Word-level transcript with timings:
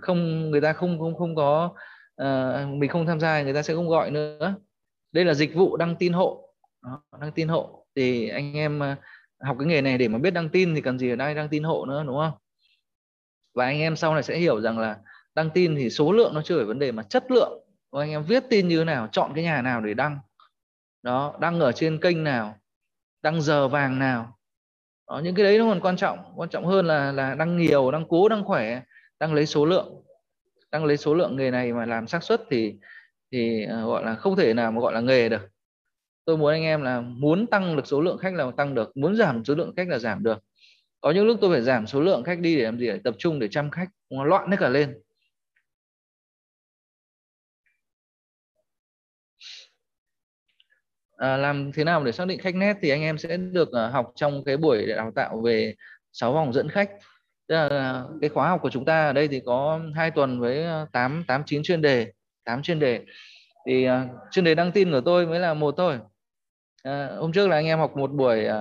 không 0.00 0.50
người 0.50 0.60
ta 0.60 0.72
không 0.72 0.98
không 0.98 1.18
không 1.18 1.34
có 1.36 1.74
uh, 2.22 2.68
mình 2.68 2.90
không 2.90 3.06
tham 3.06 3.20
gia 3.20 3.42
người 3.42 3.54
ta 3.54 3.62
sẽ 3.62 3.74
không 3.74 3.88
gọi 3.88 4.10
nữa. 4.10 4.54
Đây 5.12 5.24
là 5.24 5.34
dịch 5.34 5.54
vụ 5.54 5.76
đăng 5.76 5.96
tin 5.96 6.12
hộ. 6.12 6.48
Đó, 6.82 7.02
đăng 7.20 7.32
tin 7.32 7.48
hộ. 7.48 7.86
Thì 7.96 8.28
anh 8.28 8.56
em 8.56 8.78
uh, 8.78 8.98
học 9.46 9.56
cái 9.58 9.66
nghề 9.66 9.80
này 9.80 9.98
để 9.98 10.08
mà 10.08 10.18
biết 10.18 10.30
đăng 10.30 10.48
tin 10.48 10.74
thì 10.74 10.80
cần 10.80 10.98
gì 10.98 11.10
ở 11.10 11.16
đây 11.16 11.34
đăng 11.34 11.48
tin 11.48 11.62
hộ 11.62 11.86
nữa 11.86 12.04
đúng 12.06 12.16
không? 12.16 12.32
Và 13.54 13.64
anh 13.64 13.80
em 13.80 13.96
sau 13.96 14.14
này 14.14 14.22
sẽ 14.22 14.38
hiểu 14.38 14.60
rằng 14.60 14.78
là 14.78 14.98
đăng 15.34 15.50
tin 15.50 15.76
thì 15.76 15.90
số 15.90 16.12
lượng 16.12 16.34
nó 16.34 16.42
chưa 16.42 16.56
phải 16.56 16.66
vấn 16.66 16.78
đề 16.78 16.92
mà 16.92 17.02
chất 17.02 17.30
lượng. 17.30 17.58
Của 17.90 17.98
anh 17.98 18.10
em 18.10 18.22
viết 18.22 18.44
tin 18.50 18.68
như 18.68 18.78
thế 18.78 18.84
nào 18.84 19.08
chọn 19.12 19.32
cái 19.34 19.44
nhà 19.44 19.62
nào 19.62 19.80
để 19.80 19.94
đăng. 19.94 20.18
Đó 21.02 21.34
đăng 21.40 21.60
ở 21.60 21.72
trên 21.72 21.98
kênh 22.00 22.24
nào 22.24 22.56
đăng 23.22 23.40
giờ 23.40 23.68
vàng 23.68 23.98
nào. 23.98 24.38
Đó, 25.08 25.20
những 25.24 25.34
cái 25.34 25.44
đấy 25.44 25.58
nó 25.58 25.64
còn 25.64 25.80
quan 25.80 25.96
trọng. 25.96 26.18
Quan 26.36 26.48
trọng 26.48 26.66
hơn 26.66 26.86
là 26.86 27.12
là 27.12 27.34
đăng 27.34 27.56
nhiều 27.56 27.90
đăng 27.90 28.04
cố 28.08 28.28
đăng 28.28 28.44
khỏe 28.44 28.80
đang 29.22 29.34
lấy 29.34 29.46
số 29.46 29.66
lượng. 29.66 30.02
Đang 30.70 30.84
lấy 30.84 30.96
số 30.96 31.14
lượng 31.14 31.36
nghề 31.36 31.50
này 31.50 31.72
mà 31.72 31.86
làm 31.86 32.06
xác 32.06 32.22
suất 32.22 32.42
thì 32.50 32.74
thì 33.32 33.64
à, 33.64 33.82
gọi 33.82 34.04
là 34.04 34.14
không 34.14 34.36
thể 34.36 34.54
nào 34.54 34.72
mà 34.72 34.80
gọi 34.80 34.92
là 34.92 35.00
nghề 35.00 35.28
được. 35.28 35.48
Tôi 36.24 36.36
muốn 36.36 36.52
anh 36.52 36.62
em 36.62 36.82
là 36.82 37.00
muốn 37.00 37.46
tăng 37.46 37.76
được 37.76 37.86
số 37.86 38.00
lượng 38.00 38.18
khách 38.18 38.34
là 38.34 38.50
tăng 38.56 38.74
được 38.74 38.96
muốn 38.96 39.16
giảm 39.16 39.44
số 39.44 39.54
lượng 39.54 39.72
khách 39.76 39.88
là 39.88 39.98
giảm 39.98 40.22
được. 40.22 40.38
Có 41.00 41.10
những 41.10 41.26
lúc 41.26 41.38
tôi 41.40 41.50
phải 41.54 41.62
giảm 41.62 41.86
số 41.86 42.00
lượng 42.00 42.24
khách 42.24 42.38
đi 42.40 42.56
để 42.56 42.64
làm 42.64 42.78
gì? 42.78 42.86
Để 42.86 43.00
tập 43.04 43.14
trung 43.18 43.38
để 43.38 43.48
chăm 43.48 43.70
khách 43.70 43.88
nó 44.10 44.24
loạn 44.24 44.50
hết 44.50 44.56
cả 44.60 44.68
lên. 44.68 45.00
À, 51.16 51.36
làm 51.36 51.72
thế 51.72 51.84
nào 51.84 52.04
để 52.04 52.12
xác 52.12 52.26
định 52.26 52.38
khách 52.38 52.54
nét 52.54 52.76
thì 52.82 52.88
anh 52.90 53.02
em 53.02 53.18
sẽ 53.18 53.36
được 53.36 53.68
uh, 53.68 53.92
học 53.92 54.12
trong 54.16 54.44
cái 54.44 54.56
buổi 54.56 54.86
đào 54.86 55.12
tạo 55.14 55.40
về 55.40 55.74
6 56.12 56.32
vòng 56.32 56.52
dẫn 56.52 56.68
khách. 56.68 56.90
Tức 57.48 57.54
là 57.54 57.68
à, 57.68 58.04
cái 58.20 58.30
khóa 58.30 58.48
học 58.48 58.60
của 58.62 58.70
chúng 58.70 58.84
ta 58.84 59.06
ở 59.06 59.12
đây 59.12 59.28
thì 59.28 59.40
có 59.46 59.80
hai 59.94 60.10
tuần 60.10 60.40
với 60.40 60.66
8 60.92 61.24
8 61.26 61.42
9 61.46 61.62
chuyên 61.62 61.82
đề 61.82 62.12
8 62.44 62.62
chuyên 62.62 62.78
đề. 62.78 63.04
Thì 63.66 63.88
uh, 63.90 63.92
chuyên 64.30 64.44
đề 64.44 64.54
đăng 64.54 64.72
tin 64.72 64.90
của 64.90 65.00
tôi 65.00 65.26
mới 65.26 65.40
là 65.40 65.54
một 65.54 65.74
thôi. 65.76 65.98
À, 66.82 67.08
hôm 67.18 67.32
trước 67.32 67.48
là 67.48 67.56
anh 67.56 67.66
em 67.66 67.78
học 67.78 67.96
một 67.96 68.10
buổi 68.12 68.46
uh, 68.48 68.52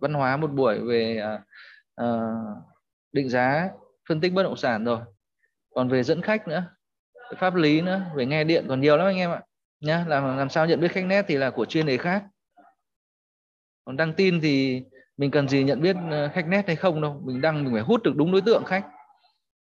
văn 0.00 0.14
hóa 0.14 0.36
một 0.36 0.50
buổi 0.50 0.78
về 0.78 1.22
uh, 2.02 2.06
định 3.12 3.28
giá 3.28 3.70
phân 4.08 4.20
tích 4.20 4.32
bất 4.32 4.42
động 4.42 4.56
sản 4.56 4.84
rồi. 4.84 4.98
Còn 5.74 5.88
về 5.88 6.02
dẫn 6.02 6.22
khách 6.22 6.48
nữa 6.48 6.64
pháp 7.38 7.54
lý 7.54 7.80
nữa 7.80 8.02
về 8.14 8.26
nghe 8.26 8.44
điện 8.44 8.64
còn 8.68 8.80
nhiều 8.80 8.96
lắm 8.96 9.06
anh 9.06 9.16
em 9.16 9.30
ạ. 9.30 9.40
Nhá 9.80 10.04
làm 10.08 10.36
làm 10.36 10.48
sao 10.48 10.66
nhận 10.66 10.80
biết 10.80 10.92
khách 10.92 11.04
nét 11.04 11.24
thì 11.28 11.36
là 11.36 11.50
của 11.50 11.64
chuyên 11.64 11.86
đề 11.86 11.96
khác. 11.96 12.24
Còn 13.84 13.96
đăng 13.96 14.14
tin 14.14 14.40
thì 14.40 14.84
mình 15.16 15.30
cần 15.30 15.48
gì 15.48 15.64
nhận 15.64 15.80
biết 15.80 15.96
ờ, 16.10 16.28
khách 16.28 16.48
nét 16.48 16.64
hay 16.66 16.76
không 16.76 17.00
đâu. 17.02 17.22
Mình 17.24 17.40
đăng 17.40 17.64
mình 17.64 17.72
phải 17.72 17.82
hút 17.82 18.02
được 18.02 18.12
đúng 18.16 18.32
đối 18.32 18.40
tượng 18.40 18.64
khách. 18.64 18.86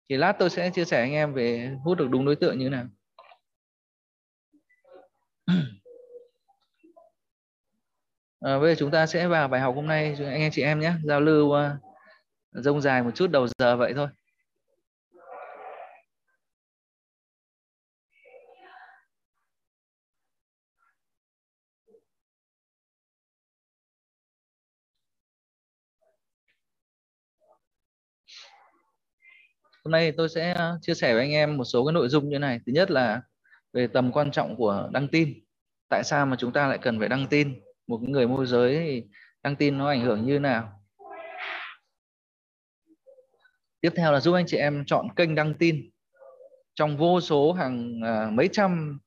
Thì 0.10 0.18
lát 0.18 0.32
tôi 0.40 0.50
sẽ 0.50 0.70
chia 0.70 0.86
sẻ 0.86 1.00
anh 1.00 1.12
em 1.12 1.34
về 1.34 1.72
hút 1.84 1.98
được 1.98 2.10
đúng 2.10 2.26
đối 2.26 2.36
tượng 2.36 2.60
như 2.60 2.66
thế 2.66 2.70
nào. 2.70 2.86
À, 8.40 8.58
bây 8.62 8.76
giờ 8.76 8.80
chúng 8.80 8.92
ta 8.92 9.06
sẽ 9.06 9.28
vào 9.28 9.48
bài 9.48 9.62
học 9.62 9.76
hôm 9.76 9.88
nay. 9.88 10.16
Anh 10.20 10.42
em 10.42 10.52
chị 10.52 10.62
em 10.62 10.80
nhé. 10.80 10.94
Giao 11.04 11.22
lưu 11.22 11.46
uh, 11.46 11.72
rông 12.52 12.82
dài 12.82 13.04
một 13.04 13.12
chút 13.16 13.28
đầu 13.28 13.48
giờ 13.60 13.78
vậy 13.78 13.94
thôi. 13.96 14.08
Hôm 29.84 29.92
nay 29.92 30.12
tôi 30.12 30.30
sẽ 30.30 30.54
ờ, 30.54 30.78
chia 30.82 30.94
sẻ 30.94 31.14
với 31.14 31.22
anh 31.22 31.32
em 31.32 31.58
một 31.58 31.64
số 31.64 31.86
cái 31.86 31.94
nội 31.94 32.10
dung 32.10 32.30
như 32.30 32.40
này. 32.40 32.60
Thứ 32.66 32.74
nhất 32.74 32.92
là 32.92 33.22
về 33.74 33.88
tầm 33.88 34.12
quan 34.12 34.32
trọng 34.32 34.56
của 34.56 34.90
đăng 34.92 35.08
tin. 35.08 35.34
Tại 35.90 36.04
sao 36.04 36.26
mà 36.26 36.36
chúng 36.40 36.54
ta 36.54 36.68
lại 36.68 36.78
cần 36.78 37.00
phải 37.00 37.10
đăng 37.10 37.28
tin? 37.28 37.62
Một 37.88 38.02
người 38.02 38.28
môi 38.28 38.46
giới 38.46 38.76
thì 38.76 39.04
đăng 39.44 39.56
tin 39.56 39.78
nó 39.78 39.88
ảnh 39.88 40.02
hưởng 40.02 40.26
như 40.26 40.40
nào? 40.40 40.80
Tiếp 43.82 43.94
theo 43.96 44.12
là 44.12 44.20
giúp 44.20 44.34
anh 44.34 44.46
chị 44.48 44.58
em 44.58 44.84
chọn 44.86 45.08
kênh 45.16 45.36
đăng 45.36 45.54
tin. 45.54 45.90
Trong 46.76 46.98
vô 46.98 47.22
số 47.22 47.54
hàng 47.54 48.00
uh, 48.02 48.34
mấy 48.34 48.50
trăm 48.52 49.00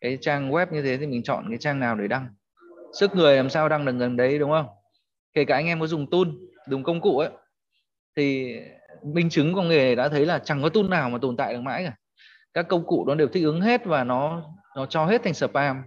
cái 0.00 0.18
trang 0.20 0.50
web 0.50 0.66
như 0.72 0.82
thế 0.82 0.96
thì 0.96 1.06
mình 1.06 1.22
chọn 1.22 1.46
cái 1.48 1.58
trang 1.58 1.80
nào 1.80 1.94
để 1.94 2.08
đăng. 2.08 2.28
Sức 3.00 3.14
người 3.14 3.36
làm 3.36 3.50
sao 3.50 3.68
đăng 3.68 3.84
được 3.84 3.92
gần 3.98 4.16
đấy 4.16 4.38
đúng 4.38 4.50
không? 4.50 4.66
Kể 5.34 5.44
cả 5.44 5.54
anh 5.54 5.66
em 5.66 5.80
có 5.80 5.86
dùng 5.86 6.10
tool 6.10 6.28
dùng 6.68 6.82
công 6.82 7.00
cụ 7.00 7.18
ấy 7.18 7.30
thì 8.16 8.56
minh 9.02 9.30
chứng 9.30 9.54
của 9.54 9.62
nghề 9.62 9.94
đã 9.94 10.08
thấy 10.08 10.26
là 10.26 10.38
chẳng 10.38 10.62
có 10.62 10.68
tool 10.68 10.88
nào 10.88 11.10
mà 11.10 11.18
tồn 11.18 11.36
tại 11.36 11.54
được 11.54 11.60
mãi 11.60 11.84
cả. 11.84 11.96
Các 12.54 12.68
công 12.68 12.86
cụ 12.86 13.04
nó 13.08 13.14
đều 13.14 13.28
thích 13.28 13.44
ứng 13.44 13.60
hết 13.60 13.84
và 13.84 14.04
nó 14.04 14.42
nó 14.76 14.86
cho 14.86 15.06
hết 15.06 15.22
thành 15.24 15.34
spam. 15.34 15.82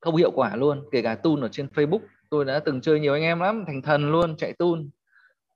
Không 0.00 0.16
hiệu 0.16 0.30
quả 0.30 0.56
luôn 0.56 0.84
kể 0.92 1.02
cả 1.02 1.14
tool 1.14 1.42
ở 1.42 1.48
trên 1.48 1.66
Facebook. 1.66 2.00
Tôi 2.30 2.44
đã 2.44 2.58
từng 2.58 2.80
chơi 2.80 3.00
nhiều 3.00 3.12
anh 3.12 3.22
em 3.22 3.40
lắm 3.40 3.64
thành 3.66 3.82
thần 3.82 4.12
luôn 4.12 4.36
chạy 4.36 4.52
tool 4.52 4.80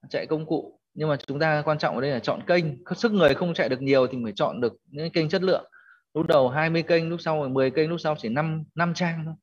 chạy 0.09 0.27
công 0.27 0.47
cụ. 0.47 0.81
Nhưng 0.95 1.09
mà 1.09 1.17
chúng 1.27 1.39
ta 1.39 1.63
quan 1.65 1.79
trọng 1.79 1.95
ở 1.95 2.01
đây 2.01 2.11
là 2.11 2.19
chọn 2.19 2.41
kênh. 2.47 2.65
Sức 2.97 3.13
người 3.13 3.35
không 3.35 3.55
chạy 3.55 3.69
được 3.69 3.83
nhiều 3.83 4.07
thì 4.07 4.19
phải 4.25 4.33
chọn 4.37 4.61
được 4.61 4.73
những 4.85 5.11
kênh 5.11 5.29
chất 5.29 5.43
lượng. 5.43 5.71
Lúc 6.15 6.27
đầu 6.27 6.49
20 6.49 6.83
kênh 6.83 7.09
lúc 7.09 7.21
sau 7.21 7.49
10 7.49 7.71
kênh 7.71 7.91
lúc 7.91 8.01
sau 8.01 8.17
chỉ 8.19 8.29
5 8.29 8.65
năm 8.75 8.95
trang 8.95 9.23
thôi. 9.25 9.35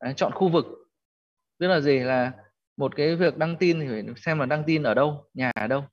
Đấy, 0.00 0.14
chọn 0.16 0.32
khu 0.32 0.48
vực. 0.48 0.66
Tức 1.58 1.68
là 1.68 1.80
gì? 1.80 1.98
Là 1.98 2.32
một 2.76 2.96
cái 2.96 3.16
việc 3.16 3.36
đăng 3.36 3.56
tin 3.56 3.80
thì 3.80 3.86
phải 3.88 4.04
xem 4.16 4.38
là 4.38 4.46
đăng 4.46 4.64
tin 4.64 4.82
ở 4.82 4.94
đâu 4.94 5.24
nhà 5.34 5.50
ở 5.54 5.66
đâu. 5.66 5.84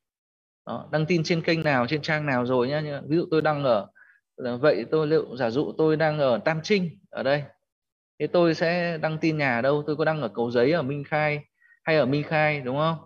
Đó, 0.65 0.89
đăng 0.91 1.05
tin 1.05 1.23
trên 1.23 1.41
kênh 1.41 1.63
nào 1.63 1.87
trên 1.87 2.01
trang 2.01 2.25
nào 2.25 2.45
rồi 2.45 2.67
nhá. 2.67 3.01
Ví 3.07 3.17
dụ 3.17 3.25
tôi 3.31 3.41
đăng 3.41 3.63
ở 3.63 3.87
vậy 4.61 4.85
tôi 4.91 5.07
liệu 5.07 5.35
giả 5.37 5.49
dụ 5.49 5.73
tôi 5.77 5.95
đang 5.95 6.19
ở 6.19 6.37
Tam 6.37 6.59
Trinh 6.63 6.99
ở 7.09 7.23
đây 7.23 7.43
thì 8.19 8.27
tôi 8.27 8.55
sẽ 8.55 8.97
đăng 8.97 9.17
tin 9.17 9.37
nhà 9.37 9.55
ở 9.55 9.61
đâu? 9.61 9.83
Tôi 9.87 9.95
có 9.95 10.05
đăng 10.05 10.21
ở 10.21 10.27
cầu 10.27 10.51
giấy 10.51 10.71
ở 10.71 10.81
Minh 10.81 11.03
Khai 11.03 11.39
hay 11.83 11.97
ở 11.97 12.05
Minh 12.05 12.23
Khai 12.23 12.61
đúng 12.61 12.77
không? 12.77 12.97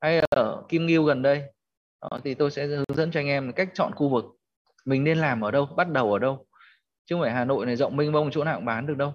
Hay 0.00 0.20
ở 0.30 0.62
Kim 0.68 0.86
Ngưu 0.86 1.04
gần 1.04 1.22
đây. 1.22 1.42
Đó, 2.02 2.20
thì 2.24 2.34
tôi 2.34 2.50
sẽ 2.50 2.66
hướng 2.66 2.96
dẫn 2.96 3.10
cho 3.10 3.20
anh 3.20 3.26
em 3.26 3.52
cách 3.52 3.68
chọn 3.74 3.94
khu 3.94 4.08
vực. 4.08 4.24
Mình 4.84 5.04
nên 5.04 5.18
làm 5.18 5.40
ở 5.40 5.50
đâu 5.50 5.66
bắt 5.66 5.88
đầu 5.88 6.12
ở 6.12 6.18
đâu. 6.18 6.46
Chứ 7.06 7.14
không 7.14 7.22
phải 7.22 7.32
Hà 7.32 7.44
Nội 7.44 7.66
này 7.66 7.76
rộng 7.76 7.96
mênh 7.96 8.12
mông 8.12 8.30
chỗ 8.30 8.44
nào 8.44 8.56
cũng 8.56 8.64
bán 8.64 8.86
được 8.86 8.96
đâu 8.96 9.14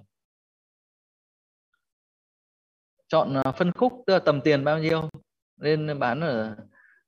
chọn 3.08 3.34
à, 3.34 3.52
phân 3.52 3.72
khúc 3.72 3.92
tức 4.06 4.12
là 4.12 4.18
tầm 4.18 4.40
tiền 4.40 4.64
bao 4.64 4.78
nhiêu 4.78 5.08
nên 5.56 5.98
bán 5.98 6.20
ở 6.20 6.56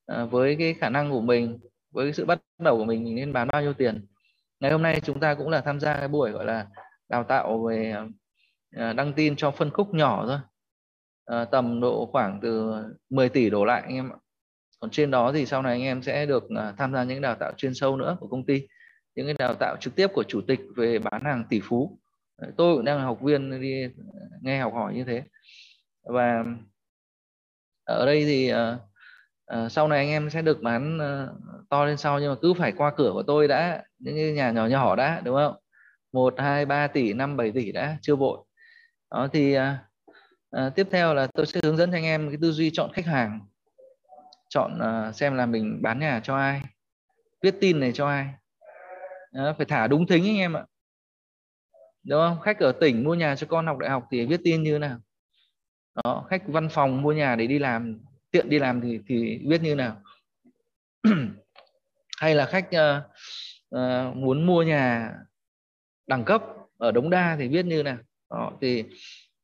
à, 0.05 0.25
với 0.25 0.55
cái 0.59 0.73
khả 0.73 0.89
năng 0.89 1.11
của 1.11 1.21
mình 1.21 1.59
với 1.91 2.05
cái 2.05 2.13
sự 2.13 2.25
bắt 2.25 2.39
đầu 2.59 2.77
của 2.77 2.85
mình 2.85 3.03
mình 3.03 3.15
nên 3.15 3.33
bán 3.33 3.47
bao 3.51 3.61
nhiêu 3.61 3.73
tiền. 3.73 4.05
Ngày 4.59 4.71
hôm 4.71 4.81
nay 4.81 5.01
chúng 5.03 5.19
ta 5.19 5.33
cũng 5.33 5.49
là 5.49 5.61
tham 5.61 5.79
gia 5.79 5.93
cái 5.93 6.07
buổi 6.07 6.31
gọi 6.31 6.45
là 6.45 6.67
đào 7.09 7.23
tạo 7.23 7.65
về 7.67 7.95
à, 8.75 8.93
đăng 8.93 9.13
tin 9.13 9.35
cho 9.35 9.51
phân 9.51 9.69
khúc 9.71 9.93
nhỏ 9.93 10.25
thôi. 10.27 10.39
À, 11.25 11.45
tầm 11.45 11.81
độ 11.81 12.09
khoảng 12.11 12.39
từ 12.41 12.73
10 13.09 13.29
tỷ 13.29 13.49
đổ 13.49 13.65
lại 13.65 13.81
anh 13.81 13.95
em 13.95 14.09
ạ. 14.09 14.17
Còn 14.79 14.91
trên 14.91 15.11
đó 15.11 15.31
thì 15.33 15.45
sau 15.45 15.61
này 15.61 15.71
anh 15.71 15.81
em 15.81 16.03
sẽ 16.03 16.25
được 16.25 16.43
tham 16.77 16.93
gia 16.93 17.03
những 17.03 17.21
đào 17.21 17.35
tạo 17.35 17.51
chuyên 17.57 17.73
sâu 17.73 17.95
nữa 17.97 18.17
của 18.19 18.27
công 18.27 18.45
ty 18.45 18.67
những 19.15 19.25
cái 19.25 19.35
đào 19.39 19.53
tạo 19.55 19.75
trực 19.79 19.95
tiếp 19.95 20.07
của 20.13 20.23
chủ 20.23 20.41
tịch 20.47 20.59
về 20.75 20.99
bán 20.99 21.21
hàng 21.25 21.43
tỷ 21.49 21.59
phú. 21.63 21.99
Tôi 22.57 22.75
cũng 22.75 22.85
đang 22.85 22.97
là 22.97 23.03
học 23.03 23.21
viên 23.21 23.61
đi 23.61 23.87
nghe 24.41 24.59
học 24.59 24.73
hỏi 24.73 24.93
như 24.93 25.03
thế 25.03 25.23
và 26.03 26.45
ở 27.83 28.05
đây 28.05 28.25
thì 28.25 28.53
uh, 28.53 28.57
uh, 29.65 29.71
sau 29.71 29.87
này 29.87 29.99
anh 29.99 30.09
em 30.09 30.29
sẽ 30.29 30.41
được 30.41 30.61
bán 30.61 30.97
uh, 30.97 31.69
to 31.69 31.85
lên 31.85 31.97
sau 31.97 32.19
nhưng 32.19 32.29
mà 32.29 32.35
cứ 32.41 32.53
phải 32.53 32.71
qua 32.71 32.93
cửa 32.97 33.11
của 33.13 33.23
tôi 33.23 33.47
đã 33.47 33.83
những 33.99 34.15
cái 34.15 34.31
nhà 34.31 34.51
nhỏ 34.51 34.65
nhỏ 34.65 34.95
đã 34.95 35.21
đúng 35.23 35.35
không? 35.35 35.55
Một 36.11 36.33
hai 36.37 36.65
ba 36.65 36.87
tỷ 36.87 37.13
năm 37.13 37.37
bảy 37.37 37.51
tỷ 37.51 37.71
đã 37.71 37.97
chưa 38.01 38.15
vội 38.15 38.37
đó 39.11 39.27
thì 39.33 39.57
uh, 39.57 39.61
uh, 40.57 40.75
tiếp 40.75 40.87
theo 40.91 41.13
là 41.13 41.27
tôi 41.27 41.45
sẽ 41.45 41.59
hướng 41.63 41.77
dẫn 41.77 41.91
cho 41.91 41.97
anh 41.97 42.03
em 42.03 42.29
cái 42.29 42.37
tư 42.41 42.51
duy 42.51 42.71
chọn 42.73 42.91
khách 42.93 43.05
hàng. 43.05 43.39
Chọn 44.49 44.79
uh, 44.79 45.15
xem 45.15 45.35
là 45.35 45.45
mình 45.45 45.81
bán 45.81 45.99
nhà 45.99 46.21
cho 46.23 46.35
ai 46.37 46.61
viết 47.41 47.55
tin 47.61 47.79
này 47.79 47.91
cho 47.93 48.07
ai. 48.07 48.27
Đó, 49.31 49.53
phải 49.57 49.65
thả 49.65 49.87
đúng 49.87 50.07
thính 50.07 50.23
anh 50.23 50.37
em 50.37 50.53
ạ. 50.57 50.65
Đúng 52.03 52.19
không? 52.19 52.39
Khách 52.39 52.59
ở 52.59 52.71
tỉnh 52.71 53.03
mua 53.03 53.13
nhà 53.13 53.35
cho 53.35 53.47
con 53.49 53.67
học 53.67 53.77
đại 53.77 53.89
học 53.89 54.07
thì 54.11 54.25
viết 54.25 54.41
tin 54.43 54.63
như 54.63 54.73
thế 54.73 54.79
nào? 54.79 54.97
Đó 55.95 56.25
khách 56.29 56.43
văn 56.47 56.69
phòng 56.71 57.01
mua 57.01 57.11
nhà 57.11 57.35
để 57.35 57.47
đi 57.47 57.59
làm 57.59 57.99
tiện 58.31 58.49
đi 58.49 58.59
làm 58.59 58.81
thì 58.81 58.99
thì 59.07 59.39
viết 59.47 59.61
như 59.61 59.75
nào. 59.75 60.01
Hay 62.17 62.35
là 62.35 62.45
khách 62.45 62.69
uh, 62.75 63.03
uh, 63.75 64.15
muốn 64.15 64.45
mua 64.45 64.63
nhà 64.63 65.13
đẳng 66.07 66.25
cấp 66.25 66.43
ở 66.77 66.91
đống 66.91 67.09
đa 67.09 67.35
thì 67.39 67.47
viết 67.47 67.65
như 67.65 67.83
nào. 67.83 67.97
Đó 68.29 68.51
thì 68.61 68.83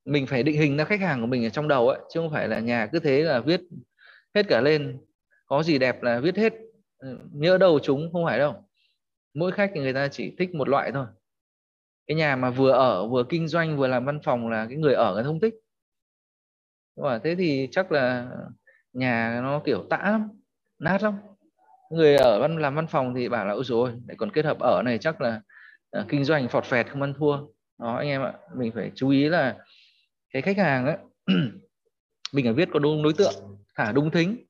mình 0.06 0.28
phải 0.28 0.44
định 0.44 0.58
hình 0.58 0.78
ra 0.78 0.84
khách 0.86 1.02
hàng 1.02 1.22
của 1.22 1.28
mình 1.28 1.44
ở 1.44 1.50
trong 1.50 1.68
đầu 1.68 1.90
ấy 1.90 2.00
chứ 2.14 2.20
không 2.20 2.32
phải 2.32 2.48
là 2.48 2.60
nhà 2.60 2.88
cứ 2.92 3.00
thế 3.00 3.24
là 3.24 3.40
viết 3.40 3.62
hết 4.36 4.48
cả 4.48 4.62
lên. 4.62 4.98
Có 5.46 5.64
gì 5.64 5.78
đẹp 5.78 6.04
là 6.04 6.20
viết 6.20 6.36
hết 6.36 6.54
ừ, 6.98 7.18
nhớ 7.32 7.58
đầu 7.58 7.80
chúng 7.80 8.10
không 8.14 8.26
phải 8.26 8.40
đâu. 8.40 8.64
Mỗi 9.34 9.52
khách 9.52 9.72
thì 9.74 9.82
người 9.82 9.94
ta 9.94 10.08
chỉ 10.08 10.36
thích 10.40 10.56
một 10.56 10.70
loại 10.70 10.92
thôi. 10.92 11.06
Cái 12.08 12.18
nhà 12.18 12.36
mà 12.36 12.50
vừa 12.50 12.72
ở 12.72 13.08
vừa 13.08 13.24
kinh 13.30 13.48
doanh 13.48 13.78
vừa 13.78 13.88
làm 13.88 14.06
văn 14.06 14.20
phòng 14.24 14.50
là 14.50 14.66
cái 14.70 14.78
người 14.78 14.94
ở 14.94 15.14
người 15.14 15.24
không 15.24 15.40
thích 15.40 15.54
và 16.98 17.20
thế 17.24 17.36
thì 17.36 17.68
chắc 17.72 17.92
là 17.92 18.28
nhà 18.94 19.40
nó 19.44 19.62
kiểu 19.66 19.86
tã 19.90 19.98
lắm 20.04 20.30
nát 20.80 21.04
lắm. 21.04 21.14
Người 21.90 22.16
ở 22.16 22.40
văn 22.40 22.58
làm 22.58 22.76
văn 22.76 22.88
phòng 22.88 23.14
thì 23.16 23.30
bảo 23.30 23.46
là 23.46 23.54
ôi 23.54 23.64
rồi 23.64 23.94
lại 24.08 24.18
còn 24.18 24.32
kết 24.32 24.46
hợp 24.46 24.60
ở 24.60 24.82
này 24.86 24.98
chắc 24.98 25.22
là 25.22 25.42
uh, 26.00 26.06
kinh 26.10 26.24
doanh 26.24 26.48
phọt 26.50 26.66
phẹt 26.66 26.90
không 26.90 27.02
ăn 27.02 27.14
thua. 27.18 27.38
Đó 27.80 27.96
anh 27.96 28.08
em 28.08 28.22
ạ 28.22 28.34
mình 28.56 28.72
phải 28.76 28.92
chú 28.96 29.10
ý 29.10 29.30
là 29.30 29.58
cái 30.30 30.42
khách 30.42 30.58
hàng 30.58 30.86
ấy 30.86 30.98
mình 32.34 32.46
phải 32.46 32.54
viết 32.54 32.70
có 32.74 32.80
đúng 32.80 33.04
đối 33.04 33.14
tượng 33.14 33.34
thả 33.76 33.92
đúng 33.92 34.12
thính. 34.12 34.46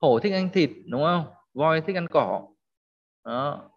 Hổ 0.00 0.18
thích 0.20 0.32
ăn 0.32 0.48
thịt 0.52 0.70
đúng 0.86 1.02
không? 1.02 1.24
Voi 1.54 1.80
thích 1.80 1.96
ăn 1.96 2.06
cỏ. 2.08 2.48
Đó. 3.24 3.70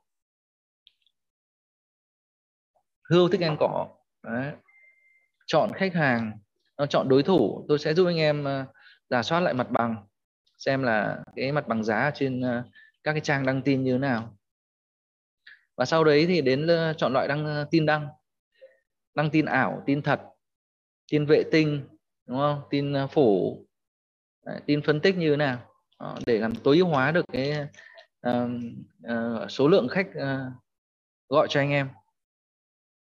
Hươu 3.09 3.29
thích 3.29 3.41
ăn 3.41 3.57
cỏ. 3.59 3.87
Đấy. 4.23 4.51
chọn 5.45 5.71
khách 5.73 5.93
hàng 5.93 6.31
nó 6.77 6.85
chọn 6.85 7.09
đối 7.09 7.23
thủ. 7.23 7.65
Tôi 7.67 7.79
sẽ 7.79 7.93
giúp 7.93 8.05
anh 8.05 8.17
em 8.17 8.43
ờ, 8.43 8.65
giả 9.09 9.23
soát 9.23 9.39
lại 9.39 9.53
mặt 9.53 9.67
bằng 9.71 9.95
xem 10.57 10.83
là 10.83 11.23
cái 11.35 11.51
mặt 11.51 11.67
bằng 11.67 11.83
giá 11.83 12.11
trên 12.15 12.41
ờ, 12.41 12.63
các 13.03 13.11
cái 13.11 13.21
trang 13.21 13.45
đăng 13.45 13.61
tin 13.61 13.83
như 13.83 13.91
thế 13.91 13.97
nào. 13.97 14.37
Và 15.75 15.85
sau 15.85 16.03
đấy 16.03 16.25
thì 16.27 16.41
đến 16.41 16.67
ờ, 16.67 16.93
chọn 16.93 17.13
loại 17.13 17.27
đăng 17.27 17.65
tin 17.71 17.85
đăng. 17.85 18.07
Đăng 19.15 19.29
tin 19.29 19.45
ảo 19.45 19.83
tin 19.85 20.01
thật 20.01 20.21
tin 21.11 21.25
vệ 21.25 21.43
tinh 21.51 21.87
đúng 22.27 22.37
không? 22.37 22.61
Tin 22.69 22.93
phủ 23.11 23.59
tin 24.65 24.81
phân 24.81 24.99
tích 24.99 25.17
như 25.17 25.29
thế 25.29 25.37
nào. 25.37 25.59
Để 26.25 26.39
làm 26.39 26.55
tối 26.55 26.77
ưu 26.77 26.87
hóa 26.87 27.11
được 27.11 27.25
cái 27.33 27.53
uh, 28.27 28.49
uh, 29.11 29.51
số 29.51 29.67
lượng 29.67 29.87
khách 29.87 30.07
uh, 30.07 30.53
gọi 31.29 31.47
cho 31.49 31.59
anh 31.59 31.69
em. 31.69 31.89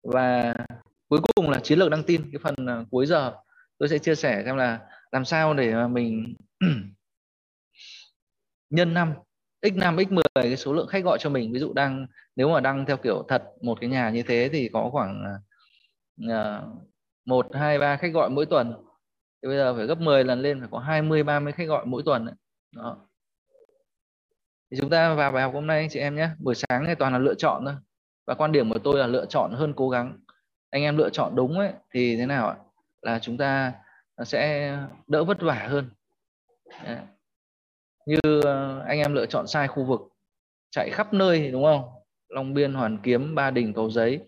Và 0.04 0.56
cuối 1.10 1.20
cùng 1.36 1.50
là 1.50 1.60
chiến 1.60 1.80
lược 1.80 1.90
đăng 1.92 2.04
tin 2.04 2.30
cái 2.32 2.40
phần 2.44 2.56
uh, 2.82 2.88
cuối 2.92 3.06
giờ 3.06 3.34
tôi 3.78 3.90
sẽ 3.90 3.98
chia 4.00 4.16
sẻ 4.16 4.42
xem 4.46 4.56
là 4.56 4.80
làm 5.12 5.26
sao 5.26 5.54
để 5.54 5.74
mà 5.74 5.88
mình 5.88 6.36
nhân 8.70 8.94
năm, 8.94 9.14
x 9.62 9.74
5 9.76 9.98
x 9.98 10.12
10 10.12 10.24
cái 10.36 10.58
số 10.58 10.74
lượng 10.74 10.88
khách 10.88 11.04
gọi 11.04 11.18
cho 11.22 11.30
mình. 11.30 11.52
Ví 11.54 11.60
dụ 11.60 11.74
đang, 11.74 12.08
nếu 12.36 12.50
mà 12.50 12.60
đăng 12.60 12.86
theo 12.86 12.98
kiểu 12.98 13.26
thật 13.28 13.44
một 13.62 13.78
cái 13.82 13.90
nhà 13.90 14.10
như 14.10 14.24
thế 14.24 14.50
thì 14.54 14.70
có 14.74 14.90
khoảng 14.92 15.24
à, 15.24 15.36
à, 16.36 16.62
một, 17.26 17.48
hai, 17.54 17.80
ba 17.80 17.98
khách 17.98 18.14
gọi 18.14 18.30
mỗi 18.30 18.46
tuần. 18.46 18.74
Thì 19.44 19.48
bây 19.48 19.58
giờ 19.58 19.76
phải 19.76 19.86
gấp 19.86 20.00
10 20.00 20.24
lần 20.24 20.42
lên, 20.42 20.60
phải 20.60 20.70
có 20.72 20.80
20 20.80 21.24
30 21.24 21.54
khách 21.54 21.68
gọi 21.68 21.86
mỗi 21.86 22.04
tuần. 22.06 22.28
Đó. 22.76 23.08
Thì 24.72 24.78
chúng 24.82 24.90
ta 24.90 25.14
vào 25.14 25.32
bài 25.32 25.44
học 25.44 25.54
hôm 25.54 25.68
nay 25.68 25.80
anh 25.80 25.90
chị 25.90 26.00
em 26.00 26.16
nhé. 26.16 26.30
Buổi 26.40 26.56
sáng 26.56 26.84
này 26.84 26.96
toàn 26.96 27.14
là 27.14 27.20
lựa 27.20 27.34
chọn 27.36 27.66
thôi. 27.66 27.76
Và 28.28 28.34
quan 28.36 28.52
điểm 28.52 28.70
của 28.74 28.80
tôi 28.80 29.00
là 29.00 29.08
lựa 29.08 29.26
chọn 29.26 29.52
hơn 29.54 29.74
cố 29.76 29.90
gắng. 29.90 30.20
Anh 30.70 30.82
em 30.84 30.98
lựa 30.98 31.10
chọn 31.10 31.36
đúng 31.36 31.60
ấy, 31.60 31.74
thì 31.94 32.18
thế 32.18 32.26
nào 32.26 32.48
ạ? 32.50 32.56
Là 33.02 33.20
chúng 33.20 33.38
ta 33.38 33.74
sẽ 34.26 34.78
đỡ 35.08 35.24
vất 35.24 35.42
vả 35.42 35.68
hơn. 35.70 35.90
Đấy. 36.84 36.98
như 38.06 38.20
ờ, 38.44 38.84
anh 38.88 39.00
em 39.00 39.14
lựa 39.14 39.26
chọn 39.26 39.48
sai 39.48 39.68
khu 39.68 39.84
vực 39.86 40.02
chạy 40.72 40.90
khắp 40.90 41.14
nơi 41.14 41.52
đúng 41.52 41.64
không? 41.64 41.90
Long 42.30 42.54
Biên 42.54 42.74
Hoàn 42.74 42.98
Kiếm 43.04 43.36
Ba 43.36 43.52
Đình 43.52 43.74
Cầu 43.74 43.90
Giấy. 43.90 44.20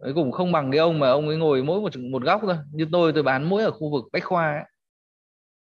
Cuối 0.00 0.12
cùng 0.14 0.32
không 0.32 0.52
bằng 0.52 0.70
cái 0.70 0.78
ông 0.78 0.98
mà 0.98 1.10
ông 1.10 1.28
ấy 1.28 1.36
ngồi 1.36 1.62
mỗi 1.62 1.80
một 1.80 1.96
một 1.96 2.22
góc 2.22 2.40
thôi. 2.42 2.56
Như 2.72 2.86
tôi 2.92 3.12
tôi 3.12 3.22
bán 3.22 3.44
mỗi 3.48 3.64
ở 3.64 3.70
khu 3.70 3.90
vực 3.90 4.04
Bách 4.12 4.24
Khoa 4.24 4.52
ấy. 4.52 4.64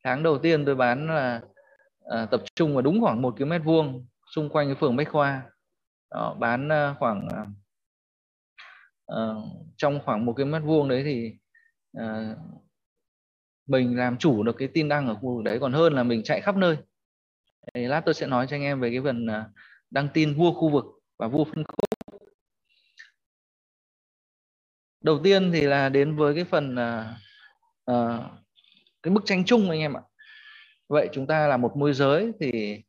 tháng 0.04 0.22
đầu 0.22 0.38
tiên 0.38 0.64
tôi 0.64 0.74
bán 0.74 1.06
là 1.06 1.40
à, 2.10 2.26
tập 2.31 2.42
trung 2.54 2.74
vào 2.74 2.82
đúng 2.82 3.00
khoảng 3.00 3.22
một 3.22 3.34
km 3.38 3.52
vuông 3.64 4.06
xung 4.34 4.48
quanh 4.48 4.69
cái 4.69 4.74
phường 4.74 4.96
Bách 4.96 5.08
Khoa. 5.08 5.42
Đó, 6.10 6.36
bán 6.38 6.69
à, 6.72 6.94
khoảng 6.98 7.28
à, 9.06 9.34
trong 9.76 10.00
khoảng 10.04 10.24
một 10.24 10.34
km 10.36 10.66
vuông 10.66 10.88
đấy 10.88 11.02
thì 11.04 11.32
uh, 11.96 12.38
mình 13.69 13.96
làm 13.96 14.19
chủ 14.19 14.43
được 14.43 14.56
cái 14.58 14.69
tin 14.69 14.88
đăng 14.88 15.08
ở 15.08 15.14
khu 15.14 15.37
vực 15.37 15.44
đấy 15.44 15.58
còn 15.61 15.73
hơn 15.73 15.93
là 15.93 16.02
mình 16.02 16.23
chạy 16.23 16.40
khắp 16.40 16.56
nơi. 16.56 16.76
Thì 17.75 17.87
lát 17.87 18.00
tôi 18.00 18.14
sẽ 18.14 18.26
nói 18.26 18.46
cho 18.46 18.56
anh 18.56 18.62
em 18.62 18.81
về 18.81 18.90
cái 18.90 19.00
phần 19.05 19.26
ờ, 19.26 19.44
đăng 19.90 20.08
tin 20.14 20.35
vua 20.35 20.52
khu 20.52 20.69
vực 20.69 20.85
và 21.19 21.29
vua 21.29 21.44
phân 21.44 21.64
khúc. 21.64 21.90
Đầu 25.00 25.20
tiên 25.25 25.50
thì 25.52 25.61
là 25.61 25.88
đến 25.88 26.17
với 26.17 26.35
cái 26.35 26.44
phần 26.44 26.75
uh, 26.75 27.06
uh, 27.91 28.25
cái 29.02 29.14
bức 29.14 29.23
tranh 29.26 29.44
chung 29.44 29.70
anh 29.70 29.81
em 29.81 29.96
ạ. 29.96 30.02
Vậy 30.88 31.08
chúng 31.12 31.26
ta 31.26 31.46
là 31.46 31.56
một 31.56 31.76
môi 31.76 31.93
giới 31.93 32.32
thì 32.41 32.82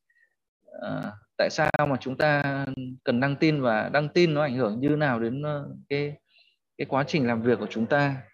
uh, 0.68 1.06
tại 1.38 1.50
sao 1.50 1.72
mà 1.90 1.98
chúng 2.00 2.18
ta 2.18 2.66
cần 3.04 3.20
đăng 3.20 3.36
tin 3.36 3.62
và 3.62 3.90
đăng 3.90 4.10
tin 4.10 4.34
nó 4.34 4.42
ảnh 4.42 4.56
hưởng 4.56 4.80
như 4.80 4.90
nào 4.90 5.20
đến 5.20 5.44
cái 5.90 6.14
cái 6.78 6.86
quá 6.86 7.04
trình 7.08 7.28
làm 7.28 7.42
việc 7.42 7.60
của 7.60 7.68
chúng 7.70 7.86
ta? 7.86 8.29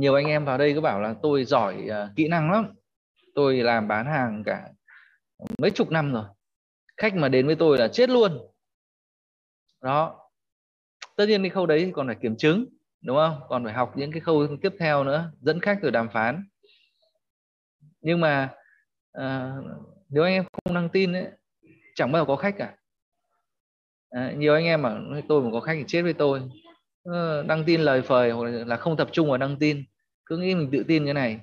Nhiều 0.00 0.14
anh 0.14 0.26
em 0.26 0.44
vào 0.44 0.58
đây 0.58 0.74
cứ 0.74 0.80
bảo 0.80 1.00
là 1.00 1.14
tôi 1.22 1.44
giỏi 1.44 1.86
uh, 1.86 2.16
kỹ 2.16 2.28
năng 2.28 2.50
lắm. 2.50 2.74
Tôi 3.34 3.56
làm 3.56 3.88
bán 3.88 4.06
hàng 4.06 4.42
cả 4.46 4.68
mấy 5.58 5.70
chục 5.70 5.90
năm 5.90 6.12
rồi. 6.12 6.24
Khách 6.96 7.14
mà 7.14 7.28
đến 7.28 7.46
với 7.46 7.56
tôi 7.56 7.78
là 7.78 7.88
chết 7.88 8.10
luôn. 8.10 8.38
Đó. 9.80 10.30
Tất 11.16 11.26
nhiên 11.26 11.42
cái 11.42 11.50
khâu 11.50 11.66
đấy 11.66 11.92
còn 11.94 12.06
phải 12.06 12.16
kiểm 12.22 12.36
chứng 12.36 12.66
đúng 13.02 13.16
không? 13.16 13.40
Còn 13.48 13.64
phải 13.64 13.72
học 13.72 13.92
những 13.96 14.12
cái 14.12 14.20
khâu 14.20 14.46
tiếp 14.62 14.72
theo 14.78 15.04
nữa 15.04 15.32
dẫn 15.40 15.60
khách 15.60 15.78
rồi 15.82 15.90
đàm 15.90 16.08
phán. 16.08 16.44
Nhưng 18.00 18.20
mà 18.20 18.54
uh, 19.18 19.64
nếu 20.08 20.24
anh 20.24 20.32
em 20.32 20.44
không 20.52 20.74
đăng 20.74 20.88
tin 20.88 21.12
ấy 21.12 21.26
chẳng 21.94 22.12
bao 22.12 22.22
giờ 22.22 22.26
có 22.26 22.36
khách 22.36 22.54
cả. 22.58 22.76
À, 24.10 24.32
nhiều 24.36 24.54
anh 24.54 24.64
em 24.64 24.82
bảo 24.82 24.98
tôi 25.28 25.42
mà 25.42 25.48
có 25.52 25.60
khách 25.60 25.74
thì 25.74 25.84
chết 25.86 26.02
với 26.02 26.12
tôi. 26.12 26.42
Ờ, 27.04 27.42
đăng 27.42 27.64
tin 27.64 27.80
lời 27.80 28.02
phời 28.02 28.30
hoặc 28.30 28.44
là 28.66 28.76
không 28.76 28.96
tập 28.96 29.08
trung 29.12 29.28
vào 29.28 29.38
đăng 29.38 29.56
tin 29.58 29.84
cứ 30.30 30.36
nghĩ 30.36 30.54
mình 30.54 30.68
tự 30.72 30.84
tin 30.88 31.04
cái 31.04 31.14
này. 31.14 31.40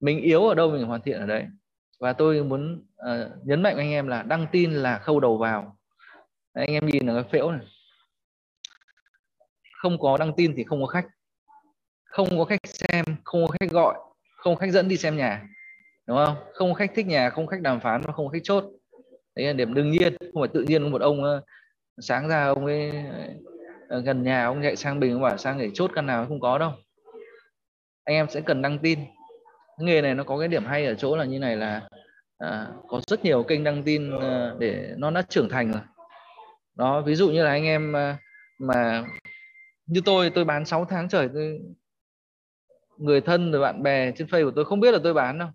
Mình 0.00 0.20
yếu 0.20 0.48
ở 0.48 0.54
đâu 0.54 0.70
mình 0.70 0.84
hoàn 0.84 1.02
thiện 1.02 1.20
ở 1.20 1.26
đấy. 1.26 1.46
Và 2.00 2.12
tôi 2.12 2.44
muốn 2.44 2.86
uh, 2.96 3.46
nhấn 3.46 3.62
mạnh 3.62 3.76
anh 3.76 3.90
em 3.90 4.06
là 4.06 4.22
đăng 4.22 4.46
tin 4.52 4.72
là 4.72 4.98
khâu 4.98 5.20
đầu 5.20 5.38
vào. 5.38 5.76
Đấy, 6.54 6.66
anh 6.66 6.74
em 6.74 6.86
nhìn 6.86 7.06
ở 7.06 7.14
cái 7.14 7.32
phễu 7.32 7.50
này. 7.50 7.66
Không 9.72 9.98
có 10.00 10.16
đăng 10.16 10.32
tin 10.36 10.54
thì 10.56 10.64
không 10.64 10.80
có 10.80 10.86
khách. 10.86 11.06
Không 12.04 12.28
có 12.30 12.44
khách 12.44 12.60
xem 12.64 13.04
không 13.24 13.46
có 13.46 13.56
khách 13.60 13.70
gọi 13.70 13.94
không 14.36 14.54
có 14.54 14.60
khách 14.60 14.72
dẫn 14.72 14.88
đi 14.88 14.96
xem 14.96 15.16
nhà. 15.16 15.48
Đúng 16.06 16.16
không? 16.26 16.36
Không 16.52 16.68
có 16.68 16.74
khách 16.74 16.90
thích 16.94 17.06
nhà 17.06 17.30
không 17.30 17.46
có 17.46 17.50
khách 17.50 17.62
đàm 17.62 17.80
phán 17.80 18.00
và 18.00 18.12
không 18.12 18.26
có 18.26 18.32
khách 18.32 18.44
chốt. 18.44 18.64
Đấy 19.36 19.46
là 19.46 19.52
điểm 19.52 19.74
đương 19.74 19.90
nhiên 19.90 20.16
không 20.18 20.42
phải 20.42 20.50
tự 20.54 20.62
nhiên 20.62 20.90
một 20.90 21.00
ông 21.00 21.22
uh, 21.22 21.44
sáng 21.98 22.28
ra 22.28 22.46
ông 22.46 22.66
ấy 22.66 22.92
uh, 23.98 24.04
gần 24.04 24.22
nhà 24.22 24.44
ông 24.44 24.62
chạy 24.62 24.76
sang 24.76 25.00
bình 25.00 25.12
ông 25.12 25.22
bảo 25.22 25.38
sang 25.38 25.58
để 25.58 25.70
chốt 25.74 25.90
căn 25.94 26.06
nào 26.06 26.26
không 26.28 26.40
có 26.40 26.58
đâu 26.58 26.72
anh 28.04 28.16
em 28.16 28.28
sẽ 28.28 28.40
cần 28.40 28.62
đăng 28.62 28.78
tin. 28.78 28.98
Nghề 29.78 30.00
này 30.02 30.14
nó 30.14 30.24
có 30.24 30.38
cái 30.38 30.48
điểm 30.48 30.64
hay 30.64 30.86
ở 30.86 30.94
chỗ 30.94 31.16
là 31.16 31.24
như 31.24 31.38
này 31.38 31.56
là 31.56 31.88
à, 32.38 32.68
có 32.88 33.00
rất 33.06 33.24
nhiều 33.24 33.42
kênh 33.42 33.64
đăng 33.64 33.82
tin 33.82 34.20
à, 34.20 34.54
để 34.58 34.94
nó 34.96 35.10
đã 35.10 35.22
trưởng 35.22 35.48
thành 35.48 35.72
rồi. 35.72 35.82
Đó 36.74 37.02
ví 37.02 37.14
dụ 37.14 37.30
như 37.30 37.44
là 37.44 37.50
anh 37.50 37.64
em 37.64 37.96
à, 37.96 38.18
mà 38.58 39.04
như 39.86 40.00
tôi 40.04 40.30
tôi 40.30 40.44
bán 40.44 40.64
6 40.64 40.84
tháng 40.84 41.08
trời 41.08 41.28
tôi 41.34 41.60
người 42.96 43.20
thân 43.20 43.52
rồi 43.52 43.60
bạn 43.60 43.82
bè 43.82 44.12
trên 44.12 44.26
Facebook 44.26 44.44
của 44.44 44.52
tôi 44.56 44.64
không 44.64 44.80
biết 44.80 44.92
là 44.92 44.98
tôi 45.02 45.14
bán 45.14 45.38
đâu. 45.38 45.48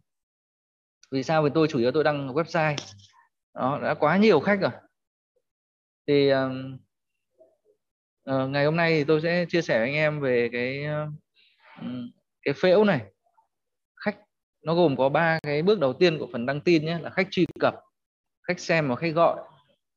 Vì 1.12 1.24
sao? 1.24 1.44
Vì 1.44 1.50
tôi 1.54 1.68
chủ 1.68 1.80
yếu 1.80 1.92
tôi 1.92 2.04
đăng 2.04 2.28
website. 2.34 2.76
Đó 3.56 3.80
đã 3.84 3.94
quá 3.94 4.18
nhiều 4.18 4.40
khách 4.40 4.60
rồi. 4.62 4.72
Thì 6.08 6.34
uh, 6.34 6.38
uh, 8.32 8.50
ngày 8.50 8.66
hôm 8.66 8.76
nay 8.76 8.92
thì 8.92 9.04
tôi 9.04 9.22
sẽ 9.22 9.46
chia 9.50 9.62
sẻ 9.62 9.80
với 9.80 9.88
anh 9.88 9.96
em 9.96 10.20
về 10.20 10.50
cái 10.52 10.86
uh, 10.86 11.14
cái 12.48 12.54
phễu 12.54 12.84
này. 12.84 13.02
Khách 14.06 14.18
nó 14.64 14.76
gồm 14.76 14.98
có 14.98 15.10
ba 15.10 15.40
cái 15.44 15.62
bước 15.62 15.80
đầu 15.80 15.94
tiên 15.94 16.20
của 16.20 16.28
phần 16.32 16.46
đăng 16.46 16.62
tin 16.62 16.86
nhé 16.86 17.00
là 17.02 17.10
khách 17.10 17.28
truy 17.32 17.46
cập 17.60 17.76
khách 18.44 18.60
xem 18.60 18.90
và 18.90 18.96
khách 18.96 19.14
gọi. 19.16 19.40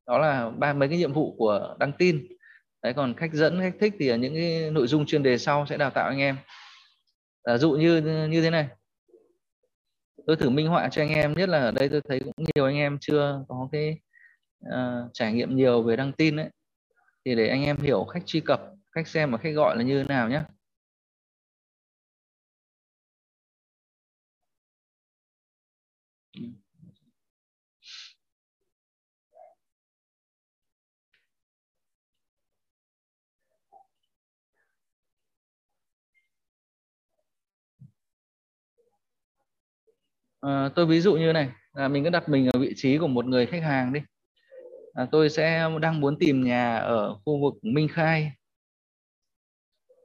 Đó 0.07 0.19
là 0.19 0.51
ba 0.51 0.73
mấy 0.73 0.89
cái 0.89 0.99
nhiệm 0.99 1.13
vụ 1.13 1.35
của 1.39 1.77
đăng 1.79 1.93
tin. 1.93 2.27
Đấy 2.83 2.93
còn 2.93 3.15
khách 3.15 3.33
dẫn 3.33 3.61
khách 3.61 3.75
thích 3.81 3.95
thì 3.99 4.17
những 4.17 4.35
cái 4.35 4.71
nội 4.71 4.87
dung 4.87 5.07
chuyên 5.07 5.23
đề 5.23 5.39
sau 5.39 5.67
sẽ 5.67 5.77
đào 5.77 5.91
tạo 5.91 6.09
anh 6.09 6.19
em. 6.19 6.37
Ví 7.47 7.59
dụ 7.59 7.71
như 7.71 8.01
như 8.31 8.43
thế 8.43 8.51
này. 8.51 8.69
Tôi 10.27 10.37
thử 10.37 10.51
minh 10.51 10.69
họa 10.69 10.89
cho 10.89 11.03
anh 11.03 11.11
em 11.11 11.33
nhất 11.33 11.49
là 11.49 11.59
ở 11.59 11.71
đây 11.71 11.89
tôi 11.89 12.01
thấy 12.09 12.21
cũng 12.21 12.45
nhiều 12.55 12.65
anh 12.65 12.77
em 12.77 12.99
chưa 13.01 13.45
có 13.49 13.69
cái 13.73 13.99
uh, 14.67 15.11
trải 15.13 15.33
nghiệm 15.33 15.57
nhiều 15.57 15.83
về 15.83 15.97
đăng 15.97 16.13
tin 16.13 16.37
đấy 16.37 16.51
thì 17.25 17.35
để 17.35 17.49
anh 17.49 17.65
em 17.65 17.77
hiểu 17.77 18.05
khách 18.05 18.27
truy 18.27 18.41
cập 18.41 18.63
khách 18.93 19.09
xem 19.09 19.31
và 19.31 19.39
khách 19.39 19.55
gọi 19.55 19.77
là 19.77 19.83
như 19.83 20.03
thế 20.03 20.09
nào 20.09 20.29
nhé. 20.29 20.41
À, 40.41 40.71
tôi 40.75 40.87
ví 40.87 41.01
dụ 41.01 41.15
như 41.15 41.33
này 41.33 41.51
là 41.75 41.89
mình 41.89 42.05
cứ 42.05 42.11
đặt 42.11 42.29
mình 42.29 42.49
ở 42.53 42.61
vị 42.61 42.73
trí 42.77 42.99
của 42.99 43.07
một 43.07 43.27
người 43.27 43.47
khách 43.47 43.63
hàng 43.63 43.93
đi. 43.93 44.01
À, 44.95 45.07
tôi 45.13 45.31
sẽ 45.31 45.69
đang 45.81 46.01
muốn 46.01 46.19
tìm 46.19 46.45
nhà 46.45 46.77
ở 46.77 47.15
khu 47.25 47.41
vực 47.43 47.55
Minh 47.63 47.89
Khai. 47.89 48.33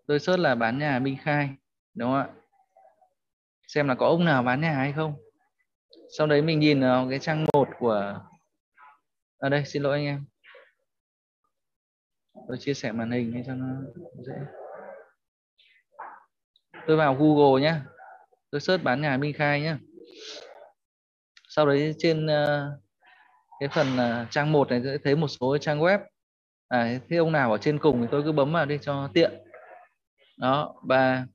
Tôi 0.07 0.19
search 0.19 0.39
là 0.39 0.55
bán 0.55 0.79
nhà 0.79 0.99
Minh 0.99 1.17
Khai 1.23 1.49
đúng 1.93 2.09
không 2.09 2.17
ạ? 2.17 2.27
Xem 3.67 3.87
là 3.87 3.95
có 3.95 4.07
ông 4.07 4.25
nào 4.25 4.43
bán 4.43 4.61
nhà 4.61 4.73
hay 4.73 4.93
không. 4.93 5.13
Sau 6.17 6.27
đấy 6.27 6.41
mình 6.41 6.59
nhìn 6.59 6.81
vào 6.81 7.07
cái 7.09 7.19
trang 7.19 7.45
1 7.53 7.67
của 7.79 8.19
ở 9.37 9.47
à 9.47 9.49
đây 9.49 9.65
xin 9.65 9.83
lỗi 9.83 9.97
anh 9.97 10.05
em. 10.05 10.25
Tôi 12.47 12.57
chia 12.59 12.73
sẻ 12.73 12.91
màn 12.91 13.11
hình 13.11 13.43
cho 13.47 13.53
nó 13.53 13.65
dễ. 14.27 14.33
Tôi 16.87 16.97
vào 16.97 17.15
Google 17.15 17.61
nhé 17.61 17.75
tôi 18.51 18.61
search 18.61 18.83
bán 18.83 19.01
nhà 19.01 19.17
Minh 19.17 19.33
Khai 19.33 19.61
nhé 19.61 19.75
sau 21.55 21.65
đấy 21.65 21.95
trên 21.97 22.25
uh, 22.25 22.79
cái 23.59 23.69
phần 23.69 23.87
uh, 23.93 24.31
trang 24.31 24.51
1 24.51 24.69
này 24.69 24.81
sẽ 24.83 24.97
thấy 25.03 25.15
một 25.15 25.27
số 25.27 25.57
trang 25.57 25.79
web. 25.79 25.99
À, 26.67 26.99
thế 27.09 27.17
ông 27.17 27.31
nào 27.31 27.51
ở 27.51 27.57
trên 27.57 27.79
cùng 27.79 28.01
thì 28.01 28.07
tôi 28.11 28.23
cứ 28.23 28.31
bấm 28.31 28.53
vào 28.53 28.65
đi 28.65 28.77
cho 28.81 29.09
tiện. 29.13 29.31
Đó 30.37 30.75
và 30.83 31.25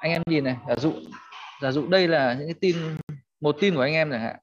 anh 0.00 0.12
em 0.12 0.22
nhìn 0.26 0.44
này 0.44 0.56
giả 0.68 0.76
dụ 0.76 0.92
giả 1.62 1.72
dụ 1.72 1.88
đây 1.88 2.08
là 2.08 2.34
những 2.34 2.46
cái 2.46 2.54
tin 2.60 2.76
một 3.40 3.56
tin 3.60 3.74
của 3.74 3.80
anh 3.80 3.94
em 3.94 4.10
chẳng 4.10 4.20
hạn. 4.20 4.36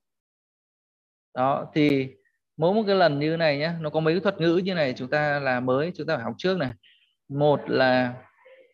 Đó 1.36 1.66
thì 1.74 2.08
mỗi 2.58 2.74
một 2.74 2.84
cái 2.88 2.96
lần 2.96 3.20
như 3.20 3.38
này 3.38 3.58
nhé 3.58 3.72
nó 3.80 3.90
có 3.90 4.00
mấy 4.00 4.14
cái 4.14 4.22
thuật 4.22 4.42
ngữ 4.42 4.62
như 4.64 4.74
này 4.74 4.94
chúng 4.98 5.10
ta 5.10 5.40
là 5.40 5.60
mới 5.60 5.92
chúng 5.96 6.08
ta 6.08 6.16
phải 6.16 6.24
học 6.24 6.36
trước 6.38 6.58
này. 6.58 6.72
Một 7.30 7.60
là 7.68 8.14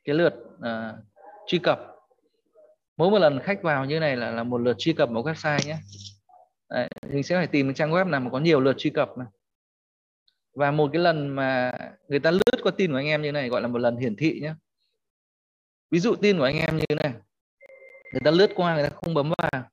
cái 0.06 0.16
lượt 0.16 0.34
uh, 0.58 0.96
truy 1.48 1.60
cập 1.60 1.97
mỗi 2.98 3.12
một 3.12 3.20
lần 3.20 3.40
khách 3.40 3.62
vào 3.62 3.86
như 3.86 4.00
này 4.00 4.16
là 4.16 4.32
là 4.32 4.44
một 4.44 4.58
lượt 4.58 4.76
truy 4.80 4.94
cập 4.94 5.10
một 5.10 5.26
website 5.26 5.68
nhé. 5.68 5.78
Đấy, 6.70 6.90
mình 7.10 7.24
sẽ 7.24 7.36
phải 7.36 7.48
tìm 7.48 7.74
trang 7.74 7.92
web 7.92 8.10
nào 8.10 8.20
mà 8.20 8.30
có 8.30 8.40
nhiều 8.40 8.60
lượt 8.60 8.76
truy 8.78 8.90
cập 8.90 9.18
này. 9.18 9.28
Và 10.54 10.72
một 10.72 10.90
cái 10.94 11.02
lần 11.02 11.28
mà 11.28 11.74
người 12.08 12.20
ta 12.20 12.32
lướt 12.32 12.64
qua 12.64 12.72
tin 12.78 12.92
của 12.92 12.98
anh 12.98 13.08
em 13.08 13.22
như 13.22 13.32
này 13.32 13.50
gọi 13.50 13.62
là 13.62 13.68
một 13.68 13.78
lần 13.78 13.98
hiển 13.98 14.16
thị 14.16 14.40
nhé. 14.42 14.54
Ví 15.92 16.00
dụ 16.00 16.16
tin 16.16 16.38
của 16.38 16.44
anh 16.44 16.58
em 16.58 16.78
như 16.78 16.96
này. 16.96 17.14
Người 18.12 18.22
ta 18.26 18.32
lướt 18.32 18.52
qua 18.56 18.76
người 18.76 18.84
ta 18.84 18.90
không 18.90 19.14
bấm 19.14 19.34
vào. 19.38 19.64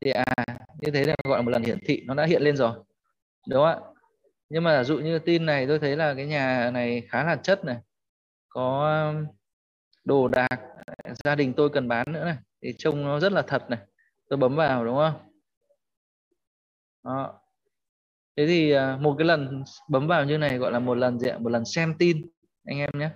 Thì 0.00 0.10
à 0.10 0.34
như 0.80 0.90
thế 0.90 1.04
là 1.04 1.16
gọi 1.24 1.38
là 1.38 1.42
một 1.42 1.50
lần 1.50 1.62
hiển 1.62 1.78
thị 1.84 2.02
nó 2.06 2.14
đã 2.14 2.24
hiện 2.24 2.42
lên 2.42 2.56
rồi. 2.56 2.72
Đúng 3.48 3.64
không 3.64 3.64
ạ? 3.64 3.78
Nhưng 4.48 4.64
mà 4.64 4.84
dụ 4.84 4.98
như 4.98 5.18
tin 5.18 5.46
này 5.46 5.66
tôi 5.66 5.78
thấy 5.78 5.96
là 5.96 6.14
cái 6.14 6.26
nhà 6.26 6.70
này 6.70 7.02
khá 7.08 7.24
là 7.24 7.36
chất 7.36 7.64
này. 7.64 7.76
Có 8.48 9.14
đồ 10.04 10.28
đạc. 10.28 10.60
Gia 11.24 11.34
đình 11.34 11.52
tôi 11.56 11.70
cần 11.70 11.88
bán 11.88 12.12
nữa 12.12 12.24
này. 12.24 12.36
Thì 12.62 12.74
trông 12.78 13.04
nó 13.04 13.20
rất 13.20 13.32
là 13.32 13.42
thật 13.42 13.70
này. 13.70 13.78
Tôi 14.28 14.36
bấm 14.36 14.56
vào, 14.56 14.84
đúng 14.84 14.96
không? 14.96 15.14
Đó. 17.04 17.40
Thế 18.36 18.46
thì 18.46 18.70
à, 18.70 18.96
một 19.00 19.14
cái 19.18 19.26
lần 19.26 19.64
bấm 19.88 20.06
vào 20.06 20.24
như 20.24 20.38
này 20.38 20.58
gọi 20.58 20.72
là 20.72 20.78
một 20.78 20.94
lần 20.94 21.18
gì 21.18 21.28
ạ? 21.28 21.38
Một 21.38 21.48
lần 21.50 21.64
xem 21.64 21.94
tin, 21.98 22.22
anh 22.64 22.78
em 22.78 22.90
nhé. 22.94 23.10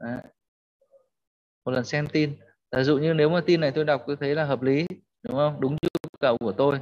Đấy. 0.00 0.18
một 1.64 1.72
lần 1.72 1.84
xem 1.84 2.06
tin. 2.12 2.36
Ví 2.76 2.84
dụ 2.84 2.98
như 2.98 3.14
nếu 3.14 3.28
mà 3.28 3.40
tin 3.46 3.60
này 3.60 3.72
tôi 3.74 3.84
đọc, 3.84 4.04
tôi 4.06 4.16
thấy 4.16 4.34
là 4.34 4.44
hợp 4.44 4.62
lý, 4.62 4.86
đúng 5.22 5.36
không? 5.36 5.60
Đúng 5.60 5.72
nhu 5.72 5.88
cầu 6.20 6.38
của 6.38 6.52
tôi. 6.52 6.80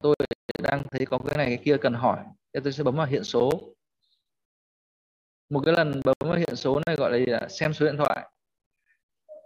Tôi 0.00 0.16
đang 0.62 0.82
thấy 0.90 1.06
có 1.06 1.18
cái 1.18 1.36
này, 1.38 1.46
cái 1.46 1.64
kia 1.64 1.76
cần 1.76 1.94
hỏi 1.94 2.18
thì 2.54 2.60
tôi 2.64 2.72
sẽ 2.72 2.84
bấm 2.84 2.96
vào 2.96 3.06
hiện 3.06 3.24
số 3.24 3.50
một 5.52 5.62
cái 5.64 5.74
lần 5.76 6.00
bấm 6.04 6.14
vào 6.20 6.34
hiện 6.34 6.56
số 6.56 6.80
này 6.86 6.96
gọi 6.96 7.12
là, 7.12 7.18
gì 7.18 7.26
là 7.26 7.48
xem 7.48 7.72
số 7.72 7.86
điện 7.86 7.96
thoại. 7.96 8.28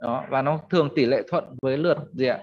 Đó 0.02 0.26
và 0.30 0.42
nó 0.42 0.60
thường 0.70 0.88
tỷ 0.96 1.06
lệ 1.06 1.22
thuận 1.28 1.44
với 1.62 1.78
lượt 1.78 1.98
gì 2.12 2.26
ạ? 2.26 2.38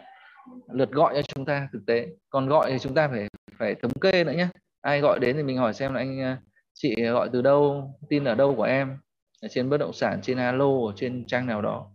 Lượt 0.72 0.92
gọi 0.92 1.14
cho 1.16 1.22
chúng 1.22 1.46
ta 1.46 1.70
thực 1.74 1.80
tế. 1.88 2.08
Còn 2.30 2.48
gọi 2.48 2.72
thì 2.72 2.80
chúng 2.80 2.94
ta 2.94 3.08
phải 3.08 3.28
phải 3.60 3.76
thống 3.76 3.92
kê 4.02 4.24
nữa 4.24 4.32
nhé. 4.32 4.48
Ai 4.82 5.02
gọi 5.02 5.20
đến 5.20 5.36
thì 5.38 5.44
mình 5.44 5.58
hỏi 5.58 5.74
xem 5.74 5.94
là 5.94 6.00
anh 6.00 6.22
à, 6.22 6.38
chị 6.74 6.96
gọi 6.96 7.30
từ 7.34 7.42
đâu 7.42 7.94
tin 8.10 8.24
ở 8.24 8.36
đâu 8.36 8.56
của 8.56 8.64
em 8.64 8.98
ở 9.42 9.48
trên 9.52 9.70
bất 9.70 9.78
động 9.78 9.94
sản 9.94 10.20
trên 10.22 10.38
alo 10.38 10.88
ở 10.88 10.94
trên 10.96 11.26
trang 11.28 11.48
nào 11.48 11.62
đó. 11.62 11.92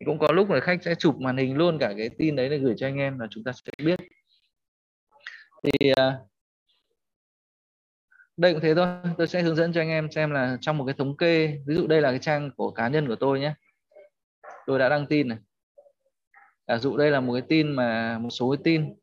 Thì 0.00 0.04
cũng 0.06 0.18
có 0.18 0.32
lúc 0.32 0.50
là 0.50 0.60
khách 0.60 0.82
sẽ 0.82 0.94
chụp 0.94 1.16
màn 1.16 1.36
hình 1.36 1.56
luôn 1.56 1.78
cả 1.78 1.94
cái 1.98 2.10
tin 2.18 2.36
đấy 2.36 2.48
để 2.48 2.58
gửi 2.58 2.74
cho 2.76 2.86
anh 2.86 2.96
em 2.96 3.18
là 3.18 3.26
chúng 3.30 3.44
ta 3.44 3.52
sẽ 3.52 3.84
biết. 3.84 4.00
Thì 5.62 5.92
à, 5.96 6.18
đây 8.36 8.52
cũng 8.52 8.62
thế 8.62 8.74
thôi. 8.74 8.86
Tôi 9.18 9.28
sẽ 9.28 9.42
hướng 9.42 9.56
dẫn 9.56 9.72
cho 9.72 9.80
anh 9.80 9.88
em 9.88 10.10
xem 10.10 10.30
là 10.30 10.58
trong 10.60 10.78
một 10.78 10.84
cái 10.84 10.94
thống 10.98 11.16
kê, 11.16 11.58
ví 11.66 11.74
dụ 11.74 11.86
đây 11.86 12.00
là 12.00 12.10
cái 12.10 12.18
trang 12.18 12.50
của 12.56 12.70
cá 12.70 12.88
nhân 12.88 13.08
của 13.08 13.16
tôi 13.16 13.40
nhé. 13.40 13.54
Tôi 14.66 14.78
đã 14.78 14.88
đăng 14.88 15.06
tin 15.06 15.28
này. 15.28 15.38
Giả 16.68 16.78
dụ 16.78 16.96
đây 16.96 17.10
là 17.10 17.20
một 17.20 17.32
cái 17.32 17.42
tin 17.48 17.72
mà, 17.72 18.18
một 18.18 18.30
số 18.30 18.50
cái 18.50 18.60
tin. 18.64 18.94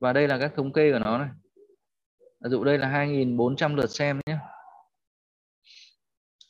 Và 0.00 0.12
đây 0.12 0.28
là 0.28 0.38
các 0.38 0.52
thống 0.56 0.72
kê 0.72 0.92
của 0.92 0.98
nó 0.98 1.18
này. 1.18 1.28
Giả 2.40 2.48
dụ 2.48 2.64
đây 2.64 2.78
là 2.78 2.88
2.400 2.88 3.76
lượt 3.76 3.90
xem 3.90 4.20
nhé. 4.26 4.38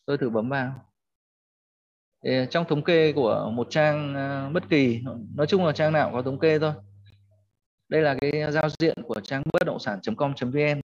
Tôi 0.07 0.19
thử 0.19 0.31
bấm 0.31 0.49
vào. 0.49 0.85
Để 2.23 2.47
trong 2.51 2.65
thống 2.69 2.85
kê 2.85 3.13
của 3.13 3.51
một 3.55 3.67
trang 3.71 4.15
à, 4.15 4.49
bất 4.49 4.69
kỳ, 4.69 5.03
nói 5.35 5.47
chung 5.47 5.67
là 5.67 5.73
trang 5.73 5.93
nào 5.93 6.11
có 6.13 6.23
thống 6.23 6.39
kê 6.39 6.59
thôi. 6.59 6.73
Đây 7.89 8.03
là 8.03 8.17
cái 8.21 8.53
giao 8.53 8.69
diện 8.79 9.03
của 9.03 9.21
trang 9.21 9.43
bất 9.53 9.63
động 9.67 9.79
sản.com.vn 9.79 10.81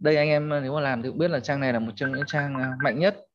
đây 0.00 0.16
anh 0.16 0.28
em 0.28 0.48
nếu 0.48 0.74
mà 0.74 0.80
làm 0.80 1.02
thì 1.02 1.08
cũng 1.08 1.18
biết 1.18 1.30
là 1.30 1.40
trang 1.40 1.60
này 1.60 1.72
là 1.72 1.78
một 1.78 1.92
trong 1.96 2.12
những 2.12 2.26
trang 2.26 2.54
à, 2.54 2.76
mạnh 2.82 2.98
nhất. 2.98 3.26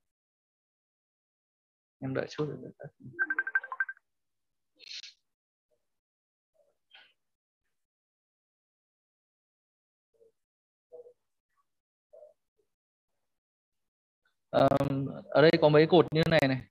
Em 2.00 2.13
đợi 2.13 2.27
chút. 2.29 2.48
Ở 15.29 15.41
đây 15.41 15.51
có 15.62 15.69
mấy 15.69 15.88
cột 15.88 16.13
như 16.13 16.22
này 16.29 16.41
này. 16.48 16.62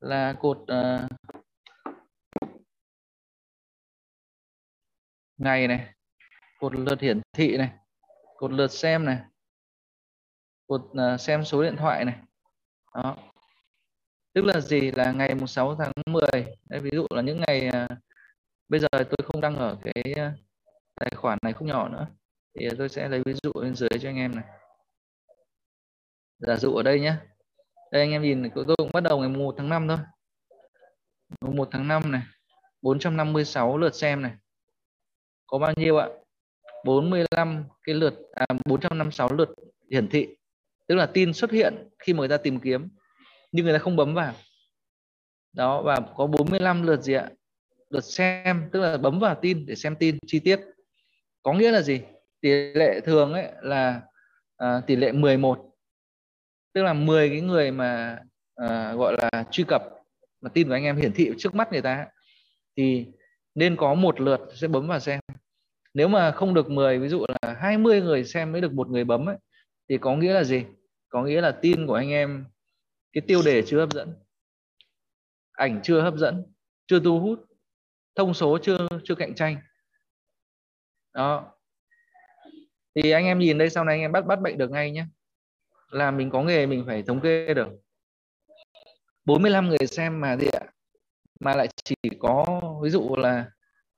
Là 0.00 0.34
cột 0.40 0.58
uh, 0.58 1.10
ngày 5.36 5.68
này 5.68 5.94
cột 6.58 6.74
lượt 6.74 7.00
hiển 7.00 7.20
thị 7.32 7.56
này 7.56 7.81
cột 8.42 8.52
lượt 8.52 8.70
xem 8.70 9.04
này. 9.04 9.18
Cột 10.66 10.82
à, 10.98 11.18
xem 11.18 11.44
số 11.44 11.62
điện 11.62 11.76
thoại 11.76 12.04
này. 12.04 12.14
Đó. 12.94 13.16
Tức 14.34 14.44
là 14.44 14.60
gì? 14.60 14.90
Là 14.90 15.12
ngày 15.12 15.34
mùng 15.34 15.46
6 15.46 15.76
tháng 15.76 15.92
10 16.06 16.22
Đây, 16.68 16.80
ví 16.80 16.90
dụ 16.92 17.06
là 17.10 17.22
những 17.22 17.40
ngày 17.46 17.68
à, 17.68 17.88
bây 18.68 18.80
giờ 18.80 18.88
tôi 18.92 19.16
không 19.24 19.40
đăng 19.40 19.56
ở 19.56 19.76
cái 19.84 20.12
à, 20.16 20.32
tài 20.94 21.10
khoản 21.16 21.38
này 21.42 21.52
không 21.52 21.68
nhỏ 21.68 21.88
nữa. 21.88 22.06
Thì 22.58 22.68
tôi 22.78 22.88
sẽ 22.88 23.08
lấy 23.08 23.22
ví 23.26 23.34
dụ 23.42 23.52
bên 23.52 23.74
dưới 23.74 23.90
cho 24.00 24.08
anh 24.08 24.16
em 24.16 24.34
này. 24.34 24.44
Giả 26.38 26.56
dụ 26.56 26.74
ở 26.74 26.82
đây 26.82 27.00
nhé 27.00 27.14
đây 27.92 28.02
anh 28.02 28.10
em 28.10 28.22
nhìn 28.22 28.50
tôi 28.54 28.76
cũng 28.78 28.90
bắt 28.92 29.00
đầu 29.00 29.20
ngày 29.20 29.28
1 29.28 29.54
tháng 29.58 29.68
5 29.68 29.88
thôi. 29.88 29.98
1 31.40 31.68
tháng 31.72 31.88
5 31.88 32.12
này 32.12 32.22
456 32.82 33.78
lượt 33.78 33.94
xem 33.94 34.22
này. 34.22 34.32
Có 35.46 35.58
bao 35.58 35.72
nhiêu 35.76 35.96
ạ? 35.96 36.08
45 36.84 37.64
cái 37.84 37.94
lượt 37.94 38.14
à, 38.32 38.46
456 38.64 39.32
lượt 39.32 39.48
hiển 39.90 40.08
thị. 40.08 40.28
Tức 40.88 40.94
là 40.94 41.06
tin 41.06 41.32
xuất 41.32 41.50
hiện 41.50 41.88
khi 41.98 42.12
mà 42.12 42.18
người 42.18 42.28
ta 42.28 42.36
tìm 42.36 42.60
kiếm 42.60 42.88
nhưng 43.52 43.64
người 43.64 43.74
ta 43.74 43.78
không 43.78 43.96
bấm 43.96 44.14
vào. 44.14 44.34
Đó 45.52 45.82
và 45.82 46.00
có 46.16 46.26
45 46.26 46.82
lượt 46.82 47.02
gì 47.02 47.12
ạ? 47.12 47.30
Lượt 47.90 48.04
xem 48.04 48.68
tức 48.72 48.80
là 48.80 48.96
bấm 48.96 49.18
vào 49.18 49.34
tin 49.42 49.66
để 49.66 49.74
xem 49.74 49.96
tin 49.96 50.18
chi 50.26 50.38
tiết. 50.38 50.60
Có 51.42 51.52
nghĩa 51.52 51.70
là 51.70 51.82
gì? 51.82 52.00
Tỷ 52.40 52.50
lệ 52.50 53.00
thường 53.00 53.32
ấy 53.32 53.48
là 53.62 54.02
à, 54.56 54.82
tỷ 54.86 54.96
lệ 54.96 55.12
11 55.12 55.72
tức 56.72 56.82
là 56.82 56.92
10 56.92 57.28
cái 57.28 57.40
người 57.40 57.70
mà 57.70 58.18
à, 58.54 58.92
gọi 58.92 59.16
là 59.18 59.44
truy 59.50 59.64
cập 59.64 59.82
mà 60.40 60.50
tin 60.54 60.68
của 60.68 60.74
anh 60.74 60.84
em 60.84 60.96
hiển 60.96 61.12
thị 61.12 61.32
trước 61.38 61.54
mắt 61.54 61.72
người 61.72 61.82
ta 61.82 62.06
thì 62.76 63.06
nên 63.54 63.76
có 63.76 63.94
một 63.94 64.20
lượt 64.20 64.40
sẽ 64.54 64.68
bấm 64.68 64.88
vào 64.88 65.00
xem 65.00 65.20
nếu 65.94 66.08
mà 66.08 66.32
không 66.32 66.54
được 66.54 66.70
10 66.70 66.98
ví 66.98 67.08
dụ 67.08 67.24
là 67.28 67.54
20 67.54 68.00
người 68.00 68.24
xem 68.24 68.52
mới 68.52 68.60
được 68.60 68.72
một 68.72 68.88
người 68.88 69.04
bấm 69.04 69.28
ấy, 69.28 69.36
thì 69.88 69.98
có 69.98 70.16
nghĩa 70.16 70.32
là 70.32 70.44
gì? 70.44 70.64
Có 71.08 71.22
nghĩa 71.22 71.40
là 71.40 71.50
tin 71.50 71.86
của 71.86 71.94
anh 71.94 72.10
em 72.10 72.44
cái 73.12 73.22
tiêu 73.26 73.42
đề 73.44 73.62
chưa 73.66 73.80
hấp 73.80 73.92
dẫn 73.92 74.14
ảnh 75.52 75.80
chưa 75.82 76.00
hấp 76.00 76.16
dẫn 76.16 76.44
chưa 76.86 77.00
thu 77.00 77.20
hút 77.20 77.40
thông 78.14 78.34
số 78.34 78.58
chưa 78.62 78.88
chưa 79.04 79.14
cạnh 79.14 79.34
tranh. 79.34 79.56
Đó. 81.14 81.52
Thì 82.94 83.10
anh 83.10 83.24
em 83.24 83.38
nhìn 83.38 83.58
đây 83.58 83.70
sau 83.70 83.84
này 83.84 83.94
anh 83.94 84.00
em 84.00 84.12
bắt 84.12 84.26
bắt 84.26 84.40
bệnh 84.40 84.58
được 84.58 84.70
ngay 84.70 84.90
nhé. 84.90 85.06
Là 85.90 86.10
mình 86.10 86.30
có 86.30 86.42
nghề 86.42 86.66
mình 86.66 86.84
phải 86.86 87.02
thống 87.02 87.20
kê 87.20 87.54
được. 87.54 87.68
45 89.24 89.68
người 89.68 89.86
xem 89.86 90.20
mà 90.20 90.36
gì 90.36 90.46
ạ? 90.46 90.66
Mà 91.40 91.54
lại 91.54 91.68
chỉ 91.84 91.94
có 92.18 92.60
ví 92.82 92.90
dụ 92.90 93.16
là 93.16 93.50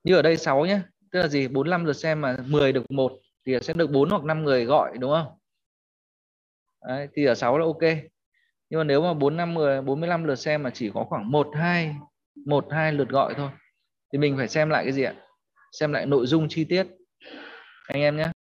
như 0.03 0.15
ở 0.15 0.21
đây 0.21 0.37
6 0.37 0.65
nhé 0.65 0.79
tức 1.15 1.21
là 1.21 1.27
gì? 1.27 1.47
45 1.47 1.85
lượt 1.85 1.93
xem 1.93 2.21
mà 2.21 2.37
10 2.47 2.71
được 2.71 2.91
một 2.91 3.11
thì 3.45 3.57
sẽ 3.61 3.73
được 3.73 3.91
4 3.91 4.09
hoặc 4.09 4.23
5 4.23 4.43
người 4.43 4.65
gọi 4.65 4.97
đúng 4.97 5.11
không? 5.11 5.37
Đấy, 6.87 7.07
thì 7.13 7.25
ở 7.25 7.35
6 7.35 7.57
là 7.57 7.65
ok. 7.65 7.81
Nhưng 8.69 8.79
mà 8.79 8.83
nếu 8.83 9.01
mà 9.01 9.13
4 9.13 9.37
5 9.37 9.53
10 9.53 9.81
45 9.81 10.23
lượt 10.23 10.35
xem 10.35 10.63
mà 10.63 10.69
chỉ 10.69 10.91
có 10.93 11.03
khoảng 11.03 11.31
1 11.31 11.47
2 11.53 11.95
1 12.45 12.67
2 12.71 12.93
lượt 12.93 13.09
gọi 13.09 13.33
thôi 13.37 13.49
thì 14.13 14.19
mình 14.19 14.37
phải 14.37 14.47
xem 14.47 14.69
lại 14.69 14.83
cái 14.83 14.93
gì 14.93 15.03
ạ? 15.03 15.13
Xem 15.71 15.93
lại 15.93 16.05
nội 16.05 16.27
dung 16.27 16.47
chi 16.49 16.63
tiết. 16.63 16.87
Anh 17.87 18.01
em 18.01 18.17
nhé. 18.17 18.31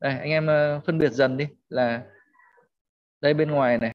Đây 0.00 0.18
anh 0.18 0.30
em 0.30 0.46
ờ, 0.46 0.80
phân 0.86 0.98
biệt 0.98 1.12
dần 1.12 1.36
đi 1.36 1.46
là 1.68 2.02
đây 3.20 3.34
bên 3.34 3.50
ngoài 3.50 3.78
này 3.78 3.92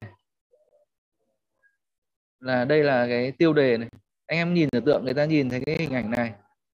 là 2.40 2.66
đây 2.66 2.84
là 2.84 3.08
cái 3.08 3.32
tiêu 3.32 3.54
đề 3.54 3.78
này. 3.78 3.90
Anh 4.28 4.38
em 4.38 4.54
nhìn 4.54 4.70
tưởng 4.70 4.86
tượng 4.86 5.06
người 5.06 5.14
ta 5.14 5.26
nhìn 5.26 5.50
thấy 5.50 5.62
cái 5.66 5.76
hình 5.80 5.94
ảnh 5.94 6.12
này 6.12 6.34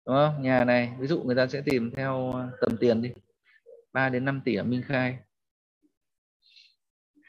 đúng 0.09 0.17
không? 0.17 0.41
Nhà 0.41 0.65
này 0.65 0.91
ví 0.99 1.07
dụ 1.07 1.23
người 1.23 1.35
ta 1.35 1.47
sẽ 1.47 1.61
tìm 1.65 1.91
theo 1.95 2.31
ờ, 2.31 2.49
tầm 2.61 2.77
tiền 2.77 3.01
đi. 3.01 3.11
3 3.93 4.09
đến 4.09 4.25
5 4.25 4.41
tỷ 4.45 4.55
ở 4.55 4.63
Minh 4.63 4.83
Khai. 4.87 5.17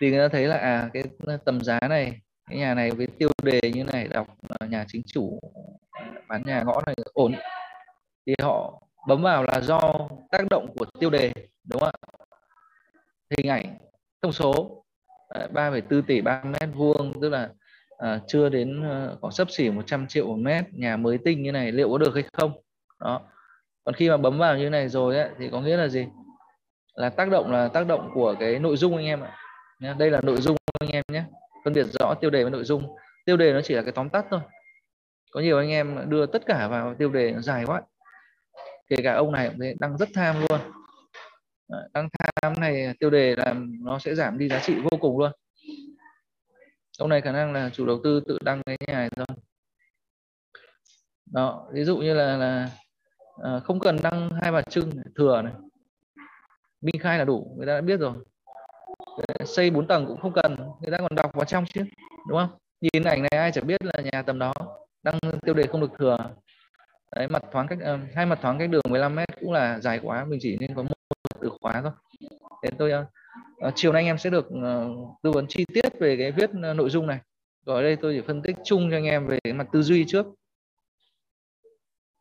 Thì 0.00 0.10
người 0.10 0.18
ta 0.18 0.28
thấy 0.28 0.46
là 0.46 0.56
à 0.56 0.90
cái 0.92 1.04
tầm 1.44 1.60
giá 1.60 1.78
này 1.88 2.20
cái 2.50 2.58
nhà 2.58 2.74
này 2.74 2.90
với 2.90 3.06
tiêu 3.06 3.28
đề 3.42 3.60
như 3.74 3.84
này 3.84 4.08
đọc 4.08 4.26
nhà 4.68 4.84
chính 4.88 5.02
chủ 5.06 5.40
bán 6.28 6.42
nhà 6.46 6.62
ngõ 6.62 6.82
này 6.86 6.94
ổn. 7.12 7.34
Thì 8.26 8.34
họ 8.42 8.82
bấm 9.08 9.22
vào 9.22 9.42
là 9.42 9.60
do 9.60 10.08
tác 10.30 10.44
động 10.50 10.74
của 10.76 10.84
tiêu 11.00 11.10
đề 11.10 11.32
đúng 11.64 11.80
không 11.80 11.90
ạ? 11.92 12.08
Hình 13.30 13.50
ảnh 13.50 13.78
thông 14.22 14.32
số. 14.32 14.84
3,4 15.52 16.02
tỷ 16.02 16.20
3 16.20 16.42
mét 16.44 16.68
vuông 16.74 17.20
tức 17.22 17.28
là 17.28 17.50
à, 17.98 18.20
chưa 18.26 18.48
đến 18.48 18.82
ờ, 18.82 19.08
à, 19.08 19.14
khoảng 19.20 19.32
sấp 19.32 19.50
xỉ 19.50 19.70
100 19.70 20.06
triệu 20.06 20.26
một 20.26 20.36
mét 20.36 20.64
nhà 20.72 20.96
mới 20.96 21.18
tinh 21.24 21.42
như 21.42 21.52
này 21.52 21.72
liệu 21.72 21.90
có 21.90 21.98
được 21.98 22.14
hay 22.14 22.24
không? 22.32 22.52
Đó. 23.00 23.20
Còn 23.84 23.94
khi 23.94 24.10
mà 24.10 24.16
bấm 24.16 24.38
vào 24.38 24.58
như 24.58 24.70
này 24.70 24.88
rồi 24.88 25.16
ấy, 25.16 25.30
thì 25.38 25.48
có 25.52 25.60
nghĩa 25.60 25.76
là 25.76 25.88
gì? 25.88 26.06
Là 26.94 27.10
tác 27.10 27.30
động 27.30 27.52
là 27.52 27.68
tác 27.68 27.86
động 27.86 28.10
của 28.14 28.34
cái 28.40 28.58
nội 28.58 28.76
dung 28.76 28.96
anh 28.96 29.06
em 29.06 29.20
ạ. 29.20 29.36
Đây 29.98 30.10
là 30.10 30.20
nội 30.22 30.40
dung 30.40 30.56
anh 30.80 30.90
em 30.90 31.04
nhé. 31.12 31.24
Phân 31.64 31.72
biệt 31.72 31.86
rõ 32.00 32.14
tiêu 32.20 32.30
đề 32.30 32.42
với 32.42 32.50
nội 32.50 32.64
dung. 32.64 32.96
Tiêu 33.24 33.36
đề 33.36 33.52
nó 33.52 33.60
chỉ 33.64 33.74
là 33.74 33.82
cái 33.82 33.92
tóm 33.92 34.08
tắt 34.08 34.26
thôi. 34.30 34.40
Có 35.30 35.40
nhiều 35.40 35.58
anh 35.58 35.70
em 35.70 36.10
đưa 36.10 36.26
tất 36.26 36.42
cả 36.46 36.68
vào 36.68 36.94
tiêu 36.94 37.08
đề 37.08 37.32
nó 37.32 37.40
dài 37.40 37.64
quá. 37.66 37.82
Kể 38.88 38.96
cả 39.04 39.14
ông 39.14 39.32
này 39.32 39.48
cũng 39.48 39.60
đang 39.80 39.98
rất 39.98 40.08
tham 40.14 40.36
luôn. 40.48 40.60
Đang 41.92 42.08
tham 42.42 42.60
này 42.60 42.94
tiêu 43.00 43.10
đề 43.10 43.36
là 43.36 43.54
nó 43.80 43.98
sẽ 43.98 44.14
giảm 44.14 44.38
đi 44.38 44.48
giá 44.48 44.60
trị 44.62 44.74
vô 44.74 44.98
cùng 45.00 45.18
luôn. 45.18 45.32
Ông 46.98 47.08
này 47.08 47.20
khả 47.20 47.32
năng 47.32 47.52
là 47.52 47.70
chủ 47.70 47.86
đầu 47.86 48.00
tư 48.04 48.22
tự 48.28 48.38
đăng 48.44 48.62
cái 48.62 48.76
nhà 48.86 48.94
này 48.94 49.10
thôi. 49.16 49.26
Đó 51.32 51.68
ví 51.72 51.84
dụ 51.84 51.96
như 51.96 52.14
là 52.14 52.36
là 52.36 52.68
à, 53.42 53.60
không 53.60 53.80
cần 53.80 53.96
đăng 54.02 54.30
hai 54.42 54.52
bà 54.52 54.62
trưng 54.62 54.90
thừa 55.16 55.42
này. 55.42 55.52
Minh 56.80 57.00
khai 57.00 57.18
là 57.18 57.24
đủ 57.24 57.54
người 57.56 57.66
ta 57.66 57.74
đã 57.74 57.80
biết 57.80 58.00
rồi. 58.00 58.12
Xây 59.44 59.70
4 59.70 59.86
tầng 59.86 60.06
cũng 60.06 60.20
không 60.20 60.32
cần 60.32 60.56
người 60.80 60.90
ta 60.90 60.98
còn 60.98 61.14
đọc 61.14 61.30
vào 61.34 61.44
trong 61.44 61.64
chứ 61.66 61.84
đúng 62.28 62.38
không? 62.38 62.50
Nhìn 62.80 63.04
ảnh 63.04 63.22
này 63.22 63.30
ai 63.40 63.52
chẳng 63.52 63.66
biết 63.66 63.84
là 63.84 64.02
nhà 64.12 64.22
tầm 64.22 64.38
đó 64.38 64.52
đăng 65.02 65.18
tiêu 65.42 65.54
đề 65.54 65.66
không 65.66 65.80
được 65.80 65.90
thừa. 65.98 66.18
Đấy 67.16 67.28
mặt 67.28 67.42
thoáng 67.52 67.68
cách 67.68 67.78
uh, 67.94 68.00
hai 68.14 68.26
mặt 68.26 68.38
thoáng 68.42 68.58
cách 68.58 68.70
đường 68.70 68.82
15 68.88 69.14
mét 69.14 69.28
cũng 69.40 69.52
là 69.52 69.80
dài 69.80 70.00
quá 70.02 70.24
mình 70.24 70.38
chỉ 70.42 70.56
nên 70.60 70.74
có 70.74 70.82
một 70.82 70.94
từ 71.40 71.50
khóa 71.60 71.82
thôi. 71.82 71.92
Thế 72.62 72.70
tôi 72.78 72.92
uh, 73.66 73.72
chiều 73.74 73.92
nay 73.92 74.00
anh 74.00 74.06
em 74.06 74.18
sẽ 74.18 74.30
được 74.30 74.46
uh, 74.46 75.16
tư 75.22 75.30
vấn 75.30 75.46
chi 75.48 75.64
tiết 75.74 75.98
về 76.00 76.16
cái 76.16 76.32
viết 76.32 76.50
uh, 76.50 76.76
nội 76.76 76.90
dung 76.90 77.06
này. 77.06 77.18
Rồi 77.66 77.82
đây 77.82 77.96
tôi 77.96 78.14
chỉ 78.16 78.26
phân 78.26 78.42
tích 78.42 78.56
chung 78.64 78.90
cho 78.90 78.96
anh 78.96 79.04
em 79.04 79.26
về 79.26 79.38
cái 79.44 79.52
mặt 79.52 79.66
tư 79.72 79.82
duy 79.82 80.04
trước. 80.08 80.26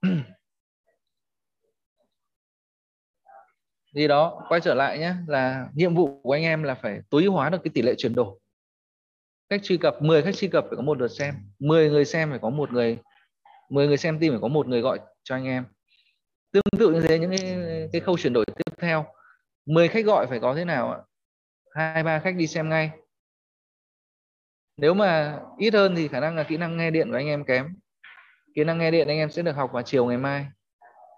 gì 3.93 4.07
đó 4.07 4.45
quay 4.49 4.61
trở 4.61 4.73
lại 4.73 4.99
nhé 4.99 5.13
là 5.27 5.67
nhiệm 5.73 5.95
vụ 5.95 6.21
của 6.23 6.31
anh 6.31 6.43
em 6.43 6.63
là 6.63 6.75
phải 6.75 6.99
tối 7.09 7.23
ưu 7.23 7.33
hóa 7.33 7.49
được 7.49 7.57
cái 7.63 7.71
tỷ 7.73 7.81
lệ 7.81 7.95
chuyển 7.97 8.15
đổi. 8.15 8.39
Khách 9.49 9.63
truy 9.63 9.77
cập 9.77 10.01
10 10.01 10.21
khách 10.21 10.35
truy 10.35 10.47
cập 10.47 10.65
phải 10.67 10.75
có 10.75 10.81
một 10.81 10.99
lượt 10.99 11.07
xem. 11.07 11.35
10 11.59 11.89
người 11.89 12.05
xem 12.05 12.29
phải 12.29 12.39
có 12.39 12.49
một 12.49 12.71
người 12.71 12.97
10 13.69 13.87
người 13.87 13.97
xem 13.97 14.19
tin 14.19 14.31
phải 14.31 14.39
có 14.41 14.47
một 14.47 14.67
người 14.67 14.81
gọi 14.81 14.99
cho 15.23 15.35
anh 15.35 15.45
em. 15.45 15.65
Tương 16.51 16.79
tự 16.79 16.91
như 16.91 17.01
thế 17.01 17.19
những 17.19 17.31
cái, 17.37 17.57
cái 17.91 18.01
khâu 18.01 18.17
chuyển 18.17 18.33
đổi 18.33 18.45
tiếp 18.45 18.73
theo. 18.77 19.05
10 19.65 19.87
khách 19.87 20.05
gọi 20.05 20.27
phải 20.27 20.39
có 20.39 20.55
thế 20.55 20.65
nào 20.65 20.91
ạ? 20.91 20.99
Hai 21.75 22.03
ba 22.03 22.19
khách 22.19 22.35
đi 22.35 22.47
xem 22.47 22.69
ngay. 22.69 22.91
Nếu 24.77 24.93
mà 24.93 25.39
ít 25.57 25.73
hơn 25.73 25.95
thì 25.95 26.07
khả 26.07 26.19
năng 26.19 26.35
là 26.35 26.43
kỹ 26.43 26.57
năng 26.57 26.77
nghe 26.77 26.91
điện 26.91 27.09
của 27.09 27.15
anh 27.15 27.27
em 27.27 27.45
kém. 27.45 27.75
Kỹ 28.55 28.63
năng 28.63 28.77
nghe 28.77 28.91
điện 28.91 29.07
anh 29.07 29.17
em 29.17 29.31
sẽ 29.31 29.41
được 29.41 29.55
học 29.55 29.69
vào 29.73 29.83
chiều 29.83 30.05
ngày 30.05 30.17
mai 30.17 30.45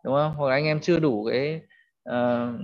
đúng 0.04 0.16
không? 0.16 0.36
Hoặc 0.36 0.50
là 0.50 0.56
anh 0.56 0.66
em 0.66 0.80
chưa 0.80 1.00
đủ 1.00 1.28
cái 1.32 1.62
uh, 2.10 2.56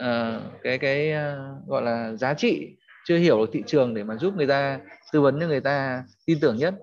uh, 0.00 0.42
cái 0.62 0.78
cái 0.78 1.12
uh, 1.12 1.68
gọi 1.68 1.82
là 1.82 2.12
giá 2.12 2.34
trị 2.34 2.76
chưa 3.04 3.16
hiểu 3.16 3.38
được 3.38 3.50
thị 3.52 3.62
trường 3.66 3.94
để 3.94 4.04
mà 4.04 4.16
giúp 4.16 4.34
người 4.36 4.46
ta 4.46 4.80
tư 5.12 5.20
vấn 5.20 5.40
cho 5.40 5.46
người 5.46 5.60
ta 5.60 6.04
tin 6.26 6.38
tưởng 6.40 6.56
nhất. 6.56 6.74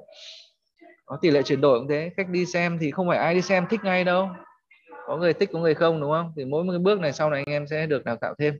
Có 1.05 1.17
tỷ 1.21 1.31
lệ 1.31 1.41
chuyển 1.43 1.61
đổi 1.61 1.79
cũng 1.79 1.87
thế 1.87 2.11
khách 2.17 2.29
đi 2.29 2.45
xem 2.45 2.77
thì 2.81 2.91
không 2.91 3.07
phải 3.07 3.17
ai 3.17 3.35
đi 3.35 3.41
xem 3.41 3.65
thích 3.69 3.79
ngay 3.83 4.03
đâu. 4.03 4.29
Có 5.07 5.17
người 5.17 5.33
thích 5.33 5.49
có 5.53 5.59
người 5.59 5.73
không 5.73 6.01
đúng 6.01 6.11
không? 6.11 6.33
Thì 6.35 6.45
mỗi 6.45 6.63
một 6.63 6.71
cái 6.71 6.79
bước 6.79 6.99
này 6.99 7.13
sau 7.13 7.29
này 7.29 7.43
anh 7.45 7.53
em 7.53 7.67
sẽ 7.67 7.85
được 7.85 8.05
đào 8.05 8.15
tạo 8.15 8.33
thêm. 8.39 8.59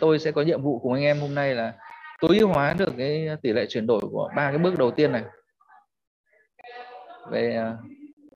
Tôi 0.00 0.18
sẽ 0.18 0.30
có 0.30 0.42
nhiệm 0.42 0.62
vụ 0.62 0.78
cùng 0.78 0.92
anh 0.92 1.02
em 1.02 1.20
hôm 1.20 1.34
nay 1.34 1.54
là 1.54 1.72
tối 2.20 2.38
ưu 2.38 2.48
hóa 2.48 2.74
được 2.78 2.92
cái 2.98 3.28
tỷ 3.42 3.52
lệ 3.52 3.66
chuyển 3.68 3.86
đổi 3.86 4.00
của 4.00 4.30
ba 4.36 4.50
cái 4.50 4.58
bước 4.58 4.78
đầu 4.78 4.90
tiên 4.90 5.12
này. 5.12 5.22
Về 7.30 7.62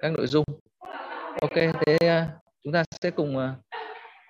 các 0.00 0.12
nội 0.12 0.26
dung. 0.26 0.44
Ok 1.40 1.54
thế 1.54 1.98
chúng 2.64 2.72
ta 2.72 2.84
sẽ 3.02 3.10
cùng 3.10 3.36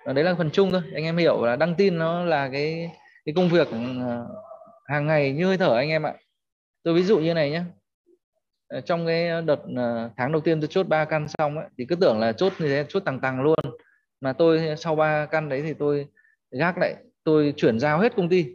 đấy 0.05 0.23
là 0.23 0.35
phần 0.35 0.49
chung 0.51 0.71
thôi. 0.71 0.81
Anh 0.93 1.03
em 1.03 1.17
hiểu 1.17 1.45
là 1.45 1.55
đăng 1.55 1.75
tin 1.75 1.97
nó 1.97 2.23
là 2.23 2.49
cái 2.49 2.89
cái 3.25 3.33
công 3.35 3.49
việc 3.49 3.67
ờ, 4.07 4.27
hàng 4.85 5.07
ngày 5.07 5.31
như 5.33 5.45
hơi 5.45 5.57
thở 5.57 5.75
anh 5.75 5.89
em 5.89 6.03
ạ. 6.05 6.13
Tôi 6.83 6.93
ví 6.93 7.03
dụ 7.03 7.19
như 7.19 7.33
này 7.33 7.51
nhé 7.51 7.63
ờ, 8.67 8.81
trong 8.81 9.05
cái 9.05 9.41
đợt 9.41 9.59
ờ, 9.75 10.09
tháng 10.17 10.31
đầu 10.31 10.41
tiên 10.41 10.61
tôi 10.61 10.67
chốt 10.67 10.87
ba 10.87 11.05
căn 11.05 11.27
xong 11.27 11.57
ấy, 11.57 11.67
thì 11.77 11.85
cứ 11.89 11.95
tưởng 11.95 12.19
là 12.19 12.31
chốt 12.33 12.53
như 12.59 12.67
thế 12.67 12.85
chốt 12.89 12.99
tàng 12.99 13.19
tàng 13.19 13.41
luôn. 13.41 13.59
Mà 14.21 14.33
tôi 14.33 14.75
sau 14.77 14.95
ba 14.95 15.25
căn 15.25 15.49
đấy 15.49 15.61
thì 15.61 15.73
tôi 15.73 16.07
gác 16.51 16.77
lại 16.77 16.95
tôi 17.23 17.53
chuyển 17.57 17.79
giao 17.79 17.99
hết 17.99 18.15
công 18.15 18.29
ty 18.29 18.53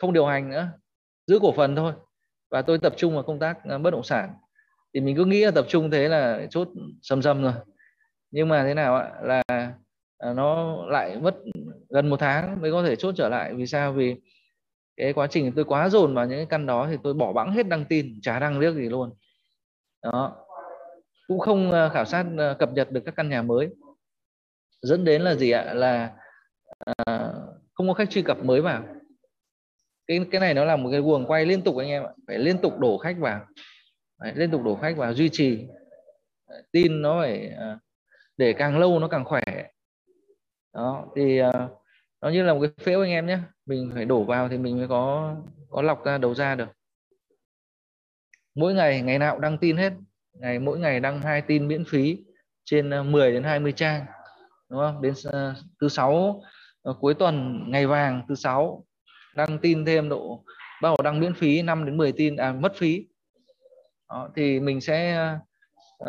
không 0.00 0.12
điều 0.12 0.26
hành 0.26 0.50
nữa 0.50 0.68
giữ 1.26 1.38
cổ 1.42 1.52
phần 1.52 1.76
thôi. 1.76 1.92
Và 2.50 2.62
tôi 2.62 2.78
tập 2.78 2.94
trung 2.96 3.14
vào 3.14 3.22
công 3.22 3.38
tác 3.38 3.58
bất 3.82 3.90
động 3.90 4.02
sản. 4.04 4.34
Thì 4.94 5.00
mình 5.00 5.16
cứ 5.16 5.24
nghĩ 5.24 5.44
là 5.44 5.50
tập 5.50 5.66
trung 5.68 5.90
thế 5.90 6.08
là 6.08 6.46
chốt 6.50 6.68
sầm 7.02 7.22
sầm 7.22 7.42
rồi. 7.42 7.52
Nhưng 8.30 8.48
mà 8.48 8.64
thế 8.64 8.74
nào 8.74 8.96
ạ 8.96 9.10
là 9.22 9.42
Ờ, 10.18 10.32
nó 10.34 10.76
lại 10.86 11.18
mất 11.20 11.36
gần 11.88 12.08
một 12.08 12.20
tháng 12.20 12.60
mới 12.60 12.72
có 12.72 12.82
thể 12.82 12.96
chốt 12.96 13.14
trở 13.16 13.28
lại. 13.28 13.54
Vì 13.54 13.66
sao? 13.66 13.92
Vì 13.92 14.16
cái 14.96 15.12
quá 15.12 15.26
trình 15.26 15.52
tôi 15.56 15.64
quá 15.64 15.88
dồn 15.88 16.14
vào 16.14 16.26
những 16.26 16.38
cái 16.38 16.46
căn 16.46 16.66
đó 16.66 16.86
thì 16.90 16.96
tôi 17.02 17.14
bỏ 17.14 17.32
bẵng 17.32 17.52
hết 17.52 17.68
đăng 17.68 17.84
tin 17.84 18.20
chả 18.22 18.38
đăng 18.38 18.58
liếc 18.58 18.74
gì 18.74 18.88
luôn. 18.88 19.14
Đó. 20.02 20.36
Cũng 21.28 21.38
không 21.38 21.72
ờ, 21.72 21.88
khảo 21.88 22.04
sát 22.04 22.26
ờ, 22.38 22.54
cập 22.58 22.72
nhật 22.72 22.90
được 22.92 23.02
các 23.04 23.14
căn 23.16 23.28
nhà 23.28 23.42
mới. 23.42 23.68
Dẫn 24.82 25.04
đến 25.04 25.22
là 25.22 25.34
gì 25.34 25.50
ạ? 25.50 25.74
Là 25.74 26.12
à, 27.06 27.32
không 27.74 27.88
có 27.88 27.94
khách 27.94 28.10
truy 28.10 28.22
cập 28.22 28.44
mới 28.44 28.60
vào. 28.60 28.84
Cái 30.06 30.20
cái 30.30 30.40
này 30.40 30.54
nó 30.54 30.64
là 30.64 30.76
một 30.76 30.88
cái 30.92 31.00
guồng 31.00 31.26
quay 31.26 31.46
liên 31.46 31.62
tục 31.62 31.76
anh 31.76 31.88
em 31.88 32.02
ạ. 32.02 32.10
Phải 32.26 32.38
liên 32.38 32.58
tục 32.58 32.78
đổ 32.78 32.98
khách 32.98 33.16
vào. 33.18 33.46
Đấy, 34.20 34.32
liên 34.36 34.50
tục 34.50 34.62
đổ 34.64 34.74
khách 34.74 34.96
vào 34.96 35.14
duy 35.14 35.28
trì. 35.32 35.66
Tin 36.72 37.02
nó 37.02 37.20
phải 37.20 37.48
à, 37.58 37.78
để 38.36 38.52
càng 38.52 38.78
lâu 38.78 38.98
nó 38.98 39.08
càng 39.08 39.24
khỏe 39.24 39.42
đó 40.76 41.06
thì 41.16 41.42
uh, 41.42 41.54
nó 42.20 42.28
như 42.28 42.42
là 42.42 42.54
một 42.54 42.60
cái 42.60 42.70
phễu 42.84 43.00
anh 43.00 43.10
em 43.10 43.26
nhé 43.26 43.38
mình 43.66 43.90
phải 43.94 44.04
đổ 44.04 44.24
vào 44.24 44.48
thì 44.48 44.58
mình 44.58 44.78
mới 44.78 44.88
có 44.88 45.34
có 45.70 45.82
lọc 45.82 46.04
ra 46.04 46.18
đầu 46.18 46.34
ra 46.34 46.54
được. 46.54 46.68
Mỗi 48.54 48.74
ngày 48.74 49.02
ngày 49.02 49.18
nào 49.18 49.38
đăng 49.38 49.58
tin 49.58 49.76
hết. 49.76 49.92
Ngày 50.32 50.58
mỗi 50.58 50.78
ngày 50.78 51.00
đăng 51.00 51.22
hai 51.22 51.42
tin 51.42 51.68
miễn 51.68 51.84
phí 51.84 52.24
trên 52.64 52.90
à, 52.90 53.02
10 53.02 53.32
đến 53.32 53.42
20 53.42 53.72
trang 53.72 54.06
đúng 54.68 54.80
không? 54.80 55.02
Đến 55.02 55.12
uh, 55.28 55.56
thứ 55.80 55.88
sáu 55.88 56.42
uh, 56.90 56.96
cuối 57.00 57.14
tuần 57.14 57.64
ngày 57.70 57.86
vàng 57.86 58.22
thứ 58.28 58.34
sáu 58.34 58.84
đăng 59.36 59.58
tin 59.58 59.84
thêm 59.84 60.08
độ 60.08 60.44
bao 60.82 60.96
giờ 60.98 61.02
đăng 61.02 61.20
miễn 61.20 61.34
phí 61.34 61.62
5 61.62 61.84
đến 61.86 61.96
10 61.96 62.12
tin 62.12 62.36
à 62.36 62.52
mất 62.52 62.72
phí. 62.76 63.06
Đó, 64.08 64.30
thì 64.36 64.60
mình 64.60 64.80
sẽ 64.80 65.28
uh, 66.02 66.08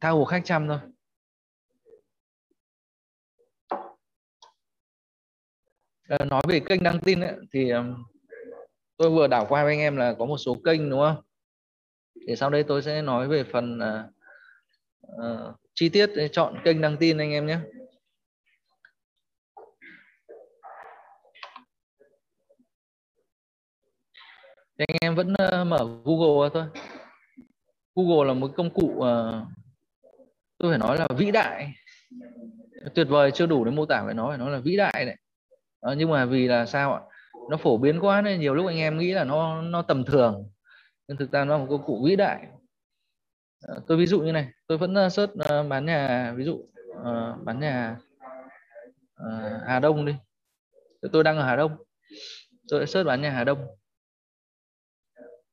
tha 0.00 0.10
hồ 0.10 0.24
khách 0.24 0.42
chăm 0.44 0.68
thôi. 0.68 0.78
Ờ, 6.08 6.24
nói 6.24 6.42
về 6.48 6.60
kênh 6.60 6.82
đăng 6.82 7.00
tin 7.00 7.20
ấy, 7.20 7.34
thì 7.52 7.72
tôi 8.96 9.10
vừa 9.10 9.26
đảo 9.26 9.46
qua 9.48 9.64
với 9.64 9.72
anh 9.72 9.80
em 9.80 9.96
là 9.96 10.14
có 10.18 10.24
một 10.24 10.38
số 10.38 10.56
kênh 10.64 10.90
đúng 10.90 11.00
không? 11.00 11.22
Thì 12.26 12.36
sau 12.36 12.50
đây 12.50 12.62
tôi 12.62 12.82
sẽ 12.82 13.02
nói 13.02 13.28
về 13.28 13.44
phần 13.44 13.78
uh, 13.78 14.10
uh, 15.06 15.56
chi 15.74 15.88
tiết 15.88 16.10
ờ, 16.16 16.28
chọn 16.28 16.60
kênh 16.64 16.80
đăng 16.80 16.96
tin 16.96 17.18
anh 17.18 17.30
em 17.30 17.46
nhé. 17.46 17.58
Thì 24.78 24.84
anh 24.88 24.96
em 25.00 25.14
vẫn 25.14 25.32
uh, 25.32 25.66
mở 25.66 25.78
Google 26.04 26.50
thôi. 26.54 26.64
Google 27.94 28.28
là 28.28 28.34
một 28.34 28.50
công 28.56 28.74
cụ 28.74 28.86
uh, 28.96 29.04
tôi 30.58 30.72
phải 30.72 30.78
nói 30.78 30.98
là 30.98 31.08
vĩ 31.16 31.30
đại. 31.30 31.74
Tuyệt 32.94 33.06
vời 33.10 33.30
chưa 33.30 33.46
đủ 33.46 33.64
để 33.64 33.70
mô 33.70 33.86
tả 33.86 34.02
phải 34.04 34.14
nói 34.14 34.28
phải 34.28 34.38
nói 34.38 34.50
là 34.50 34.58
vĩ 34.58 34.76
đại 34.76 35.04
đấy 35.04 35.16
à, 35.84 35.94
nhưng 35.94 36.10
mà 36.10 36.24
vì 36.24 36.48
là 36.48 36.66
sao 36.66 36.94
ạ? 36.94 37.00
Nó 37.50 37.56
phổ 37.56 37.76
biến 37.76 38.00
quá 38.00 38.22
nên 38.22 38.40
nhiều 38.40 38.54
lúc 38.54 38.66
anh 38.66 38.76
em 38.76 38.98
nghĩ 38.98 39.12
là 39.12 39.24
nó 39.24 39.62
nó 39.62 39.82
tầm 39.82 40.04
thường. 40.04 40.50
Nhưng 41.08 41.16
thực 41.16 41.32
ra 41.32 41.44
nó 41.44 41.52
là 41.52 41.58
một 41.58 41.66
công 41.70 41.84
cụ 41.86 42.04
vĩ 42.04 42.16
đại. 42.16 42.46
À, 43.68 43.74
tôi 43.86 43.98
ví 43.98 44.06
dụ 44.06 44.20
như 44.20 44.32
này 44.32 44.48
tôi 44.66 44.78
vẫn 44.78 44.94
uh, 45.06 45.12
search 45.12 45.32
uh, 45.32 45.68
bán 45.68 45.86
nhà 45.86 46.32
ví 46.36 46.44
dụ 46.44 46.54
uh, 46.54 47.44
bán 47.44 47.60
nhà 47.60 47.96
uh, 49.22 49.62
Hà 49.66 49.80
Đông 49.80 50.04
đi. 50.04 50.14
Tôi 51.12 51.24
đang 51.24 51.36
ở 51.36 51.44
Hà 51.44 51.56
Đông. 51.56 51.76
Tôi 52.68 52.86
search 52.86 53.06
bán 53.06 53.22
nhà 53.22 53.30
Hà 53.30 53.44
Đông. 53.44 53.66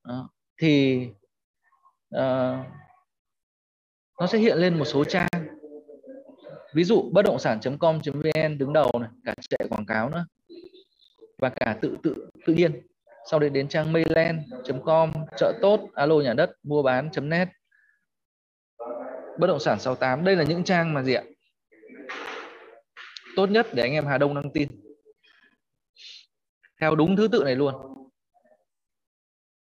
Đó. 0.04 0.30
thì 0.62 1.08
uh, 2.16 2.66
nó 4.20 4.28
sẽ 4.28 4.38
hiện 4.38 4.58
lên 4.58 4.80
một 4.80 4.86
số 4.86 5.04
trang 5.04 5.31
ví 6.74 6.84
dụ 6.84 7.10
bất 7.14 7.22
động 7.26 7.40
sản.com.vn 7.40 8.58
đứng 8.58 8.74
đầu 8.74 8.92
này 9.00 9.10
cả 9.26 9.34
chạy 9.50 9.68
quảng 9.70 9.86
cáo 9.86 10.10
nữa 10.10 10.26
và 11.38 11.50
cả 11.50 11.78
tự 11.82 11.98
tự 12.04 12.30
tự 12.46 12.54
nhiên. 12.54 12.82
Sau 13.30 13.40
đấy 13.40 13.50
đến 13.50 13.68
trang 13.68 13.94
mayland.com 13.94 15.12
chợ 15.38 15.54
tốt 15.62 15.90
alo 15.94 16.16
nhà 16.16 16.34
đất 16.34 16.52
mua 16.64 16.84
bán.net 16.84 17.50
bất 19.38 19.48
động 19.48 19.60
sản 19.60 19.80
68 19.80 20.24
đây 20.24 20.36
là 20.36 20.44
những 20.44 20.64
trang 20.64 20.94
mà 20.94 21.04
gì 21.04 21.14
ạ? 21.14 21.24
Tốt 23.36 23.48
nhất 23.48 23.68
để 23.74 23.84
anh 23.84 23.92
em 23.92 24.06
Hà 24.06 24.18
Đông 24.18 24.36
đăng 24.36 24.52
tin. 24.54 24.70
Theo 26.82 26.96
đúng 26.96 27.16
thứ 27.16 27.28
tự 27.28 27.44
này 27.44 27.56
luôn. 27.56 27.76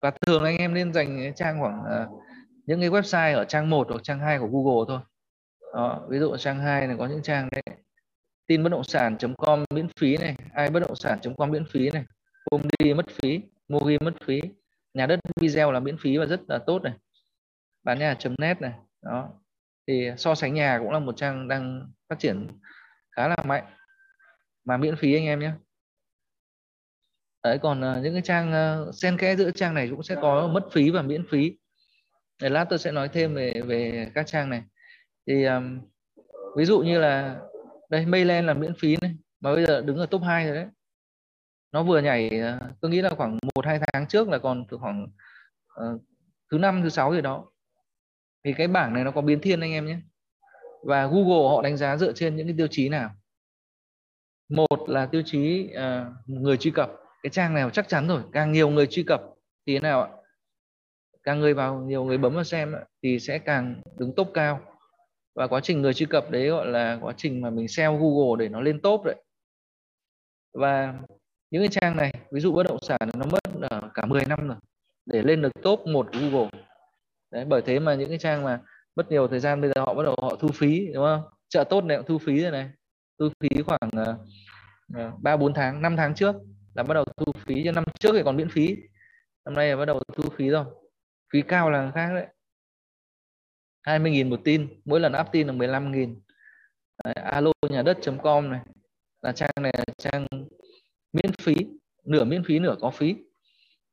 Và 0.03 0.11
thường 0.11 0.45
anh 0.45 0.57
em 0.57 0.75
nên 0.75 0.93
dành 0.93 1.33
trang 1.37 1.61
khoảng 1.61 1.81
uh, 1.81 2.25
những 2.67 2.81
cái 2.81 2.91
website 2.91 3.37
ở 3.37 3.45
trang 3.45 3.71
1 3.71 3.87
hoặc 3.91 4.01
trang 4.03 4.21
2 4.21 4.39
của 4.39 4.47
Google 4.47 4.85
thôi 4.89 5.14
đó, 5.75 6.07
ví 6.09 6.19
dụ 6.19 6.37
trang 6.37 6.61
2 6.61 6.87
này 6.87 6.97
có 6.99 7.07
những 7.07 7.23
trang 7.23 7.49
đấy 7.53 7.63
tin 8.47 8.63
bất 8.63 8.69
động 8.69 8.85
sản.com 8.85 9.65
miễn 9.75 9.89
phí 10.01 10.17
này 10.17 10.37
ai 10.53 10.71
bất 10.71 10.81
động 10.81 10.97
sản.com 10.97 11.51
miễn 11.51 11.65
phí 11.71 11.91
này 11.91 12.05
hôm 12.51 12.63
đi 12.79 12.95
mất 12.95 13.07
phí 13.11 13.41
Mogi 13.69 14.03
mất 14.03 14.15
phí 14.27 14.41
nhà 14.95 15.07
đất 15.07 15.21
video 15.37 15.73
là 15.73 15.81
miễn 15.81 15.97
phí 15.99 16.17
và 16.17 16.27
rất 16.27 16.41
là 16.49 16.59
tốt 16.67 16.83
này. 16.83 16.93
Bán 17.83 17.99
nhà.net 17.99 18.61
này 18.61 18.73
đó. 19.03 19.29
Thì 19.87 20.11
so 20.19 20.35
sánh 20.35 20.55
nhà 20.55 20.79
cũng 20.79 20.91
là 20.91 20.99
một 20.99 21.17
trang 21.17 21.49
đang 21.49 21.93
phát 22.09 22.19
triển 22.19 22.49
khá 23.17 23.29
là 23.29 23.37
mạnh 23.45 23.65
mà 24.65 24.77
miễn 24.77 24.97
phí 24.97 25.15
anh 25.15 25.25
em 25.25 25.41
nhé. 25.41 25.53
Đấy 27.45 27.59
còn 27.63 27.81
uh, 27.81 28.03
những 28.03 28.15
cái 28.15 28.23
trang 28.23 28.53
uh, 28.89 28.95
xen 28.95 29.19
kẽ 29.19 29.37
giữa 29.37 29.51
trang 29.51 29.75
này 29.75 29.89
cũng 29.91 30.03
sẽ 30.03 30.15
có 30.23 30.49
mất 30.49 30.69
phí 30.73 30.91
và 30.91 31.03
miễn 31.03 31.25
phí. 31.31 31.59
Để 32.43 32.49
lát 32.49 32.67
tôi 32.71 32.79
sẽ 32.79 32.93
nói 32.93 33.09
thêm 33.09 33.35
về 33.35 33.63
về 33.67 34.11
các 34.15 34.27
trang 34.27 34.51
này 34.51 34.63
thì 35.27 35.45
um, 35.45 35.81
ví 36.57 36.65
dụ 36.65 36.81
như 36.81 36.99
là 36.99 37.41
đây 37.91 38.07
Mayland 38.07 38.47
là 38.47 38.55
miễn 38.55 38.75
phí 38.79 38.97
này 39.01 39.17
mà 39.41 39.55
bây 39.55 39.67
giờ 39.67 39.83
đứng 39.83 39.99
ở 39.99 40.07
top 40.07 40.23
2 40.23 40.47
rồi 40.47 40.55
đấy. 40.55 40.67
Nó 41.73 41.83
vừa 41.83 42.01
nhảy 42.01 42.41
ờ, 42.41 42.59
tôi 42.81 42.91
nghĩ 42.91 43.03
là 43.03 43.11
khoảng 43.11 43.39
một 43.55 43.67
hai 43.67 43.81
tháng 43.93 44.07
trước 44.09 44.29
là 44.29 44.39
còn 44.39 44.65
từ 44.69 44.79
khoảng 44.79 45.07
uh, 45.81 46.03
thứ 46.51 46.59
năm 46.59 46.81
thứ 46.83 46.89
sáu 46.89 47.15
gì 47.15 47.21
đó. 47.21 47.51
Thì 48.45 48.53
cái 48.53 48.69
bảng 48.69 48.95
này 48.95 49.05
nó 49.05 49.11
có 49.11 49.21
biến 49.21 49.41
thiên 49.41 49.61
anh 49.61 49.73
em 49.73 49.87
nhé. 49.87 49.99
Và 50.83 51.07
Google 51.07 51.49
họ 51.49 51.63
đánh 51.63 51.77
giá 51.77 51.97
dựa 51.97 52.13
trên 52.13 52.37
những 52.37 52.47
cái 52.47 52.55
tiêu 52.59 52.67
chí 52.71 52.89
nào? 52.89 53.11
Một 54.49 54.89
là 54.89 55.07
tiêu 55.07 55.23
chí 55.27 55.71
uh, 55.71 56.29
người 56.29 56.57
truy 56.57 56.71
cập. 56.71 56.93
Cái 57.23 57.31
trang 57.31 57.55
nào 57.55 57.71
chắc 57.71 57.89
chắn 57.89 58.09
rồi 58.09 58.23
càng 58.33 58.53
nhiều 58.53 58.71
người 58.71 58.87
truy 58.87 59.03
cập 59.03 59.23
thì 59.67 59.75
thế 59.75 59.81
nào 59.81 60.03
ạ? 60.03 60.09
Càng 61.23 61.41
người 61.41 61.55
vào 61.55 61.81
nhiều 61.81 62.05
người 62.05 62.19
bấm 62.19 62.35
vào 62.35 62.45
xem 62.45 62.75
thì 63.03 63.19
sẽ 63.21 63.39
càng 63.39 63.83
đứng 63.99 64.15
top 64.15 64.31
cao 64.35 64.74
và 65.35 65.47
quá 65.47 65.61
trình 65.61 65.83
người 65.83 65.95
truy 65.95 66.07
cập 66.07 66.31
đấy 66.31 66.49
gọi 66.49 66.67
là 66.67 66.99
quá 67.01 67.15
trình 67.17 67.41
mà 67.41 67.51
mình 67.51 67.69
SEO 67.69 67.97
Google 67.97 68.45
để 68.45 68.49
nó 68.49 68.61
lên 68.61 68.81
top 68.81 69.05
đấy. 69.05 69.17
Và 70.55 70.95
những 71.51 71.63
cái 71.63 71.69
trang 71.69 71.97
này 71.97 72.13
ví 72.33 72.41
dụ 72.41 72.53
bất 72.53 72.63
động 72.63 72.79
sản 72.83 73.01
nó 73.15 73.27
mất 73.27 73.69
cả 73.95 74.05
10 74.07 74.25
năm 74.25 74.49
rồi 74.49 74.57
để 75.07 75.23
lên 75.23 75.43
được 75.43 75.51
top 75.63 75.87
một 75.87 76.09
Google. 76.13 76.51
Đấy 77.31 77.45
bởi 77.45 77.63
thế 77.63 77.79
mà 77.79 77.95
những 77.95 78.09
cái 78.09 78.19
trang 78.19 78.45
mà 78.45 78.61
mất 78.97 79.11
nhiều 79.11 79.29
thời 79.29 79.41
gian 79.41 79.61
bây 79.61 79.71
giờ 79.75 79.81
họ 79.81 79.95
bắt 79.95 80.03
đầu 80.03 80.17
họ 80.23 80.37
thu 80.41 80.49
phí 80.49 80.87
đúng 80.95 81.05
không? 81.05 81.23
Chợ 81.49 81.65
tốt 81.65 81.85
này 81.85 81.97
cũng 81.97 82.07
thu 82.07 82.19
phí 82.19 82.41
rồi 82.41 82.51
này. 82.51 82.71
Thu 83.19 83.29
phí 83.41 83.63
khoảng 83.63 83.91
ờ, 83.93 84.19
ờ, 84.95 85.13
ba 85.23 85.33
uh, 85.33 85.41
bốn 85.41 85.55
tháng 85.55 85.83
5 85.83 85.97
tháng 85.97 86.15
trước 86.15 86.37
là 86.75 86.83
bắt 86.83 86.95
đầu 86.95 87.05
thu 87.17 87.33
phí 87.47 87.63
cho 87.65 87.73
năm 87.73 87.85
trước 88.01 88.11
thì 88.13 88.23
còn 88.25 88.37
miễn 88.37 88.49
phí. 88.49 88.77
Năm 89.45 89.55
nay 89.55 89.69
là 89.69 89.77
bắt 89.77 89.85
đầu 89.85 90.03
thu 90.17 90.31
phí 90.37 90.49
rồi. 90.49 90.65
Phí 91.33 91.43
cao 91.43 91.71
là 91.71 91.93
khác 91.95 92.11
đấy. 92.15 92.27
20.000 93.85 94.29
một 94.29 94.41
tin 94.45 94.69
mỗi 94.85 95.01
lần 95.01 95.13
up 95.21 95.27
tin 95.33 95.47
là 95.47 95.53
15.000 95.53 96.15
alo 97.15 97.53
nhà 97.71 97.83
đất.com 97.83 98.51
này 98.51 98.61
là 99.23 99.33
trang 99.33 99.51
này 99.61 99.73
là 99.79 99.85
trang 99.99 100.27
miễn 101.13 101.33
phí 101.33 101.55
nửa 102.05 102.25
miễn 102.25 102.45
phí 102.45 102.59
nửa 102.59 102.77
có 102.81 102.91
phí. 102.91 103.15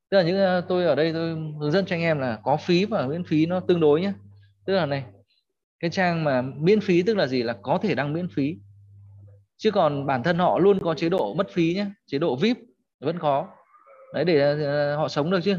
Tức 0.10 0.18
là 0.18 0.24
những 0.24 0.38
à, 0.38 0.62
tôi 0.62 0.86
ở 0.86 0.96
đây 0.96 1.14
tôi 1.14 1.30
hướng 1.60 1.72
dẫn 1.72 1.86
cho 1.86 1.96
anh 1.96 2.02
em 2.02 2.20
là 2.20 2.40
có 2.44 2.58
phí 2.58 2.86
và 2.86 3.08
miễn 3.08 3.24
phí 3.24 3.46
nó 3.46 3.60
tương 3.60 3.80
đối 3.80 4.02
nhé 4.02 4.14
tức 4.66 4.74
là 4.74 4.86
này 4.86 5.04
cái 5.80 5.92
trang 5.92 6.24
mà 6.24 6.42
miễn 6.42 6.82
phí 6.82 7.04
tức 7.04 7.18
là 7.18 7.28
gì? 7.28 7.44
Là 7.44 7.58
có 7.62 7.78
thể 7.78 7.96
đăng 7.96 8.14
miễn 8.14 8.28
phí. 8.30 8.58
Chứ 9.58 9.72
còn 9.72 10.06
bản 10.06 10.24
thân 10.24 10.38
họ 10.38 10.60
luôn 10.60 10.80
có 10.80 10.94
chế 10.94 11.10
độ 11.10 11.34
mất 11.34 11.50
phí 11.52 11.74
nhé 11.74 11.86
chế 12.08 12.18
độ 12.18 12.36
vip 12.36 12.58
vẫn 13.00 13.20
có. 13.20 13.48
Đấy 14.14 14.26
để 14.26 14.66
à, 14.66 14.96
họ 14.96 15.08
sống 15.08 15.32
được 15.32 15.40
chứ. 15.44 15.58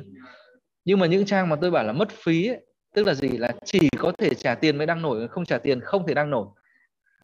Nhưng 0.84 0.98
mà 0.98 1.06
những 1.06 1.26
trang 1.26 1.48
mà 1.48 1.56
tôi 1.60 1.70
bảo 1.70 1.84
là 1.84 1.92
mất 1.92 2.08
phí 2.10 2.46
ấy, 2.46 2.60
tức 2.94 3.06
là 3.06 3.14
gì? 3.14 3.28
Là 3.28 3.52
chỉ 3.64 3.88
có 3.98 4.12
thể 4.18 4.34
trả 4.34 4.54
tiền 4.54 4.78
mới 4.78 4.86
đăng 4.86 5.02
nổi 5.02 5.28
không 5.28 5.44
trả 5.44 5.58
tiền 5.58 5.80
không 5.80 6.06
thể 6.06 6.14
đăng 6.14 6.30
nổi. 6.30 6.46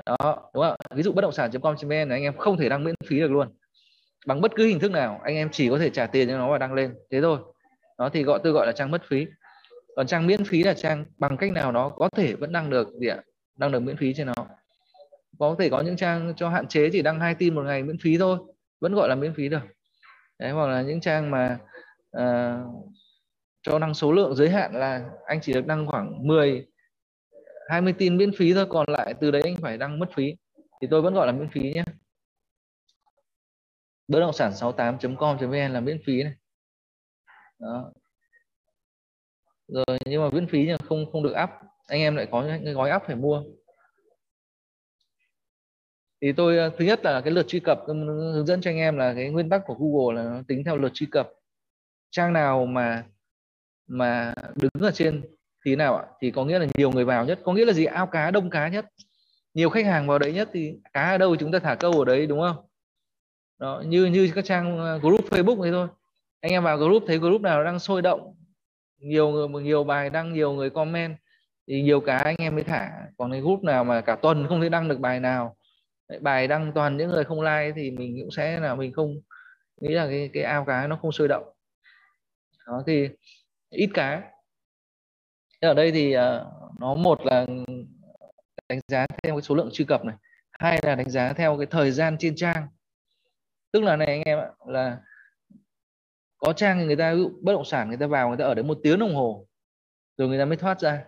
Đó 0.07 0.51
đúng 0.55 0.65
không 0.65 0.77
ví 0.95 1.03
dụ 1.03 1.13
bất 1.13 1.23
động 1.23 1.33
sản.com.vn 1.33 2.09
là 2.09 2.15
anh 2.15 2.23
em 2.23 2.37
không 2.37 2.57
thể 2.57 2.69
đăng 2.69 2.85
miễn 2.85 2.95
phí 3.07 3.19
được 3.21 3.31
luôn. 3.31 3.49
Bằng 4.27 4.41
bất 4.41 4.53
cứ 4.57 4.67
hình 4.67 4.79
thức 4.79 4.91
nào 4.91 5.21
anh 5.25 5.35
em 5.35 5.49
chỉ 5.53 5.69
có 5.69 5.79
thể 5.79 5.91
trả 5.91 6.07
tiền 6.07 6.29
cho 6.29 6.39
nó 6.39 6.51
và 6.53 6.59
đăng 6.59 6.75
lên. 6.75 6.95
Thế 7.11 7.21
thôi. 7.21 7.39
Đó 7.99 8.09
thì 8.09 8.23
gọi 8.23 8.41
tôi 8.45 8.53
gọi 8.53 8.67
là 8.67 8.73
trang 8.73 8.91
mất 8.91 9.03
phí. 9.09 9.27
Còn 9.97 10.07
trang 10.07 10.27
miễn 10.27 10.45
phí 10.45 10.63
là 10.63 10.75
trang 10.75 11.05
bằng 11.19 11.37
cách 11.37 11.53
nào 11.53 11.73
đó 11.73 11.89
có 11.89 12.09
thể 12.09 12.35
vẫn 12.35 12.53
đăng 12.53 12.71
được 12.71 12.89
gì 13.01 13.07
ạ? 13.07 13.23
Đăng 13.57 13.73
được 13.73 13.81
miễn 13.81 13.97
phí 13.97 14.15
trên 14.15 14.27
nó. 14.27 14.35
Có 15.39 15.57
thể 15.59 15.69
có 15.71 15.81
những 15.81 15.97
trang 15.97 16.35
cho 16.37 16.49
hạn 16.49 16.69
chế 16.69 16.91
chỉ 16.93 17.03
đăng 17.03 17.21
hai 17.21 17.35
tin 17.35 17.55
một 17.55 17.63
ngày 17.63 17.83
miễn 17.83 17.99
phí 17.99 18.19
thôi. 18.19 18.39
Vẫn 18.81 18.95
gọi 18.95 19.09
là 19.09 19.15
miễn 19.15 19.35
phí 19.35 19.49
được. 19.49 19.61
Đấy 20.39 20.51
hoặc 20.51 20.67
là 20.67 20.83
những 20.83 21.01
trang 21.01 21.31
mà 21.31 21.59
uh, 22.17 22.23
cho 23.69 23.79
đăng 23.79 23.95
số 23.95 24.13
lượng 24.13 24.35
giới 24.35 24.51
hạn 24.51 24.73
là 24.75 25.11
anh 25.27 25.41
chỉ 25.43 25.53
được 25.53 25.67
đăng 25.67 25.87
khoảng 25.87 26.27
10 26.27 26.67
20 27.69 27.95
tin 27.99 28.17
miễn 28.17 28.33
phí 28.33 28.55
thôi, 28.55 28.67
còn 28.69 28.87
lại 28.89 29.15
từ 29.21 29.31
đấy 29.31 29.43
anh 29.45 29.57
phải 29.57 29.79
đăng 29.79 29.99
mất 29.99 30.09
phí. 30.15 30.35
Thì 30.81 30.89
tôi 30.91 31.03
vẫn 31.03 31.15
gọi 31.15 31.27
là 31.27 31.33
miễn 31.33 31.49
phí 31.51 31.61
nhé. 31.61 31.85
Bất 34.09 34.21
động 34.21 34.33
sản 34.33 34.53
68.com.vn 34.53 35.73
là 35.73 35.81
miễn 35.81 35.99
phí 36.07 36.23
này. 36.23 36.35
Đó. 37.59 37.93
rồi, 39.69 39.99
nhưng 40.07 40.23
mà 40.23 40.31
miễn 40.31 40.47
phí 40.47 40.65
nhưng 40.67 40.79
không 40.79 41.13
không 41.13 41.23
được 41.23 41.35
up. 41.45 41.51
Anh 41.87 42.01
em 42.01 42.17
lại 42.17 42.29
có 42.31 42.43
những 42.43 42.65
cái 42.65 42.75
gói 42.75 42.91
up 42.97 43.03
phải 43.07 43.17
mua. 43.17 43.43
Thì 46.23 46.33
tôi 46.33 46.59
ờ, 46.59 46.71
thứ 46.79 46.85
nhất 46.85 47.05
là 47.05 47.21
cái 47.21 47.33
lượt 47.33 47.49
truy 47.49 47.61
cập 47.61 47.81
hướng 47.87 48.47
dẫn 48.47 48.61
cho 48.61 48.71
anh 48.71 48.77
em 48.77 48.97
là 48.97 49.15
cái 49.15 49.31
nguyên 49.31 49.49
tắc 49.49 49.63
của 49.67 49.75
Google 49.75 50.23
là 50.23 50.31
nó 50.31 50.43
tính 50.49 50.65
theo 50.65 50.77
lượt 50.77 50.91
truy 50.95 51.07
cập. 51.11 51.31
Trang 52.11 52.33
nào 52.33 52.67
mà 52.67 53.05
mà 53.89 54.35
đứng 54.57 54.71
ở 54.81 54.91
trên 54.91 55.23
thì 55.65 55.77
nào 55.77 55.97
ạ? 55.97 56.05
Thì 56.21 56.31
có 56.31 56.45
nghĩa 56.45 56.59
là 56.59 56.67
nhiều 56.79 56.91
người 56.91 57.05
vào 57.05 57.25
nhất. 57.25 57.41
Có 57.45 57.53
nghĩa 57.53 57.65
là 57.65 57.73
gì? 57.73 57.85
Ao 57.85 58.07
cá 58.07 58.31
đông 58.31 58.51
cá 58.51 58.69
nhất. 58.69 58.87
Nhiều 59.55 59.71
khách 59.71 59.87
hàng 59.87 60.07
vào 60.07 60.19
đấy 60.19 60.33
nhất 60.33 60.49
thì 60.53 60.75
cá 60.93 61.11
ở 61.11 61.19
đâu 61.19 61.37
chúng 61.37 61.53
ta 61.53 61.59
thả 61.59 61.75
câu 61.75 61.93
ở 61.93 62.05
đấy, 62.05 62.27
đúng 62.27 62.41
không? 62.41 62.57
Đó, 63.59 63.83
như 63.87 64.05
như 64.05 64.31
các 64.35 64.45
trang 64.45 64.79
ờ, 64.79 64.99
group 64.99 65.31
Facebook 65.31 65.65
thế 65.65 65.71
thôi. 65.71 65.89
Anh 66.41 66.53
em 66.53 66.65
vào 66.65 66.77
group, 66.79 67.03
thấy 67.07 67.19
group 67.19 67.41
nào 67.41 67.65
đang 67.65 67.79
sôi 67.79 68.03
động, 68.03 68.35
nhiều 68.99 69.31
người 69.31 69.63
nhiều 69.63 69.85
bài 69.85 70.11
đăng, 70.11 70.33
nhiều 70.33 70.53
người 70.53 70.71
comment, 70.71 71.17
thì 71.69 71.83
nhiều 71.83 72.01
cá 72.01 72.19
anh 72.19 72.37
em 72.39 72.55
mới 72.55 72.65
thả. 72.65 72.91
Còn 73.17 73.33
cái 73.33 73.41
group 73.41 73.65
nào 73.65 73.85
mà 73.85 74.01
cả 74.01 74.17
tuần 74.17 74.47
không 74.49 74.61
thể 74.61 74.69
đăng 74.69 74.89
được 74.89 75.01
bài 75.01 75.21
nào 75.21 75.57
bài 76.21 76.47
đăng 76.47 76.73
toàn 76.73 76.97
những 76.97 77.11
người 77.11 77.25
không 77.25 77.41
like 77.41 77.73
thì 77.77 77.91
mình 77.91 78.17
cũng 78.21 78.31
sẽ 78.31 78.61
là 78.61 78.75
mình 78.75 78.93
không 78.93 79.21
nghĩ 79.81 79.95
là 79.95 80.07
cái 80.07 80.31
cái 80.33 80.43
ao 80.43 80.65
cá 80.65 80.87
nó 80.87 80.99
không 81.03 81.13
sôi 81.13 81.29
động. 81.29 81.45
Đó, 82.67 82.83
thì 82.87 83.09
ít 83.71 83.91
cá 83.95 84.33
ở 85.61 85.75
đây 85.75 85.93
thì 85.93 86.17
uh, 86.17 86.21
nó 86.79 86.95
một 86.95 87.21
là 87.25 87.47
đánh 88.69 88.81
giá 88.89 89.07
theo 89.23 89.35
cái 89.35 89.43
số 89.43 89.55
lượng 89.55 89.71
truy 89.73 89.85
cập 89.85 90.05
này 90.05 90.17
hai 90.59 90.81
là 90.83 90.95
đánh 90.95 91.11
giá 91.11 91.33
theo 91.33 91.57
cái 91.57 91.67
thời 91.67 91.91
gian 91.91 92.17
trên 92.19 92.37
trang. 92.37 92.69
Tức 93.73 93.83
là 93.83 93.97
này 93.97 94.07
anh 94.07 94.23
em 94.23 94.39
ạ 94.39 94.51
là 94.67 94.99
có 96.39 96.53
trang 96.53 96.87
người 96.87 96.97
ta 96.97 97.15
bất 97.43 97.53
động 97.53 97.65
sản 97.65 97.89
người 97.89 97.97
ta 97.97 98.07
vào 98.07 98.29
người 98.29 98.37
ta 98.37 98.45
ở 98.45 98.55
đấy 98.55 98.65
một 98.65 98.79
tiếng 98.83 98.99
đồng 98.99 99.15
hồ 99.15 99.47
rồi 100.17 100.29
người 100.29 100.39
ta 100.39 100.45
mới 100.45 100.57
thoát 100.57 100.81
ra. 100.81 101.05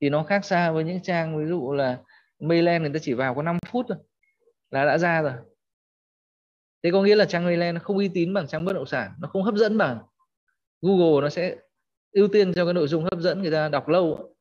Thì 0.00 0.08
nó 0.08 0.22
khác 0.22 0.44
xa 0.44 0.70
với 0.70 0.84
những 0.84 1.02
trang 1.02 1.38
ví 1.38 1.46
dụ 1.46 1.72
là 1.72 1.98
Mayland 2.40 2.82
người 2.82 2.92
ta 2.92 2.98
chỉ 3.02 3.12
vào 3.12 3.34
có 3.34 3.42
5 3.42 3.58
phút 3.66 3.86
thôi 3.88 3.98
là 4.70 4.84
đã 4.84 4.98
ra 4.98 5.22
rồi. 5.22 5.32
Thế 6.82 6.90
có 6.92 7.02
nghĩa 7.02 7.16
là 7.16 7.24
trang 7.24 7.44
Mayland 7.44 7.74
nó 7.74 7.80
không 7.84 7.96
uy 7.96 8.08
tín 8.14 8.34
bằng 8.34 8.46
trang 8.46 8.64
bất 8.64 8.72
động 8.72 8.86
sản 8.86 9.12
nó 9.20 9.28
không 9.28 9.42
hấp 9.42 9.54
dẫn 9.54 9.78
bằng 9.78 9.98
Google 10.82 11.22
nó 11.22 11.28
sẽ 11.28 11.56
ưu 12.12 12.28
tiên 12.28 12.52
cho 12.54 12.64
cái 12.64 12.74
nội 12.74 12.88
dung 12.88 13.04
hấp 13.04 13.20
dẫn 13.20 13.42
người 13.42 13.50
ta 13.50 13.68
đọc 13.68 13.88
lâu 13.88 14.34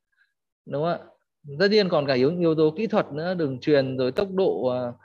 đúng 0.66 0.84
không 0.84 0.92
ạ? 0.92 1.00
Tất 1.60 1.68
nhiên 1.72 1.90
còn 1.90 2.08
cả 2.08 2.14
yếu 2.14 2.40
yếu 2.40 2.56
tố 2.56 2.74
kỹ 2.78 2.88
thuật 2.88 3.12
nữa 3.12 3.34
đường 3.34 3.60
truyền 3.60 3.98
rồi 3.98 4.12
tốc 4.12 4.28
độ 4.32 4.52
uh, 4.52 4.96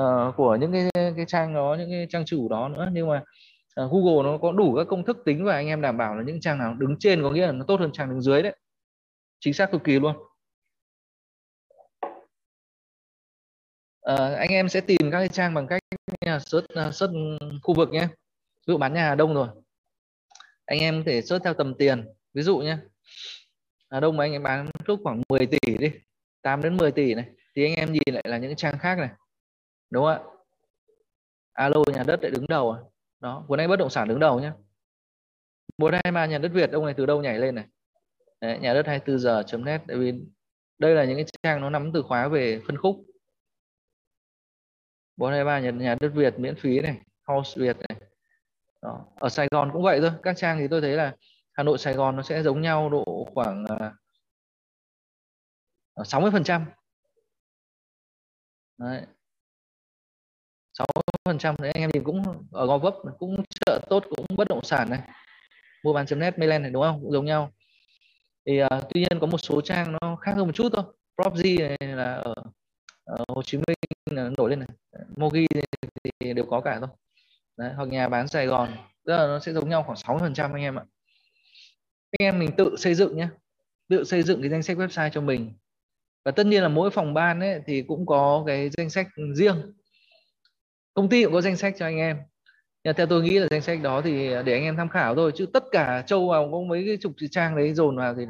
uh, 0.00 0.36
của 0.36 0.56
những 0.60 0.72
cái 0.72 1.12
cái 1.16 1.24
trang 1.28 1.54
đó 1.54 1.76
những 1.78 1.90
cái 1.90 2.06
trang 2.10 2.24
chủ 2.24 2.48
đó 2.48 2.68
nữa. 2.68 2.88
Nhưng 2.92 3.08
mà 3.08 3.24
uh, 3.84 3.92
Google 3.92 4.32
nó 4.32 4.38
có 4.38 4.52
đủ 4.52 4.74
các 4.76 4.86
công 4.88 5.04
thức 5.04 5.16
tính 5.24 5.44
và 5.44 5.54
anh 5.54 5.66
em 5.66 5.80
đảm 5.80 5.96
bảo 5.96 6.16
là 6.16 6.22
những 6.22 6.40
trang 6.40 6.58
nào 6.58 6.74
đứng 6.74 6.96
trên 6.98 7.22
có 7.22 7.30
nghĩa 7.30 7.46
là 7.46 7.52
nó 7.52 7.64
tốt 7.68 7.80
hơn 7.80 7.92
trang 7.92 8.10
đứng 8.10 8.22
dưới 8.22 8.42
đấy. 8.42 8.56
Chính 9.40 9.54
xác 9.54 9.70
cực 9.72 9.84
kỳ 9.84 9.98
luôn. 9.98 10.16
Uh, 14.12 14.18
anh 14.38 14.50
em 14.50 14.68
sẽ 14.68 14.80
tìm 14.80 14.98
các 15.00 15.18
cái 15.18 15.28
trang 15.28 15.54
bằng 15.54 15.66
cách 15.66 15.82
search 16.22 16.66
uh, 16.88 16.94
search 16.94 17.14
khu 17.62 17.74
vực 17.74 17.90
nhé. 17.90 18.08
Ví 18.66 18.72
dụ 18.72 18.78
bán 18.78 18.94
nhà 18.94 19.08
Hà 19.08 19.14
Đông 19.14 19.34
rồi 19.34 19.48
anh 20.72 20.80
em 20.80 20.96
có 20.96 21.02
thể 21.06 21.22
search 21.22 21.44
theo 21.44 21.54
tầm 21.54 21.74
tiền. 21.74 22.04
Ví 22.34 22.42
dụ 22.42 22.58
nhé 22.58 22.76
à, 23.88 24.00
Đông 24.00 24.16
mà 24.16 24.24
anh 24.24 24.32
em 24.32 24.42
bán 24.42 24.70
lúc 24.86 25.00
khoảng 25.02 25.22
10 25.28 25.46
tỷ 25.46 25.58
đi 25.78 25.90
8 26.42 26.62
đến 26.62 26.76
10 26.76 26.92
tỷ 26.92 27.14
này 27.14 27.26
thì 27.56 27.64
anh 27.64 27.74
em 27.74 27.92
nhìn 27.92 28.14
lại 28.14 28.24
là 28.28 28.38
những 28.38 28.56
trang 28.56 28.78
khác 28.78 28.98
này 28.98 29.10
đúng 29.90 30.04
không 30.04 30.12
ạ? 30.12 30.20
Alo 31.52 31.82
nhà 31.94 32.02
đất 32.06 32.22
lại 32.22 32.30
đứng 32.30 32.46
đầu 32.48 32.70
à? 32.70 32.80
đó 33.20 33.44
cuốn 33.48 33.60
anh 33.60 33.68
bất 33.68 33.76
động 33.76 33.90
sản 33.90 34.08
đứng 34.08 34.20
đầu 34.20 34.40
nhé 34.40 34.52
bốn 35.78 35.92
hai 35.92 36.12
ba 36.12 36.26
nhà 36.26 36.38
đất 36.38 36.50
Việt 36.54 36.70
ông 36.72 36.84
này 36.84 36.94
từ 36.96 37.06
đâu 37.06 37.22
nhảy 37.22 37.38
lên 37.38 37.54
này? 37.54 37.64
Đấy, 38.40 38.58
nhà 38.58 38.74
đất 38.74 38.86
24 38.86 39.18
giờ 39.18 39.42
net 39.58 39.80
tại 39.88 39.96
vì 39.96 40.12
đây 40.78 40.94
là 40.94 41.04
những 41.04 41.16
cái 41.16 41.26
trang 41.42 41.60
nó 41.60 41.70
nắm 41.70 41.90
từ 41.94 42.02
khóa 42.02 42.28
về 42.28 42.60
phân 42.66 42.76
khúc. 42.76 43.04
423 45.16 45.60
nhà, 45.60 45.70
nhà 45.70 45.96
đất 46.00 46.08
Việt 46.14 46.38
miễn 46.38 46.56
phí 46.56 46.80
này 46.80 46.96
House 47.26 47.60
Việt 47.60 47.76
này 47.88 48.11
đó. 48.82 49.06
ở 49.16 49.28
Sài 49.28 49.48
Gòn 49.50 49.70
cũng 49.72 49.82
vậy 49.82 50.00
thôi. 50.00 50.10
Các 50.22 50.36
trang 50.36 50.58
thì 50.58 50.68
tôi 50.68 50.80
thấy 50.80 50.92
là 50.92 51.16
Hà 51.52 51.62
Nội 51.62 51.78
Sài 51.78 51.94
Gòn 51.94 52.16
nó 52.16 52.22
sẽ 52.22 52.42
giống 52.42 52.62
nhau 52.62 52.90
độ 52.90 53.28
khoảng 53.34 53.64
à, 53.64 53.92
ờ, 55.94 56.04
sáu 56.04 56.20
mươi 56.20 56.30
60 56.30 56.30
phần 56.30 56.44
trăm. 56.44 56.64
Sáu 60.78 60.86
60 60.94 61.02
phần 61.24 61.38
trăm 61.38 61.54
đấy 61.58 61.72
anh 61.72 61.82
em 61.82 61.90
nhìn 61.94 62.04
cũng 62.04 62.22
ở 62.52 62.66
Gò 62.66 62.78
Vấp 62.78 62.94
cũng 63.18 63.42
chợ 63.66 63.80
tốt 63.90 64.04
cũng 64.10 64.26
bất 64.36 64.48
động 64.48 64.64
sản 64.64 64.90
này. 64.90 65.00
Mua 65.84 65.92
bán 65.92 66.06
net 66.16 66.38
Mayland 66.38 66.62
này 66.62 66.70
đúng 66.70 66.82
không? 66.82 67.00
Cũng 67.02 67.12
giống 67.12 67.24
nhau. 67.24 67.52
Thì 68.46 68.62
uh, 68.62 68.68
tuy 68.90 69.00
nhiên 69.00 69.20
có 69.20 69.26
một 69.26 69.38
số 69.38 69.60
trang 69.60 69.92
nó 69.92 70.16
khác 70.16 70.32
hơn 70.36 70.46
một 70.46 70.52
chút 70.54 70.68
thôi. 70.72 70.84
Propg 71.16 71.42
này 71.58 71.76
là 71.80 72.14
ở, 72.14 72.34
ở 73.04 73.24
Hồ 73.28 73.42
Chí 73.42 73.58
Minh 73.58 73.76
là 74.10 74.30
nổi 74.38 74.50
lên 74.50 74.58
này. 74.58 74.68
Mogi 75.16 75.46
thì 76.20 76.32
đều 76.34 76.46
có 76.50 76.60
cả 76.60 76.80
thôi. 76.80 76.88
Đấy, 77.62 77.72
hoặc 77.76 77.88
nhà 77.88 78.08
bán 78.08 78.28
Sài 78.28 78.46
Gòn 78.46 78.76
tức 79.06 79.12
là 79.12 79.26
nó 79.26 79.38
sẽ 79.38 79.52
giống 79.52 79.68
nhau 79.68 79.82
khoảng 79.82 79.96
60 79.96 80.20
phần 80.20 80.34
trăm 80.34 80.52
anh 80.52 80.62
em 80.62 80.78
ạ. 80.78 80.84
Anh 82.18 82.26
em 82.26 82.38
mình 82.38 82.50
tự 82.56 82.76
xây 82.78 82.94
dựng 82.94 83.16
nhé 83.16 83.28
tự 83.88 84.04
xây 84.04 84.22
dựng 84.22 84.40
cái 84.40 84.50
danh 84.50 84.62
sách 84.62 84.76
website 84.76 85.10
cho 85.10 85.20
mình. 85.20 85.52
Và 86.24 86.32
tất 86.32 86.46
nhiên 86.46 86.62
là 86.62 86.68
mỗi 86.68 86.90
phòng 86.90 87.14
ban 87.14 87.40
ấy 87.40 87.60
thì 87.66 87.82
cũng 87.82 88.06
có 88.06 88.44
cái 88.46 88.70
danh 88.70 88.90
sách 88.90 89.08
riêng. 89.34 89.72
Công 90.94 91.08
ty 91.08 91.24
cũng 91.24 91.32
có 91.32 91.40
danh 91.40 91.56
sách 91.56 91.74
cho 91.78 91.86
anh 91.86 91.96
em. 91.96 92.18
Nhưng 92.84 92.94
theo 92.94 93.06
tôi 93.06 93.22
nghĩ 93.22 93.38
là 93.38 93.46
danh 93.50 93.62
sách 93.62 93.82
đó 93.82 94.00
thì 94.04 94.28
để 94.28 94.52
anh 94.52 94.62
em 94.62 94.76
tham 94.76 94.88
khảo 94.88 95.14
thôi 95.14 95.32
chứ 95.34 95.46
tất 95.52 95.64
cả 95.72 96.02
châu 96.06 96.28
vào 96.28 96.48
có 96.52 96.60
mấy 96.60 96.84
cái 96.86 96.96
chục 97.00 97.12
trang 97.30 97.56
đấy 97.56 97.74
dồn 97.74 97.96
vào 97.96 98.14
thì 98.14 98.22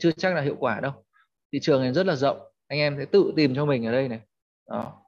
chưa 0.00 0.10
chắc 0.12 0.34
là 0.34 0.40
hiệu 0.40 0.56
quả 0.58 0.80
đâu. 0.80 0.92
Thị 1.52 1.58
trường 1.62 1.82
này 1.82 1.92
rất 1.92 2.06
là 2.06 2.16
rộng 2.16 2.38
anh 2.68 2.78
em 2.78 2.96
sẽ 2.98 3.04
tự 3.04 3.32
tìm 3.36 3.54
cho 3.54 3.64
mình 3.64 3.86
ở 3.86 3.92
đây 3.92 4.08
này. 4.08 4.20
Đó. 4.70 5.02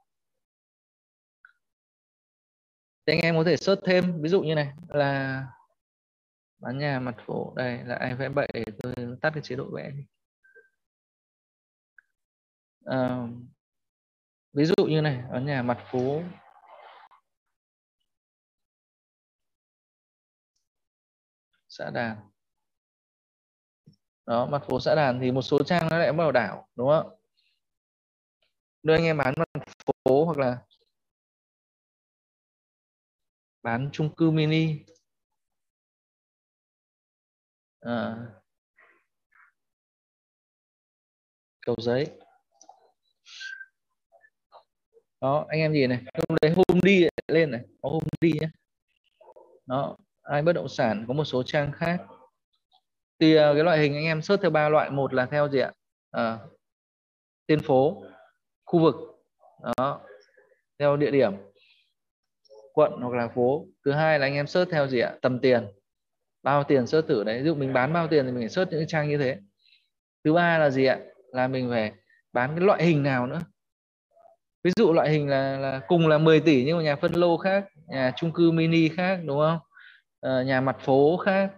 Thì 3.11 3.17
anh 3.17 3.23
em 3.23 3.37
có 3.37 3.45
thể 3.45 3.57
search 3.57 3.83
thêm 3.87 4.23
ví 4.23 4.29
dụ 4.29 4.43
như 4.43 4.55
này 4.55 4.73
là 4.89 5.47
bán 6.59 6.79
nhà 6.79 7.01
mặt 7.01 7.15
phố. 7.27 7.53
Đây 7.57 7.85
là 7.85 7.95
anh 7.95 8.17
vẽ 8.17 8.29
bậy 8.29 8.49
để 8.55 8.65
tôi 8.83 8.95
tắt 9.23 9.31
cái 9.35 9.43
chế 9.43 9.57
độ 9.57 9.65
vẽ 9.73 9.91
đi. 9.91 10.05
À, 12.85 13.27
ví 14.53 14.65
dụ 14.65 14.85
như 14.89 15.01
này 15.01 15.23
ở 15.31 15.41
nhà 15.41 15.63
mặt 15.63 15.79
phố. 15.93 16.23
Xã 21.69 21.91
đàn. 21.91 22.17
Đó 24.27 24.47
mặt 24.47 24.63
phố 24.69 24.81
xã 24.81 24.95
đàn 24.95 25.21
thì 25.21 25.33
một 25.33 25.43
số 25.43 25.63
trang 25.63 25.89
nó 25.91 25.99
lại 25.99 26.13
bắt 26.13 26.25
đầu 26.25 26.33
đảo 26.33 26.69
đúng 26.75 26.89
không? 26.89 27.17
Đưa 28.83 28.95
anh 28.95 29.05
em 29.05 29.17
bán 29.17 29.35
mặt 29.37 29.65
phố 30.05 30.25
hoặc 30.25 30.39
là 30.39 30.59
bán 33.63 33.91
chung 33.93 34.15
cư 34.15 34.31
mini. 34.31 34.77
À, 37.81 38.17
cầu 41.67 41.77
giấy. 41.79 42.07
Đó 45.21 45.47
anh 45.49 45.61
em 45.61 45.73
gì 45.73 45.87
này 45.87 45.99
hôm 46.15 46.39
đấy 46.43 46.53
hôm 46.57 46.81
đi 46.83 47.07
lên 47.29 47.51
này 47.51 47.61
có 47.83 47.89
hôm 47.89 48.03
đi 48.21 48.33
nhé 48.41 48.49
đó 49.67 49.97
ai 50.23 50.43
bất 50.43 50.53
động 50.53 50.69
sản 50.69 51.05
có 51.09 51.15
một 51.15 51.25
số 51.25 51.43
trang 51.43 51.73
khác. 51.73 52.01
Thì 53.19 53.39
uh, 53.39 53.41
cái 53.41 53.65
loại 53.65 53.79
hình 53.79 53.95
anh 53.95 54.05
em 54.05 54.23
search 54.23 54.43
theo 54.43 54.51
ba 54.51 54.69
loại 54.69 54.91
một 54.91 55.15
là 55.15 55.27
theo 55.27 55.49
gì 55.49 55.59
ạ? 55.61 55.73
À, 56.11 56.39
tên 57.47 57.61
phố 57.63 58.05
khu 58.65 58.81
vực. 58.81 58.95
Đó 59.77 60.01
theo 60.79 60.97
địa 60.97 61.11
điểm 61.11 61.50
quận 62.73 62.93
hoặc 63.01 63.15
là 63.15 63.29
phố. 63.29 63.67
Thứ 63.85 63.93
hai 63.93 64.19
là 64.19 64.27
anh 64.27 64.35
em 64.35 64.47
search 64.47 64.71
theo 64.71 64.87
gì 64.87 65.01
ạ? 65.01 65.15
Tầm 65.23 65.41
tiền. 65.41 65.67
Bao 66.43 66.65
tiền 66.65 66.87
search 66.87 67.09
thử 67.09 67.25
đấy. 67.25 67.39
Ví 67.39 67.45
dụ 67.45 67.55
mình 67.55 67.73
bán 67.73 67.93
bao 67.93 68.09
tiền 68.09 68.25
thì 68.27 68.33
mình 68.33 68.41
phải 68.43 68.49
search 68.49 68.73
những 68.73 68.87
trang 68.87 69.09
như 69.09 69.19
thế. 69.19 69.39
Thứ 70.25 70.33
ba 70.33 70.59
là 70.59 70.71
gì 70.71 70.85
ạ? 70.85 70.99
Là 71.33 71.49
mình 71.49 71.71
phải 71.71 71.93
bán 72.33 72.51
cái 72.57 72.67
loại 72.67 72.85
hình 72.85 73.03
nào 73.03 73.27
nữa. 73.27 73.41
Ví 74.65 74.71
dụ 74.77 74.93
loại 74.93 75.11
hình 75.11 75.29
là, 75.29 75.59
là 75.59 75.81
cùng 75.89 76.09
là 76.09 76.19
10 76.19 76.41
tỷ 76.41 76.65
nhưng 76.65 76.77
mà 76.77 76.83
nhà 76.83 76.97
phân 76.97 77.13
lô 77.13 77.37
khác 77.37 77.65
nhà 77.89 78.13
chung 78.17 78.33
cư 78.33 78.51
mini 78.51 78.89
khác 78.89 79.21
đúng 79.25 79.39
không? 79.39 79.59
À, 80.21 80.43
nhà 80.43 80.61
mặt 80.61 80.77
phố 80.81 81.17
khác. 81.17 81.51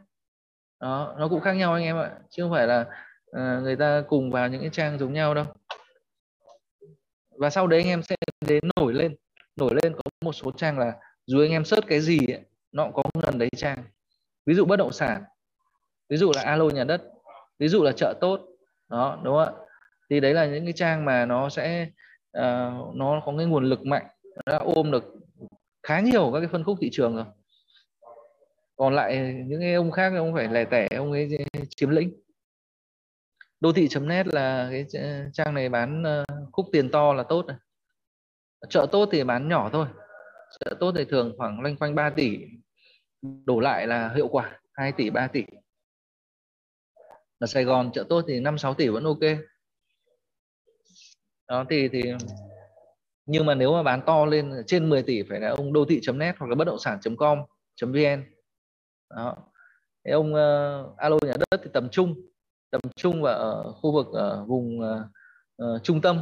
Đó 0.81 1.15
nó 1.19 1.29
cũng 1.29 1.41
khác 1.41 1.53
nhau 1.53 1.75
anh 1.75 1.85
em 1.85 1.97
ạ. 1.97 2.11
Chứ 2.31 2.43
không 2.43 2.53
phải 2.53 2.67
là 2.67 2.87
à, 3.33 3.61
người 3.63 3.77
ta 3.77 4.03
cùng 4.09 4.31
vào 4.31 4.49
những 4.49 4.61
cái 4.61 4.71
trang 4.73 4.99
giống 4.99 5.13
nhau 5.13 5.35
đâu. 5.35 5.45
Và 7.39 7.51
sau 7.51 7.67
đấy 7.67 7.81
anh 7.81 7.89
em 7.89 8.03
sẽ 8.03 8.17
đến 8.47 8.65
nổi 8.77 8.95
lên 8.95 9.17
nổi 9.57 9.71
lên 9.83 9.93
có 9.93 10.03
một 10.25 10.33
số 10.33 10.53
trang 10.53 10.79
là 10.79 10.93
dù 11.27 11.41
anh 11.41 11.51
em 11.51 11.65
search 11.65 11.87
cái 11.87 12.01
gì 12.01 12.19
ấy, 12.27 12.41
nó 12.73 12.85
cũng 12.85 12.93
có 12.93 13.03
gần 13.23 13.39
đấy 13.39 13.49
trang. 13.57 13.85
Ví 14.47 14.55
dụ 14.55 14.65
bất 14.65 14.77
động 14.77 14.93
sản 14.93 15.25
ví 16.09 16.17
dụ 16.17 16.33
là 16.35 16.43
alo 16.43 16.65
nhà 16.65 16.85
đất 16.85 17.03
ví 17.59 17.69
dụ 17.69 17.83
là 17.83 17.93
chợ 17.93 18.15
tốt 18.21 18.41
đó 18.89 19.21
đúng 19.25 19.35
không 19.35 19.55
ạ? 19.55 19.65
Thì 20.11 20.21
đấy 20.21 20.35
là 20.35 20.47
những 20.47 20.65
cái 20.65 20.73
trang 20.73 21.05
mà 21.05 21.27
nó 21.27 21.49
sẽ 21.49 21.87
uh, 22.39 22.95
nó 22.95 23.23
có 23.27 23.35
cái 23.37 23.47
nguồn 23.47 23.65
lực 23.65 23.87
mạnh 23.87 24.07
nó 24.35 24.53
đã 24.53 24.59
ôm 24.59 24.91
được 24.91 25.05
khá 25.83 26.01
nhiều 26.01 26.31
các 26.35 26.41
cái 26.41 26.49
phân 26.49 26.65
khúc 26.65 26.79
thị 26.81 26.89
trường 26.93 27.17
rồi. 27.17 27.25
Còn 28.77 28.95
lại 28.95 29.35
những 29.47 29.61
cái 29.61 29.75
ông 29.75 29.91
khác 29.91 30.13
ông 30.17 30.35
phải 30.35 30.49
lẻ 30.49 30.65
tẻ 30.65 30.89
ông 30.97 31.13
ấy 31.13 31.29
chiếm 31.77 31.91
lĩnh. 31.91 32.13
Đô 33.61 33.73
thị 33.73 33.89
net 34.01 34.27
là 34.27 34.69
cái 34.71 34.87
ờ, 35.03 35.31
trang 35.33 35.55
này 35.55 35.69
bán 35.69 36.03
uh, 36.03 36.53
khúc 36.53 36.67
tiền 36.73 36.91
to 36.91 37.13
là 37.13 37.23
tốt 37.23 37.47
này 37.47 37.57
chợ 38.69 38.87
tốt 38.93 39.09
thì 39.13 39.25
bán 39.25 39.49
nhỏ 39.49 39.71
thôi. 39.73 39.87
Chợ 40.61 40.77
tốt 40.81 40.93
thì 40.97 41.05
thường 41.05 41.35
khoảng 41.39 41.61
loanh 41.61 41.77
quanh 41.77 41.95
3 41.95 42.11
tỷ 42.11 42.39
đổ 43.23 43.61
lại 43.61 43.87
là 43.87 44.13
hiệu 44.15 44.29
quả 44.29 44.61
2 44.73 44.93
tỷ 44.93 45.11
3 45.11 45.27
tỷ. 45.27 45.45
Ở 47.39 47.47
Sài 47.47 47.65
Gòn 47.65 47.91
chợ 47.95 48.05
tốt 48.09 48.25
thì 48.29 48.41
5 48.41 48.59
6 48.59 48.75
tỷ 48.75 48.89
vẫn 48.89 49.05
ok. 49.05 49.21
Đó 51.49 51.65
thì 51.71 51.89
thì 51.89 52.03
nhưng 53.27 53.47
mà 53.47 53.55
nếu 53.55 53.73
mà 53.73 53.83
bán 53.83 54.03
to 54.07 54.25
lên 54.25 54.63
trên 54.67 54.89
10 54.89 55.03
tỷ 55.03 55.23
phải 55.23 55.41
là 55.41 55.49
ông 55.49 55.73
đô 55.73 55.85
thị 55.85 56.01
net 56.15 56.35
hoặc 56.39 56.47
là 56.47 56.55
bất 56.55 56.65
động 56.65 56.79
sản 56.79 56.99
com 57.19 57.39
vn. 57.81 58.25
Đó. 59.11 59.37
Thế 60.05 60.13
ông 60.13 60.35
uh, 60.35 60.97
alo 60.97 61.19
nhà 61.23 61.33
đất 61.39 61.61
thì 61.63 61.71
tầm 61.73 61.89
trung. 61.89 62.15
Tầm 62.71 62.81
trung 62.97 63.23
và 63.23 63.33
ở 63.33 63.73
khu 63.73 63.93
vực 63.93 64.07
ở 64.13 64.45
vùng 64.45 64.81
uh, 64.81 65.07
uh, 65.63 65.83
trung 65.83 66.01
tâm. 66.01 66.21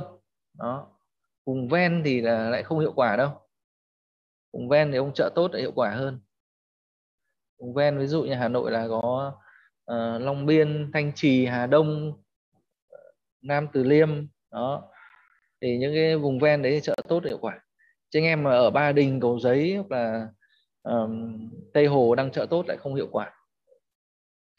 Đó 0.58 0.99
vùng 1.50 1.68
ven 1.68 2.02
thì 2.04 2.20
là 2.20 2.50
lại 2.50 2.62
không 2.62 2.78
hiệu 2.78 2.92
quả 2.92 3.16
đâu. 3.16 3.30
Vùng 4.52 4.68
ven 4.68 4.92
thì 4.92 4.98
ông 4.98 5.14
chợ 5.14 5.30
tốt 5.34 5.52
lại 5.52 5.60
hiệu 5.62 5.72
quả 5.74 5.90
hơn. 5.90 6.20
Vùng 7.58 7.74
ven 7.74 7.98
ví 7.98 8.06
dụ 8.06 8.22
như 8.22 8.34
Hà 8.34 8.48
Nội 8.48 8.70
là 8.70 8.88
có 8.88 9.32
uh, 9.92 10.22
Long 10.22 10.46
Biên 10.46 10.90
Thanh 10.94 11.12
Trì 11.14 11.46
Hà 11.46 11.66
Đông 11.66 12.22
Nam 13.42 13.68
Từ 13.72 13.84
Liêm 13.84 14.08
đó. 14.50 14.92
Thì 15.60 15.78
những 15.78 15.94
cái 15.94 16.16
vùng 16.16 16.38
ven 16.38 16.62
đấy 16.62 16.80
chợ 16.82 16.94
tốt 17.08 17.24
hiệu 17.24 17.38
quả. 17.38 17.60
Chứ 18.10 18.18
anh 18.18 18.24
em 18.24 18.42
mà 18.42 18.50
ở 18.50 18.70
Ba 18.70 18.92
Đình 18.92 19.20
Cầu 19.20 19.38
Giấy 19.38 19.76
hoặc 19.76 19.90
là 19.90 20.28
um, 20.82 21.50
Tây 21.72 21.86
Hồ 21.86 22.14
đang 22.14 22.30
chợ 22.30 22.46
tốt 22.50 22.66
lại 22.66 22.76
không 22.76 22.94
hiệu 22.94 23.08
quả. 23.12 23.34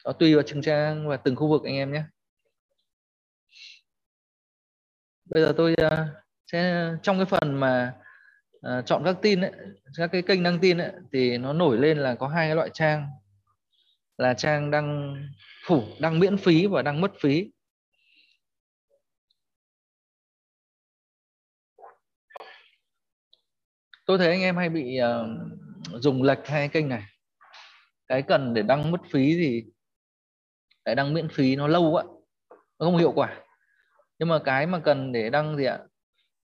Đó, 0.04 0.12
tùy 0.12 0.34
vào 0.34 0.42
trường 0.42 0.62
trang 0.62 1.08
và 1.08 1.16
từng 1.16 1.36
khu 1.36 1.48
vực 1.48 1.62
anh 1.64 1.74
em 1.74 1.92
nhé. 1.92 2.02
Bây 5.24 5.42
giờ 5.42 5.54
tôi 5.56 5.72
uh, 5.72 6.21
thế 6.52 6.90
trong 7.02 7.16
cái 7.16 7.26
phần 7.26 7.60
mà 7.60 7.94
uh, 8.56 8.86
chọn 8.86 9.02
các 9.04 9.16
tin 9.22 9.40
ấy, 9.40 9.52
các 9.96 10.10
cái 10.12 10.22
kênh 10.22 10.42
đăng 10.42 10.58
tin 10.58 10.78
ấy, 10.78 10.92
thì 11.12 11.38
nó 11.38 11.52
nổi 11.52 11.78
lên 11.78 11.98
là 11.98 12.14
có 12.14 12.28
hai 12.28 12.48
cái 12.48 12.56
loại 12.56 12.70
trang. 12.72 13.08
Là 14.18 14.34
trang 14.34 14.70
đăng 14.70 15.16
phủ 15.66 15.84
đăng 16.00 16.18
miễn 16.18 16.36
phí 16.36 16.66
và 16.66 16.82
đăng 16.82 17.00
mất 17.00 17.12
phí. 17.20 17.50
Tôi 24.06 24.18
thấy 24.18 24.28
anh 24.28 24.40
em 24.40 24.56
hay 24.56 24.68
bị 24.68 24.98
uh, 25.00 26.00
dùng 26.00 26.22
lệch 26.22 26.46
hai 26.46 26.68
kênh 26.68 26.88
này. 26.88 27.02
Cái 28.08 28.22
cần 28.22 28.54
để 28.54 28.62
đăng 28.62 28.90
mất 28.90 29.00
phí 29.10 29.34
thì 29.34 29.64
cái 30.84 30.94
đăng 30.94 31.14
miễn 31.14 31.28
phí 31.28 31.56
nó 31.56 31.66
lâu 31.68 31.90
quá 31.90 32.04
nó 32.78 32.86
không 32.86 32.96
hiệu 32.96 33.12
quả. 33.12 33.40
Nhưng 34.18 34.28
mà 34.28 34.38
cái 34.44 34.66
mà 34.66 34.78
cần 34.78 35.12
để 35.12 35.30
đăng 35.30 35.56
gì 35.56 35.64
ạ? 35.64 35.78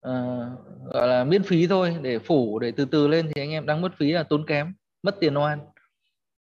Uh, 0.07 0.93
gọi 0.93 1.09
là 1.09 1.25
miễn 1.25 1.43
phí 1.43 1.67
thôi 1.67 1.97
để 2.03 2.19
phủ 2.19 2.59
để 2.59 2.73
từ 2.77 2.85
từ 2.85 3.09
lên 3.09 3.31
thì 3.35 3.43
anh 3.43 3.51
em 3.51 3.67
đăng 3.67 3.81
mất 3.81 3.93
phí 3.97 4.13
là 4.13 4.23
tốn 4.23 4.47
kém 4.47 4.75
mất 5.03 5.17
tiền 5.21 5.35
oan. 5.39 5.61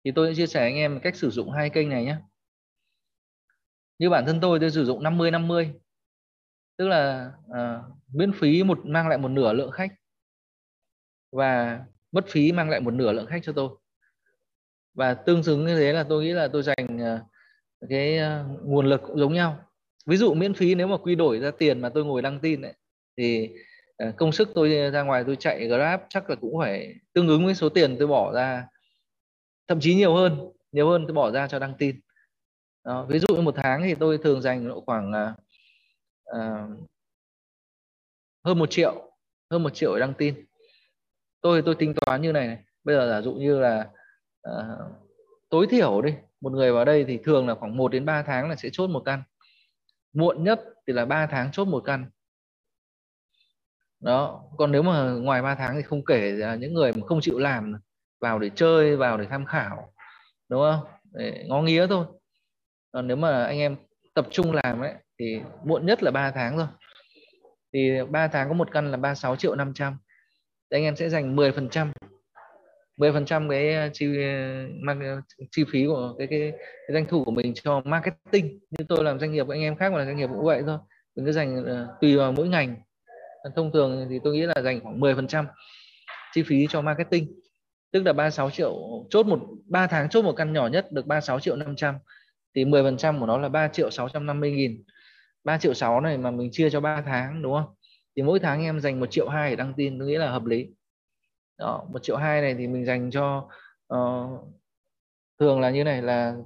Thì 0.05 0.13
tôi 0.15 0.29
sẽ 0.29 0.35
chia 0.37 0.47
sẻ 0.47 0.61
anh 0.63 0.75
em 0.75 1.01
cách 1.01 1.17
sử 1.17 1.31
dụng 1.31 1.51
hai 1.51 1.71
kênh 1.71 1.89
này 1.89 2.05
nhé. 2.05 2.17
Như 3.99 4.11
bản 4.11 4.27
thân 4.27 4.41
tôi 4.41 4.61
tôi 4.61 4.71
sử 4.71 4.85
dụng 4.85 5.03
50 5.03 5.31
50 5.31 5.73
tức 6.77 6.89
là 6.89 7.33
uh, 7.51 7.85
miễn 8.13 8.33
phí 8.33 8.63
một 8.63 8.87
mang 8.87 9.09
lại 9.09 9.19
một 9.19 9.29
nửa 9.29 9.53
lượng 9.53 9.71
khách. 9.71 9.91
Và 11.33 11.81
mất 12.13 12.25
phí 12.29 12.53
mang 12.53 12.71
lại 12.71 12.81
một 12.81 12.95
nửa 12.95 13.13
lượng 13.13 13.27
khách 13.27 13.41
cho 13.43 13.53
tôi. 13.53 13.71
Và 14.95 15.15
tương 15.15 15.43
xứng 15.43 15.67
như 15.67 15.77
thế 15.77 15.93
là 15.93 16.05
tôi 16.09 16.25
nghĩ 16.25 16.33
là 16.33 16.49
tôi 16.49 16.63
dành 16.63 16.97
uh, 16.97 17.21
cái 17.89 18.19
uh, 18.19 18.63
nguồn 18.65 18.87
lực 18.87 19.01
cũng 19.07 19.19
giống 19.19 19.33
nhau. 19.35 19.65
Ví 20.07 20.17
dụ 20.17 20.35
miễn 20.35 20.55
phí 20.55 20.75
nếu 20.75 20.87
mà 20.87 20.97
quy 20.97 21.15
đổi 21.15 21.39
ra 21.39 21.51
tiền 21.51 21.81
mà 21.81 21.89
tôi 21.89 22.05
ngồi 22.05 22.23
đăng 22.23 22.41
tin 22.41 22.63
ấy, 22.63 22.75
thì 23.19 23.51
ờ, 23.97 24.13
công 24.17 24.33
sức 24.33 24.49
tôi 24.55 24.91
ra 24.93 25.03
ngoài 25.03 25.25
tôi 25.27 25.37
chạy 25.37 25.69
grab 25.69 26.01
chắc 26.09 26.31
là 26.31 26.37
cũng 26.37 26.59
phải 26.59 26.95
tương 27.13 27.29
ứng 27.29 27.45
với 27.45 27.55
số 27.55 27.69
tiền 27.69 27.97
tôi 27.99 28.09
bỏ 28.09 28.33
ra 28.33 28.67
thậm 29.69 29.81
chí 29.81 29.95
nhiều 29.95 30.15
hơn 30.15 30.53
nhiều 30.73 30.89
hơn 30.89 31.05
tôi 31.07 31.15
bỏ 31.15 31.31
ra 31.31 31.49
cho 31.49 31.59
đăng 31.59 31.75
tin. 31.79 32.01
Đó, 32.85 33.07
ví 33.09 33.19
dụ 33.19 33.37
như 33.37 33.43
một 33.43 33.55
tháng 33.57 33.83
thì 33.83 33.95
tôi 33.95 34.19
thường 34.19 34.43
dành 34.43 34.69
độ 34.69 34.81
khoảng 34.81 35.13
uh, 36.31 36.89
hơn 38.45 38.59
một 38.59 38.71
triệu 38.71 39.13
hơn 39.51 39.63
một 39.63 39.71
triệu 39.75 39.95
để 39.95 40.01
đăng 40.01 40.15
tin. 40.15 40.45
Tôi 41.41 41.63
tôi 41.63 41.75
tính 41.75 41.95
toán 41.95 42.23
như 42.23 42.33
này, 42.33 42.47
này. 42.47 42.59
bây 42.85 42.97
giờ 42.97 43.09
giả 43.09 43.23
dụ 43.23 43.33
như 43.33 43.61
là 43.61 43.91
uh, 44.49 44.93
tối 45.49 45.67
thiểu 45.71 46.03
đi 46.03 46.15
một 46.41 46.53
người 46.53 46.73
vào 46.73 46.85
đây 46.85 47.05
thì 47.09 47.19
thường 47.25 47.49
là 47.49 47.55
khoảng 47.55 47.77
1 47.77 47.93
đến 47.93 48.05
3 48.05 48.23
tháng 48.23 48.49
là 48.49 48.57
sẽ 48.57 48.69
chốt 48.73 48.91
một 48.91 49.03
căn. 49.05 49.23
Muộn 50.13 50.45
nhất 50.45 50.61
thì 50.87 50.93
là 50.93 51.05
3 51.05 51.27
tháng 51.27 51.53
chốt 51.53 51.65
một 51.65 51.83
căn 51.87 52.11
đó 54.01 54.45
còn 54.57 54.73
nếu 54.73 54.83
mà 54.83 55.11
ngoài 55.11 55.43
3 55.43 55.55
tháng 55.55 55.77
thì 55.77 55.83
không 55.83 56.05
kể 56.05 56.33
là 56.33 56.55
những 56.55 56.75
người 56.75 56.93
mà 56.93 57.07
không 57.07 57.21
chịu 57.21 57.39
làm 57.39 57.75
vào 58.21 58.39
để 58.39 58.51
chơi 58.55 58.97
vào 58.97 59.19
để 59.19 59.27
tham 59.31 59.45
khảo 59.45 59.93
đúng 60.49 60.61
không? 60.61 60.81
Để 61.13 61.45
ngó 61.49 61.63
nghía 61.63 61.87
thôi. 61.87 62.07
Còn 62.93 63.09
nếu 63.09 63.17
mà 63.17 63.45
anh 63.45 63.59
em 63.59 63.77
tập 64.15 64.27
trung 64.31 64.53
làm 64.53 64.81
ấy 64.81 64.95
thì 65.19 65.41
muộn 65.65 65.87
nhất 65.87 66.03
là 66.03 66.11
3 66.11 66.31
tháng 66.31 66.57
rồi 66.57 66.67
thì 67.73 67.91
3 68.11 68.29
tháng 68.29 68.49
có 68.49 68.55
một 68.55 68.69
căn 68.73 68.91
là 68.91 68.97
36 68.97 69.37
triệu 69.37 69.55
500 69.55 69.99
thì 70.71 70.77
anh 70.77 70.83
em 70.83 70.97
sẽ 70.97 71.09
dành 71.09 71.37
10 71.37 71.53
phần 71.53 71.69
trăm. 71.69 71.93
10 72.97 73.13
phần 73.13 73.25
trăm 73.25 73.49
cái 73.49 73.75
ờ, 73.75 73.89
chi 73.93 74.07
ờ, 74.87 74.95
ờ, 75.01 75.21
chi 75.51 75.65
phí 75.73 75.87
của 75.87 76.15
cái, 76.19 76.27
cái 76.31 76.53
cái 76.61 76.95
doanh 76.95 77.07
thu 77.07 77.25
của 77.25 77.31
mình 77.31 77.55
cho 77.55 77.81
marketing. 77.85 78.59
Như 78.71 78.85
tôi 78.89 79.05
làm 79.05 79.21
doanh 79.21 79.33
nghiệp 79.33 79.49
anh 79.49 79.61
em 79.61 79.77
khác 79.77 79.93
mà 79.93 79.99
là 79.99 80.05
doanh 80.05 80.17
nghiệp 80.17 80.27
cũng 80.27 80.45
vậy 80.45 80.63
thôi. 80.67 80.79
Mình 81.17 81.27
cứ 81.27 81.33
dành 81.33 81.61
uh, 81.61 82.01
tùy 82.01 82.17
vào 82.17 82.33
mỗi 82.33 82.49
ngành 82.49 82.77
thông 83.57 83.73
thường 83.73 84.07
thì 84.11 84.21
tôi 84.25 84.35
nghĩ 84.35 84.43
là 84.43 84.55
dành 84.65 84.81
khoảng 84.81 85.01
10% 85.01 85.45
chi 86.33 86.43
phí 86.43 86.67
cho 86.71 86.81
marketing. 86.81 87.41
Tức 87.93 88.03
là 88.03 88.13
36 88.13 88.51
triệu 88.51 88.75
chốt 89.11 89.27
một 89.27 89.41
3 89.67 89.87
tháng 89.87 90.09
chốt 90.09 90.23
một 90.23 90.33
căn 90.33 90.53
nhỏ 90.53 90.67
nhất 90.67 90.93
được 90.93 91.07
36 91.07 91.41
triệu 91.41 91.57
500 91.57 91.95
thì 92.55 92.65
10% 92.65 93.21
của 93.21 93.27
nó 93.27 93.39
là 93.39 93.49
3 93.49 93.69
triệu 93.69 93.91
650 93.91 94.53
nghìn. 94.53 94.85
3 95.45 95.59
triệu 95.59 95.75
6 95.75 96.01
này 96.01 96.19
mà 96.19 96.31
mình 96.31 96.49
chia 96.53 96.71
cho 96.71 96.81
3 96.81 97.03
tháng 97.07 97.43
đúng 97.43 97.55
không? 97.55 97.75
Thì 98.17 98.23
mỗi 98.23 98.39
tháng 98.39 98.63
em 98.63 98.81
dành 98.81 99.01
1 99.01 99.07
triệu 99.11 99.29
2 99.29 99.51
để 99.51 99.57
đăng 99.57 99.75
tin 99.77 99.99
tôi 99.99 100.09
nghĩ 100.09 100.17
là 100.17 100.31
hợp 100.31 100.45
lý. 100.45 100.67
Đó 101.59 101.87
1 101.93 101.99
triệu 102.03 102.17
2 102.17 102.41
này 102.41 102.55
thì 102.59 102.67
mình 102.67 102.85
dành 102.85 103.11
cho 103.11 103.49
uh, 103.95 104.41
thường 105.41 105.61
là 105.61 105.71
như 105.71 105.85
này 105.85 106.03
là 106.03 106.37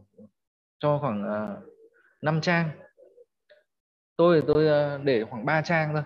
cho 0.78 0.98
khoảng 0.98 1.24
ờ, 1.24 1.57
uh, 1.59 2.22
5 2.22 2.40
trang. 2.40 2.70
Tôi 4.16 4.42
tôi 4.46 4.96
uh, 4.96 5.05
để 5.05 5.24
khoảng 5.31 5.46
3 5.46 5.62
trang 5.62 5.92
thôi. 5.94 6.02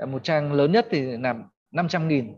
Dạ, 0.00 0.06
một 0.06 0.24
trang 0.24 0.52
lớn 0.52 0.72
nhất 0.72 0.86
thì 0.90 1.16
nạp 1.16 1.36
500 1.70 2.08
nghìn 2.08 2.34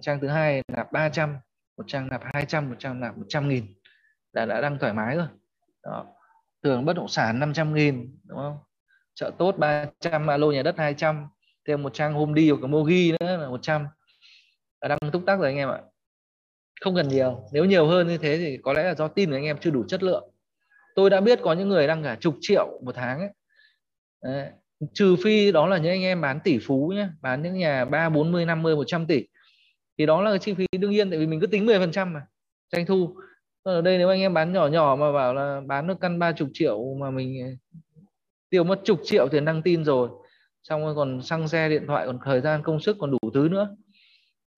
trang 0.00 0.20
thứ 0.20 0.28
hai 0.28 0.62
nạp 0.68 0.92
300 0.92 1.36
một 1.76 1.84
trang 1.86 2.08
nạp 2.08 2.20
200 2.24 2.68
một 2.68 2.76
trang 2.78 3.00
nạp 3.00 3.18
100 3.18 3.48
nghìn. 3.48 3.74
Là 4.32 4.46
đã 4.46 4.60
đang 4.60 4.78
thoải 4.78 4.92
mái 4.92 5.16
rồi. 5.16 5.26
Đó. 5.84 6.06
thường 6.62 6.84
bất 6.84 6.92
động 6.96 7.08
sản 7.08 7.40
500 7.40 7.74
nghìn, 7.74 8.18
đúng 8.24 8.38
không? 8.38 8.58
Chợ 9.14 9.30
tốt 9.38 9.56
300 9.58 10.26
alo 10.26 10.46
nhà 10.46 10.62
đất 10.62 10.78
200 10.78 11.26
thêm 11.68 11.82
một 11.82 11.94
trang 11.94 12.14
hôm 12.14 12.34
đi 12.34 12.50
hoặc 12.50 12.68
mogi 12.68 13.12
nữa 13.20 13.36
là 13.36 13.48
100 13.48 13.86
là 14.80 14.88
đang 14.88 14.98
túc 15.12 15.22
tắc 15.26 15.38
rồi 15.38 15.48
anh 15.48 15.56
em 15.56 15.68
ạ. 15.68 15.80
Không 16.80 16.94
cần 16.94 17.08
nhiều. 17.08 17.44
Nếu 17.52 17.64
nhiều 17.64 17.86
hơn 17.86 18.08
như 18.08 18.18
thế 18.18 18.38
thì 18.38 18.58
có 18.62 18.72
lẽ 18.72 18.82
là 18.82 18.94
do 18.94 19.08
tin 19.08 19.30
của 19.30 19.36
anh 19.36 19.44
em 19.44 19.58
chưa 19.60 19.70
đủ 19.70 19.84
chất 19.88 20.02
lượng. 20.02 20.30
Tôi 20.94 21.10
đã 21.10 21.20
biết 21.20 21.38
có 21.42 21.52
những 21.52 21.68
người 21.68 21.86
đang 21.86 22.02
cả 22.02 22.16
chục 22.20 22.36
triệu 22.40 22.80
một 22.84 22.94
tháng 22.94 23.20
ấy. 23.20 23.30
Đấy 24.22 24.50
trừ 24.94 25.16
phi 25.24 25.52
đó 25.52 25.66
là 25.66 25.78
những 25.78 25.92
anh 25.92 26.02
em 26.02 26.20
bán 26.20 26.40
tỷ 26.44 26.58
phú 26.58 26.92
nhé 26.96 27.08
bán 27.22 27.42
những 27.42 27.54
nhà 27.54 27.84
ba, 27.84 28.08
bốn 28.08 28.32
mươi, 28.32 28.44
năm 28.44 28.62
mươi, 28.62 28.76
một 28.76 28.84
trăm 28.86 29.06
tỷ. 29.06 29.26
Thì 29.98 30.06
đó 30.06 30.22
là 30.22 30.38
chi 30.38 30.54
phí 30.54 30.66
đương 30.78 30.90
nhiên, 30.90 31.10
tại 31.10 31.18
vì 31.18 31.26
mình 31.26 31.40
cứ 31.40 31.46
tính 31.46 31.66
10 31.66 31.78
phần 31.78 31.92
trăm 31.92 32.12
mà, 32.12 32.26
doanh 32.72 32.86
thu. 32.86 33.16
Ở 33.62 33.82
đây 33.82 33.98
nếu 33.98 34.08
anh 34.08 34.20
em 34.20 34.34
bán 34.34 34.52
nhỏ 34.52 34.66
nhỏ 34.66 34.96
mà 35.00 35.12
bảo 35.12 35.34
là 35.34 35.60
bán 35.66 35.86
được 35.86 36.00
căn 36.00 36.18
ba 36.18 36.32
chục 36.32 36.48
triệu 36.52 36.94
mà 37.00 37.10
mình 37.10 37.42
ờ, 37.42 37.78
tiêu 38.50 38.64
mất 38.64 38.80
chục 38.84 39.00
triệu 39.04 39.28
tiền 39.28 39.44
đăng 39.44 39.62
tin 39.62 39.84
rồi, 39.84 40.08
xong 40.62 40.80
rồi 40.84 40.94
còn 40.94 41.22
xăng 41.22 41.48
xe, 41.48 41.68
điện 41.68 41.84
thoại, 41.86 42.06
còn 42.06 42.18
thời 42.24 42.40
gian, 42.40 42.62
công 42.62 42.80
sức, 42.80 42.96
còn 43.00 43.10
đủ 43.10 43.30
thứ 43.34 43.48
nữa, 43.48 43.76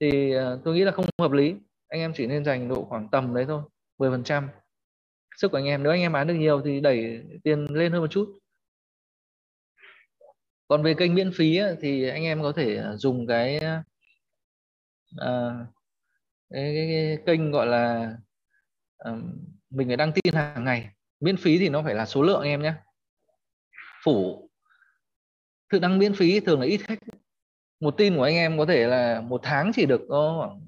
thì 0.01 0.33
ờ, 0.33 0.61
tôi 0.65 0.75
nghĩ 0.75 0.85
là 0.85 0.93
không 0.93 1.07
hợp 1.19 1.33
lý. 1.33 1.55
Anh 1.89 2.01
em 2.01 2.13
chỉ 2.17 2.27
nên 2.27 2.45
dành 2.45 2.69
độ 2.69 2.85
khoảng 2.85 3.09
tầm 3.13 3.35
đấy 3.35 3.45
thôi 3.49 3.63
10 3.99 4.11
phần 4.11 4.25
trăm. 4.25 4.49
Sức 5.37 5.51
của 5.51 5.59
anh 5.59 5.65
em, 5.65 5.83
nếu 5.83 5.93
anh 5.93 6.01
em 6.01 6.13
bán 6.13 6.27
được 6.27 6.35
nhiều 6.35 6.63
thì 6.65 6.81
đẩy 6.81 7.23
tiền 7.45 7.67
lên 7.71 7.93
hơn 7.93 8.01
một 8.01 8.11
chút 8.11 8.39
còn 10.68 10.83
về 10.83 10.94
kênh 10.94 11.14
miễn 11.14 11.31
phí 11.35 11.61
thì 11.81 12.09
anh 12.09 12.24
em 12.24 12.42
có 12.42 12.53
thể 12.53 12.77
à, 12.77 12.96
dùng 12.96 13.27
cái 13.27 13.57
uh, 13.57 13.62
cái, 16.50 16.74
cái, 16.74 16.88
cái 16.90 17.18
kênh 17.27 17.50
gọi 17.50 17.66
là 17.66 18.16
uh, 19.09 19.18
mình 19.70 19.88
phải 19.88 19.96
đăng 19.96 20.12
tin 20.12 20.35
hàng 20.35 20.64
ngày. 20.64 20.88
Miễn 21.20 21.37
phí 21.37 21.59
thì 21.59 21.68
nó 21.68 21.83
phải 21.83 21.94
là 21.94 22.07
số 22.07 22.22
lượng 22.22 22.40
anh 22.40 22.50
em 22.50 22.62
nhé. 22.62 22.74
Phủ. 24.05 24.50
Thực 25.72 25.79
đăng 25.79 25.98
miễn 25.98 26.14
phí 26.14 26.40
thường 26.40 26.61
là 26.61 26.66
ít 26.66 26.79
khách. 26.79 26.98
Một 27.81 27.94
tin 27.96 28.16
của 28.16 28.22
anh 28.22 28.35
em 28.35 28.59
có 28.59 28.66
thể 28.66 28.87
là 28.87 29.20
một 29.20 29.40
tháng 29.42 29.72
chỉ 29.74 29.87
được 29.87 30.00
có 30.09 30.35
khoảng 30.38 30.66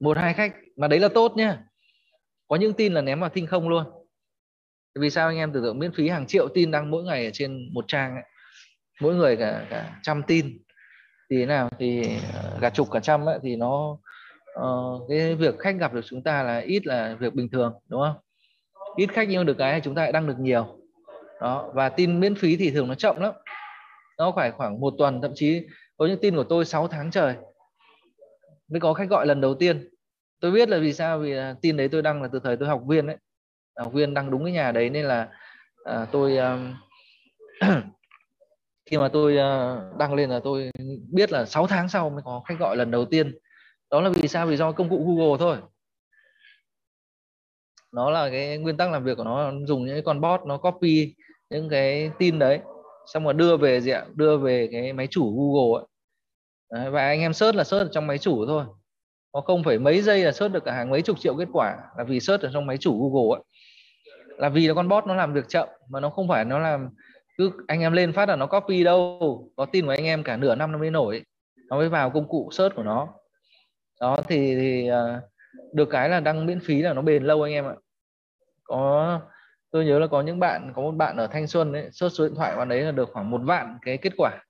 một 0.00 0.18
hai 0.18 0.34
khách. 0.34 0.54
Mà 0.76 0.88
đấy 0.88 1.00
là 1.00 1.08
tốt 1.14 1.32
nhá 1.36 1.64
có 2.48 2.56
những 2.56 2.74
tin 2.74 2.94
là 2.94 3.00
ném 3.00 3.20
vào 3.20 3.30
thinh 3.30 3.46
không 3.46 3.68
luôn. 3.68 3.84
Vì 5.00 5.10
sao 5.10 5.28
anh 5.28 5.36
em 5.36 5.52
tưởng 5.52 5.62
tượng 5.62 5.78
miễn 5.78 5.92
phí 5.92 6.08
hàng 6.08 6.26
triệu 6.26 6.48
tin 6.54 6.70
đăng 6.70 6.90
mỗi 6.90 7.04
ngày 7.04 7.24
ở 7.24 7.30
trên 7.32 7.74
một 7.74 7.84
trang 7.88 8.14
ấy 8.14 8.24
mỗi 9.00 9.14
người 9.14 9.36
cả 9.36 9.66
cả 9.70 9.96
trăm 10.02 10.22
tin. 10.22 10.58
Thì 11.30 11.36
thế 11.36 11.46
nào? 11.46 11.68
Thì 11.78 12.18
ờ, 12.34 12.58
cả 12.60 12.70
chục 12.70 12.90
cả 12.90 13.00
trăm 13.00 13.28
ấy, 13.28 13.38
thì 13.42 13.56
nó 13.56 13.96
uh, 14.60 15.08
cái 15.08 15.34
việc 15.34 15.58
khách 15.58 15.76
gặp 15.78 15.92
được 15.92 16.04
chúng 16.04 16.22
ta 16.22 16.42
là 16.42 16.58
ít 16.58 16.86
là 16.86 17.16
việc 17.20 17.34
bình 17.34 17.48
thường 17.52 17.74
đúng 17.88 18.02
không? 18.02 18.16
Ít 18.96 19.06
khách 19.12 19.28
nhưng 19.28 19.46
được 19.46 19.58
cái 19.58 19.80
chúng 19.84 19.94
ta 19.94 20.02
lại 20.02 20.12
đăng 20.12 20.26
được 20.26 20.38
nhiều. 20.38 20.78
Đó 21.40 21.70
và 21.74 21.88
tin 21.88 22.20
miễn 22.20 22.34
phí 22.34 22.56
thì 22.56 22.70
thường 22.70 22.88
nó 22.88 22.94
chậm 22.94 23.20
lắm. 23.20 23.32
Nó 24.18 24.32
phải 24.36 24.50
khoảng 24.50 24.80
một 24.80 24.94
tuần 24.98 25.22
thậm 25.22 25.32
chí 25.34 25.66
có 25.96 26.06
những 26.06 26.20
tin 26.22 26.36
của 26.36 26.44
tôi 26.44 26.64
6 26.64 26.88
tháng 26.88 27.10
trời 27.10 27.34
mới 28.68 28.80
có 28.80 28.94
khách 28.94 29.08
gọi 29.08 29.26
lần 29.26 29.40
đầu 29.40 29.54
tiên. 29.54 29.88
Tôi 30.40 30.50
biết 30.50 30.68
là 30.68 30.78
vì 30.78 30.92
sao 30.92 31.18
vì 31.18 31.34
tin 31.62 31.76
đấy 31.76 31.88
tôi 31.88 32.02
đăng 32.02 32.22
là 32.22 32.28
từ 32.32 32.40
thời 32.44 32.56
tôi 32.56 32.68
học 32.68 32.82
viên 32.88 33.06
đấy 33.06 33.16
học 33.76 33.92
viên 33.92 34.14
đăng 34.14 34.30
đúng 34.30 34.44
cái 34.44 34.52
nhà 34.52 34.72
đấy 34.72 34.90
nên 34.90 35.04
là 35.04 35.28
à, 35.84 36.06
tôi 36.12 36.36
um, 36.36 36.74
khi 38.86 38.98
mà 38.98 39.08
tôi 39.08 39.36
ờ, 39.36 39.82
đăng 39.98 40.14
lên 40.14 40.30
là 40.30 40.40
tôi 40.44 40.70
biết 41.12 41.32
là 41.32 41.44
6 41.44 41.66
tháng 41.66 41.88
sau 41.88 42.10
mới 42.10 42.22
có 42.24 42.42
khách 42.48 42.58
gọi 42.58 42.76
lần 42.76 42.90
đầu 42.90 43.04
tiên. 43.04 43.38
Đó 43.90 44.00
là 44.00 44.10
vì 44.10 44.28
sao? 44.28 44.46
Vì 44.46 44.56
do 44.56 44.72
công 44.72 44.90
cụ 44.90 45.04
Google 45.06 45.38
thôi. 45.38 45.56
Nó 47.92 48.10
là 48.10 48.30
cái 48.30 48.58
nguyên 48.58 48.76
tắc 48.76 48.90
làm 48.90 49.04
việc 49.04 49.16
của 49.16 49.24
nó 49.24 49.52
dùng 49.66 49.84
những 49.84 49.94
cái 49.94 50.02
con 50.02 50.20
bot 50.20 50.40
nó 50.46 50.56
copy 50.56 51.14
những 51.50 51.68
cái 51.68 52.10
tin 52.18 52.38
đấy 52.38 52.60
xong 53.06 53.24
rồi 53.24 53.34
đưa 53.34 53.56
về 53.56 53.80
gì 53.80 53.90
ạ? 53.90 54.06
Đưa 54.14 54.38
về 54.38 54.68
cái 54.72 54.92
máy 54.92 55.06
chủ 55.10 55.36
Google 55.36 55.80
ấy. 55.80 55.86
Đấy, 56.72 56.90
và 56.90 57.06
anh 57.06 57.20
em 57.20 57.32
search 57.32 57.56
là 57.56 57.64
search 57.64 57.86
ở 57.86 57.90
trong 57.92 58.06
máy 58.06 58.18
chủ 58.18 58.46
thôi. 58.46 58.64
Có 59.32 59.40
không 59.40 59.64
phải 59.64 59.78
mấy 59.78 60.02
giây 60.02 60.24
là 60.24 60.32
search 60.32 60.54
được 60.54 60.64
cả 60.64 60.72
hàng 60.72 60.90
mấy 60.90 61.02
chục 61.02 61.18
triệu 61.20 61.36
kết 61.36 61.48
quả 61.52 61.76
là 61.98 62.04
vì 62.04 62.20
search 62.20 62.42
ở 62.42 62.50
trong 62.52 62.66
máy 62.66 62.76
chủ 62.80 63.10
Google 63.10 63.38
ấy. 63.38 63.44
là 64.38 64.48
vì 64.48 64.68
là 64.68 64.74
con 64.74 64.88
bot 64.88 65.06
nó 65.06 65.14
làm 65.14 65.34
việc 65.34 65.48
chậm 65.48 65.68
mà 65.90 66.00
nó 66.00 66.10
không 66.10 66.28
phải 66.28 66.44
nó 66.44 66.58
làm 66.58 66.88
cứ 67.38 67.52
anh 67.68 67.80
em 67.80 67.92
lên 67.92 68.12
phát 68.12 68.28
là 68.28 68.36
nó 68.36 68.46
copy 68.46 68.84
đâu. 68.84 69.50
Có 69.56 69.66
tin 69.66 69.86
của 69.86 69.92
anh 69.92 70.04
em 70.04 70.22
cả 70.22 70.36
nửa 70.36 70.54
năm 70.54 70.72
nó 70.72 70.78
mới 70.78 70.90
nổi. 70.90 71.24
Nó 71.68 71.76
mới 71.76 71.88
vào 71.88 72.10
công 72.10 72.28
cụ 72.28 72.48
search 72.52 72.76
của 72.76 72.82
nó. 72.82 73.08
Đó 74.00 74.18
thì, 74.28 74.56
thì 74.56 74.88
à, 74.88 75.20
được 75.72 75.88
cái 75.90 76.08
là 76.08 76.20
đăng 76.20 76.46
miễn 76.46 76.60
phí 76.60 76.82
là 76.82 76.92
nó 76.92 77.02
bền 77.02 77.24
lâu 77.24 77.42
anh 77.42 77.52
em 77.52 77.64
ạ. 77.64 77.74
Có 78.64 79.20
tôi 79.70 79.84
nhớ 79.84 79.98
là 79.98 80.06
có 80.06 80.22
những 80.22 80.40
bạn 80.40 80.72
có 80.76 80.82
một 80.82 80.92
bạn 80.92 81.16
ở 81.16 81.26
thanh 81.26 81.46
xuân 81.46 81.72
ấy 81.72 81.88
search 81.92 82.14
số 82.14 82.24
điện 82.24 82.34
thoại 82.36 82.56
bạn 82.56 82.68
đấy 82.68 82.80
là 82.80 82.92
được 82.92 83.10
khoảng 83.12 83.30
một 83.30 83.40
vạn 83.44 83.78
cái 83.82 83.96
kết 83.96 84.12
quả. 84.16 84.44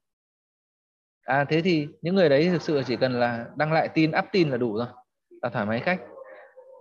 À 1.24 1.45
thế 1.45 1.62
thì 1.62 1.89
những 2.03 2.14
người 2.14 2.28
đấy 2.28 2.49
thực 2.49 2.62
sự 2.62 2.82
chỉ 2.87 2.97
cần 2.97 3.20
là 3.20 3.47
đăng 3.57 3.72
lại 3.72 3.89
tin 3.89 4.11
up 4.18 4.24
tin 4.32 4.51
là 4.51 4.57
đủ 4.57 4.76
rồi 4.76 4.87
là 5.43 5.49
thoải 5.49 5.66
mái 5.66 5.80
khách. 5.80 6.01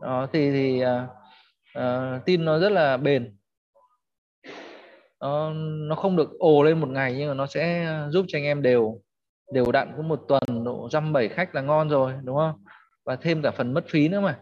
Đó 0.01 0.27
thì 0.33 0.51
thì 0.51 0.83
uh, 0.85 1.09
uh, 1.79 2.25
tin 2.25 2.45
nó 2.45 2.59
rất 2.59 2.71
là 2.71 2.97
bền 2.97 3.37
nó 5.23 5.53
nó 5.89 5.95
không 5.95 6.15
được 6.15 6.39
ồ 6.39 6.63
lên 6.63 6.79
một 6.79 6.89
ngày 6.89 7.15
nhưng 7.17 7.27
mà 7.27 7.33
nó 7.33 7.47
sẽ 7.47 7.97
giúp 8.09 8.25
cho 8.27 8.37
anh 8.37 8.43
em 8.43 8.61
đều 8.61 9.01
đều 9.53 9.71
đặn 9.71 9.93
cũng 9.97 10.07
một 10.07 10.25
tuần 10.27 10.63
độ 10.63 10.89
dăm 10.91 11.13
bảy 11.13 11.29
khách 11.29 11.55
là 11.55 11.61
ngon 11.61 11.89
rồi, 11.89 12.13
đúng 12.23 12.37
không? 12.37 12.65
Và 13.05 13.15
thêm 13.15 13.41
cả 13.41 13.51
phần 13.51 13.73
mất 13.73 13.85
phí 13.87 14.07
nữa 14.07 14.19
mà. 14.19 14.39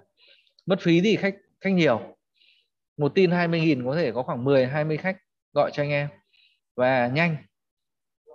Mất 0.65 0.79
phí 0.81 1.01
thì 1.01 1.15
khách 1.15 1.35
khách 1.61 1.73
nhiều. 1.73 2.01
Một 2.97 3.11
tin 3.15 3.29
20.000 3.31 3.85
có 3.85 3.95
thể 3.95 4.11
có 4.11 4.23
khoảng 4.23 4.43
10 4.43 4.65
20 4.65 4.97
khách 4.97 5.17
gọi 5.53 5.71
cho 5.73 5.83
anh 5.83 5.89
em. 5.89 6.07
Và 6.75 7.07
nhanh. 7.07 7.37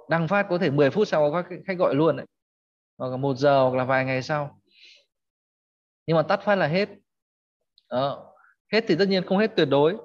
Đăng 0.08 0.28
phát 0.28 0.46
có 0.50 0.58
thể 0.58 0.70
10 0.70 0.90
phút 0.90 1.08
sau 1.08 1.30
có 1.30 1.42
khách 1.66 1.78
gọi 1.78 1.94
luôn 1.94 2.16
đấy. 2.16 2.26
Hoặc 2.98 3.08
là 3.08 3.16
một 3.16 3.36
giờ 3.36 3.62
hoặc 3.62 3.76
là 3.76 3.84
vài 3.84 4.04
ngày 4.04 4.22
sau. 4.22 4.60
Nhưng 6.06 6.16
mà 6.16 6.22
tắt 6.22 6.40
phát 6.44 6.54
là 6.54 6.66
hết. 6.66 6.88
Đó. 7.90 8.32
hết 8.72 8.84
thì 8.88 8.96
tất 8.98 9.08
nhiên 9.08 9.26
không 9.26 9.38
hết 9.38 9.50
tuyệt 9.56 9.68
đối 9.68 9.96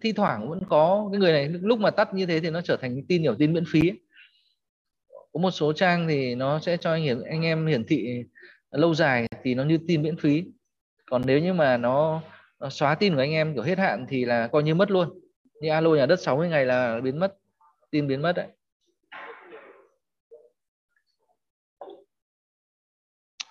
thi 0.00 0.12
thoảng 0.12 0.48
vẫn 0.48 0.60
có 0.68 1.08
cái 1.12 1.20
người 1.20 1.32
này 1.32 1.48
lúc 1.48 1.78
mà 1.78 1.90
tắt 1.90 2.14
như 2.14 2.26
thế 2.26 2.40
thì 2.40 2.50
nó 2.50 2.60
trở 2.60 2.76
thành 2.76 3.02
tin 3.08 3.22
hiểu 3.22 3.34
tin 3.38 3.52
miễn 3.52 3.64
phí. 3.72 3.80
Có 5.32 5.40
một 5.40 5.50
số 5.50 5.72
trang 5.72 6.08
thì 6.08 6.34
nó 6.34 6.58
sẽ 6.58 6.76
cho 6.76 6.92
anh 6.92 7.02
hiển 7.02 7.22
anh 7.22 7.42
em 7.42 7.66
hiển 7.66 7.84
thị 7.88 8.24
lâu 8.70 8.94
dài 8.94 9.26
thì 9.42 9.54
nó 9.54 9.64
như 9.64 9.78
tin 9.88 10.02
miễn 10.02 10.16
phí. 10.16 10.44
Còn 11.06 11.22
nếu 11.26 11.38
như 11.38 11.52
mà 11.52 11.76
nó, 11.76 12.22
nó 12.60 12.68
xóa 12.70 12.94
tin 12.94 13.14
của 13.14 13.20
anh 13.20 13.32
em 13.32 13.54
kiểu 13.54 13.62
hết 13.62 13.78
hạn 13.78 14.06
thì 14.08 14.24
là 14.24 14.46
coi 14.46 14.62
như 14.62 14.74
mất 14.74 14.90
luôn. 14.90 15.20
Như 15.60 15.70
alo 15.70 15.90
nhà 15.90 16.06
đất 16.06 16.20
60 16.20 16.48
ngày 16.48 16.66
là 16.66 17.00
biến 17.00 17.18
mất 17.18 17.36
tin 17.90 18.06
biến 18.06 18.22
mất 18.22 18.32
đấy. 18.32 18.46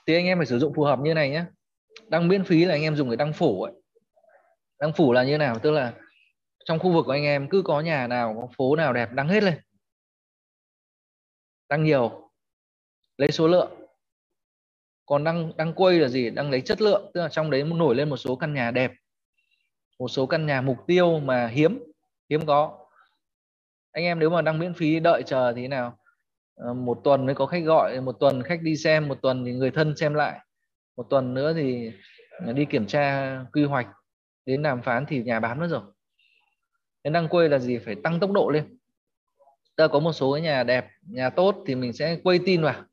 Thì 0.08 0.16
anh 0.16 0.26
em 0.26 0.38
phải 0.38 0.46
sử 0.46 0.60
dụng 0.60 0.74
phù 0.74 0.84
hợp 0.84 1.00
như 1.00 1.14
này 1.14 1.30
nhé 1.30 1.46
đăng 2.08 2.28
miễn 2.28 2.44
phí 2.44 2.66
là 2.66 2.74
anh 2.74 2.82
em 2.82 2.96
dùng 2.96 3.10
cái 3.10 3.18
đăng 3.18 3.34
phủ 3.34 3.64
ấy. 3.64 3.74
Đăng 4.80 4.94
phủ 4.94 5.14
là 5.14 5.24
như 5.24 5.38
nào? 5.38 5.60
Tức 5.60 5.72
là 5.72 5.94
trong 6.66 6.80
khu 6.80 6.92
vực 6.92 7.06
của 7.06 7.12
anh 7.12 7.24
em 7.24 7.50
cứ 7.50 7.62
có 7.66 7.82
nhà 7.82 8.08
nào, 8.08 8.38
có 8.42 8.48
phố 8.58 8.76
nào 8.76 8.94
đẹp 8.94 9.12
đăng 9.12 9.28
hết 9.28 9.44
lên. 9.44 9.60
Đăng 11.70 11.84
nhiều. 11.84 12.32
Lấy 13.18 13.32
số 13.32 13.48
lượng. 13.48 13.72
Còn 15.06 15.24
đăng 15.24 15.52
đăng 15.58 15.74
quay 15.74 16.00
là 16.00 16.08
gì? 16.08 16.30
Đăng 16.30 16.52
lấy 16.52 16.62
chất 16.62 16.82
lượng. 16.82 17.12
Tức 17.14 17.22
là 17.22 17.30
trong 17.30 17.52
đấy 17.52 17.64
nổi 17.64 17.96
lên 17.96 18.10
một 18.10 18.18
số 18.18 18.36
căn 18.36 18.54
nhà 18.54 18.72
đẹp. 18.72 18.92
Một 20.00 20.08
số 20.08 20.26
căn 20.26 20.46
nhà 20.46 20.62
mục 20.62 20.78
tiêu 20.88 21.20
mà 21.20 21.48
hiếm 21.48 21.84
hiếm 22.30 22.46
có. 22.46 22.88
Anh 23.92 24.04
em 24.04 24.20
nếu 24.20 24.30
mà 24.30 24.42
đăng 24.42 24.60
miễn 24.60 24.74
phí, 24.74 25.00
đợi 25.00 25.24
chờ 25.24 25.54
thì 25.56 25.68
nào? 25.68 25.98
Ờ, 26.56 26.74
một 26.74 27.02
tuần 27.04 27.26
mới 27.26 27.36
có 27.36 27.46
khách 27.46 27.64
gọi, 27.64 28.02
một 28.02 28.16
tuần 28.20 28.44
khách 28.44 28.62
đi 28.62 28.78
xem, 28.78 29.08
một 29.08 29.18
tuần 29.22 29.46
thì 29.46 29.52
người 29.52 29.72
thân 29.72 29.96
xem 29.98 30.14
lại. 30.14 30.40
Một 30.98 31.08
tuần 31.10 31.34
nữa 31.34 31.54
thì 31.54 31.92
đi 32.54 32.66
kiểm 32.66 32.88
tra, 32.88 33.38
quy 33.54 33.64
hoạch. 33.64 33.88
Đến 34.46 34.64
đàm 34.64 34.82
phán 34.82 35.06
thì 35.06 35.24
nhà 35.24 35.40
bán 35.40 35.60
mất 35.60 35.68
rồi 35.68 35.82
nên 37.04 37.14
đăng 37.14 37.28
quay 37.28 37.50
là 37.50 37.60
gì? 37.60 37.78
Phải 37.78 37.96
tăng 38.04 38.20
tốc 38.20 38.32
độ 38.32 38.50
lên. 38.50 38.78
Ta 39.76 39.88
có 39.88 40.00
một 40.00 40.14
số 40.14 40.34
cái 40.34 40.42
nhà 40.42 40.64
đẹp 40.64 40.88
nhà 41.02 41.30
tốt 41.30 41.64
thì 41.66 41.76
mình 41.76 41.94
sẽ 41.94 42.18
quay 42.24 42.40
tin 42.46 42.62
vào. 42.62 42.84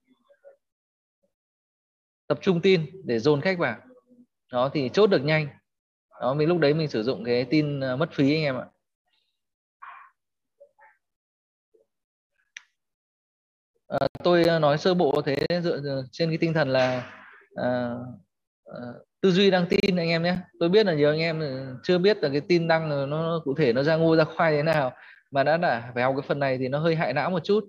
Tập 2.26 2.38
trung 2.42 2.60
tin 2.60 2.86
để 3.04 3.18
dồn 3.18 3.40
khách 3.40 3.58
vào. 3.58 3.76
Đó 4.52 4.70
thì 4.72 4.90
chốt 4.92 5.06
được 5.06 5.24
nhanh. 5.24 5.48
Đó 6.20 6.34
mình 6.34 6.48
lúc 6.48 6.58
đấy 6.58 6.74
mình 6.74 6.88
sử 6.88 7.02
dụng 7.02 7.24
cái 7.24 7.44
tin 7.44 7.80
ờ, 7.80 7.96
mất 7.96 8.08
phí 8.12 8.34
anh 8.34 8.42
em 8.42 8.56
ạ. 8.56 8.66
À, 13.88 14.08
tôi 14.24 14.44
ờ, 14.44 14.58
nói 14.58 14.78
sơ 14.78 14.94
bộ 14.94 15.22
thế 15.26 15.36
dựa 15.62 16.02
trên 16.12 16.28
cái 16.30 16.38
tinh 16.38 16.54
thần 16.54 16.68
là 16.68 17.12
à, 17.54 17.94
à, 18.64 18.80
tư 19.22 19.30
duy 19.30 19.50
đăng 19.50 19.66
tin 19.66 19.96
anh 19.96 20.08
em 20.08 20.22
nhé. 20.22 20.36
Tôi 20.60 20.68
biết 20.68 20.86
là 20.86 20.94
nhiều 20.94 21.10
anh 21.10 21.20
em 21.20 21.42
chưa 21.82 21.98
biết 21.98 22.16
là 22.22 22.28
cái 22.28 22.40
tin 22.40 22.68
đăng 22.68 23.10
nó 23.10 23.40
cụ 23.44 23.54
thể 23.54 23.72
nó 23.72 23.82
ra 23.82 23.96
ngô 23.96 24.16
ra 24.16 24.24
khoai 24.24 24.52
thế 24.52 24.62
nào. 24.62 24.92
Mà 25.30 25.42
đã 25.42 25.56
là 25.56 25.90
phải 25.94 26.02
học 26.02 26.14
cái 26.16 26.28
phần 26.28 26.38
này 26.38 26.58
thì 26.58 26.68
nó 26.68 26.78
hơi 26.78 26.96
hại 26.96 27.12
não 27.12 27.30
một 27.30 27.44
chút. 27.44 27.64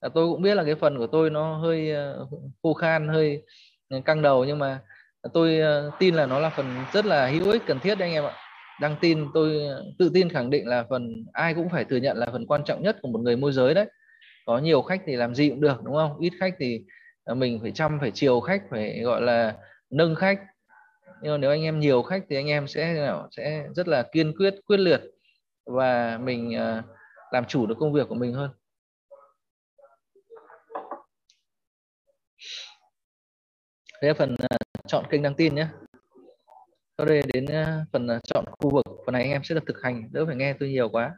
À, 0.00 0.08
tôi 0.14 0.28
cũng 0.28 0.42
biết 0.42 0.54
là 0.54 0.64
cái 0.64 0.74
phần 0.74 0.98
của 0.98 1.06
tôi 1.06 1.30
nó 1.30 1.56
hơi 1.56 1.90
ờ, 1.90 2.26
khô 2.62 2.74
khan 2.74 3.08
hơi 3.08 3.42
ờ, 3.88 4.00
căng 4.04 4.22
đầu. 4.22 4.44
Nhưng 4.44 4.58
mà 4.58 4.80
tôi 5.32 5.58
ờ, 5.58 5.90
tin 5.98 6.14
là 6.14 6.26
nó 6.26 6.38
là 6.38 6.50
phần 6.50 6.66
rất 6.92 7.06
là 7.06 7.26
hữu 7.26 7.50
ích 7.50 7.62
cần 7.66 7.78
thiết 7.80 7.94
đấy 7.98 8.08
anh 8.08 8.14
em 8.14 8.24
ạ. 8.24 8.32
Đăng 8.80 8.96
tin 9.00 9.26
tôi 9.34 9.60
tự 9.98 10.10
tin 10.14 10.28
khẳng 10.28 10.50
định 10.50 10.68
là 10.68 10.84
phần 10.90 11.26
ai 11.32 11.54
cũng 11.54 11.68
phải 11.68 11.84
thừa 11.84 11.96
nhận 11.96 12.16
là 12.16 12.26
phần 12.32 12.46
quan 12.46 12.64
trọng 12.64 12.82
nhất 12.82 12.96
của 13.02 13.08
một 13.08 13.18
người 13.18 13.36
môi 13.36 13.52
giới 13.52 13.74
đấy. 13.74 13.86
Có 14.46 14.58
nhiều 14.58 14.82
khách 14.82 15.02
thì 15.06 15.16
làm 15.16 15.34
gì 15.34 15.48
cũng 15.48 15.60
được 15.60 15.82
đúng 15.84 15.94
không? 15.94 16.18
Ít 16.20 16.32
khách 16.40 16.54
thì 16.58 16.80
mình 17.34 17.58
phải 17.62 17.70
chăm 17.72 18.00
phải 18.00 18.10
chiều 18.10 18.40
khách 18.40 18.62
phải 18.70 19.00
gọi 19.00 19.22
là 19.22 19.54
nâng 19.90 20.14
khách 20.14 20.40
nhưng 21.22 21.32
mà 21.32 21.38
nếu 21.38 21.50
anh 21.50 21.62
em 21.62 21.80
nhiều 21.80 22.02
khách 22.02 22.22
thì 22.28 22.36
anh 22.36 22.46
em 22.46 22.68
sẽ 22.68 23.12
sẽ 23.36 23.66
rất 23.76 23.88
là 23.88 24.02
kiên 24.12 24.32
quyết 24.38 24.54
quyết 24.66 24.76
liệt 24.76 25.00
và 25.66 26.18
mình 26.18 26.54
ờ, 26.54 26.82
làm 27.32 27.44
chủ 27.44 27.66
được 27.66 27.74
công 27.80 27.92
việc 27.92 28.08
của 28.08 28.14
mình 28.14 28.32
hơn. 28.32 28.50
Thế 34.02 34.08
là 34.08 34.14
phần 34.14 34.36
ờ, 34.38 34.56
chọn 34.88 35.04
kênh 35.10 35.22
đăng 35.22 35.34
tin 35.34 35.54
nhé. 35.54 35.66
Sau 36.98 37.06
đây 37.06 37.22
đến 37.32 37.46
ờ, 37.46 37.84
phần 37.92 38.08
chọn 38.24 38.44
khu 38.58 38.70
vực 38.70 38.84
phần 39.06 39.12
này 39.12 39.22
anh 39.22 39.30
em 39.30 39.44
sẽ 39.44 39.54
được 39.54 39.64
thực 39.66 39.82
hành 39.82 40.08
đỡ 40.12 40.26
phải 40.26 40.36
nghe 40.36 40.54
tôi 40.60 40.68
nhiều 40.68 40.88
quá. 40.88 41.14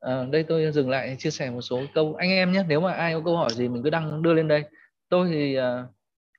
À, 0.00 0.24
đây 0.30 0.42
tôi 0.42 0.72
dừng 0.72 0.90
lại 0.90 1.16
chia 1.18 1.30
sẻ 1.30 1.50
một 1.50 1.60
số 1.60 1.82
câu. 1.94 2.14
Anh 2.14 2.30
em 2.30 2.52
nhé 2.52 2.64
nếu 2.68 2.80
mà 2.80 2.92
ai 2.92 3.14
có 3.14 3.22
câu 3.24 3.36
hỏi 3.36 3.50
gì 3.54 3.68
mình 3.68 3.82
cứ 3.82 3.90
đăng 3.90 4.22
đưa 4.22 4.34
lên 4.34 4.48
đây 4.48 4.64
tôi 5.08 5.28
thì 5.28 5.58
uh, 5.58 5.64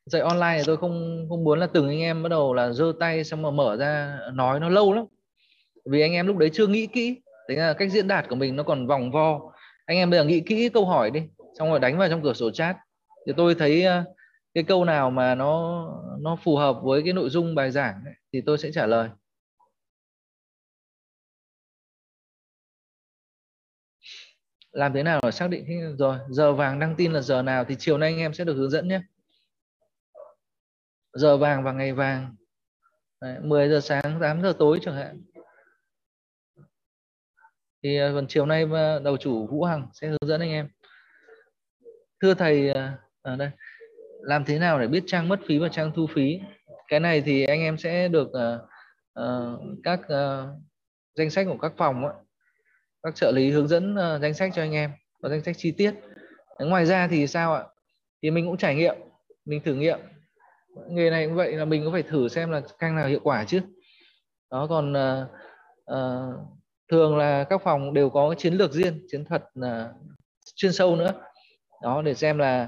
dạy 0.05 0.22
online 0.22 0.55
thì 0.57 0.63
tôi 0.65 0.78
không 0.78 1.26
không 1.30 1.43
muốn 1.43 1.59
là 1.59 1.68
từng 1.68 1.88
anh 1.88 1.99
em 1.99 2.24
bắt 2.24 2.30
đầu 2.30 2.53
là 2.53 2.72
giơ 2.72 2.93
tay 2.99 3.24
xong 3.24 3.41
mà 3.41 3.51
mở 3.51 3.78
ra 3.78 4.20
nói 4.34 4.59
nó 4.59 4.70
lâu 4.70 4.93
lắm. 4.93 5.05
Vì 5.86 6.01
anh 6.01 6.13
em 6.13 6.28
lúc 6.28 6.38
đấy 6.38 6.49
chưa 6.53 6.68
nghĩ 6.68 6.88
kỹ. 6.88 7.22
Thế 7.49 7.55
là 7.55 7.74
cách 7.74 7.91
diễn 7.91 8.07
đạt 8.07 8.30
của 8.30 8.36
mình 8.36 8.55
nó 8.55 8.63
còn 8.63 8.88
vòng 8.88 9.11
vo. 9.11 9.39
Anh 9.86 9.97
em 9.97 10.09
bây 10.09 10.20
giờ 10.20 10.26
nghĩ 10.26 10.39
kỹ 10.39 10.70
câu 10.70 10.86
hỏi 10.86 11.11
đi 11.11 11.22
xong 11.59 11.70
rồi 11.70 11.80
đánh 11.80 11.97
vào 11.97 12.09
trong 12.09 12.24
cửa 12.24 12.34
sổ 12.34 12.51
chat. 12.51 12.78
Thì 13.28 13.34
tôi 13.38 13.55
thấy 13.55 13.86
uh, 13.86 14.18
cái 14.53 14.63
câu 14.63 14.86
nào 14.86 15.11
mà 15.11 15.36
nó 15.36 15.86
nó 16.20 16.38
phù 16.43 16.55
hợp 16.55 16.78
với 16.84 17.01
cái 17.03 17.13
nội 17.13 17.30
dung 17.30 17.55
bài 17.55 17.72
giảng 17.72 18.01
ấy, 18.05 18.13
thì 18.34 18.41
tôi 18.41 18.57
sẽ 18.57 18.72
trả 18.72 18.86
lời. 18.86 19.09
Làm 24.78 24.93
thế 24.93 25.03
nào 25.03 25.19
để 25.23 25.32
xác 25.32 25.47
định 25.49 25.95
rồi 25.97 26.17
giờ 26.30 26.53
vàng 26.53 26.80
đăng 26.80 26.95
tin 26.95 27.13
là 27.13 27.21
giờ 27.21 27.41
nào 27.41 27.65
thì 27.65 27.75
chiều 27.80 27.97
nay 27.97 28.09
anh 28.09 28.19
em 28.19 28.34
sẽ 28.34 28.43
được 28.43 28.53
hướng 28.53 28.69
dẫn 28.69 28.88
nhé. 28.88 29.01
Giờ 31.13 31.38
vàng 31.38 31.63
và 31.63 31.71
ngày 31.71 31.93
vàng. 31.93 32.36
Đấy, 33.21 33.38
10 33.41 33.69
giờ 33.69 33.80
sáng 33.80 34.19
8 34.21 34.41
giờ 34.41 34.53
tối 34.59 34.80
chẳng 34.82 34.95
hạn. 34.95 35.23
Thì 37.84 37.97
à, 37.97 38.11
còn 38.13 38.28
chiều 38.28 38.45
nay 38.45 38.65
à, 38.73 38.99
đầu 38.99 39.17
chủ 39.17 39.47
Vũ 39.47 39.63
Hằng 39.63 39.88
sẽ 39.93 40.07
hướng 40.07 40.28
dẫn 40.28 40.41
anh 40.41 40.49
em. 40.49 40.69
Thưa 42.21 42.34
thầy 42.34 42.69
ở 43.21 43.36
đây. 43.36 43.49
Làm 44.21 44.45
thế 44.45 44.59
nào 44.59 44.80
để 44.80 44.88
biết 44.88 45.03
trang 45.07 45.28
mất 45.28 45.39
phí 45.47 45.57
và 45.57 45.69
trang 45.69 45.91
thu 45.95 46.07
phí? 46.15 46.39
Cái 46.88 46.99
này 46.99 47.21
thì 47.21 47.45
anh 47.45 47.59
em 47.59 47.78
sẽ 47.78 48.07
được 48.07 48.28
uh, 48.28 48.61
uh, 49.19 49.59
các 49.84 49.99
uh, 49.99 50.61
danh 51.15 51.30
sách 51.30 51.45
của 51.49 51.57
các 51.57 51.73
phòng 51.78 52.05
ấy, 52.05 52.13
các 53.07 53.15
trợ 53.15 53.31
lý 53.31 53.51
hướng 53.51 53.67
dẫn 53.67 53.93
uh, 53.93 54.21
danh 54.21 54.33
sách 54.33 54.51
cho 54.55 54.61
anh 54.61 54.73
em 54.73 54.91
có 55.21 55.29
danh 55.29 55.43
sách 55.43 55.55
chi 55.57 55.71
tiết. 55.71 55.93
Ngoài 56.59 56.85
ra 56.85 57.07
thì 57.07 57.27
sao 57.27 57.53
ạ? 57.53 57.63
Thì 58.21 58.31
mình 58.31 58.45
cũng 58.45 58.57
trải 58.57 58.75
nghiệm 58.75 58.95
mình 59.45 59.61
thử 59.63 59.73
nghiệm. 59.73 59.99
Nghề 60.89 61.09
này 61.09 61.25
cũng 61.25 61.35
vậy 61.35 61.53
là 61.53 61.65
mình 61.65 61.83
cũng 61.83 61.93
phải 61.93 62.03
thử 62.03 62.27
xem 62.27 62.51
là 62.51 62.61
căng 62.79 62.95
nào 62.95 63.07
hiệu 63.07 63.19
quả 63.23 63.45
chứ. 63.45 63.61
Đó 64.51 64.67
còn 64.69 64.93
uh, 64.93 65.27
uh, 65.91 66.39
thường 66.91 67.17
là 67.17 67.43
các 67.43 67.61
phòng 67.63 67.93
đều 67.93 68.09
có 68.09 68.35
chiến 68.37 68.53
lược 68.53 68.71
riêng 68.71 69.01
chiến 69.11 69.25
thuật 69.25 69.43
uh, 69.59 69.65
chuyên 70.55 70.73
sâu 70.73 70.95
nữa. 70.95 71.11
Đó 71.83 72.01
để 72.01 72.13
xem 72.13 72.37
là 72.37 72.67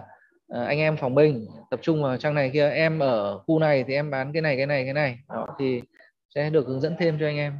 uh, 0.53 0.67
anh 0.67 0.79
em 0.79 0.97
phòng 0.97 1.15
mình 1.15 1.47
tập 1.69 1.79
trung 1.83 2.03
vào 2.03 2.17
trang 2.17 2.33
này 2.35 2.49
kia 2.53 2.69
em 2.69 2.99
ở 2.99 3.37
khu 3.37 3.59
này 3.59 3.83
thì 3.87 3.93
em 3.93 4.11
bán 4.11 4.33
cái 4.33 4.41
này 4.41 4.57
cái 4.57 4.65
này 4.65 4.83
cái 4.83 4.93
này. 4.93 5.19
Đó 5.29 5.47
thì 5.59 5.81
sẽ 6.35 6.49
được 6.49 6.67
hướng 6.67 6.81
dẫn 6.81 6.95
thêm 6.99 7.17
cho 7.19 7.25
anh 7.25 7.37
em 7.37 7.53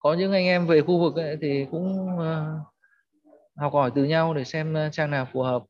có 0.00 0.14
những 0.14 0.32
anh 0.32 0.44
em 0.44 0.66
về 0.66 0.80
khu 0.80 0.98
vực 0.98 1.16
ấy, 1.16 1.36
thì 1.40 1.66
cũng 1.70 2.08
uh, 2.14 2.66
học 3.56 3.72
hỏi 3.72 3.90
từ 3.94 4.04
nhau 4.04 4.34
để 4.34 4.44
xem 4.44 4.74
ờ, 4.74 4.88
trang 4.92 5.10
nào 5.10 5.28
phù 5.32 5.42
hợp. 5.42 5.62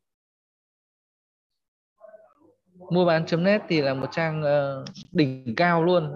Mua 2.90 3.04
bán.net 3.04 3.62
thì 3.68 3.80
là 3.80 3.94
một 3.94 4.06
trang 4.12 4.42
uh, 4.42 4.88
đỉnh 5.12 5.54
cao 5.56 5.84
luôn. 5.84 6.12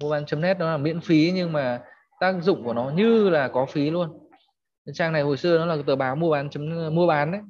Mua 0.00 0.10
bán.net 0.10 0.58
nó 0.58 0.70
là 0.70 0.76
miễn 0.76 1.00
phí 1.00 1.32
nhưng 1.34 1.52
mà 1.52 1.82
tác 2.20 2.34
dụng 2.42 2.64
của 2.64 2.72
nó 2.72 2.90
như 2.90 3.30
là 3.30 3.48
có 3.48 3.66
phí 3.66 3.90
luôn. 3.90 4.28
Trang 4.92 5.12
này 5.12 5.22
hồi 5.22 5.36
xưa 5.36 5.58
nó 5.58 5.66
là 5.66 5.82
tờ 5.86 5.96
báo 5.96 6.16
mua 6.16 6.30
bán 6.30 6.50
chấm 6.50 6.94
mua 6.94 7.06
bán 7.06 7.32
đấy. 7.32 7.40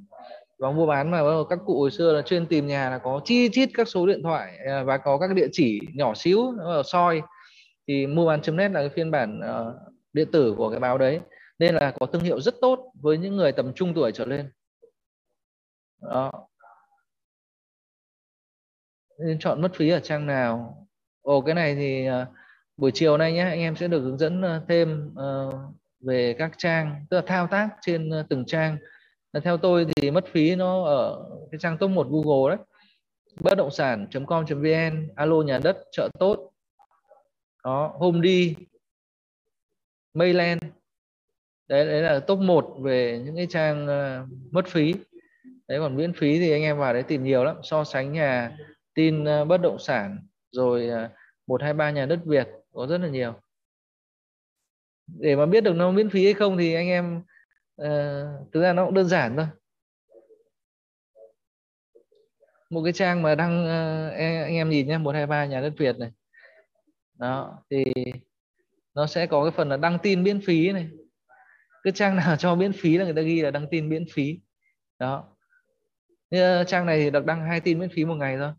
Và 0.59 0.71
mua 0.71 0.87
bán 0.87 1.11
mà 1.11 1.23
các 1.51 1.59
cụ 1.67 1.81
hồi 1.81 1.91
xưa 1.91 2.13
là 2.13 2.23
chuyên 2.23 2.47
tìm 2.47 2.67
nhà 2.67 2.91
là 2.91 2.99
có 2.99 3.21
chi 3.25 3.49
chít 3.53 3.71
các 3.75 3.89
số 3.89 4.07
điện 4.07 4.23
thoại 4.23 4.59
và 4.85 4.99
có 4.99 5.19
các 5.19 5.35
địa 5.35 5.49
chỉ 5.53 5.81
nhỏ 5.95 6.15
xíu 6.15 6.59
ở 6.59 6.83
soi 6.83 7.23
thì 7.89 8.07
mua 8.07 8.27
bán.net 8.27 8.71
là 8.71 8.81
cái 8.81 8.89
phiên 8.89 9.11
bản 9.11 9.41
uh, 9.41 9.93
điện 10.13 10.29
tử 10.33 10.55
của 10.59 10.71
cái 10.71 10.81
báo 10.81 10.99
đấy. 10.99 11.21
Nên 11.59 11.75
là 11.75 11.95
có 12.01 12.07
thương 12.07 12.23
hiệu 12.23 12.41
rất 12.41 12.55
tốt 12.61 12.93
với 12.95 13.19
những 13.19 13.37
người 13.37 13.53
tầm 13.53 13.73
trung 13.75 13.95
tuổi 13.95 14.13
trở 14.13 14.25
lên. 14.25 14.51
Đó. 16.03 16.33
Nên 19.19 19.39
chọn 19.39 19.63
mất 19.63 19.75
phí 19.75 19.89
ở 19.89 20.01
trang 20.01 20.27
nào. 20.27 20.87
Ồ 21.23 21.41
cái 21.41 21.55
này 21.55 21.75
thì 21.75 22.09
uh, 22.11 22.29
buổi 22.77 22.91
chiều 22.95 23.17
nay 23.17 23.33
nhé 23.33 23.41
anh 23.43 23.61
em 23.61 23.77
sẽ 23.77 23.89
được 23.89 24.01
hướng 24.01 24.19
dẫn 24.19 24.41
uh, 24.41 24.63
thêm 24.69 25.15
uh, 25.15 25.55
về 26.01 26.35
các 26.39 26.53
trang 26.59 27.07
tức 27.11 27.17
là 27.17 27.23
thao 27.27 27.47
tác 27.47 27.69
trên 27.81 28.21
uh, 28.21 28.27
từng 28.29 28.45
trang. 28.47 28.77
Theo 29.45 29.57
tôi 29.57 29.87
thì 29.97 30.11
mất 30.11 30.25
phí 30.33 30.57
nó 30.57 30.85
ở 30.85 31.25
cái 31.51 31.59
trang 31.59 31.79
top 31.79 31.91
1 31.91 32.07
Google 32.11 32.57
đấy. 32.57 32.67
Bất 33.41 33.55
động 33.59 33.71
sản.com.vn 33.71 35.09
alo 35.15 35.37
nhà 35.43 35.59
đất 35.59 35.79
chợ 35.93 36.09
tốt 36.19 36.54
đó 37.65 37.95
hôm 37.99 38.21
đi 38.21 38.57
Mayland 40.15 40.63
đấy 41.69 41.87
đấy 41.87 42.03
là 42.03 42.21
top 42.21 42.39
1 42.39 42.77
về 42.83 43.23
những 43.25 43.37
cái 43.37 43.47
trang 43.51 43.85
uh, 43.85 44.53
mất 44.53 44.67
phí. 44.69 44.95
Đấy 45.69 45.79
còn 45.81 45.97
miễn 45.97 46.13
phí 46.13 46.39
thì 46.39 46.53
anh 46.53 46.63
em 46.63 46.79
vào 46.79 46.93
đấy 46.93 47.03
tìm 47.03 47.25
nhiều 47.25 47.45
lắm. 47.45 47.57
So 47.63 47.85
sánh 47.85 48.13
nhà 48.13 48.57
tin 48.95 49.23
uh, 49.23 49.49
bất 49.49 49.61
động 49.61 49.79
sản 49.79 50.19
rồi 50.51 50.89
ờ, 50.89 51.11
một 51.47 51.63
hai 51.63 51.75
ba 51.75 51.91
nhà 51.91 52.07
đất 52.07 52.21
Việt 52.25 52.49
có 52.73 52.87
rất 52.87 52.99
là 52.99 53.09
nhiều. 53.09 53.35
Để 55.07 55.37
mà 55.37 55.47
biết 55.47 55.61
được 55.61 55.73
nó 55.77 55.91
miễn 55.91 56.11
phí 56.11 56.25
hay 56.25 56.35
không 56.35 56.59
thì 56.59 56.75
anh 56.75 56.89
em 56.89 57.23
uh, 57.83 58.53
thực 58.53 58.63
ra 58.63 58.73
nó 58.73 58.85
cũng 58.85 58.95
đơn 58.95 59.09
giản 59.09 59.37
thôi. 59.37 59.47
Một 62.71 62.83
cái 62.85 62.93
trang 62.93 63.23
mà 63.23 63.35
đăng 63.35 63.65
uh, 63.65 64.13
anh 64.13 64.55
em 64.55 64.71
nhìn 64.71 64.89
nhé 64.89 64.99
một 64.99 65.15
hai 65.15 65.27
ba 65.27 65.47
nhà 65.47 65.61
đất 65.61 65.73
Việt 65.79 65.99
này 65.99 66.11
đó, 67.25 67.59
thì 67.71 67.85
nó 68.95 69.07
sẽ 69.07 69.27
có 69.27 69.45
cái 69.45 69.51
phần 69.51 69.69
là 69.69 69.77
đăng 69.77 69.99
tin 70.03 70.23
miễn 70.23 70.41
phí 70.41 70.73
này. 70.73 70.89
Cái 71.85 71.93
trang 71.93 72.17
nào 72.17 72.37
cho 72.39 72.55
miễn 72.55 72.73
phí 72.73 72.99
là 72.99 73.05
người 73.05 73.15
ta 73.15 73.23
ghi 73.23 73.41
là 73.41 73.51
đăng 73.51 73.67
tin 73.71 73.89
miễn 73.89 74.05
phí. 74.13 74.41
Đó. 74.99 75.25
Như 76.31 76.43
ờ, 76.43 76.65
trang 76.65 76.87
này 76.87 76.99
thì 77.01 77.11
được 77.11 77.27
đăng 77.27 77.47
hai 77.49 77.61
tin 77.61 77.79
miễn 77.79 77.89
phí 77.89 78.05
một 78.05 78.15
ngày 78.15 78.37
thôi. 78.39 78.53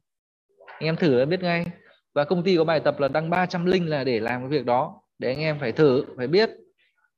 Anh 0.68 0.84
em 0.84 0.96
thử 0.96 1.16
là 1.20 1.26
biết 1.26 1.42
ngay. 1.42 1.66
Và 2.14 2.24
công 2.26 2.44
ty 2.44 2.58
có 2.58 2.64
bài 2.64 2.80
tập 2.80 3.00
là 3.00 3.08
đăng 3.08 3.30
300 3.30 3.66
link 3.66 3.90
là 3.90 4.04
để 4.04 4.20
làm 4.20 4.42
cái 4.42 4.50
việc 4.50 4.66
đó. 4.66 5.02
Để 5.20 5.30
anh 5.30 5.40
em 5.40 5.60
phải 5.60 5.72
thử, 5.72 6.04
phải 6.18 6.28
biết. 6.28 6.50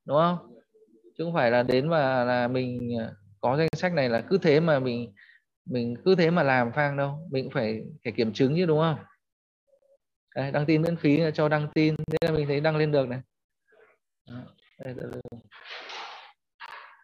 Đúng 0.05 0.17
không? 0.17 0.37
Chứ 1.17 1.23
không 1.23 1.33
phải 1.33 1.51
là 1.51 1.63
đến 1.63 1.89
và 1.89 2.23
là 2.23 2.47
mình 2.47 2.89
ờ, 2.99 3.13
có 3.41 3.57
danh 3.57 3.69
sách 3.77 3.93
này 3.93 4.09
là 4.09 4.21
cứ 4.21 4.37
thế 4.37 4.59
mà 4.59 4.79
mình 4.79 5.13
mình 5.65 5.95
cứ 6.05 6.15
thế 6.15 6.31
mà 6.31 6.43
làm 6.43 6.71
phang 6.71 6.97
đâu. 6.97 7.27
Mình 7.31 7.43
cũng 7.45 7.53
phải 7.53 7.81
phải 8.03 8.13
kiểm 8.13 8.33
chứng 8.33 8.55
chứ, 8.55 8.65
đúng 8.65 8.79
không? 8.79 8.97
Đây, 10.37 10.51
đăng 10.51 10.65
tin 10.65 10.81
miễn 10.81 10.97
phí 10.97 11.21
cho 11.33 11.49
đăng 11.49 11.67
tin 11.73 11.95
thế 12.11 12.17
là 12.21 12.31
mình 12.31 12.47
thấy 12.47 12.59
đăng 12.59 12.77
lên 12.77 12.91
được 12.91 13.07
này. 13.07 13.21
Đây, 14.79 14.93
đây, 14.93 14.95
đây. 15.11 15.21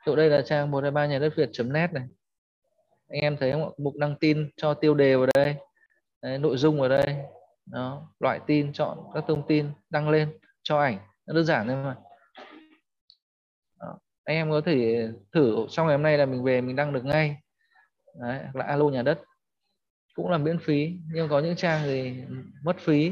Chỗ 0.05 0.15
đây 0.15 0.29
là 0.29 0.41
trang 0.41 0.71
123 0.71 1.05
nhà 1.05 1.19
đất 1.19 1.34
Việt.net 1.36 1.93
này. 1.93 2.07
Anh 3.09 3.21
em 3.21 3.38
thấy 3.38 3.51
không 3.51 3.73
mục 3.77 3.93
đăng 3.97 4.15
tin 4.15 4.49
cho 4.57 4.73
tiêu 4.73 4.93
đề 4.93 5.15
vào 5.15 5.27
đây. 5.34 5.55
Đấy, 6.21 6.38
nội 6.38 6.57
dung 6.57 6.81
ở 6.81 6.88
đây. 6.88 7.15
Đó 7.65 8.13
loại 8.19 8.39
tin 8.47 8.73
chọn 8.73 8.97
các 9.13 9.23
thông 9.27 9.47
tin 9.47 9.71
đăng 9.89 10.09
lên 10.09 10.38
cho 10.63 10.79
ảnh. 10.79 10.97
Nó 11.25 11.34
đơn 11.34 11.45
giản 11.45 11.67
thôi 11.67 11.75
mà. 11.75 11.95
Đó. 13.79 13.99
anh 14.23 14.36
em 14.36 14.51
có 14.51 14.61
thể 14.65 15.07
thử 15.31 15.65
trong 15.69 15.88
ngày 15.88 15.95
hôm 15.95 16.03
nay 16.03 16.17
là 16.17 16.25
mình 16.25 16.43
về 16.43 16.61
mình 16.61 16.75
đăng 16.75 16.93
được 16.93 17.05
ngay. 17.05 17.38
Đấy, 18.19 18.39
là 18.53 18.65
alo 18.65 18.86
nhà 18.89 19.01
đất 19.01 19.19
cũng 20.14 20.30
là 20.30 20.38
miễn 20.38 20.59
phí. 20.59 20.97
Nhưng 21.14 21.30
có 21.30 21.39
những 21.39 21.55
trang 21.55 21.82
thì 21.86 22.14
mất 22.64 22.78
phí. 22.80 23.11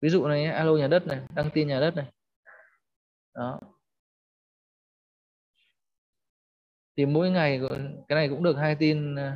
Ví 0.00 0.08
dụ 0.08 0.26
này 0.26 0.44
alo 0.44 0.72
nhà 0.72 0.88
đất 0.88 1.06
này 1.06 1.20
đăng 1.34 1.50
tin 1.50 1.68
nhà 1.68 1.80
đất 1.80 1.96
này. 1.96 2.06
Đó. 3.34 3.60
Thì 6.96 7.06
mỗi 7.06 7.30
ngày 7.30 7.60
cái 8.08 8.16
này 8.16 8.28
cũng 8.28 8.42
được 8.42 8.56
hai 8.56 8.74
tin 8.74 9.14
ờ, 9.14 9.32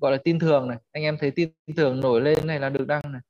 gọi 0.00 0.12
là 0.12 0.18
tin 0.24 0.38
thường 0.38 0.68
này. 0.68 0.78
Anh 0.92 1.02
em 1.02 1.16
thấy 1.20 1.30
tin 1.30 1.52
thường 1.76 2.00
nổi 2.00 2.20
lên 2.20 2.46
này 2.46 2.60
là 2.60 2.68
được 2.68 2.86
đăng 2.86 3.12
này. 3.12 3.20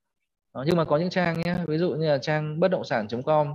Đó, 0.54 0.64
nhưng 0.66 0.76
mà 0.76 0.84
có 0.84 0.96
những 0.96 1.10
trang 1.10 1.40
nhé 1.40 1.56
ví 1.66 1.78
dụ 1.78 1.90
như 1.90 2.08
là 2.08 2.18
trang 2.18 2.60
bất 2.60 2.68
động 2.68 2.84
sản.com 2.84 3.54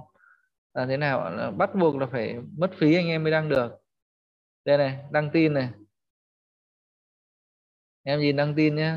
là 0.73 0.85
thế 0.85 0.97
nào 0.97 1.29
là 1.35 1.51
bắt 1.51 1.75
buộc 1.75 1.95
là 1.97 2.07
phải 2.07 2.35
mất 2.57 2.71
phí 2.77 2.95
anh 2.95 3.07
em 3.07 3.23
mới 3.23 3.31
đăng 3.31 3.49
được. 3.49 3.71
Đây 4.65 4.77
này 4.77 4.99
đăng 5.11 5.29
tin 5.31 5.53
này 5.53 5.69
em 8.05 8.19
nhìn 8.19 8.35
đăng 8.35 8.55
tin 8.55 8.75
nhé 8.75 8.95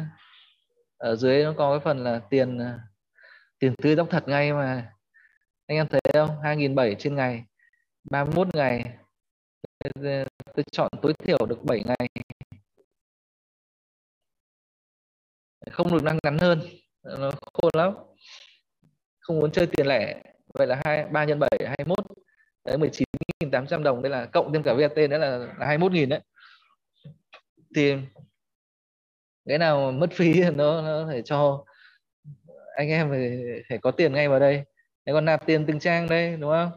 ở 0.97 1.17
dưới 1.17 1.45
nó 1.45 1.55
có 1.59 1.73
cái 1.73 1.85
phần 1.85 2.05
là 2.05 2.21
tiền 2.31 2.59
à, 2.59 2.81
tiền 3.59 3.75
tươi 3.83 3.97
tóc 3.97 4.09
thật 4.11 4.29
ngay 4.29 4.53
mà. 4.53 4.93
Anh 5.67 5.79
em 5.79 5.89
thấy 5.89 6.01
không? 6.13 6.41
2.700 6.43 6.95
trên 6.99 7.15
ngày 7.15 7.45
31 8.11 8.55
ngày. 8.55 8.99
À, 9.79 10.25
tôi 10.55 10.65
chọn 10.73 10.89
tối 11.03 11.13
thiểu 11.19 11.47
được 11.47 11.65
7 11.65 11.83
ngày. 11.85 12.09
Không 15.71 15.93
được 15.93 16.03
đăng 16.05 16.19
ngắn 16.23 16.39
hơn. 16.39 16.61
Nó 17.03 17.31
khôn 17.53 17.71
lắm. 17.75 17.95
Không 19.21 19.41
muốn 19.41 19.53
chơi 19.53 19.67
tiền 19.67 19.87
lẻ. 19.87 20.23
Vậy 20.55 20.67
là 20.67 20.81
hai, 20.85 21.05
ba 21.05 21.25
nhân 21.25 21.39
bảy, 21.39 21.59
hai 21.67 21.85
mốt. 21.87 22.07
Đấy, 22.65 22.79
mười 22.79 22.91
chín 22.93 23.05
nghìn 23.41 23.51
tám 23.51 23.67
trăm 23.67 23.83
đồng. 23.83 24.03
Đây 24.03 24.11
là 24.11 24.27
cộng 24.27 24.53
thêm 24.53 24.63
cả 24.63 24.75
VAT 24.75 24.95
đấy 24.95 25.09
là 25.09 25.55
hai 25.59 25.79
mốt 25.79 25.93
nghìn 25.93 26.09
đấy. 26.09 26.21
Thì 27.75 27.95
cái 29.49 29.59
nào 29.59 29.93
mất 29.93 30.11
phí 30.13 30.41
nó 30.51 30.83
nó 30.83 31.07
phải 31.09 31.23
cho 31.23 31.65
anh 32.77 32.89
em 32.89 33.11
phải, 33.11 33.41
phải 33.69 33.79
có 33.79 33.91
tiền 33.91 34.13
ngay 34.13 34.29
vào 34.29 34.41
đây. 34.41 34.65
Thế 35.07 35.13
còn 35.13 35.25
nạp 35.25 35.47
tiền 35.47 35.67
từng 35.67 35.79
trang 35.79 36.09
đây 36.09 36.37
đúng 36.37 36.51
không? 36.51 36.71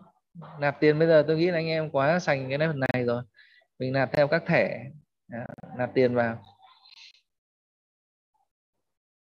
Nạp 0.60 0.80
tiền 0.80 1.00
bây 1.00 1.08
giờ 1.08 1.24
tôi 1.28 1.38
nghĩ 1.38 1.52
là 1.52 1.58
anh 1.58 1.68
em 1.68 1.90
quá 1.90 2.20
sành 2.20 2.50
cái 2.50 2.58
này 2.58 2.70
này 2.94 3.04
rồi. 3.06 3.24
Mình 3.80 3.94
nạp 3.94 4.12
theo 4.14 4.28
các 4.28 4.44
thẻ 4.48 4.86
à, 5.32 5.48
nạp 5.78 5.94
tiền 5.94 6.16
vào. 6.16 6.44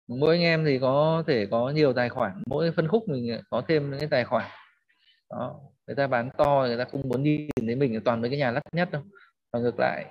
Mỗi 0.07 0.35
anh 0.35 0.41
em 0.41 0.65
thì 0.65 0.79
có 0.79 1.23
thể 1.27 1.47
có 1.51 1.69
nhiều 1.69 1.93
tài 1.93 2.09
khoản 2.09 2.43
mỗi 2.45 2.71
phân 2.71 2.87
khúc 2.87 3.07
mình 3.07 3.41
có 3.49 3.63
thêm 3.67 3.91
những 3.91 3.99
cái 3.99 4.09
tài 4.09 4.23
khoản. 4.23 4.51
Đó 5.29 5.59
người 5.87 5.95
ta 5.95 6.07
bán 6.07 6.29
to 6.37 6.65
người 6.67 6.77
ta 6.77 6.85
không 6.91 7.01
muốn 7.09 7.23
nhìn 7.23 7.49
thấy 7.65 7.75
mình 7.75 8.01
toàn 8.05 8.21
với 8.21 8.29
cái 8.29 8.39
nhà 8.39 8.51
lắt 8.51 8.63
nhất 8.71 8.91
đâu 8.91 9.01
và 9.53 9.59
ngược 9.59 9.79
lại. 9.79 10.05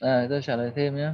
À, 0.00 0.26
tôi 0.30 0.42
trả 0.42 0.56
lời 0.56 0.72
thêm 0.74 0.96
nhé 0.96 1.10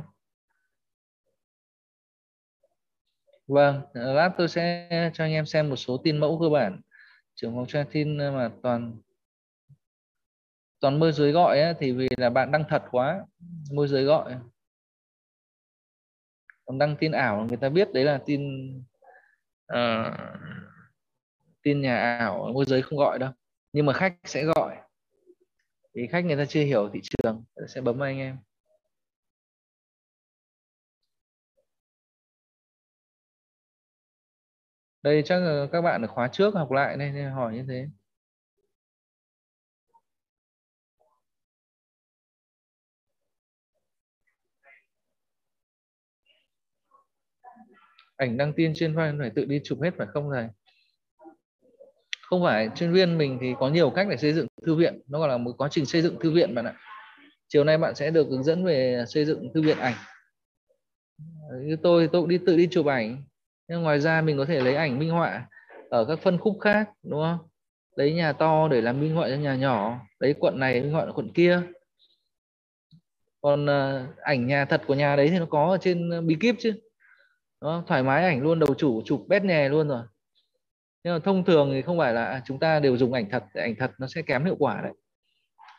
Vâng, 3.47 3.83
lát 3.95 4.31
tôi 4.39 4.49
sẽ 4.49 4.89
cho 5.15 5.25
anh 5.25 5.33
em 5.33 5.47
xem 5.47 5.69
một 5.69 5.77
số 5.77 5.97
tin 6.05 6.19
mẫu 6.19 6.39
cơ 6.41 6.49
bản. 6.49 6.81
Trưởng 7.35 7.55
phòng 7.55 7.67
tra 7.67 7.85
tin 7.93 8.17
mà 8.17 8.51
toàn 8.63 8.97
toàn 10.81 11.01
môi 11.01 11.13
giới 11.13 11.33
gọi 11.33 11.61
ấy, 11.61 11.75
thì 11.81 11.93
vì 11.93 12.09
là 12.17 12.31
bạn 12.31 12.53
đăng 12.53 12.65
thật 12.69 12.83
quá, 12.91 13.27
môi 13.73 13.89
giới 13.89 14.05
gọi. 14.05 14.35
Còn 16.65 16.79
đăng 16.79 16.97
tin 16.97 17.13
ảo 17.13 17.47
người 17.49 17.57
ta 17.57 17.69
biết 17.69 17.93
đấy 17.93 18.05
là 18.05 18.21
tin 18.27 18.69
uh, 19.73 20.15
tin 21.63 21.81
nhà 21.81 22.17
ảo 22.19 22.51
môi 22.55 22.65
giới 22.65 22.83
không 22.83 22.99
gọi 22.99 23.19
đâu. 23.19 23.31
Nhưng 23.73 23.87
mà 23.87 23.93
khách 23.93 24.15
sẽ 24.25 24.45
gọi. 24.45 24.77
Vì 25.95 26.07
khách 26.07 26.25
người 26.25 26.37
ta 26.37 26.45
chưa 26.45 26.63
hiểu 26.63 26.91
thị 26.93 27.01
trường 27.03 27.45
sẽ 27.69 27.81
bấm 27.81 28.03
anh 28.03 28.19
em. 28.19 28.39
Đây, 35.03 35.23
chắc 35.25 35.39
là 35.39 35.67
các 35.73 35.81
bạn 35.81 36.03
ở 36.03 36.09
khóa 36.09 36.29
trước 36.29 36.55
học 36.55 36.73
lại 36.73 36.97
nên 36.97 37.31
hỏi 37.31 37.55
như 37.55 37.65
thế. 37.69 37.89
Ảnh 48.17 48.37
đăng 48.37 48.53
tin 48.53 48.73
trên 48.77 48.95
file 48.95 49.19
phải 49.19 49.31
tự 49.31 49.45
đi 49.45 49.61
chụp 49.65 49.79
hết 49.83 49.91
phải 49.99 50.07
không 50.07 50.31
thầy? 50.35 50.49
Không 52.23 52.43
phải 52.43 52.69
chuyên 52.75 52.93
viên 52.93 53.19
mình 53.19 53.39
thì 53.41 53.55
có 53.59 53.69
nhiều 53.69 53.91
cách 53.91 54.07
để 54.11 54.17
xây 54.17 54.33
dựng 54.33 54.47
thư 54.67 54.75
viện. 54.75 55.01
Nó 55.07 55.19
gọi 55.19 55.29
là 55.29 55.37
một 55.37 55.53
quá 55.59 55.69
trình 55.71 55.87
xây 55.87 56.03
dựng 56.03 56.17
thư 56.21 56.31
viện 56.31 56.55
bạn 56.55 56.65
ạ. 56.65 56.75
Chiều 57.49 57.65
nay 57.65 57.79
bạn 57.79 57.95
sẽ 57.95 58.11
được 58.11 58.27
hướng 58.31 58.45
dẫn 58.45 58.65
về 58.65 59.05
xây 59.09 59.25
dựng 59.25 59.53
thư 59.55 59.63
viện 59.63 59.79
ảnh. 59.79 59.95
Như 61.63 61.77
tôi 61.83 62.09
tôi 62.13 62.23
cũng 62.23 62.29
đi 62.29 62.39
tự 62.47 62.57
đi 62.57 62.69
chụp 62.71 62.87
ảnh 62.87 63.23
nhưng 63.73 63.83
ngoài 63.83 64.01
ra 64.01 64.21
mình 64.21 64.39
có 64.39 64.45
thể 64.45 64.61
lấy 64.61 64.75
ảnh 64.75 64.99
minh 64.99 65.11
họa 65.11 65.49
ở 65.91 66.05
các 66.05 66.19
phân 66.19 66.39
khúc 66.39 66.59
khác 66.61 66.91
đúng 67.03 67.23
không? 67.23 67.39
Lấy 67.97 68.13
nhà 68.13 68.33
to 68.33 68.69
để 68.69 68.81
làm 68.81 69.01
minh 69.01 69.15
họa 69.15 69.29
cho 69.29 69.35
nhà 69.35 69.55
nhỏ 69.55 70.01
lấy 70.19 70.35
quận 70.39 70.59
này 70.59 70.81
minh 70.81 70.93
họa 70.93 71.07
quận 71.15 71.33
kia. 71.33 71.61
Còn 73.41 73.65
uh, 73.65 74.19
ảnh 74.23 74.47
nhà 74.47 74.65
thật 74.65 74.83
của 74.87 74.95
nhà 74.95 75.17
đấy 75.17 75.29
thì 75.29 75.39
nó 75.39 75.47
có 75.47 75.71
ở 75.71 75.79
trên 75.81 76.11
ờ, 76.11 76.21
bí 76.21 76.37
kíp 76.41 76.55
chứ 76.59 76.73
đó, 77.61 77.85
thoải 77.87 78.03
mái 78.03 78.25
ảnh 78.25 78.43
luôn 78.43 78.59
đầu 78.59 78.75
chủ 78.75 79.03
chụp 79.05 79.25
bét 79.29 79.45
nhè 79.45 79.69
luôn 79.69 79.89
rồi. 79.89 80.03
Nhưng 81.05 81.15
mà 81.15 81.19
thông 81.19 81.45
thường 81.45 81.71
thì 81.73 81.83
không 81.83 81.99
phải 81.99 82.13
là 82.15 82.43
chúng 82.45 82.59
ta 82.59 82.81
đều 82.81 82.97
dùng 82.97 83.13
ảnh 83.13 83.31
thật 83.31 83.45
ảnh 83.55 83.75
thật 83.79 83.91
nó 83.99 84.07
sẽ 84.07 84.23
kém 84.23 84.45
hiệu 84.45 84.57
quả 84.59 84.81
đấy. 84.83 84.93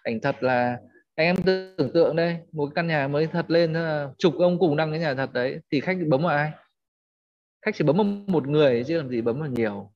Ảnh 0.03 0.19
thật 0.21 0.43
là 0.43 0.77
anh 1.15 1.27
em 1.27 1.35
tưởng 1.77 1.91
tượng 1.93 2.15
đây 2.15 2.37
một 2.51 2.69
căn 2.75 2.87
nhà 2.87 3.07
mới 3.07 3.27
thật 3.27 3.45
lên 3.51 3.73
ờ, 3.73 4.13
chụp 4.17 4.33
ông 4.39 4.59
cùng 4.59 4.77
đăng 4.77 4.91
cái 4.91 4.99
nhà 4.99 5.13
thật 5.13 5.33
đấy 5.33 5.59
thì 5.71 5.79
khách 5.79 5.97
bấm 6.07 6.23
vào 6.23 6.37
ai? 6.37 6.51
Khách 7.66 7.76
chỉ 7.76 7.84
bấm 7.84 7.97
vào 7.97 8.05
một 8.28 8.47
người 8.47 8.84
chứ 8.88 8.97
làm 8.97 9.09
gì 9.09 9.22
bấm 9.22 9.39
vào 9.39 9.49
nhiều. 9.49 9.91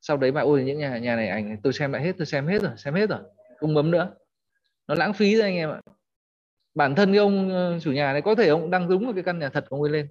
Sau 0.00 0.16
đấy 0.16 0.32
bạn 0.32 0.44
ôi 0.44 0.64
những 0.64 0.78
nhà 0.78 0.98
nhà 0.98 1.16
này 1.16 1.28
ảnh, 1.28 1.56
tôi 1.62 1.72
xem 1.72 1.92
lại 1.92 2.02
hết, 2.02 2.12
tôi 2.18 2.26
xem 2.26 2.46
hết 2.46 2.62
rồi, 2.62 2.72
xem 2.76 2.94
hết 2.94 3.10
rồi, 3.10 3.20
không 3.60 3.74
bấm 3.74 3.90
nữa. 3.90 4.14
Nó 4.88 4.94
lãng 4.94 5.12
phí 5.12 5.36
rồi 5.36 5.42
anh 5.42 5.54
em 5.54 5.70
ạ. 5.70 5.80
Bản 6.74 6.94
thân 6.94 7.12
cái 7.12 7.18
ông 7.18 7.50
ờ, 7.50 7.80
chủ 7.80 7.92
nhà 7.92 8.12
này 8.12 8.22
có 8.22 8.34
thể 8.34 8.48
ông 8.48 8.70
đăng 8.70 8.88
đúng 8.88 9.06
một 9.06 9.12
cái 9.14 9.24
căn 9.24 9.38
nhà 9.38 9.48
thật 9.48 9.64
của 9.70 9.76
ông 9.76 9.82
ấy 9.82 9.90
lên. 9.92 10.08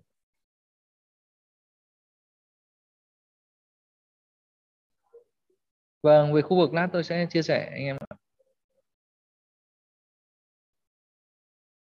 Vâng 6.03 6.33
về 6.33 6.41
khu 6.41 6.57
vực 6.57 6.73
lát 6.73 6.87
tôi 6.93 7.03
sẽ 7.03 7.25
chia 7.29 7.41
sẻ 7.41 7.69
anh 7.71 7.83
em 7.83 7.97
ạ. 8.09 8.15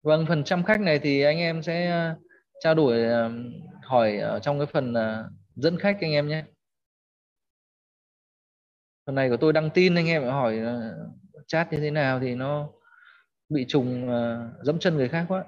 Vâng 0.03 0.25
phần 0.27 0.43
trăm 0.43 0.63
khách 0.63 0.81
này 0.81 0.99
thì 0.99 1.21
anh 1.21 1.37
em 1.37 1.63
sẽ 1.63 1.91
ờ, 1.91 2.15
trao 2.59 2.75
đổi 2.75 3.03
ờ, 3.03 3.31
hỏi 3.85 4.17
ở 4.17 4.39
trong 4.39 4.59
cái 4.59 4.67
phần 4.67 4.93
à, 4.93 5.23
dẫn 5.55 5.77
khách 5.79 5.97
anh 6.01 6.11
em 6.11 6.27
nhé. 6.27 6.43
Phần 9.05 9.15
này 9.15 9.29
của 9.29 9.37
tôi 9.37 9.53
đăng 9.53 9.69
tin 9.73 9.95
anh 9.95 10.07
em 10.07 10.23
hỏi 10.23 10.59
à, 10.59 10.91
chat 11.47 11.71
như 11.73 11.77
thế 11.79 11.91
nào 11.91 12.19
thì 12.19 12.35
nó 12.35 12.69
bị 13.49 13.65
trùng 13.67 14.09
à, 14.09 14.49
dẫm 14.63 14.79
chân 14.79 14.97
người 14.97 15.09
khác 15.09 15.25
quá. 15.29 15.45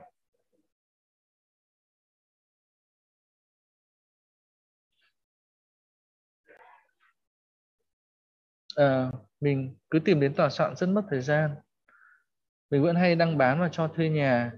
À, 8.75 9.11
mình 9.39 9.75
cứ 9.89 9.99
tìm 9.99 10.19
đến 10.19 10.33
tòa 10.33 10.49
soạn 10.49 10.75
rất 10.75 10.87
mất 10.89 11.01
thời 11.09 11.21
gian. 11.21 11.55
Mình 12.69 12.83
vẫn 12.83 12.95
hay 12.95 13.15
đăng 13.15 13.37
bán 13.37 13.59
và 13.59 13.69
cho 13.71 13.87
thuê 13.87 14.09
nhà. 14.09 14.51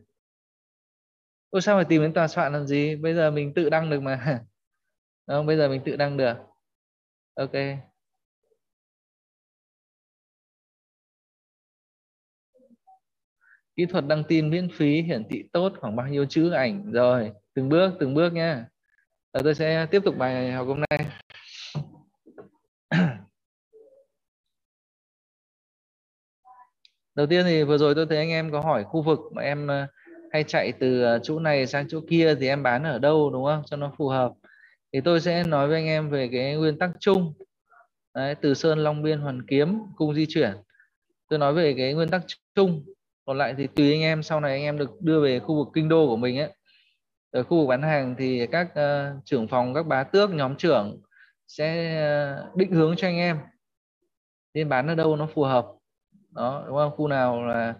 Ôi 1.50 1.62
sao 1.62 1.78
phải 1.78 1.86
tìm 1.86 2.02
đến 2.02 2.14
tòa 2.14 2.28
soạn 2.28 2.54
làm 2.54 2.68
gì? 2.68 2.95
Bây 2.95 3.16
giờ 3.16 3.32
mình 3.32 3.54
tự 3.54 3.70
đăng 3.70 3.89
được 3.89 4.02
mà. 4.02 4.43
Không 5.28 5.45
bây 5.45 5.58
giờ 5.58 5.70
mình 5.70 5.82
tự 5.86 5.95
đăng 5.95 6.18
được. 6.18 6.34
Ok. 7.36 7.52
Kỹ 13.76 13.86
thuật 13.86 14.06
đăng 14.08 14.24
tin 14.28 14.50
miễn 14.50 14.70
phí, 14.78 15.02
hiển 15.02 15.24
thị 15.30 15.43
tốt 15.54 15.74
khoảng 15.80 15.95
bao 15.95 16.08
nhiêu 16.08 16.26
chữ 16.26 16.52
ảnh? 16.52 16.91
Rồi, 16.91 17.32
từng 17.54 17.70
bước 17.70 17.93
từng 18.00 18.14
bước 18.14 18.34
nhé 18.34 18.58
tôi 19.34 19.56
sẽ 19.56 19.86
tiếp 19.91 20.02
tục 20.06 20.16
bài 20.18 20.52
học 20.52 20.68
hôm 20.68 20.82
nay. 20.89 21.06
Đầu 27.16 27.28
tiên 27.28 27.45
thì 27.45 27.64
vừa 27.64 27.78
rồi 27.78 27.95
tôi 27.95 28.06
thấy 28.06 28.18
anh 28.18 28.30
em 28.30 28.52
có 28.52 28.62
hỏi 28.62 28.84
khu 28.84 29.02
vực 29.02 29.20
mà 29.36 29.41
em 29.41 29.68
ờ, 29.68 29.88
hay 30.32 30.44
chạy 30.44 30.72
từ 30.72 31.04
ờ, 31.04 31.20
chỗ 31.20 31.40
này 31.40 31.68
sang 31.68 31.88
chỗ 31.88 32.02
kia 32.10 32.36
thì 32.36 32.48
em 32.48 32.64
bán 32.64 32.84
ở 32.84 33.00
đâu 33.00 33.30
đúng 33.30 33.46
không? 33.46 33.64
Cho 33.66 33.78
nó 33.78 33.92
phù 33.98 34.08
hợp. 34.08 34.32
Thì 34.94 35.02
tôi 35.02 35.22
sẽ 35.22 35.44
nói 35.44 35.68
với 35.68 35.76
anh 35.76 35.86
em 35.86 36.10
về 36.10 36.30
cái 36.32 36.56
nguyên 36.56 36.80
tắc 36.80 36.90
chung. 37.00 37.34
Đấy, 38.14 38.36
từ 38.36 38.54
sơn 38.54 38.80
long 38.80 39.04
biên 39.04 39.20
hoàn 39.20 39.46
kiếm 39.48 39.80
cung 39.96 40.14
di 40.14 40.26
chuyển. 40.30 40.52
Tôi 41.30 41.40
nói 41.40 41.54
về 41.54 41.74
cái 41.78 41.94
nguyên 41.94 42.10
tắc 42.10 42.22
chung. 42.56 42.86
Còn 43.26 43.38
lại 43.38 43.56
thì 43.58 43.68
tùy 43.68 43.92
anh 43.92 44.02
em 44.02 44.24
sau 44.24 44.40
này 44.40 44.52
anh 44.52 44.62
em 44.62 44.78
được 44.78 45.02
đưa 45.02 45.22
về 45.22 45.40
khu 45.40 45.56
vực 45.56 45.68
kinh 45.74 45.90
đô 45.90 46.08
của 46.08 46.18
mình 46.18 46.40
ấy. 46.40 46.54
Ở 47.32 47.44
khu 47.44 47.58
vực 47.58 47.68
bán 47.68 47.82
hàng 47.82 48.16
thì 48.18 48.48
các 48.52 48.68
uh, 48.72 49.26
trưởng 49.26 49.48
phòng 49.48 49.74
các 49.74 49.88
bá 49.88 50.04
tước 50.04 50.30
nhóm 50.30 50.56
trưởng 50.56 51.02
sẽ 51.48 51.96
uh, 52.50 52.56
định 52.56 52.72
hướng 52.72 52.96
cho 52.96 53.08
anh 53.08 53.18
em. 53.18 53.38
Nên 54.54 54.70
bán 54.70 54.88
ở 54.88 54.96
đâu 54.96 55.16
nó 55.16 55.28
phù 55.34 55.44
hợp. 55.44 55.68
Đó 56.32 56.64
đúng 56.68 56.76
không? 56.76 56.92
Khu 56.92 57.08
nào 57.08 57.44
là 57.44 57.74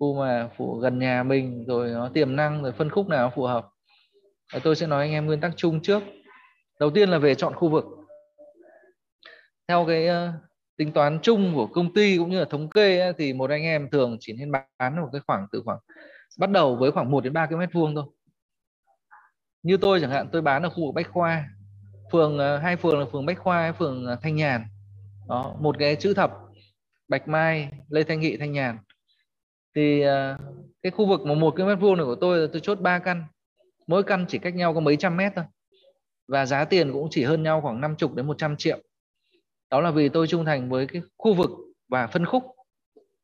khu 0.00 0.14
mà 0.14 0.48
phụ 0.56 0.78
gần 0.78 0.98
nhà 0.98 1.22
mình 1.22 1.64
rồi 1.66 1.90
nó 1.90 2.10
tiềm 2.14 2.36
năng 2.36 2.62
rồi 2.62 2.72
phân 2.72 2.90
khúc 2.90 3.08
nào 3.08 3.32
phù 3.34 3.42
hợp. 3.42 3.68
Và 4.52 4.58
tôi 4.58 4.76
sẽ 4.76 4.86
nói 4.86 5.04
anh 5.04 5.12
em 5.12 5.26
nguyên 5.26 5.40
tắc 5.40 5.52
chung 5.56 5.82
trước. 5.82 6.02
Đầu 6.80 6.90
tiên 6.90 7.08
là 7.08 7.18
về 7.18 7.34
chọn 7.34 7.54
khu 7.54 7.68
vực. 7.68 7.84
Theo 9.68 9.84
cái 9.86 10.08
tính 10.76 10.92
toán 10.92 11.18
chung 11.22 11.52
của 11.54 11.66
công 11.66 11.94
ty 11.94 12.18
cũng 12.18 12.30
như 12.30 12.38
là 12.38 12.44
thống 12.50 12.70
kê 12.70 13.00
ấy, 13.00 13.12
thì 13.18 13.32
một 13.32 13.50
anh 13.50 13.62
em 13.62 13.90
thường 13.90 14.16
chỉ 14.20 14.32
nên 14.32 14.52
bán 14.52 15.00
một 15.00 15.08
cái 15.12 15.20
khoảng 15.26 15.46
từ 15.52 15.62
khoảng 15.64 15.78
bắt 16.38 16.50
đầu 16.50 16.76
với 16.76 16.90
khoảng 16.90 17.10
1 17.10 17.24
đến 17.24 17.32
3 17.32 17.46
cái 17.46 17.58
mét 17.58 17.72
vuông 17.72 17.94
thôi. 17.94 18.04
Như 19.62 19.76
tôi 19.76 20.00
chẳng 20.00 20.10
hạn 20.10 20.28
tôi 20.32 20.42
bán 20.42 20.62
ở 20.62 20.68
khu 20.68 20.86
vực 20.86 20.94
Bách 20.94 21.10
Khoa. 21.12 21.48
Phường 22.12 22.38
ờ, 22.38 22.58
hai 22.58 22.76
phường 22.76 22.98
là 23.00 23.06
phường 23.12 23.26
Bách 23.26 23.38
Khoa 23.38 23.72
phường 23.72 24.06
ờ, 24.06 24.16
Thanh 24.22 24.36
Nhàn. 24.36 24.64
Đó 25.28 25.56
một 25.60 25.76
cái 25.78 25.96
chữ 25.96 26.14
thập 26.14 26.32
Bạch 27.08 27.28
Mai 27.28 27.70
Lê 27.88 28.02
Thanh 28.02 28.20
Nghị 28.20 28.36
Thanh 28.36 28.52
Nhàn 28.52 28.78
thì 29.74 30.00
à, 30.00 30.38
cái 30.82 30.90
khu 30.90 31.06
vực 31.06 31.20
mà 31.20 31.34
một 31.34 31.50
cái 31.56 31.66
mét 31.66 31.80
vuông 31.80 31.96
này 31.96 32.06
của 32.06 32.14
tôi 32.14 32.48
tôi 32.52 32.60
chốt 32.60 32.80
3 32.80 32.98
căn. 32.98 33.24
Mỗi 33.86 34.02
căn 34.02 34.24
chỉ 34.28 34.38
cách 34.38 34.54
nhau 34.54 34.74
có 34.74 34.80
mấy 34.80 34.96
trăm 34.96 35.16
mét 35.16 35.32
thôi. 35.36 35.44
Và 36.28 36.46
giá 36.46 36.64
tiền 36.64 36.92
cũng 36.92 37.08
chỉ 37.10 37.24
hơn 37.24 37.42
nhau 37.42 37.60
khoảng 37.60 37.80
50 37.80 38.10
đến 38.14 38.26
100 38.26 38.56
triệu. 38.56 38.78
Đó 39.70 39.80
là 39.80 39.90
vì 39.90 40.08
tôi 40.08 40.26
trung 40.26 40.44
thành 40.44 40.70
với 40.70 40.86
cái 40.86 41.02
khu 41.18 41.34
vực 41.34 41.50
và 41.88 42.06
phân 42.06 42.26
khúc. 42.26 42.44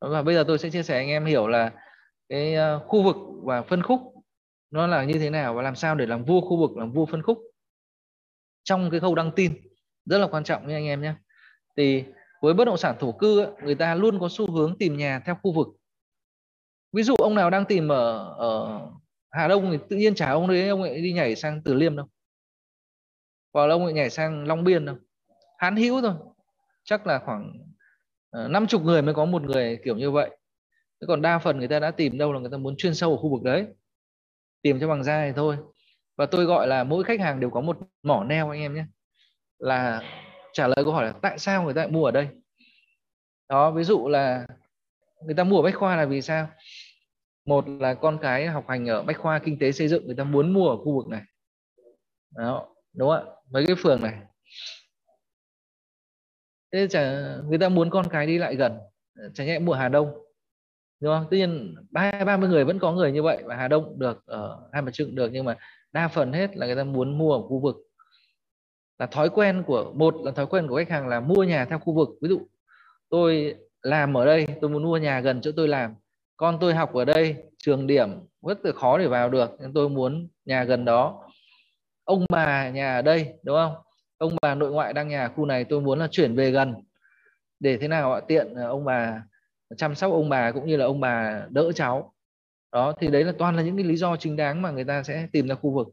Và 0.00 0.22
bây 0.22 0.34
giờ 0.34 0.44
tôi 0.46 0.58
sẽ 0.58 0.70
chia 0.70 0.82
sẻ 0.82 0.96
anh 0.96 1.08
em 1.08 1.24
hiểu 1.24 1.48
là 1.48 1.72
cái 2.28 2.54
à, 2.54 2.78
khu 2.86 3.02
vực 3.02 3.16
và 3.44 3.62
phân 3.62 3.82
khúc 3.82 4.00
nó 4.70 4.86
là 4.86 5.04
như 5.04 5.18
thế 5.18 5.30
nào 5.30 5.54
và 5.54 5.62
làm 5.62 5.76
sao 5.76 5.94
để 5.94 6.06
làm 6.06 6.24
vua 6.24 6.40
khu 6.40 6.56
vực, 6.56 6.76
làm 6.76 6.92
vua 6.92 7.06
phân 7.06 7.22
khúc. 7.22 7.38
Trong 8.64 8.90
cái 8.90 9.00
khâu 9.00 9.14
đăng 9.14 9.30
tin, 9.36 9.52
rất 10.04 10.18
là 10.18 10.26
quan 10.26 10.44
trọng 10.44 10.68
nha 10.68 10.76
anh 10.76 10.86
em 10.86 11.02
nhé. 11.02 11.14
Thì 11.76 12.04
với 12.42 12.54
bất 12.54 12.64
động 12.64 12.76
sản 12.76 12.96
thổ 13.00 13.12
cư 13.12 13.46
người 13.62 13.74
ta 13.74 13.94
luôn 13.94 14.20
có 14.20 14.28
xu 14.30 14.52
hướng 14.52 14.78
tìm 14.78 14.96
nhà 14.96 15.22
theo 15.26 15.36
khu 15.42 15.52
vực 15.52 15.68
ví 16.96 17.02
dụ 17.02 17.14
ông 17.14 17.34
nào 17.34 17.50
đang 17.50 17.64
tìm 17.64 17.88
ở 17.88 18.34
ở 18.38 18.80
Hà 19.30 19.48
Đông 19.48 19.70
thì 19.72 19.78
tự 19.88 19.96
nhiên 19.96 20.14
chả 20.14 20.30
ông 20.30 20.48
đấy, 20.48 20.68
ông 20.68 20.82
ấy 20.82 21.02
đi 21.02 21.12
nhảy 21.12 21.36
sang 21.36 21.62
Từ 21.64 21.74
Liêm 21.74 21.96
đâu. 21.96 22.06
Hoặc 23.52 23.66
là 23.66 23.74
ông 23.74 23.84
ấy 23.84 23.92
nhảy 23.92 24.10
sang 24.10 24.46
Long 24.46 24.64
Biên 24.64 24.84
đâu. 24.84 24.96
Hán 25.58 25.76
hữu 25.76 26.02
thôi. 26.02 26.12
Chắc 26.84 27.06
là 27.06 27.18
khoảng 27.18 27.52
ờ, 28.30 28.48
năm 28.48 28.66
chục 28.66 28.82
người 28.82 29.02
mới 29.02 29.14
có 29.14 29.24
một 29.24 29.42
người 29.42 29.78
kiểu 29.84 29.96
như 29.96 30.10
vậy. 30.10 30.30
Thế 31.00 31.04
còn 31.08 31.22
đa 31.22 31.38
phần 31.38 31.58
người 31.58 31.68
ta 31.68 31.78
đã 31.78 31.90
tìm 31.90 32.18
đâu 32.18 32.32
là 32.32 32.40
người 32.40 32.50
ta 32.50 32.56
muốn 32.56 32.76
chuyên 32.76 32.94
sâu 32.94 33.10
ở 33.10 33.16
khu 33.16 33.30
vực 33.30 33.42
đấy. 33.42 33.66
Tìm 34.62 34.80
cho 34.80 34.88
bằng 34.88 35.04
da 35.04 35.16
này 35.16 35.32
thôi. 35.36 35.56
Và 36.16 36.26
tôi 36.26 36.44
gọi 36.44 36.66
là 36.66 36.84
mỗi 36.84 37.04
khách 37.04 37.20
hàng 37.20 37.40
đều 37.40 37.50
có 37.50 37.60
một 37.60 37.78
mỏ 38.02 38.24
neo 38.24 38.50
anh 38.50 38.60
em 38.60 38.74
nhé. 38.74 38.84
Là 39.58 40.02
trả 40.52 40.66
lời 40.66 40.84
câu 40.84 40.92
hỏi 40.92 41.04
là 41.04 41.12
tại 41.22 41.38
sao 41.38 41.62
người 41.62 41.74
ta 41.74 41.80
lại 41.80 41.90
mua 41.90 42.04
ở 42.04 42.10
đây? 42.10 42.28
Đó, 43.48 43.70
ví 43.70 43.84
dụ 43.84 44.08
là 44.08 44.46
người 45.24 45.34
ta 45.34 45.44
mua 45.44 45.56
ở 45.56 45.62
bách 45.62 45.74
khoa 45.74 45.96
là 45.96 46.04
vì 46.04 46.22
sao? 46.22 46.48
Một 47.46 47.68
là 47.68 47.94
con 47.94 48.18
cái 48.22 48.46
học 48.46 48.64
hành 48.68 48.86
ở 48.88 49.02
bách 49.02 49.18
khoa 49.18 49.38
kinh 49.38 49.58
tế 49.58 49.72
xây 49.72 49.88
dựng, 49.88 50.06
người 50.06 50.16
ta 50.16 50.24
muốn 50.24 50.52
mua 50.52 50.68
ở 50.68 50.76
khu 50.76 50.96
vực 50.96 51.08
này. 51.08 51.22
Đó, 52.36 52.68
đúng 52.94 53.08
không 53.08 53.26
ạ? 53.26 53.32
Mấy 53.50 53.66
cái 53.66 53.76
phường 53.78 54.02
này. 54.02 54.14
Thế 56.72 56.88
chả, 56.90 57.36
người 57.48 57.58
ta 57.58 57.68
muốn 57.68 57.90
con 57.90 58.08
cái 58.10 58.26
đi 58.26 58.38
lại 58.38 58.56
gần 58.56 58.78
chẳng 59.34 59.46
nhẽ 59.46 59.58
mua 59.58 59.72
Hà 59.72 59.88
Đông, 59.88 60.12
đúng 61.00 61.14
không? 61.14 61.26
Tuy 61.30 61.38
nhiên, 61.38 61.74
ba 61.90 62.24
ba 62.24 62.36
mươi 62.36 62.48
người 62.48 62.64
vẫn 62.64 62.78
có 62.78 62.92
người 62.92 63.12
như 63.12 63.22
vậy 63.22 63.42
và 63.44 63.56
Hà 63.56 63.68
Đông 63.68 63.98
được 63.98 64.26
ở 64.26 64.68
hai 64.72 64.82
mặt 64.82 64.90
trưng 64.94 65.14
được, 65.14 65.30
nhưng 65.32 65.44
mà 65.44 65.56
đa 65.92 66.08
phần 66.08 66.32
hết 66.32 66.56
là 66.56 66.66
người 66.66 66.76
ta 66.76 66.84
muốn 66.84 67.18
mua 67.18 67.32
ở 67.32 67.42
khu 67.42 67.60
vực. 67.60 67.76
Là 68.98 69.06
thói 69.06 69.30
quen 69.30 69.62
của, 69.66 69.92
một 69.94 70.14
là 70.24 70.32
thói 70.32 70.46
quen 70.46 70.68
của 70.68 70.76
khách 70.76 70.90
hàng 70.90 71.08
là 71.08 71.20
mua 71.20 71.44
nhà 71.44 71.64
theo 71.64 71.78
khu 71.78 71.94
vực. 71.94 72.08
Ví 72.22 72.28
dụ, 72.28 72.46
tôi 73.08 73.54
làm 73.82 74.16
ở 74.16 74.24
đây, 74.24 74.46
tôi 74.60 74.70
muốn 74.70 74.82
mua 74.82 74.96
nhà 74.96 75.20
gần 75.20 75.40
chỗ 75.40 75.50
tôi 75.56 75.68
làm 75.68 75.94
con 76.36 76.58
tôi 76.60 76.74
học 76.74 76.94
ở 76.94 77.04
đây, 77.04 77.36
trường 77.58 77.86
điểm, 77.86 78.10
rất 78.42 78.58
là 78.64 78.72
khó 78.72 78.98
để 78.98 79.06
vào 79.06 79.28
được, 79.28 79.50
nên 79.60 79.72
tôi 79.74 79.88
muốn 79.88 80.28
nhà 80.44 80.64
gần 80.64 80.84
đó. 80.84 81.22
Ông 82.04 82.24
bà 82.28 82.70
nhà 82.70 82.96
ở 82.96 83.02
đây, 83.02 83.34
đúng 83.42 83.56
không? 83.56 83.74
Ông 84.18 84.36
bà 84.42 84.54
nội 84.54 84.70
ngoại 84.70 84.92
đang 84.92 85.08
nhà 85.08 85.28
khu 85.28 85.46
này, 85.46 85.64
tôi 85.64 85.80
muốn 85.80 85.98
là 85.98 86.08
chuyển 86.10 86.36
về 86.36 86.50
gần. 86.50 86.74
Để 87.60 87.76
thế 87.78 87.88
nào 87.88 88.12
ạ? 88.12 88.20
Tiện 88.28 88.54
ông 88.54 88.84
bà 88.84 89.22
chăm 89.76 89.94
sóc 89.94 90.12
ông 90.12 90.28
bà 90.28 90.52
cũng 90.52 90.66
như 90.66 90.76
là 90.76 90.84
ông 90.84 91.00
bà 91.00 91.46
đỡ 91.50 91.72
cháu. 91.72 92.12
Đó, 92.72 92.92
thì 93.00 93.08
đấy 93.08 93.24
là 93.24 93.32
toàn 93.38 93.56
là 93.56 93.62
những 93.62 93.76
cái 93.76 93.84
lý 93.84 93.96
do 93.96 94.16
chính 94.16 94.36
đáng 94.36 94.62
mà 94.62 94.70
người 94.70 94.84
ta 94.84 95.02
sẽ 95.02 95.28
tìm 95.32 95.48
ra 95.48 95.54
khu 95.54 95.70
vực. 95.74 95.88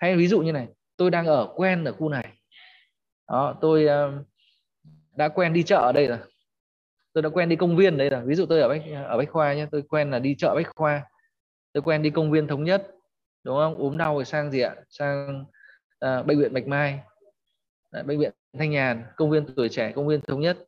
Hay 0.00 0.16
ví 0.16 0.26
dụ 0.28 0.40
như 0.40 0.52
này, 0.52 0.68
tôi 0.96 1.10
đang 1.10 1.26
ở 1.26 1.48
quen 1.56 1.84
ở 1.84 1.92
khu 1.92 2.08
này. 2.08 2.26
Đó, 3.28 3.58
tôi 3.60 3.86
ờ, 3.86 4.12
đã 5.16 5.28
quen 5.28 5.52
đi 5.52 5.62
chợ 5.62 5.76
ở 5.76 5.92
đây 5.92 6.06
rồi 6.06 6.18
tôi 7.16 7.22
đã 7.22 7.28
quen 7.28 7.48
đi 7.48 7.56
công 7.56 7.76
viên 7.76 7.98
đây 7.98 8.10
là 8.10 8.20
ví 8.20 8.34
dụ 8.34 8.46
tôi 8.46 8.60
ở 8.60 8.68
bách 8.68 8.82
ở 9.08 9.16
bách 9.16 9.30
khoa 9.30 9.54
nhé 9.54 9.66
tôi 9.70 9.82
quen 9.82 10.10
là 10.10 10.18
đi 10.18 10.34
chợ 10.38 10.54
bách 10.54 10.66
khoa. 10.76 11.02
Tôi 11.72 11.82
quen 11.82 12.02
đi 12.02 12.10
công 12.10 12.30
viên 12.30 12.46
thống 12.46 12.64
nhất 12.64 12.90
đúng 13.44 13.56
không? 13.56 13.74
Ốm 13.78 13.98
đau 13.98 14.14
rồi 14.14 14.24
sang 14.24 14.50
gì 14.50 14.60
ạ? 14.60 14.74
Sang 14.88 15.44
à, 15.98 16.22
bệnh 16.22 16.38
viện 16.38 16.52
bạch 16.52 16.66
mai. 16.66 17.00
À, 17.90 18.02
bệnh 18.02 18.18
viện 18.18 18.32
thanh 18.58 18.70
nhàn 18.70 19.04
công 19.16 19.30
viên 19.30 19.54
tuổi 19.56 19.68
trẻ 19.68 19.92
công 19.92 20.08
viên 20.08 20.20
thống 20.20 20.40
nhất. 20.40 20.58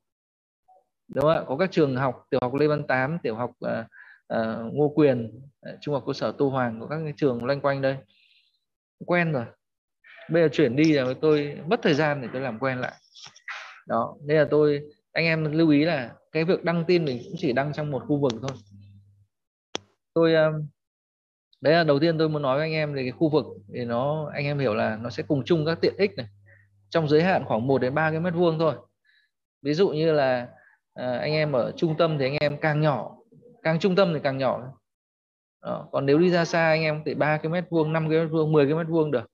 Đúng 1.09 1.22
không 1.22 1.30
ạ? 1.30 1.42
Có 1.46 1.57
các 1.57 1.70
trường 1.70 1.96
học 1.96 2.26
tiểu 2.30 2.40
học 2.42 2.55
lê 2.55 2.66
văn 2.66 2.86
tám 2.86 3.18
tiểu 3.22 3.34
học 3.34 3.51
à, 3.61 3.88
à, 4.28 4.57
ngô 4.72 4.88
quyền 4.88 5.40
à, 5.61 5.72
trung 5.80 5.94
học 5.94 6.05
cơ 6.07 6.12
sở 6.12 6.32
tô 6.38 6.49
hoàng 6.49 6.80
có 6.80 6.86
các 6.86 7.01
trường 7.16 7.44
loanh 7.44 7.61
quanh 7.61 7.82
đây. 7.82 7.96
Quen 9.07 9.32
rồi. 9.32 9.44
Bây 10.30 10.42
giờ 10.42 10.49
chuyển 10.53 10.76
đi 10.76 10.92
là 10.92 11.05
tôi 11.20 11.59
mất 11.66 11.80
thời 11.82 11.94
gian 11.94 12.22
để 12.22 12.28
tôi 12.32 12.42
làm 12.42 12.59
quen 12.59 12.80
lại. 12.80 12.94
Đó 13.86 14.16
nên 14.26 14.36
là 14.36 14.46
tôi 14.51 14.82
anh 15.19 15.25
em 15.25 15.53
lưu 15.53 15.71
ý 15.71 15.85
là 15.85 16.14
cái 16.33 16.45
việc 16.45 16.64
đăng 16.64 16.85
tin 16.85 17.05
mình 17.05 17.21
cũng 17.25 17.35
chỉ 17.39 17.53
đăng 17.53 17.73
trong 17.73 17.91
một 17.91 18.03
khu 18.07 18.21
vực 18.21 18.33
thôi. 18.43 18.51
Tôi 20.14 20.35
ờ, 20.35 20.53
đấy 21.61 21.75
là 21.75 21.85
đầu 21.85 21.99
tiên 21.99 22.19
tôi 22.19 22.29
muốn 22.29 22.43
nói 22.43 22.59
với 22.59 22.66
anh 22.66 22.73
em 22.73 22.95
về 22.95 23.03
cái 23.03 23.11
khu 23.11 23.31
vực 23.31 23.47
thì 23.75 23.85
nó, 23.85 24.31
anh 24.35 24.45
em 24.45 24.59
hiểu 24.59 24.75
là 24.75 24.97
nó 24.97 25.11
sẽ 25.11 25.23
cùng 25.23 25.45
chung 25.45 25.66
các 25.66 25.79
tiện 25.81 25.95
ích 25.99 26.11
này. 26.16 26.27
Trong 26.91 27.09
giới 27.09 27.23
hạn 27.23 27.45
khoảng 27.45 27.66
1 27.66 27.79
đến 27.79 27.95
3 27.95 28.11
cái 28.11 28.21
mét 28.21 28.35
vuông 28.35 28.59
thôi. 28.59 28.75
Ví 29.62 29.75
dụ 29.75 29.89
như 29.89 30.12
là 30.12 30.49
ờ, 30.93 31.16
anh 31.16 31.33
em 31.33 31.53
ở 31.53 31.73
trung 31.77 31.95
tâm 31.99 32.19
thì 32.19 32.25
anh 32.25 32.37
em 32.41 32.59
càng 32.61 32.81
nhỏ, 32.81 33.16
càng 33.62 33.79
trung 33.79 33.97
tâm 33.97 34.14
thì 34.14 34.21
càng 34.23 34.39
nhỏ. 34.39 34.73
Đó. 35.62 35.89
còn 35.93 36.07
nếu 36.07 36.19
đi 36.19 36.31
ra 36.31 36.45
xa 36.45 36.69
anh 36.69 36.83
em 36.83 37.03
thì 37.07 37.14
ba 37.14 37.39
cái 37.39 37.53
mét 37.53 37.64
vuông 37.71 37.93
5 37.93 38.11
cái 38.11 38.21
mét 38.21 38.31
vuông 38.31 38.53
10 38.53 38.66
cái 38.66 38.75
mét 38.75 38.87
vuông 38.89 39.11
được. 39.11 39.31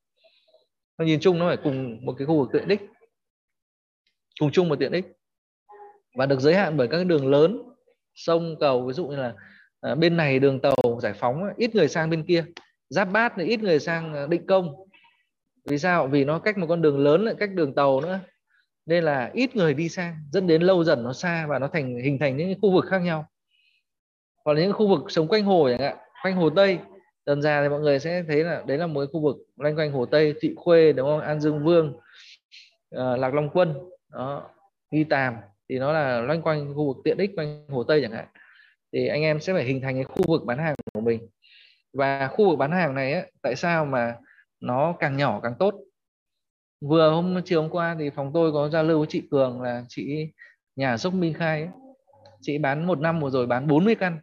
Nó 0.99 1.05
nhìn 1.05 1.20
chung 1.20 1.39
nó 1.39 1.49
phải 1.49 1.57
cùng 1.57 2.05
một 2.05 2.14
cái 2.18 2.26
khu 2.26 2.39
vực 2.39 2.49
tiện 2.53 2.68
ích. 2.68 2.80
Cùng 4.41 4.51
chung 4.51 4.68
một 4.68 4.76
tiện 4.78 4.93
ích 4.93 5.05
và 6.14 6.26
được 6.26 6.40
giới 6.40 6.54
hạn 6.54 6.76
bởi 6.76 6.88
các 6.88 7.06
đường 7.06 7.30
lớn 7.30 7.62
sông 8.14 8.56
cầu 8.60 8.86
ví 8.86 8.92
dụ 8.92 9.06
như 9.06 9.16
là 9.16 9.34
à, 9.80 9.94
bên 9.94 10.16
này 10.16 10.38
đường 10.38 10.60
tàu 10.60 10.98
giải 11.02 11.12
phóng 11.12 11.42
ít 11.56 11.74
người 11.74 11.88
sang 11.88 12.10
bên 12.10 12.24
kia. 12.24 12.44
Giáp 12.88 13.08
bát 13.12 13.32
thì 13.36 13.44
ít 13.44 13.60
người 13.60 13.78
sang 13.78 14.14
à, 14.14 14.26
định 14.26 14.46
công. 14.46 14.74
Vì 15.64 15.78
sao? 15.78 16.06
Vì 16.06 16.24
nó 16.24 16.38
cách 16.38 16.58
một 16.58 16.66
con 16.68 16.82
đường 16.82 16.98
lớn 16.98 17.24
lại 17.24 17.34
cách 17.38 17.50
đường 17.54 17.74
tàu 17.74 18.00
nữa. 18.00 18.20
Nên 18.86 19.04
là 19.04 19.30
ít 19.34 19.56
người 19.56 19.74
đi 19.74 19.88
sang 19.88 20.16
dẫn 20.32 20.46
đến 20.46 20.62
lâu 20.62 20.84
dần 20.84 21.04
nó 21.04 21.12
xa 21.12 21.46
và 21.46 21.58
nó 21.58 21.68
thành 21.68 21.96
hình 21.96 22.18
thành 22.18 22.36
những 22.36 22.54
khu 22.62 22.72
vực 22.72 22.84
khác 22.88 22.98
nhau. 22.98 23.26
Còn 24.44 24.56
những 24.56 24.72
khu 24.72 24.88
vực 24.88 25.00
sống 25.08 25.28
quanh 25.28 25.44
hồ 25.44 25.68
chẳng 25.70 25.80
hạn 25.80 25.96
quanh 26.22 26.36
hồ 26.36 26.50
tây. 26.50 26.78
Dần 27.26 27.42
già 27.42 27.62
thì 27.62 27.68
mọi 27.68 27.80
người 27.80 27.98
sẽ 27.98 28.22
thấy 28.28 28.44
là 28.44 28.62
đấy 28.66 28.78
là 28.78 28.86
một 28.86 29.00
cái 29.00 29.06
khu 29.12 29.20
vực 29.20 29.36
loanh 29.56 29.76
quanh 29.76 29.92
hồ 29.92 30.06
tây 30.06 30.34
thị 30.40 30.54
khuê 30.56 30.92
đúng 30.92 31.08
không? 31.08 31.20
An 31.20 31.40
dương 31.40 31.64
vương 31.64 31.92
uh, 32.96 33.18
lạc 33.18 33.34
long 33.34 33.50
quân 33.52 33.74
đó 34.12 34.50
nghi 34.90 35.04
tàm 35.04 35.34
thì 35.68 35.78
nó 35.78 35.92
là 35.92 36.20
loanh 36.20 36.42
quanh 36.42 36.74
khu 36.74 36.86
vực 36.86 36.96
tiện 37.04 37.18
ích 37.18 37.30
quanh 37.36 37.66
hồ 37.68 37.84
tây 37.84 38.00
chẳng 38.02 38.12
hạn. 38.12 38.28
Thì 38.92 39.06
anh 39.06 39.22
em 39.22 39.40
sẽ 39.40 39.52
phải 39.52 39.64
hình 39.64 39.80
thành 39.80 39.94
cái 39.94 40.04
khu 40.04 40.22
vực 40.28 40.44
bán 40.44 40.58
hàng 40.58 40.74
của 40.94 41.00
mình. 41.00 41.28
Và 41.92 42.28
khu 42.28 42.48
vực 42.48 42.58
bán 42.58 42.72
hàng 42.72 42.94
này 42.94 43.12
ấy, 43.12 43.32
tại 43.42 43.56
sao 43.56 43.84
mà 43.84 44.16
nó 44.60 44.94
càng 45.00 45.16
nhỏ 45.16 45.40
càng 45.42 45.54
tốt? 45.58 45.74
Vừa 46.80 47.10
hôm 47.10 47.40
chiều 47.44 47.62
hôm 47.62 47.70
qua 47.70 47.96
thì 47.98 48.10
phòng 48.10 48.30
tôi 48.34 48.52
có 48.52 48.68
giao 48.68 48.84
lưu 48.84 48.98
với 48.98 49.06
chị 49.10 49.22
Cường 49.30 49.62
là 49.62 49.84
chị 49.88 50.32
nhà 50.76 50.96
sốc 50.96 51.14
Minh 51.14 51.34
Khai 51.34 51.60
ấy. 51.60 51.70
chị 52.40 52.58
bán 52.58 52.86
một 52.86 53.00
năm 53.00 53.20
vừa 53.20 53.30
rồi 53.30 53.46
bán 53.46 53.66
40 53.66 53.94
căn. 53.94 54.18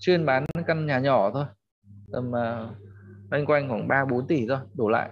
Chuyên 0.00 0.26
bán 0.26 0.46
căn 0.66 0.86
nhà 0.86 0.98
nhỏ 0.98 1.30
thôi. 1.34 1.44
Tầm 2.12 2.32
uh, 3.32 3.48
quanh 3.48 3.68
khoảng 3.68 3.88
3 3.88 4.04
4 4.04 4.26
tỷ 4.26 4.46
thôi 4.48 4.58
đổ 4.74 4.88
lại. 4.88 5.10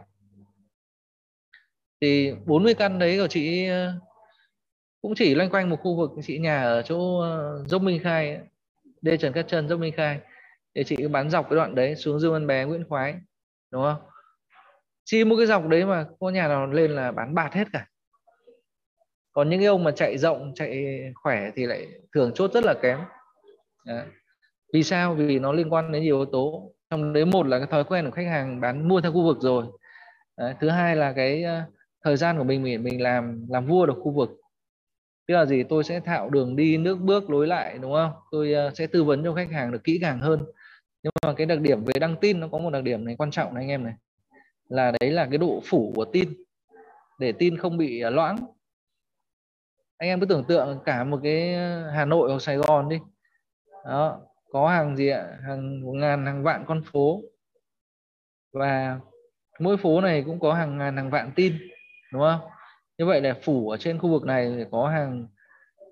Thì 2.01 2.33
40 2.47 2.75
căn 2.75 2.99
đấy 2.99 3.19
của 3.19 3.27
chị 3.27 3.69
uh, 3.71 4.03
cũng 5.03 5.15
chỉ 5.15 5.35
loanh 5.35 5.51
quanh 5.51 5.71
một 5.71 5.77
khu 5.77 5.97
vực 5.97 6.11
chị 6.23 6.39
nhà 6.39 6.63
ở 6.63 6.83
chỗ 6.83 7.21
ờ, 7.21 7.65
dốc 7.67 7.83
Minh 7.83 8.01
Khai 8.03 8.41
đê 9.03 9.17
Trần 9.17 9.33
Cát 9.33 9.49
Trân 9.49 9.69
dốc 9.69 9.81
Minh 9.81 9.95
Khai. 9.97 10.21
Để 10.75 10.85
chị 10.85 11.09
bán 11.09 11.31
dọc 11.31 11.51
cái 11.51 11.57
đoạn 11.57 11.75
đấy 11.75 11.97
xuống 11.97 12.21
Dương 12.21 12.33
Văn 12.33 12.47
Bé, 12.47 12.65
Nguyễn 12.65 12.85
Khoái, 12.89 13.15
đúng 13.71 13.83
không? 13.83 14.03
Chi 15.05 15.25
một 15.25 15.37
cái 15.37 15.47
dọc 15.47 15.69
đấy 15.69 15.85
mà 15.85 16.07
có 16.21 16.31
nhà 16.31 16.49
nào 16.49 16.67
lên 16.67 16.91
là 16.91 17.13
bán 17.13 17.35
bạt 17.35 17.53
hết 17.53 17.69
cả. 17.73 17.87
Còn 19.33 19.51
những 19.51 19.61
cái 19.61 19.67
ông 19.67 19.85
mà 19.85 19.91
chạy 19.91 20.19
rộng, 20.19 20.53
chạy 20.55 21.01
khỏe 21.15 21.51
thì 21.57 21.67
lại 21.67 21.87
thường 22.15 22.33
chốt 22.35 22.53
rất 22.53 22.65
là 22.65 22.75
kém. 22.83 22.99
Đó. 23.87 24.01
vì 24.73 24.83
sao? 24.83 25.15
Vì 25.15 25.39
nó 25.39 25.53
liên 25.53 25.73
quan 25.73 25.93
đến 25.93 26.03
nhiều 26.03 26.17
yếu 26.17 26.25
tố. 26.25 26.73
Trong 26.91 27.13
đấy 27.13 27.25
một 27.25 27.47
là 27.47 27.59
cái 27.59 27.67
thói 27.71 27.85
quen 27.85 28.05
của 28.05 28.11
khách 28.11 28.27
hàng 28.27 28.61
bán 28.61 28.89
mua 28.89 29.01
theo 29.01 29.13
khu 29.13 29.23
vực 29.23 29.39
rồi. 29.41 29.67
Đấy. 30.37 30.55
thứ 30.61 30.69
hai 30.69 30.97
là 30.97 31.13
cái 31.13 31.43
ờ, 31.43 31.63
thời 32.05 32.17
gian 32.17 32.39
của 32.39 32.45
mình 32.45 32.63
mình 32.63 32.85
mình 32.85 33.03
làm 33.03 33.47
làm 33.49 33.67
vua 33.67 33.87
được 33.87 33.97
khu 34.03 34.11
vực 34.11 34.31
tức 35.33 35.39
là 35.39 35.47
gì? 35.47 35.63
Tôi 35.63 35.85
sẽ 35.85 36.01
thạo 36.01 36.31
đường 36.31 36.57
đi, 36.57 36.77
nước 36.77 36.99
bước, 37.01 37.31
lối 37.31 37.47
lại, 37.47 37.79
đúng 37.79 37.93
không? 37.93 38.13
Tôi 38.31 38.53
ờ, 38.53 38.71
sẽ 38.75 38.87
tư 38.87 39.05
vấn 39.05 39.25
cho 39.25 39.35
khách 39.35 39.51
hàng 39.51 39.73
được 39.73 39.85
kỹ 39.85 39.99
càng 40.03 40.21
hơn. 40.21 40.45
Nhưng 41.03 41.13
mà 41.27 41.33
cái 41.33 41.47
đặc 41.47 41.61
điểm 41.61 41.85
về 41.85 41.93
đăng 42.01 42.17
tin 42.17 42.41
nó 42.41 42.49
có 42.49 42.59
một 42.59 42.71
đặc 42.71 42.83
điểm 42.83 43.05
này 43.05 43.17
quan 43.19 43.31
trọng 43.31 43.55
này 43.55 43.63
anh 43.63 43.71
em 43.71 43.85
này. 43.85 43.95
Là 44.69 44.93
đấy 45.01 45.11
là 45.11 45.27
cái 45.27 45.39
độ 45.39 45.63
phủ 45.65 45.93
của 45.97 46.05
tin. 46.05 46.35
Để 47.19 47.33
tin 47.33 47.57
không 47.57 47.77
bị 47.77 48.01
ờ, 48.01 48.11
loãng. 48.11 48.37
Anh 49.99 50.09
em 50.09 50.21
cứ 50.21 50.27
tưởng 50.27 50.45
tượng 50.45 50.79
cả 50.85 51.05
một 51.05 51.21
cái 51.23 51.55
ờ, 51.55 51.91
Hà 51.91 52.05
Nội 52.05 52.31
hoặc 52.31 52.43
Sài 52.43 52.57
Gòn 52.57 52.89
đi. 52.89 52.99
Đó, 53.85 54.21
có 54.51 54.69
hàng 54.69 54.97
gì 54.97 55.09
ạ? 55.09 55.39
Hàng 55.47 55.81
ngàn, 56.01 56.27
hàng 56.27 56.43
vạn 56.43 56.65
con 56.67 56.83
phố. 56.93 57.23
Và 58.53 59.01
mỗi 59.61 59.77
phố 59.77 60.01
này 60.01 60.23
cũng 60.27 60.41
có 60.41 60.55
hàng 60.55 60.79
ngàn, 60.79 60.97
hàng 60.97 61.11
vạn 61.11 61.33
tin, 61.37 61.53
đúng 62.13 62.23
không? 62.23 62.52
Như 62.99 63.07
vậy 63.07 63.21
là 63.21 63.39
phủ 63.43 63.71
ở 63.71 63.77
trên 63.77 63.99
khu 63.99 64.11
vực 64.11 64.25
này 64.25 64.67
có 64.71 64.89
hàng 64.89 65.29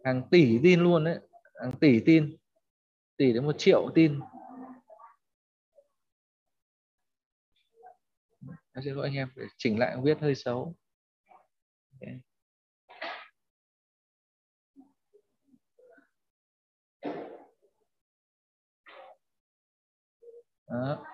hàng 0.05 0.23
tỷ 0.31 0.59
tin 0.63 0.81
luôn 0.81 1.05
đấy 1.05 1.19
hàng 1.61 1.73
tỷ 1.81 2.01
tin 2.07 2.37
tỷ 3.17 3.33
đến 3.33 3.45
một 3.45 3.59
triệu 3.59 3.91
tin 3.95 4.21
em 8.73 8.85
xin 8.85 8.95
lỗi 8.95 9.07
anh 9.07 9.15
em 9.15 9.29
để 9.37 9.45
chỉnh 9.57 9.79
lại 9.79 9.97
viết 10.03 10.21
hơi 10.21 10.35
xấu 10.35 10.75
okay. 12.01 12.21
Đó. 20.69 21.05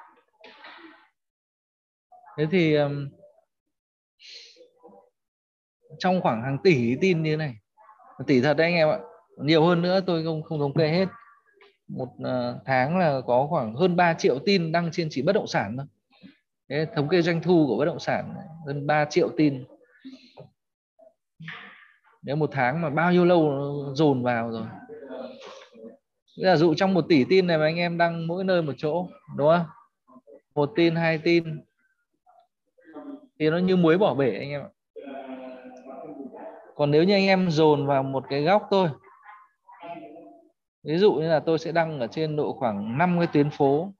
thế 2.36 2.46
thì 2.50 2.74
um, 2.74 3.08
trong 5.98 6.20
khoảng 6.20 6.42
hàng 6.42 6.58
tỷ 6.64 6.96
tin 7.00 7.22
như 7.22 7.30
thế 7.30 7.36
này. 7.36 7.56
Tỷ 8.26 8.40
thật 8.40 8.54
đấy 8.54 8.66
anh 8.66 8.74
em 8.74 8.88
ạ. 8.88 8.98
Nhiều 9.36 9.64
hơn 9.64 9.82
nữa 9.82 10.00
tôi 10.06 10.24
không 10.24 10.42
không 10.42 10.58
thống 10.58 10.74
kê 10.74 10.88
hết. 10.88 11.08
Một 11.88 12.08
ờ, 12.22 12.60
tháng 12.64 12.98
là 12.98 13.20
có 13.26 13.46
khoảng 13.50 13.74
hơn 13.74 13.96
3 13.96 14.14
triệu 14.14 14.38
tin 14.38 14.72
đăng 14.72 14.90
trên 14.92 15.08
chỉ 15.10 15.22
bất 15.22 15.32
động 15.32 15.46
sản 15.46 15.76
thôi. 15.76 15.86
Thế, 16.68 16.86
thống 16.96 17.08
kê 17.08 17.22
doanh 17.22 17.42
thu 17.42 17.66
của 17.66 17.76
bất 17.76 17.84
động 17.84 18.00
sản 18.00 18.34
hơn 18.66 18.86
3 18.86 19.04
triệu 19.04 19.28
tin. 19.36 19.64
Nếu 22.22 22.36
một 22.36 22.50
tháng 22.52 22.80
mà 22.80 22.90
bao 22.90 23.12
nhiêu 23.12 23.24
lâu 23.24 23.52
dồn 23.94 24.22
vào 24.22 24.50
rồi. 24.50 24.66
Giả 26.36 26.56
dụ 26.56 26.74
trong 26.74 26.94
một 26.94 27.04
tỷ 27.08 27.24
tin 27.24 27.46
này 27.46 27.58
mà 27.58 27.64
anh 27.64 27.76
em 27.76 27.98
đăng 27.98 28.26
mỗi 28.26 28.44
nơi 28.44 28.62
một 28.62 28.72
chỗ 28.76 29.08
đúng 29.36 29.48
không? 29.48 29.66
Một 30.54 30.72
tin 30.76 30.94
hai 30.94 31.18
tin. 31.18 31.60
Thì 33.38 33.50
nó 33.50 33.58
như 33.58 33.76
muối 33.76 33.98
bỏ 33.98 34.14
bể 34.14 34.36
anh 34.38 34.50
em 34.50 34.62
ạ 34.62 34.68
còn 36.76 36.90
nếu 36.90 37.04
như 37.04 37.14
anh 37.14 37.26
em 37.26 37.50
dồn 37.50 37.86
vào 37.86 38.02
một 38.02 38.24
cái 38.28 38.42
góc 38.42 38.68
thôi, 38.70 38.88
ví 40.84 40.98
dụ 40.98 41.12
như 41.12 41.28
là 41.28 41.40
tôi 41.40 41.58
sẽ 41.58 41.72
đăng 41.72 42.00
ở 42.00 42.06
trên 42.06 42.36
độ 42.36 42.52
khoảng 42.52 42.98
5 42.98 43.16
cái 43.18 43.26
tuyến 43.32 43.50
phố, 43.50 43.92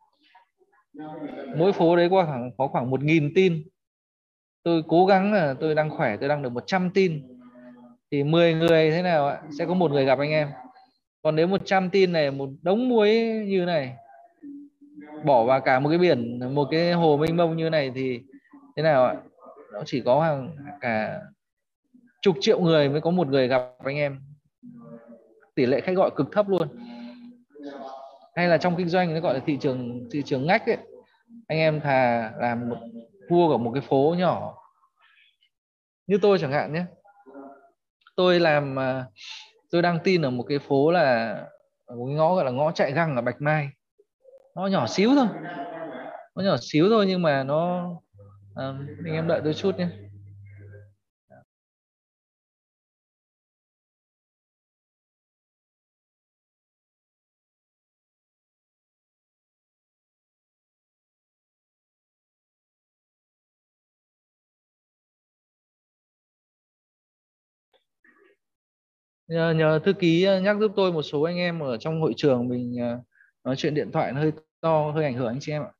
mỗi 1.56 1.72
phố 1.72 1.96
đấy 1.96 2.08
có 2.10 2.24
khoảng 2.24 2.50
có 2.58 2.68
khoảng 2.68 2.90
một 2.90 3.02
nghìn 3.02 3.32
tin. 3.34 3.62
Tôi 4.62 4.82
cố 4.88 5.06
gắng 5.06 5.32
là 5.32 5.54
tôi 5.60 5.74
đang 5.74 5.90
khỏe, 5.90 6.16
tôi 6.16 6.28
đăng 6.28 6.42
được 6.42 6.52
100 6.52 6.90
tin, 6.90 7.22
thì 8.10 8.24
10 8.24 8.54
người 8.54 8.90
thế 8.90 9.02
nào 9.02 9.28
ạ? 9.28 9.42
Sẽ 9.58 9.66
có 9.66 9.74
một 9.74 9.90
người 9.90 10.04
gặp 10.04 10.18
anh 10.18 10.30
em. 10.30 10.48
Còn 11.22 11.36
nếu 11.36 11.46
100 11.46 11.90
tin 11.90 12.12
này, 12.12 12.30
một 12.30 12.48
đống 12.62 12.88
muối 12.88 13.10
như 13.46 13.64
này, 13.64 13.96
bỏ 15.24 15.44
vào 15.44 15.60
cả 15.60 15.80
một 15.80 15.88
cái 15.88 15.98
biển, 15.98 16.54
một 16.54 16.68
cái 16.70 16.92
hồ 16.92 17.16
mênh 17.16 17.36
mông 17.36 17.56
như 17.56 17.70
này 17.70 17.92
thì 17.94 18.20
thế 18.76 18.82
nào 18.82 19.04
ạ? 19.04 19.14
Nó 19.72 19.82
chỉ 19.86 20.00
có 20.00 20.20
hàng 20.20 20.56
cả 20.80 21.20
chục 22.26 22.36
triệu 22.40 22.60
người 22.60 22.88
mới 22.88 23.00
có 23.00 23.10
một 23.10 23.28
người 23.28 23.48
gặp 23.48 23.62
anh 23.78 23.96
em. 23.96 24.20
Tỷ 25.54 25.66
lệ 25.66 25.80
khách 25.80 25.96
gọi 25.96 26.10
cực 26.16 26.26
thấp 26.32 26.48
luôn. 26.48 26.68
Hay 28.36 28.48
là 28.48 28.58
trong 28.58 28.76
kinh 28.76 28.88
doanh 28.88 29.14
nó 29.14 29.20
gọi 29.20 29.34
là 29.34 29.40
thị 29.46 29.58
trường 29.60 30.08
thị 30.12 30.22
trường 30.26 30.46
ngách 30.46 30.66
ấy 30.66 30.76
anh 31.48 31.58
em 31.58 31.80
thà 31.80 32.32
làm 32.38 32.68
một 32.68 32.76
vua 33.30 33.48
của 33.48 33.58
một 33.58 33.70
cái 33.74 33.80
phố 33.80 34.14
nhỏ. 34.18 34.54
Như 36.06 36.18
tôi 36.22 36.38
chẳng 36.38 36.52
hạn 36.52 36.72
nhé. 36.72 36.84
Tôi 38.16 38.40
làm 38.40 38.78
à, 38.78 39.04
tôi 39.70 39.82
đăng 39.82 39.98
tin 40.04 40.22
ở 40.22 40.30
một 40.30 40.44
cái 40.48 40.58
phố 40.58 40.90
là 40.90 41.36
một 41.96 42.06
cái 42.06 42.14
ngõ 42.14 42.34
gọi 42.34 42.44
là 42.44 42.50
ngõ 42.50 42.72
chạy 42.72 42.92
găng 42.92 43.16
ở 43.16 43.22
bạch 43.22 43.40
mai. 43.40 43.68
Nó 44.56 44.66
nhỏ 44.66 44.86
xíu 44.86 45.10
thôi. 45.14 45.26
Nó 46.34 46.42
nhỏ 46.42 46.56
xíu 46.60 46.88
thôi 46.88 47.06
nhưng 47.08 47.22
mà 47.22 47.44
nó 47.44 47.90
à, 48.54 48.72
anh 49.04 49.14
em 49.14 49.28
đợi 49.28 49.40
tôi 49.44 49.54
chút 49.54 49.78
nhé. 49.78 49.88
Nhờ, 69.28 69.54
nhờ 69.54 69.78
thư 69.84 69.92
ký 69.92 70.24
ờ, 70.24 70.40
nhắc 70.40 70.56
giúp 70.60 70.72
tôi 70.76 70.92
một 70.92 71.02
số 71.02 71.22
anh 71.22 71.36
em 71.36 71.60
ở 71.60 71.76
trong 71.76 72.00
hội 72.00 72.12
trường 72.16 72.48
mình 72.48 72.76
ờ, 72.80 73.00
nói 73.44 73.56
chuyện 73.56 73.74
điện 73.74 73.92
thoại 73.92 74.12
hơi 74.12 74.32
to 74.60 74.90
hơi 74.94 75.04
ảnh 75.04 75.14
hưởng 75.14 75.28
anh 75.28 75.40
chị 75.40 75.52
em 75.52 75.62
ạ. 75.62 75.70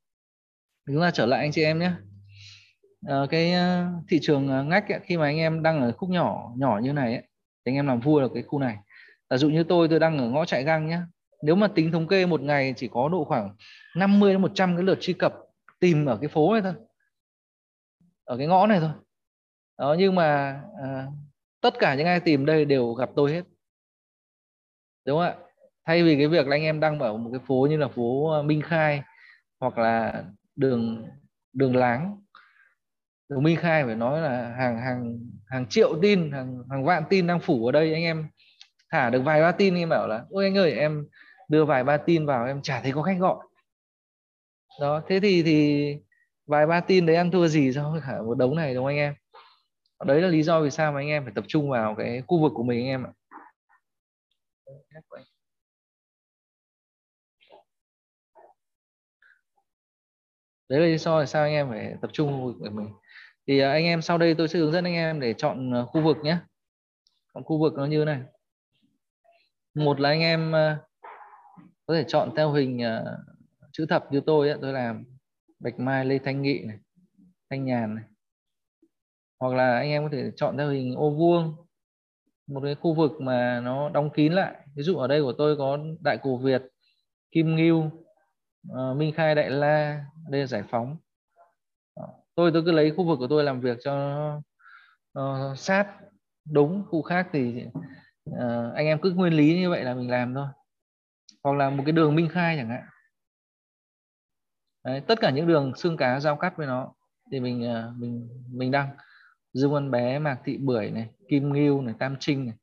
Chúng 0.87 1.01
ta 1.01 1.11
trở 1.11 1.27
lại 1.27 1.41
anh 1.41 1.53
chị 1.53 1.63
em 1.63 1.79
nhé. 1.79 1.93
À, 3.07 3.27
cái 3.31 3.55
thị 4.09 4.19
trường 4.23 4.69
ngách 4.69 4.89
ấy, 4.93 5.01
khi 5.05 5.17
mà 5.17 5.25
anh 5.25 5.37
em 5.37 5.63
đang 5.63 5.81
ở 5.81 5.93
khúc 5.93 6.11
nhỏ 6.11 6.53
nhỏ 6.57 6.81
như 6.83 6.93
này 6.93 7.13
ấy, 7.13 7.23
thì 7.67 7.73
anh 7.73 7.75
em 7.75 7.87
làm 7.87 8.01
vua 8.01 8.21
được 8.21 8.31
cái 8.35 8.43
khu 8.43 8.59
này. 8.59 8.77
Ví 9.31 9.37
dụ 9.37 9.51
như 9.51 9.65
tôi 9.65 9.89
tôi 9.89 10.01
đang 10.01 10.19
ở 10.19 10.29
ngõ 10.31 10.45
chạy 10.45 10.65
găng 10.65 10.87
nhé. 10.87 11.01
Nếu 11.43 11.55
mà 11.55 11.69
tính 11.69 11.93
thống 11.93 12.09
kê 12.09 12.27
một 12.27 12.41
ngày 12.41 12.75
chỉ 12.77 12.89
có 12.93 13.09
độ 13.09 13.25
khoảng 13.25 13.57
50 13.97 14.33
đến 14.33 14.43
100 14.43 14.77
cái 14.77 14.85
lượt 14.85 14.99
truy 15.01 15.13
cập 15.13 15.35
tìm 15.81 16.07
ở 16.07 16.19
cái 16.21 16.29
phố 16.29 16.53
này 16.53 16.63
thôi. 16.63 16.75
Ở 18.25 18.37
cái 18.39 18.47
ngõ 18.47 18.67
này 18.67 18.81
thôi. 18.81 18.91
Đó 19.79 19.97
nhưng 19.99 20.15
mà 20.15 20.61
à, 20.83 21.07
tất 21.67 21.79
cả 21.79 21.95
những 21.95 22.07
ai 22.07 22.21
tìm 22.21 22.47
đây 22.47 22.65
đều 22.65 22.93
gặp 22.93 23.11
tôi 23.17 23.33
hết. 23.33 23.43
Đúng 25.07 25.19
không 25.19 25.27
ạ? 25.27 25.35
Thay 25.87 26.03
vì 26.03 26.17
cái 26.17 26.29
việc 26.29 26.47
là 26.47 26.57
anh 26.57 26.63
em 26.63 26.81
đăng 26.81 26.99
ở 26.99 27.17
một 27.17 27.31
cái 27.33 27.41
phố 27.47 27.67
như 27.71 27.77
là 27.77 27.89
phố 27.89 28.31
ờ, 28.31 28.43
Minh 28.43 28.63
Khai 28.63 29.03
hoặc 29.61 29.79
là 29.79 30.25
đường 30.57 31.07
đường 31.53 31.77
láng. 31.77 32.23
Đường 33.29 33.43
Minh 33.43 33.57
Khai 33.57 33.85
phải 33.85 33.95
nói 33.95 34.21
là 34.21 34.55
hàng 34.59 34.79
hàng 34.79 35.19
hàng 35.47 35.67
triệu 35.67 35.99
tin, 36.03 36.33
hàng 36.33 36.63
hàng 36.71 36.85
vạn 36.85 37.03
tin 37.11 37.27
đang 37.27 37.41
phủ 37.41 37.67
ở 37.67 37.73
đây. 37.73 37.95
Anh 37.95 38.03
em 38.03 38.29
thả 38.91 39.11
được 39.11 39.23
vài 39.25 39.41
ba 39.41 39.53
tin 39.53 39.75
em 39.75 39.89
bảo 39.89 40.09
là, 40.09 40.25
ôi 40.31 40.45
anh 40.45 40.57
ơi, 40.57 40.73
em 40.73 41.07
đưa 41.49 41.65
vài 41.65 41.85
ba 41.85 41.97
tin 41.97 42.27
vào, 42.27 42.47
em 42.47 42.63
chả 42.63 42.81
thấy 42.81 42.93
có 42.93 43.03
khách 43.03 43.19
gọi. 43.21 43.37
Đó, 44.81 45.03
thế 45.09 45.21
thì 45.21 45.43
thì 45.43 45.95
vài 46.47 46.67
ba 46.67 46.81
tin 46.81 47.07
đấy 47.07 47.17
ăn 47.17 47.31
thua 47.31 47.47
gì 47.49 47.73
so 47.73 47.91
với 47.91 48.01
cả 48.07 48.23
một 48.23 48.39
đống 48.39 48.57
này, 48.57 48.75
đúng 48.75 48.85
không 48.85 48.89
anh 48.89 48.97
em? 48.97 49.15
Đấy 50.05 50.21
là 50.23 50.29
lý 50.29 50.43
do 50.43 50.61
vì 50.61 50.71
sao 50.71 50.93
mà 50.93 51.01
anh 51.01 51.09
em 51.09 51.25
phải 51.25 51.33
tập 51.35 51.45
trung 51.49 51.71
vào 51.71 51.95
cái 51.99 52.23
khu 52.27 52.43
vực 52.43 52.53
của 52.55 52.63
mình 52.63 52.79
anh 52.81 52.87
em 52.87 53.07
ạ. 53.07 53.13
Đấy 60.69 60.81
là 60.81 60.87
lý 60.87 60.99
do 60.99 61.21
vì 61.21 61.27
sao 61.27 61.43
anh 61.43 61.53
em 61.53 61.69
phải 61.69 61.95
tập 62.01 62.11
trung 62.13 62.29
khu 62.33 62.47
vực 62.47 62.57
của 62.59 62.71
mình. 62.71 62.89
Thì 63.47 63.59
à, 63.59 63.71
anh 63.71 63.85
em 63.85 64.03
sau 64.03 64.19
đây 64.19 64.35
tôi 64.35 64.49
sẽ 64.49 64.59
hướng 64.59 64.73
dẫn 64.73 64.85
anh 64.85 64.95
em 64.95 65.21
để 65.21 65.35
chọn 65.35 65.75
à, 65.75 65.83
khu 65.85 66.03
vực 66.03 66.17
nhé. 66.23 66.39
Chọn 67.35 67.45
khu 67.45 67.61
vực 67.61 67.73
nó 67.75 67.85
như 67.85 68.05
này. 68.05 68.21
Một 69.75 70.01
là 70.01 70.09
anh 70.09 70.21
em 70.21 70.55
à, 70.55 70.79
có 71.87 71.95
thể 71.95 72.05
chọn 72.09 72.31
theo 72.37 72.53
hình 72.53 72.81
chữ 73.73 73.87
thập 73.89 74.13
như 74.13 74.21
tôi 74.27 74.49
ấy, 74.49 74.59
tôi 74.63 74.73
làm 74.73 75.05
bạch 75.59 75.79
mai 75.79 76.05
lê 76.05 76.19
thanh 76.19 76.43
nghị 76.43 76.65
này 76.65 76.79
thanh 77.51 77.65
nhàn 77.65 77.95
này 77.95 78.05
hoặc 79.41 79.55
là 79.55 79.77
anh 79.79 79.89
em 79.89 80.03
có 80.03 80.09
thể 80.13 80.31
chọn 80.37 80.57
theo 80.59 80.71
hình 80.71 80.95
ô 80.95 81.11
vuông 81.11 81.57
một 82.47 82.61
cái 82.65 82.75
khu 82.75 82.95
vực 82.95 83.21
mà 83.21 83.61
nó 83.61 83.89
đóng 83.89 84.11
kín 84.11 84.33
lại. 84.33 84.55
Ví 84.75 84.83
dụ 84.83 84.97
ở 84.97 85.07
đây 85.07 85.23
của 85.23 85.33
tôi 85.33 85.57
có 85.57 85.79
đại 86.01 86.19
cổ 86.23 86.37
việt 86.37 86.63
kim 87.31 87.57
ngưu 87.57 87.91
uh, 88.73 88.97
minh 88.97 89.13
khai 89.13 89.35
đại 89.35 89.51
la 89.51 90.05
đây 90.29 90.41
là 90.41 90.47
giải 90.47 90.63
phóng. 90.71 90.97
Tôi 92.35 92.51
tôi 92.53 92.63
cứ 92.65 92.71
lấy 92.71 92.91
khu 92.97 93.05
vực 93.05 93.19
của 93.19 93.27
tôi 93.27 93.45
làm 93.45 93.61
việc 93.61 93.79
cho 93.85 94.27
uh, 95.19 95.59
sát 95.59 95.87
đúng 96.45 96.85
khu 96.89 97.03
khác 97.03 97.29
thì 97.33 97.65
uh, 98.31 98.75
anh 98.75 98.87
em 98.87 99.01
cứ 99.01 99.13
nguyên 99.13 99.33
lý 99.33 99.61
như 99.61 99.71
vậy 99.71 99.85
là 99.85 99.95
mình 99.95 100.11
làm 100.11 100.35
thôi. 100.35 100.47
Hoặc 101.45 101.57
là 101.57 101.71
một 101.71 101.83
cái 101.87 101.93
đường 101.93 102.15
minh 102.15 102.29
khai 102.29 102.57
chẳng 102.57 102.69
hạn. 102.69 102.85
Đấy, 104.85 105.01
tất 105.01 105.21
cả 105.21 105.31
những 105.31 105.47
đường 105.47 105.73
xương 105.77 105.97
cá 105.97 106.21
giao 106.21 106.37
cắt 106.37 106.57
với 106.57 106.67
nó 106.67 106.95
thì 107.33 107.41
mình 107.41 107.71
uh, 107.71 107.97
mình 107.97 108.29
mình 108.53 108.71
đăng 108.71 108.97
dương 109.57 109.73
văn 109.73 109.91
bé 109.91 110.19
mạc 110.19 110.39
thị 110.45 110.57
bưởi 110.57 110.91
này 110.91 111.09
kim 111.29 111.53
ngưu 111.53 111.83
này 111.83 111.95
tam 111.99 112.17
trinh 112.21 112.47
này 112.47 112.57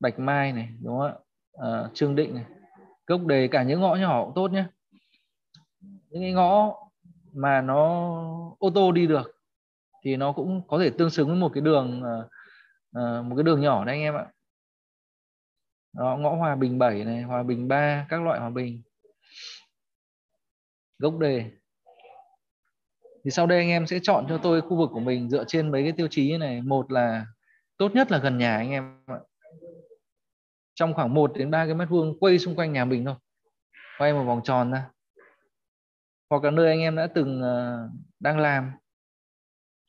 bạch 0.00 0.18
mai 0.18 0.52
này 0.52 0.68
đúng 0.82 0.98
không 0.98 1.06
ạ? 1.06 1.14
À, 1.52 1.90
trương 1.94 2.16
định 2.16 2.34
này. 2.34 2.44
Gốc 3.06 3.26
đề 3.26 3.48
cả 3.48 3.62
những 3.62 3.80
ngõ 3.80 3.94
nhỏ 3.94 4.24
cũng 4.24 4.34
tốt 4.34 4.52
nhé 4.52 4.64
những 6.10 6.22
cái 6.22 6.32
ngõ 6.32 6.74
mà 7.32 7.60
nó 7.60 7.78
ô 8.58 8.70
tô 8.74 8.92
đi 8.92 9.06
được 9.06 9.40
thì 10.04 10.16
nó 10.16 10.32
cũng 10.32 10.62
có 10.68 10.78
thể 10.78 10.90
tương 10.90 11.10
xứng 11.10 11.28
với 11.28 11.36
một 11.36 11.50
cái 11.54 11.60
đường 11.60 12.02
uh, 12.02 13.26
một 13.26 13.36
cái 13.36 13.42
đường 13.42 13.60
nhỏ 13.60 13.84
đấy 13.84 13.94
anh 13.94 14.02
em 14.02 14.14
ạ. 14.14 14.26
Đó, 15.92 16.16
ngõ 16.16 16.34
hòa 16.34 16.56
bình 16.56 16.78
7 16.78 17.04
này 17.04 17.22
hòa 17.22 17.42
bình 17.42 17.68
3 17.68 18.06
các 18.08 18.22
loại 18.22 18.40
hòa 18.40 18.50
bình. 18.50 18.82
Gốc 20.98 21.18
đề 21.18 21.50
thì 23.24 23.30
sau 23.30 23.46
đây 23.46 23.58
anh 23.58 23.68
em 23.68 23.86
sẽ 23.86 23.98
chọn 24.02 24.26
cho 24.28 24.38
tôi 24.38 24.60
khu 24.60 24.76
vực 24.76 24.90
của 24.92 25.00
mình 25.00 25.30
dựa 25.30 25.44
trên 25.44 25.70
mấy 25.70 25.82
cái 25.82 25.92
tiêu 25.92 26.08
chí 26.10 26.36
này. 26.36 26.62
Một 26.62 26.92
là 26.92 27.26
tốt 27.76 27.94
nhất 27.94 28.10
là 28.10 28.18
gần 28.18 28.38
nhà 28.38 28.56
anh 28.56 28.70
em 28.70 29.04
ạ. 29.06 29.18
Trong 30.74 30.94
khoảng 30.94 31.14
1 31.14 31.32
đến 31.38 31.50
3 31.50 31.66
cái 31.66 31.74
mét 31.74 31.88
vuông 31.88 32.18
quay 32.18 32.38
xung 32.38 32.56
quanh 32.56 32.72
nhà 32.72 32.84
mình 32.84 33.04
thôi. 33.04 33.14
Quay 33.98 34.12
một 34.12 34.24
vòng 34.24 34.40
tròn 34.44 34.72
ra. 34.72 34.90
Hoặc 36.30 36.44
là 36.44 36.50
nơi 36.50 36.68
anh 36.68 36.80
em 36.80 36.96
đã 36.96 37.06
từng 37.14 37.42
uh, 37.42 37.90
đang 38.20 38.38
làm. 38.38 38.72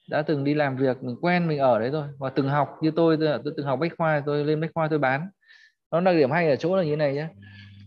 Đã 0.10 0.22
từng 0.22 0.44
đi 0.44 0.54
làm 0.54 0.78
việc 0.78 1.04
mình 1.04 1.16
quen 1.22 1.48
mình 1.48 1.60
ở 1.60 1.80
đấy 1.80 1.90
thôi. 1.92 2.08
Và 2.20 2.30
từng 2.30 2.50
học 2.50 2.78
như 2.82 2.92
tôi 2.96 3.18
tôi, 3.20 3.40
tôi 3.44 3.54
từng 3.58 3.66
học 3.66 3.80
bách 3.80 3.92
khoa 3.98 4.24
tôi 4.26 4.46
lên 4.46 4.62
bách 4.62 4.72
khoa 4.74 4.88
tôi 4.88 5.00
bán. 5.00 5.30
Nó 5.92 6.02
đặc 6.02 6.16
điểm 6.16 6.32
hay 6.32 6.50
ở 6.50 6.56
chỗ 6.56 6.76
là 6.76 6.84
như 6.84 6.96
này 6.96 7.14
nhé 7.14 7.28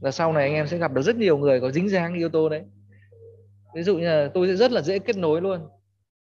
là 0.01 0.11
sau 0.11 0.33
này 0.33 0.45
anh 0.45 0.55
em 0.55 0.67
sẽ 0.67 0.79
gặp 0.79 0.93
được 0.93 1.03
rất 1.03 1.17
nhiều 1.17 1.39
người 1.39 1.61
có 1.61 1.71
dính 1.71 1.89
dáng 1.89 2.15
yếu 2.15 2.29
tố 2.29 2.49
đấy 2.49 2.65
ví 3.75 3.83
dụ 3.83 3.99
như 3.99 4.05
là 4.05 4.31
tôi 4.35 4.47
sẽ 4.49 4.57
rất 4.57 4.73
là 4.73 4.83
dễ 4.83 4.99
kết 4.99 5.17
nối 5.17 5.41
luôn. 5.41 5.69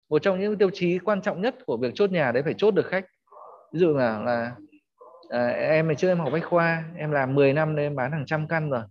Một 0.10 0.20
trong 0.20 0.40
những 0.40 0.58
tiêu 0.58 0.70
chí 0.74 1.00
quan 1.00 1.22
trọng 1.22 1.42
nhất 1.42 1.56
của 1.66 1.78
việc 1.78 1.92
chốt 1.96 2.12
nhà 2.12 2.32
đấy 2.32 2.44
phải 2.44 2.54
chốt 2.58 2.72
được 2.72 2.86
khách. 2.86 3.06
Ví 3.74 3.80
dụ 3.80 3.98
là 3.98 4.20
là 4.20 4.56
à, 5.30 5.48
em 5.48 5.88
ngày 5.88 5.96
trước 5.96 6.08
em 6.08 6.20
học 6.20 6.30
bách 6.34 6.46
khoa 6.46 6.84
em 6.98 7.12
làm 7.12 7.36
10 7.36 7.54
năm 7.54 7.76
nên 7.76 7.86
em 7.86 7.96
bán 7.96 8.12
hàng 8.12 8.26
trăm 8.26 8.48
căn 8.48 8.70
rồi. 8.70 8.82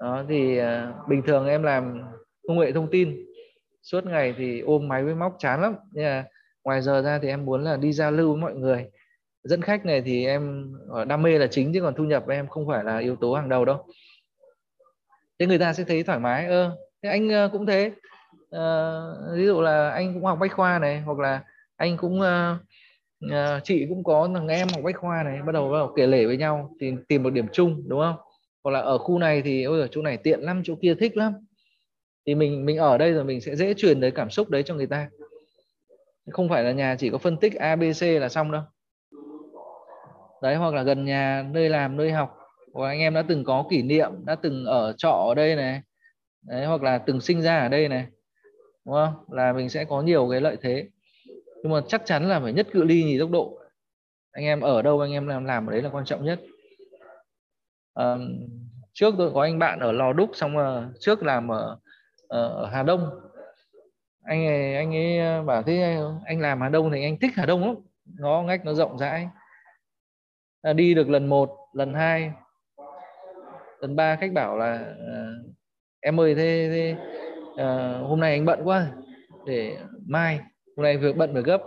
Đó 0.00 0.24
thì 0.28 0.58
à, 0.58 0.92
bình 1.08 1.22
thường 1.26 1.46
em 1.46 1.62
làm 1.62 2.02
công 2.48 2.58
nghệ 2.58 2.72
thông 2.72 2.90
tin 2.90 3.16
suốt 3.82 4.06
ngày 4.06 4.34
thì 4.38 4.60
ôm 4.60 4.88
máy 4.88 5.04
với 5.04 5.14
móc 5.14 5.36
chán 5.38 5.60
lắm. 5.60 5.74
Nhưng 5.92 6.04
mà 6.04 6.24
ngoài 6.64 6.82
giờ 6.82 7.02
ra 7.02 7.18
thì 7.22 7.28
em 7.28 7.44
muốn 7.44 7.64
là 7.64 7.76
đi 7.76 7.92
giao 7.92 8.10
lưu 8.10 8.32
với 8.32 8.40
mọi 8.42 8.54
người. 8.54 8.90
Dẫn 9.44 9.62
khách 9.62 9.86
này 9.86 10.02
thì 10.02 10.26
em 10.26 10.72
ờ, 10.88 11.04
đam 11.04 11.22
mê 11.22 11.38
là 11.38 11.46
chính 11.46 11.72
chứ 11.74 11.80
còn 11.80 11.94
thu 11.94 12.04
nhập 12.04 12.28
em 12.28 12.48
không 12.48 12.66
phải 12.68 12.84
là 12.84 12.98
yếu 12.98 13.16
tố 13.16 13.34
hàng 13.34 13.48
đầu 13.48 13.64
đâu. 13.64 13.86
Thế 15.38 15.46
người 15.46 15.58
ta 15.58 15.72
sẽ 15.72 15.84
thấy 15.84 16.02
thoải 16.02 16.18
mái 16.18 16.46
ơ 16.46 16.76
thế 17.06 17.10
anh 17.10 17.28
ờ, 17.28 17.48
cũng 17.52 17.66
thế. 17.66 17.92
À, 18.50 19.00
ví 19.34 19.46
dụ 19.46 19.60
là 19.60 19.90
anh 19.90 20.14
cũng 20.14 20.24
học 20.24 20.38
bách 20.40 20.52
khoa 20.52 20.78
này 20.78 21.00
hoặc 21.00 21.18
là 21.18 21.42
anh 21.76 21.96
cũng 21.96 22.20
uh, 22.20 22.56
uh, 23.26 23.64
chị 23.64 23.86
cũng 23.88 24.04
có 24.04 24.28
thằng 24.34 24.48
em 24.48 24.68
học 24.74 24.84
bách 24.84 24.96
khoa 24.96 25.22
này 25.22 25.42
bắt 25.42 25.52
đầu 25.52 25.70
bắt 25.70 25.78
đầu 25.78 25.92
kể 25.96 26.06
lể 26.06 26.26
với 26.26 26.36
nhau 26.36 26.74
thì 26.80 26.92
tìm 27.08 27.22
một 27.22 27.30
điểm 27.30 27.46
chung 27.52 27.82
đúng 27.88 28.00
không? 28.00 28.16
Hoặc 28.64 28.70
là 28.70 28.80
ở 28.80 28.98
khu 28.98 29.18
này 29.18 29.42
thì 29.42 29.62
ôi 29.62 29.88
chỗ 29.90 30.02
này 30.02 30.16
tiện 30.16 30.40
lắm 30.40 30.62
chỗ 30.64 30.74
kia 30.82 30.94
thích 30.94 31.16
lắm. 31.16 31.32
Thì 32.26 32.34
mình 32.34 32.66
mình 32.66 32.76
ở 32.76 32.98
đây 32.98 33.12
rồi 33.12 33.24
mình 33.24 33.40
sẽ 33.40 33.56
dễ 33.56 33.74
truyền 33.74 34.00
tới 34.00 34.10
cảm 34.10 34.30
xúc 34.30 34.50
đấy 34.50 34.62
cho 34.62 34.74
người 34.74 34.86
ta. 34.86 35.08
Không 36.30 36.48
phải 36.48 36.64
là 36.64 36.72
nhà 36.72 36.96
chỉ 36.98 37.10
có 37.10 37.18
phân 37.18 37.36
tích 37.36 37.54
abc 37.54 38.02
là 38.02 38.28
xong 38.28 38.52
đâu. 38.52 38.62
Đấy 40.42 40.56
hoặc 40.56 40.74
là 40.74 40.82
gần 40.82 41.04
nhà 41.04 41.44
nơi 41.52 41.68
làm 41.68 41.96
nơi 41.96 42.12
học. 42.12 42.36
Hoặc 42.74 42.88
anh 42.88 42.98
em 42.98 43.14
đã 43.14 43.22
từng 43.28 43.44
có 43.44 43.64
kỷ 43.70 43.82
niệm 43.82 44.10
đã 44.24 44.34
từng 44.34 44.64
ở 44.64 44.94
trọ 44.96 45.24
ở 45.28 45.34
đây 45.34 45.56
này 45.56 45.82
đấy, 46.46 46.66
hoặc 46.66 46.82
là 46.82 46.98
từng 46.98 47.20
sinh 47.20 47.42
ra 47.42 47.58
ở 47.58 47.68
đây 47.68 47.88
này 47.88 48.06
đúng 48.84 48.94
không? 48.94 49.14
Là 49.30 49.52
mình 49.52 49.68
sẽ 49.70 49.84
có 49.84 50.02
nhiều 50.02 50.28
cái 50.30 50.40
lợi 50.40 50.56
thế. 50.62 50.88
Nhưng 51.62 51.72
mà 51.72 51.80
chắc 51.88 52.02
chắn 52.04 52.28
là 52.28 52.40
phải 52.40 52.52
nhất 52.52 52.66
cự 52.72 52.84
ly 52.84 53.04
nhì 53.04 53.18
tốc 53.18 53.30
độ. 53.30 53.58
Anh 54.32 54.44
em 54.44 54.60
ở 54.60 54.82
đâu 54.82 55.00
anh 55.00 55.12
em 55.12 55.26
làm 55.26 55.44
làm 55.44 55.66
ở 55.66 55.72
đấy 55.72 55.82
là 55.82 55.90
quan 55.90 56.04
trọng 56.04 56.24
nhất. 56.24 56.40
À, 57.94 58.16
trước 58.92 59.14
tôi 59.18 59.30
có 59.34 59.42
anh 59.42 59.58
bạn 59.58 59.80
ở 59.80 59.92
lò 59.92 60.12
đúc 60.12 60.30
xong 60.34 60.54
mà 60.54 60.88
trước 61.00 61.22
làm 61.22 61.48
ở 61.52 61.78
ờ, 62.28 62.48
ở 62.48 62.66
Hà 62.66 62.82
Đông. 62.82 63.20
Anh 64.22 64.46
ấy, 64.46 64.74
anh 64.74 64.94
ấy 64.94 65.18
ờ, 65.18 65.42
bảo 65.42 65.62
thế 65.62 65.98
anh 66.24 66.40
làm 66.40 66.60
Hà 66.60 66.68
Đông 66.68 66.90
thì 66.92 67.02
anh 67.02 67.18
thích 67.18 67.32
Hà 67.34 67.46
Đông 67.46 67.66
lắm. 67.66 67.76
Nó 68.18 68.42
ngách 68.42 68.64
nó 68.64 68.74
rộng 68.74 68.98
rãi. 68.98 69.28
À, 70.62 70.72
đi 70.72 70.94
được 70.94 71.08
lần 71.08 71.26
một 71.26 71.56
lần 71.72 71.94
hai. 71.94 72.32
Lần 73.80 73.96
ba 73.96 74.16
khách 74.16 74.32
bảo 74.32 74.56
là 74.56 74.94
ờ, 74.98 75.34
em 76.06 76.20
ơi 76.20 76.34
thế, 76.34 76.68
thế 76.70 76.96
à, 77.56 77.98
hôm 78.02 78.20
nay 78.20 78.32
anh 78.32 78.44
bận 78.44 78.60
quá 78.64 78.86
để 79.46 79.76
mai 80.06 80.40
hôm 80.76 80.84
nay 80.84 80.96
việc 80.96 81.16
bận 81.16 81.30
phải 81.32 81.42
gấp. 81.42 81.62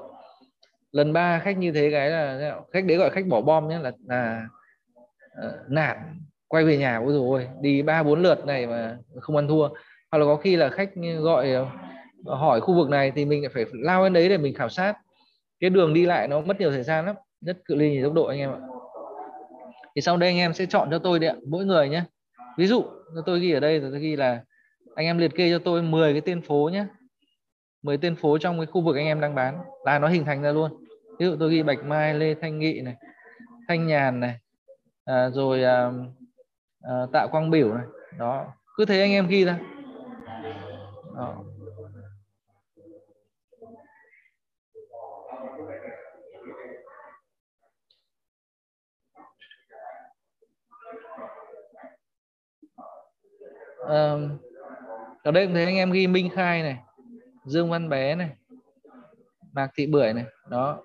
Lần 0.91 1.13
ba 1.13 1.39
khách 1.39 1.57
như 1.57 1.71
thế 1.71 1.89
cái 1.91 2.09
là 2.09 2.59
khách 2.73 2.85
đấy 2.85 2.97
gọi 2.97 3.09
khách 3.09 3.27
bỏ 3.27 3.41
bom 3.41 3.67
nhé 3.69 3.79
là 3.79 3.91
là 4.07 4.47
uh, 5.47 5.53
nản 5.69 5.97
quay 6.47 6.63
về 6.63 6.77
nhà 6.77 6.97
ôi 6.97 7.13
rồi 7.13 7.47
đi 7.61 7.81
ba 7.81 8.03
bốn 8.03 8.21
lượt 8.21 8.45
này 8.45 8.67
mà 8.67 8.97
không 9.21 9.35
ăn 9.35 9.47
thua. 9.47 9.69
Hoặc 10.11 10.17
là 10.17 10.25
có 10.25 10.35
khi 10.35 10.55
là 10.55 10.69
khách 10.69 10.89
gọi 11.21 11.51
ờ, 11.51 12.35
hỏi 12.35 12.61
khu 12.61 12.75
vực 12.75 12.89
này 12.89 13.11
thì 13.11 13.25
mình 13.25 13.43
phải 13.53 13.65
lao 13.73 14.03
lên 14.03 14.13
đấy 14.13 14.29
để 14.29 14.37
mình 14.37 14.53
khảo 14.53 14.69
sát. 14.69 14.93
Cái 15.59 15.69
đường 15.69 15.93
đi 15.93 16.05
lại 16.05 16.27
nó 16.27 16.41
mất 16.41 16.59
nhiều 16.59 16.71
thời 16.71 16.83
gian 16.83 17.05
lắm 17.05 17.15
rất 17.41 17.57
cự 17.65 17.75
ly 17.75 17.89
thì 17.89 18.03
tốc 18.03 18.13
độ 18.13 18.25
anh 18.25 18.39
em 18.39 18.51
ạ. 18.51 18.59
Thì 19.95 20.01
sau 20.01 20.17
đây 20.17 20.29
anh 20.29 20.37
em 20.37 20.53
sẽ 20.53 20.65
chọn 20.65 20.87
cho 20.91 20.99
tôi 20.99 21.19
đấy 21.19 21.29
ạ 21.29 21.35
mỗi 21.47 21.65
người 21.65 21.89
nhé. 21.89 22.03
Ví 22.57 22.67
dụ 22.67 22.83
tôi 23.26 23.39
ghi 23.39 23.51
ở 23.51 23.60
đây 23.60 23.80
tôi 23.80 23.99
ghi 23.99 24.16
là 24.16 24.43
anh 24.95 25.05
em 25.05 25.18
liệt 25.18 25.36
kê 25.36 25.51
cho 25.51 25.60
tôi 25.60 25.82
10 25.82 26.14
cái 26.14 26.22
tên 26.22 26.41
phố 26.41 26.70
nhé. 26.74 26.86
10 27.82 27.97
tên 27.97 28.16
phố 28.16 28.38
trong 28.38 28.57
cái 28.60 28.66
khu 28.66 28.82
vực 28.82 28.95
anh 28.95 29.05
em 29.05 29.22
đang 29.22 29.36
bán. 29.36 29.60
Là 29.86 29.99
nó 29.99 30.07
hình 30.07 30.26
thành 30.26 30.41
ra 30.41 30.51
luôn. 30.51 30.86
Ví 31.20 31.26
dụ 31.26 31.36
tôi 31.39 31.51
ghi 31.51 31.64
Bạch 31.64 31.84
Mai 31.84 32.14
Lê 32.14 32.34
Thanh 32.34 32.60
Nghị 32.60 32.82
này 32.82 32.95
Thanh 33.68 33.88
Nhàn 33.88 34.20
này 34.20 34.39
à, 35.05 35.30
rồi 35.30 35.64
à, 35.64 35.91
à, 36.82 36.93
Tạ 37.14 37.28
Quang 37.32 37.49
Biểu 37.49 37.74
này. 37.74 37.86
Đó 38.18 38.45
cứ 38.78 38.86
thế 38.86 39.01
anh 39.01 39.12
em 39.12 39.28
ghi 39.28 39.45
ra. 39.45 39.60
Đó. 41.16 41.43
Uh, 53.89 54.41
ở 55.23 55.31
đây 55.31 55.45
cũng 55.45 55.53
thấy 55.53 55.65
anh 55.65 55.75
em 55.75 55.91
ghi 55.91 56.07
Minh 56.07 56.29
Khai 56.35 56.63
này 56.63 56.77
Dương 57.45 57.69
Văn 57.69 57.89
Bé 57.89 58.15
này 58.15 58.29
Mạc 59.51 59.71
Thị 59.75 59.87
Bưởi 59.87 60.13
này 60.13 60.25
đó. 60.49 60.83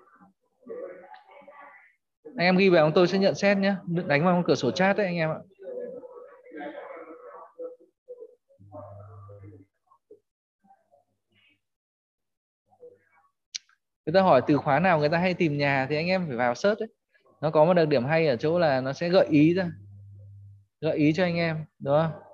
Anh 2.37 2.47
em 2.47 2.57
ghi 2.57 2.69
vào 2.69 2.91
tôi 2.91 3.07
sẽ 3.07 3.17
nhận 3.17 3.35
xét 3.35 3.57
nhé 3.57 3.75
đánh 4.07 4.25
vào 4.25 4.43
cửa 4.47 4.55
sổ 4.55 4.71
chat 4.71 4.97
đấy 4.97 5.05
anh 5.05 5.15
em 5.15 5.29
ạ. 5.29 5.39
Người 14.05 14.13
ta 14.13 14.21
hỏi 14.21 14.41
từ 14.47 14.57
khóa 14.57 14.79
nào 14.79 14.99
người 14.99 15.09
ta 15.09 15.17
hay 15.17 15.33
tìm 15.33 15.57
nhà 15.57 15.87
thì 15.89 15.95
anh 15.95 16.07
em 16.07 16.27
phải 16.27 16.37
vào 16.37 16.55
search 16.55 16.79
đấy. 16.79 16.89
Nó 17.41 17.51
có 17.51 17.65
một 17.65 17.73
đặc 17.73 17.87
điểm 17.87 18.05
hay 18.05 18.27
ở 18.27 18.35
chỗ 18.35 18.59
là 18.59 18.81
nó 18.81 18.93
sẽ 18.93 19.09
gợi 19.09 19.25
ý 19.29 19.53
ra 19.53 19.71
gợi 20.81 20.97
ý 20.97 21.13
cho 21.13 21.23
anh 21.23 21.35
em 21.35 21.65
đúng 21.79 22.01
không? 22.01 22.24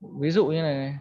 Ví 0.00 0.30
dụ 0.30 0.46
như 0.46 0.62
này 0.62 0.98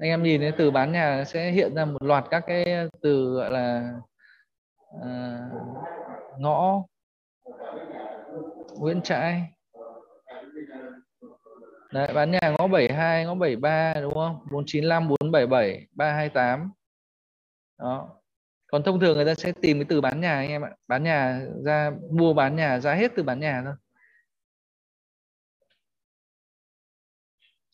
anh 0.00 0.10
em 0.10 0.22
nhìn 0.22 0.40
thấy 0.40 0.52
từ 0.58 0.70
bán 0.70 0.92
nhà 0.92 1.24
sẽ 1.24 1.50
hiện 1.50 1.74
ra 1.74 1.84
một 1.84 2.02
loạt 2.02 2.24
các 2.30 2.44
cái 2.46 2.88
từ 3.02 3.34
gọi 3.34 3.50
là 3.50 3.94
uh, 4.96 6.38
ngõ 6.38 6.84
Nguyễn 8.78 9.02
Trãi 9.02 9.52
Đấy, 11.92 12.12
bán 12.14 12.30
nhà 12.30 12.38
ngõ 12.58 12.66
72, 12.66 13.24
ngõ 13.24 13.34
73 13.34 13.94
đúng 14.00 14.14
không? 14.14 14.38
495, 14.50 15.08
477, 15.08 15.86
328. 15.92 16.70
Đó. 17.78 18.08
Còn 18.66 18.82
thông 18.82 19.00
thường 19.00 19.16
người 19.16 19.26
ta 19.26 19.34
sẽ 19.34 19.52
tìm 19.62 19.78
cái 19.78 19.86
từ 19.88 20.00
bán 20.00 20.20
nhà 20.20 20.34
anh 20.34 20.48
em 20.48 20.62
ạ. 20.62 20.70
Bán 20.88 21.04
nhà 21.04 21.40
ra 21.64 21.92
mua 22.10 22.34
bán 22.34 22.56
nhà 22.56 22.78
ra 22.78 22.94
hết 22.94 23.12
từ 23.16 23.22
bán 23.22 23.40
nhà 23.40 23.62
thôi. 23.64 23.74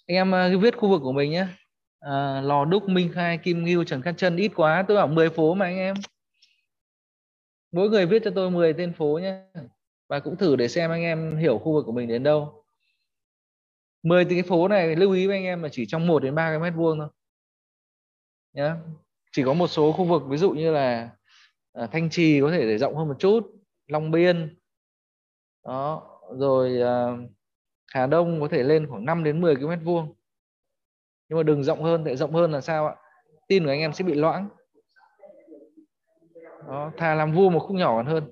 Anh 0.06 0.16
em 0.16 0.54
uh, 0.56 0.62
viết 0.62 0.76
khu 0.76 0.88
vực 0.88 1.02
của 1.02 1.12
mình 1.12 1.30
nhé. 1.30 1.46
À, 2.00 2.10
ờ, 2.10 2.40
Lò 2.40 2.64
Đúc, 2.64 2.88
Minh 2.88 3.12
Khai, 3.14 3.38
Kim 3.38 3.64
Ngưu, 3.64 3.84
Trần 3.84 4.02
Khát 4.02 4.14
chân 4.16 4.36
ít 4.36 4.52
quá. 4.56 4.84
Tôi 4.88 4.96
bảo 4.96 5.08
10 5.08 5.30
phố 5.30 5.54
mà 5.54 5.66
anh 5.66 5.76
em. 5.76 5.94
Mỗi 7.72 7.90
người 7.90 8.06
viết 8.06 8.22
cho 8.24 8.30
tôi 8.34 8.50
10 8.50 8.72
tên 8.72 8.92
phố 8.92 9.18
nhé. 9.22 9.42
Và 10.08 10.20
cũng 10.20 10.36
thử 10.36 10.56
để 10.56 10.68
xem 10.68 10.90
anh 10.90 11.02
em 11.02 11.36
hiểu 11.36 11.58
khu 11.58 11.72
vực 11.72 11.86
của 11.86 11.92
mình 11.92 12.08
đến 12.08 12.22
đâu 12.22 12.64
10 14.04 14.24
cái 14.24 14.42
phố 14.42 14.68
này 14.68 14.96
lưu 14.96 15.12
ý 15.12 15.26
với 15.26 15.36
anh 15.36 15.44
em 15.44 15.62
là 15.62 15.68
chỉ 15.72 15.86
trong 15.86 16.06
1 16.06 16.22
đến 16.22 16.34
3 16.34 16.50
cái 16.50 16.58
mét 16.58 16.74
vuông 16.76 16.98
thôi 16.98 17.08
nhá 18.52 18.76
chỉ 19.32 19.42
có 19.44 19.54
một 19.54 19.66
số 19.66 19.92
khu 19.92 20.04
vực 20.04 20.22
ví 20.28 20.36
dụ 20.36 20.50
như 20.50 20.72
là 20.72 21.10
à, 21.72 21.86
Thanh 21.86 22.10
Trì 22.10 22.40
có 22.40 22.50
thể 22.50 22.66
để 22.66 22.78
rộng 22.78 22.96
hơn 22.96 23.08
một 23.08 23.16
chút 23.18 23.52
Long 23.86 24.10
Biên 24.10 24.56
đó 25.64 26.10
rồi 26.38 26.80
à, 26.80 27.16
Hà 27.94 28.06
Đông 28.06 28.40
có 28.40 28.48
thể 28.50 28.62
lên 28.62 28.86
khoảng 28.90 29.04
5 29.04 29.24
đến 29.24 29.40
10 29.40 29.56
km 29.56 29.84
vuông. 29.84 30.14
Nhưng 31.28 31.36
mà 31.36 31.42
đừng 31.42 31.64
rộng 31.64 31.82
hơn 31.82 32.02
Tại 32.04 32.16
rộng 32.16 32.34
hơn 32.34 32.52
là 32.52 32.60
sao 32.60 32.86
ạ? 32.86 32.94
Tin 33.48 33.64
của 33.64 33.70
anh 33.70 33.80
em 33.80 33.92
sẽ 33.92 34.04
bị 34.04 34.14
loãng. 34.14 34.48
Đó 36.68 36.92
thà 36.96 37.14
làm 37.14 37.32
vuông 37.32 37.52
một 37.52 37.58
khúc 37.58 37.76
nhỏ 37.76 37.96
còn 37.96 38.06
hơn. 38.06 38.30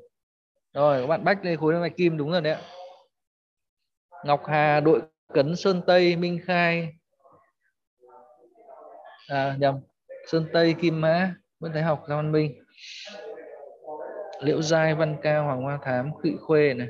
Rồi 0.73 1.01
các 1.01 1.07
bạn 1.07 1.25
bách 1.25 1.45
lên 1.45 1.59
khối 1.59 1.75
này 1.75 1.91
kim 1.91 2.17
đúng 2.17 2.31
rồi 2.31 2.41
đấy 2.41 2.53
ạ. 2.53 2.61
Ngọc 4.25 4.43
Hà 4.47 4.81
đội 4.81 5.03
Cấn 5.35 5.57
Sơn 5.57 5.83
Tây 5.87 6.17
Minh 6.17 6.41
Khai. 6.45 6.89
À, 9.29 9.57
nhầm. 9.59 9.81
Sơn 10.27 10.47
Tây 10.53 10.75
Kim 10.81 11.01
Mã 11.01 11.35
Nguyễn 11.61 11.73
Thái 11.73 11.83
Học 11.83 12.05
Giang 12.09 12.19
Văn 12.19 12.33
Minh. 12.33 12.65
Liễu 14.41 14.63
Giai 14.63 14.95
Văn 14.95 15.17
Cao 15.23 15.45
Hoàng 15.45 15.63
Hoa 15.63 15.79
Thám 15.83 16.13
Khụy 16.15 16.37
Khuê 16.41 16.75
này. 16.75 16.89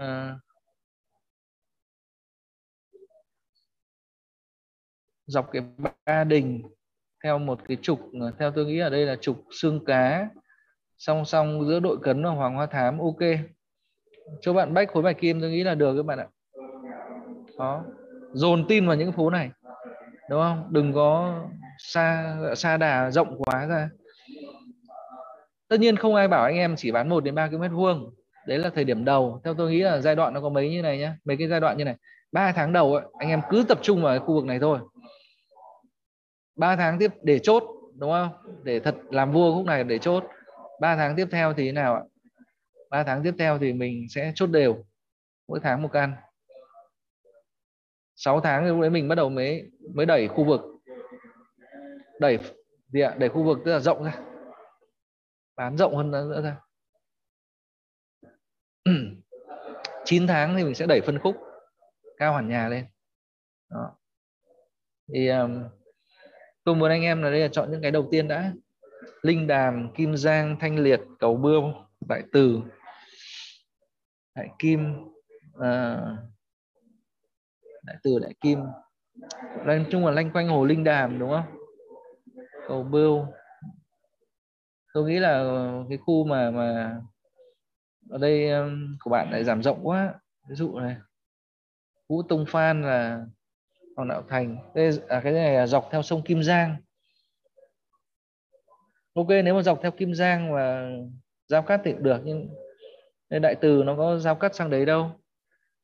À, 0.00 0.38
dọc 5.26 5.50
cái 5.52 5.62
ba 6.06 6.24
đình 6.24 6.62
theo 7.24 7.38
một 7.38 7.60
cái 7.68 7.76
trục 7.82 8.00
theo 8.38 8.50
tôi 8.50 8.66
nghĩ 8.66 8.78
ở 8.78 8.90
đây 8.90 9.06
là 9.06 9.16
trục 9.20 9.44
xương 9.50 9.84
cá 9.84 10.28
song 10.98 11.24
song 11.24 11.68
giữa 11.68 11.80
đội 11.80 11.98
cấn 12.02 12.24
và 12.24 12.30
hoàng 12.30 12.54
hoa 12.54 12.66
thám 12.66 12.98
ok. 12.98 13.20
Cho 14.40 14.52
bạn 14.52 14.74
bách 14.74 14.88
khối 14.92 15.02
bài 15.02 15.14
kim 15.14 15.40
tôi 15.40 15.50
nghĩ 15.50 15.64
là 15.64 15.74
được 15.74 15.96
các 15.96 16.06
bạn 16.06 16.18
ạ. 16.18 16.26
Đó. 17.58 17.84
Dồn 18.32 18.68
tin 18.68 18.86
vào 18.86 18.96
những 18.96 19.12
phố 19.12 19.30
này 19.30 19.50
đúng 20.30 20.40
không? 20.40 20.68
Đừng 20.70 20.92
có 20.92 21.40
xa 21.78 22.36
xa 22.56 22.76
đà 22.76 23.10
rộng 23.10 23.38
quá 23.38 23.66
ra. 23.66 23.90
Tất 25.68 25.80
nhiên 25.80 25.96
không 25.96 26.14
ai 26.14 26.28
bảo 26.28 26.44
anh 26.44 26.56
em 26.56 26.76
chỉ 26.76 26.92
bán 26.92 27.08
1 27.08 27.24
đến 27.24 27.34
3 27.34 27.48
km 27.48 27.76
vuông 27.76 28.14
đấy 28.46 28.58
là 28.58 28.70
thời 28.74 28.84
điểm 28.84 29.04
đầu. 29.04 29.40
Theo 29.44 29.54
tôi 29.54 29.70
nghĩ 29.70 29.80
là 29.82 30.00
giai 30.00 30.16
đoạn 30.16 30.34
nó 30.34 30.40
có 30.40 30.48
mấy 30.48 30.70
như 30.70 30.82
này 30.82 30.98
nhá. 30.98 31.16
Mấy 31.24 31.36
cái 31.36 31.48
giai 31.48 31.60
đoạn 31.60 31.78
như 31.78 31.84
này. 31.84 31.96
Ba 32.32 32.52
tháng 32.52 32.72
đầu 32.72 32.94
ấy, 32.94 33.04
anh 33.18 33.28
em 33.28 33.40
cứ 33.50 33.64
tập 33.68 33.78
trung 33.82 34.02
vào 34.02 34.20
khu 34.20 34.34
vực 34.34 34.44
này 34.44 34.58
thôi. 34.60 34.78
3 36.56 36.76
tháng 36.76 36.98
tiếp 36.98 37.10
để 37.22 37.38
chốt 37.38 37.62
đúng 37.98 38.10
không? 38.10 38.28
Để 38.62 38.80
thật 38.80 38.94
làm 39.10 39.32
vua 39.32 39.54
khúc 39.54 39.66
này 39.66 39.84
để 39.84 39.98
chốt. 39.98 40.24
3 40.80 40.96
tháng 40.96 41.16
tiếp 41.16 41.28
theo 41.30 41.54
thì 41.54 41.66
thế 41.66 41.72
nào 41.72 41.94
ạ? 41.94 42.02
3 42.90 43.02
tháng 43.02 43.22
tiếp 43.22 43.34
theo 43.38 43.58
thì 43.58 43.72
mình 43.72 44.06
sẽ 44.10 44.32
chốt 44.34 44.46
đều. 44.46 44.84
Mỗi 45.48 45.60
tháng 45.62 45.82
một 45.82 45.88
căn. 45.92 46.14
6 48.16 48.40
tháng 48.40 48.62
thì 48.62 48.68
lúc 48.68 48.80
đấy 48.80 48.90
mình 48.90 49.08
bắt 49.08 49.14
đầu 49.14 49.28
mới 49.28 49.70
mới 49.94 50.06
đẩy 50.06 50.28
khu 50.28 50.44
vực. 50.44 50.60
Đẩy 52.20 52.38
gì 52.88 53.00
ạ? 53.00 53.14
Đẩy 53.18 53.28
khu 53.28 53.42
vực 53.42 53.58
tức 53.64 53.72
là 53.72 53.78
rộng 53.78 54.04
ra. 54.04 54.18
Bán 55.56 55.76
rộng 55.76 55.96
hơn 55.96 56.10
nữa 56.10 56.42
ra. 56.44 56.56
9 60.04 60.26
tháng 60.26 60.56
thì 60.56 60.64
mình 60.64 60.74
sẽ 60.74 60.86
đẩy 60.86 61.00
phân 61.00 61.18
khúc 61.18 61.36
cao 62.16 62.34
hẳn 62.34 62.48
nhà 62.48 62.68
lên. 62.68 62.86
Đó. 63.70 63.90
thì 65.12 65.28
um, 65.28 65.64
tôi 66.64 66.74
muốn 66.74 66.90
anh 66.90 67.02
em 67.02 67.22
là 67.22 67.30
đây 67.30 67.40
là 67.40 67.48
chọn 67.48 67.70
những 67.70 67.82
cái 67.82 67.90
đầu 67.90 68.08
tiên 68.10 68.28
đã. 68.28 68.52
Linh 69.22 69.46
đàm 69.46 69.92
kim 69.94 70.16
giang 70.16 70.56
thanh 70.60 70.78
liệt 70.78 71.00
cầu 71.18 71.36
bươm 71.36 71.72
đại 72.08 72.22
từ. 72.32 72.60
Đại 74.34 74.48
kim 74.58 74.94
uh, 75.56 76.18
đại 77.82 77.96
từ 78.02 78.18
đại 78.18 78.34
kim. 78.40 78.58
Nói 79.64 79.86
chung 79.90 80.06
là 80.06 80.12
lanh 80.12 80.30
quanh 80.32 80.48
hồ 80.48 80.64
linh 80.64 80.84
đàm 80.84 81.18
đúng 81.18 81.30
không? 81.30 81.58
Cầu 82.68 82.82
bươu. 82.82 83.26
Tôi 84.94 85.10
nghĩ 85.10 85.18
là 85.18 85.44
cái 85.88 85.98
khu 85.98 86.24
mà 86.24 86.50
mà 86.50 86.96
ở 88.10 88.18
đây 88.18 88.50
um, 88.50 88.96
của 89.00 89.10
bạn 89.10 89.30
lại 89.30 89.44
giảm 89.44 89.62
rộng 89.62 89.80
quá. 89.82 90.14
Ví 90.48 90.54
dụ 90.56 90.78
này 90.78 90.96
vũ 92.08 92.22
tông 92.22 92.44
phan 92.48 92.82
là 92.82 93.26
Hoàng 93.96 94.08
Đạo 94.08 94.22
Thành. 94.28 94.56
Đây 94.74 94.98
à, 95.08 95.20
cái 95.24 95.32
này 95.32 95.54
là 95.54 95.66
dọc 95.66 95.88
theo 95.92 96.02
sông 96.02 96.22
Kim 96.24 96.42
Giang. 96.42 96.76
Ok 99.14 99.28
nếu 99.28 99.54
mà 99.54 99.62
dọc 99.62 99.78
theo 99.82 99.90
Kim 99.90 100.14
Giang 100.14 100.52
và 100.52 100.90
giao 101.48 101.62
cắt 101.62 101.80
thì 101.84 101.94
được 101.98 102.20
nhưng 102.24 102.48
đại 103.30 103.54
từ 103.60 103.82
nó 103.86 103.96
có 103.96 104.18
giao 104.18 104.34
cắt 104.34 104.54
sang 104.54 104.70
đấy 104.70 104.86
đâu? 104.86 105.20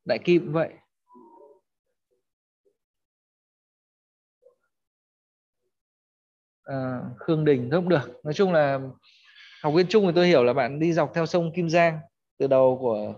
Đại 0.05 0.19
kim 0.19 0.53
vậy. 0.53 0.71
À, 6.65 7.01
Khương 7.19 7.45
Đình 7.45 7.71
không 7.71 7.89
được. 7.89 8.21
Nói 8.25 8.35
chung 8.35 8.53
là 8.53 8.81
học 9.63 9.75
viên 9.77 9.87
chung 9.89 10.07
thì 10.07 10.13
tôi 10.15 10.27
hiểu 10.27 10.45
là 10.45 10.53
bạn 10.53 10.79
đi 10.79 10.93
dọc 10.93 11.13
theo 11.15 11.27
sông 11.27 11.53
Kim 11.55 11.69
Giang 11.69 12.01
từ 12.39 12.47
đầu 12.47 12.79
của 12.81 13.15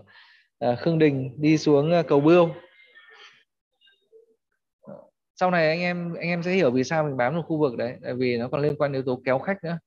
à, 0.59 0.75
Khương 0.75 0.99
Đình 0.99 1.35
đi 1.37 1.57
xuống 1.57 1.91
à, 1.91 2.03
cầu 2.07 2.19
Bươu 2.19 2.49
sau 5.35 5.51
này 5.51 5.69
anh 5.69 5.79
em 5.79 6.13
anh 6.13 6.29
em 6.29 6.43
sẽ 6.43 6.51
hiểu 6.51 6.71
vì 6.71 6.83
sao 6.83 7.03
mình 7.03 7.17
bám 7.17 7.33
vào 7.33 7.43
khu 7.43 7.57
vực 7.57 7.77
đấy 7.77 7.97
tại 8.03 8.13
vì 8.13 8.37
nó 8.37 8.47
còn 8.47 8.61
liên 8.61 8.75
quan 8.77 8.93
yếu 8.93 9.03
tố 9.03 9.21
kéo 9.25 9.39
khách 9.39 9.63
nữa. 9.63 9.79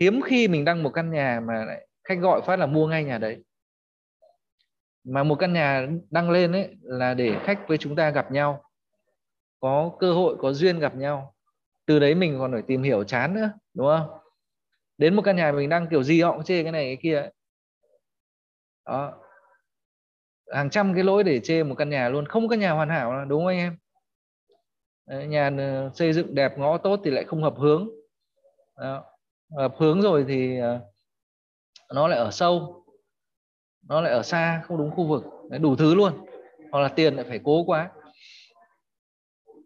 Hiếm 0.00 0.20
khi 0.22 0.48
mình 0.48 0.64
đăng 0.64 0.82
một 0.82 0.90
căn 0.90 1.10
nhà 1.10 1.40
mà 1.46 1.64
lại 1.64 1.88
khách 2.04 2.18
gọi 2.20 2.42
phát 2.42 2.58
là 2.58 2.66
mua 2.66 2.86
ngay 2.86 3.04
nhà 3.04 3.18
đấy. 3.18 3.44
Mà 5.04 5.22
một 5.22 5.34
căn 5.34 5.52
nhà 5.52 5.88
đăng 6.10 6.30
lên 6.30 6.52
ấy 6.52 6.76
là 6.82 7.14
để 7.14 7.36
khách 7.44 7.68
với 7.68 7.78
chúng 7.78 7.96
ta 7.96 8.10
gặp 8.10 8.32
nhau 8.32 8.62
có 9.60 9.92
cơ 9.98 10.12
hội 10.12 10.36
có 10.38 10.52
duyên 10.52 10.78
gặp 10.78 10.96
nhau. 10.96 11.34
Từ 11.86 11.98
đấy 11.98 12.14
mình 12.14 12.36
còn 12.38 12.52
phải 12.52 12.62
tìm 12.62 12.82
hiểu 12.82 13.04
chán 13.04 13.34
nữa 13.34 13.50
đúng 13.74 13.86
không? 13.86 14.18
Đến 14.98 15.14
một 15.14 15.22
căn 15.22 15.36
nhà 15.36 15.52
mình 15.52 15.68
đăng 15.68 15.88
kiểu 15.88 16.02
gì 16.02 16.20
họ 16.20 16.32
cũng 16.32 16.44
chê 16.44 16.62
cái 16.62 16.72
này 16.72 16.84
cái 16.84 16.96
kia 17.02 17.16
ấy 17.16 17.32
đó. 18.86 19.12
Hàng 20.52 20.70
trăm 20.70 20.94
cái 20.94 21.04
lỗi 21.04 21.24
để 21.24 21.40
chê 21.40 21.62
một 21.62 21.74
căn 21.74 21.90
nhà 21.90 22.08
luôn. 22.08 22.26
Không 22.26 22.48
có 22.48 22.50
căn 22.50 22.60
nhà 22.60 22.70
hoàn 22.70 22.88
hảo 22.88 23.24
đúng 23.24 23.40
không 23.40 23.46
anh 23.46 23.58
em? 23.58 23.76
Đấy, 25.06 25.26
nhà 25.26 25.50
ờ, 25.58 25.90
xây 25.94 26.12
dựng 26.12 26.34
đẹp 26.34 26.58
ngõ 26.58 26.78
tốt 26.78 27.00
thì 27.04 27.10
lại 27.10 27.24
không 27.24 27.42
hợp 27.42 27.54
hướng. 27.56 27.88
Đó. 28.76 29.04
hợp 29.56 29.74
hướng 29.78 30.02
rồi 30.02 30.24
thì 30.28 30.58
ờ, 30.58 30.80
nó 31.94 32.08
lại 32.08 32.18
ở 32.18 32.30
sâu. 32.30 32.84
Nó 33.88 34.00
lại 34.00 34.12
ở 34.12 34.22
xa 34.22 34.62
không 34.64 34.78
đúng 34.78 34.90
khu 34.90 35.06
vực. 35.06 35.24
Đấy, 35.50 35.58
đủ 35.58 35.76
thứ 35.76 35.94
luôn. 35.94 36.26
Hoặc 36.72 36.80
là 36.80 36.88
tiền 36.88 37.14
lại 37.14 37.24
phải 37.28 37.40
cố 37.44 37.64
quá. 37.64 37.90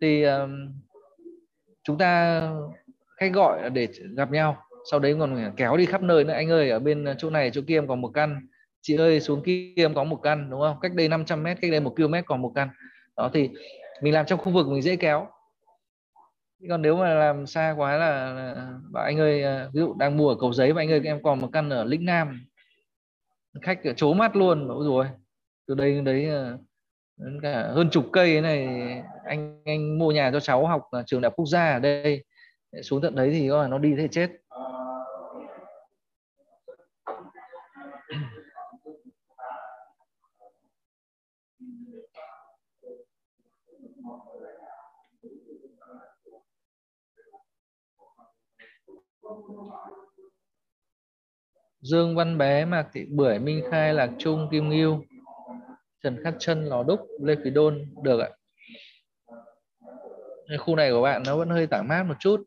Thì 0.01 0.23
um, 0.23 0.73
chúng 1.83 1.99
ta 1.99 2.43
khách 3.17 3.33
gọi 3.33 3.71
để 3.71 3.89
gặp 4.17 4.31
nhau. 4.31 4.63
Sau 4.91 5.01
đấy 5.01 5.17
còn 5.21 5.53
kéo 5.57 5.77
đi 5.77 5.87
khắp 5.87 6.03
nơi 6.03 6.25
nữa. 6.25 6.33
Anh 6.33 6.51
ơi 6.51 6.71
ở 6.71 6.79
bên 6.79 7.07
chỗ 7.19 7.31
này 7.31 7.51
chỗ 7.51 7.61
kia 7.67 7.83
còn 7.89 8.01
một 8.01 8.11
căn 8.15 8.47
chị 8.87 8.97
ơi 8.97 9.21
xuống 9.21 9.43
kia 9.43 9.73
em 9.77 9.95
có 9.95 10.05
một 10.05 10.21
căn 10.23 10.51
đúng 10.51 10.61
không? 10.61 10.77
Cách 10.81 10.95
đây 10.95 11.09
500 11.09 11.43
mét 11.43 11.59
cách 11.61 11.71
đây 11.71 11.81
một 11.81 11.95
km 11.97 12.15
còn 12.27 12.43
một 12.43 12.53
căn. 12.55 12.69
Đó 13.17 13.31
thì 13.35 13.51
mình 14.03 14.15
làm 14.15 14.27
trong 14.27 14.39
khu 14.39 14.53
vực 14.53 14.67
mình 14.69 14.83
dễ 14.83 14.97
kéo. 14.97 15.27
Còn 16.69 16.83
nếu 16.83 16.97
mà 16.97 17.15
làm 17.15 17.47
xa 17.47 17.75
quá 17.77 17.97
là, 17.97 18.33
là 18.33 18.69
bảo 18.93 19.05
anh 19.05 19.19
ơi 19.19 19.43
à, 19.43 19.69
ví 19.73 19.81
dụ 19.81 19.95
đang 19.95 20.17
mua 20.17 20.29
ở 20.29 20.37
cầu 20.41 20.53
giấy 20.53 20.73
và 20.73 20.83
anh 20.83 20.91
ơi 20.91 21.01
em 21.05 21.23
còn 21.23 21.41
một 21.41 21.49
căn 21.53 21.71
ở 21.71 21.85
lĩnh 21.85 22.05
nam. 22.05 22.47
Khách 23.63 23.81
chố 23.97 24.13
mắt 24.15 24.37
luôn 24.37 24.69
bảo 24.69 24.83
rồi. 24.83 25.07
Từ 25.67 25.75
đây 25.75 26.01
đấy 26.01 26.29
à, 26.31 26.53
đến 27.17 27.41
cả 27.43 27.69
hơn 27.75 27.91
chục 27.91 28.07
cây 28.13 28.41
này 28.41 28.67
anh 29.25 29.63
anh 29.65 29.99
mua 29.99 30.13
nhà 30.13 30.31
cho 30.31 30.41
cháu 30.41 30.67
học 30.67 30.83
trường 31.07 31.21
đại 31.21 31.27
học 31.27 31.35
quốc 31.37 31.47
gia 31.47 31.73
ở 31.73 31.79
đây. 31.79 32.25
Xuống 32.83 33.03
tận 33.03 33.15
đấy 33.15 33.31
thì 33.31 33.49
nó 33.49 33.79
đi 33.79 33.95
thế 33.99 34.09
chết. 34.09 34.31
Dương 51.81 52.17
Văn 52.17 52.39
Bé, 52.39 52.65
Mạc 52.65 52.89
Thị 52.93 53.07
Bưởi, 53.11 53.39
Minh 53.39 53.65
Khai, 53.71 53.95
Lạc 53.95 54.11
Trung, 54.19 54.49
Kim 54.51 54.69
Ngưu, 54.69 55.05
Trần 56.03 56.19
Khắc 56.25 56.35
Trân, 56.39 56.65
Lò 56.65 56.83
Đúc, 56.83 57.01
Lê 57.23 57.35
Quý 57.45 57.51
Đôn 57.51 57.95
được 58.03 58.21
ạ. 58.21 58.31
Khu 60.59 60.77
này 60.77 60.91
của 60.91 61.03
bạn 61.03 61.23
nó 61.27 61.37
vẫn 61.37 61.51
hơi 61.51 61.67
tản 61.67 61.89
mát 61.89 62.03
một 62.03 62.15
chút. 62.21 62.43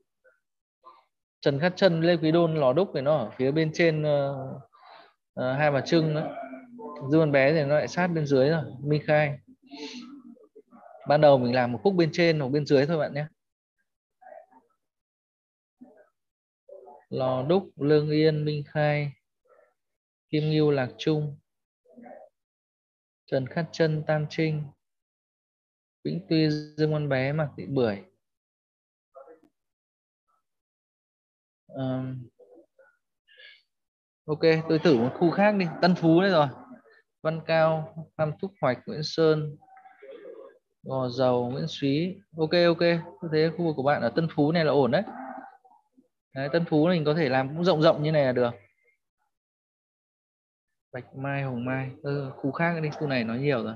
Trần 1.42 1.60
Khắc 1.60 1.76
Trân, 1.76 2.02
Lê 2.02 2.18
Quý 2.18 2.32
Đôn, 2.32 2.56
Lò 2.56 2.74
Đúc 2.74 2.92
thì 2.96 3.02
nó 3.02 3.18
ở 3.18 3.30
phía 3.38 3.52
bên 3.52 3.72
trên 3.74 4.02
uh, 4.02 4.36
uh, 5.40 5.58
Hai 5.58 5.72
Bà 5.72 5.82
Trưng 5.82 6.16
đó. 6.16 6.36
Dương 7.12 7.20
Văn 7.20 7.32
Bé 7.32 7.54
thì 7.54 7.64
nó 7.64 7.76
lại 7.76 7.88
sát 7.88 8.08
bên 8.08 8.26
dưới 8.26 8.50
rồi, 8.50 8.64
Minh 8.84 9.02
Khai. 9.06 9.40
Ban 11.08 11.22
đầu 11.22 11.38
mình 11.38 11.56
làm 11.56 11.72
một 11.72 11.80
khúc 11.84 11.94
bên 11.94 12.10
trên 12.14 12.40
hoặc 12.40 12.50
bên 12.50 12.66
dưới 12.66 12.86
thôi 12.86 12.98
bạn 12.98 13.14
nhé. 13.14 13.26
Lò 17.10 17.44
Đúc, 17.44 17.70
Lương 17.76 18.10
Yên, 18.10 18.46
Minh 18.46 18.64
Khai, 18.68 19.12
Kim 20.30 20.52
Ngưu, 20.52 20.72
Lạc 20.72 20.90
Trung, 20.98 21.38
Trần 23.26 23.48
Khát 23.48 23.66
Chân, 23.72 24.04
Tam 24.08 24.26
Trinh, 24.30 24.64
Vĩnh 26.04 26.26
Tuy, 26.30 26.50
Dương 26.50 26.94
Văn 26.94 27.10
Bé, 27.10 27.32
Mạc 27.32 27.50
Thị 27.58 27.66
Bưởi. 27.66 27.98
Um, 31.68 32.28
ok, 34.26 34.40
tôi 34.70 34.80
thử 34.80 34.98
một 34.98 35.12
khu 35.20 35.32
khác 35.32 35.52
đi. 35.52 35.66
Tân 35.82 35.96
Phú 35.96 36.22
đấy 36.22 36.30
rồi. 36.30 36.48
Văn 37.22 37.42
Cao, 37.46 37.96
Phan 38.18 38.32
Thúc 38.42 38.52
Hoạch, 38.62 38.78
Nguyễn 38.86 39.04
Sơn, 39.04 39.58
Gò 40.84 41.10
Dầu, 41.10 41.50
Nguyễn 41.50 41.68
Xúy. 41.68 42.22
Ok, 42.38 42.52
ok. 42.68 42.80
Tôi 43.22 43.30
thấy 43.32 43.52
khu 43.58 43.66
vực 43.66 43.76
của 43.76 43.84
bạn 43.84 44.02
ở 44.02 44.10
Tân 44.10 44.28
Phú 44.36 44.52
này 44.52 44.66
là 44.66 44.72
ổn 44.72 44.92
đấy. 44.92 45.04
đấy 46.36 46.50
Tân 46.54 46.66
Phú 46.66 46.88
mình 46.88 47.06
có 47.06 47.14
thể 47.14 47.30
làm 47.30 47.48
cũng 47.48 47.64
rộng 47.64 47.82
rộng 47.82 48.04
như 48.04 48.12
này 48.12 48.26
là 48.26 48.32
được. 48.32 48.52
Bạch 50.94 51.16
Mai, 51.16 51.44
Hồng 51.44 51.66
Mai. 51.66 51.92
Ừ, 52.02 52.32
khu 52.36 52.52
khác 52.52 52.80
đi, 52.82 52.90
khu 52.90 53.08
này 53.08 53.24
nó 53.24 53.34
nhiều 53.34 53.64
rồi. 53.64 53.76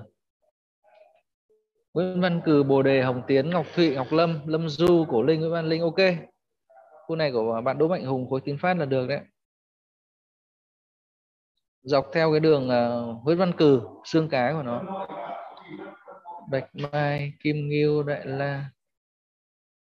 Nguyễn 1.93 2.21
Văn 2.21 2.41
Cử, 2.45 2.63
Bồ 2.63 2.81
Đề, 2.81 3.01
Hồng 3.01 3.21
Tiến, 3.27 3.49
Ngọc 3.49 3.65
Thụy, 3.75 3.95
Ngọc 3.95 4.07
Lâm, 4.11 4.39
Lâm 4.45 4.69
Du, 4.69 5.05
Cổ 5.09 5.21
Linh, 5.21 5.39
Nguyễn 5.39 5.51
Văn 5.51 5.65
Linh, 5.65 5.81
ok. 5.81 5.99
Khu 7.07 7.15
này 7.15 7.31
của 7.31 7.61
bạn 7.65 7.77
Đỗ 7.77 7.87
Mạnh 7.87 8.05
Hùng, 8.05 8.29
khối 8.29 8.41
Tiến 8.41 8.57
phát 8.61 8.77
là 8.77 8.85
được 8.85 9.07
đấy. 9.07 9.19
Dọc 11.81 12.05
theo 12.13 12.31
cái 12.31 12.39
đường 12.39 12.63
uh, 12.63 13.23
Nguyễn 13.25 13.37
Văn 13.37 13.51
Cử, 13.57 13.81
xương 14.05 14.29
cá 14.29 14.53
của 14.53 14.63
nó. 14.63 15.07
Bạch 16.49 16.69
Mai, 16.73 17.33
Kim 17.43 17.55
Nghiêu, 17.69 18.03
Đại 18.03 18.25
La, 18.25 18.65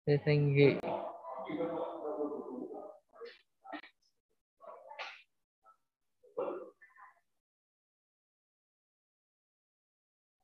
Lê 0.07 0.16
Thanh 0.27 0.55
Nghị, 0.57 0.74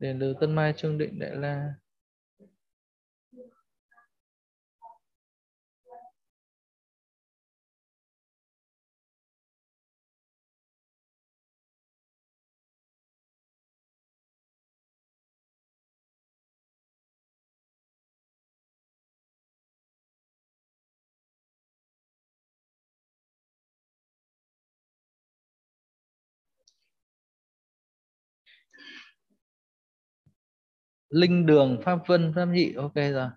đền 0.03 0.19
lư 0.19 0.35
Tân 0.41 0.55
Mai 0.55 0.73
Trương 0.77 0.99
Định 0.99 1.19
Đại 1.19 1.31
La. 1.37 1.75
Linh 31.13 31.47
đường 31.47 31.81
pháp 31.85 31.99
vân 32.07 32.33
pháp 32.37 32.45
nhị 32.45 32.73
ok 32.77 32.95
rồi. 32.95 33.29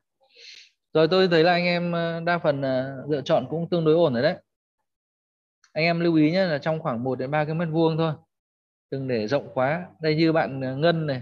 Rồi 0.93 1.07
tôi 1.07 1.27
thấy 1.27 1.43
là 1.43 1.51
anh 1.51 1.65
em 1.65 1.91
ờ, 1.91 2.21
đa 2.25 2.37
phần 2.37 2.61
ờ, 2.61 3.03
lựa 3.09 3.21
chọn 3.21 3.47
cũng 3.49 3.69
tương 3.69 3.85
đối 3.85 3.93
ổn 3.93 4.13
rồi 4.13 4.23
đấy. 4.23 4.35
Anh 5.73 5.83
em 5.83 5.99
lưu 5.99 6.15
ý 6.15 6.31
nhé 6.31 6.45
là 6.45 6.57
trong 6.57 6.79
khoảng 6.79 7.03
1 7.03 7.19
đến 7.19 7.31
3 7.31 7.45
cái 7.45 7.55
mét 7.55 7.67
vuông 7.71 7.97
thôi. 7.97 8.13
Đừng 8.91 9.07
để 9.07 9.27
rộng 9.27 9.49
quá. 9.53 9.85
Đây 10.01 10.15
như 10.15 10.31
bạn 10.31 10.61
ờ, 10.61 10.75
Ngân 10.75 11.07
này 11.07 11.21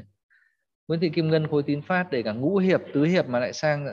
Nguyễn 0.88 1.00
Thị 1.00 1.10
Kim 1.10 1.30
Ngân 1.30 1.48
khối 1.48 1.64
tín 1.64 1.82
phát 1.82 2.12
để 2.12 2.24
cả 2.24 2.34
ngũ 2.34 2.58
hiệp 2.58 2.82
tứ 2.94 3.04
hiệp 3.04 3.28
mà 3.28 3.40
lại 3.40 3.54
sang 3.54 3.88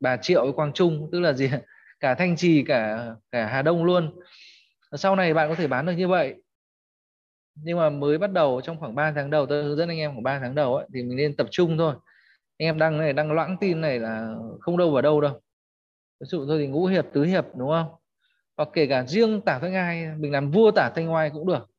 bà 0.00 0.16
Triệu 0.16 0.44
với 0.44 0.52
Quang 0.52 0.72
Trung 0.72 1.08
tức 1.12 1.20
là 1.20 1.32
gì? 1.32 1.50
Cả 2.00 2.14
Thanh 2.14 2.36
Trì 2.36 2.62
cả 2.62 3.06
cả 3.30 3.46
Hà 3.46 3.62
Đông 3.62 3.84
luôn. 3.84 4.20
Sau 4.92 5.16
này 5.16 5.34
bạn 5.34 5.48
có 5.48 5.54
thể 5.54 5.66
bán 5.68 5.86
được 5.86 5.92
như 5.92 6.08
vậy. 6.08 6.34
Nhưng 7.54 7.78
mà 7.78 7.90
mới 7.90 8.18
bắt 8.18 8.32
đầu 8.32 8.60
trong 8.64 8.80
khoảng 8.80 8.94
3 8.94 9.12
tháng 9.12 9.30
đầu 9.30 9.46
tôi 9.46 9.64
hướng 9.64 9.76
dẫn 9.76 9.88
anh 9.88 9.98
em 9.98 10.10
khoảng 10.12 10.22
3 10.22 10.38
tháng 10.38 10.54
đầu 10.54 10.76
ấy, 10.76 10.86
thì 10.94 11.02
mình 11.02 11.16
nên 11.16 11.36
tập 11.36 11.46
trung 11.50 11.78
thôi 11.78 11.94
anh 12.58 12.66
em 12.66 12.78
đăng 12.78 12.98
này 12.98 13.12
đăng 13.12 13.32
loãng 13.32 13.56
tin 13.60 13.80
này 13.80 13.98
là 13.98 14.36
không 14.60 14.76
đâu 14.76 14.90
vào 14.90 15.02
đâu 15.02 15.20
đâu. 15.20 15.40
Ví 16.20 16.26
dụ 16.26 16.46
thôi 16.46 16.58
thì 16.60 16.66
ngũ 16.66 16.86
hiệp 16.86 17.06
tứ 17.12 17.24
hiệp 17.24 17.44
đúng 17.56 17.70
không? 17.70 17.88
Hoặc 18.56 18.68
kể 18.72 18.86
cả 18.86 19.04
riêng 19.06 19.40
tả 19.40 19.58
thanh 19.58 19.74
ai 19.74 20.06
mình 20.18 20.32
làm 20.32 20.50
vua 20.50 20.70
tả 20.70 20.90
thanh 20.94 21.12
oai 21.12 21.30
cũng 21.30 21.46
được. 21.46 21.70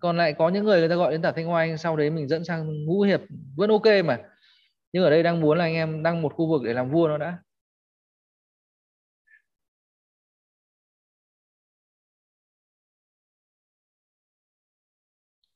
Còn 0.00 0.16
lại 0.16 0.34
có 0.38 0.48
những 0.48 0.64
người 0.64 0.80
người 0.80 0.88
ta 0.88 0.94
gọi 0.94 1.12
đến 1.12 1.22
tả 1.22 1.32
thanh 1.32 1.50
oai 1.50 1.78
sau 1.78 1.96
đấy 1.96 2.10
mình 2.10 2.28
dẫn 2.28 2.44
sang 2.44 2.84
ngũ 2.84 3.02
hiệp 3.02 3.20
vẫn 3.56 3.70
ok 3.70 3.86
mà. 4.04 4.18
Nhưng 4.92 5.04
ở 5.04 5.10
đây 5.10 5.22
đang 5.22 5.40
muốn 5.40 5.58
là 5.58 5.64
anh 5.64 5.74
em 5.74 6.02
đăng 6.02 6.22
một 6.22 6.34
khu 6.34 6.48
vực 6.48 6.62
để 6.64 6.72
làm 6.72 6.90
vua 6.90 7.08
nó 7.08 7.18
đã. 7.18 7.38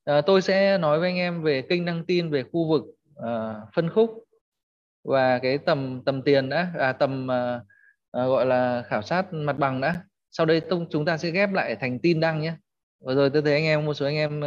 À, 0.05 0.21
tôi 0.27 0.43
sẽ 0.43 0.79
nói 0.79 1.01
với 1.01 1.09
anh 1.11 1.17
em 1.17 1.43
về 1.43 1.63
kênh 1.63 1.85
đăng 1.85 2.05
tin 2.07 2.31
về 2.31 2.43
khu 2.53 2.69
vực. 2.69 2.85
Ờ, 3.23 3.67
phân 3.75 3.91
khúc 3.91 4.25
và 5.05 5.39
cái 5.39 5.59
tầm 5.59 6.03
tầm 6.07 6.23
tiền 6.23 6.49
đã 6.49 6.73
à, 6.79 6.93
tầm 6.93 7.31
à, 7.31 7.61
gọi 8.13 8.47
là 8.47 8.83
khảo 8.87 9.03
sát 9.03 9.33
mặt 9.33 9.59
bằng 9.59 9.81
đã. 9.81 10.05
Sau 10.31 10.47
đây 10.47 10.63
chúng 10.91 11.05
ta 11.05 11.17
sẽ 11.17 11.31
ghép 11.31 11.53
lại 11.53 11.77
thành 11.77 11.99
tin 11.99 12.21
đăng 12.21 12.41
nhé. 12.41 12.55
Vừa 13.01 13.15
rồi 13.15 13.31
tôi 13.31 13.43
thấy 13.43 13.53
anh 13.53 13.65
em 13.65 13.85
một 13.87 13.95
số 13.95 14.07
anh 14.07 14.17
em 14.17 14.45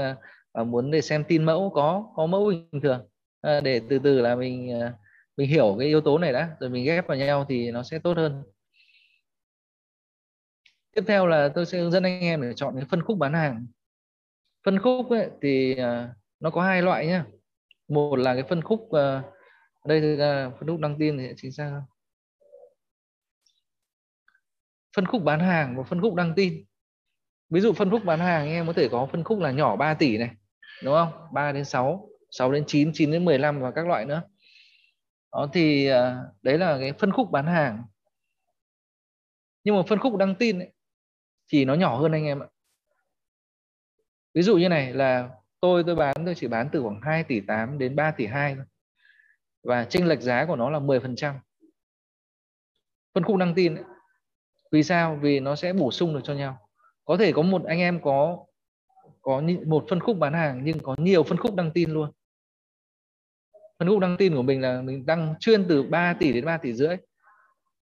à, 0.53 0.63
muốn 0.63 0.91
để 0.91 1.01
xem 1.01 1.23
tin 1.23 1.43
mẫu 1.43 1.71
có 1.75 2.11
có 2.15 2.25
mẫu 2.25 2.45
bình 2.45 2.81
thường. 2.83 3.07
À, 3.41 3.61
để 3.61 3.81
từ 3.89 3.99
từ 3.99 4.21
là 4.21 4.35
mình 4.35 4.81
à, 4.81 4.93
mình 5.37 5.49
hiểu 5.49 5.75
cái 5.79 5.87
yếu 5.87 6.01
tố 6.01 6.17
này 6.17 6.33
đã 6.33 6.49
rồi 6.59 6.69
mình 6.69 6.85
ghép 6.85 7.07
vào 7.07 7.17
nhau 7.17 7.45
thì 7.49 7.71
nó 7.71 7.83
sẽ 7.83 7.99
tốt 7.99 8.17
hơn. 8.17 8.43
Tiếp 10.95 11.03
theo 11.07 11.27
là 11.27 11.49
tôi 11.55 11.65
sẽ 11.65 11.79
hướng 11.79 11.91
dẫn 11.91 12.03
anh 12.03 12.21
em 12.21 12.41
để 12.41 12.53
chọn 12.55 12.75
cái 12.75 12.85
phân 12.89 13.01
khúc 13.01 13.17
bán 13.17 13.33
hàng. 13.33 13.67
Phân 14.65 14.79
khúc 14.79 15.09
ấy, 15.09 15.29
thì 15.41 15.75
à, 15.75 16.13
nó 16.39 16.49
có 16.49 16.61
hai 16.61 16.81
loại 16.81 17.07
nhé 17.07 17.21
một 17.87 18.15
là 18.15 18.33
cái 18.33 18.43
phân 18.43 18.61
khúc 18.61 18.79
uh, 18.81 19.35
đây 19.85 20.01
là 20.01 20.43
ờ, 20.43 20.51
phân 20.59 20.69
khúc 20.69 20.79
đăng 20.79 20.97
tin 20.99 21.17
thì 21.17 21.33
chính 21.37 21.51
xác 21.51 21.69
không 21.69 21.83
phân 24.95 25.05
khúc 25.05 25.23
bán 25.23 25.39
hàng 25.39 25.77
và 25.77 25.83
phân 25.83 26.01
khúc 26.01 26.15
đăng 26.15 26.33
tin. 26.35 26.65
Ví 27.49 27.61
dụ 27.61 27.73
phân 27.73 27.89
khúc 27.91 28.05
bán 28.05 28.19
hàng 28.19 28.47
em 28.47 28.67
có 28.67 28.73
thể 28.73 28.87
có 28.91 29.07
phân 29.11 29.23
khúc 29.23 29.39
là 29.39 29.51
nhỏ 29.51 29.75
3 29.75 29.93
tỷ 29.93 30.17
này 30.17 30.29
đúng 30.83 30.93
không? 30.93 31.13
3 31.33 31.51
đến 31.51 31.65
6 31.65 32.09
6 32.31 32.51
đến 32.51 32.63
9 32.67 32.91
9 32.93 33.11
đến 33.11 33.25
15 33.25 33.61
và 33.61 33.71
các 33.71 33.87
loại 33.87 34.05
nữa. 34.05 34.21
Đó 35.31 35.49
thì 35.53 35.91
uh, 35.91 35.95
đấy 36.41 36.57
là 36.57 36.77
cái 36.79 36.93
phân 36.93 37.11
khúc 37.11 37.31
bán 37.31 37.47
hàng. 37.47 37.83
Nhưng 39.63 39.75
mà 39.75 39.81
phân 39.87 39.99
khúc 39.99 40.17
đăng 40.17 40.35
tin 40.35 40.59
ấy, 40.59 40.73
thì 41.47 41.65
nó 41.65 41.73
nhỏ 41.73 41.97
hơn 41.97 42.11
anh 42.11 42.25
em 42.25 42.39
ạ. 42.39 42.47
Ví 44.33 44.41
dụ 44.41 44.57
như 44.57 44.69
này 44.69 44.93
là 44.93 45.29
tôi 45.65 45.83
tôi 45.83 45.95
bán, 45.95 46.15
tôi 46.25 46.35
chỉ 46.35 46.47
bán 46.47 46.69
từ 46.71 46.81
khoảng 46.81 47.01
2 47.01 47.23
tỷ 47.23 47.39
8 47.39 47.77
đến 47.77 47.95
3 47.95 48.11
tỷ 48.11 48.25
2 48.25 48.55
thôi. 48.55 48.65
Và 49.63 49.85
chênh 49.85 50.07
lệch 50.07 50.21
giá 50.21 50.45
của 50.45 50.55
nó 50.55 50.69
là 50.69 50.79
10% 50.79 51.33
phân 53.13 53.23
khúc 53.23 53.37
đăng 53.37 53.53
tin 53.55 53.75
ấy. 53.75 53.83
vì 54.71 54.83
sao? 54.83 55.19
Vì 55.21 55.39
nó 55.39 55.55
sẽ 55.55 55.73
bổ 55.73 55.91
sung 55.91 56.13
được 56.13 56.19
cho 56.23 56.33
nhau. 56.33 56.69
Có 57.05 57.17
thể 57.17 57.31
có 57.31 57.41
một 57.41 57.63
anh 57.65 57.79
em 57.79 58.01
có 58.01 58.45
có 59.21 59.41
một 59.65 59.85
phân 59.89 59.99
khúc 59.99 60.17
bán 60.17 60.33
hàng 60.33 60.61
nhưng 60.63 60.79
có 60.79 60.95
nhiều 60.97 61.23
phân 61.23 61.37
khúc 61.37 61.55
đăng 61.55 61.71
tin 61.71 61.91
luôn. 61.91 62.11
Phân 63.79 63.89
khúc 63.89 63.99
đăng 63.99 64.17
tin 64.17 64.35
của 64.35 64.41
mình 64.41 64.61
là 64.61 64.81
mình 64.81 65.05
đăng 65.05 65.35
chuyên 65.39 65.65
từ 65.69 65.83
3 65.83 66.13
tỷ 66.19 66.33
đến 66.33 66.45
3 66.45 66.57
tỷ 66.57 66.73
rưỡi, 66.73 66.95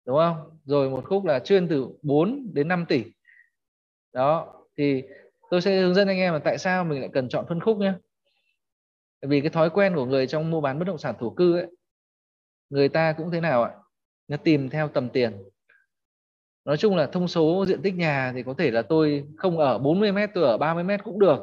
đúng 0.05 0.17
không? 0.17 0.59
Rồi 0.65 0.89
một 0.89 1.03
khúc 1.05 1.25
là 1.25 1.39
chuyên 1.39 1.67
từ 1.67 1.87
4 2.01 2.49
đến 2.53 2.67
5 2.67 2.85
tỷ. 2.85 3.03
Đó, 4.13 4.53
thì 4.77 5.03
tôi 5.53 5.61
sẽ 5.61 5.81
hướng 5.81 5.93
dẫn 5.93 6.07
anh 6.07 6.17
em 6.17 6.33
là 6.33 6.39
tại 6.39 6.57
sao 6.57 6.83
mình 6.83 6.99
lại 6.99 7.09
cần 7.13 7.29
chọn 7.29 7.45
phân 7.49 7.59
khúc 7.59 7.77
nhé. 7.77 7.93
Vì 9.21 9.41
cái 9.41 9.49
thói 9.49 9.69
quen 9.69 9.95
của 9.95 10.05
người 10.05 10.27
trong 10.27 10.51
mua 10.51 10.61
bán 10.61 10.79
bất 10.79 10.85
động 10.85 10.97
sản 10.97 11.15
thổ 11.19 11.29
cư 11.29 11.57
ấy 11.57 11.67
người 12.69 12.89
ta 12.89 13.13
cũng 13.17 13.31
thế 13.31 13.41
nào 13.41 13.63
ạ? 13.63 13.71
Nó 14.27 14.37
tìm 14.37 14.69
theo 14.69 14.87
tầm 14.87 15.09
tiền. 15.09 15.43
Nói 16.65 16.77
chung 16.77 16.95
là 16.95 17.05
thông 17.05 17.27
số 17.27 17.65
diện 17.67 17.81
tích 17.81 17.95
nhà 17.95 18.31
thì 18.35 18.43
có 18.43 18.53
thể 18.57 18.71
là 18.71 18.81
tôi 18.81 19.27
không 19.37 19.57
ở 19.57 19.77
40 19.77 20.11
mét 20.11 20.29
tôi 20.33 20.43
ở 20.43 20.57
30 20.57 20.83
mét 20.83 21.03
cũng 21.03 21.19
được. 21.19 21.39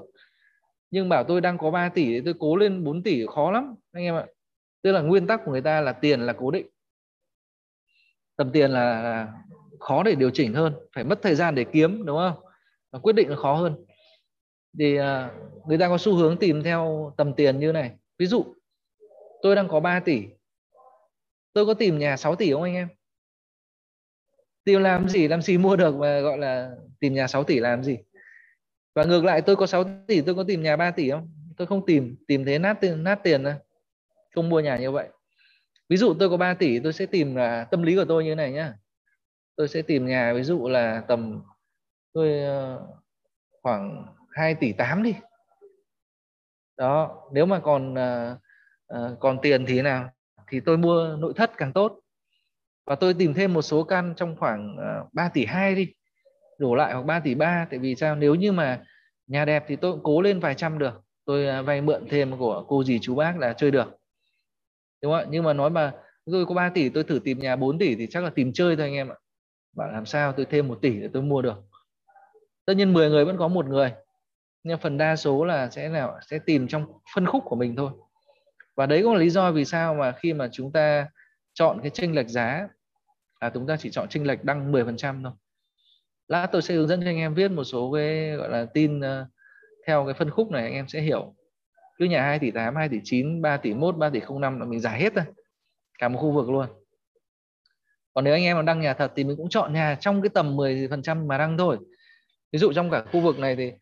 Nhưng 0.91 1.09
bảo 1.09 1.25
tôi 1.25 1.41
đang 1.41 1.59
có 1.59 1.71
3 1.71 1.89
tỷ 1.89 2.05
thì 2.05 2.21
tôi 2.25 2.35
cố 2.39 2.57
lên 2.57 2.85
4 2.85 3.03
tỷ 3.03 3.27
khó 3.27 3.51
lắm 3.51 3.75
anh 3.93 4.05
em 4.05 4.15
ạ. 4.15 4.27
Tức 4.83 4.93
là 4.93 5.01
nguyên 5.01 5.27
tắc 5.27 5.41
của 5.45 5.53
người 5.53 5.63
ta 5.63 5.81
là 5.81 5.93
tiền 5.93 6.21
là 6.21 6.33
cố 6.33 6.51
định. 6.51 6.67
Tầm 8.37 8.51
tiền 8.53 8.71
là, 8.71 9.03
là 9.03 9.33
khó 9.81 10.03
để 10.03 10.15
điều 10.15 10.31
chỉnh 10.31 10.55
hơn 10.55 10.75
phải 10.95 11.05
mất 11.05 11.19
thời 11.23 11.35
gian 11.35 11.55
để 11.55 11.65
kiếm 11.73 12.05
đúng 12.05 12.19
không? 12.19 12.45
Và 12.91 12.99
quyết 12.99 13.13
định 13.13 13.29
là 13.29 13.37
khó 13.37 13.55
hơn 13.55 13.85
thì 14.79 14.97
à, 14.97 15.31
người 15.67 15.79
ta 15.79 15.89
có 15.89 15.99
xu 15.99 16.15
hướng 16.15 16.37
tìm 16.37 16.63
theo 16.63 17.13
tầm 17.17 17.35
tiền 17.35 17.61
như 17.61 17.73
này. 17.73 17.91
Ví 18.19 18.27
dụ, 18.27 18.45
tôi 19.43 19.57
đang 19.57 19.69
có 19.69 19.81
3 19.81 20.01
tỷ. 20.01 20.23
Tôi 21.53 21.67
có 21.67 21.75
tìm 21.75 21.99
nhà 21.99 22.17
6 22.17 22.37
tỷ 22.37 22.53
không 22.53 22.63
anh 22.63 22.75
em? 22.75 22.89
Tìm 24.65 24.81
làm 24.81 25.09
gì 25.09 25.29
làm 25.29 25.43
gì 25.43 25.59
mua 25.59 25.77
được 25.77 25.97
mà 25.97 26.21
gọi 26.21 26.39
là 26.39 26.71
tìm 27.01 27.15
nhà 27.15 27.27
6 27.27 27.45
tỷ 27.45 27.61
làm 27.61 27.85
gì? 27.85 27.99
Và 28.95 29.05
ngược 29.05 29.25
lại, 29.25 29.43
tôi 29.43 29.57
có 29.57 29.67
6 29.67 29.85
tỷ, 30.07 30.21
tôi 30.21 30.35
có 30.35 30.45
tìm 30.45 30.63
nhà 30.63 30.77
3 30.77 30.91
tỷ 30.91 31.11
không? 31.11 31.29
Tôi 31.57 31.67
không 31.67 31.87
tìm 31.87 32.17
tìm 32.27 32.45
thế 32.45 32.59
nát 32.59 32.75
tiền 32.81 33.05
nát 33.05 33.21
tiền 33.23 33.45
thôi 33.45 33.55
không 34.35 34.49
mua 34.49 34.61
nhà 34.61 34.77
như 34.79 34.91
vậy. 34.91 35.09
Ví 35.89 35.97
dụ 35.97 36.15
tôi 36.15 36.31
có 36.31 36.37
3 36.37 36.55
tỷ, 36.55 36.79
tôi 36.79 36.93
sẽ 36.93 37.07
tìm 37.07 37.35
là 37.35 37.65
tâm 37.65 37.83
lý 37.83 37.97
của 37.97 38.05
tôi 38.05 38.25
như 38.25 38.35
này 38.35 38.53
nhá. 38.53 38.75
Tôi 39.57 39.69
sẽ 39.69 39.83
tìm 39.83 40.07
nhà, 40.07 40.33
ví 40.35 40.43
dụ 40.43 40.69
là 40.69 41.03
tầm, 41.09 41.43
tôi 42.13 42.43
ờ, 42.43 42.87
khoảng 43.63 44.07
2 44.41 44.55
tỷ 44.55 44.73
8 44.73 45.03
đi. 45.03 45.15
Đó 46.79 47.23
nếu 47.33 47.47
mà 47.47 47.61
còn 47.61 47.95
uh, 47.95 48.39
uh, 48.95 49.21
còn 49.21 49.39
tiền 49.43 49.65
thì 49.67 49.83
nào? 49.83 50.11
Thì 50.49 50.61
tôi 50.61 50.79
mua 50.79 51.17
nội 51.19 51.33
thất 51.37 51.51
càng 51.57 51.73
tốt. 51.73 52.01
Và 52.87 52.95
tôi 52.95 53.15
tìm 53.15 53.35
thêm 53.35 53.55
một 53.55 53.63
số 53.63 53.83
căn 53.85 54.15
trong 54.17 54.37
khoảng 54.37 54.77
à, 54.79 55.01
uh, 55.01 55.15
3 55.15 55.29
tỷ 55.29 55.45
2 55.45 55.75
đi 55.75 55.95
đổ 56.59 56.75
lại 56.75 56.93
hoặc 56.95 57.03
3 57.03 57.21
tỷ 57.21 57.35
3 57.35 57.67
tại 57.71 57.79
vì 57.79 57.95
sao? 57.95 58.17
Nếu 58.17 58.35
như 58.35 58.53
mà 58.53 58.85
nhà 59.27 59.45
đẹp 59.45 59.65
thì 59.69 59.77
tôi 59.77 59.93
cũng 59.93 60.03
cố 60.03 60.21
lên 60.21 60.41
vài 60.41 60.55
trăm 60.55 60.79
được. 60.79 61.03
Tôi 61.25 61.61
uh, 61.61 61.67
vay 61.67 61.81
mượn 61.81 62.09
thêm 62.11 62.39
của 62.39 62.65
cô 62.69 62.85
dì 62.85 62.99
chú 63.03 63.15
bác 63.15 63.39
là 63.39 63.53
chơi 63.53 63.71
được. 63.71 63.97
Đúng 65.03 65.13
không 65.13 65.21
ạ? 65.21 65.27
Nhưng 65.31 65.45
mà 65.45 65.53
nói 65.53 65.71
mà 65.71 65.93
tôi 66.33 66.47
có 66.47 66.55
3 66.55 66.71
tỷ 66.75 66.89
tôi 66.89 67.05
thử 67.05 67.21
tìm 67.25 67.39
nhà 67.39 67.57
4 67.57 67.79
tỷ 67.79 67.95
thì 67.95 68.07
chắc 68.11 68.25
là 68.25 68.31
tìm 68.31 68.53
chơi 68.53 68.77
thôi 68.77 68.87
anh 68.87 68.95
em 68.95 69.09
ạ. 69.09 69.17
Bảo 69.77 69.93
làm 69.93 70.07
sao? 70.07 70.33
Tôi 70.33 70.47
thêm 70.47 70.69
một 70.69 70.79
tỷ 70.83 71.01
để 71.01 71.09
tôi 71.13 71.23
mua 71.23 71.43
được. 71.43 71.57
Tất 72.65 72.75
nhiên 72.77 72.93
10 72.93 73.11
người 73.11 73.25
vẫn 73.25 73.37
có 73.39 73.49
một 73.49 73.67
người 73.67 73.93
nhưng 74.63 74.79
phần 74.79 74.99
đa 74.99 75.17
số 75.17 75.45
là 75.45 75.71
sẽ 75.71 75.89
nào 75.89 76.19
sẽ 76.31 76.39
tìm 76.39 76.69
trong 76.69 76.87
phân 77.15 77.27
khúc 77.27 77.43
của 77.47 77.57
mình 77.57 77.77
thôi. 77.77 77.91
Và 78.77 78.87
đấy 78.87 79.03
cũng 79.03 79.13
là 79.13 79.19
lý 79.19 79.31
do 79.31 79.53
vì 79.53 79.65
sao 79.65 79.95
mà 79.95 80.13
khi 80.13 80.33
mà 80.33 80.49
chúng 80.53 80.73
ta 80.73 81.09
chọn 81.55 81.81
cái 81.83 81.91
chênh 81.91 82.15
lệch 82.15 82.29
giá 82.29 82.69
là 83.41 83.51
chúng 83.55 83.67
ta 83.67 83.77
chỉ 83.77 83.91
chọn 83.91 84.09
chênh 84.09 84.27
lệch 84.27 84.45
đăng 84.45 84.73
10% 84.73 85.23
thôi. 85.23 85.33
Lát 86.29 86.47
tôi 86.53 86.63
sẽ 86.63 86.75
hướng 86.75 86.89
dẫn 86.89 87.01
cho 87.01 87.07
anh 87.07 87.17
em 87.17 87.35
viết 87.35 87.51
một 87.51 87.65
số 87.65 87.93
cái 87.95 88.31
gọi 88.31 88.49
là 88.49 88.67
tin 88.75 89.01
ờ, 89.01 89.27
theo 89.87 90.05
cái 90.05 90.15
phân 90.15 90.31
khúc 90.31 90.51
này 90.51 90.63
anh 90.63 90.73
em 90.73 90.89
sẽ 90.89 91.01
hiểu. 91.01 91.35
Cứ 91.99 92.05
nhà 92.05 92.23
2 92.23 92.39
tỷ 92.39 92.51
8, 92.51 92.77
2 92.77 92.89
tỷ 92.89 93.01
9, 93.05 93.43
3 93.43 93.57
tỷ 93.57 93.75
1, 93.75 93.97
3 93.97 94.11
tỷ 94.11 94.21
05 94.41 94.61
là 94.61 94.67
mình 94.67 94.81
giải 94.81 95.01
hết 95.01 95.15
rồi 95.15 95.25
cả 95.99 96.09
một 96.09 96.19
khu 96.19 96.33
vực 96.33 96.51
luôn. 96.51 96.67
Còn 98.15 98.25
nếu 98.25 98.35
anh 98.35 98.43
em 98.43 98.57
mà 98.57 98.63
đăng 98.63 98.81
nhà 98.81 98.95
thật 98.95 99.13
thì 99.17 99.25
mình 99.25 99.37
cũng 99.37 99.49
chọn 99.49 99.73
nhà 99.73 99.97
trong 100.01 100.23
cái 100.23 100.29
tầm 100.29 100.57
10% 100.57 101.27
mà 101.27 101.39
đăng 101.39 101.59
thôi. 101.59 101.79
Ví 102.53 102.59
dụ 102.59 102.73
trong 102.73 102.91
cả 102.91 103.05
khu 103.13 103.21
vực 103.21 103.39
này 103.39 103.57
thì 103.57 103.73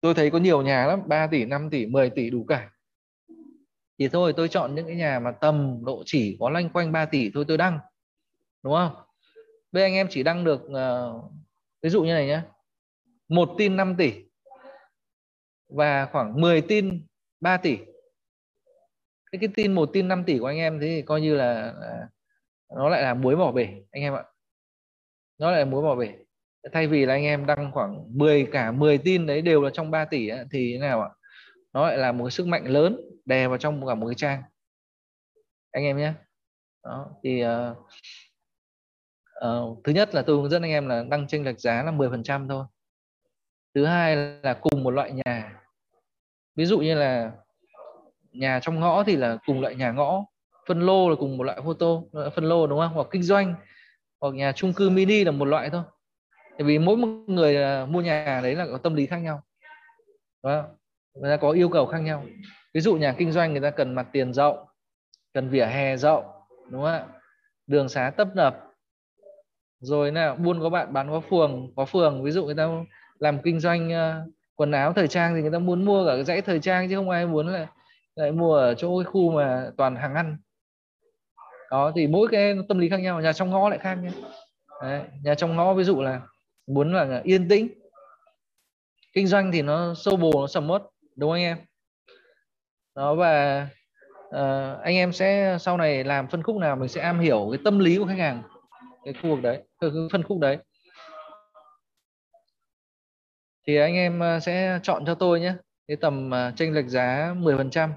tôi 0.00 0.14
thấy 0.14 0.30
có 0.30 0.38
nhiều 0.38 0.62
nhà 0.62 0.86
lắm 0.86 1.02
3 1.06 1.26
tỷ 1.26 1.44
5 1.44 1.70
tỷ 1.70 1.86
10 1.86 2.10
tỷ 2.10 2.30
đủ 2.30 2.44
cả. 2.44 2.70
Thì 3.98 4.08
thôi 4.08 4.32
tôi 4.36 4.48
chọn 4.48 4.74
những 4.74 4.86
cái 4.86 4.96
nhà 4.96 5.18
mà 5.18 5.32
tầm 5.32 5.84
độ 5.84 6.02
chỉ 6.06 6.36
có 6.40 6.50
loanh 6.50 6.70
quanh 6.70 6.92
3 6.92 7.04
tỷ 7.06 7.30
thôi 7.34 7.44
tôi 7.48 7.56
đăng 7.56 7.78
đúng 8.62 8.74
không? 8.74 8.92
Bây 9.72 9.82
anh 9.82 9.94
em 9.94 10.06
chỉ 10.10 10.22
đăng 10.22 10.44
được 10.44 10.60
uh, 10.62 11.32
ví 11.82 11.90
dụ 11.90 12.02
như 12.02 12.12
này 12.12 12.26
nhé 12.26 12.42
một 13.28 13.54
tin 13.58 13.76
5 13.76 13.96
tỷ 13.98 14.12
và 15.68 16.06
khoảng 16.12 16.40
10 16.40 16.60
tin 16.60 17.06
3 17.40 17.56
tỷ. 17.56 17.76
Cái, 19.32 19.38
cái 19.40 19.48
tin 19.54 19.72
một 19.72 19.90
tin 19.92 20.08
5 20.08 20.24
tỷ 20.24 20.38
của 20.38 20.46
anh 20.46 20.58
em 20.58 20.80
thế 20.80 20.86
thì 20.86 21.02
coi 21.02 21.20
như 21.20 21.34
là, 21.34 21.74
là 21.80 22.08
nó 22.76 22.88
lại 22.88 23.02
là 23.02 23.14
muối 23.14 23.36
bỏ 23.36 23.52
bể 23.52 23.68
anh 23.90 24.02
em 24.02 24.14
ạ. 24.14 24.24
Nó 25.38 25.50
lại 25.50 25.60
là 25.60 25.64
muối 25.64 25.82
bỏ 25.82 25.96
bể 25.96 26.14
thay 26.72 26.86
vì 26.86 27.06
là 27.06 27.14
anh 27.14 27.24
em 27.24 27.46
đăng 27.46 27.72
khoảng 27.72 28.18
10 28.18 28.48
cả 28.52 28.72
10 28.72 28.98
tin 28.98 29.26
đấy 29.26 29.42
đều 29.42 29.62
là 29.62 29.70
trong 29.70 29.90
3 29.90 30.04
tỷ 30.04 30.28
ấy, 30.28 30.44
thì 30.50 30.72
thế 30.72 30.78
nào 30.78 31.02
ạ? 31.02 31.08
Nó 31.72 31.86
lại 31.86 31.98
là 31.98 32.12
một 32.12 32.24
cái 32.24 32.30
sức 32.30 32.46
mạnh 32.46 32.64
lớn 32.66 33.00
đè 33.24 33.48
vào 33.48 33.58
trong 33.58 33.86
cả 33.86 33.94
một 33.94 34.06
cái 34.06 34.14
trang. 34.14 34.42
Anh 35.70 35.84
em 35.84 35.96
nhé. 35.96 36.12
Đó 36.84 37.06
thì 37.24 37.44
uh, 37.44 37.76
uh, 39.46 39.84
thứ 39.84 39.92
nhất 39.92 40.14
là 40.14 40.22
tôi 40.22 40.36
hướng 40.36 40.50
dẫn 40.50 40.62
anh 40.62 40.70
em 40.70 40.88
là 40.88 41.04
đăng 41.10 41.26
chênh 41.26 41.44
lệch 41.44 41.60
giá 41.60 41.82
là 41.82 41.92
10% 41.92 42.48
thôi. 42.48 42.64
Thứ 43.74 43.84
hai 43.84 44.16
là 44.16 44.54
cùng 44.54 44.82
một 44.82 44.90
loại 44.90 45.12
nhà. 45.12 45.62
Ví 46.56 46.64
dụ 46.64 46.78
như 46.78 46.94
là 46.94 47.32
nhà 48.32 48.60
trong 48.62 48.80
ngõ 48.80 49.04
thì 49.04 49.16
là 49.16 49.38
cùng 49.46 49.60
loại 49.60 49.74
nhà 49.74 49.92
ngõ 49.92 50.24
phân 50.68 50.80
lô 50.80 51.08
là 51.08 51.16
cùng 51.18 51.36
một 51.36 51.44
loại 51.44 51.60
photo 51.64 51.86
phân 52.34 52.44
lô 52.44 52.66
đúng 52.66 52.78
không? 52.78 52.92
Hoặc 52.92 53.06
kinh 53.10 53.22
doanh 53.22 53.54
hoặc 54.20 54.34
nhà 54.34 54.52
chung 54.52 54.72
cư 54.72 54.90
mini 54.90 55.24
là 55.24 55.30
một 55.30 55.44
loại 55.44 55.70
thôi 55.70 55.82
tại 56.60 56.64
vì 56.66 56.78
mỗi 56.78 56.96
một 56.96 57.08
người 57.26 57.56
à, 57.56 57.86
mua 57.86 58.00
nhà 58.00 58.40
đấy 58.42 58.54
là 58.54 58.66
có 58.70 58.78
tâm 58.78 58.94
lý 58.94 59.06
khác 59.06 59.16
nhau. 59.16 59.42
Đúng 60.42 60.52
không? 60.52 60.76
người 61.14 61.30
ta 61.30 61.36
có 61.36 61.50
yêu 61.50 61.68
cầu 61.68 61.86
khác 61.86 61.98
nhau. 61.98 62.24
Ví 62.74 62.80
dụ 62.80 62.96
nhà 62.96 63.14
kinh 63.18 63.32
doanh 63.32 63.52
người 63.52 63.60
ta 63.60 63.70
cần 63.70 63.94
mặt 63.94 64.06
tiền 64.12 64.32
rộng 64.32 64.58
cần 65.34 65.48
vỉa 65.48 65.64
hè 65.64 65.96
rộng 65.96 66.24
đúng 66.70 66.82
không 66.82 66.92
ạ? 66.92 67.06
Đường 67.66 67.88
xá 67.88 68.10
tấp 68.16 68.28
nập. 68.34 68.64
Rồi 69.80 70.12
là 70.12 70.34
buôn 70.34 70.60
có 70.60 70.70
bạn 70.70 70.92
bán 70.92 71.10
có 71.10 71.20
phường 71.20 71.72
có 71.76 71.84
phường. 71.84 72.24
Ví 72.24 72.30
dụ 72.30 72.44
người 72.44 72.54
ta 72.54 72.68
làm 73.18 73.42
kinh 73.42 73.60
doanh 73.60 73.88
uh, 73.88 74.32
quần 74.54 74.72
áo 74.72 74.92
thời 74.92 75.08
trang 75.08 75.34
thì 75.34 75.40
người 75.40 75.52
ta 75.52 75.58
muốn 75.58 75.84
mua 75.84 76.06
cả 76.06 76.12
cái 76.14 76.24
dãy 76.24 76.42
thời 76.42 76.60
trang 76.60 76.88
chứ 76.88 76.96
không 76.96 77.10
ai 77.10 77.26
muốn 77.26 77.48
là 77.48 77.66
lại 78.14 78.32
mua 78.32 78.54
ở 78.54 78.74
chỗ 78.74 78.98
cái 78.98 79.04
khu 79.04 79.30
mà 79.30 79.70
toàn 79.76 79.96
hàng 79.96 80.14
ăn. 80.14 80.36
Đó 81.70 81.92
thì 81.94 82.06
mỗi 82.06 82.28
cái 82.30 82.54
tâm 82.68 82.78
lý 82.78 82.88
khác 82.88 83.00
nhau. 83.00 83.20
Nhà 83.20 83.32
trong 83.32 83.50
ngõ 83.50 83.68
lại 83.68 83.78
khác 83.78 83.94
nhé. 83.94 84.10
Đấy, 84.82 85.02
nhà 85.22 85.34
trong 85.34 85.56
ngõ 85.56 85.74
ví 85.74 85.84
dụ 85.84 86.02
là 86.02 86.20
muốn 86.74 86.92
là 86.92 87.20
yên 87.24 87.48
tĩnh. 87.48 87.68
Kinh 89.12 89.26
doanh 89.26 89.52
thì 89.52 89.62
nó 89.62 89.94
sâu 89.94 90.16
bồ 90.16 90.32
nó 90.40 90.46
sầm 90.46 90.70
uất 90.70 90.82
đúng 91.16 91.30
không 91.30 91.34
anh 91.34 91.42
em? 91.42 91.58
Đó 92.94 93.14
và 93.14 93.62
uh, 94.28 94.82
anh 94.82 94.94
em 94.94 95.12
sẽ 95.12 95.56
sau 95.60 95.76
này 95.76 96.04
làm 96.04 96.28
phân 96.28 96.42
khúc 96.42 96.56
nào 96.56 96.76
mình 96.76 96.88
sẽ 96.88 97.00
am 97.00 97.20
hiểu 97.20 97.48
cái 97.52 97.60
tâm 97.64 97.78
lý 97.78 97.98
của 97.98 98.06
khách 98.06 98.18
hàng 98.18 98.42
cái 99.04 99.14
khu 99.22 99.30
vực 99.30 99.42
đấy 99.42 99.62
cái 99.80 99.90
phân 100.12 100.22
khúc 100.22 100.38
đấy. 100.38 100.58
Thì 103.66 103.76
anh 103.76 103.94
em 103.94 104.20
ờ, 104.20 104.40
sẽ 104.40 104.78
chọn 104.82 105.04
cho 105.06 105.14
tôi 105.14 105.40
nhé 105.40 105.54
cái 105.88 105.96
tầm 105.96 106.30
tranh 106.30 106.52
chênh 106.56 106.74
lệch 106.74 106.86
giá 106.86 107.34
10% 107.36 107.90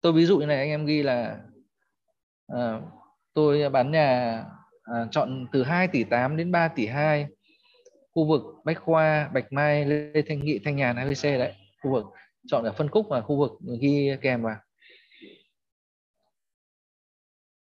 tôi 0.00 0.12
ví 0.12 0.26
dụ 0.26 0.38
như 0.38 0.46
này 0.46 0.58
anh 0.58 0.68
em 0.68 0.86
ghi 0.86 1.02
là 1.02 1.40
uh, 2.52 2.82
tôi 3.34 3.68
bán 3.68 3.90
nhà 3.90 4.44
à, 4.82 5.06
chọn 5.10 5.46
từ 5.52 5.62
2 5.62 5.88
tỷ 5.88 6.04
8 6.04 6.36
đến 6.36 6.52
3 6.52 6.68
tỷ 6.68 6.86
2 6.86 7.26
khu 8.12 8.28
vực 8.28 8.42
Bách 8.64 8.78
Khoa, 8.80 9.30
Bạch 9.34 9.52
Mai, 9.52 9.84
Lê 9.84 10.22
Thanh 10.28 10.44
Nghị, 10.44 10.58
Thanh 10.64 10.76
Nhàn, 10.76 10.96
ABC 10.96 11.22
đấy 11.22 11.54
khu 11.82 11.90
vực. 11.90 12.04
Chọn 12.46 12.64
cả 12.64 12.72
phân 12.72 12.88
khúc 12.88 13.06
và 13.10 13.20
khu 13.20 13.38
vực 13.38 13.52
ghi 13.80 14.10
kèm 14.22 14.42
vào. 14.42 14.56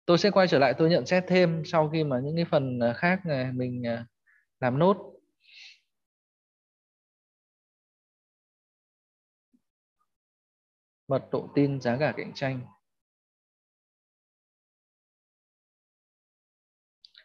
Tôi 0.06 0.18
sẽ 0.18 0.30
quay 0.30 0.48
trở 0.48 0.58
lại 0.58 0.74
tôi 0.78 0.90
nhận 0.90 1.06
xét 1.06 1.24
thêm 1.28 1.62
sau 1.66 1.88
khi 1.88 2.04
mà 2.04 2.20
những 2.24 2.36
cái 2.36 2.44
phần 2.44 2.80
à, 2.80 2.92
khác 2.92 3.20
này 3.26 3.52
mình 3.52 3.86
à, 3.86 4.06
làm 4.60 4.78
nốt. 4.78 4.96
Mật 11.08 11.28
độ 11.32 11.48
tin 11.54 11.80
giá 11.80 11.96
cả 11.96 12.14
cạnh 12.16 12.32
tranh. 12.34 12.60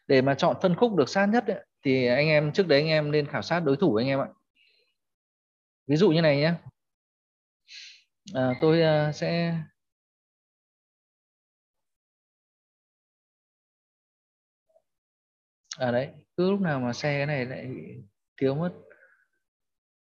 Để 0.08 0.22
mà 0.22 0.36
chọn 0.36 0.58
phân 0.62 0.76
khúc 0.76 0.96
được 0.96 1.10
sát 1.10 1.26
nhất 1.26 1.48
ấy, 1.48 1.66
thì 1.84 2.06
anh 2.06 2.28
em 2.28 2.52
trước 2.54 2.68
đấy 2.68 2.80
anh 2.82 2.88
em 2.88 3.12
nên 3.12 3.28
khảo 3.28 3.42
sát 3.42 3.60
đối 3.60 3.78
thủ 3.78 3.96
anh 3.96 4.08
em 4.08 4.20
ạ. 4.20 4.28
Ví 5.88 5.96
dụ 5.96 6.10
như 6.10 6.22
này 6.22 6.38
nhé. 6.38 6.54
À, 8.34 8.54
tôi 8.62 8.82
uh, 9.10 9.16
sẽ 9.16 9.56
à 15.78 15.92
đấy 15.92 16.10
cứ 16.38 16.52
lúc 16.52 16.62
nào 16.62 16.80
mà 16.80 16.94
xe 16.94 17.20
cái 17.20 17.26
này 17.26 17.46
lại 17.46 17.70
thiếu 18.38 18.56
mất. 18.56 18.74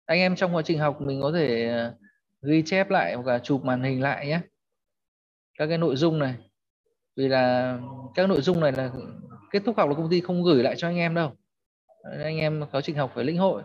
Anh 0.06 0.20
em 0.20 0.36
trong 0.36 0.56
quá 0.56 0.62
trình 0.66 0.80
học 0.80 1.02
mình 1.02 1.22
có 1.22 1.32
thể 1.32 1.70
à, 1.70 1.94
ghi 2.42 2.64
chép 2.66 2.90
lại 2.90 3.14
hoặc 3.16 3.26
là 3.26 3.40
chụp 3.40 3.64
màn 3.64 3.84
hình 3.84 4.02
lại 4.02 4.28
nhé. 4.28 4.40
Các 5.58 5.68
cái 5.68 5.78
nội 5.78 5.96
dung 5.96 6.20
này. 6.20 6.36
Vì 7.16 7.28
là 7.28 7.78
các 8.16 8.28
nội 8.28 8.42
dung 8.42 8.60
này 8.60 8.72
là 8.72 8.92
kết 9.54 9.62
thúc 9.66 9.78
học 9.78 9.90
là 9.90 9.96
công 9.96 10.10
ty 10.10 10.22
không 10.22 10.44
gửi 10.44 10.64
lại 10.64 10.76
cho 10.78 10.88
anh 10.88 10.98
em 10.98 11.16
đâu. 11.16 11.36
Anh 12.04 12.38
em 12.38 12.66
có 12.72 12.82
trình 12.82 12.96
học 12.96 13.12
phải 13.16 13.24
lĩnh 13.24 13.38
hội 13.38 13.64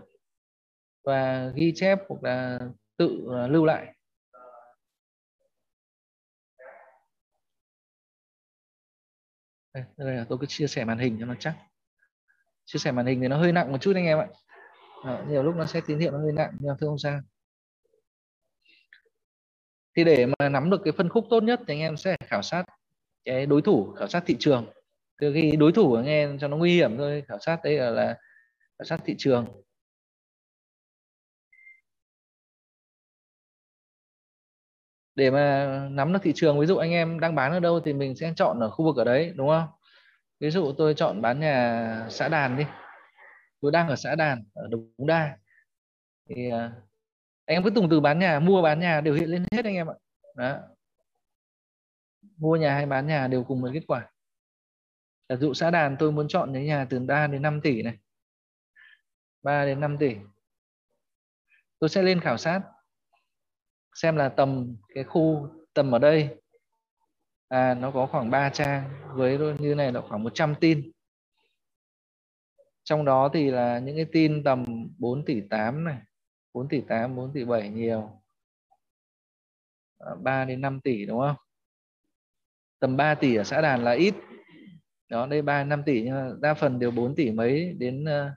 và 1.04 1.48
ghi 1.54 1.72
chép 1.76 1.98
hoặc 2.08 2.22
là 2.22 2.60
tự 2.96 3.28
à, 3.36 3.46
lưu 3.46 3.64
lại. 3.64 3.94
Đây, 9.74 9.84
đây 9.96 10.16
là 10.16 10.26
tôi 10.28 10.38
cứ 10.40 10.46
chia 10.46 10.66
sẻ 10.66 10.84
màn 10.84 10.98
hình 10.98 11.16
cho 11.20 11.26
nó 11.26 11.34
chắc. 11.40 11.56
Chia 12.64 12.78
sẻ 12.78 12.92
màn 12.92 13.06
hình 13.06 13.20
thì 13.20 13.28
nó 13.28 13.38
hơi 13.38 13.52
nặng 13.52 13.72
một 13.72 13.78
chút 13.80 13.92
anh 13.94 14.04
em 14.04 14.18
ạ. 14.18 14.28
Đó, 15.04 15.24
nhiều 15.28 15.42
lúc 15.42 15.56
nó 15.56 15.66
sẽ 15.66 15.80
tín 15.86 15.98
hiệu 15.98 16.12
nó 16.12 16.18
hơi 16.18 16.32
nặng 16.32 16.50
nhưng 16.60 16.68
mà 16.68 16.76
thôi 16.80 16.88
không 16.88 16.98
sao 16.98 17.20
thì 19.96 20.04
để 20.04 20.26
mà 20.26 20.48
nắm 20.48 20.70
được 20.70 20.80
cái 20.84 20.92
phân 20.92 21.08
khúc 21.08 21.26
tốt 21.30 21.42
nhất 21.42 21.60
thì 21.66 21.74
anh 21.74 21.80
em 21.80 21.96
sẽ 21.96 22.16
khảo 22.24 22.42
sát 22.42 22.64
cái 23.24 23.46
đối 23.46 23.62
thủ 23.62 23.92
khảo 23.98 24.08
sát 24.08 24.22
thị 24.26 24.36
trường 24.38 24.66
từ 25.18 25.32
khi 25.34 25.56
đối 25.56 25.72
thủ 25.72 25.96
nghe 26.04 26.28
cho 26.40 26.48
nó 26.48 26.56
nguy 26.56 26.74
hiểm 26.74 26.96
thôi 26.98 27.22
khảo 27.28 27.38
sát 27.40 27.60
đây 27.64 27.78
là, 27.78 27.90
là 27.90 28.18
khảo 28.78 28.84
sát 28.84 29.00
thị 29.04 29.14
trường. 29.18 29.46
Để 35.14 35.30
mà 35.30 35.66
nắm 35.90 36.12
được 36.12 36.18
thị 36.22 36.32
trường 36.34 36.60
ví 36.60 36.66
dụ 36.66 36.76
anh 36.76 36.90
em 36.90 37.20
đang 37.20 37.34
bán 37.34 37.52
ở 37.52 37.60
đâu 37.60 37.80
thì 37.80 37.92
mình 37.92 38.16
sẽ 38.16 38.32
chọn 38.36 38.60
ở 38.60 38.70
khu 38.70 38.84
vực 38.84 38.96
ở 38.96 39.04
đấy 39.04 39.32
đúng 39.36 39.48
không? 39.48 39.68
Ví 40.40 40.50
dụ 40.50 40.72
tôi 40.78 40.94
chọn 40.94 41.22
bán 41.22 41.40
nhà 41.40 42.06
xã 42.10 42.28
đàn 42.28 42.56
đi. 42.56 42.64
Tôi 43.60 43.72
đang 43.72 43.88
ở 43.88 43.96
xã 43.96 44.14
đàn 44.14 44.44
ở 44.54 44.68
đống 44.70 45.06
đa. 45.06 45.38
Thì 46.28 46.50
à, 46.50 46.72
anh 47.46 47.56
em 47.56 47.64
cứ 47.64 47.70
dùng 47.74 47.88
từ 47.90 48.00
bán 48.00 48.18
nhà 48.18 48.40
mua 48.40 48.62
bán 48.62 48.80
nhà 48.80 49.00
đều 49.00 49.14
hiện 49.14 49.28
lên 49.30 49.44
hết 49.52 49.64
anh 49.64 49.74
em 49.74 49.86
ạ. 49.90 49.94
Đó. 50.36 50.58
mua 52.38 52.56
nhà 52.56 52.74
hay 52.74 52.86
bán 52.86 53.06
nhà 53.06 53.28
đều 53.28 53.44
cùng 53.44 53.60
một 53.60 53.70
kết 53.74 53.82
quả 53.86 54.10
giả 55.28 55.36
dụ 55.36 55.54
xã 55.54 55.70
đàn 55.70 55.96
tôi 55.98 56.12
muốn 56.12 56.28
chọn 56.28 56.50
cái 56.54 56.64
nhà 56.64 56.86
từ 56.90 57.00
3 57.00 57.26
đến 57.26 57.42
5 57.42 57.60
tỷ 57.60 57.82
này. 57.82 57.98
3 59.42 59.64
đến 59.64 59.80
5 59.80 59.98
tỷ. 59.98 60.16
Tôi 61.78 61.90
sẽ 61.90 62.02
lên 62.02 62.20
khảo 62.20 62.36
sát 62.36 62.60
xem 63.94 64.16
là 64.16 64.28
tầm 64.28 64.76
cái 64.94 65.04
khu 65.04 65.48
tầm 65.74 65.94
ở 65.94 65.98
đây. 65.98 66.36
À, 67.48 67.74
nó 67.74 67.90
có 67.90 68.06
khoảng 68.06 68.30
3 68.30 68.50
trang 68.50 68.90
với 69.14 69.38
như 69.58 69.74
này 69.74 69.92
là 69.92 70.00
khoảng 70.08 70.22
100 70.22 70.54
tin. 70.60 70.92
Trong 72.84 73.04
đó 73.04 73.30
thì 73.34 73.50
là 73.50 73.78
những 73.78 73.96
cái 73.96 74.06
tin 74.12 74.44
tầm 74.44 74.64
4 74.98 75.24
tỷ 75.24 75.40
8 75.50 75.84
này 75.84 75.98
4 76.52 76.68
tỷ 76.68 76.80
8 76.80 77.16
4 77.16 77.32
tỷ 77.34 77.44
7 77.44 77.68
nhiều. 77.68 78.22
Ờ, 79.98 80.16
3 80.16 80.44
đến 80.44 80.60
5 80.60 80.80
tỷ 80.80 81.06
đúng 81.06 81.20
không? 81.20 81.36
Tầm 82.78 82.96
3 82.96 83.14
tỷ 83.14 83.34
ở 83.34 83.44
xã 83.44 83.60
đàn 83.60 83.84
là 83.84 83.92
ít 83.92 84.14
đó 85.08 85.26
đây 85.26 85.42
3 85.42 85.64
5 85.64 85.82
tỷ 85.86 86.02
nhưng 86.02 86.14
mà 86.14 86.30
đa 86.40 86.54
phần 86.54 86.78
đều 86.78 86.90
4 86.90 87.14
tỷ 87.14 87.30
mấy 87.30 87.72
đến 87.78 88.04
uh, 88.04 88.32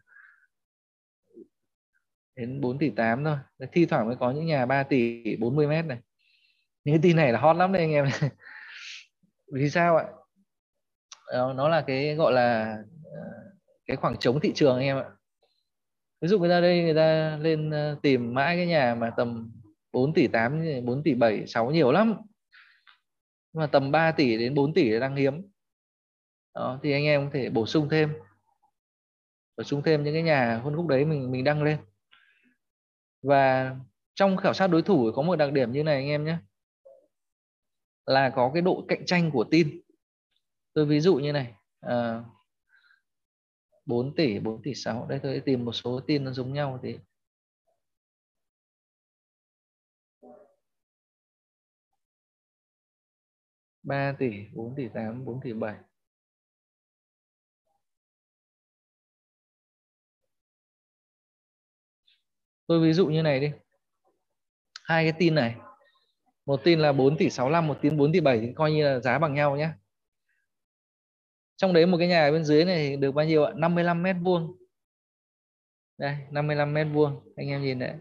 đến 2.35 2.61
4 2.61 2.77
tỷ 2.77 2.89
8 2.89 3.23
thôi. 3.23 3.37
Thi 3.71 3.85
thoảng 3.85 4.07
mới 4.07 4.15
có 4.15 4.31
những 4.31 4.45
nhà 4.45 4.65
3 4.65 4.83
tỷ 4.83 5.23
40 5.35 5.67
mét 5.67 5.85
này. 5.85 5.97
Những 6.83 6.95
cái 6.95 6.99
tin 7.03 7.15
này 7.15 7.31
là 7.31 7.39
hot 7.39 7.55
lắm 7.55 7.71
đấy 7.71 7.81
anh 7.81 7.91
em. 7.91 8.05
Vì 9.53 9.69
sao 9.69 9.97
ạ? 9.97 10.05
Đó, 11.33 11.53
nó 11.53 11.69
là 11.69 11.81
cái 11.81 12.15
gọi 12.15 12.33
là 12.33 12.77
ờ, 13.03 13.21
cái 13.85 13.97
khoảng 13.97 14.17
trống 14.17 14.39
thị 14.39 14.51
trường 14.55 14.75
anh 14.75 14.85
em 14.85 14.97
ạ. 14.97 15.09
Ví 16.21 16.27
dụ 16.27 16.39
người 16.39 16.49
ta 16.49 16.61
đây 16.61 16.83
người 16.83 16.95
ta 16.95 17.37
lên 17.37 17.69
ờ, 17.71 17.97
tìm 18.01 18.33
mãi 18.33 18.55
cái 18.55 18.65
nhà 18.65 18.95
mà 18.95 19.09
tầm 19.17 19.51
4 19.91 20.13
tỷ 20.13 20.27
8 20.27 20.61
4 20.85 21.03
tỷ 21.03 21.13
7 21.13 21.47
6 21.47 21.71
nhiều 21.71 21.91
lắm. 21.91 22.15
Mà 23.53 23.67
tầm 23.67 23.91
3 23.91 24.11
tỷ 24.11 24.37
đến 24.37 24.53
4 24.53 24.73
tỷ 24.73 24.99
đang 24.99 25.15
hiếm 25.15 25.50
đó 26.53 26.79
thì 26.83 26.91
anh 26.91 27.03
em 27.03 27.25
có 27.25 27.29
thể 27.33 27.49
bổ 27.49 27.65
sung 27.65 27.87
thêm. 27.91 28.13
Bổ 29.57 29.63
sung 29.63 29.81
thêm 29.85 30.03
những 30.03 30.13
cái 30.13 30.23
nhà 30.23 30.61
phân 30.63 30.75
khúc 30.75 30.87
đấy 30.87 31.05
mình 31.05 31.31
mình 31.31 31.43
đăng 31.43 31.63
lên. 31.63 31.77
Và 33.21 33.75
trong 34.13 34.37
khảo 34.37 34.53
sát 34.53 34.67
đối 34.67 34.81
thủ 34.81 35.11
có 35.15 35.21
một 35.21 35.35
đặc 35.35 35.51
điểm 35.53 35.71
như 35.71 35.83
này 35.83 35.95
anh 35.95 36.07
em 36.07 36.25
nhé. 36.25 36.37
Là 38.05 38.29
có 38.35 38.51
cái 38.53 38.61
độ 38.61 38.85
cạnh 38.87 39.05
tranh 39.05 39.31
của 39.31 39.43
tin 39.51 39.81
tôi 40.73 40.85
ví 40.85 40.99
dụ 40.99 41.15
như 41.15 41.31
này 41.31 41.53
à, 41.79 42.23
4 43.85 44.15
tỷ 44.15 44.39
4 44.39 44.61
tỷ 44.61 44.75
6 44.75 45.05
đây 45.09 45.19
tôi 45.23 45.41
tìm 45.45 45.65
một 45.65 45.73
số 45.73 45.99
tin 46.07 46.23
nó 46.23 46.31
giống 46.31 46.53
nhau 46.53 46.79
thì 46.83 46.97
ba 53.83 54.15
tỷ, 54.19 54.31
4 54.53 54.75
tỷ 54.75 54.87
8, 54.93 55.25
4 55.25 55.39
tỷ 55.43 55.53
7. 55.53 55.75
Tôi 62.71 62.79
ví 62.79 62.93
dụ 62.93 63.07
như 63.07 63.21
này 63.21 63.39
đi. 63.39 63.51
Hai 64.83 65.03
cái 65.03 65.13
tin 65.19 65.35
này. 65.35 65.55
Một 66.45 66.63
tin 66.63 66.79
là 66.79 66.91
4 66.91 67.17
tỷ 67.17 67.29
65, 67.29 67.67
một 67.67 67.77
tin 67.81 67.97
4 67.97 68.11
tỷ 68.11 68.19
7 68.19 68.39
thì 68.39 68.53
coi 68.55 68.71
như 68.71 68.83
là 68.83 68.99
giá 68.99 69.19
bằng 69.19 69.33
nhau 69.33 69.55
nhé. 69.55 69.69
Trong 71.55 71.73
đấy 71.73 71.85
một 71.85 71.97
cái 71.97 72.07
nhà 72.07 72.31
bên 72.31 72.43
dưới 72.43 72.65
này 72.65 72.97
được 72.97 73.11
bao 73.11 73.25
nhiêu 73.25 73.43
ạ? 73.43 73.51
55 73.55 74.03
mét 74.03 74.15
vuông. 74.21 74.57
Đây, 75.97 76.17
55 76.31 76.73
mét 76.73 76.87
vuông. 76.93 77.33
Anh 77.35 77.49
em 77.49 77.61
nhìn 77.61 77.79
đấy. 77.79 77.93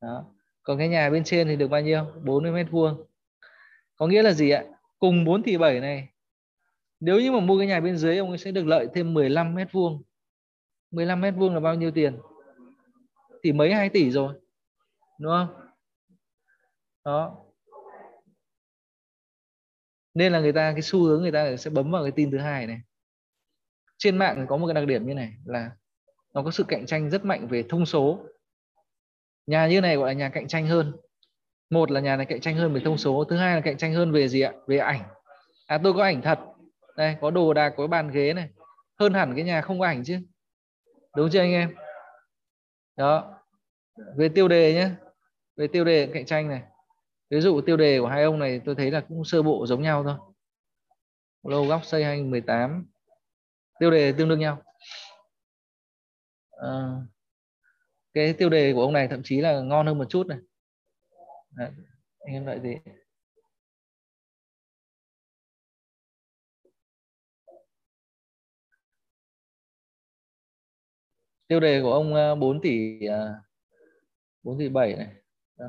Đó. 0.00 0.24
Còn 0.62 0.78
cái 0.78 0.88
nhà 0.88 1.10
bên 1.10 1.24
trên 1.24 1.48
thì 1.48 1.56
được 1.56 1.68
bao 1.68 1.80
nhiêu? 1.80 2.04
40 2.24 2.52
mét 2.52 2.66
vuông. 2.70 3.06
Có 3.96 4.06
nghĩa 4.06 4.22
là 4.22 4.32
gì 4.32 4.50
ạ? 4.50 4.64
Cùng 4.98 5.24
4 5.24 5.42
tỷ 5.42 5.56
7 5.56 5.80
này 5.80 6.08
nếu 7.00 7.20
như 7.20 7.32
mà 7.32 7.40
mua 7.40 7.58
cái 7.58 7.66
nhà 7.66 7.80
bên 7.80 7.96
dưới 7.96 8.18
ông 8.18 8.28
ấy 8.28 8.38
sẽ 8.38 8.50
được 8.50 8.66
lợi 8.66 8.88
thêm 8.94 9.14
15 9.14 9.54
mét 9.54 9.72
vuông 9.72 10.02
15 10.90 11.20
mét 11.20 11.34
vuông 11.36 11.54
là 11.54 11.60
bao 11.60 11.74
nhiêu 11.74 11.90
tiền 11.90 12.18
thì 13.44 13.52
mấy 13.52 13.74
2 13.74 13.88
tỷ 13.88 14.10
rồi, 14.10 14.34
đúng 15.18 15.32
không? 15.32 15.70
Đó. 17.04 17.36
Nên 20.14 20.32
là 20.32 20.40
người 20.40 20.52
ta, 20.52 20.72
cái 20.72 20.82
xu 20.82 21.02
hướng 21.02 21.22
người 21.22 21.32
ta 21.32 21.56
sẽ 21.56 21.70
bấm 21.70 21.90
vào 21.90 22.02
cái 22.02 22.12
tin 22.12 22.30
thứ 22.30 22.38
hai 22.38 22.66
này. 22.66 22.80
Trên 23.98 24.16
mạng 24.16 24.46
có 24.48 24.56
một 24.56 24.66
cái 24.66 24.74
đặc 24.74 24.86
điểm 24.86 25.06
như 25.06 25.14
này 25.14 25.32
là 25.44 25.70
nó 26.34 26.42
có 26.42 26.50
sự 26.50 26.64
cạnh 26.68 26.86
tranh 26.86 27.10
rất 27.10 27.24
mạnh 27.24 27.48
về 27.48 27.64
thông 27.68 27.86
số. 27.86 28.26
Nhà 29.46 29.68
như 29.68 29.80
này 29.80 29.96
gọi 29.96 30.06
là 30.06 30.12
nhà 30.12 30.28
cạnh 30.28 30.48
tranh 30.48 30.66
hơn. 30.66 30.92
Một 31.70 31.90
là 31.90 32.00
nhà 32.00 32.16
này 32.16 32.26
cạnh 32.26 32.40
tranh 32.40 32.56
hơn 32.56 32.74
về 32.74 32.80
thông 32.84 32.98
số, 32.98 33.24
thứ 33.24 33.36
hai 33.36 33.54
là 33.54 33.60
cạnh 33.60 33.76
tranh 33.76 33.94
hơn 33.94 34.12
về 34.12 34.28
gì 34.28 34.40
ạ? 34.40 34.52
Về 34.66 34.78
ảnh. 34.78 35.02
À 35.66 35.80
tôi 35.82 35.92
có 35.92 36.02
ảnh 36.02 36.22
thật. 36.22 36.38
Đây, 36.96 37.16
có 37.20 37.30
đồ 37.30 37.54
đạc, 37.54 37.74
có 37.76 37.86
bàn 37.86 38.10
ghế 38.10 38.32
này. 38.32 38.48
Hơn 38.98 39.14
hẳn 39.14 39.34
cái 39.34 39.44
nhà 39.44 39.60
không 39.60 39.80
có 39.80 39.86
ảnh 39.86 40.04
chứ. 40.04 40.18
Đúng 41.16 41.28
chưa 41.32 41.40
anh 41.40 41.52
em? 41.52 41.74
Đó. 43.00 43.40
Về 44.16 44.28
tiêu 44.28 44.48
đề 44.48 44.74
nhé 44.74 44.90
về 45.56 45.66
tiêu 45.66 45.84
đề 45.84 46.10
cạnh 46.14 46.26
tranh 46.26 46.48
này. 46.48 46.62
Ví 47.30 47.40
dụ 47.40 47.60
tiêu 47.60 47.76
đề 47.76 48.00
của 48.00 48.06
hai 48.06 48.22
ông 48.22 48.38
này 48.38 48.60
tôi 48.64 48.74
thấy 48.74 48.90
là 48.90 49.00
cũng 49.00 49.24
sơ 49.24 49.42
bộ 49.42 49.66
giống 49.66 49.82
nhau 49.82 50.04
thôi. 50.04 50.16
Lô 51.42 51.64
góc 51.64 51.84
xây 51.84 52.04
2018 52.04 52.86
tiêu 53.78 53.90
đề 53.90 54.12
tương 54.12 54.28
đương 54.28 54.40
nhau. 54.40 54.62
À, 56.50 56.96
cái 58.14 58.32
tiêu 58.32 58.48
đề 58.48 58.72
của 58.72 58.82
ông 58.82 58.92
này 58.92 59.08
thậm 59.08 59.20
chí 59.24 59.40
là 59.40 59.60
ngon 59.60 59.86
hơn 59.86 59.98
một 59.98 60.06
chút 60.08 60.26
này. 60.26 60.38
À, 61.56 61.70
anh 62.18 62.34
em 62.34 62.46
đợi 62.46 62.60
gì 62.60 62.76
tiêu 71.50 71.60
đề 71.60 71.82
của 71.82 71.92
ông 71.92 72.14
ờ, 72.14 72.34
4 72.34 72.60
tỷ 72.60 73.00
ờ, 73.06 73.34
4 74.42 74.58
tỷ 74.58 74.68
7 74.68 74.96
này. 74.96 75.08
Đó. 75.58 75.66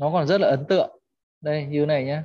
nó 0.00 0.10
còn 0.12 0.26
rất 0.26 0.40
là 0.40 0.48
ấn 0.48 0.64
tượng. 0.68 1.00
Đây, 1.40 1.66
như 1.66 1.86
này 1.86 2.04
nhé 2.04 2.22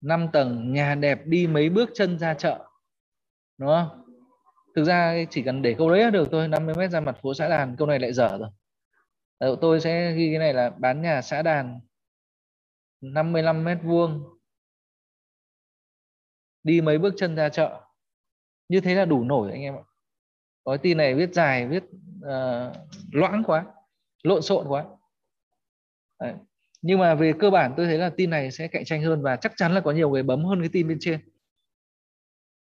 năm 0.00 0.28
tầng, 0.32 0.72
nhà 0.72 0.94
đẹp 0.94 1.20
đi 1.26 1.46
mấy 1.46 1.70
bước 1.70 1.90
chân 1.94 2.18
ra 2.18 2.34
chợ. 2.34 2.66
Đúng 3.58 3.68
không? 3.68 4.09
Thực 4.76 4.84
ra 4.84 5.24
chỉ 5.30 5.42
cần 5.42 5.62
để 5.62 5.74
câu 5.78 5.90
đấy 5.90 6.00
là 6.00 6.10
được 6.10 6.28
thôi 6.32 6.48
50 6.48 6.74
mét 6.74 6.90
ra 6.90 7.00
mặt 7.00 7.18
phố 7.22 7.34
xã 7.34 7.48
đàn 7.48 7.76
câu 7.76 7.86
này 7.86 7.98
lại 7.98 8.12
dở 8.12 8.38
rồi. 8.38 8.48
Đầu 9.40 9.56
tôi 9.56 9.80
sẽ 9.80 10.12
ghi 10.12 10.30
cái 10.30 10.38
này 10.38 10.54
là 10.54 10.70
bán 10.70 11.02
nhà 11.02 11.22
xã 11.22 11.42
đàn 11.42 11.80
55 13.00 13.64
mét 13.64 13.78
vuông. 13.82 14.38
Đi 16.62 16.80
mấy 16.80 16.98
bước 16.98 17.14
chân 17.16 17.36
ra 17.36 17.48
chợ. 17.48 17.80
Như 18.68 18.80
thế 18.80 18.94
là 18.94 19.04
đủ 19.04 19.24
nổi 19.24 19.50
anh 19.52 19.62
em 19.62 19.74
ạ. 19.74 19.84
Gói 20.64 20.78
tin 20.78 20.96
này 20.96 21.14
viết 21.14 21.34
dài 21.34 21.66
viết 21.66 21.84
uh, 22.16 22.76
loãng 23.12 23.42
quá 23.46 23.64
lộn 24.22 24.42
xộn 24.42 24.66
quá. 24.68 24.86
Đấy. 26.20 26.34
nhưng 26.82 26.98
mà 26.98 27.14
về 27.14 27.32
cơ 27.38 27.50
bản 27.50 27.74
tôi 27.76 27.86
thấy 27.86 27.98
là 27.98 28.10
tin 28.16 28.30
này 28.30 28.50
sẽ 28.50 28.68
cạnh 28.68 28.84
tranh 28.84 29.02
hơn 29.02 29.22
và 29.22 29.36
chắc 29.36 29.52
chắn 29.56 29.74
là 29.74 29.80
có 29.80 29.92
nhiều 29.92 30.10
người 30.10 30.22
bấm 30.22 30.44
hơn 30.44 30.60
cái 30.60 30.68
tin 30.72 30.88
bên 30.88 30.98
trên 31.00 31.20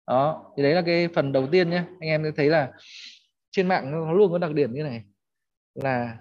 đó, 0.08 0.54
thì 0.58 0.64
đấy 0.64 0.74
là 0.74 0.82
cái 0.82 1.08
phần 1.08 1.32
đầu 1.32 1.48
tiên 1.52 1.70
nhé. 1.70 1.84
Anh 2.00 2.10
em 2.10 2.34
thấy 2.36 2.50
là 2.50 2.72
trên 3.52 3.68
mạng 3.68 3.92
nó 3.92 4.14
luôn 4.14 4.32
có 4.32 4.38
đặc 4.38 4.54
điểm 4.54 4.74
như 4.74 4.84
này, 4.84 5.04
là 5.76 6.18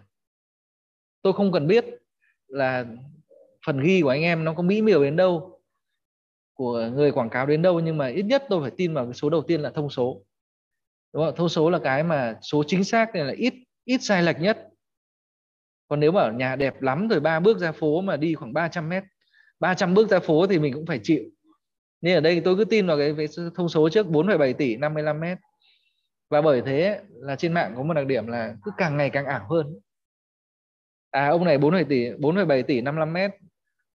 tôi 1.22 1.32
không 1.32 1.52
cần 1.52 1.66
biết 1.66 1.84
là 2.48 2.84
phần 3.66 3.80
ghi 3.80 4.02
của 4.02 4.08
anh 4.08 4.22
em 4.22 4.44
nó 4.44 4.54
có 4.54 4.62
mỹ 4.62 4.82
miều 4.82 5.04
đến 5.04 5.16
đâu, 5.16 5.60
của 6.54 6.90
người 6.94 7.12
quảng 7.12 7.30
cáo 7.30 7.46
đến 7.46 7.62
đâu, 7.62 7.80
nhưng 7.80 7.98
mà 7.98 8.06
ít 8.06 8.22
nhất 8.22 8.44
tôi 8.48 8.62
phải 8.62 8.70
tin 8.76 8.94
vào 8.94 9.04
cái 9.04 9.14
số 9.14 9.30
đầu 9.30 9.42
tiên 9.42 9.60
là 9.60 9.70
thông 9.70 9.90
số. 9.90 10.22
Đúng 11.12 11.24
không? 11.24 11.36
Thông 11.36 11.48
số 11.48 11.70
là 11.70 11.78
cái 11.78 12.02
mà 12.02 12.38
số 12.42 12.64
chính 12.66 12.84
xác 12.84 13.14
này 13.14 13.24
là 13.24 13.32
ít 13.36 13.54
ít 13.84 13.98
sai 14.02 14.22
lệch 14.22 14.40
nhất. 14.40 14.68
Còn 15.88 16.00
nếu 16.00 16.12
mà 16.12 16.20
ở 16.20 16.32
nhà 16.32 16.56
đẹp 16.56 16.82
lắm 16.82 17.08
rồi 17.08 17.20
ba 17.20 17.40
bước 17.40 17.58
ra 17.58 17.72
phố 17.72 18.00
mà 18.00 18.16
đi 18.16 18.34
khoảng 18.34 18.52
300 18.52 18.88
mét 18.88 19.04
300 19.60 19.94
bước 19.94 20.08
ra 20.08 20.20
phố 20.20 20.46
thì 20.46 20.58
mình 20.58 20.74
cũng 20.74 20.86
phải 20.86 21.00
chịu 21.02 21.22
nên 22.04 22.14
ở 22.14 22.20
đây 22.20 22.40
tôi 22.44 22.56
cứ 22.56 22.64
tin 22.64 22.86
vào 22.86 22.98
cái, 22.98 23.14
cái 23.16 23.26
thông 23.54 23.68
số 23.68 23.88
trước 23.88 24.06
4,7 24.06 24.54
tỷ 24.54 24.76
55 24.76 25.20
mét. 25.20 25.38
Và 26.30 26.40
bởi 26.40 26.62
thế 26.66 27.00
là 27.10 27.36
trên 27.36 27.52
mạng 27.52 27.72
có 27.76 27.82
một 27.82 27.94
đặc 27.94 28.06
điểm 28.06 28.26
là 28.26 28.56
cứ 28.62 28.70
càng 28.76 28.96
ngày 28.96 29.10
càng 29.10 29.26
ảo 29.26 29.46
hơn. 29.50 29.80
À 31.10 31.28
ông 31.28 31.44
này 31.44 31.58
4,7 31.58 31.84
tỷ 31.88 32.10
4,7 32.10 32.62
tỷ 32.62 32.80
55 32.80 33.12
mét. 33.12 33.30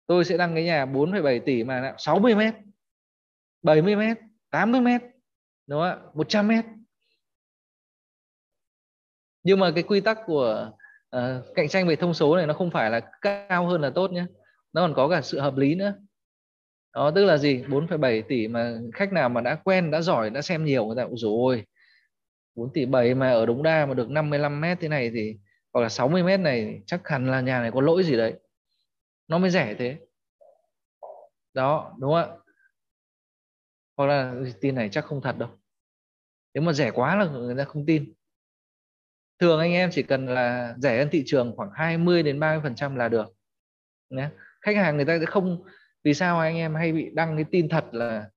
Tôi 0.06 0.24
sẽ 0.24 0.36
đăng 0.36 0.55
cái 0.55 0.64
nhà 0.64 0.86
4,7 0.86 1.40
tỷ 1.40 1.64
mà 1.64 1.94
60 1.98 2.35
mét 2.35 2.55
70 3.62 3.97
mét 3.97 4.18
80 4.51 4.81
mét 4.81 5.02
đúng 5.66 5.81
không 5.81 5.89
ạ? 5.89 5.98
100 6.14 6.48
mét. 6.48 6.64
Nhưng 9.43 9.60
mà 9.60 9.70
cái 9.74 9.82
quy 9.82 10.01
tắc 10.01 10.18
của 10.26 10.70
uh, 11.16 11.20
cạnh 11.55 11.68
tranh 11.68 11.86
về 11.86 11.97
thông 11.97 12.14
số 12.14 12.36
này 12.36 12.47
nó 12.47 12.55
không 12.55 12.70
phải 12.70 12.90
là 12.90 13.01
cao 13.20 13.66
hơn 13.66 13.81
là 13.81 13.90
tốt 13.90 14.12
nhé 14.12 14.26
nó 14.72 14.82
còn 14.82 14.94
có 14.94 15.09
cả 15.09 15.20
sự 15.20 15.40
hợp 15.40 15.56
lý 15.56 15.74
nữa 15.74 15.94
đó 16.95 17.11
tức 17.15 17.25
là 17.25 17.37
gì? 17.37 17.62
4,7 17.69 18.23
tỷ 18.29 18.49
mà 18.49 18.79
khách 18.95 19.12
nào 19.12 19.29
mà 19.29 19.41
đã 19.41 19.55
quen 19.65 19.91
đã 19.91 20.01
giỏi 20.01 20.31
đã 20.31 20.43
xem 20.43 20.65
nhiều 20.65 20.87
người 20.87 20.97
ta 20.97 21.05
cũng 21.05 21.16
rồi 21.16 21.65
4 22.55 22.73
tỷ 22.73 22.87
7 22.87 23.15
mà 23.15 23.31
ở 23.31 23.47
Đống 23.47 23.62
Đa 23.62 23.87
mà 23.87 23.95
được 23.95 24.11
55 24.11 24.61
mét 24.61 24.79
thế 24.81 24.89
này 24.89 25.11
thì 25.15 25.37
hoặc 25.73 25.81
là 25.81 25.89
60 25.89 26.23
mét 26.23 26.41
này 26.41 26.83
chắc 26.87 27.09
hẳn 27.09 27.31
là 27.31 27.41
nhà 27.41 27.61
này 27.61 27.71
có 27.71 27.81
lỗi 27.81 28.05
gì 28.05 28.16
đấy. 28.16 28.35
Nó 29.29 29.39
mới 29.39 29.51
rẻ 29.51 29.75
thế. 29.79 29.99
Đó 31.55 31.95
đúng 32.01 32.12
không 32.12 32.31
ạ? 32.31 32.37
Hoặc 33.97 34.07
là 34.07 34.35
tin 34.61 34.75
này 34.75 34.89
chắc 34.93 35.05
không 35.05 35.21
thật 35.23 35.39
đâu. 35.39 35.49
Nếu 36.55 36.62
mà 36.62 36.73
rẻ 36.73 36.91
quá 36.91 37.16
là 37.16 37.25
người 37.25 37.57
ta 37.57 37.65
không 37.65 37.87
tin. 37.87 38.12
Thường 39.39 39.61
anh 39.61 39.73
em 39.73 39.91
chỉ 39.93 40.03
cần 40.03 40.27
là 40.27 40.75
rẻ 40.79 40.99
hơn 40.99 41.09
thị 41.12 41.23
trường 41.27 41.57
khoảng 41.57 41.71
20 41.75 42.23
đến 42.23 42.41
30 42.41 42.61
phần 42.62 42.75
trăm 42.75 42.97
là 42.97 43.09
được 43.09 43.35
Nhá. 44.11 44.31
khách 44.61 44.77
hàng 44.77 44.97
người 44.97 45.05
ta 45.05 45.19
sẽ 45.19 45.27
không 45.27 45.65
vì 46.05 46.14
sao 46.14 46.39
anh 46.39 46.56
em 46.56 46.74
hay 46.74 46.93
bị 46.93 47.10
đăng 47.14 47.36
cái 47.36 47.44
tin 47.51 47.68
thật 47.68 47.85
là 47.93 48.31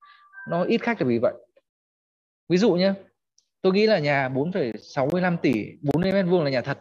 nó 0.49 0.64
ít 0.64 0.81
khách 0.81 1.02
là 1.02 1.07
vì 1.07 1.19
vậy? 1.22 1.34
Ví 2.49 2.57
dụ 2.57 2.73
nhé 2.73 2.94
tôi 3.61 3.73
nghĩ 3.73 3.88
là 3.88 3.99
nhà 3.99 4.30
4,65 4.30 5.38
tỷ 5.38 5.53
40 5.81 6.11
mét 6.11 6.26
vuông 6.26 6.44
là 6.44 6.49
nhà 6.49 6.61
thật. 6.61 6.80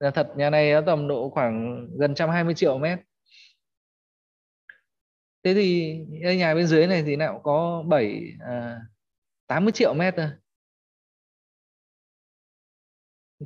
Nhà 0.00 0.10
thật 0.10 0.32
nhà 0.36 0.50
này 0.50 0.72
nó 0.72 0.80
tầm 0.86 1.08
độ 1.08 1.30
khoảng 1.30 1.86
gần 1.98 2.10
120 2.10 2.54
triệu 2.54 2.78
mét. 2.78 2.98
Thế 5.42 5.54
thì 5.54 5.98
nhà 6.36 6.54
bên 6.54 6.66
dưới 6.66 6.86
này 6.86 7.02
thì 7.02 7.16
nào 7.16 7.40
có 7.44 7.84
7 7.88 8.22
à, 8.40 8.80
80 9.46 9.72
triệu 9.72 9.94
mét 9.94 10.14
thôi. 10.16 10.30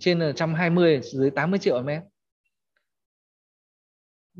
Trên 0.00 0.18
là 0.18 0.26
120 0.26 1.00
dưới 1.02 1.30
80 1.30 1.58
triệu 1.58 1.82
mét 1.82 2.02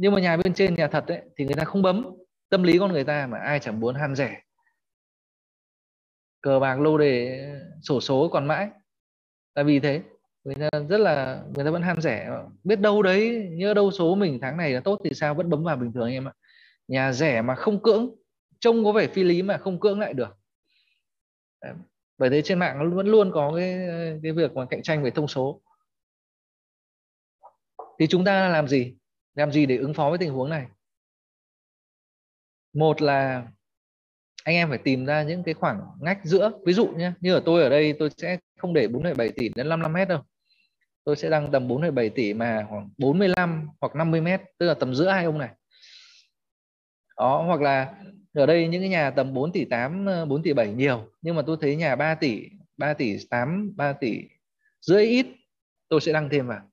nhưng 0.01 0.13
mà 0.13 0.21
nhà 0.21 0.37
bên 0.37 0.55
trên 0.55 0.75
nhà 0.75 0.89
thật 0.89 1.07
ấy, 1.07 1.23
thì 1.37 1.45
người 1.45 1.55
ta 1.55 1.65
không 1.65 1.83
bấm. 1.83 2.07
Tâm 2.49 2.63
lý 2.63 2.79
con 2.79 2.93
người 2.93 3.05
ta 3.05 3.27
mà 3.27 3.39
ai 3.39 3.61
chẳng 3.61 3.81
muốn 3.81 3.95
ham 3.95 4.17
rẻ. 4.17 4.43
Cờ 6.41 6.59
bạc 6.59 6.81
lô 6.81 6.99
đề 6.99 7.45
sổ 7.83 8.01
số 8.01 8.29
còn 8.33 8.47
mãi. 8.47 8.69
Tại 9.55 9.65
vì 9.65 9.81
thế 9.81 10.03
người 10.45 10.55
ta 10.55 10.69
rất 10.89 10.99
là 10.99 11.43
người 11.55 11.65
ta 11.65 11.71
vẫn 11.71 11.83
ham 11.83 12.01
rẻ. 12.01 12.31
Biết 12.65 12.81
đâu 12.81 13.03
đấy 13.03 13.49
nhớ 13.53 13.75
đâu 13.75 13.91
số 13.91 14.15
mình 14.15 14.39
tháng 14.43 14.57
này 14.57 14.73
là 14.73 14.81
tốt 14.81 15.01
thì 15.05 15.11
sao 15.15 15.35
vẫn 15.35 15.51
bấm 15.51 15.65
vào 15.65 15.77
bình 15.77 15.93
thường 15.93 16.05
anh 16.05 16.13
em 16.13 16.29
ạ. 16.29 16.33
Nhà 16.89 17.13
rẻ 17.13 17.43
mà 17.43 17.55
không 17.55 17.83
cưỡng 17.83 18.15
trông 18.59 18.85
có 18.85 18.93
vẻ 18.93 19.07
phi 19.07 19.23
lý 19.25 19.43
mà 19.43 19.59
không 19.59 19.81
cưỡng 19.81 20.01
lại 20.01 20.15
được. 20.15 20.37
Bởi 22.19 22.31
thế 22.31 22.43
trên 22.43 22.59
mạng 22.59 22.95
vẫn 22.95 23.07
luôn 23.07 23.31
có 23.35 23.53
cái 23.57 23.89
cái 24.23 24.33
việc 24.33 24.53
mà 24.55 24.67
cạnh 24.71 24.83
tranh 24.83 25.03
về 25.03 25.11
thông 25.11 25.29
số. 25.29 25.61
Thì 27.99 28.07
chúng 28.07 28.25
ta 28.25 28.49
làm 28.49 28.69
gì? 28.69 28.95
Làm 29.35 29.53
gì 29.53 29.67
để 29.67 29.77
ứng 29.77 29.95
phó 29.95 30.09
với 30.09 30.19
tình 30.19 30.33
huống 30.33 30.51
này? 30.51 30.67
Một 32.73 33.03
là 33.03 33.47
anh 34.45 34.55
em 34.55 34.69
phải 34.69 34.79
tìm 34.79 35.07
ra 35.07 35.23
những 35.23 35.43
cái 35.43 35.55
khoảng 35.55 35.81
ngách 36.01 36.21
giữa. 36.25 36.53
Ví 36.67 36.73
dụ 36.73 36.87
nhé 36.87 37.13
như 37.21 37.35
ở 37.35 37.43
tôi 37.45 37.63
ở 37.63 37.69
đây 37.69 37.95
tôi 37.99 38.11
sẽ 38.17 38.39
không 38.59 38.75
để 38.75 38.87
4,7 38.87 39.31
tỷ 39.37 39.49
đến 39.49 39.69
55 39.69 39.93
mét 39.93 40.09
đâu. 40.09 40.23
Tôi 41.05 41.17
sẽ 41.17 41.31
đăng 41.31 41.51
tầm 41.51 41.69
4,7 41.69 42.11
tỷ 42.11 42.35
mà 42.35 42.67
khoảng 42.71 42.91
45 42.99 43.69
hoặc 43.81 43.95
50 43.97 44.21
mét 44.21 44.41
tức 44.59 44.67
là 44.67 44.75
tầm 44.75 44.95
giữa 44.95 45.09
hai 45.09 45.25
ông 45.25 45.39
này. 45.39 45.51
Đó 47.17 47.43
hoặc 47.47 47.61
là 47.61 47.95
ở 48.35 48.47
đây 48.47 48.69
những 48.69 48.83
cái 48.83 48.89
nhà 48.89 49.11
tầm 49.11 49.35
4 49.35 49.53
tỷ 49.53 49.65
8 49.65 50.05
4 50.05 50.29
ờ, 50.29 50.41
tỷ 50.45 50.53
7 50.53 50.75
nhiều 50.75 51.13
nhưng 51.23 51.37
mà 51.37 51.43
tôi 51.47 51.57
thấy 51.61 51.77
nhà 51.77 51.97
3 51.97 52.15
tỷ 52.15 52.49
3 52.77 52.95
tỷ 52.95 53.17
8 53.31 53.73
3 53.77 53.93
tỷ 53.93 54.23
rưỡi 54.81 55.07
ít 55.07 55.27
tôi 55.89 56.01
sẽ 56.01 56.13
đăng 56.13 56.29
thêm 56.29 56.47
vào 56.47 56.71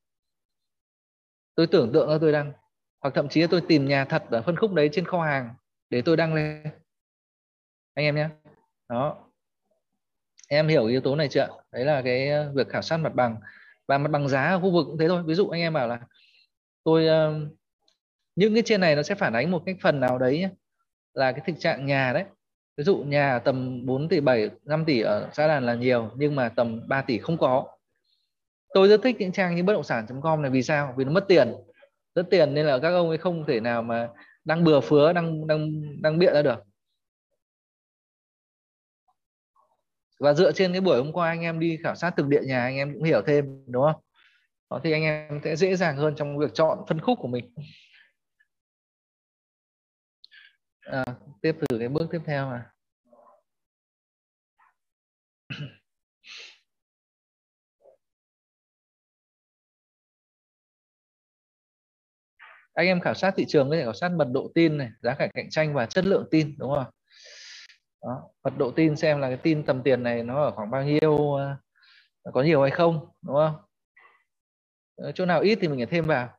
tôi 1.55 1.67
tưởng 1.67 1.91
tượng 1.93 2.09
là 2.09 2.17
tôi 2.21 2.31
đăng 2.31 2.53
hoặc 3.01 3.13
thậm 3.15 3.29
chí 3.29 3.41
là 3.41 3.47
tôi 3.51 3.61
tìm 3.67 3.87
nhà 3.87 4.05
thật 4.05 4.23
ở 4.29 4.41
phân 4.41 4.55
khúc 4.55 4.73
đấy 4.73 4.89
trên 4.91 5.05
kho 5.05 5.21
hàng 5.21 5.55
để 5.89 6.01
tôi 6.01 6.17
đăng 6.17 6.33
lên. 6.33 6.63
Anh 7.93 8.05
em 8.05 8.15
nhé. 8.15 8.29
Đó. 8.89 9.17
Em 10.47 10.67
hiểu 10.67 10.85
yếu 10.85 11.01
tố 11.01 11.15
này 11.15 11.27
chưa 11.27 11.47
đấy 11.71 11.85
là 11.85 12.01
cái 12.01 12.29
ờ, 12.29 12.51
việc 12.55 12.69
khảo 12.69 12.81
sát 12.81 12.97
mặt 12.97 13.15
bằng 13.15 13.35
và 13.87 13.97
mặt 13.97 14.11
bằng 14.11 14.27
giá 14.27 14.49
ở 14.49 14.59
khu 14.59 14.71
vực 14.71 14.85
cũng 14.87 14.97
thế 14.97 15.07
thôi. 15.07 15.23
Ví 15.25 15.33
dụ 15.33 15.49
anh 15.49 15.61
em 15.61 15.73
bảo 15.73 15.87
là 15.87 15.99
tôi 16.83 17.07
ờ, 17.07 17.39
những 18.35 18.53
cái 18.53 18.63
trên 18.65 18.81
này 18.81 18.95
nó 18.95 19.03
sẽ 19.03 19.15
phản 19.15 19.33
ánh 19.33 19.51
một 19.51 19.63
cái 19.65 19.75
phần 19.81 19.99
nào 19.99 20.17
đấy 20.17 20.39
nhé 20.39 20.49
là 21.13 21.31
cái 21.31 21.41
thực 21.47 21.59
trạng 21.59 21.85
nhà 21.85 22.13
đấy. 22.13 22.23
Ví 22.77 22.83
dụ 22.83 22.97
nhà 22.97 23.39
tầm 23.39 23.85
4 23.85 24.09
tỷ 24.09 24.19
7 24.19 24.49
5 24.63 24.85
tỷ 24.85 25.01
ở 25.01 25.29
xã 25.33 25.47
đàn 25.47 25.65
là 25.65 25.75
nhiều, 25.75 26.11
nhưng 26.15 26.35
mà 26.35 26.49
tầm 26.49 26.87
3 26.87 27.01
tỷ 27.01 27.17
không 27.17 27.37
có 27.37 27.74
tôi 28.75 28.87
rất 28.87 29.01
thích 29.03 29.15
những 29.19 29.31
trang 29.31 29.55
như 29.55 29.63
bất 29.63 29.73
động 29.73 29.83
sản.com 29.83 30.41
này 30.41 30.51
vì 30.51 30.63
sao? 30.63 30.93
Vì 30.97 31.05
nó 31.05 31.11
mất 31.11 31.25
tiền. 31.27 31.53
Rất 32.15 32.27
tiền 32.29 32.53
nên 32.53 32.65
là 32.65 32.79
các 32.81 32.89
ông 32.89 33.09
ấy 33.09 33.17
không 33.17 33.45
thể 33.47 33.59
nào 33.59 33.81
mà 33.83 34.09
đang 34.45 34.63
bừa 34.63 34.79
phứa 34.79 35.13
đang 35.13 35.47
đang 35.47 35.71
đang 36.01 36.19
bịa 36.19 36.33
ra 36.33 36.41
được. 36.41 36.63
Và 40.19 40.33
dựa 40.33 40.51
trên 40.51 40.71
cái 40.71 40.81
buổi 40.81 40.97
hôm 40.97 41.13
qua 41.13 41.29
anh 41.29 41.41
em 41.41 41.59
đi 41.59 41.77
khảo 41.83 41.95
sát 41.95 42.13
thực 42.17 42.27
địa 42.27 42.41
nhà 42.41 42.61
anh 42.61 42.75
em 42.75 42.93
cũng 42.93 43.03
hiểu 43.03 43.21
thêm 43.27 43.65
đúng 43.67 43.83
không? 43.83 44.01
Đó 44.69 44.79
thì 44.83 44.91
anh 44.91 45.03
em 45.03 45.41
sẽ 45.43 45.55
dễ 45.55 45.75
dàng 45.75 45.97
hơn 45.97 46.15
trong 46.17 46.37
việc 46.37 46.53
chọn 46.53 46.79
phân 46.87 47.01
khúc 47.01 47.19
của 47.21 47.27
mình. 47.27 47.53
À, 50.81 51.05
tiếp 51.41 51.55
thử 51.59 51.79
cái 51.79 51.89
bước 51.89 52.07
tiếp 52.11 52.21
theo 52.25 52.49
mà 52.49 52.71
anh 62.75 62.87
em 62.87 62.99
khảo 62.99 63.13
sát 63.13 63.33
thị 63.37 63.45
trường 63.47 63.69
có 63.69 63.75
thể 63.75 63.83
khảo 63.83 63.93
sát 63.93 64.11
mật 64.11 64.27
độ 64.31 64.51
tin 64.55 64.77
này, 64.77 64.89
giá 65.01 65.13
cả 65.13 65.27
cạnh 65.33 65.49
tranh 65.49 65.73
và 65.73 65.85
chất 65.85 66.05
lượng 66.05 66.27
tin, 66.31 66.55
đúng 66.57 66.75
không 66.75 66.85
đó. 68.01 68.29
mật 68.43 68.53
độ 68.57 68.71
tin 68.71 68.95
xem 68.95 69.21
là 69.21 69.27
cái 69.27 69.37
tin 69.37 69.63
tầm 69.63 69.83
tiền 69.83 70.03
này 70.03 70.23
nó 70.23 70.43
ở 70.43 70.51
khoảng 70.51 70.71
bao 70.71 70.83
nhiêu 70.83 71.33
ờ, 71.33 71.55
có 72.33 72.43
nhiều 72.43 72.61
hay 72.61 72.71
không, 72.71 73.07
đúng 73.21 73.35
không? 73.35 73.55
Ờ, 74.95 75.11
chỗ 75.11 75.25
nào 75.25 75.41
ít 75.41 75.57
thì 75.61 75.67
mình 75.67 75.79
phải 75.79 75.85
thêm 75.85 76.05
vào. 76.05 76.29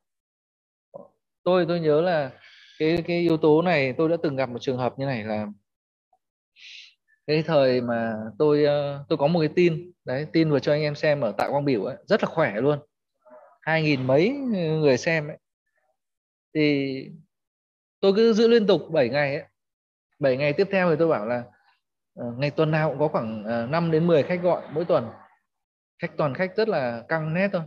Tôi 1.44 1.66
tôi 1.68 1.80
nhớ 1.80 2.00
là 2.00 2.30
cái 2.78 3.04
cái 3.06 3.20
yếu 3.20 3.36
tố 3.36 3.62
này 3.62 3.92
tôi 3.92 4.08
đã 4.08 4.16
từng 4.22 4.36
gặp 4.36 4.48
một 4.48 4.58
trường 4.60 4.78
hợp 4.78 4.98
như 4.98 5.06
này 5.06 5.24
là 5.24 5.46
cái 7.26 7.42
thời 7.42 7.80
mà 7.80 8.14
tôi 8.38 8.64
ờ, 8.64 9.04
tôi 9.08 9.18
có 9.18 9.26
một 9.26 9.40
cái 9.40 9.48
tin, 9.56 9.92
đấy, 10.04 10.26
tin 10.32 10.50
vừa 10.50 10.58
cho 10.60 10.72
anh 10.72 10.82
em 10.82 10.94
xem 10.94 11.20
ở 11.20 11.32
tại 11.38 11.48
quang 11.50 11.64
biểu 11.64 11.84
ấy, 11.84 11.96
rất 12.06 12.22
là 12.22 12.28
khỏe 12.28 12.60
luôn. 12.60 12.78
Hai 13.62 13.82
nghìn 13.82 14.06
mấy 14.06 14.30
người 14.30 14.96
xem 14.96 15.28
ấy 15.28 15.38
thì 16.56 17.10
tôi 18.00 18.12
cứ 18.16 18.32
giữ 18.32 18.48
liên 18.48 18.66
tục 18.66 18.82
7 18.90 19.08
ngày 19.08 19.36
ấy. 19.36 19.44
7 20.18 20.36
ngày 20.36 20.52
tiếp 20.52 20.68
theo 20.70 20.90
thì 20.90 20.96
tôi 20.98 21.08
bảo 21.08 21.26
là 21.26 21.44
uh, 22.20 22.38
ngày 22.38 22.50
tuần 22.50 22.70
nào 22.70 22.90
cũng 22.90 22.98
có 22.98 23.08
khoảng 23.08 23.44
ờ, 23.44 23.64
uh, 23.64 23.70
5 23.70 23.90
đến 23.90 24.06
10 24.06 24.22
khách 24.22 24.42
gọi 24.42 24.62
mỗi 24.72 24.84
tuần. 24.84 25.08
Khách 26.02 26.16
toàn 26.16 26.34
khách 26.34 26.56
rất 26.56 26.68
là 26.68 27.04
căng 27.08 27.34
nét 27.34 27.48
thôi. 27.52 27.62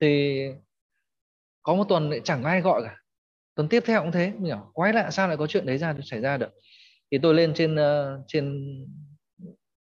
Thì 0.00 0.42
có 1.62 1.74
một 1.74 1.84
tuần 1.88 2.10
lại 2.10 2.20
chẳng 2.24 2.44
ai 2.44 2.60
gọi 2.60 2.82
cả. 2.84 2.96
Tuần 3.54 3.68
tiếp 3.68 3.82
theo 3.86 4.00
cũng 4.02 4.12
thế 4.12 4.32
mình 4.38 4.52
bảo 4.52 4.70
quái 4.74 4.92
lạ 4.92 5.10
sao 5.10 5.28
lại 5.28 5.36
có 5.36 5.46
chuyện 5.46 5.66
đấy 5.66 5.78
ra 5.78 5.94
xảy 6.04 6.20
ra 6.20 6.36
được? 6.36 6.50
Thì 7.10 7.18
tôi 7.22 7.34
lên 7.34 7.54
trên 7.54 7.74
uh, 7.74 8.24
trên 8.26 8.74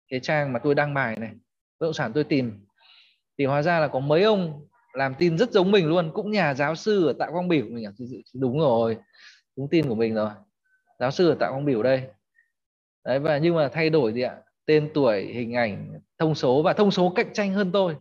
cái 0.07 0.19
trang 0.19 0.53
mà 0.53 0.59
tôi 0.63 0.75
đăng 0.75 0.93
bài 0.93 1.15
này. 1.15 1.31
Bất 1.79 1.87
động 1.87 1.93
sản 1.93 2.11
tôi 2.13 2.23
tìm. 2.23 2.65
Thì 3.37 3.45
hóa 3.45 3.61
ra 3.61 3.79
là 3.79 3.87
có 3.87 3.99
mấy 3.99 4.23
ông 4.23 4.67
làm 4.95 5.15
tin 5.19 5.37
rất 5.37 5.51
giống 5.51 5.71
mình 5.71 5.87
luôn. 5.87 6.11
Cũng 6.13 6.31
nhà 6.31 6.53
giáo 6.53 6.75
sư 6.75 7.07
ở 7.07 7.13
Tạ 7.19 7.27
Quang 7.31 7.47
Biểu 7.47 7.65
mình 7.69 7.85
đúng 8.33 8.59
rồi 8.59 8.97
đúng 9.57 9.67
tin 9.69 9.89
của 9.89 9.95
mình 9.95 10.15
rồi. 10.15 10.29
Giáo 10.99 11.11
sư 11.11 11.29
ở 11.29 11.35
Tạ 11.39 11.49
Quang 11.49 11.65
Biểu 11.65 11.83
đây. 11.83 12.03
Đấy, 13.05 13.19
và 13.19 13.37
nhưng 13.37 13.55
mà 13.55 13.69
thay 13.73 13.89
đổi 13.89 14.13
gì 14.13 14.21
ạ? 14.21 14.37
Tên 14.65 14.89
tuổi, 14.93 15.25
hình 15.25 15.53
ảnh, 15.53 15.99
thông 16.17 16.35
số, 16.35 16.61
và 16.61 16.73
thông 16.73 16.91
số 16.91 17.13
cạnh 17.15 17.33
tranh 17.33 17.53
hơn 17.53 17.71
tôi. 17.71 17.95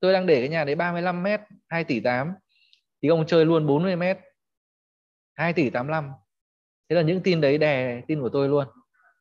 Tôi 0.00 0.12
đang 0.12 0.26
để 0.26 0.40
cái 0.40 0.48
nhà 0.48 0.64
đấy 0.64 0.74
35 0.74 1.22
mét 1.22 1.40
2 1.68 1.84
tỷ 1.84 2.00
8 2.00 2.34
thì 3.02 3.08
ông 3.08 3.26
chơi 3.26 3.44
luôn 3.44 3.66
40 3.66 3.96
mét 3.96 4.18
2 5.34 5.52
tỷ 5.52 5.70
85 5.70 6.10
thế 6.88 6.96
là 6.96 7.02
những 7.02 7.20
tin 7.20 7.40
đấy 7.40 7.58
đè 7.58 8.02
tin 8.06 8.20
của 8.20 8.28
tôi 8.28 8.48
luôn. 8.48 8.66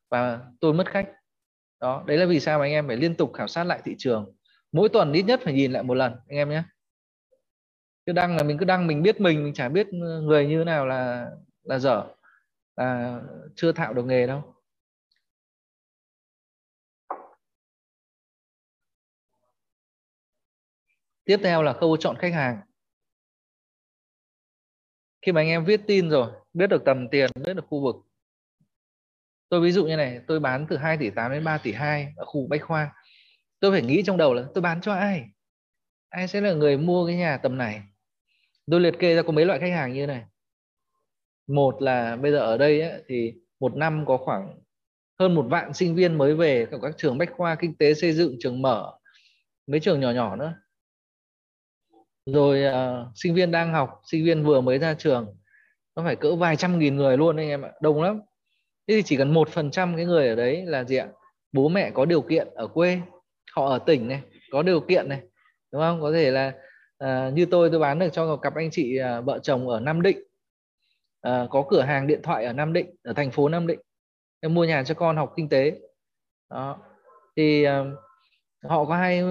Và 0.10 0.40
tôi 0.60 0.73
mất 0.73 0.88
khách. 0.88 1.10
Đó, 1.81 2.03
đấy 2.07 2.18
là 2.18 2.26
vì 2.26 2.40
sao 2.40 2.60
mà 2.60 2.65
anh 2.65 2.72
em 2.72 2.88
phải 2.88 2.98
liên 2.98 3.15
tục 3.15 3.34
khảo 3.34 3.48
sát 3.48 3.64
lại 3.64 3.81
thị 3.84 3.95
trường. 3.98 4.35
Mỗi 4.72 4.90
tuần 4.90 5.14
ít 5.14 5.23
nhất 5.23 5.40
phải 5.44 5.53
nhìn 5.53 5.72
lại 5.72 5.84
một 5.84 5.94
lần, 5.94 6.14
anh 6.27 6.38
em 6.38 6.49
nhé 6.49 6.64
cứ 8.06 8.14
đăng 8.14 8.38
là 8.38 8.44
mình 8.44 8.58
cứ 8.58 8.66
đăng, 8.66 8.88
mình 8.88 9.02
biết 9.04 9.22
mình 9.22 9.44
mình 9.44 9.54
chả 9.54 9.70
biết 9.70 9.88
người 9.94 10.48
như 10.48 10.60
thế 10.60 10.66
nào 10.66 10.86
là 10.86 11.30
là 11.64 11.80
dở, 11.80 12.04
là 12.76 13.22
chưa 13.56 13.72
thạo 13.72 13.94
được 13.94 14.06
nghề 14.06 14.28
đâu. 14.28 14.56
Tiếp 21.26 21.38
theo 21.44 21.64
là 21.64 21.74
khâu 21.74 21.98
chọn 21.98 22.16
khách 22.20 22.34
hàng. 22.34 22.62
Khi 25.22 25.32
mà 25.32 25.42
anh 25.42 25.48
em 25.48 25.66
viết 25.66 25.82
tin 25.88 26.10
rồi, 26.10 26.32
biết 26.54 26.68
được 26.68 26.82
tầm 26.86 27.08
tiền, 27.10 27.32
biết 27.46 27.54
được 27.54 27.66
khu 27.68 27.84
vực. 27.84 27.96
Tôi 29.50 29.62
ví 29.62 29.72
dụ 29.72 29.86
như 29.86 29.96
này, 29.96 30.22
tôi 30.28 30.40
bán 30.40 30.66
từ 30.70 30.78
2 30.78 30.98
tỷ 30.98 31.10
8 31.10 31.32
đến 31.32 31.44
3 31.44 31.58
tỷ 31.58 31.72
2 31.74 32.14
ở 32.18 32.26
khu 32.26 32.48
Bách 32.48 32.62
Khoa. 32.64 32.94
Tôi 33.60 33.72
phải 33.72 33.82
nghĩ 33.82 34.04
trong 34.06 34.18
đầu 34.18 34.34
là 34.34 34.44
tôi 34.54 34.62
bán 34.62 34.82
cho 34.82 34.94
ai? 34.94 35.26
Ai 36.10 36.28
sẽ 36.28 36.42
là 36.42 36.54
người 36.54 36.78
mua 36.78 37.08
cái 37.08 37.16
nhà 37.16 37.38
tầm 37.38 37.58
này? 37.58 37.84
Tôi 38.72 38.81
liệt 38.81 38.99
kê 38.99 39.15
ra 39.15 39.22
có 39.22 39.31
mấy 39.31 39.45
loại 39.45 39.60
khách 39.60 39.72
hàng 39.72 39.94
như 39.94 40.07
này. 40.07 40.23
Một 41.48 41.81
là 41.81 42.15
bây 42.15 42.31
giờ 42.31 42.38
ở 42.38 42.57
đây 42.57 42.81
ấy, 42.81 43.03
thì 43.07 43.34
một 43.60 43.76
năm 43.76 44.06
có 44.07 44.18
khoảng 44.18 44.60
hơn 45.19 45.35
một 45.35 45.45
vạn 45.49 45.73
sinh 45.73 45.95
viên 45.95 46.18
mới 46.18 46.35
về 46.35 46.68
các, 46.72 46.80
các 46.81 46.94
trường 46.98 47.18
bách 47.18 47.30
khoa 47.38 47.56
kinh 47.56 47.76
tế 47.76 47.94
xây 47.94 48.14
dựng 48.14 48.35
trường 48.40 48.61
mở 48.61 48.94
mấy 49.68 49.80
trường 49.80 49.99
nhỏ 49.99 50.11
nhỏ 50.11 50.35
nữa. 50.35 50.53
Rồi 52.26 52.64
uh, 52.69 53.07
sinh 53.15 53.35
viên 53.35 53.52
đang 53.52 53.73
học 53.73 54.02
sinh 54.11 54.26
viên 54.26 54.44
vừa 54.44 54.61
mới 54.61 54.80
ra 54.80 54.94
trường 54.94 55.38
nó 55.95 56.03
phải 56.03 56.15
cỡ 56.15 56.35
vài 56.35 56.56
trăm 56.56 56.80
nghìn 56.80 56.95
người 56.95 57.18
luôn 57.18 57.38
anh 57.38 57.48
em 57.48 57.61
ạ 57.61 57.72
đông 57.81 58.03
lắm. 58.03 58.22
Thế 58.88 58.95
thì 58.95 59.03
chỉ 59.03 59.18
cần 59.18 59.34
một 59.34 59.49
phần 59.49 59.72
trăm 59.72 59.95
cái 59.95 60.06
người 60.06 60.27
ở 60.27 60.35
đấy 60.35 60.65
là 60.65 60.84
gì 60.84 60.95
ạ? 60.95 61.07
Bố 61.52 61.69
mẹ 61.69 61.91
có 61.91 62.06
điều 62.06 62.22
kiện 62.22 62.48
ở 62.56 62.68
quê 62.68 63.02
họ 63.52 63.69
ở 63.69 63.80
tỉnh 63.80 64.07
này 64.07 64.22
có 64.52 64.64
điều 64.64 64.80
kiện 64.80 65.10
này 65.10 65.22
đúng 65.72 65.81
không? 65.81 66.02
Có 66.02 66.11
thể 66.11 66.31
là 66.31 66.53
à, 67.04 67.30
như 67.34 67.46
tôi 67.46 67.70
tôi 67.70 67.80
bán 67.80 68.00
được 68.00 68.10
cho 68.14 68.26
một 68.26 68.38
cặp 68.38 68.56
anh 68.56 68.72
chị 68.72 68.98
à, 68.98 69.22
vợ 69.22 69.40
chồng 69.40 69.70
ở 69.70 69.80
Nam 69.80 70.02
Định. 70.02 70.18
À, 71.22 71.48
có 71.50 71.66
cửa 71.70 71.82
hàng 71.82 72.08
điện 72.08 72.20
thoại 72.24 72.46
ở 72.46 72.54
Nam 72.54 72.74
Định 72.74 72.96
ở 73.04 73.14
thành 73.14 73.32
phố 73.32 73.50
Nam 73.50 73.68
Định. 73.68 73.80
Em 74.40 74.54
mua 74.54 74.64
nhà 74.66 74.84
cho 74.84 74.94
con 74.94 75.18
học 75.18 75.34
kinh 75.36 75.50
tế. 75.50 75.80
Đó. 76.50 76.78
Thì 77.36 77.64
à, 77.64 77.84
họ 78.64 78.86
có 78.86 78.96
hai 78.96 79.22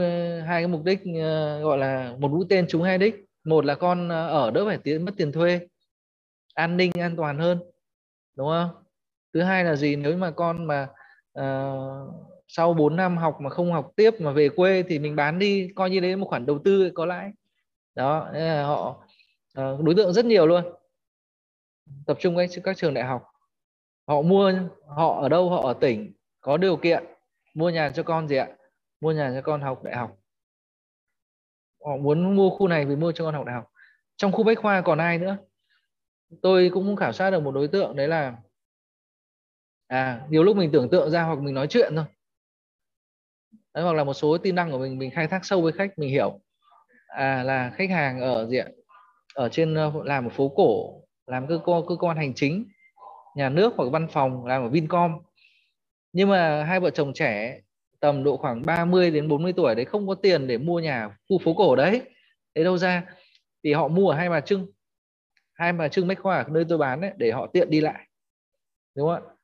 hai 0.40 0.62
cái 0.62 0.68
mục 0.68 0.84
đích 0.84 1.00
à, 1.22 1.58
gọi 1.62 1.78
là 1.78 2.14
một 2.18 2.30
mũi 2.30 2.46
tên 2.48 2.66
trúng 2.68 2.82
hai 2.82 2.98
đích. 2.98 3.24
Một 3.44 3.64
là 3.64 3.74
con 3.74 4.08
ở 4.08 4.50
đỡ 4.50 4.64
phải 4.66 4.78
tiền 4.78 5.04
mất 5.04 5.12
tiền 5.16 5.32
thuê 5.32 5.60
an 6.54 6.76
ninh 6.76 6.90
an 6.98 7.16
toàn 7.16 7.38
hơn. 7.38 7.58
Đúng 8.36 8.48
không? 8.48 8.70
Thứ 9.34 9.42
hai 9.42 9.64
là 9.64 9.76
gì? 9.76 9.96
Nếu 9.96 10.16
mà 10.16 10.30
con 10.30 10.66
mà 10.66 10.88
uh, 11.38 12.14
sau 12.48 12.74
4 12.74 12.96
năm 12.96 13.16
học 13.16 13.36
mà 13.40 13.50
không 13.50 13.72
học 13.72 13.92
tiếp 13.96 14.10
mà 14.20 14.32
về 14.32 14.48
quê 14.48 14.82
thì 14.88 14.98
mình 14.98 15.16
bán 15.16 15.38
đi 15.38 15.68
coi 15.74 15.90
như 15.90 16.00
đấy 16.00 16.16
một 16.16 16.26
khoản 16.28 16.46
đầu 16.46 16.58
tư 16.64 16.90
có 16.94 17.06
lãi 17.06 17.30
đó 17.94 18.30
nên 18.32 18.42
là 18.42 18.66
họ 18.66 19.04
ờ, 19.54 19.78
đối 19.82 19.94
tượng 19.94 20.12
rất 20.12 20.24
nhiều 20.24 20.46
luôn. 20.46 20.64
Tập 22.06 22.16
trung 22.20 22.36
các 22.36 22.50
các 22.64 22.76
trường 22.76 22.94
đại 22.94 23.04
học. 23.04 23.22
Họ 24.08 24.22
mua 24.22 24.52
họ 24.86 25.20
ở 25.22 25.28
đâu 25.28 25.50
họ 25.50 25.62
ở 25.62 25.74
tỉnh 25.80 26.12
có 26.40 26.56
điều 26.56 26.76
kiện 26.76 27.04
mua 27.54 27.70
nhà 27.70 27.90
cho 27.94 28.02
con 28.02 28.28
gì 28.28 28.36
ạ? 28.36 28.48
Mua 29.00 29.12
nhà 29.12 29.32
cho 29.34 29.42
con 29.42 29.60
học 29.60 29.82
đại 29.84 29.96
học. 29.96 30.16
Họ 31.84 31.96
muốn 31.96 32.36
mua 32.36 32.50
khu 32.50 32.68
này 32.68 32.84
vì 32.84 32.96
mua 32.96 33.12
cho 33.12 33.24
con 33.24 33.34
học 33.34 33.46
đại 33.46 33.54
học. 33.54 33.70
Trong 34.16 34.32
khu 34.32 34.44
bách 34.44 34.58
khoa 34.58 34.80
còn 34.80 34.98
ai 34.98 35.18
nữa? 35.18 35.36
Tôi 36.42 36.70
cũng 36.74 36.96
khảo 36.96 37.12
sát 37.12 37.30
được 37.30 37.40
một 37.40 37.50
đối 37.50 37.68
tượng 37.68 37.96
đấy 37.96 38.08
là 38.08 38.36
à 39.86 40.26
nhiều 40.30 40.42
lúc 40.42 40.56
mình 40.56 40.70
tưởng 40.72 40.90
tượng 40.90 41.10
ra 41.10 41.22
hoặc 41.22 41.38
mình 41.38 41.54
nói 41.54 41.66
chuyện 41.70 41.92
thôi. 41.96 42.04
Đấy, 43.74 43.84
hoặc 43.84 43.92
là 43.92 44.04
một 44.04 44.14
số 44.14 44.38
tin 44.38 44.54
đăng 44.54 44.70
của 44.70 44.78
mình 44.78 44.98
mình 44.98 45.10
khai 45.10 45.28
thác 45.28 45.44
sâu 45.44 45.62
với 45.62 45.72
khách 45.72 45.98
mình 45.98 46.10
hiểu 46.10 46.40
à 47.16 47.42
là 47.42 47.70
khách 47.76 47.90
hàng 47.90 48.20
ở 48.20 48.46
diện 48.50 48.72
ở 49.34 49.48
trên 49.48 49.74
ờ, 49.74 49.92
làm 50.04 50.26
ở 50.26 50.30
phố 50.30 50.48
cổ, 50.56 51.02
làm 51.26 51.46
cơ 51.46 51.60
quan 51.64 51.82
cơ 51.88 51.96
quan 51.96 52.16
hành 52.16 52.34
chính, 52.34 52.64
nhà 53.36 53.48
nước 53.48 53.74
hoặc 53.76 53.88
văn 53.92 54.08
phòng, 54.10 54.46
làm 54.46 54.62
ở 54.62 54.68
Vincom. 54.68 55.18
Nhưng 56.12 56.28
mà 56.28 56.64
hai 56.64 56.80
vợ 56.80 56.90
chồng 56.90 57.12
trẻ 57.14 57.60
tầm 58.00 58.24
độ 58.24 58.36
khoảng 58.36 58.62
30 58.66 59.10
đến 59.10 59.28
40 59.28 59.52
tuổi 59.52 59.74
đấy 59.74 59.84
không 59.84 60.08
có 60.08 60.14
tiền 60.14 60.46
để 60.46 60.58
mua 60.58 60.80
nhà 60.80 61.16
khu 61.28 61.38
phố 61.38 61.54
cổ 61.54 61.76
đấy. 61.76 62.02
Đấy 62.54 62.64
đâu 62.64 62.78
ra? 62.78 63.04
Thì 63.64 63.72
họ 63.72 63.88
mua 63.88 64.10
ở 64.10 64.16
hai 64.16 64.28
bà 64.28 64.40
trưng. 64.40 64.66
Hai 65.54 65.72
bà 65.72 65.88
trưng 65.88 66.08
bách 66.08 66.18
khoa 66.18 66.44
nơi 66.48 66.64
tôi 66.68 66.78
bán 66.78 67.00
đấy, 67.00 67.12
để 67.16 67.30
họ 67.30 67.46
tiện 67.46 67.70
đi 67.70 67.80
lại. 67.80 68.08
Đúng 68.96 69.08
không 69.08 69.26
ạ? 69.26 69.34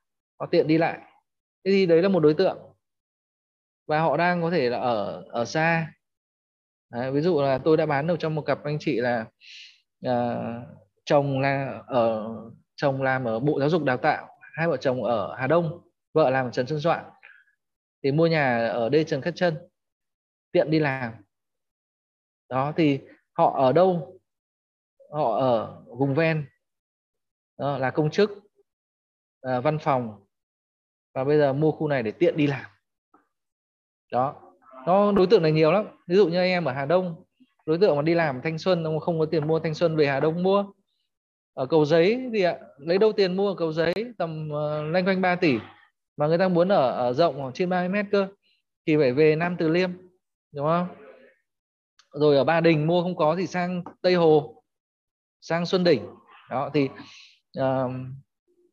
Họ 0.40 0.46
tiện 0.46 0.66
đi 0.66 0.78
lại. 0.78 0.98
Thế 1.64 1.70
thì 1.70 1.86
đấy 1.86 2.02
là 2.02 2.08
một 2.08 2.20
đối 2.20 2.34
tượng. 2.34 2.58
Và 3.86 4.00
họ 4.00 4.16
đang 4.16 4.42
có 4.42 4.50
thể 4.50 4.70
là 4.70 4.78
ở 4.78 5.24
ở 5.28 5.44
xa 5.44 5.92
đấy, 6.90 7.12
ví 7.12 7.20
dụ 7.20 7.40
là 7.40 7.58
tôi 7.58 7.76
đã 7.76 7.86
bán 7.86 8.06
được 8.06 8.16
cho 8.18 8.28
một 8.28 8.42
cặp 8.42 8.64
anh 8.64 8.76
chị 8.80 9.00
là 9.00 9.26
uh, 10.06 10.66
chồng 11.04 11.40
là 11.40 11.82
ở 11.86 12.34
chồng 12.76 13.02
làm 13.02 13.24
ở 13.24 13.40
bộ 13.40 13.60
giáo 13.60 13.68
dục 13.68 13.84
đào 13.84 13.96
tạo 13.96 14.28
hai 14.54 14.68
vợ 14.68 14.76
chồng 14.76 15.04
ở 15.04 15.36
hà 15.36 15.46
đông 15.46 15.88
vợ 16.12 16.30
làm 16.30 16.46
ở 16.46 16.50
trần 16.50 16.66
xuân 16.66 16.80
soạn. 16.80 17.04
Thì 18.02 18.12
mua 18.12 18.26
nhà 18.26 18.68
ở 18.68 18.88
đây 18.88 19.04
trần 19.04 19.20
Khát 19.20 19.32
chân 19.34 19.58
tiện 20.52 20.70
đi 20.70 20.78
làm. 20.78 21.12
Đó 22.48 22.72
thì 22.76 23.00
họ 23.32 23.54
ở 23.58 23.72
đâu? 23.72 24.20
Họ 25.12 25.36
ở 25.38 25.82
vùng 25.86 26.14
ven. 26.14 26.46
Đó, 27.58 27.78
là 27.78 27.90
công 27.90 28.10
chức 28.10 28.30
à, 29.40 29.60
văn 29.60 29.78
phòng. 29.78 30.24
Và 31.14 31.24
bây 31.24 31.38
giờ 31.38 31.52
mua 31.52 31.72
khu 31.72 31.88
này 31.88 32.02
để 32.02 32.10
tiện 32.10 32.36
đi 32.36 32.46
làm. 32.46 32.70
Đó 34.12 34.47
nó 34.88 35.12
đối 35.12 35.26
tượng 35.26 35.42
này 35.42 35.52
nhiều 35.52 35.72
lắm. 35.72 35.86
Ví 36.06 36.16
dụ 36.16 36.28
như 36.28 36.38
anh 36.38 36.50
em 36.50 36.64
ở 36.64 36.72
Hà 36.72 36.86
Đông 36.86 37.24
đối 37.66 37.78
tượng 37.78 37.96
mà 37.96 38.02
đi 38.02 38.14
làm 38.14 38.40
Thanh 38.42 38.58
Xuân 38.58 38.84
ông 38.84 39.00
không 39.00 39.18
có 39.18 39.26
tiền 39.26 39.46
mua 39.46 39.58
Thanh 39.58 39.74
Xuân 39.74 39.96
về 39.96 40.06
Hà 40.06 40.20
Đông 40.20 40.42
mua. 40.42 40.64
Ở 41.54 41.66
cầu 41.66 41.84
giấy 41.84 42.30
thì 42.32 42.42
ạ 42.42 42.56
lấy 42.78 42.98
đâu 42.98 43.12
tiền 43.12 43.36
mua 43.36 43.48
ở 43.48 43.54
cầu 43.54 43.72
giấy 43.72 43.94
tầm 44.18 44.50
ờ, 44.50 44.84
uh, 44.86 44.92
lanh 44.92 45.04
quanh 45.04 45.20
3 45.20 45.36
tỷ. 45.36 45.58
Mà 46.16 46.26
người 46.26 46.38
ta 46.38 46.48
muốn 46.48 46.68
ở, 46.68 46.90
ở 46.90 47.12
rộng 47.12 47.34
khoảng 47.36 47.52
trên 47.52 47.70
30 47.70 47.88
mét 47.88 48.06
cơ 48.12 48.28
thì 48.86 48.96
phải 48.96 49.12
về 49.12 49.36
Nam 49.36 49.56
Từ 49.58 49.68
Liêm 49.68 49.90
đúng 50.52 50.66
không? 50.66 50.88
Rồi 52.12 52.36
ở 52.36 52.44
Ba 52.44 52.60
Đình 52.60 52.86
mua 52.86 53.02
không 53.02 53.16
có 53.16 53.36
thì 53.38 53.46
sang 53.46 53.82
Tây 54.02 54.14
Hồ 54.14 54.62
sang 55.40 55.66
Xuân 55.66 55.84
Đỉnh. 55.84 56.06
Đó 56.50 56.70
thì 56.74 56.88
uh, 57.58 57.90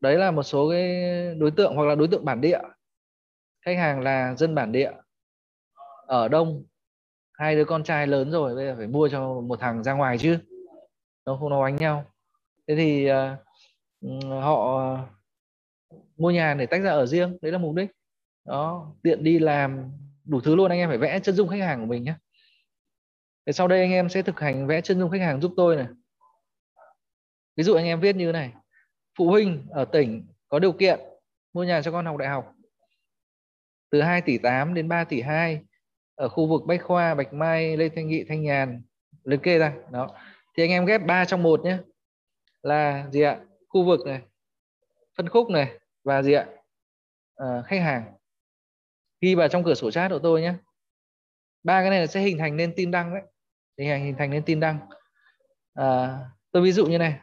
đấy 0.01 0.17
là 0.17 0.31
một 0.31 0.43
số 0.43 0.69
cái 0.69 1.05
đối 1.37 1.51
tượng 1.51 1.75
hoặc 1.75 1.85
là 1.85 1.95
đối 1.95 2.07
tượng 2.07 2.25
bản 2.25 2.41
địa. 2.41 2.59
Khách 3.65 3.77
hàng 3.77 4.01
là 4.01 4.35
dân 4.35 4.55
bản 4.55 4.71
địa 4.71 4.91
ở 6.07 6.27
đông. 6.27 6.64
Hai 7.34 7.56
đứa 7.56 7.65
con 7.65 7.84
trai 7.84 8.07
lớn 8.07 8.32
rồi 8.32 8.56
bây 8.56 8.65
giờ 8.65 8.76
phải 8.77 8.88
mua 8.88 9.10
cho 9.10 9.41
một 9.41 9.60
thằng 9.60 9.84
ra 9.84 9.94
ngoài 9.94 10.18
chứ. 10.18 10.38
Nó 11.26 11.38
không 11.38 11.49
nó 11.49 11.65
đánh 11.65 11.76
nhau. 11.76 12.06
Thế 12.68 12.76
thì 12.76 13.10
uh, 13.11 14.23
họ 14.44 14.80
à, 14.80 15.07
mua 16.18 16.32
nhà 16.32 16.53
để 16.53 16.65
tách 16.65 16.82
ra 16.82 16.91
ở 16.91 17.06
riêng. 17.06 17.38
Đấy 17.41 17.52
là 17.52 17.57
mục 17.57 17.76
đích. 17.76 17.91
Đó 18.45 18.94
tiện 19.03 19.23
đi 19.23 19.40
làm 19.40 19.91
đủ 20.23 20.41
thứ 20.41 20.56
luôn. 20.56 20.72
Anh 20.72 20.80
em 20.80 20.90
phải 20.90 20.98
vẽ 20.98 21.19
chân 21.19 21.36
dung 21.36 21.48
khách 21.48 21.60
hàng 21.60 21.80
của 21.80 21.86
mình 21.86 22.03
nhé 22.03 22.14
Thế 23.45 23.52
sau 23.52 23.68
đây 23.68 23.80
anh 23.80 23.91
em 23.91 24.10
sẽ 24.10 24.22
thực 24.22 24.40
hành 24.40 24.68
vẽ 24.68 24.82
chân 24.82 24.99
dung 24.99 25.11
khách 25.11 25.22
hàng 25.22 25.41
giúp 25.41 25.53
tôi 25.57 25.76
này. 25.76 25.88
Ví 27.56 27.64
dụ 27.64 27.73
anh 27.73 27.86
em 27.86 27.99
viết 27.99 28.15
như 28.15 28.26
thế 28.26 28.32
này. 28.32 28.53
Phụ 29.18 29.30
huynh 29.30 29.68
ở 29.69 29.86
tỉnh 29.86 30.27
có 30.48 30.60
điều 30.60 30.72
kiện 30.72 30.99
mua 31.53 31.64
nhà 31.64 31.82
cho 31.82 31.91
con 31.91 32.06
học 32.06 32.18
đại 32.18 32.30
học 32.30 32.56
từ 33.90 34.02
2 34.02 34.22
tỷ 34.22 34.38
8 34.38 34.73
đến 34.73 34.88
3 34.88 35.03
tỷ 35.03 35.22
2 35.22 35.61
ở 36.15 36.29
khu 36.29 36.47
vực 36.47 36.61
Bách 36.65 36.83
Khoa, 36.83 37.15
Bạch 37.15 37.33
Mai, 37.33 37.77
Lê 37.77 37.89
Thanh 37.89 38.07
Nghị, 38.07 38.23
Thanh 38.23 38.43
Nhàn. 38.43 38.81
Liệt 39.23 39.39
kê 39.43 39.59
ra 39.59 39.73
đó. 39.91 40.09
Thì 40.57 40.63
anh 40.63 40.71
em 40.71 40.85
ghép 40.85 41.05
3 41.05 41.25
trong 41.25 41.43
một 41.43 41.61
nhé. 41.63 41.77
Là 42.63 43.07
gì 43.11 43.21
ạ? 43.21 43.39
Khu 43.69 43.83
vực 43.83 44.05
này 44.05 44.21
phân 45.17 45.29
khúc 45.29 45.49
này 45.49 45.79
và 46.03 46.21
gì 46.21 46.33
ạ? 46.33 46.45
À, 47.35 47.63
khách 47.67 47.81
hàng. 47.81 48.13
Ghi 49.21 49.35
vào 49.35 49.47
trong 49.47 49.63
cửa 49.63 49.73
sổ 49.73 49.91
chat 49.91 50.11
của 50.11 50.19
tôi 50.19 50.41
nhé. 50.41 50.53
Ba 51.63 51.81
cái 51.81 51.89
này 51.89 52.07
sẽ 52.07 52.21
hình 52.21 52.37
thành 52.37 52.57
nên 52.57 52.73
tin 52.75 52.91
đăng 52.91 53.13
đấy. 53.13 53.23
Hình 53.77 53.89
thành 53.89 54.03
hình 54.03 54.15
thành 54.17 54.29
nên 54.29 54.43
tin 54.43 54.59
đăng. 54.59 54.79
À, 55.73 56.19
tôi 56.51 56.63
ví 56.63 56.71
dụ 56.71 56.85
như 56.85 56.97
này. 56.97 57.19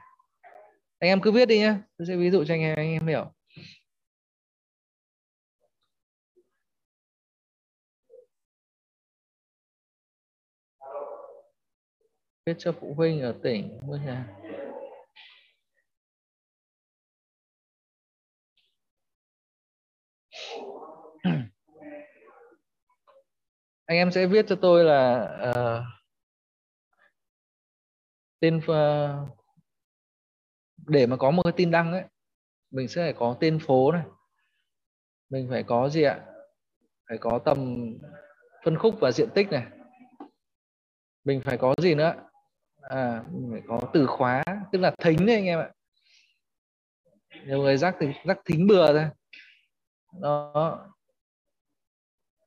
Anh 0.98 1.10
em 1.10 1.20
cứ 1.20 1.32
viết 1.32 1.48
đi 1.48 1.58
nhé. 1.58 1.74
Tôi 1.98 2.06
sẽ 2.06 2.16
ví 2.16 2.30
dụ 2.30 2.44
cho 2.44 2.54
anh 2.54 2.60
em 2.60 2.76
anh 2.76 2.92
em 2.92 3.06
hiểu. 3.06 3.32
Viết 12.46 12.54
cho 12.58 12.72
phụ 12.80 12.94
huynh 12.94 13.20
ở 13.20 13.34
tỉnh 13.42 13.78
mua 13.86 13.96
nhà. 13.96 14.26
Anh 23.86 23.98
em 23.98 24.12
sẽ 24.12 24.26
viết 24.26 24.44
cho 24.48 24.56
tôi 24.62 24.84
là 24.84 25.28
uh, 25.50 25.82
tên 28.40 28.56
uh, 28.56 28.62
để 30.76 31.06
mà 31.06 31.16
có 31.16 31.30
một 31.30 31.42
cái 31.42 31.52
tin 31.56 31.70
đăng 31.70 31.92
ấy 31.92 32.04
mình 32.70 32.88
sẽ 32.88 33.02
phải 33.02 33.12
có 33.12 33.36
tên 33.40 33.58
phố 33.66 33.92
này. 33.92 34.04
Mình 35.30 35.46
phải 35.50 35.62
có 35.62 35.88
gì 35.88 36.02
ạ? 36.02 36.26
Phải 37.08 37.18
có 37.18 37.40
tầm 37.44 37.86
phân 38.64 38.78
khúc 38.78 38.94
và 39.00 39.12
diện 39.12 39.28
tích 39.34 39.48
này. 39.50 39.66
Mình 41.24 41.40
phải 41.44 41.58
có 41.58 41.74
gì 41.78 41.94
nữa 41.94 42.28
à 42.82 43.22
phải 43.52 43.62
có 43.68 43.80
từ 43.94 44.06
khóa 44.06 44.44
tức 44.72 44.78
là 44.78 44.94
thính 44.98 45.26
đấy 45.26 45.36
anh 45.36 45.44
em 45.44 45.58
ạ. 45.58 45.70
Nhiều 47.46 47.58
người 47.58 47.76
rắc 47.76 47.96
thì 48.00 48.06
rắc 48.24 48.38
thính 48.44 48.66
bừa 48.66 48.92
thôi. 48.92 49.08
Đó. 50.20 50.78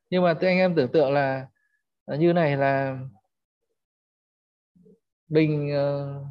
Nhưng 0.10 0.24
mà 0.24 0.36
anh 0.42 0.58
em 0.58 0.76
tưởng 0.76 0.92
tượng 0.92 1.14
là, 1.14 1.48
là 2.06 2.16
như 2.16 2.34
này 2.34 2.58
là 2.58 3.00
bình 5.28 5.74
uh, 5.74 6.26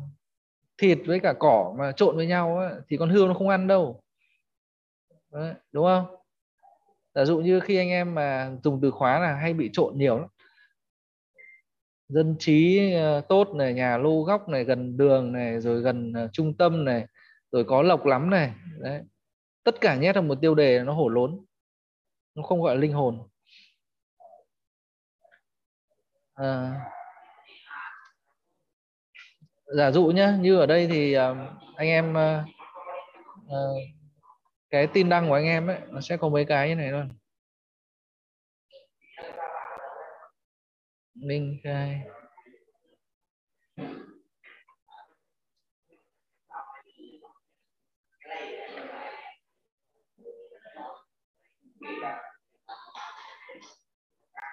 thịt 0.78 0.98
với 1.06 1.20
cả 1.20 1.34
cỏ 1.38 1.74
mà 1.78 1.92
trộn 1.92 2.16
với 2.16 2.26
nhau 2.26 2.58
á, 2.58 2.70
thì 2.88 2.96
con 2.96 3.10
hươu 3.10 3.28
nó 3.28 3.34
không 3.34 3.48
ăn 3.48 3.66
đâu. 3.66 4.00
Đấy, 5.32 5.54
đúng 5.72 5.84
không? 5.84 6.16
Giả 7.14 7.24
dụ 7.24 7.38
như 7.38 7.60
khi 7.60 7.76
anh 7.76 7.88
em 7.88 8.14
mà 8.14 8.50
dùng 8.64 8.80
từ 8.82 8.90
khóa 8.90 9.18
là 9.18 9.34
hay 9.34 9.54
bị 9.54 9.70
trộn 9.72 9.98
nhiều 9.98 10.18
lắm 10.18 10.28
dân 12.08 12.36
trí 12.38 12.92
ờ, 12.92 13.20
tốt 13.20 13.54
này 13.54 13.74
nhà 13.74 13.98
lô 13.98 14.22
góc 14.22 14.48
này 14.48 14.64
gần 14.64 14.96
đường 14.96 15.32
này 15.32 15.60
rồi 15.60 15.80
gần 15.80 16.12
ờ, 16.12 16.28
trung 16.32 16.56
tâm 16.56 16.84
này 16.84 17.06
rồi 17.52 17.64
có 17.64 17.82
lộc 17.82 18.06
lắm 18.06 18.30
này. 18.30 18.52
Đấy. 18.78 19.02
Tất 19.64 19.80
cả 19.80 19.96
nhét 19.96 20.14
vào 20.14 20.24
một 20.24 20.38
tiêu 20.40 20.54
đề 20.54 20.82
nó 20.84 20.92
hổ 20.92 21.08
lốn. 21.08 21.44
Nó 22.34 22.42
không 22.42 22.62
gọi 22.62 22.74
là 22.74 22.80
linh 22.80 22.92
hồn. 22.92 23.28
À, 26.34 26.80
giả 29.76 29.90
dụ 29.90 30.06
nhé 30.06 30.32
như 30.40 30.58
ở 30.58 30.66
đây 30.66 30.86
thì 30.86 31.14
anh 31.76 31.88
em 31.88 32.14
cái 34.70 34.86
tin 34.86 35.08
đăng 35.08 35.28
của 35.28 35.34
anh 35.34 35.44
em 35.44 35.66
ấy 35.66 35.78
nó 35.88 36.00
sẽ 36.00 36.16
có 36.16 36.28
mấy 36.28 36.44
cái 36.44 36.68
như 36.68 36.74
này 36.74 36.92
luôn 36.92 37.08
minh 41.14 41.58
khai. 41.64 42.00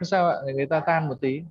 Sao 0.03 0.29
ạ 0.29 0.35
người 0.55 0.65
ta 0.65 0.81
tan 0.85 1.07
một 1.07 1.15
tí. 1.21 1.41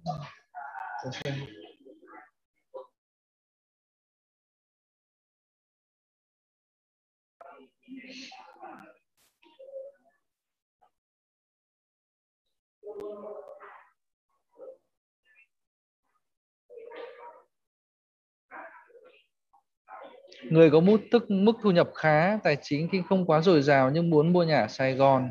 Người 20.42 20.70
có 20.70 20.80
mức 20.80 20.98
tức 21.10 21.30
mức 21.30 21.52
thu 21.62 21.70
nhập 21.70 21.90
khá, 21.94 22.36
tài 22.36 22.56
chính 22.62 22.88
khi 22.92 23.02
không 23.08 23.26
quá 23.26 23.40
dồi 23.40 23.62
dào 23.62 23.90
nhưng 23.90 24.10
muốn 24.10 24.32
mua 24.32 24.44
nhà 24.44 24.60
ở 24.60 24.68
Sài 24.68 24.94
Gòn, 24.94 25.30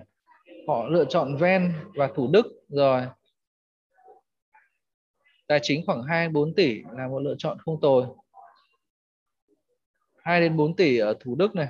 họ 0.67 0.87
lựa 0.87 1.05
chọn 1.05 1.37
ven 1.37 1.73
và 1.95 2.07
Thủ 2.15 2.27
Đức 2.31 2.45
rồi. 2.67 3.01
Tài 5.47 5.59
chính 5.63 5.85
khoảng 5.85 6.03
2 6.03 6.29
4 6.29 6.55
tỷ 6.55 6.81
là 6.91 7.07
một 7.07 7.19
lựa 7.19 7.35
chọn 7.37 7.57
không 7.59 7.81
tồi. 7.81 8.05
2 10.23 10.41
đến 10.41 10.57
4 10.57 10.75
tỷ 10.75 10.97
ở 10.97 11.13
Thủ 11.19 11.35
Đức 11.35 11.55
này 11.55 11.67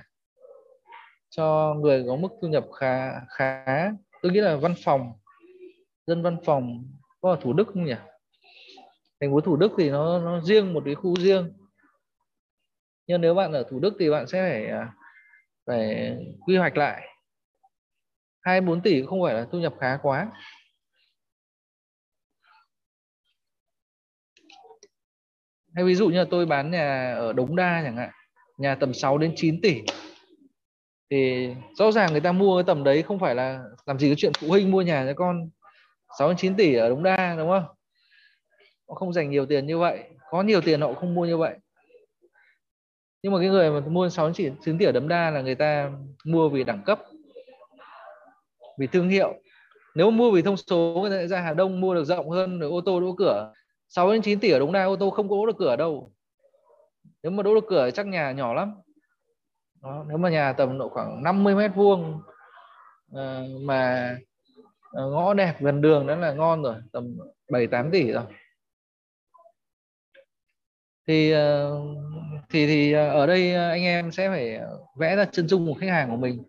cho 1.30 1.76
người 1.80 2.04
có 2.08 2.16
mức 2.16 2.30
thu 2.42 2.48
nhập 2.48 2.66
khá 2.76 3.20
khá 3.28 3.92
tôi 4.22 4.32
nghĩ 4.32 4.40
là 4.40 4.56
văn 4.56 4.74
phòng 4.84 5.12
dân 6.08 6.24
văn 6.24 6.38
phòng 6.46 6.86
có 7.22 7.30
ở 7.30 7.40
Thủ 7.42 7.54
Đức 7.54 7.68
không 7.68 7.86
nhỉ 7.86 7.96
thành 9.22 9.32
phố 9.32 9.42
Thủ 9.42 9.56
Đức 9.56 9.72
thì 9.78 9.90
nó 9.90 10.20
nó 10.20 10.42
riêng 10.42 10.74
một 10.74 10.82
cái 10.86 10.96
khu 10.96 11.16
riêng 11.16 11.54
nhưng 13.10 13.22
nếu 13.22 13.34
bạn 13.34 13.54
ở 13.54 13.64
Thủ 13.70 13.80
Đức 13.80 13.94
thì 14.00 14.10
bạn 14.10 14.28
sẽ 14.28 14.42
phải 14.42 14.68
à, 14.68 14.94
phải 15.66 16.16
quy 16.46 16.58
hoạch 16.58 16.78
lại. 16.78 17.08
Hai 18.42 18.62
bốn 18.62 18.82
tỷ 18.82 19.06
không 19.06 19.24
phải 19.24 19.34
là 19.34 19.48
thu 19.52 19.60
nhập 19.60 19.74
khá 19.80 19.98
quá. 20.02 20.32
Hay 25.76 25.86
ví 25.86 25.96
dụ 25.96 26.10
như 26.10 26.18
là 26.18 26.26
tôi 26.32 26.46
bán 26.46 26.72
nhà 26.72 27.14
ở 27.14 27.34
Đống 27.34 27.56
Đa 27.56 27.82
chẳng 27.86 27.98
hạn, 27.98 28.10
nhà 28.58 28.76
tầm 28.76 28.94
6 28.94 29.18
đến 29.18 29.34
9 29.36 29.62
tỷ. 29.62 29.82
Thì 31.10 31.50
rõ 31.78 31.92
ràng 31.92 32.12
người 32.12 32.22
ta 32.22 32.32
mua 32.32 32.58
cái 32.58 32.64
tầm 32.68 32.84
đấy 32.84 33.04
không 33.04 33.20
phải 33.20 33.36
là 33.36 33.64
làm 33.86 34.00
gì 34.00 34.10
có 34.10 34.16
chuyện 34.18 34.32
phụ 34.40 34.48
huynh 34.48 34.72
mua 34.72 34.82
nhà 34.82 35.06
cho 35.08 35.14
con 35.16 35.50
6 36.20 36.28
đến 36.28 36.38
9 36.38 36.56
tỷ 36.56 36.74
ở 36.76 36.90
Đống 36.90 37.04
Đa, 37.04 37.36
đúng 37.38 37.50
không? 37.50 37.66
Họ 38.88 38.96
không 38.96 39.14
dành 39.14 39.30
nhiều 39.30 39.46
tiền 39.46 39.68
như 39.68 39.78
vậy, 39.78 40.04
có 40.30 40.44
nhiều 40.44 40.62
tiền 40.62 40.82
họ 40.82 40.94
không 40.94 41.16
mua 41.16 41.26
như 41.26 41.38
vậy 41.38 41.60
nhưng 43.24 43.34
mà 43.34 43.40
cái 43.40 43.50
người 43.50 43.72
mà 43.72 43.80
mua 43.80 44.10
6 44.10 44.32
đến 44.38 44.56
9 44.62 44.78
tỷ 44.78 44.86
ở 44.86 44.92
Đống 44.92 45.08
Đa 45.08 45.30
là 45.30 45.42
người 45.42 45.56
ta 45.56 45.92
mua 46.26 46.50
vì 46.50 46.64
đẳng 46.64 46.84
cấp 46.86 47.00
vì 48.80 48.88
thương 48.88 49.10
hiệu. 49.10 49.34
Nếu 49.96 50.12
mua 50.12 50.32
vì 50.32 50.42
thông 50.42 50.58
số 50.58 51.00
người 51.02 51.10
ta 51.10 51.28
ra 51.28 51.42
Hà 51.42 51.54
Đông 51.54 51.82
mua 51.82 51.94
được 51.96 52.04
rộng 52.04 52.30
hơn 52.30 52.60
rồi 52.60 52.72
ô 52.72 52.82
tô 52.82 53.00
đỗ 53.00 53.16
cửa. 53.18 53.54
6 53.90 54.12
đến 54.12 54.22
9 54.22 54.40
tỷ 54.40 54.52
ở 54.52 54.60
Đống 54.60 54.72
Đa 54.72 54.84
ô 54.84 54.96
tô 54.96 55.10
không 55.10 55.30
có 55.30 55.36
đỗ 55.36 55.46
được 55.46 55.58
cửa 55.58 55.76
đâu. 55.76 56.12
Nếu 57.24 57.32
mà 57.32 57.44
đỗ 57.44 57.56
được 57.56 57.66
cửa 57.68 57.90
chắc 57.94 58.08
nhà 58.08 58.32
nhỏ 58.32 58.54
lắm. 58.54 58.74
Đó, 59.82 60.06
nếu 60.08 60.18
mà 60.18 60.30
nhà 60.30 60.54
tầm 60.54 60.78
độ 60.78 60.90
khoảng 60.90 61.24
50 61.24 61.56
mét 61.56 61.72
vuông 61.76 62.22
ờ, 63.12 63.46
mà 63.62 64.10
ờ, 64.92 65.10
ngõ 65.12 65.34
đẹp 65.34 65.56
gần 65.60 65.82
đường 65.82 66.08
đó 66.08 66.16
là 66.16 66.34
ngon 66.34 66.64
rồi 66.64 66.76
tầm 66.92 67.18
7 67.52 67.68
8 67.68 67.92
tỷ 67.92 68.12
rồi. 68.12 68.24
Thì 71.08 71.32
ờ, 71.32 71.80
thì 72.50 72.68
thì 72.68 72.92
ờ, 72.92 73.10
ở 73.10 73.28
đây 73.28 73.54
ờ, 73.54 73.70
anh 73.70 73.84
em 73.84 74.12
sẽ 74.12 74.30
phải 74.30 74.56
ờ, 74.56 74.80
vẽ 75.00 75.16
ra 75.16 75.26
chân 75.26 75.48
dung 75.48 75.68
của 75.68 75.80
khách 75.80 75.90
hàng 75.90 76.10
của 76.10 76.18
mình 76.18 76.44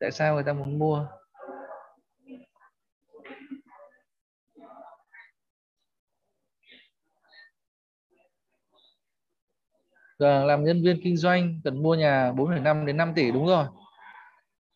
tại 0.00 0.10
sao 0.10 0.34
người 0.34 0.44
ta 0.44 0.52
muốn 0.52 0.78
mua 0.78 1.06
Giờ 10.18 10.44
làm 10.44 10.64
nhân 10.64 10.82
viên 10.82 11.00
kinh 11.04 11.16
doanh 11.16 11.60
cần 11.64 11.82
mua 11.82 11.94
nhà 11.94 12.32
4,5 12.32 12.86
đến 12.86 12.96
5 12.96 13.12
tỷ 13.16 13.30
đúng 13.30 13.46
rồi. 13.46 13.66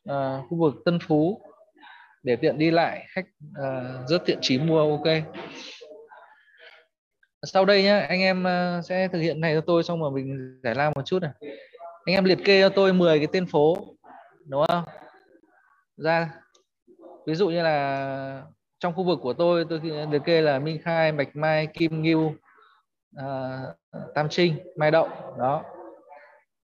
À, 0.05 0.41
khu 0.49 0.59
vực 0.59 0.75
Tân 0.85 0.99
Phú 1.07 1.41
để 2.23 2.37
tiện 2.37 2.59
đi 2.59 2.71
lại 2.71 3.07
khách 3.09 3.27
à, 3.55 3.95
rất 4.09 4.23
tiện 4.27 4.39
trí 4.41 4.59
mua 4.59 4.91
ok. 4.91 5.07
Sau 7.43 7.65
đây 7.65 7.83
nhé, 7.83 8.07
anh 8.09 8.21
em 8.21 8.45
ờ, 8.45 8.81
sẽ 8.85 9.09
thực 9.09 9.21
hiện 9.21 9.41
này 9.41 9.55
cho 9.55 9.61
tôi 9.61 9.83
xong 9.83 10.01
rồi 10.01 10.11
mình 10.11 10.61
giải 10.63 10.75
lao 10.75 10.93
một 10.95 11.03
chút 11.07 11.23
này. 11.23 11.31
Anh 12.05 12.15
em 12.15 12.25
liệt 12.25 12.39
kê 12.45 12.61
cho 12.61 12.69
tôi 12.69 12.93
10 12.93 13.19
cái 13.19 13.29
tên 13.33 13.47
phố 13.47 13.77
đúng 14.45 14.65
không? 14.69 14.85
Ra 15.97 16.31
ví 17.27 17.35
dụ 17.35 17.49
như 17.49 17.63
là 17.63 18.43
trong 18.81 18.95
khu 18.95 19.05
vực 19.05 19.19
của 19.23 19.33
tôi 19.33 19.65
tôi 19.71 19.81
liệt 20.11 20.23
kê 20.25 20.41
là 20.41 20.59
Minh 20.59 20.79
Khai, 20.83 21.13
Bạch 21.13 21.37
Mai, 21.37 21.67
Kim 21.67 22.03
Ngưu, 22.03 22.33
uh, 23.17 24.05
Tam 24.15 24.29
Trinh, 24.29 24.55
Mai 24.77 24.91
Động 24.91 25.11
đó 25.39 25.65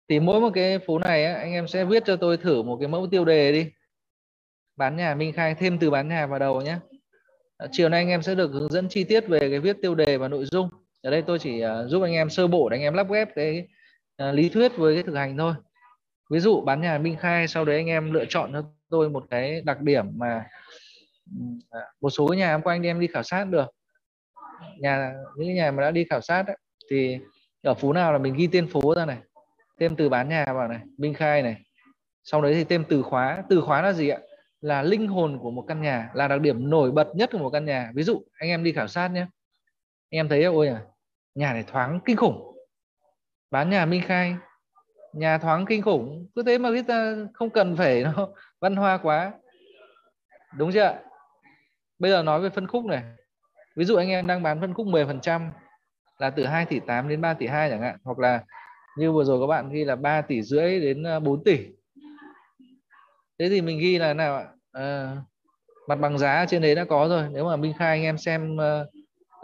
thì 0.08 0.20
mỗi 0.20 0.40
một 0.40 0.50
cái 0.54 0.78
phố 0.78 0.98
này 0.98 1.24
á, 1.24 1.34
anh 1.34 1.52
em 1.52 1.68
sẽ 1.68 1.84
viết 1.84 2.02
cho 2.06 2.16
tôi 2.16 2.36
thử 2.36 2.62
một 2.62 2.76
cái 2.80 2.88
mẫu 2.88 3.06
tiêu 3.10 3.24
đề 3.24 3.52
đi 3.52 3.70
bán 4.76 4.96
nhà 4.96 5.14
Minh 5.14 5.32
Khai 5.32 5.54
thêm 5.54 5.78
từ 5.78 5.90
bán 5.90 6.08
nhà 6.08 6.26
vào 6.26 6.38
đầu 6.38 6.60
nhé 6.60 6.76
Dạ, 7.58 7.66
chiều 7.72 7.88
nay 7.88 8.00
anh 8.00 8.08
em 8.08 8.22
sẽ 8.22 8.34
được 8.34 8.52
hướng 8.52 8.72
dẫn 8.72 8.88
chi 8.88 9.04
tiết 9.04 9.28
về 9.28 9.38
cái 9.40 9.60
viết 9.60 9.76
tiêu 9.82 9.94
đề 9.94 10.16
và 10.16 10.28
nội 10.28 10.44
dung. 10.44 10.68
Ở 11.02 11.10
đây 11.10 11.22
tôi 11.22 11.38
chỉ 11.38 11.60
à, 11.60 11.84
giúp 11.84 12.02
anh 12.02 12.12
em 12.12 12.30
sơ 12.30 12.46
bộ 12.46 12.68
để 12.68 12.76
anh 12.76 12.82
em 12.82 12.94
lắp 12.94 13.10
ghép 13.10 13.28
cái 13.34 13.68
à, 14.16 14.32
lý 14.32 14.48
thuyết 14.48 14.76
với 14.76 14.94
cái 14.94 15.02
thực 15.02 15.14
hành 15.14 15.36
thôi. 15.36 15.54
Ví 16.30 16.40
dụ 16.40 16.60
bán 16.60 16.80
nhà 16.80 16.98
Minh 16.98 17.16
Khai 17.20 17.48
sau 17.48 17.64
đấy 17.64 17.76
anh 17.76 17.86
em 17.86 18.12
lựa 18.12 18.24
chọn 18.28 18.52
cho 18.52 18.62
tôi 18.90 19.10
một 19.10 19.24
cái 19.30 19.60
đặc 19.60 19.80
điểm 19.80 20.04
mà 20.16 20.44
à, 21.70 21.80
một 22.00 22.10
số 22.10 22.26
nhà 22.26 22.54
em 22.54 22.62
của 22.62 22.70
anh 22.70 22.86
em 22.86 23.00
đi 23.00 23.06
khảo 23.06 23.22
sát 23.22 23.44
được. 23.44 23.66
Nhà 24.78 25.14
những 25.36 25.54
nhà 25.54 25.70
mà 25.70 25.82
đã 25.82 25.90
đi 25.90 26.04
khảo 26.10 26.20
sát 26.20 26.46
ấy, 26.46 26.56
thì 26.90 27.18
ở 27.62 27.74
phố 27.74 27.92
nào 27.92 28.12
là 28.12 28.18
mình 28.18 28.34
ghi 28.34 28.46
tên 28.52 28.68
phố 28.68 28.94
ra 28.94 29.06
này 29.06 29.18
tên 29.78 29.96
từ 29.96 30.08
bán 30.08 30.28
nhà 30.28 30.44
vào 30.46 30.68
này 30.68 30.80
minh 30.98 31.14
khai 31.14 31.42
này. 31.42 31.56
Sau 32.24 32.42
đấy 32.42 32.54
thì 32.54 32.64
tên 32.64 32.84
từ 32.88 33.02
khóa 33.02 33.42
từ 33.48 33.60
khóa 33.60 33.82
là 33.82 33.92
gì 33.92 34.08
ạ? 34.08 34.18
Là 34.66 34.82
linh 34.82 35.08
hồn 35.08 35.38
của 35.42 35.50
một 35.50 35.64
căn 35.68 35.82
nhà, 35.82 36.10
là 36.14 36.28
đặc 36.28 36.40
điểm 36.40 36.70
nổi 36.70 36.92
bật 36.92 37.08
nhất 37.14 37.30
của 37.32 37.38
một 37.38 37.50
căn 37.50 37.64
nhà. 37.64 37.90
Ví 37.94 38.02
dụ, 38.02 38.22
anh 38.38 38.48
em 38.48 38.64
đi 38.64 38.72
khảo 38.72 38.88
sát 38.88 39.08
nhé. 39.08 39.20
Anh 40.10 40.18
em 40.18 40.28
thấy, 40.28 40.44
ôi 40.44 40.68
à 40.68 40.80
nhà 41.34 41.52
này 41.52 41.64
thoáng 41.66 42.00
kinh 42.04 42.16
khủng. 42.16 42.56
Bán 43.50 43.70
nhà 43.70 43.86
Minh 43.86 44.02
Khai, 44.06 44.36
nhà 45.12 45.38
thoáng 45.38 45.66
kinh 45.66 45.82
khủng. 45.82 46.28
Cứ 46.34 46.42
thế 46.42 46.58
mà 46.58 46.70
biết 46.70 46.86
ta 46.88 47.16
không 47.34 47.50
cần 47.50 47.76
phải 47.76 48.02
nó 48.16 48.28
văn 48.60 48.76
hoa 48.76 48.98
quá. 48.98 49.32
Đúng 50.58 50.72
chưa 50.72 50.98
bây 51.98 52.10
giờ 52.10 52.22
nói 52.22 52.40
về 52.40 52.50
phân 52.50 52.66
khúc 52.66 52.84
này. 52.84 53.02
Ví 53.76 53.84
dụ 53.84 53.96
anh 53.96 54.08
em 54.08 54.26
đang 54.26 54.42
bán 54.42 54.60
phân 54.60 54.74
khúc 54.74 54.86
10% 54.86 55.50
là 56.18 56.30
từ 56.30 56.46
2 56.46 56.66
tỷ 56.66 56.80
8 56.80 57.08
đến 57.08 57.20
3 57.20 57.34
tỷ 57.34 57.46
2 57.46 57.70
chẳng 57.70 57.82
hạn, 57.82 57.98
hoặc 58.04 58.18
là 58.18 58.44
như 58.98 59.12
vừa 59.12 59.24
rồi 59.24 59.40
các 59.40 59.46
bạn 59.46 59.70
ghi 59.70 59.84
là 59.84 59.96
3 59.96 60.22
tỷ 60.22 60.42
rưỡi 60.42 60.80
đến 60.80 61.02
ờ, 61.02 61.20
4 61.20 61.44
tỷ. 61.44 61.66
Thế 63.38 63.48
thì 63.48 63.60
mình 63.60 63.78
ghi 63.78 63.98
là 63.98 64.14
nào 64.14 64.36
ạ? 64.36 64.46
À, 64.76 65.16
mặt 65.88 65.94
bằng 65.94 66.18
giá 66.18 66.46
trên 66.48 66.62
đấy 66.62 66.74
đã 66.74 66.84
có 66.84 67.08
rồi. 67.08 67.28
Nếu 67.32 67.44
mà 67.44 67.56
Minh 67.56 67.72
Khai 67.78 67.88
anh 67.88 68.02
em 68.02 68.18
xem 68.18 68.56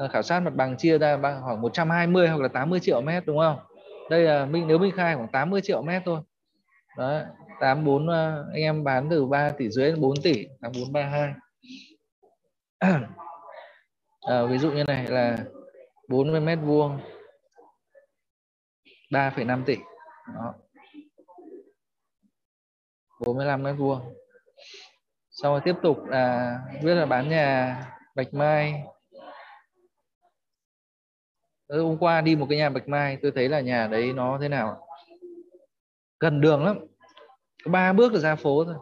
uh, 0.05 0.11
khảo 0.11 0.23
sát 0.23 0.41
mặt 0.41 0.55
bằng 0.55 0.77
chia 0.77 0.99
ra 0.99 1.17
bằng 1.17 1.43
khoảng 1.45 1.61
120 1.61 2.29
hoặc 2.29 2.41
là 2.41 2.49
80 2.49 2.81
triệu 2.81 3.01
mét 3.01 3.27
đúng 3.27 3.39
không? 3.39 3.59
Đây 4.11 4.21
là 4.21 4.47
Minh 4.47 4.67
nếu 4.67 4.79
Minh 4.79 4.93
Khai 4.97 5.17
khoảng 5.17 5.29
80 5.29 5.61
triệu 5.61 5.83
mét 5.83 6.03
thôi. 6.05 6.21
Đó 6.97 7.21
84 7.61 8.05
uh, 8.05 8.11
anh 8.53 8.63
em 8.63 8.85
bán 8.85 9.09
từ 9.11 9.27
3 9.27 9.51
tỷ 9.51 9.69
dưới 9.69 9.91
đến 9.91 10.01
4 10.01 10.15
tỷ 10.23 10.47
8432 10.61 11.35
à, 14.21 14.43
ví 14.51 14.59
dụ 14.59 14.71
như 14.71 14.85
này 14.85 15.07
là 15.07 15.39
40 16.09 16.41
mét 16.41 16.59
vuông 16.63 16.99
3,5 19.11 19.65
tỷ. 19.65 19.77
Đó. 20.35 20.55
45 23.21 23.63
mét 23.63 23.75
vuông 23.79 24.22
sau 25.33 25.53
rồi 25.53 25.61
tiếp 25.65 25.75
tục 25.83 26.05
là 26.07 26.59
biết 26.83 26.95
là 26.95 27.07
bán 27.07 27.29
nhà 27.29 27.77
Bạch 28.15 28.35
Mai. 28.35 28.83
Hôm 31.69 31.99
qua 31.99 32.21
đi 32.21 32.37
một 32.37 32.47
cái 32.49 32.59
nhà 32.59 32.71
Bạch 32.71 32.89
Mai 32.89 33.19
tôi 33.23 33.33
thấy 33.35 33.49
là 33.49 33.61
nhà 33.61 33.87
đấy 33.87 34.13
nó 34.13 34.39
thế 34.41 34.49
nào 34.49 34.87
gần 36.21 36.41
đường 36.41 36.65
lắm. 36.65 36.79
Ba 37.67 37.93
bước 37.93 38.13
là 38.13 38.21
ra 38.21 38.37
phố 38.37 38.65
thôi. 38.65 38.75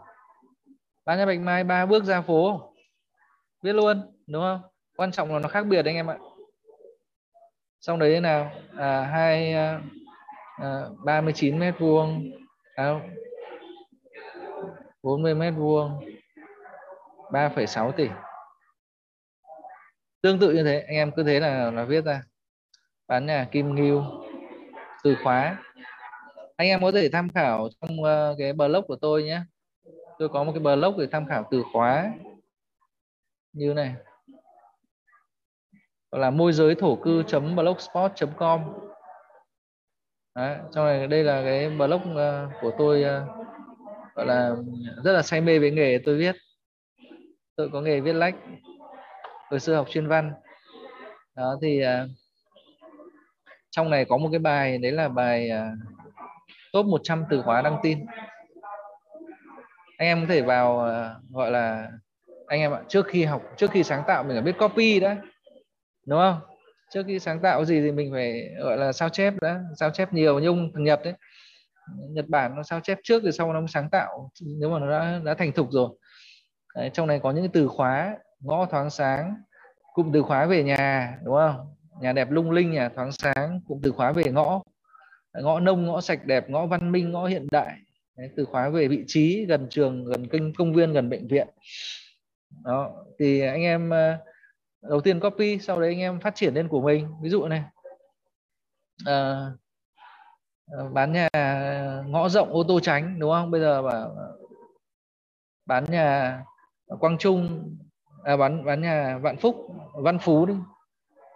Bán 1.04 1.18
nhà 1.18 1.26
Bạch 1.26 1.40
Mai 1.40 1.64
ba 1.64 1.86
bước 1.86 2.04
ra 2.04 2.20
phố. 2.20 2.72
Biết 3.62 3.72
luôn 3.72 4.16
đúng 4.26 4.42
không? 4.42 4.60
Quan 4.96 5.12
trọng 5.12 5.32
là 5.32 5.38
nó 5.38 5.48
khác 5.48 5.66
biệt 5.66 5.84
anh 5.84 5.94
em 5.94 6.10
ạ. 6.10 6.18
Xong 7.80 7.98
đấy 7.98 8.10
thế 8.14 8.20
nào? 8.20 8.50
À, 8.76 9.02
hai 9.02 9.52
à, 9.52 9.80
à 10.56 10.84
39 11.04 11.58
mét 11.58 11.74
vuông. 11.78 12.30
À, 12.74 13.00
40 15.02 15.34
mét 15.34 15.54
vuông. 15.56 16.00
3,6 17.30 17.92
tỷ. 17.92 18.08
Tương 20.22 20.38
tự 20.38 20.52
như 20.52 20.64
thế 20.64 20.80
anh 20.80 20.96
em 20.96 21.10
cứ 21.16 21.22
thế 21.22 21.40
là 21.40 21.70
là 21.70 21.84
viết 21.84 22.04
ra. 22.04 22.22
Bán 23.08 23.26
nhà 23.26 23.48
Kim 23.52 23.74
Ngưu 23.74 24.02
từ 25.04 25.16
khóa. 25.22 25.58
Anh 26.56 26.68
em 26.68 26.80
có 26.80 26.92
thể 26.92 27.08
tham 27.12 27.28
khảo 27.28 27.68
trong 27.80 28.00
uh, 28.00 28.38
cái 28.38 28.52
blog 28.52 28.86
của 28.86 28.96
tôi 28.96 29.22
nhé. 29.22 29.40
Tôi 30.18 30.28
có 30.28 30.44
một 30.44 30.52
cái 30.52 30.60
blog 30.60 30.98
để 30.98 31.06
tham 31.12 31.26
khảo 31.26 31.48
từ 31.50 31.62
khóa. 31.72 32.12
Như 33.52 33.74
này. 33.74 33.94
Gọi 36.10 36.20
là 36.20 36.30
môi 36.30 36.52
giới 36.52 36.74
thổ 36.74 36.96
cư 36.96 37.22
blogspot 37.56 38.12
com. 38.36 38.60
Đấy, 40.34 40.58
trong 40.72 40.84
này 40.84 41.06
đây 41.06 41.24
là 41.24 41.42
cái 41.42 41.70
blog 41.70 42.14
uh, 42.14 42.52
của 42.60 42.72
tôi 42.78 43.04
uh, 43.04 43.46
gọi 44.14 44.26
là 44.26 44.56
rất 45.04 45.12
là 45.12 45.22
say 45.22 45.40
mê 45.40 45.58
với 45.58 45.70
nghề 45.70 45.98
tôi 46.04 46.16
viết 46.16 46.36
tôi 47.60 47.70
có 47.72 47.80
nghề 47.80 48.00
viết 48.00 48.12
lách 48.12 48.34
hồi 49.50 49.60
xưa 49.60 49.74
học 49.74 49.86
chuyên 49.90 50.08
văn. 50.08 50.32
Đó 51.36 51.58
thì 51.62 51.82
uh, 51.84 52.10
trong 53.70 53.90
này 53.90 54.04
có 54.04 54.16
một 54.16 54.28
cái 54.32 54.38
bài 54.38 54.78
đấy 54.78 54.92
là 54.92 55.08
bài 55.08 55.50
uh, 55.50 55.78
top 56.72 56.86
100 56.86 57.24
từ 57.30 57.42
khóa 57.42 57.62
đăng 57.62 57.76
tin. 57.82 58.06
Anh 59.98 60.08
em 60.08 60.20
có 60.20 60.26
thể 60.34 60.42
vào 60.42 60.74
uh, 60.74 61.34
gọi 61.34 61.50
là 61.50 61.88
anh 62.46 62.60
em 62.60 62.72
ạ 62.72 62.80
trước 62.88 63.06
khi 63.06 63.24
học 63.24 63.42
trước 63.56 63.70
khi 63.70 63.82
sáng 63.82 64.02
tạo 64.06 64.22
mình 64.22 64.36
phải 64.36 64.42
biết 64.42 64.58
copy 64.58 65.00
đã 65.00 65.16
đúng 66.06 66.20
không? 66.20 66.40
Trước 66.90 67.02
khi 67.06 67.18
sáng 67.18 67.40
tạo 67.40 67.64
gì 67.64 67.80
thì 67.80 67.92
mình 67.92 68.12
phải 68.12 68.54
gọi 68.58 68.76
là 68.76 68.92
sao 68.92 69.08
chép 69.08 69.34
đã 69.40 69.60
sao 69.76 69.90
chép 69.90 70.12
nhiều 70.12 70.38
như 70.38 70.48
ông 70.48 70.70
thằng 70.74 70.84
Nhật 70.84 71.00
đấy. 71.04 71.14
Nhật 71.96 72.24
Bản 72.28 72.56
nó 72.56 72.62
sao 72.62 72.80
chép 72.80 72.98
trước 73.02 73.22
rồi 73.22 73.32
sau 73.32 73.52
nó 73.52 73.60
mới 73.60 73.68
sáng 73.68 73.90
tạo 73.90 74.30
nếu 74.40 74.70
mà 74.70 74.78
nó 74.78 74.90
đã, 74.90 75.20
đã 75.24 75.34
thành 75.34 75.52
thục 75.52 75.70
rồi 75.70 75.90
đấy, 76.74 76.90
trong 76.92 77.06
này 77.06 77.20
có 77.22 77.30
những 77.30 77.48
từ 77.52 77.68
khóa 77.68 78.16
ngõ 78.40 78.66
thoáng 78.66 78.90
sáng 78.90 79.42
cụm 79.94 80.12
từ 80.12 80.22
khóa 80.22 80.46
về 80.46 80.62
nhà 80.62 81.18
đúng 81.24 81.34
không? 81.34 81.74
Nhà 82.00 82.12
đẹp 82.12 82.30
lung 82.30 82.50
linh 82.50 82.70
nhà 82.70 82.88
thoáng 82.88 83.12
sáng 83.12 83.60
cụm 83.68 83.80
từ 83.82 83.92
khóa 83.92 84.12
về 84.12 84.24
ngõ. 84.24 84.60
Ngõ 85.34 85.60
nông 85.60 85.86
ngõ 85.86 86.00
sạch 86.00 86.24
đẹp 86.24 86.50
ngõ 86.50 86.66
văn 86.66 86.92
minh 86.92 87.12
ngõ 87.12 87.26
hiện 87.26 87.46
đại. 87.50 87.78
Đấy, 88.16 88.30
từ 88.36 88.44
khóa 88.44 88.68
về 88.68 88.88
vị 88.88 89.04
trí 89.06 89.46
gần 89.46 89.66
trường 89.70 90.04
gần 90.04 90.28
kênh 90.28 90.54
công 90.54 90.74
viên 90.74 90.92
gần 90.92 91.10
bệnh 91.10 91.28
viện. 91.28 91.48
Đó 92.64 92.90
thì 93.18 93.40
anh 93.40 93.62
em 93.62 93.90
ờ, 93.90 94.16
đầu 94.82 95.00
tiên 95.00 95.20
copy 95.20 95.58
sau 95.58 95.80
đấy 95.80 95.90
anh 95.90 96.00
em 96.00 96.20
phát 96.20 96.34
triển 96.34 96.54
lên 96.54 96.68
của 96.68 96.80
mình. 96.80 97.08
Ví 97.22 97.28
dụ 97.28 97.46
này. 97.46 97.64
À, 99.06 99.46
bán 100.92 101.12
nhà 101.12 101.28
ngõ 102.06 102.28
rộng 102.28 102.52
ô 102.52 102.64
tô 102.68 102.80
tránh 102.80 103.18
đúng 103.18 103.30
không? 103.30 103.50
Bây 103.50 103.60
giờ 103.60 103.82
bảo 103.82 104.16
bán 105.66 105.84
nhà 105.88 106.42
quang 107.00 107.18
trung 107.18 107.74
à, 108.24 108.36
bán 108.36 108.64
bán 108.64 108.82
nhà 108.82 109.18
vạn 109.18 109.36
phúc 109.36 109.56
văn 109.94 110.18
phú 110.18 110.46
đi 110.46 110.54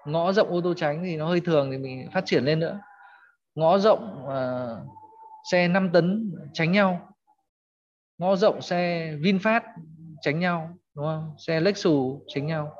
ngõ 0.04 0.32
rộng 0.32 0.48
ô 0.48 0.60
tô 0.60 0.74
tránh 0.74 1.02
thì 1.04 1.16
nó 1.16 1.28
hơi 1.28 1.40
thường 1.40 1.70
thì 1.70 1.78
mình 1.78 2.08
phát 2.12 2.22
triển 2.26 2.44
lên 2.44 2.60
nữa. 2.60 2.80
Ngõ 3.54 3.78
rộng 3.78 4.28
à, 4.28 4.68
xe 5.50 5.68
5 5.68 5.90
tấn 5.92 6.32
tránh 6.52 6.72
nhau. 6.72 7.08
Ngõ 8.18 8.36
rộng 8.36 8.62
xe 8.62 9.12
vinfast 9.20 9.60
tránh 10.20 10.38
nhau 10.38 10.70
đúng 10.96 11.04
không? 11.04 11.34
Xe 11.38 11.60
lexus 11.60 12.22
tránh 12.26 12.46
nhau. 12.46 12.74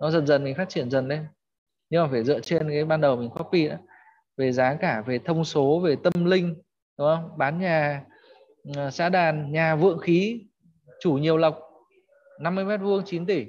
Nó 0.00 0.10
dần 0.10 0.26
dần 0.26 0.44
mình 0.44 0.54
phát 0.54 0.68
triển 0.68 0.90
dần 0.90 1.08
lên. 1.08 1.26
Nhưng 1.90 2.02
mà 2.02 2.08
phải 2.10 2.24
dựa 2.24 2.40
trên 2.40 2.68
cái 2.68 2.84
ban 2.84 3.00
đầu 3.00 3.16
mình 3.16 3.30
copy 3.30 3.68
đã. 3.68 3.78
Về 4.36 4.52
giá 4.52 4.74
cả 4.74 5.02
về 5.06 5.18
thông 5.18 5.44
số 5.44 5.80
về 5.80 5.96
tâm 6.04 6.24
linh 6.24 6.54
đúng 6.98 7.08
không? 7.16 7.30
Bán 7.36 7.60
nhà 7.60 8.04
à, 8.76 8.90
xã 8.90 9.08
đàn 9.08 9.52
nhà 9.52 9.76
vượng 9.76 9.98
khí 9.98 10.44
chủ 11.00 11.12
nhiều 11.12 11.36
lộc 11.36 11.58
50 12.42 12.64
mét 12.64 12.80
vuông 12.80 13.02
9 13.06 13.26
tỷ. 13.26 13.46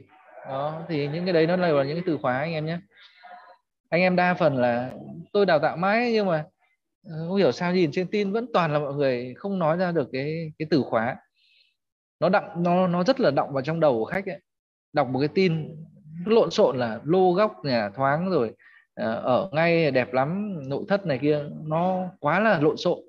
Đó, 0.48 0.82
thì 0.90 1.08
những 1.08 1.26
cái 1.26 1.34
đấy 1.34 1.48
nó 1.48 1.56
là 1.56 1.84
những 1.84 1.96
cái 1.96 2.04
từ 2.06 2.18
khóa 2.22 2.38
anh 2.38 2.54
em 2.54 2.66
nhé. 2.66 2.80
Anh 3.90 4.02
em 4.02 4.16
đa 4.16 4.34
phần 4.34 4.58
là 4.58 4.92
tôi 5.34 5.46
đào 5.46 5.60
tạo 5.60 5.78
mãi 5.78 6.12
nhưng 6.14 6.28
mà 6.28 6.46
ừ, 7.04 7.26
không 7.28 7.38
hiểu 7.38 7.52
sao 7.52 7.74
nhìn 7.74 7.92
trên 7.92 8.08
tin 8.08 8.32
vẫn 8.32 8.46
toàn 8.54 8.74
là 8.74 8.80
mọi 8.80 8.94
người 8.94 9.34
không 9.38 9.60
nói 9.60 9.78
ra 9.78 9.92
được 9.92 10.10
cái 10.12 10.52
cái 10.60 10.68
từ 10.70 10.82
khóa. 10.82 11.16
Nó 12.20 12.30
đặng 12.30 12.64
nó 12.64 12.88
nó 12.88 13.04
rất 13.04 13.20
là 13.20 13.32
động 13.32 13.54
vào 13.54 13.64
trong 13.64 13.80
đầu 13.80 13.94
của 13.94 14.06
khách 14.06 14.26
ấy. 14.26 14.40
đọc 14.94 15.08
một 15.10 15.20
cái 15.20 15.28
tin 15.28 15.76
lộn 16.26 16.52
xộn 16.52 16.78
là 16.78 17.00
lô 17.04 17.32
góc 17.32 17.66
nhà 17.66 17.90
thoáng 17.90 18.30
rồi 18.30 18.56
ờ, 18.94 19.16
ở 19.16 19.50
ngay 19.52 19.92
đẹp 19.92 20.14
lắm, 20.14 20.60
nội 20.70 20.84
thất 20.88 21.06
này 21.06 21.20
kia, 21.22 21.44
nó 21.66 22.10
quá 22.20 22.40
là 22.40 22.60
lộn 22.60 22.78
xộn. 22.78 23.00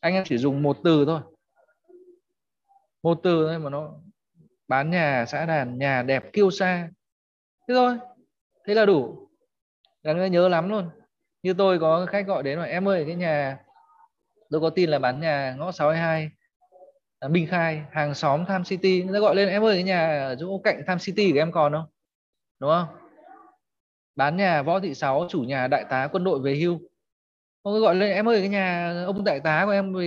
Anh 0.00 0.14
em 0.14 0.24
chỉ 0.26 0.38
dùng 0.38 0.62
một 0.62 0.76
từ 0.84 1.04
thôi. 1.04 1.20
Một 3.02 3.20
từ 3.22 3.46
thôi 3.48 3.58
mà 3.58 3.70
nó 3.70 3.90
bán 4.74 4.90
nhà 4.90 5.24
xã 5.28 5.46
đàn 5.46 5.78
nhà 5.78 6.02
đẹp 6.02 6.32
kiêu 6.32 6.50
xa 6.50 6.88
thế 7.68 7.74
thôi 7.74 7.98
thế 8.66 8.74
là 8.74 8.86
đủ. 8.86 9.28
Là 10.02 10.26
nhớ 10.26 10.48
lắm 10.48 10.68
luôn. 10.68 10.90
Như 11.42 11.54
tôi 11.54 11.78
có 11.78 12.06
khách 12.06 12.26
gọi 12.26 12.42
đến 12.42 12.58
là 12.58 12.64
em 12.64 12.88
ơi 12.88 13.04
cái 13.06 13.14
nhà 13.14 13.58
tôi 14.50 14.60
có 14.60 14.70
tin 14.70 14.90
là 14.90 14.98
bán 14.98 15.20
nhà 15.20 15.54
ngõ 15.58 15.72
62 15.72 16.30
à, 17.18 17.28
Minh 17.28 17.46
Khai 17.46 17.82
hàng 17.92 18.14
xóm 18.14 18.44
Tham 18.48 18.64
City. 18.64 19.02
Người 19.02 19.14
ta 19.14 19.20
gọi 19.20 19.36
lên 19.36 19.48
em 19.48 19.64
ơi 19.64 19.74
cái 19.74 19.82
nhà 19.82 20.26
ở 20.26 20.36
chỗ 20.40 20.60
cạnh 20.64 20.82
Tham 20.86 20.98
City 20.98 21.32
của 21.32 21.38
em 21.38 21.52
còn 21.52 21.72
không? 21.72 21.86
Đúng 22.60 22.70
không? 22.70 22.86
Bán 24.16 24.36
nhà 24.36 24.62
võ 24.62 24.80
thị 24.80 24.94
sáu 24.94 25.26
chủ 25.28 25.40
nhà 25.40 25.66
đại 25.66 25.84
tá 25.90 26.08
quân 26.12 26.24
đội 26.24 26.40
về 26.40 26.54
hưu. 26.54 26.80
Ông 27.62 27.80
gọi 27.80 27.94
lên 27.94 28.10
em 28.10 28.28
ơi 28.28 28.40
cái 28.40 28.48
nhà 28.48 28.94
ông 29.06 29.24
đại 29.24 29.40
tá 29.40 29.62
của 29.66 29.72
em 29.72 29.94
ừ, 29.94 30.02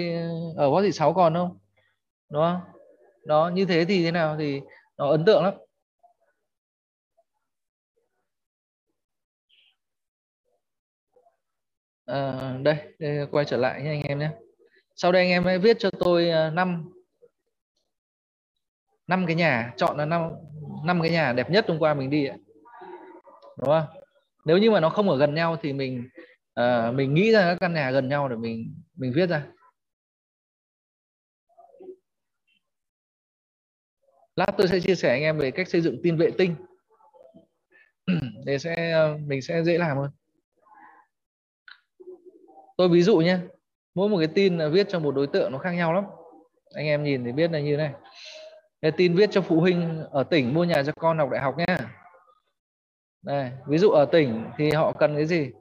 ở 0.57 0.72
võ 0.72 0.81
thị 0.81 0.91
sáu 0.91 1.14
còn 1.14 1.34
không? 1.34 1.57
Đúng 2.30 2.41
không? 2.41 2.76
Đó 3.27 3.51
như 3.53 3.65
thế 3.65 3.85
thì 3.85 4.03
thế 4.03 4.11
nào 4.11 4.35
thì 4.39 4.61
nó 4.97 5.09
ấn 5.09 5.25
tượng 5.25 5.43
lắm. 5.43 5.53
À, 12.05 12.53
đây, 12.63 12.77
đây 12.99 13.27
quay 13.31 13.45
trở 13.45 13.57
lại 13.57 13.81
nha 13.81 13.89
anh 13.89 14.01
em 14.01 14.19
nhé. 14.19 14.29
Sau 14.95 15.11
đây 15.11 15.21
anh 15.21 15.29
em 15.29 15.45
hãy 15.45 15.59
viết 15.59 15.77
cho 15.79 15.89
tôi 15.99 16.29
à, 16.29 16.49
năm 16.49 16.91
năm 19.07 19.25
cái 19.25 19.35
nhà 19.35 19.73
chọn 19.77 19.97
là 19.97 20.05
năm 20.05 20.31
năm 20.85 21.01
cái 21.01 21.11
nhà 21.11 21.33
đẹp 21.33 21.49
nhất 21.49 21.65
hôm 21.67 21.79
qua 21.79 21.93
mình 21.93 22.09
đi 22.09 22.25
ấy 22.25 22.37
đúng 23.57 23.67
không? 23.67 23.85
Nếu 24.45 24.57
như 24.57 24.71
mà 24.71 24.79
nó 24.79 24.89
không 24.89 25.09
ở 25.09 25.17
gần 25.17 25.35
nhau 25.35 25.57
thì 25.61 25.73
mình 25.73 26.09
uh, 26.59 26.95
mình 26.95 27.13
nghĩ 27.13 27.31
ra 27.31 27.41
các 27.41 27.57
căn 27.59 27.73
nhà 27.73 27.91
gần 27.91 28.09
nhau 28.09 28.29
để 28.29 28.35
mình 28.35 28.75
mình 28.95 29.11
viết 29.15 29.29
ra. 29.29 29.45
Lát 34.38 34.51
tôi 34.57 34.68
sẽ 34.68 34.80
chia 34.80 34.95
sẻ 34.95 35.09
anh 35.09 35.22
em 35.22 35.38
về 35.38 35.51
cách 35.51 35.68
xây 35.68 35.81
dựng 35.81 35.99
tin 36.03 36.18
vệ 36.18 36.31
tinh. 36.38 36.55
Để 38.45 38.57
sẽ 38.57 38.91
ờ, 38.91 39.18
mình 39.26 39.41
sẽ 39.41 39.64
dễ 39.64 39.77
làm 39.77 39.97
hơn. 39.97 40.11
Tôi 42.77 42.89
ví 42.89 43.01
dụ 43.01 43.18
nhé. 43.18 43.38
Mỗi 43.95 44.09
một 44.09 44.18
cái 44.18 44.27
tin 44.27 44.57
là 44.57 44.68
viết 44.68 44.88
cho 44.89 44.99
một 44.99 45.15
đối 45.15 45.27
tượng 45.27 45.51
nó 45.51 45.57
khác 45.57 45.72
nhau 45.72 45.93
lắm. 45.93 46.03
Anh 46.73 46.85
em 46.85 47.03
nhìn 47.03 47.26
thì 47.26 47.31
biết 47.31 47.51
là 47.51 47.59
như 47.59 47.77
này. 47.77 47.93
Cái 48.81 48.91
tin 48.91 49.15
viết 49.15 49.30
cho 49.31 49.41
phụ 49.41 49.59
huynh 49.59 50.03
ở 50.11 50.23
tỉnh 50.23 50.53
mua 50.53 50.64
nhà 50.64 50.84
cho 50.84 50.91
con 50.99 51.18
học 51.18 51.30
đại 51.31 51.41
học 51.41 51.57
nhé. 51.57 51.77
Đây, 53.22 53.51
ví 53.68 53.77
dụ 53.77 53.89
ở 53.89 54.05
tỉnh 54.05 54.45
thì 54.57 54.72
họ 54.72 54.93
cần 54.93 55.15
cái 55.15 55.26
gì? 55.26 55.51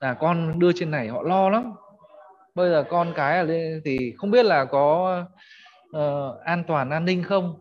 Là 0.00 0.14
con 0.14 0.58
đưa 0.58 0.72
trên 0.72 0.90
này, 0.90 1.08
họ 1.08 1.22
lo 1.22 1.50
lắm. 1.50 1.72
Bây 2.54 2.70
giờ 2.70 2.84
con 2.90 3.12
cái 3.16 3.38
ở 3.38 3.46
đây 3.46 3.80
thì 3.84 4.14
không 4.16 4.30
biết 4.30 4.44
là 4.44 4.64
có 4.64 5.24
uh, 5.96 6.40
an 6.44 6.64
toàn 6.66 6.90
an 6.90 7.04
ninh 7.04 7.22
không? 7.22 7.60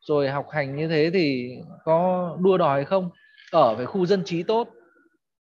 Rồi 0.00 0.28
học 0.28 0.46
hành 0.50 0.76
như 0.76 0.88
thế 0.88 1.10
thì 1.12 1.56
có 1.84 2.36
đua 2.40 2.58
đòi 2.58 2.84
không? 2.84 3.10
Ở 3.52 3.76
phải 3.76 3.86
khu 3.86 4.06
dân 4.06 4.24
trí 4.24 4.42
tốt 4.42 4.68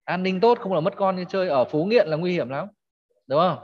an 0.04 0.24
ninh 0.24 0.40
tốt 0.40 0.60
không 0.60 0.74
là 0.74 0.80
mất 0.80 0.96
con 0.96 1.16
như 1.16 1.26
chơi 1.30 1.50
ở 1.50 1.66
phố 1.66 1.84
nghiện 1.84 2.08
là 2.08 2.18
nguy 2.18 2.32
hiểm 2.32 2.50
lắm 2.50 2.68
đúng 3.28 3.40
không? 3.40 3.58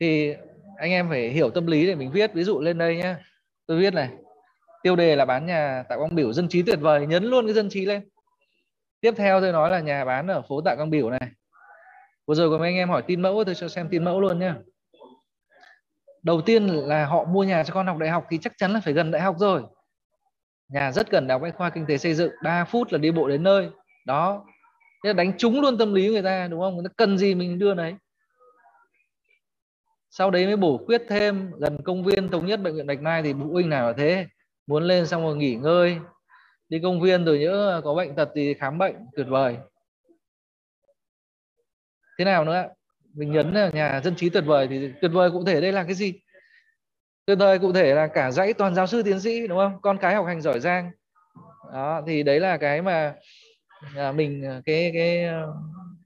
Thì 0.00 0.34
anh 0.76 0.90
em 0.90 1.08
phải 1.08 1.28
hiểu 1.28 1.50
tâm 1.50 1.66
lý 1.66 1.86
để 1.86 1.94
mình 1.94 2.10
viết. 2.10 2.34
Ví 2.34 2.44
dụ 2.44 2.60
lên 2.60 2.78
đây 2.78 2.96
nhá 2.96 3.16
tôi 3.66 3.78
viết 3.78 3.94
này 3.94 4.08
tiêu 4.82 4.96
đề 4.96 5.16
là 5.16 5.24
bán 5.24 5.46
nhà 5.46 5.84
tại 5.88 5.98
quang 5.98 6.14
biểu 6.14 6.32
dân 6.32 6.48
trí 6.48 6.62
tuyệt 6.62 6.78
vời 6.80 7.06
nhấn 7.06 7.24
luôn 7.24 7.46
cái 7.46 7.54
dân 7.54 7.68
trí 7.68 7.86
lên. 7.86 8.08
Tiếp 9.00 9.14
theo 9.16 9.40
tôi 9.40 9.52
nói 9.52 9.70
là 9.70 9.80
nhà 9.80 10.04
bán 10.04 10.26
ở 10.26 10.42
phố 10.48 10.60
tạ 10.60 10.74
quang 10.76 10.90
biểu 10.90 11.10
này. 11.10 11.30
Vừa 12.26 12.34
rồi 12.34 12.50
có 12.50 12.58
mấy 12.58 12.68
anh 12.68 12.76
em 12.76 12.88
hỏi 12.88 13.02
tin 13.06 13.22
mẫu 13.22 13.44
tôi 13.44 13.54
cho 13.54 13.68
xem 13.68 13.88
tin 13.90 14.04
mẫu 14.04 14.20
luôn 14.20 14.38
nhá 14.38 14.54
đầu 16.24 16.40
tiên 16.40 16.66
là 16.66 17.06
họ 17.06 17.24
mua 17.24 17.44
nhà 17.44 17.64
cho 17.64 17.74
con 17.74 17.86
học 17.86 17.98
đại 17.98 18.10
học 18.10 18.26
thì 18.30 18.38
chắc 18.42 18.52
chắn 18.56 18.72
là 18.72 18.80
phải 18.80 18.94
gần 18.94 19.10
đại 19.10 19.22
học 19.22 19.36
rồi. 19.38 19.62
Nhà 20.68 20.92
rất 20.92 21.10
gần 21.10 21.26
đại 21.26 21.34
học 21.34 21.42
bách 21.42 21.56
khoa 21.56 21.70
kinh 21.70 21.86
tế 21.86 21.98
xây 21.98 22.14
dựng 22.14 22.32
3 22.42 22.64
phút 22.64 22.92
là 22.92 22.98
đi 22.98 23.10
bộ 23.10 23.28
đến 23.28 23.42
nơi. 23.42 23.68
Đó. 24.06 24.44
Thế 25.04 25.08
là 25.08 25.12
đánh 25.12 25.38
trúng 25.38 25.60
luôn 25.60 25.78
tâm 25.78 25.94
lý 25.94 26.08
người 26.08 26.22
ta, 26.22 26.48
đúng 26.48 26.60
không? 26.60 26.74
Người 26.74 26.84
ta 26.88 26.92
cần 26.96 27.18
gì 27.18 27.34
mình 27.34 27.58
đưa 27.58 27.74
đấy 27.74 27.94
sau 30.16 30.30
đấy 30.30 30.46
mới 30.46 30.56
bổ 30.56 30.78
quyết 30.86 31.02
thêm, 31.08 31.52
gần 31.58 31.78
công 31.84 32.04
viên 32.04 32.28
thống 32.28 32.46
nhất 32.46 32.60
bệnh 32.62 32.76
viện 32.76 32.86
bạch 32.86 33.00
mai 33.00 33.22
thì 33.22 33.32
phụ 33.32 33.52
huynh 33.52 33.68
nào 33.68 33.86
là 33.86 33.92
thế, 33.96 34.26
muốn 34.66 34.84
lên 34.84 35.06
xong 35.06 35.22
rồi 35.22 35.36
nghỉ 35.36 35.54
ngơi. 35.54 35.98
Đi 36.68 36.80
công 36.82 37.00
viên 37.00 37.24
rồi 37.24 37.38
nhớ 37.38 37.80
có 37.84 37.94
bệnh 37.94 38.14
tật 38.14 38.28
thì 38.34 38.54
khám 38.54 38.78
bệnh, 38.78 38.94
tuyệt 39.16 39.26
vời. 39.28 39.56
Thế 42.18 42.24
nào 42.24 42.44
nữa 42.44 42.68
mình 43.14 43.32
nhấn 43.32 43.54
là 43.54 43.70
nhà 43.72 44.00
dân 44.04 44.14
trí 44.16 44.28
tuyệt 44.28 44.44
vời 44.46 44.66
thì 44.70 44.90
tuyệt 45.00 45.10
vời 45.14 45.30
cụ 45.30 45.44
thể 45.44 45.60
đây 45.60 45.72
là 45.72 45.84
cái 45.84 45.94
gì? 45.94 46.20
Tuyệt 47.26 47.38
vời 47.38 47.58
cụ 47.58 47.72
thể 47.72 47.94
là 47.94 48.06
cả 48.06 48.30
dãy 48.30 48.52
toàn 48.52 48.74
giáo 48.74 48.86
sư 48.86 49.02
tiến 49.02 49.20
sĩ 49.20 49.46
đúng 49.46 49.58
không? 49.58 49.80
Con 49.82 49.98
cái 49.98 50.14
học 50.14 50.26
hành 50.26 50.40
giỏi 50.40 50.60
giang. 50.60 50.90
Đó 51.72 52.02
thì 52.06 52.22
đấy 52.22 52.40
là 52.40 52.56
cái 52.56 52.82
mà 52.82 53.14
à, 53.96 54.12
mình 54.12 54.44
à, 54.44 54.60
cái 54.64 54.90
cái 54.94 55.24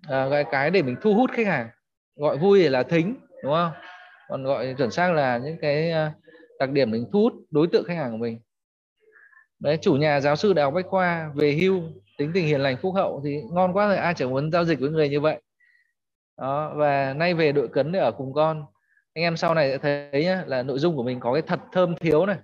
à, 0.08 0.44
cái 0.50 0.70
để 0.70 0.82
mình 0.82 0.96
thu 1.02 1.14
hút 1.14 1.30
khách 1.32 1.46
hàng. 1.46 1.68
Gọi 2.16 2.38
vui 2.38 2.68
là 2.68 2.82
thính 2.82 3.14
đúng 3.42 3.52
không? 3.52 3.72
Còn 4.28 4.44
gọi 4.44 4.74
chuẩn 4.78 4.90
xác 4.90 5.12
là 5.12 5.38
những 5.38 5.56
cái 5.60 5.90
à, 5.90 6.12
đặc 6.58 6.70
điểm 6.70 6.90
mình 6.90 7.06
thu 7.12 7.20
hút 7.22 7.32
đối 7.50 7.66
tượng 7.72 7.84
khách 7.84 7.96
hàng 7.96 8.10
của 8.10 8.18
mình. 8.18 8.40
Đấy 9.60 9.78
chủ 9.82 9.94
nhà 9.94 10.20
giáo 10.20 10.36
sư 10.36 10.52
đại 10.52 10.64
học 10.64 10.74
bách 10.74 10.86
khoa 10.86 11.30
về 11.34 11.52
hưu 11.52 11.82
tính 12.18 12.30
tình 12.34 12.46
hiền 12.46 12.60
lành 12.60 12.76
phúc 12.76 12.94
hậu 12.94 13.20
thì 13.24 13.40
ngon 13.52 13.72
quá 13.72 13.86
rồi 13.86 13.96
ai 13.96 14.14
chẳng 14.14 14.30
muốn 14.30 14.50
giao 14.50 14.64
dịch 14.64 14.80
với 14.80 14.90
người 14.90 15.08
như 15.08 15.20
vậy 15.20 15.40
đó 16.38 16.72
và 16.76 17.14
nay 17.14 17.34
về 17.34 17.52
đội 17.52 17.68
cấn 17.68 17.92
để 17.92 17.98
ở 17.98 18.12
cùng 18.12 18.32
con. 18.34 18.64
Anh 19.14 19.22
em 19.24 19.36
sau 19.36 19.54
này 19.54 19.70
sẽ 19.70 19.78
thấy 20.12 20.24
nhá, 20.24 20.44
là 20.46 20.62
nội 20.62 20.78
dung 20.78 20.96
của 20.96 21.02
mình 21.02 21.20
có 21.20 21.32
cái 21.32 21.42
thật 21.42 21.60
thơm 21.72 21.96
thiếu 21.96 22.26
này. 22.26 22.38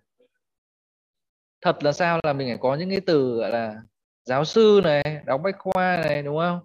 Thật 1.61 1.85
là 1.85 1.93
sao 1.93 2.21
là 2.23 2.33
mình 2.33 2.49
phải 2.49 2.59
có 2.61 2.75
những 2.75 2.91
cái 2.91 3.01
từ 3.01 3.37
gọi 3.37 3.51
là 3.51 3.77
giáo 4.25 4.45
sư 4.45 4.81
này 4.85 5.23
đóng 5.27 5.43
bách 5.43 5.57
khoa 5.59 5.97
này 5.97 6.23
đúng 6.23 6.39
không? 6.39 6.61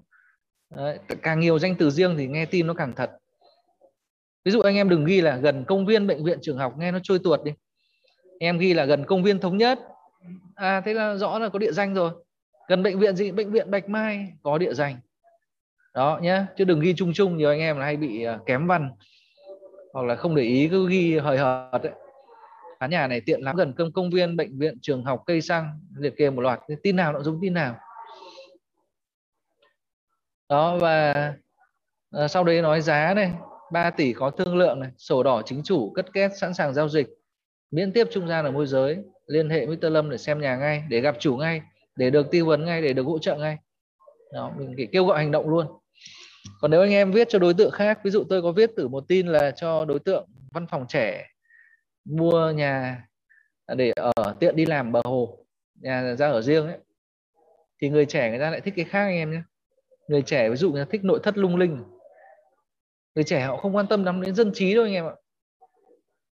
Đấy, 0.76 1.00
càng 1.22 1.40
nhiều 1.40 1.60
danh 1.60 1.76
từ 1.76 1.90
riêng 1.90 2.16
thì 2.18 2.28
nghe 2.28 2.46
tin 2.46 2.68
nó 2.68 2.74
càng 2.74 2.94
thật. 2.96 3.12
Ví 4.46 4.52
dụ 4.52 4.62
anh 4.62 4.76
em 4.76 4.90
đừng 4.90 5.06
ghi 5.06 5.22
là 5.22 5.38
gần 5.38 5.66
công 5.68 5.86
viên 5.86 6.08
bệnh 6.08 6.24
viện 6.24 6.40
trường 6.42 6.58
học 6.58 6.74
nghe 6.78 6.92
nó 6.92 7.00
trôi 7.04 7.20
tuột 7.20 7.44
đi. 7.44 7.52
Em 8.40 8.58
ghi 8.58 8.74
là 8.74 8.86
gần 8.86 9.06
công 9.06 9.24
viên 9.24 9.40
thống 9.40 9.58
nhất. 9.58 9.80
À 10.56 10.82
thế 10.86 10.94
là 10.94 11.16
rõ 11.16 11.40
là 11.40 11.50
có 11.50 11.60
địa 11.60 11.72
danh 11.72 11.94
rồi. 11.94 12.12
Gần 12.68 12.84
bệnh 12.84 13.00
viện 13.00 13.16
gì? 13.16 13.32
Bệnh 13.32 13.52
viện 13.52 13.72
bạch 13.72 13.90
mai 13.90 14.34
có 14.44 14.58
địa 14.58 14.74
danh 14.74 15.00
đó 15.94 16.20
nhé 16.22 16.46
chứ 16.58 16.64
đừng 16.64 16.80
ghi 16.80 16.94
chung 16.98 17.14
chung, 17.14 17.38
nhiều 17.38 17.50
anh 17.50 17.60
em 17.60 17.78
là 17.78 17.86
hay 17.86 17.98
bị 17.98 18.24
à, 18.24 18.40
kém 18.46 18.68
văn. 18.68 18.92
Hoặc 19.94 20.06
là 20.06 20.16
không 20.16 20.36
để 20.36 20.44
ý, 20.44 20.68
cứ 20.72 20.90
ghi 20.90 21.18
hời 21.18 21.38
hợt 21.38 21.84
đấy 21.84 21.94
khán 22.80 22.90
nhà 22.90 23.08
này 23.08 23.22
tiện 23.22 23.42
lắm. 23.42 23.56
Gần 23.56 23.74
công 23.74 23.92
công 23.92 24.10
viên, 24.10 24.38
bệnh 24.38 24.60
viện, 24.60 24.78
trường 24.82 25.04
học, 25.04 25.24
cây 25.26 25.42
xăng, 25.42 25.80
liệt 25.98 26.14
kê 26.18 26.30
một 26.30 26.42
loạt. 26.42 26.60
Tin 26.84 26.96
nào 26.96 27.14
nội 27.14 27.24
dung, 27.24 27.40
tin 27.42 27.54
nào. 27.54 27.76
Đó, 30.50 30.78
và 30.78 31.14
à, 32.12 32.28
sau 32.28 32.44
đấy 32.44 32.62
nói 32.62 32.82
giá 32.82 33.14
này. 33.14 33.32
3 33.72 33.90
tỷ 33.90 34.14
có 34.14 34.30
thương 34.30 34.58
lượng 34.58 34.80
này. 34.80 34.90
Sổ 34.98 35.24
đỏ 35.24 35.42
chính 35.46 35.64
chủ, 35.64 35.92
cất 35.96 36.14
két, 36.14 36.32
sẵn 36.38 36.54
sàng 36.54 36.74
giao 36.74 36.90
dịch. 36.90 37.08
Miễn 37.72 37.94
tiếp 37.94 38.08
trung 38.12 38.28
gian 38.28 38.46
ở 38.46 38.52
môi 38.52 38.68
giới. 38.68 38.98
Liên 39.28 39.50
hệ 39.50 39.66
với 39.66 39.78
Mr. 39.78 39.86
Lâm 39.86 40.10
để 40.10 40.18
xem 40.18 40.42
nhà 40.42 40.56
ngay, 40.56 40.84
để 40.90 41.02
gặp 41.02 41.16
chủ 41.20 41.38
ngay, 41.38 41.62
để 41.96 42.10
được 42.10 42.32
tư 42.32 42.46
vấn 42.46 42.66
ngay, 42.66 42.82
để 42.82 42.94
được 42.94 43.04
hỗ 43.04 43.20
trợ 43.20 43.36
ngay 43.36 43.58
đó, 44.34 44.54
mình 44.58 44.90
kêu 44.92 45.06
gọi 45.06 45.18
hành 45.18 45.32
động 45.32 45.50
luôn. 45.50 45.68
Còn 46.62 46.72
nếu 46.72 46.82
anh 46.82 46.92
em 46.92 47.12
viết 47.12 47.30
cho 47.30 47.40
đối 47.40 47.54
tượng 47.54 47.72
khác 47.72 48.00
ví 48.04 48.12
dụ 48.12 48.24
tôi 48.30 48.42
có 48.42 48.52
viết 48.52 48.72
từ 48.76 48.88
một 48.88 49.04
tin 49.08 49.28
là 49.28 49.52
cho 49.52 49.86
đối 49.86 50.00
tượng 50.00 50.28
văn 50.52 50.68
phòng 50.68 50.86
trẻ 50.90 51.28
mua 52.06 52.52
nhà 52.52 53.06
để 53.76 53.92
ở 53.96 54.36
tiện 54.40 54.56
đi 54.56 54.66
làm 54.66 54.92
bờ 54.92 55.02
hồ 55.04 55.46
nhà 55.76 56.16
ra 56.16 56.30
ở 56.30 56.42
riêng 56.42 56.68
ấy 56.68 56.78
thì 57.82 57.90
người 57.90 58.06
trẻ 58.06 58.30
người 58.30 58.40
ta 58.40 58.50
lại 58.50 58.62
thích 58.62 58.74
cái 58.78 58.86
khác 58.86 59.02
anh 59.02 59.16
em 59.16 59.32
nhé. 59.32 59.42
Người 60.08 60.22
trẻ 60.22 60.50
ví 60.50 60.56
dụ 60.56 60.72
người 60.72 60.86
ta 60.86 60.90
thích 60.92 61.04
nội 61.04 61.20
thất 61.24 61.38
lung 61.38 61.56
linh. 61.56 61.84
Người 63.16 63.24
trẻ 63.24 63.42
họ 63.42 63.58
không 63.58 63.76
quan 63.76 63.88
tâm 63.88 64.04
lắm 64.04 64.22
đến 64.22 64.36
dân 64.36 64.52
trí 64.54 64.76
đâu 64.76 64.84
anh 64.84 64.94
em 64.94 65.06
ạ. 65.06 65.16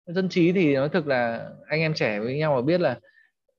Dân 0.07 0.29
trí 0.29 0.53
thì 0.53 0.75
nói 0.75 0.89
thực 0.89 1.07
là 1.07 1.51
anh 1.66 1.81
em 1.81 1.95
trẻ 1.95 2.21
với 2.21 2.39
nhau 2.39 2.55
mà 2.55 2.62
biết 2.62 2.81
là 2.81 3.01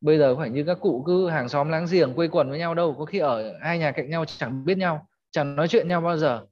bây 0.06 0.18
giờ 0.18 0.36
phải 0.36 0.50
như 0.50 0.64
các 0.64 0.78
cụ 0.82 1.04
cứ 1.06 1.30
hàng 1.30 1.50
xóm 1.50 1.70
láng 1.70 1.86
giềng 1.92 2.14
quây 2.14 2.28
quần 2.28 2.50
với 2.50 2.60
nhau 2.60 2.74
đâu 2.74 2.96
có 3.00 3.06
khi 3.06 3.20
ở 3.20 3.54
hai 3.62 3.80
nhà 3.80 3.92
cạnh 3.92 4.10
nhau 4.10 4.26
chẳng 4.26 4.66
biết 4.66 4.78
nhau 4.78 5.08
chẳng 5.32 5.56
nói 5.56 5.68
chuyện 5.68 5.88
nhau 5.88 6.02
bao 6.02 6.18
giờ. 6.18 6.46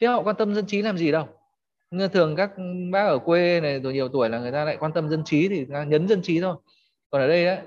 Thế 0.00 0.06
họ 0.06 0.22
quan 0.22 0.36
tâm 0.36 0.54
dân 0.54 0.66
trí 0.66 0.82
làm 0.82 0.98
gì 0.98 1.12
đâu. 1.12 1.28
Nhưng 1.90 2.10
thường 2.10 2.36
các 2.36 2.50
bác 2.92 3.06
ở 3.06 3.18
quê 3.18 3.60
này 3.60 3.80
rồi 3.80 3.92
nhiều 3.92 4.08
tuổi 4.08 4.28
là 4.28 4.38
người 4.38 4.52
ta 4.52 4.64
lại 4.64 4.76
quan 4.80 4.92
tâm 4.92 5.08
dân 5.08 5.24
trí 5.24 5.48
thì 5.48 5.66
nhấn 5.86 6.08
dân 6.08 6.22
trí 6.22 6.40
thôi. 6.40 6.56
Còn 7.10 7.20
ở 7.20 7.28
đây 7.28 7.44
đấy 7.44 7.58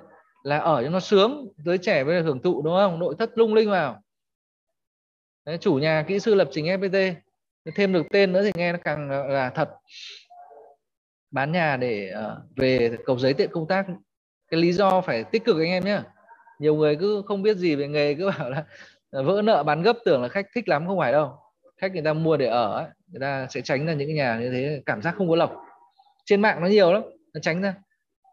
là 0.43 0.57
ở 0.57 0.83
cho 0.83 0.89
nó 0.89 0.99
sướng 0.99 1.47
giới 1.57 1.77
trẻ 1.77 2.03
với 2.03 2.21
hưởng 2.21 2.41
thụ 2.41 2.61
đúng 2.61 2.75
không? 2.75 2.99
Nội 2.99 3.15
thất 3.19 3.37
lung 3.37 3.53
linh 3.53 3.69
vào. 3.69 4.01
Đấy, 5.45 5.57
chủ 5.57 5.75
nhà 5.75 6.05
kỹ 6.07 6.19
sư 6.19 6.35
lập 6.35 6.49
trình 6.51 6.65
fpt 6.65 7.13
thêm 7.75 7.93
được 7.93 8.05
tên 8.11 8.33
nữa 8.33 8.43
thì 8.43 8.51
nghe 8.55 8.71
nó 8.71 8.79
càng 8.83 9.09
là 9.09 9.49
thật. 9.49 9.69
Bán 11.31 11.51
nhà 11.51 11.77
để 11.77 12.09
ờ, 12.09 12.41
về 12.55 12.97
cầu 13.05 13.19
giấy 13.19 13.33
tiện 13.33 13.51
công 13.51 13.67
tác 13.67 13.85
cái 14.49 14.61
lý 14.61 14.71
do 14.71 15.01
phải 15.01 15.23
tích 15.23 15.45
cực 15.45 15.57
anh 15.57 15.69
em 15.69 15.85
nhé 15.85 16.01
nhiều 16.59 16.75
người 16.75 16.95
cứ 16.95 17.23
không 17.27 17.41
biết 17.41 17.57
gì 17.57 17.75
về 17.75 17.87
nghề 17.87 18.13
cứ 18.13 18.31
bảo 18.39 18.49
là 18.49 18.65
vỡ 19.11 19.41
nợ 19.41 19.63
bán 19.63 19.81
gấp 19.81 19.97
tưởng 20.05 20.21
là 20.21 20.27
khách 20.27 20.45
thích 20.55 20.69
lắm 20.69 20.87
không 20.87 20.99
phải 20.99 21.11
đâu. 21.11 21.37
Khách 21.77 21.93
người 21.93 22.01
ta 22.01 22.13
mua 22.13 22.37
để 22.37 22.45
ở 22.45 22.73
ấy, 22.73 22.85
người 23.07 23.19
ta 23.19 23.47
sẽ 23.49 23.61
tránh 23.61 23.85
ra 23.85 23.93
những 23.93 24.07
cái 24.07 24.15
nhà 24.15 24.39
như 24.39 24.51
thế 24.51 24.81
cảm 24.85 25.01
giác 25.01 25.15
không 25.17 25.29
có 25.29 25.35
lộc. 25.35 25.55
Trên 26.25 26.41
mạng 26.41 26.61
nó 26.61 26.67
nhiều 26.67 26.93
lắm 26.93 27.03
nó 27.33 27.39
tránh 27.41 27.61
ra. 27.61 27.75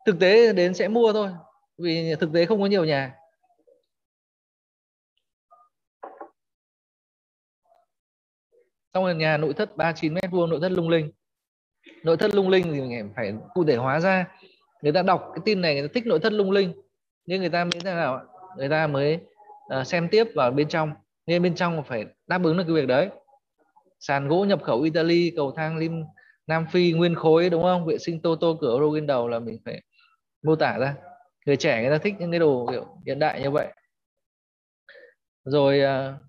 Thực 0.06 0.16
tế 0.20 0.52
đến 0.52 0.74
sẽ 0.74 0.88
mua 0.88 1.12
thôi 1.12 1.30
vì 1.78 2.14
thực 2.20 2.30
tế 2.34 2.44
không 2.44 2.60
có 2.60 2.66
nhiều 2.66 2.84
nhà. 2.84 3.14
Xong 8.94 9.04
rồi 9.04 9.14
nhà 9.14 9.36
nội 9.36 9.52
thất 9.54 9.76
39 9.76 10.14
mét 10.14 10.30
vuông 10.30 10.50
nội 10.50 10.58
thất 10.62 10.72
lung 10.72 10.88
linh. 10.88 11.12
Nội 12.04 12.16
thất 12.16 12.34
lung 12.34 12.48
linh 12.48 12.64
thì 12.64 12.80
mình 12.80 13.12
phải 13.16 13.34
cụ 13.54 13.64
thể 13.64 13.76
hóa 13.76 14.00
ra 14.00 14.26
người 14.82 14.92
ta 14.92 15.02
đọc 15.02 15.30
cái 15.34 15.42
tin 15.44 15.60
này 15.60 15.74
người 15.74 15.88
ta 15.88 15.92
thích 15.94 16.06
nội 16.06 16.18
thất 16.18 16.32
lung 16.32 16.50
linh. 16.50 16.72
Nhưng 17.26 17.40
người 17.40 17.50
ta 17.50 17.64
mới 17.64 17.80
thế 17.84 17.94
nào 17.94 18.20
người 18.56 18.68
ta 18.68 18.86
mới 18.86 19.18
uh, 19.80 19.86
xem 19.86 20.08
tiếp 20.08 20.26
vào 20.34 20.50
bên 20.50 20.68
trong. 20.68 20.92
Nên 21.26 21.42
bên 21.42 21.54
trong 21.54 21.84
phải 21.84 22.06
đáp 22.26 22.44
ứng 22.44 22.56
được 22.56 22.64
cái 22.66 22.74
việc 22.74 22.86
đấy. 22.86 23.08
Sàn 24.00 24.28
gỗ 24.28 24.44
nhập 24.44 24.62
khẩu 24.62 24.82
Italy 24.82 25.32
cầu 25.36 25.52
thang 25.56 25.76
lim 25.76 26.04
Nam 26.46 26.66
Phi 26.70 26.92
nguyên 26.92 27.14
khối 27.14 27.50
đúng 27.50 27.62
không? 27.62 27.86
Vệ 27.86 27.98
sinh 27.98 28.22
tô 28.22 28.36
tô 28.36 28.58
cửa 28.60 28.78
Euro 28.80 29.06
đầu 29.06 29.28
là 29.28 29.38
mình 29.38 29.58
phải 29.64 29.82
mô 30.42 30.56
tả 30.56 30.78
ra. 30.78 30.94
Người 31.46 31.56
trẻ 31.56 31.82
người 31.82 31.90
ta 31.90 31.98
thích 31.98 32.14
những 32.18 32.30
cái 32.30 32.40
đồ 32.40 32.66
kiểu 32.70 32.86
hiện 33.06 33.18
đại 33.18 33.42
như 33.42 33.50
vậy. 33.50 33.68
Rồi 35.44 35.80
uh, 35.80 36.20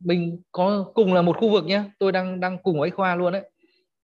mình 0.00 0.42
có 0.52 0.90
cùng 0.94 1.14
là 1.14 1.22
một 1.22 1.36
khu 1.38 1.50
vực 1.50 1.64
nhé. 1.64 1.82
Tôi 1.98 2.12
đang 2.12 2.40
đang 2.40 2.58
cùng 2.62 2.80
với 2.80 2.90
khoa 2.90 3.16
luôn 3.16 3.32
đấy. 3.32 3.50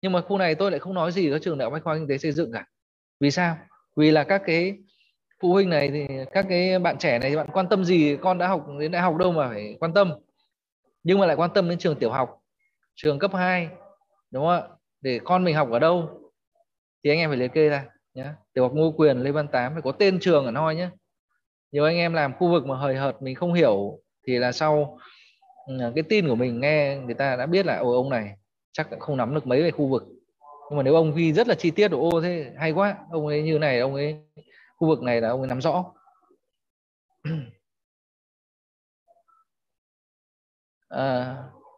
Nhưng 0.03 0.13
mà 0.13 0.21
khu 0.21 0.39
này 0.39 0.55
tôi 0.55 0.71
lại 0.71 0.81
không 0.81 0.95
nói 0.95 1.13
gì 1.13 1.31
có 1.31 1.39
trường 1.39 1.59
đại 1.59 1.67
học 1.67 1.73
bách 1.73 1.85
khoa 1.85 1.95
kinh 1.95 2.09
tế 2.09 2.19
xây 2.19 2.33
dựng 2.33 2.53
cả 2.53 2.67
vì 3.21 3.31
sao? 3.31 3.57
Vì 3.97 4.11
là 4.11 4.25
các 4.25 4.43
cái 4.47 4.79
phụ 5.41 5.53
huynh 5.53 5.71
này 5.71 5.91
thì 5.91 6.07
các 6.33 6.47
cái 6.49 6.79
bạn 6.79 6.99
trẻ 6.99 7.19
này 7.19 7.37
bạn 7.37 7.47
quan 7.53 7.69
tâm 7.69 7.85
gì, 7.85 8.17
con 8.23 8.39
đã 8.39 8.49
học 8.49 8.67
đến 8.81 8.93
đại 8.93 9.03
học 9.03 9.17
đâu 9.17 9.33
mà 9.33 9.49
phải 9.49 9.77
quan 9.81 9.95
tâm. 9.95 10.13
Nhưng 11.03 11.19
mà 11.19 11.27
lại 11.27 11.37
quan 11.37 11.51
tâm 11.55 11.69
đến 11.69 11.79
trường 11.79 11.99
tiểu 11.99 12.11
học, 12.11 12.41
trường 12.95 13.19
cấp 13.19 13.31
2 13.35 13.69
đúng 14.31 14.45
không 14.45 14.53
ạ? 14.53 14.69
Để 15.01 15.21
con 15.25 15.45
mình 15.45 15.55
học 15.55 15.69
ở 15.71 15.79
đâu? 15.79 16.21
Thì 17.05 17.11
anh 17.11 17.19
em 17.19 17.31
phải 17.31 17.39
liệt 17.39 17.53
kê 17.53 17.69
ra 17.69 17.85
nhé 18.15 18.27
tiểu 18.53 18.65
học 18.65 18.73
ngô 18.75 18.93
quyền, 18.97 19.19
lê 19.19 19.31
văn 19.31 19.49
tám, 19.49 19.73
phải 19.73 19.83
có 19.83 19.93
tên 19.93 20.19
trường 20.21 20.45
ở 20.45 20.51
noi 20.51 20.75
nhé 20.75 20.89
nhiều 21.73 21.85
anh 21.85 21.97
em 21.97 22.13
làm 22.13 22.35
khu 22.35 22.51
vực 22.51 22.67
mà 22.67 22.77
hời 22.77 22.97
hợt, 22.97 23.23
mình 23.23 23.35
không 23.35 23.55
hiểu 23.55 24.01
thì 24.27 24.39
là 24.39 24.53
sau 24.53 24.99
ừ, 25.67 25.93
cái 25.95 26.05
tin 26.09 26.29
của 26.29 26.35
mình 26.35 26.61
nghe 26.61 26.97
người 27.05 27.15
ta 27.15 27.37
đã 27.37 27.47
biết 27.47 27.67
là 27.67 27.77
ồ 27.77 27.93
ông 27.93 28.11
này 28.11 28.37
chắc 28.73 28.89
không 29.01 29.17
nắm 29.17 29.35
được 29.35 29.47
mấy 29.47 29.63
về 29.63 29.71
khu 29.71 29.87
vực 29.87 30.05
nhưng 30.71 30.77
mà 30.77 30.83
nếu 30.83 30.95
ông 30.95 31.15
ghi 31.15 31.33
rất 31.33 31.49
là 31.49 31.55
chi 31.55 31.71
tiết 31.71 31.91
ô 31.93 32.21
thế 32.23 32.53
hay 32.59 32.73
quá 32.73 32.97
ông 33.11 33.27
ấy 33.27 33.43
như 33.43 33.59
này 33.59 33.81
ông 33.81 33.95
ấy 33.95 34.17
khu 34.77 34.89
vực 34.89 35.03
này 35.03 35.21
là 35.21 35.29
ông 35.29 35.41
ấy 35.41 35.49
nắm 35.49 35.61
rõ. 35.61 35.85
À, 40.89 41.37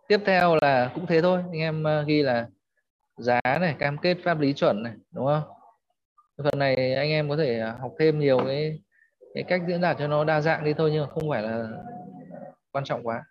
tiếp 0.08 0.20
theo 0.26 0.56
là 0.62 0.90
cũng 0.94 1.06
thế 1.06 1.22
thôi 1.22 1.42
anh 1.52 1.60
em 1.60 1.86
à, 1.86 2.02
ghi 2.06 2.22
là 2.22 2.48
giá 3.16 3.40
này 3.44 3.76
cam 3.78 3.98
kết 3.98 4.16
pháp 4.24 4.40
lý 4.40 4.52
chuẩn 4.52 4.82
này 4.82 4.92
đúng 5.10 5.26
không? 5.26 5.42
Phần 6.44 6.58
này 6.58 6.94
anh 6.94 7.10
em 7.10 7.28
có 7.28 7.36
thể 7.36 7.60
à, 7.60 7.76
học 7.80 7.92
thêm 7.98 8.18
nhiều 8.18 8.38
cái 8.46 8.80
cái 9.34 9.44
cách 9.48 9.62
diễn 9.68 9.80
đạt 9.80 9.96
cho 9.98 10.06
nó 10.08 10.24
đa 10.24 10.40
dạng 10.40 10.64
đi 10.64 10.72
thôi 10.74 10.90
nhưng 10.92 11.02
mà 11.06 11.10
không 11.10 11.30
phải 11.30 11.42
là 11.42 11.68
quan 12.72 12.84
trọng 12.84 13.02
quá. 13.06 13.24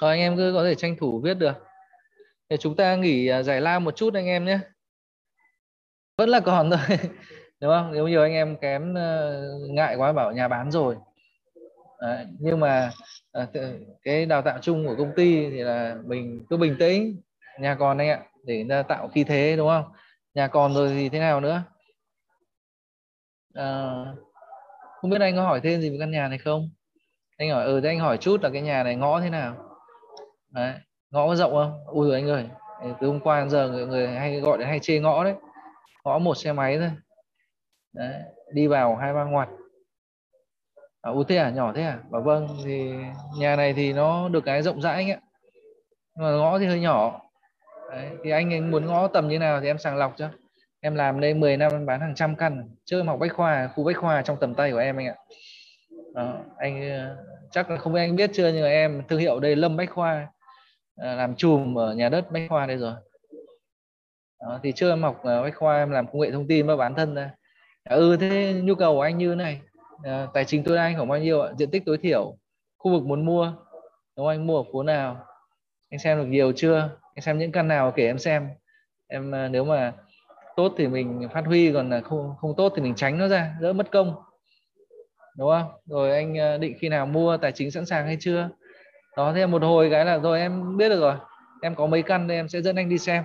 Rồi 0.00 0.10
anh 0.10 0.20
em 0.20 0.36
cứ 0.36 0.52
có 0.54 0.64
thể 0.64 0.74
tranh 0.74 0.96
thủ 0.96 1.20
viết 1.24 1.34
được. 1.34 1.54
Để 2.48 2.56
chúng 2.56 2.76
ta 2.76 2.96
nghỉ 2.96 3.26
à, 3.26 3.42
giải 3.42 3.60
lao 3.60 3.80
một 3.80 3.96
chút 3.96 4.14
anh 4.14 4.26
em 4.26 4.44
nhé. 4.44 4.58
Vẫn 6.18 6.28
là 6.28 6.40
còn 6.40 6.70
thôi. 6.70 6.98
Đúng 7.60 7.70
không? 7.70 7.92
Nếu 7.92 8.08
nhiều 8.08 8.22
anh 8.22 8.32
em 8.32 8.56
kém 8.56 8.94
ờ, 8.94 9.42
ngại 9.70 9.96
quá 9.96 10.12
bảo 10.12 10.32
nhà 10.32 10.48
bán 10.48 10.70
rồi. 10.70 10.96
Đấy. 12.00 12.26
Nhưng 12.38 12.60
mà 12.60 12.90
à, 13.32 13.46
cái 14.02 14.26
đào 14.26 14.42
tạo 14.42 14.58
chung 14.62 14.86
của 14.86 14.94
công 14.98 15.12
ty 15.16 15.50
thì 15.50 15.62
là 15.62 15.96
mình 16.04 16.44
cứ 16.50 16.56
bình 16.56 16.76
tĩnh. 16.78 17.20
Nhà 17.60 17.74
còn 17.74 17.98
anh 17.98 18.08
ạ. 18.08 18.22
Để 18.44 18.64
tạo 18.88 19.08
khí 19.08 19.24
thế 19.24 19.56
đúng 19.56 19.68
không? 19.68 19.84
Nhà 20.34 20.48
còn 20.48 20.74
rồi 20.74 20.88
thì 20.88 21.08
thế 21.08 21.18
nào 21.18 21.40
nữa? 21.40 21.62
À, 23.54 23.92
không 25.00 25.10
biết 25.10 25.20
anh 25.20 25.36
có 25.36 25.42
hỏi 25.42 25.60
thêm 25.60 25.80
gì 25.80 25.90
về 25.90 25.96
căn 26.00 26.10
nhà 26.10 26.28
này 26.28 26.38
không? 26.38 26.70
Anh 27.36 27.50
hỏi 27.50 27.64
ừ 27.64 27.80
thế 27.80 27.88
anh 27.88 27.98
hỏi 27.98 28.16
chút 28.16 28.42
là 28.42 28.50
cái 28.52 28.62
nhà 28.62 28.82
này 28.82 28.96
ngõ 28.96 29.20
thế 29.20 29.30
nào? 29.30 29.69
Đấy. 30.50 30.74
Ngõ 31.10 31.26
có 31.26 31.36
rộng 31.36 31.52
không? 31.52 31.84
Ui 31.86 32.08
rồi 32.08 32.14
anh 32.14 32.28
ơi. 32.28 32.46
Từ 33.00 33.06
hôm 33.06 33.20
qua 33.20 33.40
đến 33.40 33.50
giờ 33.50 33.68
người, 33.68 33.86
người 33.86 34.08
hay 34.08 34.40
gọi 34.40 34.64
hay 34.64 34.78
chê 34.80 34.98
ngõ 34.98 35.24
đấy. 35.24 35.34
Ngõ 36.04 36.18
một 36.18 36.34
xe 36.34 36.52
máy 36.52 36.78
thôi. 36.78 36.90
Đấy. 37.92 38.22
đi 38.52 38.66
vào 38.66 38.96
hai 38.96 39.14
ba 39.14 39.24
ngoặt. 39.24 39.48
À, 41.02 41.10
ui 41.10 41.24
thế 41.28 41.36
à? 41.36 41.50
Nhỏ 41.50 41.72
thế 41.76 41.82
à? 41.82 41.98
Bảo 42.10 42.22
vâng 42.22 42.48
thì 42.64 42.92
nhà 43.38 43.56
này 43.56 43.72
thì 43.72 43.92
nó 43.92 44.28
được 44.28 44.44
cái 44.44 44.62
rộng 44.62 44.80
rãi 44.80 44.94
anh 44.94 45.10
ạ. 45.10 45.20
Nhưng 46.14 46.24
mà 46.24 46.30
ngõ 46.30 46.58
thì 46.58 46.66
hơi 46.66 46.80
nhỏ. 46.80 47.20
Đấy. 47.90 48.10
thì 48.24 48.30
anh, 48.30 48.52
anh 48.52 48.70
muốn 48.70 48.86
ngõ 48.86 49.08
tầm 49.08 49.28
như 49.28 49.38
nào 49.38 49.60
thì 49.60 49.66
em 49.66 49.78
sàng 49.78 49.96
lọc 49.96 50.14
cho. 50.16 50.28
Em 50.80 50.94
làm 50.94 51.20
đây 51.20 51.34
10 51.34 51.56
năm 51.56 51.72
em 51.72 51.86
bán 51.86 52.00
hàng 52.00 52.14
trăm 52.14 52.36
căn. 52.36 52.68
Chơi 52.84 53.04
học 53.04 53.18
bách 53.18 53.32
khoa 53.32 53.68
khu 53.74 53.84
bách 53.84 53.96
khoa 53.96 54.22
trong 54.22 54.36
tầm 54.40 54.54
tay 54.54 54.72
của 54.72 54.78
em 54.78 54.96
anh 54.96 55.06
ạ. 55.06 55.14
Đó, 56.14 56.38
anh 56.56 56.90
ờ, 56.90 57.16
chắc 57.50 57.70
là 57.70 57.76
không 57.76 57.92
biết 57.92 58.00
anh 58.00 58.16
biết 58.16 58.30
chưa 58.32 58.48
nhưng 58.48 58.62
mà 58.62 58.68
em 58.68 59.02
thương 59.08 59.20
hiệu 59.20 59.40
đây 59.40 59.56
Lâm 59.56 59.76
Bách 59.76 59.90
Khoa. 59.90 60.28
Ờ, 60.96 61.14
làm 61.14 61.34
chùm 61.36 61.78
ở 61.78 61.94
nhà 61.94 62.08
đất 62.08 62.32
bách 62.32 62.42
khoa 62.48 62.66
đây 62.66 62.76
rồi. 62.76 62.94
Đó, 64.40 64.60
thì 64.62 64.72
chưa 64.72 64.90
em 64.90 65.02
học 65.02 65.20
bách 65.24 65.56
khoa 65.56 65.76
em 65.76 65.90
làm 65.90 66.06
công 66.06 66.20
nghệ 66.20 66.30
thông 66.30 66.48
tin 66.48 66.66
và 66.66 66.76
bán 66.76 66.94
thân 66.94 67.14
ra 67.14 67.30
dạ, 67.84 67.96
ừ 67.96 68.16
thế 68.20 68.60
nhu 68.64 68.74
cầu 68.74 68.94
của 68.94 69.00
anh 69.00 69.18
như 69.18 69.34
này. 69.34 69.60
À, 70.02 70.26
tài 70.34 70.44
chính 70.44 70.64
tối 70.64 70.76
đa 70.76 70.82
anh 70.82 70.96
khoảng 70.96 71.08
bao 71.08 71.18
nhiêu 71.18 71.40
ạ? 71.40 71.52
Diện 71.58 71.70
tích 71.70 71.82
tối 71.86 71.98
thiểu 71.98 72.36
khu 72.78 72.90
vực 72.90 73.02
muốn 73.02 73.26
mua 73.26 73.44
đúng 74.16 74.26
không 74.26 74.28
anh 74.28 74.46
mua 74.46 74.56
ở 74.56 74.64
phố 74.72 74.82
nào 74.82 75.26
anh 75.90 76.00
xem 76.00 76.18
được 76.18 76.26
nhiều 76.26 76.52
chưa? 76.56 76.90
Anh 77.14 77.22
xem 77.22 77.38
những 77.38 77.52
căn 77.52 77.68
nào 77.68 77.92
kể 77.96 78.06
em 78.06 78.18
xem. 78.18 78.48
Em 79.08 79.30
ờ, 79.30 79.48
nếu 79.48 79.64
mà 79.64 79.92
tốt 80.56 80.72
thì 80.78 80.88
mình 80.88 81.28
phát 81.32 81.44
huy 81.46 81.72
còn 81.72 81.90
là 81.90 82.00
không 82.00 82.34
không 82.40 82.56
tốt 82.56 82.72
thì 82.76 82.82
mình 82.82 82.94
tránh 82.94 83.18
nó 83.18 83.28
ra 83.28 83.54
đỡ 83.60 83.72
mất 83.72 83.90
công. 83.92 84.14
Đúng 85.36 85.50
không? 85.50 85.72
Rồi 85.86 86.10
anh 86.10 86.60
định 86.60 86.76
khi 86.80 86.88
nào 86.88 87.06
mua 87.06 87.36
tài 87.36 87.52
chính 87.52 87.70
sẵn 87.70 87.86
sàng 87.86 88.06
hay 88.06 88.16
chưa? 88.20 88.48
Đó 89.16 89.32
thế 89.34 89.46
một 89.46 89.62
hồi 89.62 89.88
cái 89.90 90.04
là 90.04 90.18
rồi 90.18 90.40
em 90.40 90.76
biết 90.76 90.88
được 90.88 91.00
rồi. 91.00 91.14
Em 91.62 91.74
có 91.74 91.86
mấy 91.86 92.02
căn 92.02 92.26
đây 92.28 92.36
em 92.36 92.48
sẽ 92.48 92.62
dẫn 92.62 92.76
anh 92.76 92.88
đi 92.88 92.98
xem. 92.98 93.24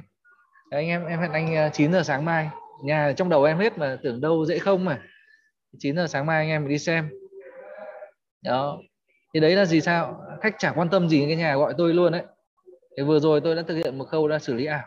Đấy, 0.71 0.81
anh 0.81 0.87
em 0.87 1.05
em 1.05 1.19
hẹn 1.19 1.31
anh 1.31 1.55
ờ, 1.55 1.69
9 1.73 1.91
giờ 1.91 2.03
sáng 2.03 2.25
mai. 2.25 2.49
Nhà 2.83 3.13
trong 3.17 3.29
đầu 3.29 3.43
em 3.43 3.57
hết 3.57 3.77
mà 3.77 3.97
tưởng 4.03 4.21
đâu 4.21 4.45
dễ 4.45 4.59
không 4.59 4.85
mà. 4.85 5.01
9 5.79 5.95
giờ 5.95 6.07
sáng 6.07 6.25
mai 6.25 6.37
anh 6.37 6.49
em 6.49 6.67
đi 6.67 6.77
xem. 6.77 7.09
Đó. 8.43 8.77
Thì 9.33 9.39
đấy 9.39 9.55
là 9.55 9.65
gì 9.65 9.81
sao? 9.81 10.21
Khách 10.41 10.55
chả 10.59 10.71
quan 10.71 10.89
tâm 10.89 11.09
gì 11.09 11.25
cái 11.27 11.35
nhà 11.35 11.55
gọi 11.55 11.73
tôi 11.77 11.93
luôn 11.93 12.11
đấy 12.11 12.23
thì 12.97 13.03
vừa 13.03 13.19
rồi 13.19 13.41
tôi 13.41 13.55
đã 13.55 13.61
thực 13.67 13.75
hiện 13.75 13.97
một 13.97 14.05
khâu 14.05 14.27
đã 14.27 14.39
xử 14.39 14.53
lý 14.53 14.65
ảo. 14.65 14.83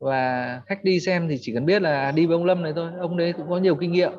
Và 0.00 0.60
khách 0.66 0.84
đi 0.84 1.00
xem 1.00 1.28
thì 1.28 1.38
chỉ 1.40 1.54
cần 1.54 1.66
biết 1.66 1.82
là 1.82 2.12
đi 2.12 2.26
với 2.26 2.34
ông 2.34 2.44
Lâm 2.44 2.62
này 2.62 2.72
thôi. 2.76 2.90
Ông 3.00 3.16
đấy 3.16 3.32
cũng 3.32 3.50
có 3.50 3.58
nhiều 3.58 3.76
kinh 3.76 3.92
nghiệm. 3.92 4.12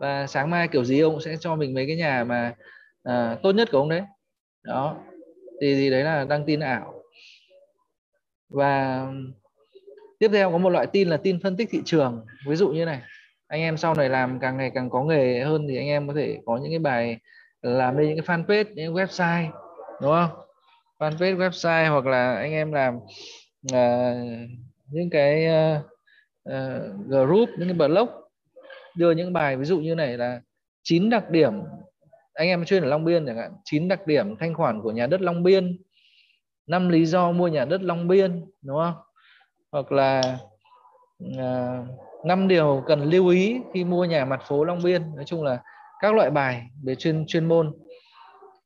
Và 0.00 0.26
sáng 0.26 0.50
mai 0.50 0.68
kiểu 0.68 0.84
gì 0.84 1.00
ông 1.00 1.20
sẽ 1.20 1.36
cho 1.40 1.56
mình 1.56 1.74
mấy 1.74 1.86
cái 1.86 1.96
nhà 1.96 2.24
mà 2.24 2.54
à, 3.02 3.36
tốt 3.42 3.52
nhất 3.52 3.68
của 3.72 3.78
ông 3.78 3.88
đấy 3.88 4.02
đó. 4.62 4.96
Thì, 5.60 5.76
gì 5.76 5.90
đấy 5.90 6.04
là 6.04 6.24
đăng 6.24 6.44
tin 6.44 6.60
ảo. 6.60 7.02
Và 8.48 9.06
tiếp 10.18 10.28
theo 10.32 10.52
có 10.52 10.58
một 10.58 10.70
loại 10.70 10.86
tin 10.86 11.08
là 11.08 11.16
tin 11.16 11.40
phân 11.42 11.56
tích 11.56 11.68
thị 11.70 11.80
trường. 11.84 12.26
Ví 12.46 12.56
dụ 12.56 12.68
như 12.68 12.84
này 12.84 13.02
anh 13.46 13.60
em 13.60 13.76
sau 13.76 13.94
này 13.94 14.08
làm 14.08 14.38
càng 14.40 14.56
ngày 14.56 14.70
càng 14.74 14.90
có 14.90 15.04
nghề 15.04 15.40
hơn 15.40 15.66
thì 15.68 15.76
anh 15.76 15.86
em 15.86 16.08
có 16.08 16.14
thể 16.14 16.38
có 16.46 16.56
những 16.56 16.72
cái 16.72 16.78
bài 16.78 17.18
làm 17.62 17.96
lên 17.96 18.08
những 18.08 18.24
cái 18.24 18.36
fanpage 18.36 18.74
những 18.74 18.94
cái 18.96 19.06
website 19.06 19.50
đúng 20.02 20.10
không? 20.10 20.30
Fanpage 20.98 21.36
website 21.36 21.90
hoặc 21.90 22.06
là 22.06 22.34
anh 22.34 22.52
em 22.52 22.72
làm 22.72 22.96
uh, 23.72 24.50
những 24.90 25.10
cái 25.10 25.46
uh, 25.46 25.84
uh, 26.48 27.06
group 27.08 27.48
những 27.58 27.68
cái 27.68 27.88
blog 27.88 28.08
đưa 28.96 29.10
những 29.10 29.32
bài 29.32 29.56
ví 29.56 29.64
dụ 29.64 29.80
như 29.80 29.94
này 29.94 30.18
là 30.18 30.40
chín 30.82 31.10
đặc 31.10 31.30
điểm 31.30 31.52
anh 32.40 32.48
em 32.48 32.64
chuyên 32.64 32.82
ở 32.82 32.88
Long 32.88 33.04
Biên 33.04 33.26
chẳng 33.26 33.36
hạn, 33.36 33.52
chín 33.64 33.88
đặc 33.88 34.06
điểm 34.06 34.36
thanh 34.36 34.54
khoản 34.54 34.82
của 34.82 34.92
nhà 34.92 35.06
đất 35.06 35.20
Long 35.20 35.42
Biên, 35.42 35.78
năm 36.66 36.88
lý 36.88 37.06
do 37.06 37.32
mua 37.32 37.48
nhà 37.48 37.64
đất 37.64 37.82
Long 37.82 38.08
Biên, 38.08 38.44
đúng 38.62 38.76
không? 38.76 38.94
Hoặc 39.72 39.92
là 39.92 40.38
à, 41.38 41.78
năm 42.24 42.48
điều 42.48 42.84
cần 42.86 43.02
lưu 43.02 43.28
ý 43.28 43.60
khi 43.74 43.84
mua 43.84 44.04
nhà 44.04 44.24
mặt 44.24 44.40
phố 44.48 44.64
Long 44.64 44.82
Biên, 44.82 45.02
nói 45.16 45.24
chung 45.24 45.44
là 45.44 45.62
các 46.00 46.14
loại 46.14 46.30
bài 46.30 46.66
về 46.84 46.94
chuyên 46.94 47.24
chuyên 47.26 47.44
môn. 47.44 47.72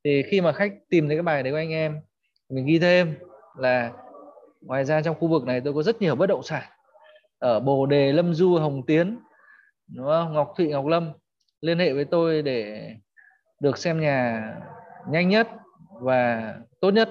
Thì 0.05 0.23
khi 0.31 0.41
mà 0.41 0.53
khách 0.53 0.73
tìm 0.91 1.09
thấy 1.09 1.17
cái 1.17 1.23
bài 1.23 1.43
đấy 1.43 1.53
của 1.53 1.59
anh 1.59 1.71
em, 1.71 2.01
mình 2.49 2.67
ghi 2.67 2.79
thêm 2.79 3.15
là 3.59 3.93
ngoài 4.61 4.85
ra 4.85 5.03
trong 5.03 5.17
khu 5.19 5.29
vực 5.29 5.45
này 5.45 5.61
tôi 5.61 5.75
có 5.75 5.83
rất 5.83 6.03
nhiều 6.03 6.15
bất 6.15 6.27
động 6.27 6.43
sản 6.43 6.63
ở 7.39 7.61
Bồ 7.61 7.87
Đề, 7.87 8.13
Lâm 8.13 8.35
Du, 8.35 8.59
Hồng 8.59 8.87
Tiến, 8.87 9.19
đúng 9.89 10.07
không? 10.07 10.33
Ngọc 10.35 10.55
Thụy, 10.57 10.69
Ngọc 10.69 10.87
Lâm. 10.87 11.13
Liên 11.61 11.79
hệ 11.79 11.93
với 11.93 12.05
tôi 12.05 12.43
để 12.43 12.91
được 13.61 13.79
xem 13.79 14.01
nhà 14.01 14.53
nhanh 15.09 15.29
nhất 15.29 15.49
và 16.01 16.55
tốt 16.81 16.91
nhất. 16.91 17.11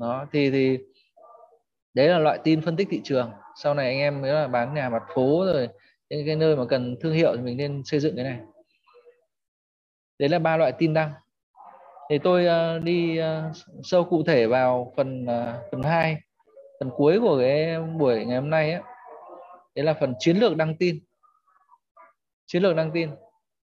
Đó 0.00 0.26
thì 0.32 0.50
thì 0.50 0.78
đấy 1.94 2.08
là 2.08 2.18
loại 2.18 2.38
tin 2.44 2.62
phân 2.62 2.76
tích 2.76 2.88
thị 2.90 3.00
trường. 3.04 3.32
Sau 3.62 3.74
này 3.74 3.86
anh 3.86 3.98
em 3.98 4.22
nếu 4.22 4.34
là 4.34 4.48
bán 4.48 4.74
nhà 4.74 4.88
mặt 4.88 5.02
phố 5.14 5.44
rồi 5.46 5.68
những 6.10 6.26
cái 6.26 6.36
nơi 6.36 6.56
mà 6.56 6.64
cần 6.68 6.96
thương 7.00 7.14
hiệu 7.14 7.36
thì 7.36 7.42
mình 7.42 7.56
nên 7.56 7.82
xây 7.84 8.00
dựng 8.00 8.16
cái 8.16 8.24
này. 8.24 8.40
Đấy 10.18 10.28
là 10.28 10.38
ba 10.38 10.56
loại 10.56 10.72
tin 10.72 10.94
đăng. 10.94 11.12
Thì 12.10 12.18
tôi 12.18 12.46
uh, 12.46 12.84
đi 12.84 13.20
uh, 13.20 13.56
sâu 13.84 14.04
cụ 14.04 14.22
thể 14.26 14.46
vào 14.46 14.92
phần 14.96 15.24
uh, 15.24 15.70
phần 15.70 15.82
2 15.82 16.16
phần 16.80 16.90
cuối 16.96 17.20
của 17.20 17.38
cái 17.38 17.80
buổi 17.80 18.24
ngày 18.24 18.40
hôm 18.40 18.50
nay 18.50 18.72
ấy. 18.72 18.82
đấy 19.74 19.84
là 19.84 19.94
phần 19.94 20.14
chiến 20.18 20.36
lược 20.36 20.56
đăng 20.56 20.76
tin. 20.76 20.98
Chiến 22.46 22.62
lược 22.62 22.76
đăng 22.76 22.90
tin 22.92 23.10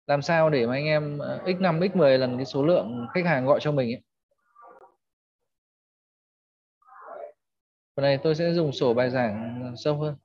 làm 0.08 0.22
sao 0.22 0.50
để 0.50 0.66
mà 0.68 0.74
anh 0.74 0.86
em 0.86 1.18
x5 1.46 1.80
x10 1.80 2.18
lần 2.18 2.38
cái 2.38 2.46
số 2.46 2.66
lượng 2.66 3.08
khách 3.14 3.26
hàng 3.26 3.46
gọi 3.46 3.60
cho 3.62 3.72
mình 3.72 3.94
ấy. 3.94 4.02
Phần 7.96 8.04
này 8.04 8.18
tôi 8.24 8.36
sẽ 8.36 8.54
dùng 8.54 8.72
sổ 8.72 8.94
bài 8.94 9.10
giảng 9.10 9.62
ờ, 9.64 9.74
sâu 9.78 9.98
hơn. 9.98 10.16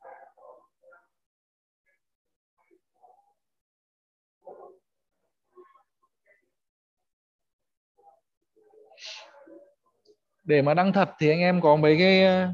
Để 10.45 10.63
mà 10.63 10.75
đăng 10.75 10.93
thật 10.93 11.09
thì 11.19 11.29
anh 11.31 11.41
em 11.41 11.61
có 11.61 11.77
mấy 11.77 11.97
cái 11.99 12.25
ờ, 12.25 12.49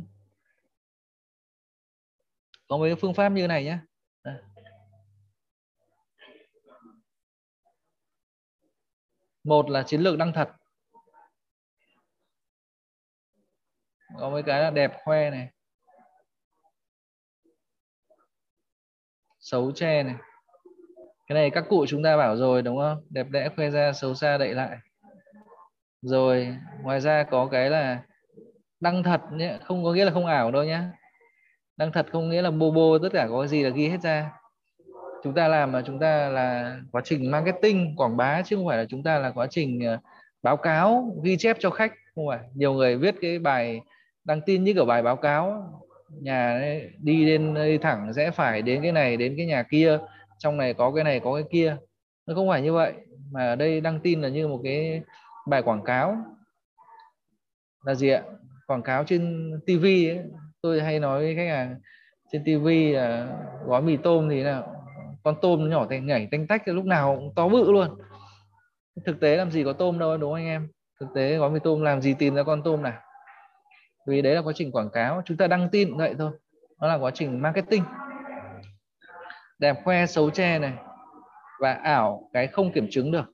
có 2.68 2.76
mấy 2.76 2.90
cái 2.90 2.96
phương 3.00 3.14
pháp 3.14 3.28
như 3.28 3.46
này 3.46 3.64
nhé. 3.64 3.78
Một 9.46 9.70
là 9.70 9.82
chiến 9.82 10.00
lược 10.00 10.18
đăng 10.18 10.32
thật. 10.32 10.48
Có 14.18 14.30
mấy 14.30 14.42
cái 14.42 14.60
là 14.60 14.70
đẹp, 14.70 14.92
khoe 15.04 15.30
này. 15.30 15.48
Xấu 19.38 19.72
che 19.72 20.02
này. 20.02 20.14
Cái 21.26 21.34
này 21.34 21.50
các 21.50 21.64
cụ 21.68 21.86
chúng 21.88 22.02
ta 22.02 22.16
bảo 22.16 22.36
rồi, 22.36 22.62
đúng 22.62 22.78
không? 22.78 23.06
Đẹp 23.10 23.26
đẽ, 23.30 23.48
khoe 23.56 23.70
ra, 23.70 23.92
xấu 23.92 24.14
xa, 24.14 24.38
đậy 24.38 24.54
lại. 24.54 24.78
Rồi, 26.02 26.56
ngoài 26.82 27.00
ra 27.00 27.24
có 27.30 27.48
cái 27.52 27.70
là 27.70 28.02
đăng 28.80 29.02
thật 29.02 29.20
nhé. 29.32 29.58
Không 29.64 29.84
có 29.84 29.92
nghĩa 29.92 30.04
là 30.04 30.12
không 30.12 30.26
ảo 30.26 30.50
đâu 30.50 30.64
nhé 30.64 30.80
đăng 31.76 31.92
thật 31.92 32.06
không 32.12 32.28
nghĩa 32.28 32.42
là 32.42 32.50
bô 32.50 32.70
bô, 32.70 32.98
tất 32.98 33.08
cả 33.12 33.26
có 33.30 33.40
cái 33.40 33.48
gì 33.48 33.62
là 33.62 33.70
ghi 33.70 33.88
hết 33.88 34.00
ra 34.02 34.35
chúng 35.26 35.34
ta 35.34 35.48
làm 35.48 35.72
mà 35.72 35.82
chúng 35.86 35.98
ta 35.98 36.28
là 36.28 36.76
quá 36.92 37.02
trình 37.04 37.30
marketing 37.30 37.96
quảng 37.96 38.16
bá 38.16 38.42
chứ 38.42 38.56
không 38.56 38.66
phải 38.66 38.78
là 38.78 38.84
chúng 38.88 39.02
ta 39.02 39.18
là 39.18 39.30
quá 39.30 39.46
trình 39.50 39.80
ờ, 39.84 39.98
báo 40.42 40.56
cáo 40.56 41.16
ghi 41.24 41.36
chép 41.36 41.56
cho 41.60 41.70
khách 41.70 41.92
không 42.14 42.26
phải. 42.28 42.38
Nhiều 42.54 42.72
người 42.72 42.96
viết 42.96 43.14
cái 43.20 43.38
bài 43.38 43.80
đăng 44.24 44.40
tin 44.40 44.64
như 44.64 44.74
kiểu 44.74 44.84
bài 44.84 45.02
báo 45.02 45.16
cáo 45.16 45.72
nhà 46.08 46.52
ấy, 46.52 46.90
đi 46.98 47.24
lên 47.24 47.54
đi 47.54 47.78
thẳng 47.78 48.12
rẽ 48.12 48.30
phải 48.30 48.62
đến 48.62 48.82
cái 48.82 48.92
này 48.92 49.16
đến 49.16 49.34
cái 49.36 49.46
nhà 49.46 49.62
kia 49.62 49.98
trong 50.38 50.56
này 50.56 50.74
có 50.74 50.92
cái 50.94 51.04
này 51.04 51.20
có 51.20 51.34
cái 51.34 51.44
kia. 51.50 51.76
Nó 52.26 52.34
không 52.34 52.48
phải 52.48 52.62
như 52.62 52.72
vậy 52.72 52.92
mà 53.30 53.46
ở 53.46 53.56
đây 53.56 53.80
đăng 53.80 54.00
tin 54.00 54.22
là 54.22 54.28
như 54.28 54.48
một 54.48 54.60
cái 54.64 55.02
bài 55.48 55.62
quảng 55.62 55.84
cáo. 55.84 56.16
Là 57.84 57.94
gì 57.94 58.08
ạ? 58.08 58.22
Quảng 58.66 58.82
cáo 58.82 59.04
trên 59.04 59.52
TV 59.66 59.86
tôi 60.62 60.82
hay 60.82 61.00
nói 61.00 61.20
với 61.20 61.36
khách 61.36 61.48
hàng 61.48 61.76
trên 62.32 62.44
TV 62.44 62.66
là 62.94 63.28
gói 63.66 63.82
mì 63.82 63.96
tôm 63.96 64.28
thì 64.30 64.42
nào? 64.42 64.75
Con 65.26 65.36
tôm 65.42 65.70
nhỏ 65.70 65.86
thành 65.90 66.06
nhảy 66.06 66.28
tanh 66.30 66.46
tách 66.46 66.68
lúc 66.68 66.84
nào 66.84 67.16
cũng 67.16 67.32
to 67.34 67.48
bự 67.48 67.72
luôn. 67.72 67.98
Thực 69.06 69.20
tế 69.20 69.36
làm 69.36 69.50
gì 69.50 69.64
có 69.64 69.72
tôm 69.72 69.98
đâu 69.98 70.16
đúng 70.16 70.30
không 70.30 70.40
anh 70.40 70.46
em? 70.46 70.68
Thực 71.00 71.06
tế 71.14 71.36
gói 71.36 71.50
mì 71.50 71.58
tôm 71.64 71.82
làm 71.82 72.02
gì 72.02 72.14
tìm 72.18 72.34
ra 72.34 72.42
con 72.42 72.62
tôm 72.62 72.82
nào? 72.82 73.00
Vì 74.06 74.22
đấy 74.22 74.34
là 74.34 74.42
quá 74.42 74.52
trình 74.56 74.72
quảng 74.72 74.90
cáo 74.90 75.22
chúng 75.24 75.36
ta 75.36 75.46
đăng 75.46 75.68
tin 75.72 75.88
cũng 75.88 75.98
vậy 75.98 76.14
thôi. 76.18 76.32
Nó 76.80 76.88
là 76.88 76.94
quá 76.94 77.10
trình 77.14 77.42
marketing. 77.42 77.84
Đẹp 79.58 79.76
khoe 79.84 80.06
xấu 80.06 80.30
che 80.30 80.58
này. 80.58 80.74
Và 81.60 81.72
ảo 81.72 82.30
cái 82.32 82.46
không 82.46 82.72
kiểm 82.72 82.86
chứng 82.90 83.12
được. 83.12 83.32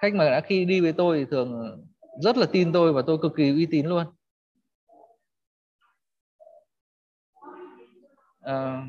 Khách 0.00 0.14
mà 0.14 0.24
đã 0.30 0.40
khi 0.40 0.64
đi 0.64 0.80
với 0.80 0.92
tôi 0.92 1.18
thì 1.18 1.24
thường 1.30 1.80
rất 2.22 2.36
là 2.36 2.46
tin 2.52 2.72
tôi 2.72 2.92
và 2.92 3.02
tôi 3.06 3.18
cực 3.22 3.32
kỳ 3.36 3.50
uy 3.50 3.66
tín 3.66 3.86
luôn. 3.86 4.06
À, 8.40 8.86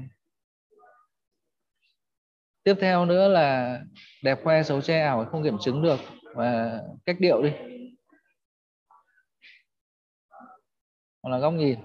tiếp 2.64 2.76
theo 2.82 3.06
nữa 3.06 3.28
là 3.28 3.80
đẹp 4.24 4.40
khoe 4.44 4.64
xấu 4.64 4.82
che 4.82 5.02
ảo 5.02 5.26
không 5.26 5.44
kiểm 5.44 5.58
chứng 5.62 5.82
được. 5.82 6.00
Và 6.36 6.82
cách 7.06 7.16
điệu 7.20 7.42
đi. 7.44 7.52
Hoặc 11.24 11.30
là 11.32 11.40
góc 11.40 11.54
nhìn. 11.54 11.80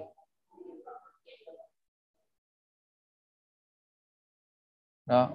Đó. 5.07 5.31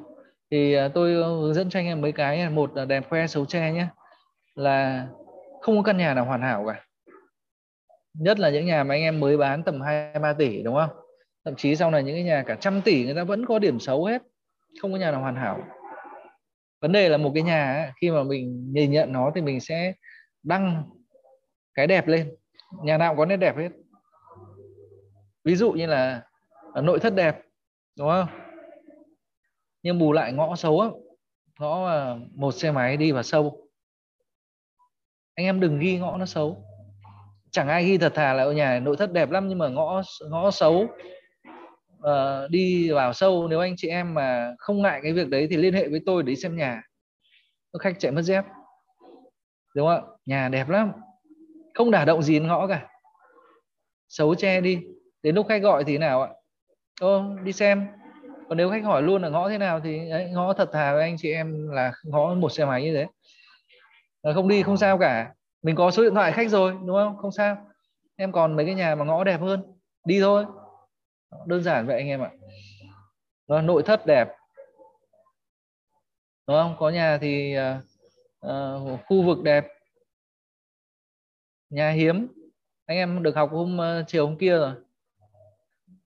Thì 0.52 0.74
à, 0.74 0.90
tôi 0.94 1.14
hướng 1.14 1.54
dẫn 1.54 1.70
cho 1.70 1.80
anh 1.80 1.86
em 1.86 2.02
mấy 2.02 2.12
cái 2.12 2.50
một 2.50 2.76
là 2.76 2.86
đẹp 2.86 3.10
khoe 3.10 3.28
xấu 3.28 3.46
che 3.46 3.72
nhé. 3.72 3.88
Là 4.56 5.08
không 5.62 5.78
có 5.78 5.84
căn 5.84 5.98
nhà 5.98 6.14
nào 6.14 6.26
hoàn 6.26 6.42
hảo 6.42 6.66
cả. 6.68 6.86
Nhất 8.14 8.40
là 8.40 8.50
những 8.50 8.66
nhà 8.66 8.84
mà 8.84 8.96
anh 8.96 9.02
em 9.02 9.20
mới 9.20 9.38
bán 9.38 9.64
tầm 9.64 9.82
hai, 9.82 10.14
ba 10.22 10.34
tỷ, 10.34 10.64
đúng 10.64 10.76
không? 10.76 10.90
Thậm 11.46 11.56
chí 11.56 11.76
sau 11.76 11.92
này 11.92 12.04
những 12.04 12.16
cái 12.16 12.24
nhà 12.24 12.44
cả 12.48 12.58
trăm 12.60 12.82
tỷ 12.82 13.06
người 13.06 13.16
ta 13.16 13.24
vẫn 13.24 13.46
có 13.46 13.60
điểm 13.60 13.80
xấu 13.80 14.06
hết 14.06 14.22
không 14.80 14.92
có 14.92 14.98
nhà 14.98 15.12
nào 15.12 15.22
hoàn 15.22 15.36
hảo. 15.36 15.64
Vấn 16.82 16.92
đề 16.92 17.10
là 17.10 17.18
một 17.18 17.32
cái 17.34 17.44
nhà 17.44 17.74
ấy, 17.74 17.92
khi 18.02 18.12
mà 18.12 18.24
mình 18.24 18.74
nhìn 18.74 18.92
nhận 18.92 19.12
nó 19.12 19.32
thì 19.36 19.42
mình 19.42 19.60
sẽ 19.60 19.94
đăng 20.44 20.84
cái 21.74 21.88
đẹp 21.88 22.08
lên. 22.08 22.36
Nhà 22.84 22.98
nào 22.98 23.16
có 23.16 23.26
nét 23.26 23.38
đẹp 23.38 23.58
hết. 23.58 23.70
Ví 25.44 25.56
dụ 25.56 25.72
như 25.72 25.86
là 25.86 26.24
à, 26.74 26.82
nội 26.82 27.00
thất 27.00 27.16
đẹp 27.16 27.42
đúng 27.98 28.10
không? 28.10 28.28
Nhưng 29.84 30.00
bù 30.00 30.12
lại 30.12 30.34
ngõ 30.34 30.56
xấu 30.56 30.80
á 30.80 30.90
ngõ 31.60 31.90
một 32.36 32.52
xe 32.52 32.72
máy 32.72 32.98
đi 32.98 33.12
vào 33.12 33.24
sâu. 33.24 33.68
Anh 35.36 35.46
em 35.46 35.60
đừng 35.60 35.80
ghi 35.80 36.00
ngõ 36.00 36.18
nó 36.18 36.26
xấu. 36.26 36.64
Chẳng 37.52 37.68
ai 37.68 37.86
ghi 37.86 37.98
thật 37.98 38.14
thà 38.16 38.34
là 38.34 38.44
ở 38.44 38.52
nhà 38.52 38.80
nội 38.80 38.98
thất 38.98 39.12
đẹp 39.12 39.30
lắm 39.30 39.48
nhưng 39.48 39.58
mà 39.58 39.68
ngõ 39.68 40.02
ngõ 40.30 40.52
xấu 40.52 40.88
uh, 42.06 42.50
đi 42.50 42.92
vào 42.92 43.14
sâu 43.14 43.48
nếu 43.48 43.60
anh 43.60 43.74
chị 43.78 43.88
em 43.88 44.14
mà 44.14 44.54
không 44.58 44.82
ngại 44.82 45.00
cái 45.04 45.14
việc 45.14 45.30
đấy 45.30 45.48
thì 45.50 45.58
liên 45.58 45.74
hệ 45.74 45.88
với 45.88 46.02
tôi 46.06 46.24
để 46.24 46.36
xem 46.36 46.58
nhà. 46.58 46.82
Khách 47.80 48.00
chạy 48.00 48.12
mất 48.12 48.22
dép. 48.22 48.46
Đúng 49.76 49.88
không 49.88 49.96
ạ? 49.96 50.18
Nhà 50.26 50.50
đẹp 50.50 50.70
lắm. 50.70 50.92
Không 51.74 51.92
đả 51.92 52.06
động 52.06 52.22
gì 52.22 52.34
đến 52.34 52.48
ngõ 52.48 52.68
cả. 52.68 52.88
Xấu 54.08 54.36
che 54.36 54.62
đi. 54.62 54.82
Đến 55.24 55.36
lúc 55.36 55.46
khách 55.50 55.62
gọi 55.62 55.84
thì 55.84 55.98
nào 55.98 56.22
ạ? 56.22 56.30
Ô 57.02 57.24
đi 57.44 57.52
xem. 57.52 57.88
Còn 58.50 58.58
nếu 58.58 58.70
khách 58.70 58.84
hỏi 58.84 59.02
luôn 59.02 59.22
là 59.22 59.30
ngõ 59.30 59.50
thế 59.50 59.58
nào 59.58 59.80
thì 59.80 60.10
ấy, 60.10 60.30
ngõ 60.30 60.54
thật 60.54 60.70
thà 60.74 60.94
với 60.94 61.02
anh 61.02 61.16
chị 61.18 61.32
em 61.32 61.70
là 61.70 61.92
ngõ 62.04 62.34
một 62.34 62.50
xe 62.50 62.66
máy 62.66 62.84
như 62.84 62.94
thế. 62.96 63.08
Ờ, 64.22 64.34
không 64.34 64.48
đi 64.48 64.64
không 64.64 64.78
sao 64.78 64.98
cả. 64.98 65.34
Mình 65.64 65.76
có 65.76 65.92
số 65.92 66.04
điện 66.04 66.16
thoại 66.16 66.32
khách 66.32 66.50
rồi 66.50 66.72
đúng 66.86 66.96
không? 66.96 67.18
Không 67.18 67.32
sao. 67.32 67.58
Em 68.16 68.32
còn 68.32 68.56
mấy 68.56 68.66
cái 68.66 68.76
nhà 68.76 68.96
mà 68.96 69.06
ngõ 69.06 69.24
đẹp 69.24 69.42
hơn. 69.42 69.64
Đi 70.06 70.20
thôi 70.22 70.46
đơn 71.46 71.64
giản 71.64 71.88
vậy 71.88 71.98
anh 71.98 72.08
em 72.08 72.22
ạ. 72.22 72.32
Đó, 73.48 73.62
nội 73.62 73.84
thất 73.86 74.06
đẹp. 74.06 74.28
Đúng 76.48 76.58
không? 76.58 76.76
Có 76.80 76.90
nhà 76.90 77.18
thì 77.22 77.56
uh, 77.58 77.64
uh, 78.48 79.00
khu 79.06 79.24
vực 79.24 79.44
đẹp. 79.44 79.68
Nhà 81.70 81.90
hiếm. 81.90 82.28
Anh 82.86 82.98
em 82.98 83.24
được 83.24 83.36
học 83.36 83.50
hôm 83.52 83.80
uh, 83.80 84.08
chiều 84.08 84.28
hôm 84.28 84.38
kia 84.38 84.58
rồi. 84.58 84.74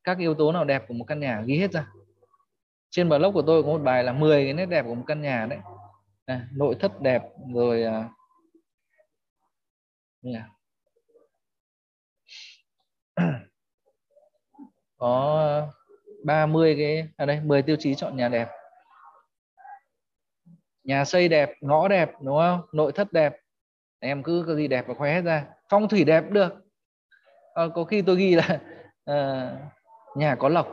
Các 0.04 0.18
yếu 0.18 0.34
tố 0.34 0.52
nào 0.52 0.66
đẹp 0.66 0.86
của 0.88 0.94
một 0.94 1.06
căn 1.08 1.20
nhà? 1.20 1.42
Ghi 1.46 1.58
hết 1.58 1.72
ra. 1.72 1.88
Trên 2.90 3.10
blog 3.10 3.34
của 3.34 3.42
tôi 3.42 3.64
có 3.64 3.70
một 3.70 3.82
bài 3.84 4.04
là 4.04 4.14
10 4.14 4.44
cái 4.46 4.54
nét 4.54 4.66
đẹp 4.66 4.86
của 4.88 4.96
một 4.96 5.04
căn 5.08 5.22
nhà 5.22 5.46
đấy. 5.50 5.60
À, 6.26 6.48
nội 6.52 6.76
thất 6.80 7.02
đẹp 7.02 7.24
rồi 7.54 7.84
uh, 7.88 8.06
yeah. 10.24 10.46
có 14.98 15.40
ờ, 15.40 15.68
30 16.24 16.76
cái 16.78 16.98
ở 16.98 17.06
à 17.18 17.26
đây 17.26 17.40
10 17.44 17.62
tiêu 17.62 17.76
chí 17.80 17.96
chọn 17.96 18.18
nhà 18.18 18.30
đẹp. 18.30 18.48
Nhà 20.84 21.06
xây 21.06 21.28
đẹp 21.30 21.52
ngõ 21.62 21.88
đẹp 21.88 22.12
đúng 22.22 22.38
không? 22.38 22.62
Nội 22.72 22.92
thất 22.92 23.14
đẹp. 23.14 23.38
Em 24.00 24.24
cứ 24.24 24.44
cái 24.48 24.56
gì 24.56 24.68
đẹp 24.68 24.88
và 24.88 24.94
khoe 24.94 25.14
hết 25.14 25.22
ra. 25.22 25.46
Phong 25.70 25.88
thủy 25.88 26.04
đẹp 26.04 26.24
được. 26.30 26.54
À, 27.54 27.64
có 27.76 27.84
khi 27.84 28.02
tôi 28.02 28.16
ghi 28.16 28.36
là 28.36 28.60
à, 29.06 29.52
nhà 30.16 30.36
có 30.36 30.50
lộc. 30.50 30.68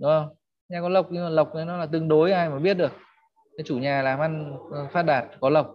Đúng 0.00 0.10
không? 0.10 0.34
Nhà 0.68 0.80
có 0.80 0.88
lộc 0.88 1.06
nhưng 1.10 1.24
mà 1.24 1.30
lộc 1.30 1.54
nó 1.54 1.76
là 1.76 1.86
tương 1.86 2.08
đối 2.08 2.32
ai 2.32 2.48
mà 2.48 2.58
biết 2.58 2.74
được. 2.74 2.92
Cái 3.56 3.64
chủ 3.64 3.78
nhà 3.78 4.02
làm 4.02 4.20
ăn 4.20 4.56
phát 4.92 5.02
đạt 5.02 5.24
có 5.40 5.50
lộc. 5.50 5.74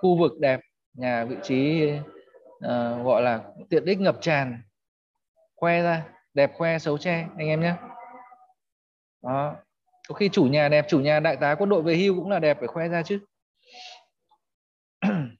Khu 0.00 0.18
vực 0.18 0.32
đẹp 0.40 0.60
nhà 0.94 1.24
vị 1.24 1.36
trí 1.42 1.90
uh, 2.64 3.04
gọi 3.04 3.22
là 3.22 3.44
tiện 3.70 3.84
ích 3.84 4.00
ngập 4.00 4.16
tràn 4.20 4.62
khoe 5.58 5.82
ra, 5.82 6.04
đẹp 6.34 6.50
khoe 6.54 6.78
xấu 6.78 6.98
che, 6.98 7.26
anh 7.38 7.48
em 7.48 7.60
nhé 7.60 7.74
đó 9.22 9.56
có 10.08 10.14
khi 10.14 10.28
chủ 10.32 10.44
nhà 10.44 10.68
đẹp, 10.68 10.86
chủ 10.88 11.00
nhà 11.00 11.20
đại 11.20 11.36
tá 11.40 11.54
quân 11.58 11.68
đội 11.68 11.82
về 11.82 11.96
hưu 11.96 12.14
cũng 12.14 12.30
là 12.30 12.38
đẹp 12.38 12.56
phải 12.58 12.68
khoe 12.68 12.88
ra 12.88 13.02
chứ 13.02 13.20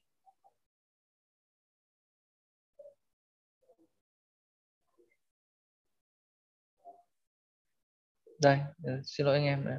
đây 8.41 8.59
ờ, 8.83 9.01
xin 9.05 9.25
lỗi 9.25 9.35
anh 9.35 9.45
em 9.45 9.65
đây. 9.65 9.77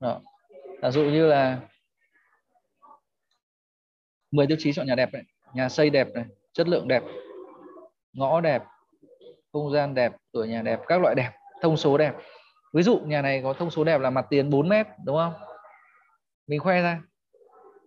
Đó. 0.00 0.22
giả 0.82 0.90
dụ 0.90 1.02
như 1.04 1.26
là 1.26 1.68
10 4.30 4.46
tiêu 4.46 4.56
chí 4.60 4.72
chọn 4.72 4.86
nhà 4.86 4.94
đẹp 4.94 5.08
đấy 5.12 5.22
nhà 5.54 5.68
xây 5.68 5.90
đẹp 5.90 6.08
này 6.14 6.24
chất 6.52 6.68
lượng 6.68 6.88
đẹp 6.88 7.02
ngõ 8.12 8.40
đẹp 8.40 8.62
không 9.52 9.72
gian 9.72 9.94
đẹp 9.94 10.12
tuổi 10.32 10.48
nhà 10.48 10.62
đẹp 10.62 10.80
các 10.88 11.00
loại 11.00 11.14
đẹp 11.14 11.30
thông 11.64 11.76
số 11.76 11.98
đẹp. 11.98 12.14
Ví 12.72 12.82
dụ 12.82 12.98
nhà 12.98 13.22
này 13.22 13.42
có 13.42 13.52
thông 13.52 13.70
số 13.70 13.84
đẹp 13.84 14.00
là 14.00 14.10
mặt 14.10 14.26
tiền 14.30 14.50
4 14.50 14.68
mét 14.68 14.86
đúng 15.04 15.16
không? 15.16 15.32
Mình 16.46 16.60
khoe 16.60 16.82
ra. 16.82 17.02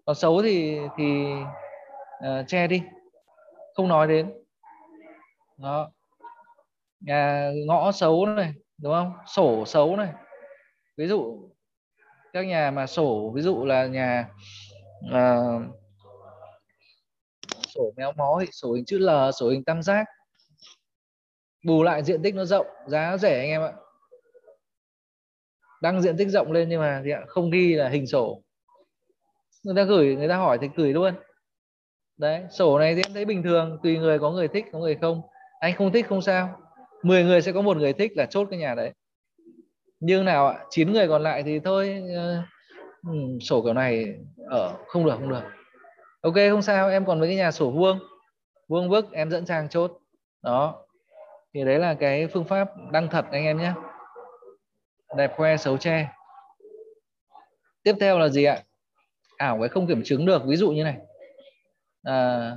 Còn 0.05 0.15
xấu 0.15 0.41
thì 0.41 0.79
thì 0.97 1.33
uh, 2.17 2.47
che 2.47 2.67
đi. 2.67 2.81
Không 3.75 3.87
nói 3.87 4.07
đến. 4.07 4.33
Đó. 5.57 5.91
Nhà 6.99 7.51
ngõ 7.67 7.91
xấu 7.91 8.25
này 8.25 8.53
đúng 8.77 8.93
không? 8.93 9.13
Sổ 9.35 9.65
xấu 9.65 9.95
này. 9.95 10.13
Ví 10.97 11.07
dụ 11.07 11.49
các 12.33 12.45
nhà 12.45 12.71
mà 12.71 12.87
sổ 12.87 13.31
ví 13.35 13.41
dụ 13.41 13.65
là 13.65 13.85
nhà 13.85 14.29
uh, 15.05 15.61
sổ 17.77 17.93
méo 17.97 18.11
mó 18.11 18.37
thì 18.41 18.47
sổ 18.51 18.73
hình 18.73 18.85
chữ 18.85 18.97
L 18.97 19.09
sổ 19.39 19.49
hình 19.49 19.63
tam 19.63 19.81
giác. 19.81 20.05
Bù 21.65 21.83
lại 21.83 22.03
diện 22.03 22.21
tích 22.21 22.35
nó 22.35 22.45
rộng 22.45 22.67
giá 22.87 23.17
rẻ 23.17 23.39
anh 23.39 23.49
em 23.49 23.61
ạ. 23.61 23.73
Đăng 25.81 26.01
diện 26.01 26.17
tích 26.17 26.29
rộng 26.29 26.51
lên 26.51 26.69
nhưng 26.69 26.81
mà 26.81 27.01
thì 27.05 27.11
không 27.27 27.51
ghi 27.51 27.73
là 27.73 27.89
hình 27.89 28.07
sổ. 28.07 28.41
Người 29.63 29.75
ta 29.75 29.83
gửi 29.83 30.15
người 30.15 30.29
ta 30.29 30.37
hỏi 30.37 30.57
thì 30.61 30.67
gửi 30.75 30.93
luôn. 30.93 31.13
Đấy 32.17 32.43
sổ 32.51 32.79
này 32.79 32.95
thì 32.95 33.01
em 33.05 33.13
thấy 33.13 33.25
bình 33.25 33.43
thường 33.43 33.79
tùy 33.83 33.97
người 33.97 34.19
có 34.19 34.31
người 34.31 34.47
thích 34.47 34.65
có 34.71 34.79
người 34.79 34.95
không. 35.01 35.21
Anh 35.59 35.75
không 35.75 35.91
thích 35.91 36.05
không 36.09 36.21
sao. 36.21 36.61
10 37.03 37.23
người 37.23 37.41
sẽ 37.41 37.51
có 37.51 37.61
một 37.61 37.77
người 37.77 37.93
thích 37.93 38.11
là 38.15 38.25
chốt 38.25 38.47
cái 38.49 38.59
nhà 38.59 38.75
đấy. 38.75 38.93
Nhưng 39.99 40.25
nào 40.25 40.47
ạ 40.47 40.65
chín 40.69 40.91
người 40.91 41.07
còn 41.07 41.23
lại 41.23 41.43
thì 41.43 41.59
thôi 41.59 42.03
uh, 43.09 43.43
sổ 43.43 43.61
kiểu 43.61 43.73
này 43.73 44.05
ở 44.49 44.73
không 44.87 45.05
được 45.05 45.15
không 45.19 45.29
được 45.29 45.56
ok 46.27 46.35
không 46.51 46.61
sao 46.61 46.89
em 46.89 47.05
còn 47.05 47.19
với 47.19 47.29
cái 47.29 47.37
nhà 47.37 47.51
sổ 47.51 47.71
vuông. 47.71 47.99
Vuông 48.67 48.89
vức 48.89 49.11
em 49.11 49.31
dẫn 49.31 49.45
trang 49.45 49.69
chốt. 49.69 49.91
Đó. 50.41 50.85
Thì 51.53 51.65
đấy 51.65 51.79
là 51.79 51.93
cái 51.93 52.27
phương 52.27 52.45
pháp 52.45 52.69
đăng 52.91 53.09
thật 53.09 53.25
anh 53.31 53.43
em 53.43 53.57
nhé. 53.57 53.73
Đẹp 55.15 55.33
khoe 55.35 55.57
xấu 55.57 55.77
che 55.77 56.07
tiếp 57.83 57.95
theo 57.99 58.19
là 58.19 58.29
gì 58.29 58.43
ạ? 58.43 58.63
Ảo 59.37 59.57
cái 59.59 59.69
không 59.69 59.87
kiểm 59.87 60.01
chứng 60.05 60.25
được. 60.25 60.41
Ví 60.45 60.55
dụ 60.55 60.71
như 60.71 60.83
này. 60.83 60.97
À, 62.03 62.51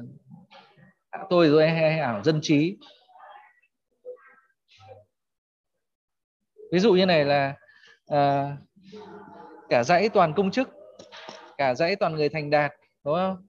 tôi 1.31 1.49
rồi 1.49 1.69
hay, 1.69 1.91
hay 1.91 2.01
ảo 2.01 2.23
dân 2.23 2.41
trí. 2.43 2.79
Ví 6.73 6.79
dụ 6.79 6.93
như 6.93 7.07
này 7.07 7.25
là 7.25 7.55
à, 8.07 8.57
cả 9.69 9.85
dãy 9.85 10.09
toàn 10.09 10.33
công 10.37 10.51
chức 10.51 10.69
cả 11.59 11.75
dãy 11.75 11.97
toàn 11.97 12.15
người 12.15 12.29
thành 12.29 12.51
đạt 12.51 12.73
đúng 13.05 13.15
không? 13.15 13.47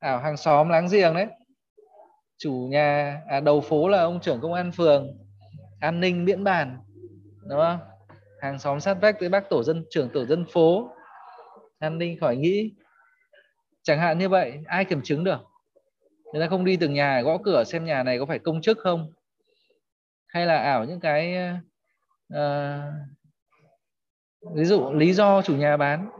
Ảo 0.00 0.18
hàng 0.18 0.36
xóm 0.36 0.68
láng 0.68 0.88
giềng 0.90 1.14
đấy. 1.14 1.26
Chủ 2.38 2.68
nhà 2.70 3.20
à, 3.28 3.40
đầu 3.40 3.60
phố 3.60 3.88
là 3.88 4.02
ông 4.02 4.20
trưởng 4.20 4.40
công 4.40 4.54
an 4.54 4.72
phường. 4.72 5.18
An 5.80 6.00
ninh 6.00 6.24
miễn 6.24 6.44
bàn 6.44 6.78
đúng 7.48 7.60
không? 7.60 7.78
Hàng 8.40 8.58
xóm 8.58 8.80
sát 8.80 8.94
vách 9.00 9.20
với 9.20 9.28
bác 9.28 9.48
tổ 9.50 9.62
dân 9.62 9.84
trưởng 9.90 10.08
tổ 10.08 10.24
dân 10.24 10.44
phố. 10.52 10.90
An 11.78 11.98
ninh 11.98 12.20
khỏi 12.20 12.36
nghĩ. 12.36 12.72
Chẳng 13.82 13.98
hạn 13.98 14.18
như 14.18 14.28
vậy 14.28 14.58
ai 14.66 14.84
kiểm 14.84 15.02
chứng 15.02 15.24
được? 15.24 15.40
Người 16.32 16.42
ta 16.42 16.48
không 16.48 16.64
đi 16.64 16.76
từng 16.76 16.94
nhà 16.94 17.20
gõ 17.20 17.38
cửa 17.44 17.64
xem 17.64 17.84
nhà 17.84 18.02
này 18.02 18.18
có 18.18 18.26
phải 18.26 18.38
công 18.38 18.62
chức 18.62 18.78
không? 18.78 19.12
Hay 20.26 20.46
là 20.46 20.56
ảo 20.58 20.84
những 20.84 21.00
cái 21.00 21.36
uh, 22.34 22.38
ví 24.54 24.64
dụ 24.64 24.92
lý 24.92 25.12
do 25.12 25.42
chủ 25.42 25.56
nhà 25.56 25.76
bán. 25.76 26.10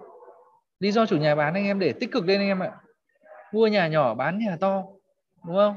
Lý 0.80 0.92
do 0.92 1.06
chủ 1.06 1.16
nhà 1.16 1.34
bán 1.34 1.54
anh 1.54 1.64
em 1.64 1.78
để 1.78 1.92
tích 2.00 2.12
cực 2.12 2.24
lên 2.26 2.40
anh 2.40 2.48
em 2.48 2.62
ạ 2.62 2.72
mua 3.52 3.66
nhà 3.66 3.88
nhỏ 3.88 4.14
bán 4.14 4.38
nhà 4.38 4.56
to 4.60 4.82
đúng 5.46 5.56
không? 5.56 5.76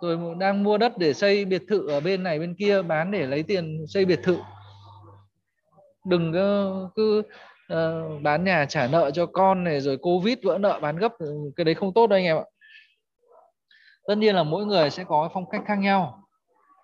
Rồi 0.00 0.34
đang 0.38 0.62
mua 0.62 0.78
đất 0.78 0.98
để 0.98 1.14
xây 1.14 1.44
biệt 1.44 1.62
thự 1.68 1.88
ở 1.88 2.00
bên 2.00 2.22
này 2.22 2.38
bên 2.38 2.54
kia 2.54 2.82
bán 2.82 3.10
để 3.10 3.26
lấy 3.26 3.42
tiền 3.42 3.84
xây 3.88 4.04
biệt 4.04 4.20
thự. 4.22 4.38
Đừng 6.04 6.32
cứ, 6.32 6.88
cứ 6.94 7.22
uh, 7.72 8.22
bán 8.22 8.44
nhà 8.44 8.66
trả 8.68 8.86
nợ 8.86 9.10
cho 9.10 9.26
con 9.26 9.64
này 9.64 9.80
rồi 9.80 9.96
covid 9.96 10.38
vỡ 10.42 10.58
nợ 10.58 10.78
bán 10.82 10.96
gấp 10.96 11.12
cái 11.56 11.64
đấy 11.64 11.74
không 11.74 11.94
tốt 11.94 12.06
đâu 12.06 12.16
anh 12.16 12.24
em 12.24 12.36
ạ. 12.36 12.44
Tất 14.06 14.14
nhiên 14.18 14.34
là 14.34 14.42
mỗi 14.42 14.66
người 14.66 14.90
sẽ 14.90 15.04
có 15.04 15.30
phong 15.34 15.50
cách 15.50 15.62
khác 15.66 15.78
nhau. 15.78 16.22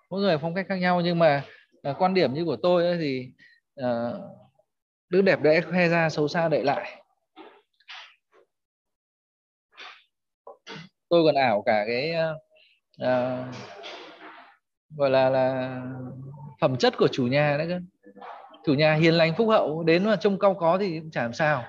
Mỗi 0.09 0.21
người 0.21 0.37
phong 0.37 0.55
cách 0.55 0.65
khác 0.69 0.75
nhau 0.75 1.01
nhưng 1.01 1.19
mà 1.19 1.43
uh, 1.89 1.95
quan 2.01 2.13
điểm 2.13 2.33
như 2.33 2.45
của 2.45 2.55
tôi 2.55 2.85
ấy 2.85 2.97
thì 2.97 3.31
uh, 3.81 4.21
đứa 5.09 5.21
đẹp 5.21 5.41
đẽ 5.41 5.61
khoe 5.61 5.87
ra 5.87 6.09
xấu 6.09 6.27
xa 6.27 6.49
đậy 6.49 6.63
lại. 6.63 7.04
Tôi 11.15 11.23
còn 11.25 11.35
ảo 11.35 11.63
cả 11.65 11.83
cái 11.87 12.13
uh, 13.03 13.55
gọi 14.97 15.09
là 15.09 15.29
là 15.29 15.81
phẩm 16.61 16.77
chất 16.77 16.97
của 16.97 17.07
chủ 17.07 17.27
nhà 17.27 17.57
đấy 17.57 17.67
cơ. 17.69 17.79
Chủ 18.65 18.73
nhà 18.73 18.93
hiền 18.93 19.13
lành 19.13 19.33
phúc 19.37 19.47
hậu 19.49 19.83
đến 19.83 20.05
mà 20.05 20.15
trông 20.15 20.39
cau 20.39 20.53
có 20.53 20.77
thì 20.77 20.99
cũng 20.99 21.11
chả 21.11 21.21
làm 21.21 21.33
sao. 21.33 21.63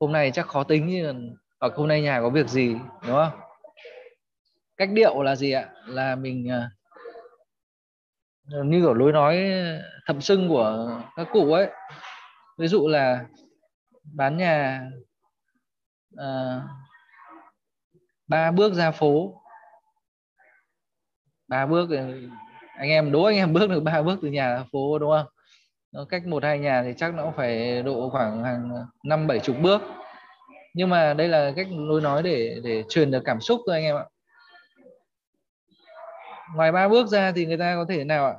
Hôm 0.00 0.12
nay 0.12 0.30
chắc 0.30 0.46
khó 0.46 0.64
tính 0.64 0.86
như 0.86 1.12
hoặc 1.60 1.72
hôm 1.76 1.88
nay 1.88 2.02
nhà 2.02 2.20
có 2.20 2.30
việc 2.30 2.48
gì 2.48 2.74
đúng 3.06 3.16
không? 3.16 3.40
Cách 4.76 4.88
điệu 4.92 5.22
là 5.22 5.36
gì 5.36 5.52
ạ? 5.52 5.68
Là 5.86 6.16
mình 6.16 6.48
uh, 8.50 8.66
như 8.66 8.80
kiểu 8.80 8.94
lối 8.94 9.12
nói 9.12 9.50
thậm 10.06 10.20
sưng 10.20 10.48
của 10.48 11.00
các 11.16 11.28
cụ 11.32 11.52
ấy. 11.52 11.68
Ví 12.58 12.68
dụ 12.68 12.88
là 12.88 13.24
bán 14.14 14.36
nhà 14.36 14.86
uh, 16.14 16.62
ba 18.28 18.50
bước 18.50 18.74
ra 18.74 18.90
phố. 18.90 19.42
Ba 21.48 21.66
bước 21.66 21.90
ừ, 21.90 22.28
anh 22.76 22.90
em 22.90 23.12
đố 23.12 23.22
anh 23.22 23.36
em 23.36 23.52
bước 23.52 23.70
được 23.70 23.80
ba 23.80 24.02
bước 24.02 24.18
từ 24.22 24.28
nhà 24.28 24.48
ra 24.48 24.64
phố 24.72 24.98
đúng 24.98 25.10
không? 25.10 25.26
Nó 25.92 26.04
cách 26.04 26.26
một 26.26 26.44
hai 26.44 26.58
nhà 26.58 26.82
thì 26.82 26.94
chắc 26.96 27.14
nó 27.14 27.32
phải 27.36 27.82
độ 27.82 28.10
khoảng 28.10 28.44
hàng 28.44 28.70
năm 29.04 29.26
bảy 29.26 29.38
chục 29.38 29.56
bước. 29.62 29.82
Nhưng 30.74 30.88
mà 30.88 31.14
đây 31.14 31.28
là 31.28 31.52
cách 31.56 31.66
lối 31.70 32.00
nói 32.00 32.22
để 32.22 32.60
để 32.64 32.84
truyền 32.88 33.10
được 33.10 33.22
cảm 33.24 33.40
xúc 33.40 33.60
thôi 33.66 33.76
anh 33.76 33.84
em 33.84 33.96
ạ. 33.96 34.04
Ngoài 36.54 36.72
ba 36.72 36.88
bước 36.88 37.06
ra 37.06 37.32
thì 37.32 37.46
người 37.46 37.56
ta 37.56 37.74
có 37.74 37.84
thể 37.88 38.04
nào 38.04 38.26
ạ? 38.26 38.34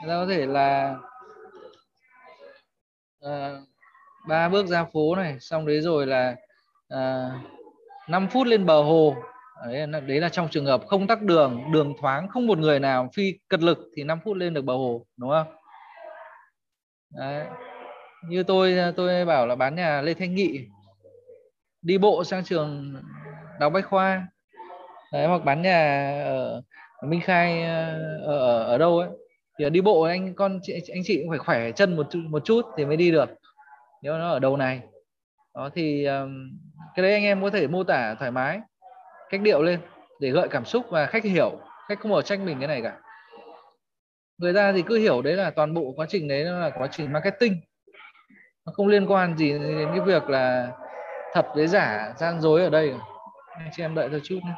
Người 0.00 0.08
ta 0.08 0.14
có 0.14 0.26
thể 0.26 0.46
là 0.46 0.96
uh, 3.26 3.68
ba 4.28 4.48
bước 4.48 4.66
ra 4.66 4.84
phố 4.84 5.16
này 5.16 5.36
xong 5.40 5.66
đấy 5.66 5.80
rồi 5.80 6.06
là 6.06 6.36
uh, 6.94 7.61
5 8.08 8.28
phút 8.28 8.46
lên 8.46 8.66
bờ 8.66 8.82
hồ. 8.82 9.16
Đấy, 9.66 9.86
đấy 9.86 10.20
là 10.20 10.28
trong 10.28 10.48
trường 10.50 10.66
hợp 10.66 10.82
không 10.86 11.06
tắc 11.06 11.22
đường 11.22 11.72
đường 11.72 11.94
thoáng 12.00 12.28
không 12.28 12.46
một 12.46 12.58
người 12.58 12.80
nào 12.80 13.08
phi 13.14 13.34
cật 13.48 13.62
lực 13.62 13.78
thì 13.96 14.04
5 14.04 14.18
phút 14.24 14.36
lên 14.36 14.54
được 14.54 14.64
bờ 14.64 14.74
hồ 14.74 15.06
đúng 15.16 15.30
không? 15.30 15.46
Đấy. 17.10 17.46
như 18.28 18.42
tôi 18.42 18.76
tôi 18.96 19.24
bảo 19.24 19.46
là 19.46 19.54
bán 19.54 19.74
nhà 19.74 20.00
Lê 20.00 20.14
Thanh 20.14 20.34
Nghị 20.34 20.68
đi 21.82 21.98
bộ 21.98 22.24
sang 22.24 22.44
trường 22.44 22.94
đào 23.60 23.70
bách 23.70 23.86
khoa. 23.86 24.26
Đấy 25.12 25.26
hoặc 25.26 25.44
bán 25.44 25.62
nhà 25.62 26.12
ở 26.24 26.62
Minh 27.02 27.20
Khai 27.20 27.62
ở 28.22 28.38
ở, 28.38 28.64
ở 28.64 28.78
đâu 28.78 28.98
ấy. 28.98 29.08
Thì 29.58 29.70
đi 29.70 29.80
bộ 29.80 30.02
anh 30.02 30.34
con 30.34 30.60
chị, 30.62 30.72
anh 30.92 31.02
chị 31.04 31.18
cũng 31.18 31.30
phải 31.30 31.38
khỏe 31.38 31.72
chân 31.72 31.96
một 31.96 32.06
chút, 32.10 32.20
một 32.28 32.44
chút 32.44 32.62
thì 32.76 32.84
mới 32.84 32.96
đi 32.96 33.10
được. 33.10 33.30
Nếu 34.02 34.18
nó 34.18 34.28
ở 34.30 34.38
đầu 34.38 34.56
này. 34.56 34.80
Đó 35.54 35.70
thì 35.74 36.04
um, 36.04 36.58
cái 36.94 37.02
đấy 37.02 37.12
anh 37.12 37.24
em 37.24 37.42
có 37.42 37.50
thể 37.50 37.66
mô 37.66 37.84
tả 37.84 38.14
thoải 38.14 38.30
mái, 38.30 38.60
cách 39.30 39.40
điệu 39.40 39.62
lên 39.62 39.80
để 40.20 40.30
gợi 40.30 40.48
cảm 40.48 40.64
xúc 40.64 40.86
và 40.90 41.06
khách 41.06 41.24
hiểu, 41.24 41.60
khách 41.88 42.00
không 42.00 42.14
ở 42.14 42.22
trách 42.22 42.40
mình 42.40 42.58
cái 42.58 42.68
này 42.68 42.82
cả. 42.82 42.96
Người 44.38 44.54
ta 44.54 44.72
thì 44.72 44.82
cứ 44.82 44.98
hiểu 44.98 45.22
đấy 45.22 45.34
là 45.34 45.50
toàn 45.50 45.74
bộ 45.74 45.92
quá 45.96 46.06
trình 46.08 46.28
đấy 46.28 46.44
là 46.44 46.70
quá 46.78 46.86
trình 46.90 47.12
marketing. 47.12 47.60
Nó 48.66 48.72
không 48.72 48.86
liên 48.86 49.06
quan 49.06 49.36
gì 49.36 49.52
đến 49.52 49.88
cái 49.90 50.00
việc 50.00 50.22
là 50.28 50.68
thật 51.32 51.46
với 51.54 51.66
giả 51.66 52.12
gian 52.16 52.40
dối 52.40 52.62
ở 52.62 52.70
đây. 52.70 52.94
Anh 53.58 53.70
chị 53.72 53.82
em 53.82 53.94
đợi 53.94 54.08
tôi 54.10 54.20
chút 54.24 54.38
nhé. 54.44 54.52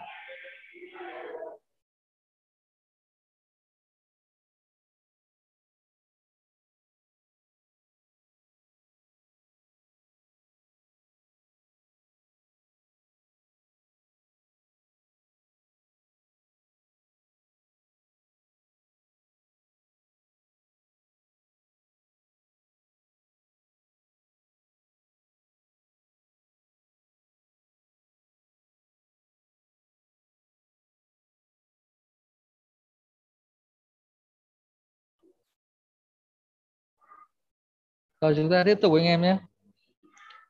Rồi 38.25 38.35
chúng 38.37 38.51
ta 38.51 38.65
tiếp 38.65 38.79
tục 38.83 38.93
anh 38.95 39.05
em 39.05 39.23
nhé. 39.23 39.37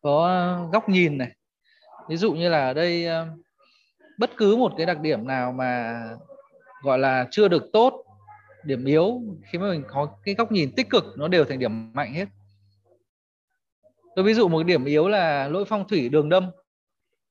Có 0.03 0.27
ờ, 0.27 0.69
góc 0.73 0.89
nhìn 0.89 1.19
này. 1.19 1.31
Ví 2.09 2.17
dụ 2.17 2.33
như 2.33 2.49
là 2.49 2.67
ở 2.67 2.75
đây 2.75 3.07
ờ, 3.07 3.27
bất 4.19 4.31
cứ 4.37 4.57
một 4.57 4.73
cái 4.77 4.87
đặc 4.87 5.01
điểm 5.01 5.27
nào 5.27 5.53
mà, 5.53 6.01
gọi 6.83 6.99
là, 6.99 7.27
chưa 7.31 7.49
được 7.49 7.65
tốt, 7.73 8.05
điểm 8.65 8.85
yếu, 8.85 9.23
khi 9.51 9.59
mà 9.59 9.71
mình 9.71 9.85
có 9.89 10.17
cái 10.25 10.35
góc 10.35 10.53
nhìn 10.53 10.75
tích 10.77 10.91
cực, 10.91 11.05
nó 11.17 11.29
đều 11.29 11.45
thành 11.45 11.59
điểm 11.59 11.93
mạnh 11.93 12.15
hết. 12.15 12.29
Tôi 14.17 14.25
ví 14.25 14.35
dụ 14.35 14.49
một 14.49 14.59
cái 14.59 14.65
điểm 14.65 14.85
yếu 14.85 15.09
là 15.09 15.49
lỗi 15.49 15.65
phong 15.69 15.89
thủy 15.89 16.09
đường 16.09 16.29
đâm. 16.29 16.51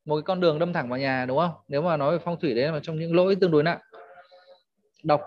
Một 0.05 0.15
cái 0.15 0.23
con 0.25 0.39
đường 0.39 0.59
đâm 0.59 0.73
thẳng 0.73 0.89
vào 0.89 0.99
nhà, 0.99 1.25
đúng 1.25 1.37
không? 1.37 1.51
Nếu 1.67 1.81
mà 1.81 1.97
nói 1.97 2.17
về 2.17 2.23
phong 2.25 2.39
thủy 2.39 2.53
đấy 2.55 2.71
là 2.71 2.79
trong 2.83 2.99
những 2.99 3.15
lỗi 3.15 3.35
tương 3.35 3.51
đối 3.51 3.63
nặng. 3.63 3.79
Độc, 5.03 5.21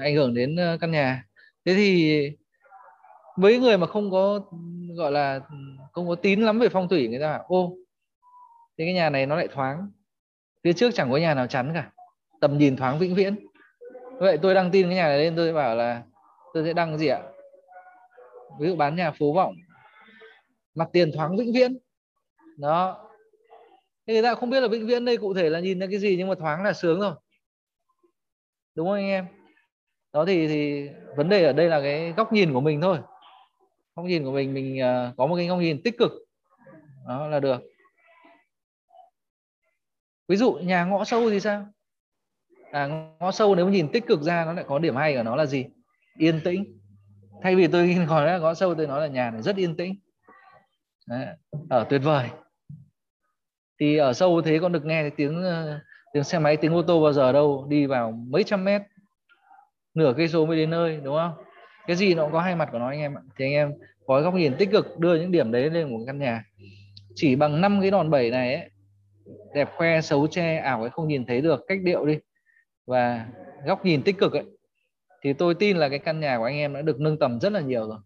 ảnh 0.00 0.14
hưởng 0.14 0.34
đến 0.34 0.56
ờ, 0.56 0.78
căn 0.80 0.90
nhà. 0.90 1.24
Thế 1.64 1.74
thì 1.74 2.30
với 3.36 3.58
người 3.58 3.78
mà 3.78 3.86
không 3.86 4.10
có, 4.10 4.40
gọi 4.96 5.12
là, 5.12 5.40
không 5.92 6.08
có 6.08 6.14
tín 6.14 6.40
lắm 6.40 6.58
về 6.58 6.68
phong 6.68 6.88
thủy 6.88 7.08
người 7.08 7.20
ta 7.20 7.32
bảo, 7.32 7.44
ô, 7.48 7.76
thế 8.78 8.84
cái 8.84 8.94
nhà 8.94 9.10
này 9.10 9.26
nó 9.26 9.36
lại 9.36 9.48
thoáng. 9.48 9.90
Phía 10.64 10.72
trước 10.72 10.90
chẳng 10.94 11.10
có 11.10 11.16
nhà 11.16 11.34
nào 11.34 11.46
chắn 11.46 11.72
cả. 11.74 11.90
Tầm 12.40 12.58
nhìn 12.58 12.76
thoáng 12.76 12.98
vĩnh 12.98 13.14
viễn. 13.14 13.46
Vậy 14.18 14.38
tôi 14.42 14.54
đăng 14.54 14.70
tin 14.70 14.86
cái 14.86 14.94
nhà 14.94 15.08
này 15.08 15.18
lên, 15.18 15.36
tôi 15.36 15.52
bảo 15.52 15.76
là, 15.76 16.02
tôi 16.54 16.64
sẽ 16.64 16.72
đăng 16.72 16.98
gì 16.98 17.06
ạ? 17.06 17.22
Ví 18.60 18.68
dụ 18.68 18.76
bán 18.76 18.96
nhà 18.96 19.10
phố 19.10 19.32
vọng, 19.32 19.54
mặt 20.74 20.88
tiền 20.92 21.10
thoáng 21.14 21.36
vĩnh 21.36 21.52
viễn. 21.52 21.78
Đó. 22.58 23.10
Thế 24.06 24.14
người 24.14 24.22
ta 24.22 24.34
không 24.34 24.50
biết 24.50 24.60
là 24.60 24.68
vĩnh 24.68 24.86
viễn 24.86 25.04
đây 25.04 25.16
cụ 25.16 25.34
thể 25.34 25.50
là 25.50 25.60
nhìn 25.60 25.80
ra 25.80 25.86
cái 25.90 25.98
gì, 25.98 26.16
nhưng 26.16 26.28
mà 26.28 26.34
thoáng 26.34 26.64
là 26.64 26.72
sướng 26.72 27.00
rồi. 27.00 27.14
Đúng 28.74 28.86
không 28.86 28.94
anh 28.94 29.06
em? 29.06 29.26
Đó 30.12 30.24
thì 30.24 30.48
thì 30.48 30.88
vấn 31.16 31.28
đề 31.28 31.44
ở 31.44 31.52
đây 31.52 31.68
là 31.68 31.80
cái 31.80 32.12
góc 32.16 32.32
nhìn 32.32 32.52
của 32.52 32.60
mình 32.60 32.80
thôi 32.80 32.98
góc 33.96 34.06
nhìn 34.06 34.24
của 34.24 34.32
mình 34.32 34.54
mình 34.54 34.78
uh, 34.82 35.16
có 35.16 35.26
một 35.26 35.36
cái 35.36 35.46
góc 35.46 35.58
nhìn 35.58 35.82
tích 35.82 35.98
cực. 35.98 36.12
Đó 37.08 37.26
là 37.26 37.40
được. 37.40 37.62
Ví 40.28 40.36
dụ 40.36 40.52
nhà 40.52 40.84
ngõ 40.84 41.04
sâu 41.04 41.30
thì 41.30 41.40
sao? 41.40 41.66
À, 42.70 42.86
ngõ 43.20 43.30
sâu 43.32 43.54
nếu 43.54 43.68
nhìn 43.68 43.88
tích 43.92 44.06
cực 44.06 44.22
ra 44.22 44.44
nó 44.44 44.52
lại 44.52 44.64
có 44.68 44.78
điểm 44.78 44.96
hay 44.96 45.16
của 45.16 45.22
nó 45.22 45.36
là 45.36 45.46
gì? 45.46 45.66
Yên 46.18 46.40
tĩnh. 46.44 46.78
Thay 47.42 47.56
vì 47.56 47.66
tôi 47.66 47.94
gọi 47.94 48.26
là 48.26 48.38
ngõ 48.38 48.54
sâu 48.54 48.74
tôi 48.74 48.86
nói 48.86 49.00
là 49.00 49.06
nhà 49.06 49.30
này 49.30 49.42
rất 49.42 49.56
yên 49.56 49.76
tĩnh. 49.76 49.94
Đấy, 51.06 51.26
ở 51.70 51.86
tuyệt 51.90 52.00
vời. 52.04 52.28
Thì 53.80 53.96
ở 53.96 54.12
sâu 54.12 54.42
thế 54.42 54.58
con 54.62 54.72
được 54.72 54.84
nghe 54.84 55.10
tiếng 55.10 55.42
ờ, 55.42 55.80
tiếng 56.12 56.24
xe 56.24 56.38
máy 56.38 56.56
tiếng 56.56 56.74
ô 56.74 56.82
tô 56.82 57.02
bao 57.02 57.12
giờ 57.12 57.32
đâu 57.32 57.66
đi 57.68 57.86
vào 57.86 58.10
mấy 58.10 58.44
trăm 58.44 58.64
mét 58.64 58.82
nửa 59.94 60.14
cây 60.16 60.28
số 60.28 60.46
mới 60.46 60.56
đến 60.56 60.70
nơi 60.70 61.00
đúng 61.04 61.16
không? 61.16 61.44
Cái 61.86 61.96
gì 61.96 62.14
nó 62.14 62.22
cũng 62.22 62.32
có 62.32 62.40
hai 62.40 62.56
mặt 62.56 62.68
của 62.72 62.78
nó 62.78 62.88
anh 62.88 63.00
em 63.00 63.14
ạ. 63.14 63.22
Thì 63.36 63.44
anh 63.44 63.52
em 63.52 63.72
có 64.06 64.20
góc 64.20 64.34
nhìn 64.34 64.56
tích 64.58 64.70
cực 64.72 64.98
đưa 64.98 65.14
những 65.14 65.32
điểm 65.32 65.52
đấy 65.52 65.70
lên 65.70 65.90
một 65.90 66.04
căn 66.06 66.18
nhà. 66.18 66.44
Chỉ 67.14 67.36
bằng 67.36 67.60
năm 67.60 67.80
cái 67.80 67.90
đòn 67.90 68.10
bẩy 68.10 68.30
này 68.30 68.54
ấy, 68.54 68.70
đẹp 69.54 69.68
khoe 69.76 70.00
xấu 70.00 70.26
che 70.26 70.56
ảo 70.56 70.80
ấy 70.80 70.90
không 70.90 71.08
nhìn 71.08 71.26
thấy 71.26 71.40
được 71.40 71.64
cách 71.68 71.78
điệu 71.82 72.06
đi. 72.06 72.18
Và 72.86 73.26
góc 73.66 73.84
nhìn 73.84 74.02
tích 74.02 74.18
cực 74.18 74.32
ấy 74.32 74.44
thì 75.22 75.32
tôi 75.32 75.54
tin 75.54 75.76
là 75.76 75.88
cái 75.88 75.98
căn 75.98 76.20
nhà 76.20 76.38
của 76.38 76.44
anh 76.44 76.56
em 76.56 76.74
đã 76.74 76.82
được 76.82 77.00
nâng 77.00 77.18
tầm 77.18 77.40
rất 77.40 77.52
là 77.52 77.60
nhiều 77.60 77.88
rồi. 77.88 77.98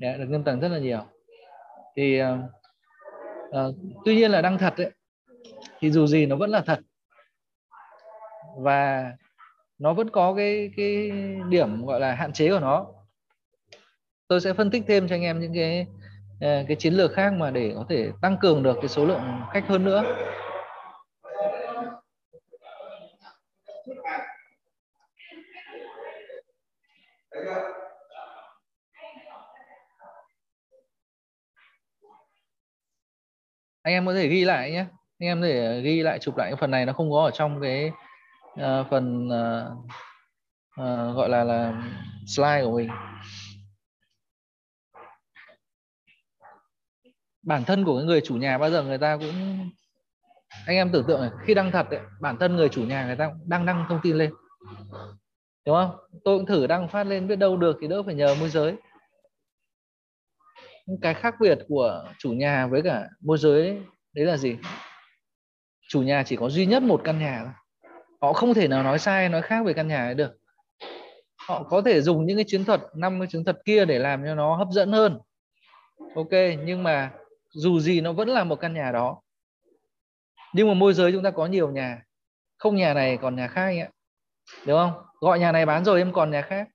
Đấy, 0.00 0.18
được 0.18 0.26
nâng 0.28 0.44
tầm 0.44 0.60
rất 0.60 0.68
là 0.68 0.78
nhiều. 0.78 1.00
Thì 1.96 2.22
uh, 2.22 2.26
uh, 3.48 3.74
tuy 4.04 4.16
nhiên 4.16 4.30
là 4.30 4.42
đăng 4.42 4.58
thật 4.58 4.76
ấy 4.76 4.90
thì 5.78 5.90
dù 5.90 6.06
gì 6.06 6.26
nó 6.26 6.36
vẫn 6.36 6.50
là 6.50 6.60
thật. 6.66 6.80
Và 8.58 9.12
nó 9.78 9.94
vẫn 9.94 10.10
có 10.10 10.34
cái 10.34 10.70
cái 10.76 11.10
điểm, 11.48 11.86
gọi 11.86 12.00
là, 12.00 12.14
hạn 12.14 12.32
chế 12.32 12.50
của 12.50 12.60
nó. 12.60 12.86
Tôi 14.28 14.40
sẽ 14.40 14.52
phân 14.52 14.70
tích 14.70 14.82
thêm 14.88 15.08
cho 15.08 15.14
anh 15.14 15.22
em 15.22 15.40
những 15.40 15.54
cái 15.54 15.86
ờ, 16.40 16.64
cái 16.68 16.76
chiến 16.76 16.94
lược 16.94 17.12
khác 17.12 17.32
mà 17.32 17.50
để 17.50 17.72
có 17.74 17.84
thể 17.88 18.10
tăng 18.22 18.36
cường 18.40 18.62
được 18.62 18.76
cái 18.80 18.88
số 18.88 19.06
lượng 19.06 19.20
khách 19.52 19.66
hơn 19.68 19.84
nữa. 19.84 20.04
Anh 33.82 33.94
em 33.94 34.06
có 34.06 34.14
thể 34.14 34.28
ghi 34.28 34.44
lại 34.44 34.70
nhé. 34.70 34.84
Anh 35.18 35.28
em 35.28 35.40
có 35.40 35.46
thể 35.46 35.80
ghi 35.80 36.02
lại, 36.02 36.18
chụp 36.18 36.36
lại 36.36 36.50
cái 36.50 36.56
phần 36.56 36.70
này, 36.70 36.86
nó 36.86 36.92
không 36.92 37.10
có 37.10 37.24
ở 37.24 37.30
trong 37.30 37.60
cái 37.62 37.90
uh, 38.60 38.86
phần 38.90 39.28
uh, 39.28 39.78
uh, 40.80 41.16
gọi 41.16 41.28
là 41.28 41.44
là 41.44 41.90
slide 42.26 42.62
của 42.64 42.76
mình. 42.76 42.90
Bản 47.42 47.64
thân 47.64 47.84
của 47.84 47.96
cái 47.98 48.06
người 48.06 48.20
chủ 48.20 48.34
nhà 48.34 48.58
bao 48.58 48.70
giờ 48.70 48.82
người 48.82 48.98
ta 48.98 49.16
cũng 49.16 49.70
anh 50.66 50.76
em 50.76 50.92
tưởng 50.92 51.04
tượng 51.08 51.20
này 51.20 51.30
khi 51.46 51.54
đăng 51.54 51.72
thật 51.72 51.90
ấy, 51.90 52.00
bản 52.20 52.36
thân 52.38 52.56
người 52.56 52.68
chủ 52.68 52.84
nhà 52.84 53.06
người 53.06 53.16
ta 53.16 53.28
cũng 53.28 53.48
đang 53.48 53.66
đăng 53.66 53.86
thông 53.88 54.00
tin 54.02 54.16
lên. 54.16 54.32
Đúng 55.66 55.76
không? 55.76 55.96
Tôi 56.24 56.38
cũng 56.38 56.46
thử 56.46 56.66
đăng 56.66 56.88
phát 56.88 57.06
lên 57.06 57.28
biết 57.28 57.36
đâu 57.36 57.56
được 57.56 57.76
thì 57.80 57.88
đỡ 57.88 58.02
phải 58.02 58.14
nhờ 58.14 58.34
môi 58.40 58.48
giới. 58.48 58.76
Cái 61.02 61.14
khác 61.14 61.34
biệt 61.40 61.58
của 61.68 62.12
chủ 62.18 62.32
nhà 62.32 62.66
với 62.66 62.82
cả 62.82 63.08
môi 63.20 63.38
giới 63.38 63.82
đấy 64.12 64.26
là 64.26 64.36
gì? 64.36 64.56
Chủ 65.88 66.02
nhà 66.02 66.22
chỉ 66.26 66.36
có 66.36 66.50
duy 66.50 66.66
nhất 66.66 66.82
một 66.82 67.00
căn 67.04 67.18
nhà 67.18 67.40
thôi 67.44 67.52
họ 68.20 68.32
không 68.32 68.54
thể 68.54 68.68
nào 68.68 68.82
nói 68.82 68.98
sai 68.98 69.28
nói 69.28 69.42
khác 69.42 69.64
về 69.66 69.72
căn 69.72 69.88
nhà 69.88 70.04
ấy 70.04 70.14
được. 70.14 70.36
Họ 71.48 71.62
có 71.62 71.82
thể 71.82 72.00
dùng 72.00 72.26
những 72.26 72.36
cái 72.36 72.44
chiến 72.48 72.64
thuật 72.64 72.80
năm 72.94 73.20
cái 73.20 73.28
chiến 73.30 73.44
thuật 73.44 73.58
kia 73.64 73.84
để 73.84 73.98
làm 73.98 74.24
cho 74.24 74.34
nó 74.34 74.56
hấp 74.56 74.68
dẫn 74.70 74.92
hơn. 74.92 75.18
Ok 76.14 76.32
nhưng 76.64 76.82
mà 76.82 77.12
dù 77.50 77.80
gì 77.80 78.00
nó 78.00 78.12
vẫn 78.12 78.28
là 78.28 78.44
một 78.44 78.56
căn 78.56 78.74
nhà 78.74 78.92
đó. 78.92 79.22
Nhưng 80.52 80.68
mà 80.68 80.74
môi 80.74 80.94
giới 80.94 81.12
chúng 81.12 81.22
ta 81.22 81.30
có 81.30 81.46
nhiều 81.46 81.70
nhà. 81.70 82.02
Không 82.58 82.76
nhà 82.76 82.94
này 82.94 83.18
còn 83.22 83.36
nhà 83.36 83.48
khác 83.48 83.64
anh 83.64 83.80
ạ. 83.80 83.88
Đúng 84.66 84.78
không? 84.78 84.92
Gọi 85.20 85.38
nhà 85.38 85.52
này 85.52 85.66
bán 85.66 85.84
rồi 85.84 85.98
em 85.98 86.12
còn 86.12 86.30
nhà 86.30 86.42
khác. 86.42 86.68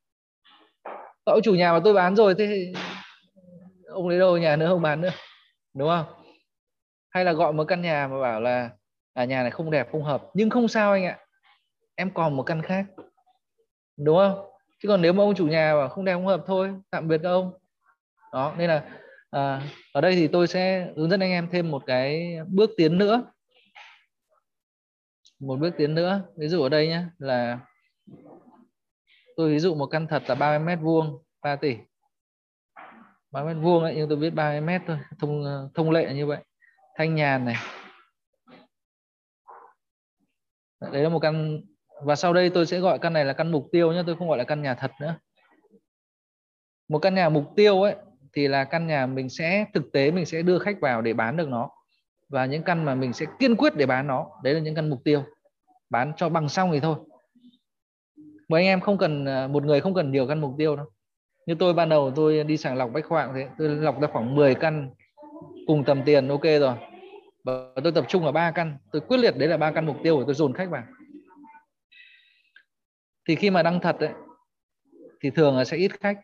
Cậu 1.25 1.39
chủ 1.43 1.55
nhà 1.55 1.73
mà 1.73 1.79
tôi 1.83 1.93
bán 1.93 2.15
rồi 2.15 2.35
thế 2.37 2.73
ông 3.85 4.07
lấy 4.07 4.19
đâu 4.19 4.37
nhà 4.37 4.55
nữa 4.55 4.67
không 4.67 4.81
bán 4.81 5.01
nữa. 5.01 5.11
Đúng 5.73 5.89
không? 5.89 6.05
Hay 7.09 7.25
là 7.25 7.33
gọi 7.33 7.53
một 7.53 7.65
căn 7.67 7.81
nhà 7.81 8.07
mà 8.07 8.21
bảo 8.21 8.41
là 8.41 8.69
à, 9.13 9.25
nhà 9.25 9.41
này 9.41 9.51
không 9.51 9.71
đẹp 9.71 9.87
không 9.91 10.03
hợp. 10.03 10.23
Nhưng 10.33 10.49
không 10.49 10.67
sao 10.67 10.91
anh 10.91 11.05
ạ 11.05 11.17
em 11.95 12.13
còn 12.13 12.35
một 12.35 12.43
căn 12.43 12.61
khác. 12.61 12.85
Đúng 13.97 14.17
không? 14.17 14.51
Chứ 14.79 14.87
còn 14.87 15.01
nếu 15.01 15.13
mà 15.13 15.23
ông 15.23 15.35
chủ 15.35 15.47
nhà 15.47 15.75
bảo 15.75 15.89
không 15.89 16.05
đem 16.05 16.17
không 16.17 16.27
hợp 16.27 16.43
thôi 16.47 16.73
tạm 16.89 17.07
biệt 17.07 17.19
các 17.23 17.29
ông. 17.29 17.53
Đó 18.33 18.55
nên 18.57 18.69
là 18.69 18.99
à, 19.31 19.61
ở 19.93 20.01
đây 20.01 20.15
thì 20.15 20.27
tôi 20.27 20.47
sẽ 20.47 20.91
hướng 20.95 21.09
dẫn 21.09 21.19
anh 21.19 21.31
em 21.31 21.47
thêm 21.51 21.71
một 21.71 21.83
cái 21.85 22.37
bước 22.47 22.69
tiến 22.77 22.97
nữa. 22.97 23.23
Một 25.39 25.59
bước 25.59 25.73
tiến 25.77 25.95
nữa. 25.95 26.21
Ví 26.37 26.47
dụ 26.47 26.61
ở 26.61 26.69
đây 26.69 26.87
nhé 26.87 27.03
là 27.17 27.59
tôi 29.35 29.49
ví 29.49 29.59
dụ 29.59 29.75
một 29.75 29.87
căn 29.87 30.07
thật 30.07 30.23
là 30.27 30.35
30 30.35 30.65
mét 30.65 30.79
vuông 30.81 31.23
3 31.41 31.55
tỷ. 31.55 31.77
3 33.31 33.43
mét 33.43 33.57
vuông 33.61 33.83
ấy 33.83 33.93
nhưng 33.95 34.09
tôi 34.09 34.17
biết 34.17 34.29
30 34.29 34.61
mét 34.61 34.81
thôi 34.87 34.97
thông 35.19 35.43
ờ, 35.43 35.69
thông 35.73 35.91
lệ 35.91 36.13
như 36.13 36.25
vậy. 36.25 36.43
Thanh 36.95 37.15
nhàn 37.15 37.45
này. 37.45 37.55
Đấy 40.81 41.03
là 41.03 41.09
một 41.09 41.19
căn 41.19 41.61
và 42.03 42.15
sau 42.15 42.33
đây 42.33 42.49
tôi 42.49 42.65
sẽ 42.65 42.79
gọi 42.79 42.99
căn 42.99 43.13
này 43.13 43.25
là 43.25 43.33
căn 43.33 43.51
mục 43.51 43.69
tiêu 43.71 43.91
nhé, 43.91 44.03
tôi 44.05 44.15
không 44.15 44.29
gọi 44.29 44.37
là 44.37 44.43
căn 44.43 44.61
nhà 44.61 44.75
thật 44.75 44.91
nữa. 45.01 45.15
Một 46.89 46.99
căn 46.99 47.15
nhà 47.15 47.29
mục 47.29 47.45
tiêu 47.55 47.81
ấy, 47.81 47.95
thì 48.33 48.47
là 48.47 48.63
căn 48.63 48.87
nhà 48.87 49.05
mình 49.05 49.29
sẽ, 49.29 49.65
thực 49.73 49.91
tế 49.91 50.11
mình 50.11 50.25
sẽ 50.25 50.41
đưa 50.41 50.59
khách 50.59 50.79
vào 50.81 51.01
để 51.01 51.13
bán 51.13 51.37
được 51.37 51.49
nó. 51.49 51.69
Và 52.29 52.45
những 52.45 52.63
căn 52.63 52.85
mà 52.85 52.95
mình 52.95 53.13
sẽ 53.13 53.25
kiên 53.39 53.55
quyết 53.55 53.75
để 53.75 53.85
bán 53.85 54.07
nó, 54.07 54.27
đấy 54.43 54.53
là 54.53 54.59
những 54.59 54.75
căn 54.75 54.89
mục 54.89 54.99
tiêu. 55.03 55.23
Bán 55.89 56.13
cho 56.17 56.29
bằng 56.29 56.49
xong 56.49 56.71
thì 56.71 56.79
thôi. 56.79 56.95
Mà 58.47 58.57
anh 58.57 58.65
em 58.65 58.79
không 58.79 58.97
cần 58.97 59.25
à, 59.25 59.47
một 59.47 59.63
người 59.63 59.81
không 59.81 59.93
cần 59.93 60.11
nhiều 60.11 60.27
căn 60.27 60.41
mục 60.41 60.51
tiêu 60.57 60.75
đâu. 60.75 60.85
Như 61.45 61.55
tôi 61.59 61.73
ban 61.73 61.89
đầu 61.89 62.11
tôi 62.15 62.43
đi 62.43 62.57
sàng 62.57 62.77
lọc 62.77 62.91
bách 62.93 63.05
khoạng 63.05 63.33
thế, 63.35 63.47
tôi 63.57 63.69
lọc 63.69 64.01
ra 64.01 64.07
khoảng 64.07 64.35
10 64.35 64.55
căn 64.55 64.89
cùng 65.67 65.83
tầm 65.83 66.01
tiền, 66.05 66.27
ok 66.27 66.43
rồi. 66.43 66.75
Và 67.43 67.53
tôi 67.83 67.91
tập 67.91 68.05
trung 68.07 68.25
ở 68.25 68.31
ba 68.31 68.51
căn. 68.51 68.77
Tôi 68.91 69.01
quyết 69.01 69.17
liệt 69.17 69.37
đấy 69.37 69.49
là 69.49 69.57
ba 69.57 69.71
căn 69.71 69.85
mục 69.85 69.97
tiêu 70.03 70.17
của 70.17 70.23
tôi 70.23 70.35
dồn 70.35 70.53
khách 70.53 70.69
vào 70.69 70.83
thì 73.31 73.35
khi 73.35 73.49
mà 73.49 73.63
đăng 73.63 73.79
thật 73.79 73.99
ấy, 73.99 74.13
thì 75.21 75.29
thường 75.29 75.57
là 75.57 75.65
sẽ 75.65 75.77
ít 75.77 75.91
khách. 75.99 76.19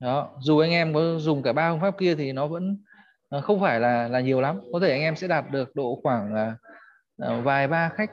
Đó 0.00 0.30
dù 0.40 0.58
anh 0.58 0.70
em 0.70 0.94
có 0.94 1.18
dùng 1.18 1.42
cả 1.42 1.52
ba 1.52 1.72
phương 1.72 1.80
pháp 1.80 1.98
kia 1.98 2.14
thì 2.14 2.32
nó 2.32 2.46
vẫn 2.46 2.84
không 3.42 3.60
phải 3.60 3.80
là 3.80 4.08
là 4.08 4.20
nhiều 4.20 4.40
lắm. 4.40 4.60
Có 4.72 4.80
thể 4.80 4.90
anh 4.90 5.00
em 5.00 5.16
sẽ 5.16 5.28
đạt 5.28 5.50
được 5.50 5.74
độ 5.74 6.00
khoảng 6.02 6.34
uh, 7.22 7.44
vài 7.44 7.68
ba 7.68 7.88
khách 7.88 8.10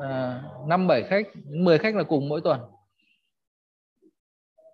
à, 0.00 0.42
năm 0.66 0.84
uh, 0.84 0.88
bảy 0.88 1.02
khách 1.02 1.26
10 1.44 1.78
khách 1.78 1.94
là 1.94 2.02
cùng 2.02 2.28
mỗi 2.28 2.40
tuần. 2.40 2.60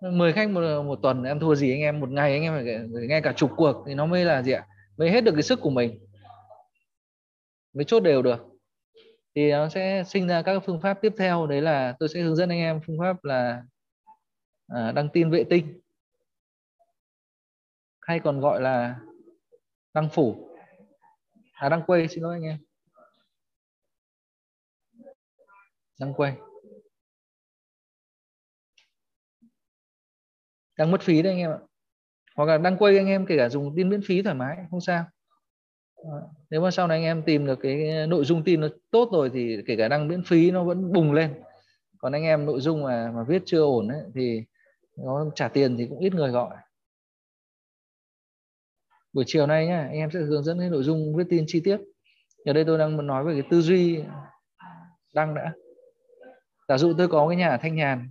10 0.01 0.33
khách 0.33 0.49
một, 0.49 0.83
một 0.83 0.99
tuần 1.01 1.23
em 1.23 1.39
thua 1.39 1.55
gì 1.55 1.71
anh 1.71 1.81
em? 1.81 1.99
Một 1.99 2.09
ngày 2.09 2.31
anh 2.31 2.41
em 2.41 2.53
phải 2.93 3.07
nghe 3.07 3.21
cả 3.21 3.33
chục 3.33 3.51
cuộc 3.57 3.83
thì 3.87 3.93
nó 3.93 4.05
mới 4.05 4.25
là 4.25 4.41
gì 4.41 4.51
ạ? 4.51 4.65
Mới 4.97 5.11
hết 5.11 5.21
được 5.21 5.33
cái 5.33 5.43
sức 5.43 5.61
của 5.61 5.69
mình. 5.69 5.99
Mới 7.73 7.85
chốt 7.85 7.99
đều 7.99 8.21
được 8.21 8.48
thì 9.35 9.51
nó 9.51 9.69
sẽ 9.69 10.03
sinh 10.07 10.27
ra 10.27 10.41
các 10.41 10.59
phương 10.65 10.81
pháp 10.81 10.97
tiếp 11.01 11.13
theo. 11.17 11.47
Đấy 11.47 11.61
là 11.61 11.95
tôi 11.99 12.09
sẽ 12.09 12.21
hướng 12.21 12.35
dẫn 12.35 12.49
anh 12.49 12.59
em 12.59 12.79
phương 12.87 12.99
pháp 12.99 13.23
là 13.23 13.63
à, 14.67 14.91
đăng 14.91 15.09
tin 15.13 15.29
vệ 15.29 15.43
tinh. 15.49 15.79
Hay 18.01 18.19
còn 18.19 18.39
gọi 18.39 18.61
là 18.61 18.99
đăng 19.93 20.09
phủ. 20.09 20.49
À 21.53 21.69
đăng 21.69 21.83
quay 21.87 22.07
xin 22.07 22.23
lỗi 22.23 22.35
anh 22.35 22.43
em. 22.43 22.57
Đăng 25.99 26.13
quay. 26.13 26.37
Đăng 30.77 30.91
mất 30.91 31.01
phí 31.01 31.21
đấy 31.21 31.33
anh 31.33 31.39
em 31.39 31.51
ạ. 31.51 31.59
Hoặc 32.35 32.45
là 32.45 32.57
đăng 32.57 32.77
quay 32.77 32.97
anh 32.97 33.07
em 33.07 33.25
kể 33.25 33.37
cả 33.37 33.49
dùng 33.49 33.73
tin 33.75 33.89
miễn 33.89 34.01
phí 34.05 34.21
thoải 34.21 34.35
mái 34.35 34.57
không 34.71 34.81
sao. 34.81 35.05
Ờ, 36.03 36.27
nếu 36.49 36.61
mà 36.61 36.71
sau 36.71 36.87
này 36.87 36.97
anh 36.97 37.03
em 37.03 37.23
tìm 37.23 37.45
được 37.45 37.59
cái 37.61 38.07
nội 38.07 38.25
dung 38.25 38.43
tin 38.43 38.61
nó 38.61 38.67
tốt 38.91 39.09
rồi 39.11 39.29
thì 39.33 39.57
kể 39.67 39.75
cả 39.75 39.87
đăng 39.87 40.07
miễn 40.07 40.23
phí 40.23 40.51
nó 40.51 40.63
vẫn 40.63 40.93
bùng 40.93 41.13
lên. 41.13 41.33
Còn 41.97 42.11
anh 42.11 42.23
em 42.23 42.45
nội 42.45 42.61
dung 42.61 42.83
mà 42.83 43.11
mà 43.15 43.23
viết 43.27 43.41
chưa 43.45 43.61
ổn 43.61 43.87
ấy, 43.87 44.01
thì 44.15 44.43
nó 44.97 45.25
trả 45.35 45.47
tiền 45.47 45.77
thì 45.77 45.87
cũng 45.89 45.99
ít 45.99 46.13
người 46.13 46.29
gọi. 46.29 46.55
Buổi 49.13 49.23
chiều 49.27 49.47
nay 49.47 49.67
nhá 49.67 49.81
anh 49.81 49.97
em 49.97 50.11
sẽ 50.11 50.19
hướng 50.19 50.43
dẫn 50.43 50.59
cái 50.59 50.69
nội 50.69 50.83
dung 50.83 51.15
viết 51.15 51.23
tin 51.29 51.43
chi 51.47 51.61
tiết. 51.63 51.77
Ở 52.45 52.53
đây 52.53 52.65
tôi 52.65 52.77
đang 52.77 52.97
muốn 52.97 53.07
nói 53.07 53.23
về 53.23 53.33
cái 53.33 53.43
tư 53.49 53.61
duy 53.61 54.03
đăng 55.13 55.35
đã. 55.35 55.53
Giả 56.67 56.77
dụ 56.77 56.93
tôi 56.97 57.07
có 57.07 57.27
cái 57.27 57.37
nhà 57.37 57.49
ở 57.49 57.57
thanh 57.61 57.75
nhàn 57.75 58.09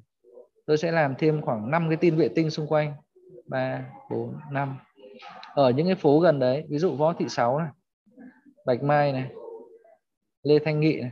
tôi 0.66 0.78
sẽ 0.78 0.92
làm 0.92 1.14
thêm 1.18 1.42
khoảng 1.42 1.70
5 1.70 1.88
cái 1.88 1.96
tin 1.96 2.16
vệ 2.16 2.28
tinh 2.28 2.50
xung 2.50 2.66
quanh. 2.66 2.94
3 3.46 3.84
4 4.10 4.34
5 4.50 4.78
ở 5.54 5.70
những 5.70 5.86
cái 5.86 5.94
phố 5.94 6.20
gần 6.20 6.38
đấy 6.38 6.64
ví 6.68 6.78
dụ 6.78 6.96
võ 6.96 7.12
thị 7.12 7.26
sáu 7.28 7.58
này 7.58 7.68
bạch 8.68 8.82
mai 8.82 9.12
này 9.12 9.30
lê 10.42 10.58
thanh 10.64 10.80
nghị 10.80 11.00
này 11.00 11.10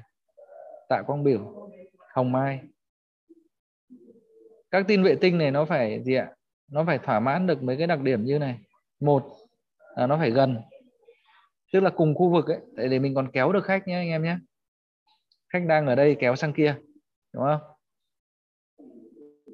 tạ 0.88 1.02
quang 1.06 1.24
biểu 1.24 1.70
hồng 2.14 2.32
mai. 2.32 2.60
Các 4.70 4.84
tin 4.88 5.02
vệ 5.02 5.16
tinh 5.20 5.38
này 5.38 5.50
nó 5.50 5.64
phải 5.64 6.02
gì 6.04 6.14
ạ? 6.14 6.34
Nó 6.68 6.84
phải 6.86 6.98
thỏa 6.98 7.20
mãn 7.20 7.46
được 7.46 7.62
mấy 7.62 7.76
cái 7.76 7.86
đặc 7.86 8.00
điểm 8.00 8.24
như 8.24 8.38
này. 8.38 8.58
Một 9.00 9.24
là 9.96 10.06
nó 10.06 10.16
phải 10.16 10.30
gần 10.30 10.56
tức 11.72 11.80
là 11.80 11.90
cùng 11.90 12.14
khu 12.14 12.32
vực 12.32 12.46
ấy 12.46 12.60
để, 12.72 12.88
để 12.88 12.98
mình 12.98 13.14
còn 13.14 13.30
kéo 13.32 13.52
được 13.52 13.64
khách 13.64 13.88
nhé 13.88 13.94
anh 13.94 14.08
em 14.08 14.22
nhé 14.22 14.38
khách 15.48 15.62
đang 15.66 15.86
ở 15.86 15.94
đây 15.94 16.16
kéo 16.20 16.36
sang 16.36 16.52
kia 16.52 16.76
đúng 17.32 17.44
không? 17.44 17.60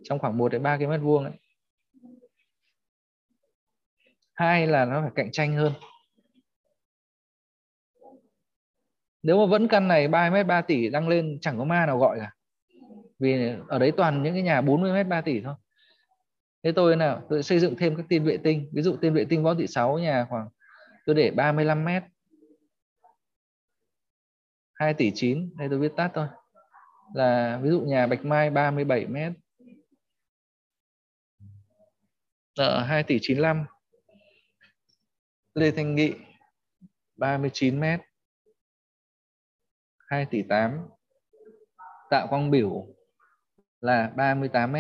Trong 0.04 0.18
khoảng 0.18 0.38
1 0.38 0.52
đến 0.52 0.62
3 0.62 0.76
cái 0.76 0.86
mét 0.86 1.00
vuông 1.00 1.24
ấy. 1.24 1.32
Hai 4.34 4.66
là 4.66 4.84
nó 4.84 5.00
phải 5.00 5.10
cạnh 5.14 5.32
tranh 5.32 5.56
hơn. 5.56 5.72
Nếu 9.22 9.38
mà 9.38 9.46
vẫn 9.46 9.68
căn 9.68 9.88
này 9.88 10.08
3 10.08 10.30
mét 10.30 10.46
3 10.46 10.62
tỷ 10.62 10.88
đăng 10.88 11.08
lên 11.08 11.38
chẳng 11.40 11.58
có 11.58 11.64
ma 11.64 11.86
nào 11.86 11.98
gọi 11.98 12.18
cả. 12.20 12.32
Vì 13.18 13.52
ở 13.68 13.78
đấy 13.78 13.92
toàn 13.96 14.22
những 14.22 14.34
cái 14.34 14.42
nhà 14.42 14.60
40 14.60 14.92
mét 14.92 15.06
3 15.06 15.20
tỷ 15.20 15.40
thôi. 15.40 15.54
Thế 16.62 16.72
tôi 16.72 16.96
nào, 16.96 17.26
tôi 17.28 17.42
xây 17.42 17.60
dựng 17.60 17.76
thêm 17.76 17.96
các 17.96 18.06
tiên 18.08 18.24
vệ 18.24 18.36
tinh. 18.36 18.68
Ví 18.72 18.82
dụ 18.82 18.96
tiên 18.96 19.14
vệ 19.14 19.24
tinh 19.24 19.42
võ 19.42 19.54
thị 19.54 19.66
6 19.66 19.98
nhà 19.98 20.26
khoảng, 20.28 20.48
tôi 21.06 21.14
để 21.14 21.30
35 21.30 21.84
mét. 21.84 22.02
2 24.74 24.94
tỷ 24.94 25.12
9 25.14 25.50
đây 25.56 25.68
tôi 25.68 25.78
viết 25.78 25.92
tắt 25.96 26.10
thôi. 26.14 26.26
Là 27.14 27.60
ví 27.62 27.70
dụ 27.70 27.80
nhà 27.80 28.06
Bạch 28.06 28.24
Mai 28.24 28.50
37 28.50 29.06
mét. 29.06 29.32
Ở 32.58 32.82
2 32.82 33.02
tỷ 33.02 33.18
95 33.22 33.64
Lê 35.54 35.70
Thanh 35.70 35.94
Nghị 35.94 36.14
39 37.16 37.80
mét. 37.80 38.00
2 40.12 40.26
tỷ 40.26 40.42
8 40.42 40.88
Tạ 42.10 42.26
Quang 42.30 42.50
Biểu 42.50 42.86
là 43.80 44.12
38 44.16 44.72
m 44.72 44.76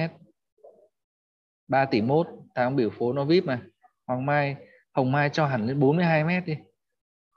3 1.68 1.84
tỷ 1.84 2.00
1 2.00 2.26
Tạ 2.54 2.62
Quang 2.62 2.76
Biểu 2.76 2.90
phố 2.90 3.12
nó 3.12 3.24
VIP 3.24 3.44
mà. 3.44 3.62
Hoàng 4.06 4.26
Mai, 4.26 4.56
Hồng 4.92 5.12
Mai 5.12 5.30
cho 5.32 5.46
hẳn 5.46 5.66
lên 5.66 5.80
42 5.80 6.24
m 6.24 6.44
đi. 6.46 6.56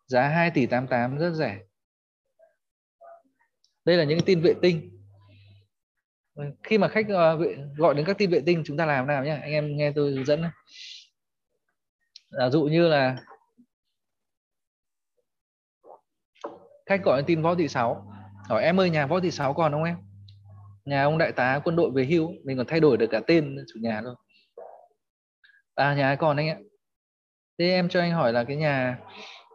Giá 0.07 0.27
2 0.27 0.51
tỷ 0.51 0.65
88 0.65 1.17
rất 1.17 1.31
rẻ. 1.34 1.59
Đây 3.85 3.97
là 3.97 4.03
những 4.03 4.19
tin 4.26 4.41
vệ 4.41 4.53
tinh. 4.61 5.01
Khi 6.63 6.77
mà 6.77 6.88
khách 6.88 7.05
ờ, 7.09 7.39
gọi 7.77 7.95
đến 7.95 8.05
các 8.05 8.17
tin 8.17 8.30
vệ 8.30 8.41
tinh, 8.45 8.63
chúng 8.65 8.77
ta 8.77 8.85
làm 8.85 9.07
nào 9.07 9.26
nhé 9.26 9.39
anh 9.41 9.51
em 9.51 9.77
nghe 9.77 9.91
tôi 9.91 10.11
hướng 10.11 10.26
dẫn 10.26 10.41
này. 10.41 10.51
giả 12.30 12.49
dụ 12.49 12.63
như 12.63 12.88
là 12.88 13.17
khách 16.85 17.03
gọi 17.03 17.23
tin 17.23 17.41
võ 17.41 17.55
thị 17.55 17.67
sáu. 17.67 18.11
Hỏi, 18.49 18.63
em 18.63 18.79
ơi, 18.79 18.89
nhà 18.89 19.05
võ 19.07 19.19
thị 19.19 19.31
sáu 19.31 19.53
còn 19.53 19.71
không 19.71 19.83
em? 19.83 19.95
Nhà 20.85 21.03
ông 21.03 21.17
đại 21.17 21.31
tá 21.31 21.59
quân 21.63 21.75
đội 21.75 21.91
về 21.91 22.05
hưu, 22.05 22.31
mình 22.43 22.57
còn 22.57 22.65
thay 22.65 22.79
đổi 22.79 22.97
được 22.97 23.07
cả 23.11 23.21
tên 23.27 23.57
chủ 23.73 23.79
nhà 23.81 24.01
luôn. 24.01 24.15
À 25.75 25.93
nhà 25.93 26.15
còn 26.15 26.37
anh 26.37 26.49
ạ? 26.49 26.57
Thế 27.59 27.69
em 27.69 27.89
cho 27.89 27.99
anh 27.99 28.11
hỏi 28.11 28.33
là 28.33 28.43
cái 28.43 28.57
nhà 28.57 28.99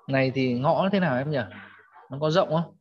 này 0.09 0.33
thì 0.35 0.55
ngõ 0.55 0.89
thế 0.93 1.01
nào 1.01 1.19
em 1.19 1.31
nhỉ? 1.31 1.41
Nó 2.11 2.19
có 2.21 2.31
rộng 2.31 2.49
không? 2.49 2.77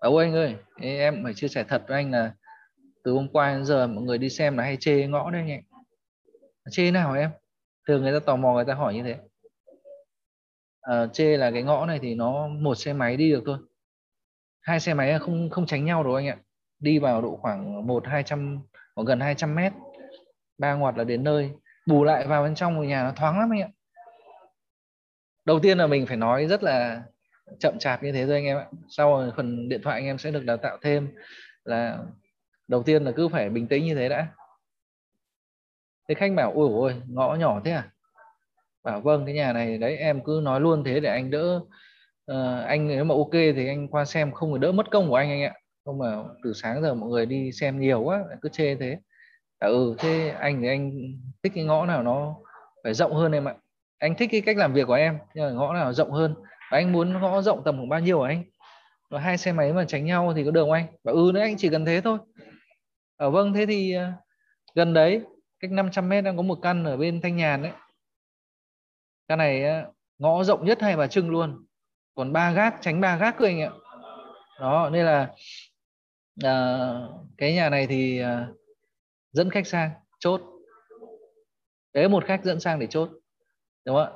Ấu 0.00 0.16
anh 0.16 0.34
ơi 0.34 0.56
em 0.80 1.24
phải 1.24 1.34
chia 1.34 1.48
sẻ 1.48 1.64
thật 1.68 1.82
với 1.88 1.96
anh 1.96 2.10
là 2.10 2.32
từ 3.04 3.12
hôm 3.12 3.28
qua 3.32 3.52
đến 3.52 3.64
giờ 3.64 3.86
mọi 3.86 4.04
người 4.04 4.18
đi 4.18 4.30
xem 4.30 4.56
là 4.56 4.64
hay 4.64 4.76
chê 4.80 5.06
ngõ 5.06 5.30
đấy 5.30 5.40
anh 5.40 5.50
ạ. 5.50 5.60
Chê 6.70 6.90
nào 6.90 7.14
em? 7.14 7.30
Thường 7.88 8.02
người 8.02 8.12
ta 8.12 8.18
tò 8.26 8.36
mò 8.36 8.52
người 8.52 8.64
ta 8.64 8.74
hỏi 8.74 8.94
như 8.94 9.02
thế 9.02 9.16
à, 10.86 11.06
chê 11.12 11.36
là 11.36 11.50
cái 11.50 11.62
ngõ 11.62 11.86
này 11.86 11.98
thì 12.02 12.14
nó 12.14 12.48
một 12.48 12.74
xe 12.74 12.92
máy 12.92 13.16
đi 13.16 13.30
được 13.30 13.42
thôi. 13.46 13.58
Hai 14.60 14.80
xe 14.80 14.94
máy 14.94 15.18
không 15.18 15.50
không 15.50 15.66
tránh 15.66 15.84
nhau 15.84 16.04
đâu 16.04 16.14
anh 16.14 16.26
ạ. 16.26 16.36
Đi 16.78 16.98
vào 16.98 17.22
độ 17.22 17.38
khoảng 17.42 17.86
một 17.86 18.06
hai 18.06 18.22
trăm 18.22 18.58
khoảng 18.94 19.06
gần 19.06 19.20
200 19.20 19.54
mét. 19.54 19.72
Ba 20.58 20.74
ngoặt 20.74 20.96
là 20.98 21.04
đến 21.04 21.24
nơi. 21.24 21.50
Bù 21.86 22.04
lại 22.04 22.26
vào 22.26 22.42
bên 22.42 22.54
trong 22.54 22.88
nhà 22.88 23.02
nó 23.02 23.12
thoáng 23.16 23.38
lắm 23.38 23.50
anh 23.52 23.60
ạ. 23.60 23.68
Đầu 25.44 25.60
tiên 25.60 25.78
là 25.78 25.86
mình 25.86 26.06
phải 26.06 26.16
nói 26.16 26.46
rất 26.46 26.62
là 26.62 27.02
chậm 27.58 27.78
chạp 27.78 28.02
như 28.02 28.12
thế 28.12 28.26
thôi 28.26 28.34
anh 28.34 28.44
em 28.44 28.58
ạ. 28.58 28.66
Sau 28.88 29.10
rồi 29.10 29.32
phần 29.36 29.68
điện 29.68 29.80
thoại 29.82 29.96
anh 29.96 30.04
em 30.04 30.18
sẽ 30.18 30.30
được 30.30 30.44
đào 30.44 30.56
tạo 30.56 30.78
thêm 30.82 31.08
là 31.64 31.98
đầu 32.68 32.82
tiên 32.82 33.04
là 33.04 33.12
cứ 33.16 33.28
phải 33.28 33.50
bình 33.50 33.68
tĩnh 33.68 33.84
như 33.84 33.94
thế 33.94 34.08
đã. 34.08 34.26
Thế 36.08 36.14
khách 36.14 36.32
bảo 36.36 36.52
ôi 36.52 36.68
ôi 36.72 37.02
ngõ 37.08 37.34
nhỏ 37.34 37.60
thế 37.64 37.70
à? 37.70 37.90
Bảo 38.86 39.00
vâng 39.00 39.26
cái 39.26 39.34
nhà 39.34 39.52
này 39.52 39.78
đấy 39.78 39.96
em 39.96 40.20
cứ 40.24 40.40
nói 40.42 40.60
luôn 40.60 40.84
thế 40.84 41.00
để 41.00 41.10
anh 41.10 41.30
đỡ 41.30 41.60
uh, 42.32 42.66
anh 42.66 42.88
nếu 42.88 43.04
mà 43.04 43.14
ok 43.14 43.32
thì 43.32 43.68
anh 43.68 43.88
qua 43.88 44.04
xem 44.04 44.32
không 44.32 44.52
phải 44.52 44.58
đỡ 44.58 44.72
mất 44.72 44.90
công 44.90 45.08
của 45.08 45.16
anh 45.16 45.30
anh 45.30 45.42
ạ. 45.42 45.54
Không 45.84 45.98
mà 45.98 46.22
từ 46.44 46.52
sáng 46.52 46.82
giờ 46.82 46.94
mọi 46.94 47.10
người 47.10 47.26
đi 47.26 47.52
xem 47.52 47.80
nhiều 47.80 48.02
quá 48.02 48.24
cứ 48.42 48.48
chê 48.48 48.74
thế. 48.74 48.98
À, 49.58 49.68
ừ 49.68 49.94
thế 49.98 50.28
anh 50.40 50.62
thì 50.62 50.68
anh 50.68 50.92
thích 51.42 51.52
cái 51.54 51.64
ngõ 51.64 51.86
nào 51.86 52.02
nó 52.02 52.36
phải 52.84 52.94
rộng 52.94 53.14
hơn 53.14 53.32
em 53.32 53.48
ạ. 53.48 53.54
Anh 53.98 54.14
thích 54.14 54.28
cái 54.32 54.40
cách 54.40 54.56
làm 54.56 54.72
việc 54.72 54.86
của 54.86 54.94
em 54.94 55.18
nhưng 55.34 55.44
mà 55.44 55.50
ngõ 55.50 55.74
nào 55.74 55.92
rộng 55.92 56.12
hơn. 56.12 56.34
Và 56.70 56.78
anh 56.78 56.92
muốn 56.92 57.12
ngõ 57.12 57.42
rộng 57.42 57.62
tầm 57.64 57.76
khoảng 57.76 57.88
bao 57.88 58.00
nhiêu 58.00 58.22
hả 58.22 58.28
anh? 58.28 58.44
Và 59.10 59.20
hai 59.20 59.38
xe 59.38 59.52
máy 59.52 59.72
mà 59.72 59.84
tránh 59.84 60.04
nhau 60.04 60.32
thì 60.36 60.44
có 60.44 60.50
đường 60.50 60.64
không 60.64 60.72
anh? 60.72 60.86
Và 61.04 61.12
ừ 61.12 61.30
nữa 61.34 61.40
anh 61.40 61.56
chỉ 61.56 61.68
cần 61.68 61.84
thế 61.84 62.00
thôi. 62.00 62.18
Ở 63.16 63.26
à, 63.26 63.30
vâng 63.30 63.52
thế 63.54 63.66
thì 63.66 63.96
uh, 63.96 64.02
gần 64.74 64.94
đấy 64.94 65.20
cách 65.60 65.70
500 65.70 66.08
mét 66.08 66.24
đang 66.24 66.36
có 66.36 66.42
một 66.42 66.58
căn 66.62 66.84
ở 66.84 66.96
bên 66.96 67.20
Thanh 67.20 67.36
Nhàn 67.36 67.62
đấy 67.62 67.72
cái 69.28 69.36
này 69.36 69.84
ngõ 70.18 70.44
rộng 70.44 70.64
nhất 70.64 70.82
hay 70.82 70.96
Bà 70.96 71.06
Trưng 71.06 71.30
luôn. 71.30 71.66
Còn 72.14 72.32
ba 72.32 72.50
gác 72.52 72.74
tránh 72.80 73.00
ba 73.00 73.16
gác 73.16 73.36
cơ 73.38 73.46
anh 73.46 73.60
ạ. 73.60 73.70
Đó 74.60 74.90
nên 74.92 75.06
là 75.06 75.34
à, 76.44 76.88
cái 77.38 77.54
nhà 77.54 77.70
này 77.70 77.86
thì 77.86 78.18
à, 78.18 78.48
dẫn 79.32 79.50
khách 79.50 79.66
sang 79.66 79.90
chốt. 80.18 80.42
Đấy 81.94 82.08
một 82.08 82.24
khách 82.24 82.44
dẫn 82.44 82.60
sang 82.60 82.78
để 82.78 82.86
chốt. 82.86 83.10
Đúng 83.84 83.96
không 83.96 84.04
ạ? 84.04 84.10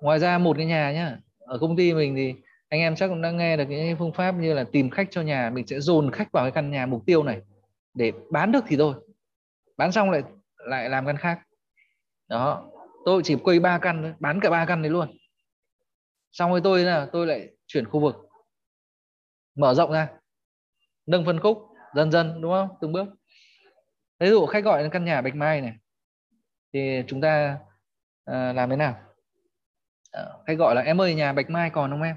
Ngoài 0.00 0.18
ra 0.18 0.38
một 0.38 0.56
cái 0.56 0.66
nhà 0.66 0.92
nhá 0.92 1.18
ở 1.38 1.58
công 1.58 1.76
ty 1.76 1.94
mình 1.94 2.16
thì 2.16 2.34
anh 2.68 2.80
em 2.80 2.96
chắc 2.96 3.08
cũng 3.08 3.22
đang 3.22 3.36
nghe 3.36 3.56
được 3.56 3.64
những 3.68 3.96
phương 3.98 4.12
pháp 4.12 4.32
như 4.32 4.54
là 4.54 4.64
tìm 4.72 4.90
khách 4.90 5.08
cho 5.10 5.22
nhà 5.22 5.50
mình 5.50 5.66
sẽ 5.66 5.80
dồn 5.80 6.10
khách 6.10 6.32
vào 6.32 6.44
cái 6.44 6.50
căn 6.50 6.70
nhà 6.70 6.86
mục 6.86 7.02
tiêu 7.06 7.22
này 7.22 7.40
để 7.94 8.12
bán 8.30 8.52
được 8.52 8.64
thì 8.66 8.76
thôi. 8.76 8.94
Bán 9.76 9.92
xong 9.92 10.10
lại 10.10 10.22
lại 10.56 10.88
làm 10.88 11.06
căn 11.06 11.16
khác. 11.16 11.40
Đó 12.28 12.69
tôi 13.04 13.22
chỉ 13.24 13.36
quay 13.44 13.60
ba 13.60 13.78
căn 13.78 14.02
thôi, 14.02 14.14
bán 14.20 14.40
cả 14.40 14.50
ba 14.50 14.64
căn 14.66 14.82
đấy 14.82 14.90
luôn. 14.90 15.16
Xong 16.32 16.50
rồi 16.50 16.60
tôi 16.64 16.84
là 16.84 17.08
tôi 17.12 17.26
lại 17.26 17.48
chuyển 17.66 17.88
khu 17.88 18.00
vực. 18.00 18.16
Mở 19.54 19.74
rộng 19.74 19.92
ra. 19.92 20.08
Nâng 21.06 21.24
phân 21.24 21.40
khúc 21.40 21.58
dần 21.94 22.12
dần 22.12 22.40
đúng 22.40 22.52
không? 22.52 22.68
Từng 22.80 22.92
bước. 22.92 23.06
Ví 24.20 24.28
dụ 24.28 24.46
khách 24.46 24.64
gọi 24.64 24.90
căn 24.92 25.04
nhà 25.04 25.20
bạch 25.20 25.34
mai 25.34 25.60
này 25.60 25.72
thì 26.72 27.02
chúng 27.06 27.20
ta 27.20 27.58
à, 28.24 28.52
làm 28.52 28.70
thế 28.70 28.76
nào? 28.76 28.96
À, 30.12 30.24
khách 30.46 30.58
gọi 30.58 30.74
là 30.74 30.82
em 30.82 31.00
ơi 31.00 31.14
nhà 31.14 31.32
bạch 31.32 31.50
mai 31.50 31.70
còn 31.70 31.90
không 31.90 32.02
em? 32.02 32.16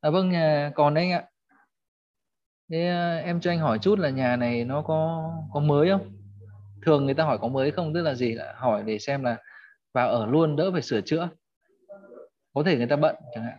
À, 0.00 0.10
vâng 0.10 0.30
nhà 0.30 0.72
còn 0.74 0.94
đấy 0.94 1.04
anh 1.04 1.12
ạ. 1.12 1.24
Thế 2.70 2.86
à, 2.86 3.16
em 3.16 3.40
cho 3.40 3.50
anh 3.50 3.58
hỏi 3.58 3.78
chút 3.78 3.98
là 3.98 4.10
nhà 4.10 4.36
này 4.36 4.64
nó 4.64 4.82
có 4.82 5.30
có 5.52 5.60
mới 5.60 5.90
không? 5.90 6.12
Thường 6.86 7.04
người 7.04 7.14
ta 7.14 7.24
hỏi 7.24 7.38
có 7.38 7.48
mới 7.48 7.70
không? 7.70 7.94
Tức 7.94 8.02
là 8.02 8.14
gì? 8.14 8.34
Là 8.34 8.54
hỏi 8.56 8.82
để 8.86 8.98
xem 8.98 9.24
là 9.24 9.36
vào 9.92 10.08
ở 10.10 10.26
luôn 10.26 10.56
đỡ 10.56 10.70
phải 10.72 10.82
sửa 10.82 11.00
chữa. 11.00 11.28
Có 12.54 12.62
thể 12.62 12.76
người 12.76 12.86
ta 12.86 12.96
bận 12.96 13.16
chẳng 13.34 13.44
hạn. 13.44 13.58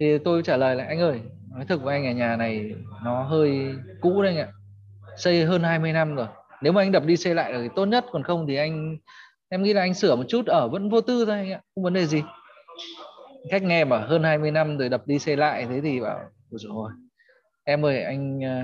Thì 0.00 0.18
tôi 0.18 0.42
trả 0.42 0.56
lời 0.56 0.76
là, 0.76 0.84
anh 0.84 1.00
ơi, 1.00 1.20
nói 1.50 1.64
thực 1.68 1.82
với 1.82 1.96
anh 1.96 2.06
ở 2.06 2.12
nhà 2.12 2.36
này 2.36 2.74
nó 3.04 3.22
hơi 3.22 3.74
cũ 4.00 4.22
đấy 4.22 4.36
anh 4.36 4.48
ạ. 4.48 4.52
Xây 5.16 5.44
hơn 5.44 5.62
20 5.62 5.92
năm 5.92 6.16
rồi. 6.16 6.26
Nếu 6.62 6.72
mà 6.72 6.82
anh 6.82 6.92
đập 6.92 7.04
đi 7.06 7.16
xây 7.16 7.34
lại 7.34 7.52
thì 7.52 7.68
tốt 7.76 7.86
nhất, 7.86 8.04
còn 8.10 8.22
không 8.22 8.46
thì 8.46 8.56
anh, 8.56 8.96
em 9.48 9.62
nghĩ 9.62 9.72
là 9.72 9.80
anh 9.80 9.94
sửa 9.94 10.16
một 10.16 10.24
chút 10.28 10.46
ở 10.46 10.68
vẫn 10.68 10.90
vô 10.90 11.00
tư 11.00 11.24
thôi 11.24 11.34
anh 11.34 11.52
ạ, 11.52 11.60
không 11.74 11.84
vấn 11.84 11.94
đề 11.94 12.06
gì. 12.06 12.22
Khách 13.50 13.62
nghe 13.62 13.84
mà 13.84 13.98
hơn 13.98 14.22
20 14.22 14.50
năm 14.50 14.78
rồi 14.78 14.88
đập 14.88 15.06
đi 15.06 15.18
xây 15.18 15.36
lại, 15.36 15.66
thế 15.70 15.80
thì 15.80 16.00
bảo 16.00 16.20
rồi 16.50 16.90
em 17.64 17.84
ơi, 17.84 18.02
anh 18.02 18.40
ờ, 18.40 18.62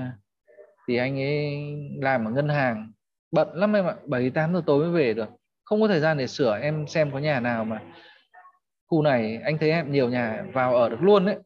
thì 0.87 0.97
anh 0.97 1.19
ấy 1.19 1.73
làm 2.01 2.25
ở 2.25 2.31
ngân 2.31 2.49
hàng, 2.49 2.91
bận 3.31 3.47
lắm 3.53 3.75
em 3.75 3.85
ạ, 3.85 3.95
bảy 4.05 4.29
tám 4.29 4.53
giờ 4.53 4.61
tối 4.65 4.79
mới 4.79 4.91
về 4.91 5.13
được 5.13 5.29
không 5.73 5.81
có 5.81 5.87
thời 5.87 5.99
gian 5.99 6.17
để 6.17 6.27
sửa 6.27 6.59
em 6.61 6.87
xem 6.87 7.11
có 7.11 7.19
nhà 7.19 7.39
nào 7.39 7.65
mà 7.65 7.81
khu 8.87 9.01
này 9.01 9.39
anh 9.43 9.57
thấy 9.57 9.71
em 9.71 9.91
nhiều 9.91 10.09
nhà 10.09 10.45
vào 10.53 10.75
ở 10.75 10.89
được 10.89 11.01
luôn 11.01 11.25
đấy 11.25 11.37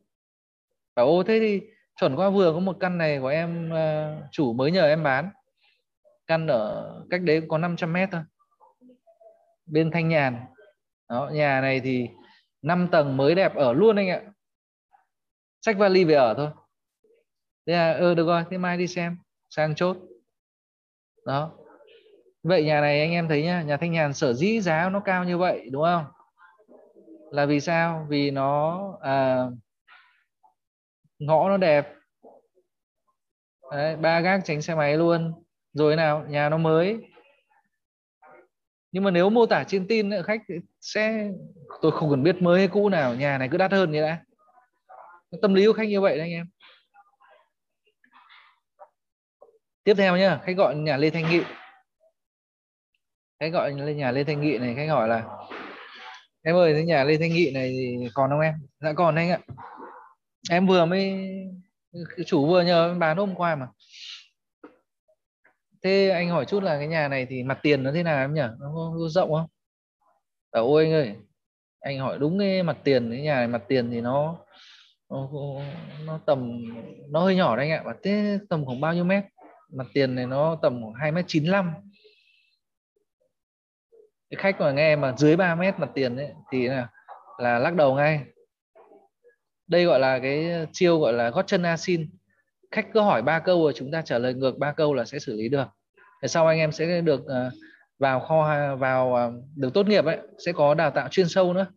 bảo 0.95 1.05
ô 1.05 1.23
thế 1.23 1.39
thì 1.39 1.61
chuẩn 1.99 2.15
qua 2.15 2.29
vừa 2.29 2.53
có 2.53 2.59
một 2.59 2.77
căn 2.79 2.97
này 2.97 3.19
của 3.19 3.27
em 3.27 3.71
uh, 3.71 4.23
chủ 4.31 4.53
mới 4.53 4.71
nhờ 4.71 4.87
em 4.87 5.03
bán. 5.03 5.29
Căn 6.27 6.47
ở 6.47 6.93
cách 7.09 7.21
đấy 7.21 7.41
có 7.47 7.57
500 7.57 7.93
mét 7.93 8.09
thôi 8.11 8.21
bên 9.65 9.91
Thanh 9.91 10.09
Nhàn. 10.09 10.45
Đó 11.09 11.29
nhà 11.33 11.61
này 11.61 11.79
thì 11.79 12.09
5 12.61 12.87
tầng 12.91 13.17
mới 13.17 13.35
đẹp 13.35 13.55
ở 13.55 13.73
luôn 13.73 13.95
anh 13.95 14.09
ạ. 14.09 14.21
Sách 15.61 15.77
vali 15.77 16.03
về 16.03 16.15
ở 16.15 16.33
thôi. 16.37 16.49
Thế 17.67 17.73
là 17.73 17.93
ừ 17.93 18.15
được 18.15 18.27
rồi 18.27 18.43
thế 18.49 18.57
mai 18.57 18.77
đi 18.77 18.87
xem 18.87 19.17
sang 19.49 19.75
chốt. 19.75 19.97
Đó 21.25 21.51
vậy 22.43 22.63
nhà 22.63 22.81
này 22.81 22.99
anh 22.99 23.11
em 23.11 23.27
thấy 23.27 23.43
nhá 23.43 23.61
nhà 23.61 23.77
thanh 23.77 23.91
nhàn 23.91 24.13
sở 24.13 24.33
dĩ 24.33 24.61
giá 24.61 24.89
nó 24.89 24.99
cao 24.99 25.23
như 25.23 25.37
vậy 25.37 25.69
đúng 25.71 25.83
không? 25.83 26.05
Là 27.31 27.45
vì 27.45 27.59
sao? 27.59 28.05
Vì 28.09 28.31
nó 28.31 28.81
à, 29.01 29.45
ngõ 31.19 31.49
nó 31.49 31.57
đẹp. 31.57 31.93
Đấy, 33.71 33.95
ba 33.95 34.19
gác 34.19 34.41
tránh 34.45 34.61
xe 34.61 34.75
máy 34.75 34.97
luôn. 34.97 35.43
Rồi 35.73 35.95
nào 35.95 36.25
nhà 36.27 36.49
nó 36.49 36.57
mới. 36.57 36.97
Nhưng 38.91 39.03
mà 39.03 39.11
nếu 39.11 39.29
mô 39.29 39.45
tả 39.45 39.63
trên 39.63 39.87
tin 39.87 40.11
khách 40.23 40.41
sẽ 40.81 41.29
tôi 41.81 41.91
không 41.91 42.09
cần 42.09 42.23
biết 42.23 42.41
mới 42.41 42.59
hay 42.59 42.67
cũ 42.67 42.89
nào 42.89 43.15
nhà 43.15 43.37
này 43.37 43.49
cứ 43.51 43.57
đắt 43.57 43.71
hơn 43.71 43.91
như 43.91 44.01
đã. 44.01 44.23
Tâm 45.41 45.53
lý 45.53 45.67
của 45.67 45.73
khách 45.73 45.87
như 45.87 46.01
vậy 46.01 46.17
đấy 46.17 46.27
anh 46.27 46.31
em. 46.31 46.47
Tiếp 49.83 49.93
theo 49.97 50.17
nhá 50.17 50.39
khách 50.43 50.57
gọi 50.57 50.75
nhà 50.75 50.97
lê 50.97 51.09
thanh 51.09 51.29
nghị 51.29 51.41
khách 53.39 53.53
gọi 53.53 53.71
lên 53.71 53.97
nhà 53.97 54.11
lê 54.11 54.23
thanh 54.23 54.41
nghị 54.41 54.57
này 54.57 54.75
khách 54.75 54.89
hỏi 54.89 55.07
là 55.07 55.23
em 56.43 56.55
ơi 56.55 56.73
cái 56.73 56.85
nhà 56.85 57.03
lê 57.03 57.17
thanh 57.17 57.29
nghị 57.29 57.51
này 57.51 57.69
thì 57.69 58.09
còn 58.13 58.29
không 58.29 58.39
em? 58.39 58.53
Dạ 58.79 58.93
còn 58.93 59.15
anh 59.15 59.29
ạ. 59.29 59.39
Em 60.51 60.67
vừa 60.67 60.85
mới 60.85 61.29
chủ 62.25 62.47
vừa 62.47 62.63
nhờ 62.63 62.89
em 62.91 62.99
bán 62.99 63.17
hôm 63.17 63.35
qua 63.35 63.55
mà. 63.55 63.67
Thế 65.83 66.09
anh 66.09 66.29
hỏi 66.29 66.45
chút 66.45 66.63
là 66.63 66.77
cái 66.77 66.87
nhà 66.87 67.07
này 67.07 67.25
thì 67.29 67.43
mặt 67.43 67.59
tiền 67.61 67.83
nó 67.83 67.91
thế 67.91 68.03
nào 68.03 68.17
em 68.17 68.33
nhỉ? 68.33 68.41
Nó 68.59 68.71
có 68.75 69.09
rộng 69.09 69.31
không? 69.31 69.47
À, 70.51 70.61
ôi 70.61 70.83
anh 70.83 70.93
ơi. 70.93 71.15
Anh 71.79 71.99
hỏi 71.99 72.17
đúng 72.19 72.39
cái 72.39 72.63
mặt 72.63 72.77
tiền 72.83 73.11
cái 73.11 73.21
nhà 73.21 73.35
này 73.35 73.47
mặt 73.47 73.61
tiền 73.67 73.91
thì 73.91 74.01
nó 74.01 74.37
nó, 75.09 75.29
nó 76.05 76.19
tầm 76.25 76.61
nó 77.09 77.19
hơi 77.19 77.35
nhỏ 77.35 77.55
đấy 77.57 77.69
anh 77.69 77.79
ạ. 77.79 77.83
Và 77.85 77.95
thế 78.03 78.39
tầm 78.49 78.65
khoảng 78.65 78.81
bao 78.81 78.93
nhiêu 78.93 79.03
mét? 79.03 79.23
Mặt 79.69 79.87
tiền 79.93 80.15
này 80.15 80.25
nó 80.25 80.57
tầm 80.61 80.81
khoảng 80.81 80.93
hai 80.93 81.11
mét 81.11 81.25
chín 81.27 81.43
mươi 81.43 81.63
cái 84.29 84.37
khách 84.37 84.61
mà 84.61 84.71
nghe 84.71 84.95
mà 84.95 85.13
dưới 85.17 85.35
3 85.35 85.55
mét 85.55 85.79
mặt 85.79 85.89
tiền 85.93 86.17
ấy 86.17 86.29
thì 86.51 86.67
là, 86.67 86.87
là 87.37 87.59
lắc 87.59 87.75
đầu 87.75 87.95
ngay. 87.95 88.21
Đây 89.67 89.85
gọi 89.85 89.99
là 89.99 90.19
cái 90.19 90.67
chiêu 90.71 90.99
gọi 90.99 91.13
là 91.13 91.29
gót 91.29 91.47
chân 91.47 91.63
asin 91.63 92.09
khách 92.71 92.87
cứ 92.93 92.99
hỏi 92.99 93.21
ba 93.21 93.39
câu 93.39 93.63
rồi 93.63 93.73
chúng 93.75 93.91
ta 93.91 94.01
trả 94.01 94.17
lời 94.17 94.33
ngược 94.33 94.57
ba 94.57 94.71
câu 94.71 94.93
là 94.93 95.05
sẽ 95.05 95.19
xử 95.19 95.35
lý 95.35 95.49
được. 95.49 95.67
Thế 96.21 96.27
sau 96.27 96.47
anh 96.47 96.59
em 96.59 96.71
sẽ 96.71 97.01
được 97.01 97.25
ờ, 97.25 97.51
vào 97.99 98.19
kho 98.19 98.75
vào 98.75 99.15
ờ, 99.15 99.31
được 99.55 99.73
tốt 99.73 99.87
nghiệp 99.87 100.05
ấy 100.05 100.17
sẽ 100.45 100.51
có 100.51 100.73
đào 100.73 100.91
tạo 100.91 101.07
chuyên 101.07 101.27
sâu 101.29 101.53
nữa. 101.53 101.67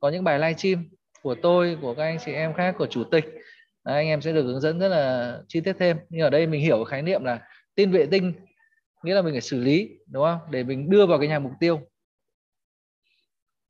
Có 0.00 0.08
những 0.08 0.24
bài 0.24 0.38
live 0.38 0.54
stream 0.54 0.84
của 1.22 1.34
tôi 1.42 1.78
của 1.80 1.94
các 1.94 2.02
anh 2.02 2.18
chị 2.24 2.32
em 2.32 2.54
khác 2.54 2.74
của 2.78 2.86
chủ 2.86 3.04
tịch. 3.04 3.24
Đấy, 3.84 3.96
anh 3.96 4.06
em 4.06 4.20
sẽ 4.20 4.32
được 4.32 4.42
hướng 4.42 4.60
dẫn 4.60 4.78
rất 4.78 4.88
là 4.88 5.38
chi 5.48 5.60
tiết 5.60 5.76
thêm. 5.78 5.96
Nhưng 6.08 6.20
ở 6.20 6.30
đây 6.30 6.46
mình 6.46 6.60
hiểu 6.60 6.84
khái 6.84 7.02
niệm 7.02 7.24
là 7.24 7.40
tin 7.74 7.90
vệ 7.90 8.06
tinh 8.06 8.32
nghĩa 9.04 9.14
là 9.14 9.22
mình 9.22 9.34
phải 9.34 9.40
xử 9.40 9.60
lý 9.60 9.90
đúng 10.06 10.24
không? 10.24 10.38
Để 10.50 10.64
mình 10.64 10.90
đưa 10.90 11.06
vào 11.06 11.18
cái 11.18 11.28
nhà 11.28 11.38
mục 11.38 11.52
tiêu. 11.60 11.80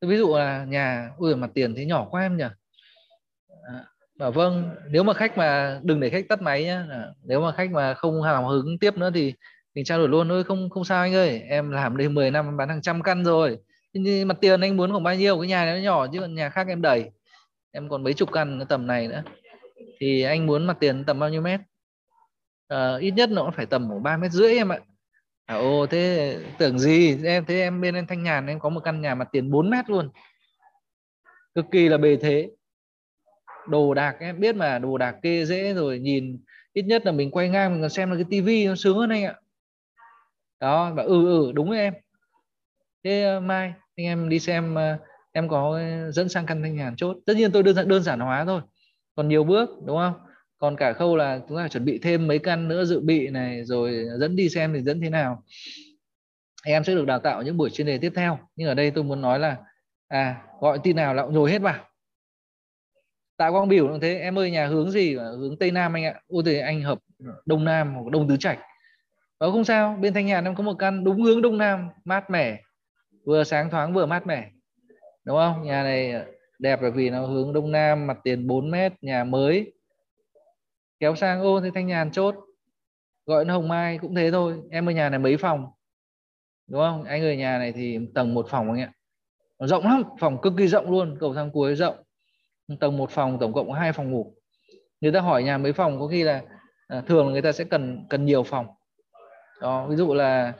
Ví 0.01 0.17
dụ 0.17 0.35
là 0.35 0.65
nhà 0.65 1.11
ui 1.17 1.35
mặt 1.35 1.51
tiền 1.53 1.75
thế 1.75 1.85
nhỏ 1.85 2.07
quá 2.11 2.21
em 2.21 2.37
nhỉ? 2.37 2.45
À, 3.67 3.85
bảo 4.15 4.31
vâng 4.31 4.75
nếu 4.89 5.03
mà 5.03 5.13
khách 5.13 5.37
mà 5.37 5.79
đừng 5.83 5.99
để 5.99 6.09
khách 6.09 6.27
tắt 6.29 6.41
máy 6.41 6.63
nhá. 6.63 6.85
À, 6.89 7.07
nếu 7.23 7.41
mà 7.41 7.51
khách 7.51 7.71
mà 7.71 7.93
không 7.93 8.21
hào 8.21 8.47
hứng 8.47 8.79
tiếp 8.79 8.97
nữa 8.97 9.11
thì 9.13 9.33
mình 9.75 9.85
trao 9.85 9.97
đổi 9.97 10.09
luôn. 10.09 10.29
Thôi 10.29 10.43
không 10.43 10.69
không 10.69 10.85
sao 10.85 11.01
anh 11.01 11.13
ơi. 11.13 11.41
Em 11.49 11.71
làm 11.71 11.97
đây 11.97 12.09
10 12.09 12.31
năm 12.31 12.57
bán 12.57 12.69
hàng 12.69 12.81
trăm 12.81 13.03
căn 13.03 13.25
rồi. 13.25 13.57
Nhưng 13.93 14.27
mặt 14.27 14.37
tiền 14.41 14.61
anh 14.61 14.77
muốn 14.77 14.91
khoảng 14.91 15.03
bao 15.03 15.15
nhiêu? 15.15 15.39
Cái 15.39 15.47
nhà 15.47 15.65
này 15.65 15.75
nó 15.75 15.81
nhỏ 15.83 16.07
chứ 16.13 16.19
còn 16.19 16.35
nhà 16.35 16.49
khác 16.49 16.67
em 16.67 16.81
đầy 16.81 17.11
em 17.71 17.89
còn 17.89 18.03
mấy 18.03 18.13
chục 18.13 18.31
căn 18.31 18.65
tầm 18.69 18.87
này 18.87 19.07
nữa. 19.07 19.23
Thì 19.99 20.21
anh 20.21 20.45
muốn 20.45 20.65
mặt 20.65 20.77
tiền 20.79 21.03
tầm 21.05 21.19
bao 21.19 21.29
nhiêu 21.29 21.41
mét? 21.41 21.59
À, 22.67 22.97
ít 22.97 23.11
nhất 23.11 23.29
nó 23.29 23.43
cũng 23.43 23.51
phải 23.51 23.65
tầm 23.65 23.87
khoảng 23.87 24.03
ba 24.03 24.17
mét 24.17 24.31
rưỡi 24.31 24.55
em 24.55 24.71
ạ 24.71 24.79
à, 25.49 25.55
ô 25.55 25.85
thế 25.85 26.37
tưởng 26.57 26.79
gì? 26.79 27.17
Em 27.25 27.45
thế 27.45 27.61
em 27.61 27.81
bên 27.81 27.95
em 27.95 28.07
thanh 28.07 28.23
nhàn 28.23 28.47
em 28.47 28.59
có 28.59 28.69
một 28.69 28.81
căn 28.83 29.01
nhà 29.01 29.15
mặt 29.15 29.27
tiền 29.31 29.51
4 29.51 29.69
mét 29.69 29.89
luôn. 29.89 30.09
Cực 31.55 31.65
kỳ 31.71 31.89
là 31.89 31.97
bề 31.97 32.15
thế. 32.15 32.49
Đồ 33.67 33.93
đạc 33.93 34.15
em 34.19 34.39
biết 34.39 34.55
mà 34.55 34.79
đồ 34.79 34.97
đạc 34.97 35.15
kê 35.21 35.45
dễ 35.45 35.73
rồi 35.73 35.99
nhìn 35.99 36.39
ít 36.73 36.81
nhất 36.81 37.05
là 37.05 37.11
mình 37.11 37.31
quay 37.31 37.49
ngang 37.49 37.71
mình 37.71 37.81
còn 37.81 37.89
xem 37.89 38.09
là 38.09 38.15
cái 38.15 38.25
tivi 38.29 38.67
nó 38.67 38.75
sướng 38.75 38.97
hơn 38.97 39.09
anh 39.09 39.23
ạ. 39.23 39.35
Đó 40.59 40.93
và 40.93 41.03
ừ 41.03 41.25
ừ 41.27 41.51
đúng 41.51 41.69
rồi 41.69 41.79
em. 41.79 41.93
Thế 43.03 43.37
uh, 43.37 43.43
mai 43.43 43.73
anh 43.95 44.05
em 44.05 44.29
đi 44.29 44.39
xem 44.39 44.73
uh, 44.75 45.01
em 45.31 45.49
có 45.49 45.71
ờ, 45.71 46.11
dẫn 46.11 46.29
sang 46.29 46.45
căn 46.45 46.61
thanh 46.61 46.75
nhàn 46.75 46.95
chốt. 46.95 47.17
Tất 47.25 47.33
nhiên 47.37 47.51
tôi 47.51 47.63
đơn 47.63 47.75
giản 47.75 47.87
đơn 47.87 48.03
giản 48.03 48.19
hóa 48.19 48.45
thôi. 48.45 48.61
Còn 49.15 49.27
nhiều 49.27 49.43
bước 49.43 49.69
đúng 49.85 49.97
không? 49.97 50.13
Còn 50.59 50.75
cả 50.75 50.93
khâu 50.93 51.15
là 51.15 51.39
chúng 51.47 51.57
ta 51.57 51.67
chuẩn 51.67 51.85
bị 51.85 51.99
thêm 51.99 52.27
mấy 52.27 52.39
căn 52.39 52.67
nữa 52.67 52.85
dự 52.85 52.99
bị 52.99 53.27
này, 53.29 53.63
rồi 53.65 54.05
dẫn 54.19 54.35
đi 54.35 54.49
xem 54.49 54.73
thì 54.73 54.81
dẫn 54.81 55.01
thế 55.01 55.09
nào. 55.09 55.43
Em 56.65 56.83
sẽ 56.83 56.95
được 56.95 57.05
đào 57.05 57.19
tạo 57.19 57.41
những 57.41 57.57
buổi 57.57 57.69
chuyên 57.69 57.87
đề 57.87 57.97
tiếp 57.97 58.11
theo. 58.15 58.39
Nhưng 58.55 58.67
ở 58.67 58.73
đây 58.73 58.91
tôi 58.91 59.03
muốn 59.03 59.21
nói 59.21 59.39
là 59.39 59.57
à 60.07 60.41
gọi 60.59 60.79
tin 60.83 60.95
nào 60.95 61.13
là 61.13 61.23
cũng 61.23 61.33
nhồi 61.33 61.51
hết 61.51 61.61
vào. 61.61 61.85
Tạ 63.37 63.51
quang 63.51 63.67
biểu 63.67 63.87
cũng 63.87 63.99
thế, 63.99 64.15
em 64.15 64.39
ơi, 64.39 64.51
nhà 64.51 64.67
hướng 64.67 64.91
gì? 64.91 65.15
Hướng 65.15 65.57
tây 65.59 65.71
nam 65.71 65.93
anh 65.93 66.03
ạ. 66.03 66.21
Ôi 66.27 66.43
thì 66.45 66.59
anh 66.59 66.81
hợp 66.81 66.99
đông 67.45 67.65
nam 67.65 67.93
hoặc 67.93 68.11
đông 68.11 68.29
tứ 68.29 68.37
trạch. 68.37 68.59
Đó 69.39 69.51
không 69.51 69.63
sao, 69.63 69.97
bên 70.01 70.13
thanh 70.13 70.25
nhàn 70.25 70.45
em 70.45 70.55
có 70.55 70.63
một 70.63 70.73
căn 70.79 71.03
đúng 71.03 71.23
hướng 71.23 71.41
đông 71.41 71.57
nam, 71.57 71.89
mát 72.05 72.29
mẻ. 72.29 72.61
Vừa 73.25 73.43
sáng 73.43 73.69
thoáng 73.69 73.93
vừa 73.93 74.05
mát 74.05 74.27
mẻ. 74.27 74.49
Đúng 75.25 75.37
không? 75.37 75.63
Nhà 75.63 75.83
này 75.83 76.13
đẹp 76.59 76.81
là 76.81 76.89
vì 76.89 77.09
nó 77.09 77.25
hướng 77.25 77.53
đông 77.53 77.71
nam, 77.71 78.07
mặt 78.07 78.17
tiền 78.23 78.47
4 78.47 78.71
mét, 78.71 78.93
nhà 79.03 79.23
mới 79.23 79.73
kéo 80.99 81.15
sang 81.15 81.41
ô 81.41 81.61
thì 81.61 81.69
thanh 81.75 81.87
nhàn 81.87 82.11
chốt 82.11 82.35
gọi 83.25 83.45
nó 83.45 83.53
hồng 83.53 83.67
mai. 83.67 83.97
Cũng 83.97 84.15
thế 84.15 84.31
thôi 84.31 84.61
em 84.71 84.89
ở 84.89 84.91
nhà 84.91 85.09
này 85.09 85.19
mấy 85.19 85.37
phòng 85.37 85.67
đúng 86.67 86.81
không? 86.81 87.03
Anh 87.03 87.21
ở 87.21 87.33
nhà 87.33 87.57
này 87.57 87.71
thì 87.71 87.99
tầng 88.13 88.33
một 88.33 88.45
phòng 88.49 88.71
anh 88.71 88.81
ạ. 88.81 88.91
Nó 89.59 89.67
rộng 89.67 89.83
lắm 89.83 90.03
phòng 90.19 90.41
cực 90.41 90.53
kỳ 90.57 90.67
rộng 90.67 90.91
luôn 90.91 91.17
cầu 91.19 91.33
thang 91.33 91.51
cuối 91.51 91.75
rộng. 91.75 91.95
Tầng 92.79 92.97
một 92.97 93.11
phòng 93.11 93.37
tổng 93.39 93.53
cộng 93.53 93.67
có 93.67 93.73
hai 93.73 93.93
phòng 93.93 94.11
ngủ. 94.11 94.33
Người 95.01 95.11
ta 95.11 95.19
hỏi 95.19 95.43
nhà 95.43 95.57
mấy 95.57 95.73
phòng 95.73 95.99
có 95.99 96.07
khi 96.07 96.23
là 96.23 96.41
à, 96.87 97.01
thường 97.07 97.31
người 97.31 97.41
ta 97.41 97.51
sẽ 97.51 97.63
cần 97.63 98.05
cần 98.09 98.25
nhiều 98.25 98.43
phòng. 98.43 98.67
Đó 99.61 99.87
ví 99.87 99.95
dụ 99.95 100.13
là 100.13 100.53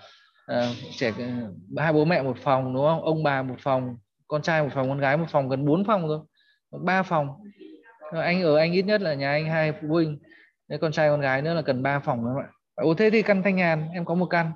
à, 0.46 0.68
trẻ 0.98 1.12
à, 1.18 1.48
hai 1.78 1.94
bố 1.94 2.06
mẹ 2.06 2.22
một 2.22 2.38
phòng 2.38 2.74
đúng 2.74 2.86
không? 2.86 3.02
Ông 3.02 3.24
bà 3.24 3.44
một 3.44 3.56
phòng 3.60 3.98
con 4.28 4.42
trai 4.42 4.64
một 4.64 4.70
phòng 4.74 4.90
con 4.90 5.00
gái 5.00 5.18
một 5.18 5.26
phòng 5.30 5.50
gần 5.50 5.66
bốn 5.66 5.86
phòng 5.86 6.08
rồi 6.08 6.20
ba 6.84 7.04
phòng. 7.04 7.28
Anh 8.12 8.44
ở 8.44 8.58
anh 8.58 8.74
ít 8.74 8.82
nhất 8.82 9.02
là 9.02 9.14
nhà 9.14 9.32
anh 9.32 9.46
hai 9.46 9.72
phụ 9.72 9.88
huynh 9.88 10.20
nếu 10.70 10.80
con 10.80 10.92
trai 10.92 11.10
con 11.10 11.22
gái 11.22 11.42
nữa 11.42 11.54
là 11.54 11.62
cần 11.62 11.84
3 11.84 12.00
phòng 12.00 12.26
các 12.26 12.42
bạn 12.42 12.50
ồ 12.76 12.94
thế 12.94 13.10
thì 13.10 13.22
căn 13.22 13.44
thanh 13.44 13.56
nhàn 13.56 13.90
em 13.94 14.06
có 14.06 14.16
một 14.16 14.26
căn. 14.26 14.52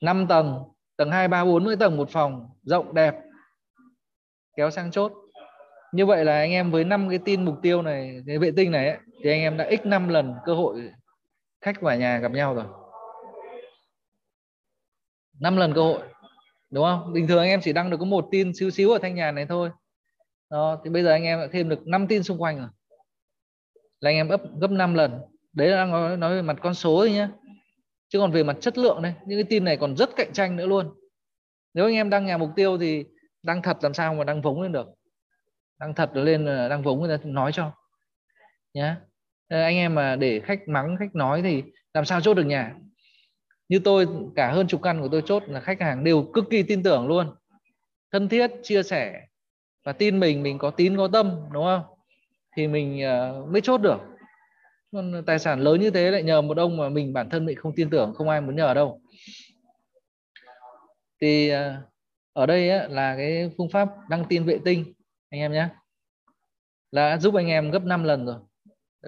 5 0.00 0.26
tầng 0.26 0.64
tầng 0.96 1.10
2, 1.10 1.28
3, 1.28 1.44
4 1.44 1.64
mỗi 1.64 1.76
tầng 1.76 1.96
một 1.96 2.10
phòng 2.10 2.48
rộng 2.62 2.94
đẹp 2.94 3.14
kéo 4.56 4.70
sang 4.70 4.90
chốt. 4.90 5.12
Như 5.92 6.06
vậy 6.06 6.24
là 6.24 6.36
anh 6.36 6.50
em 6.50 6.70
với 6.70 6.84
năm 6.84 7.08
cái 7.08 7.18
tin 7.24 7.44
mục 7.44 7.54
tiêu 7.62 7.82
này 7.82 8.22
cái 8.26 8.38
vệ 8.38 8.50
tinh 8.56 8.70
này 8.70 8.88
ấy, 8.88 8.98
thì 9.22 9.30
anh 9.30 9.40
em 9.40 9.56
đã 9.56 9.70
x 9.82 9.86
5 9.86 10.08
lần 10.08 10.34
cơ 10.44 10.54
hội 10.54 10.90
khách 11.60 11.80
và 11.80 11.94
nhà 11.94 12.18
gặp 12.18 12.32
nhau 12.32 12.54
rồi. 12.54 12.64
5 15.40 15.56
lần 15.56 15.74
cơ 15.74 15.82
hội 15.82 16.00
đúng 16.70 16.84
không? 16.84 17.12
Bình 17.12 17.26
thường 17.26 17.38
anh 17.38 17.48
em 17.48 17.60
chỉ 17.60 17.72
đăng 17.72 17.90
được 17.90 17.96
có 17.96 18.04
một 18.04 18.28
tin 18.30 18.54
xíu 18.54 18.70
xíu 18.70 18.90
ở 18.90 18.98
thanh 19.02 19.14
nhàn 19.14 19.34
này 19.34 19.46
thôi. 19.46 19.70
Đó 20.50 20.80
thì 20.84 20.90
bây 20.90 21.02
giờ 21.02 21.10
anh 21.10 21.24
em 21.24 21.40
đã 21.40 21.46
thêm 21.52 21.68
được 21.68 21.86
5 21.86 22.06
tin 22.06 22.22
xung 22.22 22.42
quanh 22.42 22.58
rồi 22.58 22.68
là 24.04 24.10
anh 24.10 24.16
em 24.16 24.28
gấp 24.28 24.40
gấp 24.60 24.70
5 24.70 24.94
lần. 24.94 25.20
Đấy 25.52 25.68
là 25.68 25.84
nói, 25.84 26.16
nói 26.16 26.34
về 26.34 26.42
mặt 26.42 26.56
con 26.62 26.74
số 26.74 26.96
thôi 26.96 27.10
nhé 27.10 27.28
chứ 28.08 28.18
còn 28.18 28.32
về 28.32 28.42
mặt 28.42 28.56
chất 28.60 28.78
lượng 28.78 29.02
đây 29.02 29.14
những 29.26 29.38
cái 29.38 29.44
tin 29.44 29.64
này 29.64 29.76
còn 29.76 29.96
rất 29.96 30.16
cạnh 30.16 30.32
tranh 30.32 30.56
nữa 30.56 30.66
luôn. 30.66 30.94
Nếu 31.74 31.84
anh 31.84 31.94
em 31.94 32.10
đăng 32.10 32.26
nhà 32.26 32.38
mục 32.38 32.50
tiêu 32.56 32.78
thì 32.78 33.04
đăng 33.42 33.62
thật 33.62 33.78
làm 33.82 33.94
sao 33.94 34.14
mà 34.14 34.24
đăng 34.24 34.42
vống 34.42 34.62
lên 34.62 34.72
được? 34.72 34.86
Đăng 35.80 35.94
thật 35.94 36.10
lên 36.14 36.46
ờ, 36.46 36.68
đăng 36.68 36.82
vống 36.82 37.00
người 37.00 37.18
ta 37.18 37.24
nói 37.24 37.52
cho. 37.52 37.72
Nhá. 38.74 38.96
Ờ, 39.48 39.62
anh 39.62 39.76
em 39.76 39.94
mà 39.94 40.16
để 40.16 40.40
khách 40.40 40.68
mắng 40.68 40.96
khách 40.98 41.14
nói 41.14 41.42
thì 41.42 41.62
làm 41.94 42.04
sao 42.04 42.20
chốt 42.20 42.34
được 42.34 42.46
nhà? 42.46 42.74
Như 43.68 43.78
tôi 43.84 44.06
cả 44.36 44.52
hơn 44.52 44.66
chục 44.66 44.82
căn 44.82 45.02
của 45.02 45.08
tôi 45.08 45.22
chốt 45.26 45.42
là 45.46 45.60
khách 45.60 45.80
hàng 45.80 46.04
đều 46.04 46.30
cực 46.34 46.44
kỳ 46.50 46.62
tin 46.62 46.82
tưởng 46.82 47.06
luôn. 47.06 47.34
Thân 48.12 48.28
thiết 48.28 48.50
chia 48.62 48.82
sẻ 48.82 49.20
và 49.84 49.92
tin 49.92 50.20
mình 50.20 50.42
mình 50.42 50.58
có 50.58 50.70
tín 50.70 50.96
có 50.96 51.08
tâm 51.12 51.40
đúng 51.52 51.64
không? 51.64 51.93
Thì 52.56 52.68
mình 52.68 53.02
ờ, 53.02 53.44
mới 53.48 53.60
chốt 53.60 53.78
được. 53.78 53.98
Còn 54.92 55.22
tài 55.26 55.38
sản 55.38 55.60
lớn 55.60 55.80
như 55.80 55.90
thế 55.90 56.10
lại 56.10 56.22
nhờ 56.22 56.42
một 56.42 56.56
ông 56.56 56.76
mà 56.76 56.88
mình 56.88 57.12
bản 57.12 57.30
thân 57.30 57.46
mình 57.46 57.58
không 57.58 57.72
tin 57.76 57.90
tưởng 57.90 58.14
không 58.14 58.28
ai 58.28 58.40
muốn 58.40 58.56
nhờ 58.56 58.74
đâu. 58.74 59.00
Thì 61.20 61.48
ờ, 61.48 61.74
ở 62.32 62.46
đây 62.46 62.70
á, 62.70 62.86
là 62.88 63.16
cái 63.16 63.50
phương 63.58 63.70
pháp 63.70 63.88
đăng 64.08 64.24
tin 64.28 64.44
vệ 64.44 64.58
tinh 64.64 64.92
anh 65.30 65.40
em 65.40 65.52
nhé. 65.52 65.68
Là 66.90 67.18
giúp 67.18 67.34
anh 67.34 67.46
em 67.46 67.70
gấp 67.70 67.82
5 67.84 68.04
lần 68.04 68.26
rồi. 68.26 68.36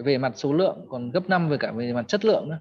Về 0.05 0.19
mặt 0.19 0.33
số 0.37 0.53
lượng 0.53 0.87
còn 0.89 1.11
gấp 1.11 1.29
5 1.29 1.49
về 1.49 1.57
cả 1.61 1.73
về 1.73 1.93
mặt 1.93 2.05
chất 2.09 2.25
lượng 2.25 2.49
nữa. 2.49 2.59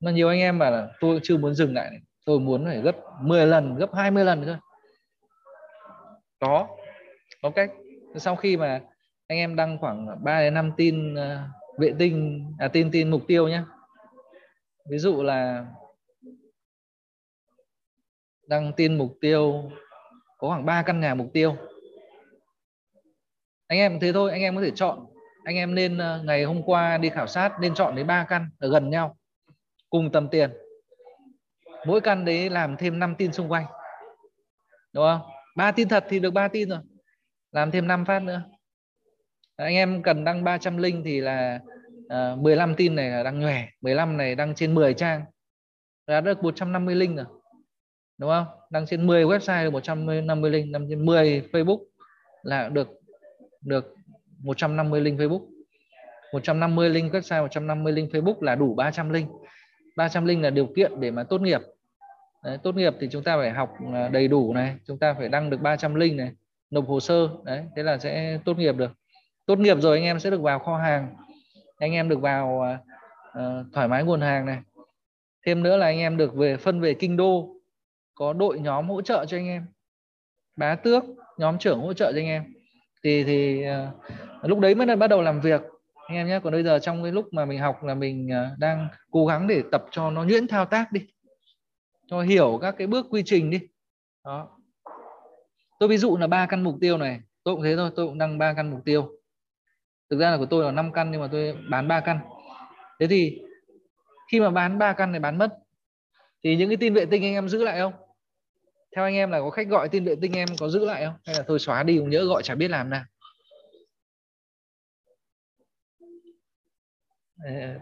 Mà 0.00 0.10
nhiều 0.10 0.28
anh 0.28 0.38
em 0.38 0.58
bảo 0.58 0.70
là 0.70 0.88
tôi 1.00 1.20
chưa 1.22 1.36
muốn 1.36 1.54
dừng 1.54 1.74
lại 1.74 1.90
tôi 2.24 2.40
muốn 2.40 2.64
phải 2.64 2.80
gấp 2.80 2.96
10 3.20 3.46
lần 3.46 3.74
gấp 3.74 3.94
20 3.94 4.24
lần 4.24 4.44
cơ. 4.44 4.56
Đó 6.40 6.68
có 7.42 7.50
cách 7.50 7.70
sau 8.14 8.36
khi 8.36 8.56
mà 8.56 8.80
anh 9.26 9.38
em 9.38 9.56
đăng 9.56 9.78
khoảng 9.78 10.24
3 10.24 10.40
đến 10.40 10.54
5 10.54 10.72
tin 10.76 11.14
uh, 11.14 11.18
vệ 11.78 11.92
tinh 11.98 12.44
à 12.58 12.68
tin 12.68 12.90
tin 12.90 13.10
mục 13.10 13.22
tiêu 13.26 13.48
nhé. 13.48 13.62
Ví 14.90 14.98
dụ 14.98 15.22
là 15.22 15.66
đăng 18.46 18.72
tin 18.76 18.98
mục 18.98 19.16
tiêu 19.20 19.70
có 20.38 20.48
khoảng 20.48 20.64
3 20.64 20.82
căn 20.82 21.00
nhà 21.00 21.14
mục 21.14 21.30
tiêu. 21.32 21.56
Anh 23.66 23.78
em 23.78 24.00
thế 24.00 24.12
thôi 24.12 24.30
anh 24.30 24.42
em 24.42 24.56
có 24.56 24.62
thể 24.62 24.70
chọn. 24.70 25.06
Anh 25.44 25.56
em 25.56 25.74
nên 25.74 25.96
uh, 25.96 26.24
ngày 26.24 26.44
hôm 26.44 26.62
qua 26.62 26.98
đi 26.98 27.10
khảo 27.10 27.26
sát 27.26 27.60
nên 27.60 27.74
chọn 27.74 27.94
đến 27.94 28.06
ba 28.06 28.26
căn 28.28 28.50
ở 28.58 28.68
gần 28.68 28.90
nhau 28.90 29.16
cùng 29.90 30.12
tầm 30.12 30.28
tiền. 30.28 30.50
Mỗi 31.86 32.00
căn 32.00 32.24
đấy 32.24 32.50
làm 32.50 32.76
thêm 32.76 32.98
5 32.98 33.14
tin 33.18 33.32
xung 33.32 33.48
quanh. 33.48 33.66
Đúng 34.92 35.04
không? 35.04 35.20
Ba 35.56 35.72
tin 35.72 35.88
thật 35.88 36.04
thì 36.08 36.18
được 36.18 36.30
ba 36.30 36.48
tin 36.48 36.68
rồi 36.68 36.78
làm 37.54 37.70
thêm 37.70 37.88
5 37.88 38.04
phát 38.04 38.22
nữa. 38.22 38.42
Anh 39.56 39.74
em 39.74 40.02
cần 40.02 40.24
đăng 40.24 40.44
300 40.44 40.76
link 40.76 41.04
thì 41.04 41.20
là 41.20 41.60
uh, 42.06 42.38
15 42.38 42.74
tin 42.74 42.94
này 42.94 43.10
là 43.10 43.22
đăng 43.22 43.40
nhòe 43.40 43.68
15 43.80 44.16
này 44.16 44.34
đăng 44.34 44.54
trên 44.54 44.74
10 44.74 44.94
trang. 44.94 45.24
Đã 46.06 46.20
được 46.20 46.42
150 46.42 46.94
link 46.94 47.16
rồi. 47.16 47.26
Đúng 48.18 48.30
không? 48.30 48.46
Đăng 48.70 48.86
trên 48.86 49.06
10 49.06 49.24
website 49.24 49.64
được 49.64 49.70
150 49.70 50.50
link. 50.50 50.72
Đăng 50.72 50.86
trên 50.90 51.06
10 51.06 51.42
Facebook 51.52 51.84
là 52.42 52.68
được 52.68 52.88
được 53.60 53.94
150 54.38 55.00
link 55.00 55.20
Facebook. 55.20 55.46
150 56.32 56.90
link 56.90 57.12
website 57.12 57.42
150 57.42 57.92
link 57.92 58.12
Facebook 58.12 58.42
là 58.42 58.54
đủ 58.54 58.74
300 58.74 59.10
link. 59.10 59.30
300 59.96 60.24
link 60.24 60.42
là 60.42 60.50
điều 60.50 60.66
kiện 60.76 61.00
để 61.00 61.10
mà 61.10 61.24
tốt 61.24 61.40
nghiệp. 61.40 61.60
Đấy, 62.44 62.58
tốt 62.62 62.74
nghiệp 62.74 62.94
thì 63.00 63.08
chúng 63.10 63.22
ta 63.22 63.36
phải 63.36 63.50
học 63.50 63.74
ờ, 63.92 64.08
đầy 64.08 64.28
đủ 64.28 64.54
này. 64.54 64.76
Chúng 64.86 64.98
ta 64.98 65.14
phải 65.14 65.28
đăng 65.28 65.50
được 65.50 65.60
300 65.60 65.94
link 65.94 66.16
này 66.16 66.30
nộp 66.70 66.88
hồ 66.88 67.00
sơ. 67.00 67.28
Đấy 67.44 67.64
thế 67.76 67.82
là 67.82 67.98
sẽ 67.98 68.38
tốt 68.44 68.58
nghiệp 68.58 68.72
được. 68.72 68.92
Tốt 69.46 69.58
nghiệp 69.58 69.80
rồi 69.80 69.96
anh 69.96 70.04
em 70.04 70.20
sẽ 70.20 70.30
được 70.30 70.40
vào 70.40 70.58
kho 70.58 70.76
hàng. 70.76 71.16
Anh 71.78 71.92
em 71.92 72.08
được 72.08 72.20
vào 72.20 72.62
uh, 73.38 73.66
thoải 73.72 73.88
mái 73.88 74.04
nguồn 74.04 74.20
hàng 74.20 74.46
này. 74.46 74.60
Thêm 75.46 75.62
nữa 75.62 75.76
là 75.76 75.86
anh 75.86 75.98
em 75.98 76.16
được 76.16 76.34
về 76.34 76.56
phân 76.56 76.80
về 76.80 76.94
kinh 76.94 77.16
đô. 77.16 77.50
Có 78.14 78.32
đội 78.32 78.60
nhóm 78.60 78.88
hỗ 78.88 79.02
trợ 79.02 79.24
cho 79.26 79.36
anh 79.36 79.46
em. 79.46 79.66
Bá 80.56 80.74
tước 80.74 81.04
nhóm 81.38 81.58
trưởng 81.58 81.80
hỗ 81.80 81.92
trợ 81.92 82.12
cho 82.12 82.18
anh 82.18 82.26
em. 82.26 82.44
Thì 83.04 83.24
thì 83.24 83.64
uh, 83.68 84.48
lúc 84.48 84.58
đấy 84.58 84.74
mới 84.74 84.86
là 84.86 84.96
bắt 84.96 85.06
đầu 85.06 85.22
làm 85.22 85.40
việc. 85.40 85.62
Anh 86.08 86.16
em 86.16 86.26
nhé 86.26 86.40
còn 86.42 86.52
bây 86.52 86.62
giờ 86.62 86.78
trong 86.78 87.02
cái 87.02 87.12
lúc 87.12 87.26
mà 87.32 87.44
mình 87.44 87.58
học 87.58 87.84
là 87.84 87.94
mình 87.94 88.28
uh, 88.28 88.58
đang 88.58 88.88
cố 89.10 89.26
gắng 89.26 89.46
để 89.46 89.62
tập 89.72 89.84
cho 89.90 90.10
nó 90.10 90.24
nhuyễn 90.24 90.48
thao 90.48 90.64
tác 90.64 90.92
đi. 90.92 91.00
Cho 92.06 92.22
hiểu 92.22 92.58
các 92.62 92.74
cái 92.78 92.86
bước 92.86 93.06
quy 93.10 93.22
trình 93.24 93.50
đi. 93.50 93.60
Đó 94.24 94.53
tôi 95.78 95.88
ví 95.88 95.96
dụ 95.96 96.16
là 96.16 96.26
ba 96.26 96.46
căn 96.46 96.64
mục 96.64 96.76
tiêu 96.80 96.98
này, 96.98 97.20
tôi 97.44 97.54
cũng 97.54 97.64
thế 97.64 97.76
thôi, 97.76 97.90
tôi 97.96 98.06
cũng 98.06 98.18
đăng 98.18 98.38
ba 98.38 98.54
căn 98.54 98.70
mục 98.70 98.80
tiêu. 98.84 99.12
Thực 100.10 100.18
ra 100.18 100.30
là 100.30 100.36
của 100.36 100.46
tôi 100.46 100.64
là 100.64 100.70
5 100.70 100.92
căn 100.92 101.10
nhưng 101.10 101.20
mà 101.20 101.28
tôi 101.32 101.56
bán 101.70 101.88
ba 101.88 102.00
căn. 102.00 102.20
Thế 103.00 103.06
thì 103.06 103.38
khi 104.32 104.40
mà 104.40 104.50
bán 104.50 104.78
ba 104.78 104.92
căn 104.92 105.12
này 105.12 105.20
bán 105.20 105.38
mất, 105.38 105.58
thì 106.44 106.56
những 106.56 106.68
cái 106.68 106.76
tin 106.76 106.94
vệ 106.94 107.06
tinh 107.06 107.24
anh 107.24 107.32
em 107.32 107.48
giữ 107.48 107.64
lại 107.64 107.78
không? 107.78 107.92
Theo 108.96 109.04
anh 109.04 109.14
em 109.14 109.30
là 109.30 109.40
có 109.40 109.50
khách 109.50 109.68
gọi 109.68 109.88
tin 109.88 110.04
vệ 110.04 110.16
tinh 110.20 110.32
em 110.32 110.48
có 110.58 110.68
giữ 110.68 110.84
lại 110.84 111.04
không? 111.04 111.14
Hay 111.26 111.36
là 111.36 111.44
tôi 111.46 111.58
xóa 111.58 111.82
đi, 111.82 111.98
cũng 111.98 112.10
nhớ 112.10 112.24
gọi 112.24 112.42
chả 112.42 112.54
biết 112.54 112.68
làm 112.68 112.90
nào. 112.90 113.04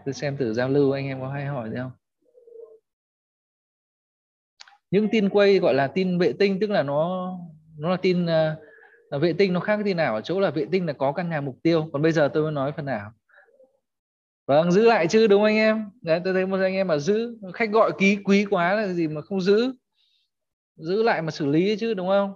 Tôi 0.05 0.13
xem 0.13 0.37
thử 0.37 0.53
giao 0.53 0.69
lưu 0.69 0.91
anh 0.91 1.05
em 1.05 1.21
có 1.21 1.29
hay 1.29 1.45
hỏi 1.45 1.69
gì 1.69 1.75
không? 1.77 1.91
Những 4.91 5.07
tin 5.11 5.29
quay 5.29 5.59
gọi 5.59 5.73
là 5.73 5.87
tin 5.87 6.19
vệ 6.19 6.33
tinh, 6.39 6.59
tức 6.61 6.69
là 6.69 6.83
nó 6.83 7.33
nó 7.77 7.89
là 7.89 7.97
tin 7.97 8.25
uh, 8.25 9.21
vệ 9.21 9.33
tinh 9.33 9.53
nó 9.53 9.59
khác 9.59 9.75
cái 9.75 9.83
tin 9.83 9.97
nào 9.97 10.15
ở 10.15 10.21
chỗ 10.21 10.39
là 10.39 10.49
vệ 10.49 10.65
tinh 10.71 10.85
là 10.85 10.93
có 10.93 11.11
căn 11.11 11.29
nhà 11.29 11.41
mục 11.41 11.57
tiêu. 11.63 11.89
Còn 11.93 12.01
bây 12.01 12.11
giờ 12.11 12.29
tôi 12.33 12.43
mới 12.43 12.51
nói 12.51 12.71
phần 12.71 12.85
nào 12.85 13.11
vâng 14.47 14.71
giữ 14.71 14.85
lại 14.85 15.07
chứ 15.07 15.27
đúng 15.27 15.41
không 15.41 15.45
anh 15.45 15.55
em? 15.55 15.89
Đấy 16.01 16.21
tôi 16.23 16.33
thấy 16.33 16.45
một 16.45 16.59
anh 16.61 16.73
em 16.73 16.87
mà 16.87 16.97
giữ. 16.97 17.37
Khách 17.53 17.71
gọi 17.71 17.91
ký 17.97 18.17
quý 18.23 18.45
quá 18.49 18.73
là 18.73 18.87
gì 18.87 19.07
mà 19.07 19.21
không 19.21 19.41
giữ. 19.41 19.73
Giữ 20.75 21.03
lại 21.03 21.21
mà 21.21 21.31
xử 21.31 21.45
lý 21.45 21.77
chứ 21.79 21.93
đúng 21.93 22.07
không? 22.07 22.33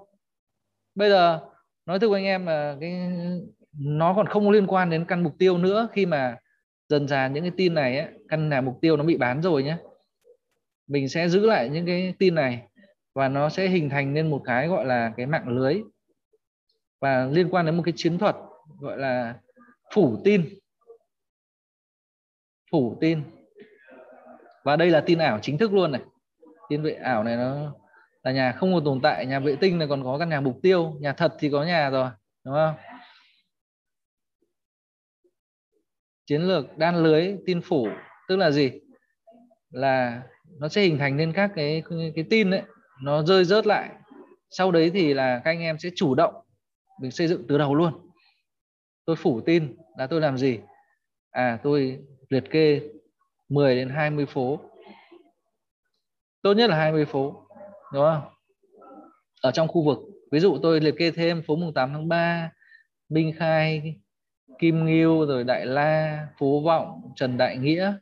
Bây 0.96 1.10
giờ 1.10 1.40
nói 1.86 2.00
thực 2.00 2.10
với 2.10 2.20
anh 2.20 2.26
em 2.26 2.46
là 2.46 2.78
cái 2.82 3.12
nó 3.80 4.14
còn 4.14 4.28
không 4.28 4.50
liên 4.50 4.68
quan 4.68 4.90
đến 4.90 5.06
căn 5.06 5.24
mục 5.24 5.34
tiêu 5.40 5.58
nữa. 5.58 5.88
Khi 5.94 6.06
mà 6.06 6.38
dần 6.90 7.08
dà 7.08 7.28
những 7.28 7.44
cái 7.44 7.52
tin 7.58 7.74
này 7.74 8.00
ấy, 8.00 8.08
căn 8.30 8.50
nhà 8.50 8.62
mục 8.62 8.78
tiêu 8.82 8.98
nó 8.98 9.04
bị 9.04 9.18
bán 9.18 9.42
rồi 9.42 9.64
nhé 9.64 9.78
mình 10.88 11.10
sẽ 11.10 11.30
giữ 11.30 11.46
lại 11.46 11.70
những 11.70 11.86
cái 11.86 12.14
tin 12.20 12.36
này 12.36 12.62
và 13.18 13.28
nó 13.28 13.50
sẽ 13.50 13.68
hình 13.68 13.90
thành 13.90 14.14
nên 14.14 14.30
một 14.30 14.42
cái 14.46 14.68
gọi 14.68 14.86
là 14.86 15.14
cái 15.18 15.26
mạng 15.26 15.48
lưới. 15.48 15.82
Và 17.02 17.26
liên 17.26 17.50
quan 17.52 17.66
đến 17.66 17.78
một 17.78 17.84
cái 17.86 17.94
chiến 17.96 18.18
thuật 18.18 18.36
gọi 18.80 18.98
là 18.98 19.40
phủ 19.94 20.22
tin. 20.24 20.50
Phủ 22.72 22.98
tin. 23.02 23.24
Và 24.64 24.76
đây 24.76 24.90
là 24.90 25.02
tin 25.02 25.20
ảo 25.20 25.40
chính 25.42 25.58
thức 25.58 25.74
luôn 25.74 25.92
này. 25.92 26.02
Tin 26.70 26.82
vệ 26.82 26.94
ảo 26.94 27.24
này 27.24 27.36
nó 27.36 27.76
là 28.24 28.32
nhà 28.32 28.52
không 28.52 28.74
còn 28.74 28.86
tồn 28.86 29.00
tại, 29.04 29.26
nhà 29.26 29.40
vệ 29.40 29.56
tinh 29.56 29.80
này 29.80 29.88
còn 29.88 30.04
có 30.04 30.18
căn 30.20 30.30
nhà 30.30 30.42
mục 30.42 30.60
tiêu. 30.62 30.98
Nhà 31.00 31.14
thật 31.14 31.36
thì 31.40 31.50
có 31.50 31.64
nhà 31.64 31.90
rồi, 31.90 32.10
đúng 32.46 32.56
không? 32.56 32.76
Chiến 36.26 36.42
lược 36.42 36.78
đan 36.78 37.04
lưới, 37.04 37.38
tin 37.46 37.62
phủ, 37.62 37.88
tức 38.28 38.36
là 38.36 38.52
gì? 38.52 38.72
Là 39.70 40.24
nó 40.60 40.68
sẽ 40.68 40.82
hình 40.82 40.98
thành 40.98 41.18
nên 41.18 41.34
các 41.34 41.52
cái 41.56 41.84
cái 42.16 42.26
tin 42.30 42.50
đấy 42.50 42.62
nó 43.02 43.24
rơi 43.24 43.46
rớt 43.46 43.68
lại. 43.68 43.90
Sau 44.50 44.72
đấy 44.72 44.92
thì 44.94 45.14
là 45.14 45.42
các 45.46 45.52
anh 45.52 45.60
em 45.60 45.80
sẽ 45.80 45.90
chủ 45.96 46.16
động 46.16 46.34
mình 47.02 47.12
xây 47.12 47.28
dựng 47.28 47.44
từ 47.48 47.58
đầu 47.58 47.76
luôn. 47.76 47.94
Tôi 49.06 49.16
phủ 49.16 49.42
tin 49.42 49.76
là 49.98 50.08
tôi 50.08 50.22
làm 50.22 50.38
gì? 50.38 50.60
À 51.32 51.60
tôi 51.64 52.00
liệt 52.30 52.52
kê 52.52 52.82
10 53.50 53.76
đến 53.76 53.90
20 53.90 54.26
phố. 54.26 54.60
Tốt 56.42 56.54
nhất 56.54 56.70
là 56.70 56.76
20 56.76 57.06
phố 57.06 57.48
đúng 57.94 58.04
không? 58.04 58.22
Ở 59.42 59.52
trong 59.52 59.68
khu 59.68 59.84
vực. 59.84 59.98
Ví 60.32 60.40
dụ 60.40 60.58
tôi 60.64 60.82
liệt 60.82 60.96
kê 60.98 61.12
thêm 61.12 61.42
phố 61.42 61.56
mùng 61.56 61.74
8 61.74 61.94
tháng 61.94 62.08
3 62.08 62.52
Minh 63.10 63.34
Khai 63.38 63.96
Kim 64.60 64.86
Ngưu 64.86 65.26
rồi 65.26 65.44
Đại 65.44 65.66
La 65.66 66.28
phố 66.40 66.62
Vọng 66.62 67.02
Trần 67.16 67.38
Đại 67.38 67.58
Nghĩa. 67.58 67.94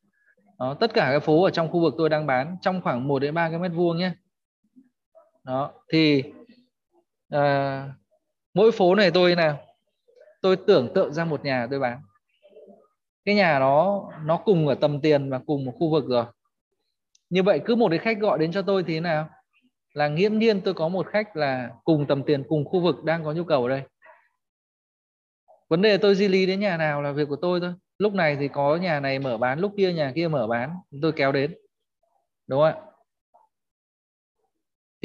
Đó, 0.59 0.77
tất 0.79 0.93
cả 0.93 1.09
các 1.11 1.23
phố 1.23 1.43
ở 1.43 1.49
trong 1.49 1.71
khu 1.71 1.81
vực 1.81 1.93
tôi 1.97 2.09
đang 2.09 2.25
bán 2.25 2.57
trong 2.61 2.81
khoảng 2.81 3.07
1 3.07 3.19
đến 3.19 3.33
3 3.33 3.49
cái 3.49 3.59
mét 3.59 3.71
vuông 3.71 3.97
nhé 3.97 4.11
đó 5.45 5.71
thì 5.91 6.23
à, 7.29 7.89
mỗi 8.53 8.71
phố 8.71 8.95
này 8.95 9.11
tôi 9.11 9.35
nào 9.35 9.59
tôi 10.41 10.55
tưởng 10.55 10.93
tượng 10.95 11.13
ra 11.13 11.25
một 11.25 11.45
nhà 11.45 11.67
tôi 11.69 11.79
bán. 11.79 12.01
Cái 13.25 13.35
nhà 13.35 13.59
đó 13.59 14.09
nó 14.23 14.37
cùng 14.37 14.67
ở 14.67 14.75
tầm 14.75 15.01
tiền 15.01 15.29
và 15.29 15.39
cùng 15.45 15.65
một 15.65 15.73
khu 15.79 15.91
vực 15.91 16.05
rồi. 16.07 16.25
Như 17.29 17.43
vậy 17.43 17.61
cứ 17.65 17.75
một 17.75 17.89
cái 17.89 17.99
khách 17.99 18.19
gọi 18.19 18.39
đến 18.39 18.51
cho 18.51 18.61
tôi 18.61 18.83
thì 18.83 18.93
thế 18.93 18.99
nào? 18.99 19.29
Là 19.93 20.07
nghiễm 20.07 20.37
nhiên 20.37 20.61
tôi 20.61 20.73
có 20.73 20.87
một 20.87 21.07
khách 21.07 21.35
là 21.35 21.69
cùng 21.83 22.05
tầm 22.07 22.23
tiền 22.23 22.43
cùng 22.47 22.65
khu 22.65 22.79
vực 22.79 23.03
đang 23.03 23.23
có 23.23 23.31
nhu 23.31 23.43
cầu 23.43 23.63
ở 23.63 23.69
đây. 23.69 23.81
Vấn 25.69 25.81
đề 25.81 25.97
tôi 25.97 26.15
di 26.15 26.27
lý 26.27 26.45
đến 26.45 26.59
nhà 26.59 26.77
nào 26.77 27.01
là 27.01 27.11
việc 27.11 27.27
của 27.29 27.35
tôi 27.41 27.59
thôi. 27.59 27.73
Lúc 27.97 28.13
này 28.13 28.35
thì 28.39 28.47
có 28.47 28.75
nhà 28.75 28.99
này 28.99 29.19
mở 29.19 29.37
bán 29.37 29.59
lúc 29.59 29.73
kia 29.77 29.93
nhà 29.93 30.11
kia 30.15 30.27
mở 30.27 30.47
bán 30.47 30.75
tôi 31.01 31.11
kéo 31.11 31.31
đến. 31.31 31.55
Đúng 32.47 32.61
không 32.61 32.67
ạ? 32.67 32.94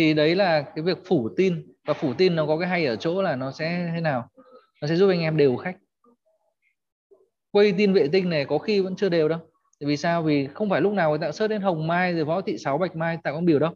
Thì 0.01 0.15
đấy 0.15 0.35
là 0.35 0.63
cái 0.63 0.83
việc 0.83 0.99
phủ 1.05 1.29
tin. 1.37 1.73
Và 1.87 1.95
phủ 1.95 2.15
tin 2.15 2.37
nó 2.37 2.47
có 2.47 2.59
cái 2.59 2.69
hay 2.69 2.87
ở 2.87 2.97
chỗ 2.97 3.23
là 3.23 3.37
nó 3.37 3.53
sẽ 3.53 3.91
thế 3.95 4.01
nào? 4.01 4.31
Nó 4.83 4.89
sẽ 4.89 4.97
giúp 4.97 5.09
anh 5.09 5.21
em 5.21 5.37
đều 5.37 5.57
khách. 5.57 5.77
Quay 7.51 7.73
tin 7.79 7.93
vệ 7.93 8.09
tinh 8.13 8.31
này 8.31 8.45
có 8.45 8.59
khi 8.59 8.81
vẫn 8.81 8.97
chưa 8.97 9.09
đều 9.09 9.29
đâu. 9.29 9.39
Vì 9.81 9.97
sao? 9.97 10.23
Vì 10.23 10.47
không 10.47 10.71
phải 10.71 10.81
lúc 10.81 10.93
nào 10.93 11.11
người 11.11 11.19
ta 11.19 11.33
search 11.33 11.51
đến 11.51 11.63
hồng 11.63 11.87
mai 11.87 12.15
rồi 12.15 12.25
võ 12.25 12.41
thị 12.41 12.59
sáu 12.59 12.79
bạch 12.79 12.97
mai 12.97 13.19
tạo 13.23 13.35
con 13.35 13.45
biểu 13.45 13.59
đâu. 13.59 13.75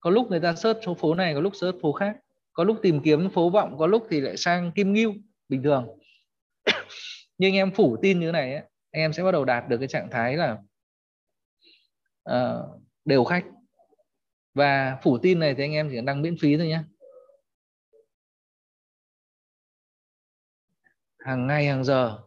Có 0.00 0.10
lúc 0.10 0.30
người 0.30 0.40
ta 0.40 0.54
search 0.54 0.78
số 0.84 0.94
phố 0.94 1.14
này 1.14 1.34
có 1.34 1.40
lúc 1.40 1.56
search 1.56 1.80
phố 1.82 1.92
khác. 1.92 2.16
Có 2.52 2.64
lúc 2.64 2.78
tìm 2.82 3.00
kiếm 3.00 3.30
phố 3.30 3.50
vọng 3.50 3.78
có 3.78 3.86
lúc 3.86 4.06
thì 4.10 4.20
lại 4.20 4.36
sang 4.36 4.72
kim 4.72 4.92
ngưu 4.92 5.14
bình 5.48 5.62
thường. 5.62 5.88
Nhưng 7.38 7.48
anh 7.48 7.56
em 7.56 7.70
phủ 7.70 7.96
tin 8.02 8.20
như 8.20 8.26
thế 8.26 8.32
này 8.32 8.52
ấy, 8.52 8.62
anh 8.90 9.02
em 9.02 9.12
sẽ 9.12 9.22
bắt 9.22 9.32
đầu 9.32 9.44
đạt 9.44 9.68
được 9.68 9.78
cái 9.78 9.88
trạng 9.88 10.10
thái 10.10 10.36
là 10.36 10.58
uh, 12.30 12.82
đều 13.04 13.24
khách 13.24 13.44
và 14.56 14.98
phủ 15.02 15.18
tin 15.18 15.38
này 15.38 15.54
thì 15.54 15.64
anh 15.64 15.72
em 15.72 15.88
chỉ 15.90 16.00
đăng 16.04 16.22
miễn 16.22 16.36
phí 16.40 16.56
thôi 16.56 16.66
nhé 16.66 16.82
hàng 21.18 21.46
ngày, 21.46 21.66
hàng 21.66 21.84
giờ. 21.84 22.18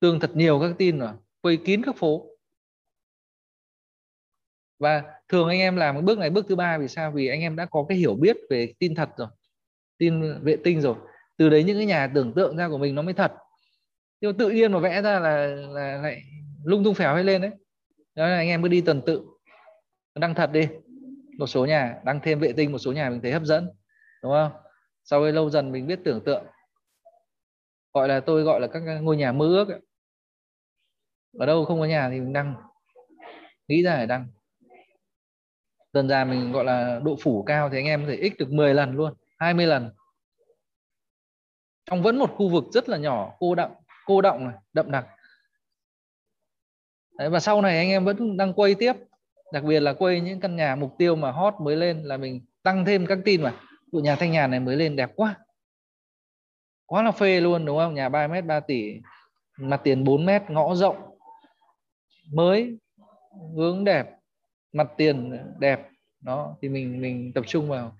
Tương 0.00 0.20
thật 0.20 0.30
nhiều 0.34 0.60
các 0.60 0.74
tin 0.78 0.98
rồi 0.98 1.12
quay 1.42 1.58
kín 1.64 1.82
các 1.86 1.96
phố. 1.96 2.26
Và 4.78 5.02
thường 5.28 5.48
anh 5.48 5.58
em 5.58 5.76
làm 5.76 5.94
cái 5.94 6.02
bước 6.02 6.18
này, 6.18 6.30
bước 6.30 6.46
thứ 6.48 6.56
ba, 6.56 6.78
vì 6.78 6.88
sao? 6.88 7.10
Vì 7.10 7.28
anh 7.28 7.40
em 7.40 7.56
đã 7.56 7.66
có 7.66 7.86
cái 7.88 7.98
hiểu 7.98 8.14
biết 8.14 8.36
về 8.50 8.74
tin 8.78 8.94
thật 8.94 9.08
rồi. 9.16 9.28
Tin 9.98 10.42
vệ 10.42 10.56
tinh 10.64 10.80
rồi. 10.80 10.96
Từ 11.36 11.48
đấy 11.48 11.64
những 11.64 11.76
cái 11.76 11.86
nhà 11.86 12.10
tưởng 12.14 12.32
tượng 12.36 12.56
ra 12.56 12.68
của 12.68 12.78
mình 12.78 12.94
nó 12.94 13.02
mới 13.02 13.14
thật. 13.14 13.32
Nhưng 14.20 14.36
tự 14.38 14.50
nhiên 14.50 14.72
mà 14.72 14.78
vẽ 14.78 15.02
ra 15.02 15.20
là 15.20 15.46
là 15.46 15.96
lại 16.02 16.22
lung 16.64 16.84
tung 16.84 16.94
phèo 16.94 17.14
hay 17.14 17.24
lên 17.24 17.42
đấy. 17.42 17.50
Đó 18.14 18.28
là 18.28 18.36
anh 18.36 18.48
em 18.48 18.62
cứ 18.62 18.68
đi 18.68 18.80
tuần 18.80 19.02
tự. 19.06 19.22
Đăng 20.14 20.34
thật 20.34 20.50
đi 20.52 20.68
một 21.38 21.46
số 21.46 21.66
nhà 21.66 22.00
đăng 22.04 22.20
thêm 22.22 22.40
vệ 22.40 22.52
tinh 22.52 22.72
một 22.72 22.78
số 22.78 22.92
nhà 22.92 23.10
mình 23.10 23.20
thấy 23.22 23.32
hấp 23.32 23.42
dẫn 23.42 23.70
đúng 24.22 24.32
không? 24.32 24.52
Sau 25.04 25.22
đây 25.22 25.32
lâu 25.32 25.50
dần 25.50 25.72
mình 25.72 25.86
biết 25.86 26.00
tưởng 26.04 26.24
tượng 26.24 26.44
gọi 27.94 28.08
là 28.08 28.20
tôi 28.20 28.42
gọi 28.42 28.60
là 28.60 28.66
các 28.66 28.80
ngôi 29.02 29.16
nhà 29.16 29.32
mơ 29.32 29.46
ước 29.46 29.68
ấy. 29.68 29.80
ở 31.38 31.46
đâu 31.46 31.64
không 31.64 31.80
có 31.80 31.86
nhà 31.86 32.10
thì 32.10 32.20
mình 32.20 32.32
đăng 32.32 32.54
nghĩ 33.68 33.82
ra 33.82 33.96
để 33.96 34.06
đăng. 34.06 34.28
Dần 35.92 36.08
dà 36.08 36.24
mình 36.24 36.52
gọi 36.52 36.64
là 36.64 37.00
độ 37.04 37.16
phủ 37.22 37.42
cao 37.42 37.70
thì 37.70 37.78
anh 37.78 37.86
em 37.86 38.02
có 38.02 38.08
thể 38.12 38.30
x 38.30 38.38
được 38.38 38.50
10 38.50 38.74
lần 38.74 38.92
luôn 38.92 39.14
20 39.38 39.66
lần. 39.66 39.90
Trong 41.84 42.02
vẫn 42.02 42.18
một 42.18 42.30
khu 42.36 42.48
vực 42.48 42.64
rất 42.72 42.88
là 42.88 42.96
nhỏ 42.96 43.36
cô 43.38 43.54
đậm 43.54 43.70
cô 44.06 44.20
động 44.20 44.44
này 44.44 44.54
đậm 44.72 44.90
đặc. 44.90 45.06
Đấy, 47.18 47.30
và 47.30 47.40
sau 47.40 47.62
này 47.62 47.78
anh 47.78 47.88
em 47.88 48.04
vẫn 48.04 48.36
đang 48.36 48.52
quay 48.52 48.74
tiếp 48.74 48.92
đặc 49.52 49.64
biệt 49.64 49.80
là 49.80 49.92
quay 49.92 50.20
những 50.20 50.40
căn 50.40 50.56
nhà 50.56 50.76
mục 50.76 50.94
tiêu 50.98 51.16
mà 51.16 51.30
hot 51.30 51.54
mới 51.60 51.76
lên 51.76 52.02
là 52.02 52.16
mình 52.16 52.40
tăng 52.62 52.84
thêm 52.84 53.06
các 53.06 53.18
tin 53.24 53.42
mà. 53.42 53.54
Vụ 53.92 54.00
nhà 54.00 54.16
thanh 54.16 54.32
nhàn 54.32 54.50
này 54.50 54.60
mới 54.60 54.76
lên 54.76 54.96
đẹp 54.96 55.10
quá. 55.16 55.34
Quá 56.86 57.02
là 57.02 57.10
phê 57.10 57.40
luôn, 57.40 57.64
đúng 57.64 57.78
không? 57.78 57.94
Nhà 57.94 58.08
3 58.08 58.26
mét 58.26 58.44
3 58.44 58.60
tỷ. 58.60 58.94
Mặt 59.58 59.80
tiền 59.84 60.04
4 60.04 60.26
mét, 60.26 60.42
ngõ 60.48 60.74
rộng. 60.74 61.18
Mới 62.32 62.78
hướng 63.56 63.84
đẹp. 63.84 64.06
Mặt 64.72 64.88
tiền 64.96 65.38
đẹp. 65.58 65.88
Đó, 66.20 66.56
thì 66.62 66.68
mình 66.68 67.00
mình 67.00 67.32
tập 67.32 67.44
trung 67.46 67.68
vào. 67.68 67.96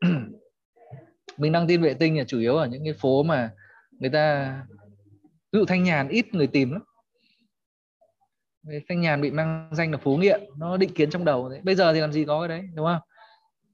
Mình 1.36 1.52
đăng 1.52 1.66
tin 1.66 1.82
vệ 1.82 1.94
tinh 1.94 2.18
là 2.18 2.24
chủ 2.24 2.38
yếu 2.38 2.56
ở 2.56 2.66
những 2.66 2.84
cái 2.84 2.92
phố 2.92 3.22
mà 3.22 3.50
người 3.90 4.10
ta, 4.10 4.56
ví 5.52 5.58
dụ 5.58 5.64
thanh 5.64 5.82
nhàn 5.82 6.08
ít 6.08 6.34
người 6.34 6.46
tìm 6.46 6.72
lắm 6.72 6.82
thanh 8.88 9.00
nhàn 9.00 9.20
bị 9.20 9.30
mang 9.30 9.70
danh 9.72 9.92
là 9.92 9.98
phố 9.98 10.16
nghiện 10.16 10.40
nó 10.56 10.76
định 10.76 10.94
kiến 10.94 11.10
trong 11.10 11.24
đầu 11.24 11.48
đấy. 11.48 11.60
Bây 11.64 11.74
giờ 11.74 11.92
thì 11.92 12.00
làm 12.00 12.12
gì 12.12 12.24
có 12.24 12.40
cái 12.40 12.48
đấy 12.48 12.68
đúng 12.74 12.86
không? 12.86 13.00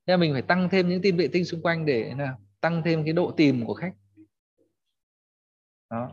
Nên 0.06 0.20
mình 0.20 0.32
phải 0.32 0.42
tăng 0.42 0.68
thêm 0.68 0.88
những 0.88 1.02
tin 1.02 1.16
vệ 1.16 1.28
tinh 1.28 1.44
xung 1.44 1.62
quanh 1.62 1.86
để 1.86 2.14
là 2.18 2.36
tăng 2.60 2.82
thêm 2.84 3.04
cái 3.04 3.12
độ 3.12 3.30
tìm 3.36 3.66
của 3.66 3.74
khách. 3.74 3.92
Đó. 5.90 6.10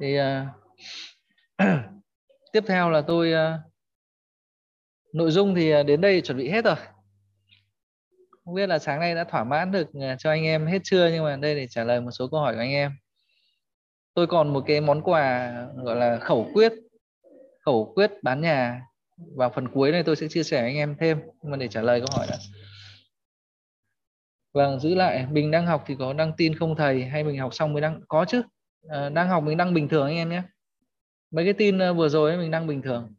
Thì 0.00 0.18
uh, 0.20 0.24
tiếp 2.52 2.64
theo 2.66 2.90
là 2.90 3.00
tôi 3.00 3.32
uh, 3.32 3.60
nội 5.12 5.30
dung 5.30 5.54
thì 5.54 5.70
à, 5.70 5.82
đến 5.82 6.00
đây 6.00 6.20
chuẩn 6.20 6.38
bị 6.38 6.48
hết 6.50 6.64
rồi. 6.64 6.76
Không 8.44 8.54
biết 8.54 8.66
là 8.66 8.78
sáng 8.78 9.00
nay 9.00 9.14
đã 9.14 9.24
thỏa 9.24 9.44
mãn 9.44 9.72
được 9.72 9.88
cho 10.18 10.30
anh 10.30 10.44
em 10.44 10.66
hết 10.66 10.78
chưa 10.84 11.08
nhưng 11.12 11.24
mà 11.24 11.36
đây 11.36 11.54
để 11.54 11.66
trả 11.70 11.84
lời 11.84 12.00
một 12.00 12.10
số 12.10 12.28
câu 12.28 12.40
hỏi 12.40 12.54
của 12.54 12.60
anh 12.60 12.70
em 12.70 12.92
tôi 14.14 14.26
còn 14.26 14.52
một 14.52 14.64
cái 14.66 14.80
món 14.80 15.02
quà 15.02 15.52
gọi 15.76 15.96
là 15.96 16.18
khẩu 16.18 16.50
quyết 16.54 16.72
khẩu 17.60 17.92
quyết 17.94 18.22
bán 18.22 18.40
nhà. 18.40 18.86
Vào 19.36 19.50
phần 19.50 19.68
cuối 19.68 19.92
này 19.92 20.02
tôi 20.02 20.16
sẽ 20.16 20.28
chia 20.28 20.42
sẻ 20.42 20.60
với 20.60 20.70
anh 20.70 20.76
em 20.76 20.96
thêm 21.00 21.20
nhưng 21.42 21.50
mà 21.50 21.56
để 21.56 21.68
trả 21.68 21.82
lời 21.82 22.00
câu 22.00 22.08
hỏi 22.16 22.26
đó 22.30 22.36
vâng 24.54 24.80
giữ 24.80 24.94
lại 24.94 25.26
mình 25.30 25.50
đang 25.50 25.66
học 25.66 25.84
thì 25.86 25.96
có 25.98 26.12
đăng 26.12 26.32
tin 26.36 26.54
không 26.54 26.76
thầy 26.76 27.04
hay 27.04 27.24
mình 27.24 27.38
học 27.38 27.54
xong 27.54 27.72
mới 27.72 27.82
đăng? 27.82 28.00
Có 28.08 28.24
chứ. 28.24 28.42
À, 28.88 29.08
đang 29.08 29.28
học 29.28 29.42
mình 29.42 29.56
đăng 29.56 29.74
bình 29.74 29.88
thường 29.88 30.06
anh 30.06 30.16
em 30.16 30.28
nhé. 30.28 30.42
Mấy 31.30 31.44
cái 31.44 31.54
tin 31.54 31.78
ờ, 31.78 31.94
vừa 31.94 32.08
rồi 32.08 32.30
ấy, 32.30 32.38
mình 32.38 32.50
đăng 32.50 32.66
bình 32.66 32.82
thường. 32.82 33.14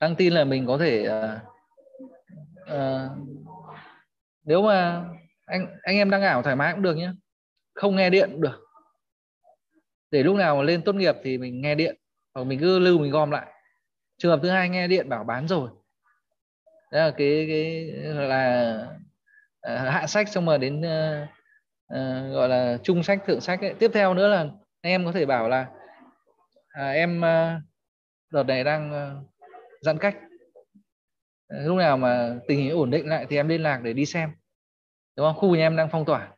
Đăng 0.00 0.16
tin 0.16 0.32
là 0.32 0.44
mình 0.44 0.66
có 0.66 0.78
thể 0.78 1.08
uh, 1.08 1.40
uh, 2.62 3.28
nếu 4.44 4.62
mà 4.62 5.04
anh 5.46 5.66
anh 5.82 5.96
em 5.96 6.10
đang 6.10 6.22
ảo 6.22 6.42
thoải 6.42 6.56
mái 6.56 6.72
cũng 6.72 6.82
được 6.82 6.94
nhé. 6.94 7.12
Không 7.74 7.96
nghe 7.96 8.10
điện 8.10 8.28
cũng 8.32 8.40
được 8.40 8.60
để 10.10 10.22
lúc 10.22 10.36
nào 10.36 10.56
mà 10.56 10.62
lên 10.62 10.82
tốt 10.82 10.94
nghiệp 10.94 11.14
thì 11.22 11.38
mình 11.38 11.60
nghe 11.60 11.74
điện 11.74 11.96
hoặc 12.34 12.44
mình 12.44 12.60
cứ 12.60 12.78
lưu 12.78 12.98
mình 12.98 13.10
gom 13.10 13.30
lại. 13.30 13.46
Trường 14.18 14.30
hợp 14.30 14.40
thứ 14.42 14.48
hai 14.48 14.68
nghe 14.68 14.88
điện 14.88 15.08
bảo 15.08 15.24
bán 15.24 15.48
rồi. 15.48 15.70
Đó 16.92 16.98
là 16.98 17.10
cái 17.10 17.46
cái 17.48 17.84
là 18.14 18.74
uh, 19.72 19.78
hạ 19.90 20.06
sách 20.06 20.28
xong 20.28 20.46
rồi 20.46 20.58
đến 20.58 20.80
uh, 20.80 21.28
uh, 21.94 22.34
gọi 22.34 22.48
là 22.48 22.78
trung 22.82 23.02
sách 23.02 23.22
thượng 23.26 23.40
sách 23.40 23.60
ấy. 23.60 23.74
tiếp 23.78 23.90
theo 23.94 24.14
nữa 24.14 24.28
là 24.28 24.46
em 24.80 25.04
có 25.04 25.12
thể 25.12 25.26
bảo 25.26 25.48
là 25.48 25.66
à, 26.68 26.90
em 26.90 27.18
uh, 27.18 27.62
đợt 28.30 28.42
này 28.42 28.64
đang 28.64 28.92
uh, 28.92 29.30
giãn 29.80 29.98
cách. 29.98 30.16
Lúc 31.48 31.76
nào 31.76 31.96
mà 31.96 32.36
tình 32.48 32.58
hình 32.58 32.70
ổn 32.70 32.90
định 32.90 33.08
lại 33.08 33.26
thì 33.28 33.36
em 33.36 33.48
liên 33.48 33.62
lạc 33.62 33.80
để 33.82 33.92
đi 33.92 34.06
xem. 34.06 34.30
Đúng 35.16 35.26
không? 35.26 35.36
Khu 35.36 35.56
nhà 35.56 35.66
em 35.66 35.76
đang 35.76 35.88
phong 35.92 36.04
tỏa. 36.04 36.28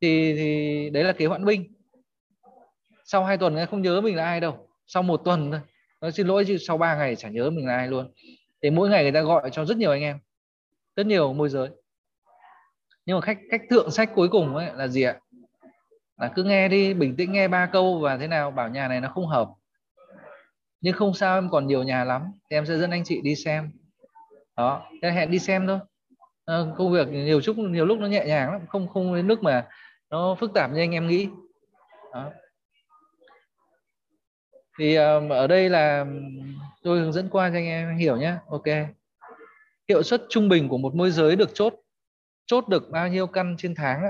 Thì 0.00 0.34
thì 0.36 0.90
đấy 0.90 1.04
là 1.04 1.12
kế 1.12 1.26
hoãn 1.26 1.44
binh 1.44 1.71
sau 3.12 3.24
hai 3.24 3.38
tuần 3.38 3.66
không 3.70 3.82
nhớ 3.82 4.00
mình 4.00 4.16
là 4.16 4.24
ai 4.24 4.40
đâu. 4.40 4.68
Sau 4.86 5.02
một 5.02 5.16
tuần 5.24 5.50
thôi. 5.50 5.60
Nó 6.00 6.10
xin 6.10 6.26
lỗi 6.26 6.44
chứ 6.46 6.56
sau 6.58 6.78
ba 6.78 6.96
ngày 6.96 7.16
chả 7.16 7.28
nhớ 7.28 7.50
mình 7.50 7.66
là 7.66 7.76
ai 7.76 7.88
luôn. 7.88 8.12
Thì 8.62 8.70
mỗi 8.70 8.90
ngày 8.90 9.02
người 9.02 9.12
ta 9.12 9.20
gọi 9.20 9.50
cho 9.50 9.64
rất 9.64 9.76
nhiều 9.76 9.90
anh 9.90 10.02
em. 10.02 10.18
Rất 10.96 11.06
nhiều 11.06 11.32
môi 11.32 11.48
giới. 11.48 11.68
Nhưng 13.06 13.16
mà 13.16 13.20
khách 13.20 13.38
cách 13.50 13.60
thượng 13.70 13.90
sách 13.90 14.10
cuối 14.14 14.28
cùng 14.28 14.56
ấy 14.56 14.70
là 14.74 14.88
gì 14.88 15.02
ạ? 15.02 15.16
Là 16.16 16.32
cứ 16.34 16.44
nghe 16.44 16.68
đi 16.68 16.94
bình 16.94 17.16
tĩnh 17.16 17.32
nghe 17.32 17.48
ba 17.48 17.66
câu 17.66 17.98
và 17.98 18.16
thế 18.16 18.26
nào 18.26 18.50
bảo 18.50 18.68
nhà 18.68 18.88
này 18.88 19.00
nó 19.00 19.08
không 19.08 19.26
hợp. 19.26 19.48
Nhưng 20.80 20.94
không 20.94 21.14
sao 21.14 21.38
em 21.38 21.50
còn 21.50 21.66
nhiều 21.66 21.82
nhà 21.82 22.04
lắm. 22.04 22.22
Thì 22.50 22.56
em 22.56 22.66
sẽ 22.66 22.78
dẫn 22.78 22.90
anh 22.90 23.04
chị 23.04 23.20
đi 23.22 23.36
xem. 23.36 23.70
Đó 24.56 24.90
thế 25.02 25.10
hẹn 25.10 25.30
đi 25.30 25.38
xem 25.38 25.66
thôi. 25.66 25.78
À, 26.44 26.60
công 26.76 26.92
việc 26.92 27.08
nhiều 27.08 27.40
chút 27.40 27.58
nhiều 27.58 27.86
lúc 27.86 27.98
nó 27.98 28.06
nhẹ 28.06 28.24
nhàng 28.26 28.52
lắm. 28.52 28.60
Không 28.68 28.88
không 28.88 29.14
đến 29.14 29.26
mức 29.26 29.42
mà 29.42 29.68
nó 30.10 30.36
phức 30.40 30.54
tạp 30.54 30.70
như 30.70 30.80
anh 30.80 30.94
em 30.94 31.06
nghĩ. 31.06 31.28
Đó 32.12 32.30
thì 34.78 34.96
um, 34.96 35.28
ở 35.28 35.46
đây 35.46 35.68
là 35.68 36.06
tôi 36.82 36.98
hướng 36.98 37.12
dẫn 37.12 37.28
qua 37.28 37.48
cho 37.48 37.56
anh 37.56 37.66
em 37.66 37.96
hiểu 37.96 38.16
nhé 38.16 38.34
ok. 38.48 38.64
Hiệu 39.88 40.02
suất 40.02 40.22
trung 40.28 40.48
bình 40.48 40.68
của 40.68 40.78
một 40.78 40.94
môi 40.94 41.10
giới 41.10 41.36
được 41.36 41.50
chốt 41.54 41.74
chốt 42.46 42.68
được 42.68 42.90
bao 42.90 43.08
nhiêu 43.08 43.26
căn 43.26 43.56
trên 43.58 43.74
tháng 43.74 44.02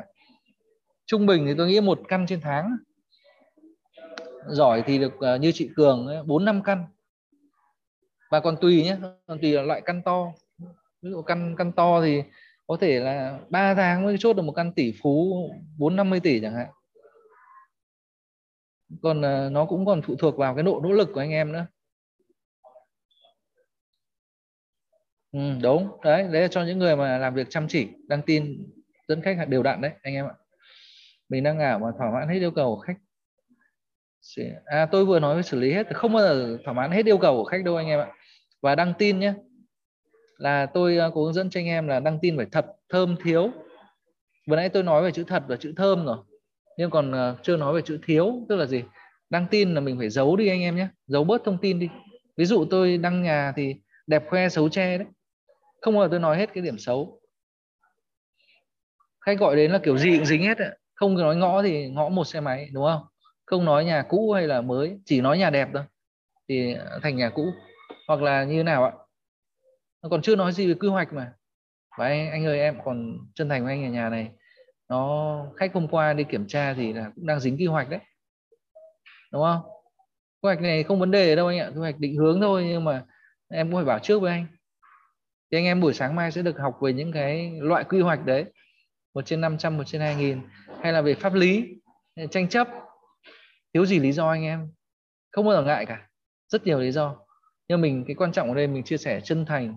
trung 1.07 1.27
bình 1.27 1.47
thì 1.47 1.55
tôi 1.59 1.69
nghĩ 1.69 1.81
một 1.81 2.01
căn 2.09 2.27
trên 2.27 2.41
tháng. 2.41 2.77
Giỏi 4.49 4.83
thì 4.87 4.99
được 4.99 5.13
uh, 5.15 5.41
như 5.41 5.53
chị 5.53 5.71
Cường 5.77 6.27
bốn 6.27 6.45
năm 6.45 6.63
căn. 6.63 6.85
Và 8.31 8.41
còn 8.41 8.57
tùy 8.61 8.83
nhé 8.83 8.97
còn 9.27 9.39
tùy 9.39 9.53
là 9.53 9.63
loại 9.63 9.83
căn 9.85 10.03
to. 10.03 10.33
Ví 11.03 11.11
dụ 11.11 11.23
căn 11.23 11.55
căn 11.59 11.73
to 11.73 12.03
thì 12.03 12.23
có 12.67 12.77
thể 12.81 13.01
là 13.01 13.39
3 13.51 13.75
tháng 13.75 14.05
mới 14.05 14.17
chốt 14.19 14.37
được 14.37 14.43
một 14.43 14.53
căn 14.53 14.73
tỷ 14.73 14.93
phú 15.03 15.35
bốn 15.79 15.97
năm 15.97 16.11
mươi 16.11 16.21
tỷ 16.21 16.41
chẳng 16.41 16.55
hạn 16.55 16.69
còn 19.03 19.23
ờ, 19.23 19.51
nó 19.53 19.65
cũng 19.65 19.87
còn 19.87 20.03
phụ 20.03 20.17
thuộc 20.17 20.37
vào 20.37 20.55
cái 20.55 20.63
độ 20.63 20.81
nỗ 20.83 20.93
lực 20.93 21.09
của 21.15 21.21
anh 21.21 21.31
em 21.31 21.53
nữa. 21.53 21.67
Ừ, 25.33 25.41
đúng. 25.63 25.89
Đấy 26.05 26.23
đấy 26.23 26.43
là 26.43 26.49
cho 26.49 26.65
những 26.65 26.79
người 26.79 26.97
mà 26.97 27.19
làm 27.19 27.35
việc 27.35 27.47
chăm 27.51 27.69
chỉ 27.69 27.89
đăng 28.09 28.23
tin 28.23 28.67
dẫn 29.09 29.23
khách 29.23 29.49
đều 29.49 29.63
đặn 29.63 29.81
đấy 29.81 29.91
anh 30.03 30.15
em 30.15 30.27
ạ. 30.27 30.35
Mình 31.29 31.43
đang 31.45 31.59
ảo 31.59 31.79
mà 31.79 31.89
thỏa 31.99 32.11
mãn 32.11 32.29
hết 32.29 32.39
yêu 32.39 32.51
cầu 32.51 32.77
của 32.77 32.81
khách. 32.81 32.97
À 34.65 34.87
tôi 34.93 35.05
vừa 35.05 35.21
nói 35.21 35.35
với 35.35 35.43
xử 35.43 35.61
lý 35.61 35.73
hết 35.73 35.87
không 35.95 36.13
bao 36.13 36.23
giờ 36.23 36.59
thỏa 36.65 36.75
mãn 36.75 36.91
hết 36.91 37.07
yêu 37.07 37.19
cầu 37.19 37.37
của 37.37 37.45
khách 37.45 37.65
đâu 37.65 37.77
anh 37.77 37.87
em 37.87 38.01
ạ. 38.01 38.09
Và 38.61 38.75
đăng 38.75 38.95
tin 38.99 39.21
nhé 39.21 39.35
là 40.37 40.67
tôi 40.67 40.97
ờ, 40.97 41.11
cố 41.11 41.15
có 41.15 41.21
hướng 41.21 41.35
dẫn 41.35 41.51
cho 41.51 41.61
anh 41.61 41.67
em 41.67 41.89
là 41.89 42.01
đăng 42.01 42.19
tin 42.23 42.37
phải 42.37 42.47
thật 42.53 42.67
thơm 42.89 43.17
thiếu. 43.25 43.51
Vừa 44.47 44.57
nãy 44.57 44.69
tôi 44.69 44.83
nói 44.83 45.03
về 45.03 45.13
chữ 45.13 45.25
thật 45.25 45.43
và 45.47 45.57
chữ 45.57 45.73
thơm 45.77 46.05
rồi 46.05 46.19
nhưng 46.77 46.91
còn 46.91 47.13
ờ, 47.13 47.37
chưa 47.43 47.57
nói 47.57 47.75
về 47.75 47.83
chữ 47.83 47.99
thiếu 48.07 48.47
tức 48.49 48.57
là 48.57 48.67
gì? 48.67 48.85
Đăng 49.31 49.47
tin 49.51 49.75
là 49.75 49.81
mình 49.81 49.99
phải 49.99 50.11
giấu 50.11 50.37
đi 50.37 50.49
anh 50.49 50.61
em 50.61 50.77
nhé. 50.77 50.89
Giấu 51.07 51.25
bớt 51.25 51.45
thông 51.45 51.59
tin 51.59 51.79
đi. 51.79 51.89
Ví 52.37 52.45
dụ 52.45 52.65
tôi 52.71 52.99
đăng 52.99 53.23
nhà 53.23 53.53
thì 53.57 53.75
đẹp 54.07 54.23
khoe 54.29 54.49
xấu 54.49 54.69
che 54.69 54.99
đấy. 54.99 55.07
Không 55.81 55.95
bao 55.95 56.05
giờ 56.05 56.09
tôi 56.11 56.21
nói 56.21 56.37
hết 56.37 56.51
cái 56.55 56.63
điểm 56.63 56.79
xấu. 56.79 57.21
Khách 59.27 59.39
gọi 59.39 59.57
đến 59.57 59.71
là 59.71 59.79
kiểu 59.79 59.99
gì 59.99 60.17
cũng 60.17 60.27
dính 60.27 60.43
hết 60.43 60.59
ạ. 60.59 60.71
Không 60.95 61.17
nói 61.17 61.37
ngõ 61.37 61.63
thì 61.63 61.89
ngõ 61.89 62.09
một 62.09 62.25
xe 62.25 62.41
máy 62.41 62.69
đúng 62.73 62.85
không? 62.85 63.03
Không 63.47 63.65
nói 63.65 63.85
nhà 63.85 64.03
cũ 64.09 64.33
hay 64.33 64.47
là 64.47 64.61
mới 64.61 64.99
chỉ 65.05 65.21
nói 65.21 65.39
nhà 65.39 65.51
đẹp 65.51 65.69
thôi. 65.75 65.83
Thì 66.49 66.75
ờ, 66.75 67.01
thành 67.03 67.17
nhà 67.17 67.31
cũ. 67.31 67.47
Hoặc 68.09 68.23
là 68.23 68.45
như 68.45 68.63
nào 68.63 68.85
ạ? 68.85 68.93
Còn 70.11 70.23
chưa 70.23 70.37
nói 70.37 70.53
gì 70.53 70.69
về 70.69 70.75
quy 70.75 70.89
hoạch 70.89 71.13
mà. 71.13 71.33
Và 71.99 72.07
anh, 72.07 72.31
anh 72.31 72.47
ơi 72.47 72.59
em 72.59 72.79
còn 72.85 73.19
chân 73.35 73.49
thành 73.49 73.65
với 73.65 73.73
anh 73.73 73.85
ở 73.85 73.91
nhà 73.91 74.09
này 74.09 74.31
nó 74.93 75.47
khách 75.57 75.75
hôm 75.75 75.89
qua 75.89 76.13
đi 76.13 76.25
kiểm 76.25 76.47
tra 76.47 76.75
thì 76.75 76.93
là 76.93 77.11
cũng 77.15 77.27
đang 77.27 77.41
dính 77.41 77.57
quy 77.57 77.67
hoạch 77.67 77.91
đấy. 77.91 78.01
Đúng 79.33 79.43
không? 79.43 79.61
Quy 80.41 80.49
hoạch 80.49 80.61
này 80.61 80.83
không 80.83 81.01
vấn 81.01 81.11
đề 81.11 81.37
đâu 81.37 81.47
anh 81.47 81.59
ạ 81.59 81.71
quy 81.75 81.81
hoạch 81.81 81.99
định 81.99 82.17
hướng 82.17 82.41
thôi 82.41 82.65
nhưng 82.69 82.85
mà 82.85 83.05
em 83.49 83.67
cũng 83.67 83.77
phải 83.77 83.85
bảo 83.85 83.99
trước 83.99 84.19
với 84.19 84.33
anh. 84.33 84.47
Thì 85.51 85.59
anh 85.59 85.65
em 85.65 85.81
buổi 85.81 85.95
sáng 85.95 86.15
mai 86.15 86.33
sẽ 86.33 86.43
được 86.43 86.59
học 86.59 86.79
về 86.83 86.93
những 86.93 87.13
cái 87.13 87.53
loại 87.61 87.85
quy 87.85 88.01
hoạch 88.01 88.27
đấy. 88.27 88.45
Một 89.15 89.27
trên 89.27 89.41
500, 89.41 89.77
một 89.77 89.85
trên 89.87 90.01
2 90.01 90.17
nghìn. 90.17 90.41
Hay 90.83 90.93
là 90.93 91.01
về 91.01 91.15
pháp 91.15 91.35
lý 91.35 91.81
tranh 92.31 92.49
chấp. 92.49 92.69
Thiếu 93.75 93.87
gì 93.87 93.99
lý 93.99 94.13
do 94.13 94.29
anh 94.29 94.43
em? 94.43 94.73
Không 95.31 95.47
bao 95.47 95.55
giờ 95.55 95.63
ngại 95.63 95.87
cả. 95.87 96.09
Rất 96.49 96.67
nhiều 96.67 96.81
lý 96.81 96.93
do. 96.93 97.17
Nhưng 97.69 97.81
mình 97.81 98.05
cái 98.07 98.17
quan 98.17 98.33
trọng 98.33 98.49
ở 98.49 98.55
đây 98.55 98.67
mình 98.67 98.85
chia 98.85 98.97
sẻ 98.97 99.21
chân 99.25 99.45
thành 99.47 99.77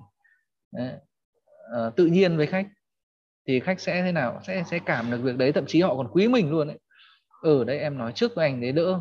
đấy, 0.71 0.93
ờ, 1.71 1.91
tự 1.95 2.05
nhiên 2.05 2.37
với 2.37 2.47
khách 2.47 2.67
thì 3.47 3.59
khách 3.59 3.79
sẽ 3.79 4.01
thế 4.03 4.11
nào? 4.11 4.39
Sẽ 4.47 4.63
sẽ 4.71 4.79
cảm 4.85 5.11
được 5.11 5.17
việc 5.23 5.37
đấy 5.37 5.51
thậm 5.51 5.65
chí 5.67 5.81
họ 5.81 5.95
còn 5.95 6.07
quý 6.11 6.27
mình 6.27 6.51
luôn 6.51 6.67
đấy 6.67 6.79
ừ 7.41 7.63
đấy 7.63 7.79
em 7.79 7.97
nói 7.97 8.11
trước 8.11 8.35
với 8.35 8.45
anh 8.45 8.61
đấy 8.61 8.71
đỡ 8.71 8.99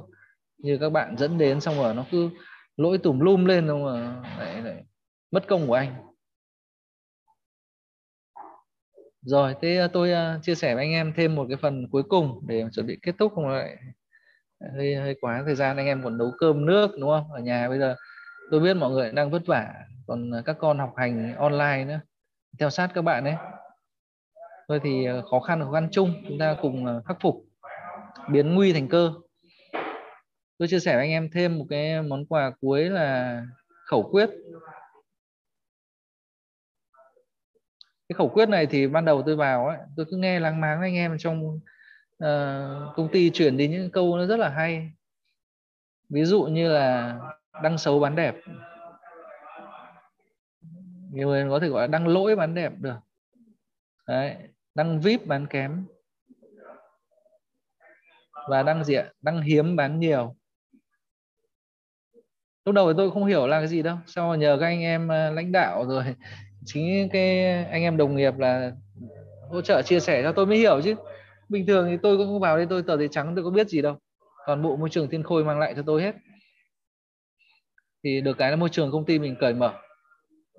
như 0.58 0.78
các 0.78 0.90
bạn 0.90 1.16
dẫn 1.18 1.38
đến 1.38 1.60
xong 1.60 1.74
rồi 1.74 1.94
nó 1.94 2.04
cứ 2.10 2.30
lỗi 2.76 2.98
tùm 2.98 3.18
lum 3.18 3.44
lên 3.44 3.66
xong 3.68 3.84
rồi 3.84 4.00
lại, 4.38 4.62
lại 4.62 4.84
mất 5.30 5.46
công 5.48 5.66
của 5.66 5.74
anh. 5.74 5.94
Rồi 9.22 9.54
thế 9.62 9.78
à, 9.78 9.88
tôi 9.92 10.12
à, 10.12 10.38
chia 10.42 10.54
sẻ 10.54 10.74
với 10.74 10.84
anh 10.84 10.92
em 10.92 11.12
thêm 11.16 11.34
một 11.34 11.46
cái 11.48 11.56
phần 11.62 11.88
cuối 11.90 12.02
cùng 12.02 12.40
để 12.46 12.64
chuẩn 12.72 12.86
bị 12.86 12.98
kết 13.02 13.14
thúc 13.18 13.32
không 13.34 13.48
lại 13.48 13.76
hơi 14.76 14.94
hơi 14.94 15.14
quá 15.20 15.42
thời 15.46 15.54
gian. 15.54 15.76
Anh 15.76 15.86
em 15.86 16.02
còn 16.02 16.18
nấu 16.18 16.32
cơm 16.38 16.66
nước 16.66 16.90
đúng 16.98 17.10
không? 17.10 17.32
Ở 17.32 17.40
nhà 17.40 17.68
bây 17.68 17.78
giờ 17.78 17.96
tôi 18.50 18.60
biết 18.60 18.74
mọi 18.74 18.90
người 18.90 19.12
đang 19.12 19.30
vất 19.30 19.46
vả 19.46 19.74
còn 20.06 20.30
các 20.44 20.56
con 20.60 20.78
học 20.78 20.94
hành 20.96 21.34
online 21.36 21.84
nữa. 21.84 22.00
Theo 22.58 22.70
sát 22.70 22.90
các 22.94 23.02
bạn 23.02 23.24
ấy 23.24 23.36
thôi 24.68 24.80
thì 24.82 25.04
ờ, 25.04 25.22
khó 25.30 25.40
khăn 25.40 25.60
khó 25.64 25.72
khăn 25.72 25.88
chung 25.92 26.14
chúng 26.28 26.38
ta 26.38 26.56
cùng 26.62 26.86
ờ, 26.86 27.02
khắc 27.06 27.16
phục. 27.20 27.44
Biến 28.30 28.54
nguy 28.54 28.72
thành 28.72 28.88
cơ. 28.88 29.12
Tôi 30.58 30.68
chia 30.68 30.80
sẻ 30.80 30.94
với 30.96 31.04
anh 31.04 31.10
em 31.10 31.30
thêm 31.32 31.58
một 31.58 31.66
cái 31.70 32.02
món 32.02 32.26
quà 32.26 32.52
cuối 32.60 32.90
là 32.90 33.42
khẩu 33.86 34.02
quyết. 34.02 34.30
Cái 38.08 38.14
khẩu 38.16 38.28
quyết 38.28 38.48
này 38.48 38.66
thì 38.66 38.86
ban 38.86 39.04
đầu 39.04 39.22
tôi 39.26 39.36
vào 39.36 39.66
ấy 39.66 39.78
tôi 39.96 40.06
cứ 40.10 40.16
nghe 40.16 40.40
lắng 40.40 40.60
máng 40.60 40.80
anh 40.80 40.94
em 40.94 41.16
trong 41.18 41.46
uh, 41.46 42.94
công 42.96 43.08
ty 43.12 43.30
chuyển 43.30 43.56
đến 43.56 43.70
những 43.70 43.90
câu 43.90 44.16
nó 44.16 44.26
rất 44.26 44.36
là 44.36 44.48
hay. 44.48 44.90
Ví 46.08 46.24
dụ 46.24 46.42
như 46.42 46.72
là 46.72 47.18
đăng 47.62 47.78
xấu 47.78 48.00
bán 48.00 48.16
đẹp. 48.16 48.34
Nhiều 51.12 51.28
người 51.28 51.46
có 51.50 51.60
thể 51.60 51.68
gọi 51.68 51.80
là 51.80 51.86
đăng 51.86 52.08
lỗi 52.08 52.36
bán 52.36 52.54
đẹp 52.54 52.72
được. 52.78 52.96
Đấy 54.06 54.36
đăng 54.74 55.00
vip 55.00 55.26
bán 55.26 55.46
kém. 55.46 55.86
Và 58.48 58.62
đăng 58.62 58.84
gì 58.84 58.94
ạ? 58.94 59.12
Đăng 59.22 59.42
hiếm 59.42 59.76
bán 59.76 60.00
nhiều. 60.00 60.36
Lúc 62.64 62.74
đầu 62.74 62.92
thì 62.92 62.96
tôi 62.96 63.10
không 63.10 63.24
hiểu 63.24 63.46
là 63.46 63.58
cái 63.58 63.68
gì 63.68 63.82
đâu. 63.82 63.96
Sau 64.06 64.36
nhờ 64.36 64.56
các 64.60 64.66
anh 64.66 64.80
em 64.80 65.08
ờ, 65.08 65.30
lãnh 65.30 65.52
đạo 65.52 65.84
rồi, 65.88 66.04
chính 66.64 67.08
cái 67.12 67.44
anh 67.64 67.82
em 67.82 67.96
đồng 67.96 68.16
nghiệp 68.16 68.38
là 68.38 68.72
hỗ 69.50 69.60
trợ 69.60 69.82
chia 69.82 70.00
sẻ 70.00 70.22
cho 70.22 70.32
tôi 70.32 70.46
mới 70.46 70.58
hiểu 70.58 70.80
chứ. 70.84 70.94
Bình 71.48 71.66
thường 71.66 71.86
thì 71.90 71.96
tôi 72.02 72.16
cũng 72.16 72.40
vào 72.40 72.56
đây, 72.56 72.66
tôi 72.70 72.82
tờ 72.82 72.96
giấy 72.96 73.08
trắng, 73.08 73.32
tôi 73.34 73.44
có 73.44 73.50
biết 73.50 73.68
gì 73.68 73.82
đâu. 73.82 73.98
Toàn 74.46 74.62
bộ 74.62 74.76
môi 74.76 74.90
trường 74.90 75.10
thiên 75.10 75.22
khôi 75.22 75.44
mang 75.44 75.58
lại 75.58 75.72
cho 75.76 75.82
tôi 75.86 76.02
hết. 76.02 76.14
Thì 78.04 78.20
được 78.20 78.38
cái 78.38 78.50
là 78.50 78.56
môi 78.56 78.68
trường 78.68 78.92
công 78.92 79.04
ty 79.04 79.18
mình 79.18 79.36
cởi 79.40 79.54
mở, 79.54 79.74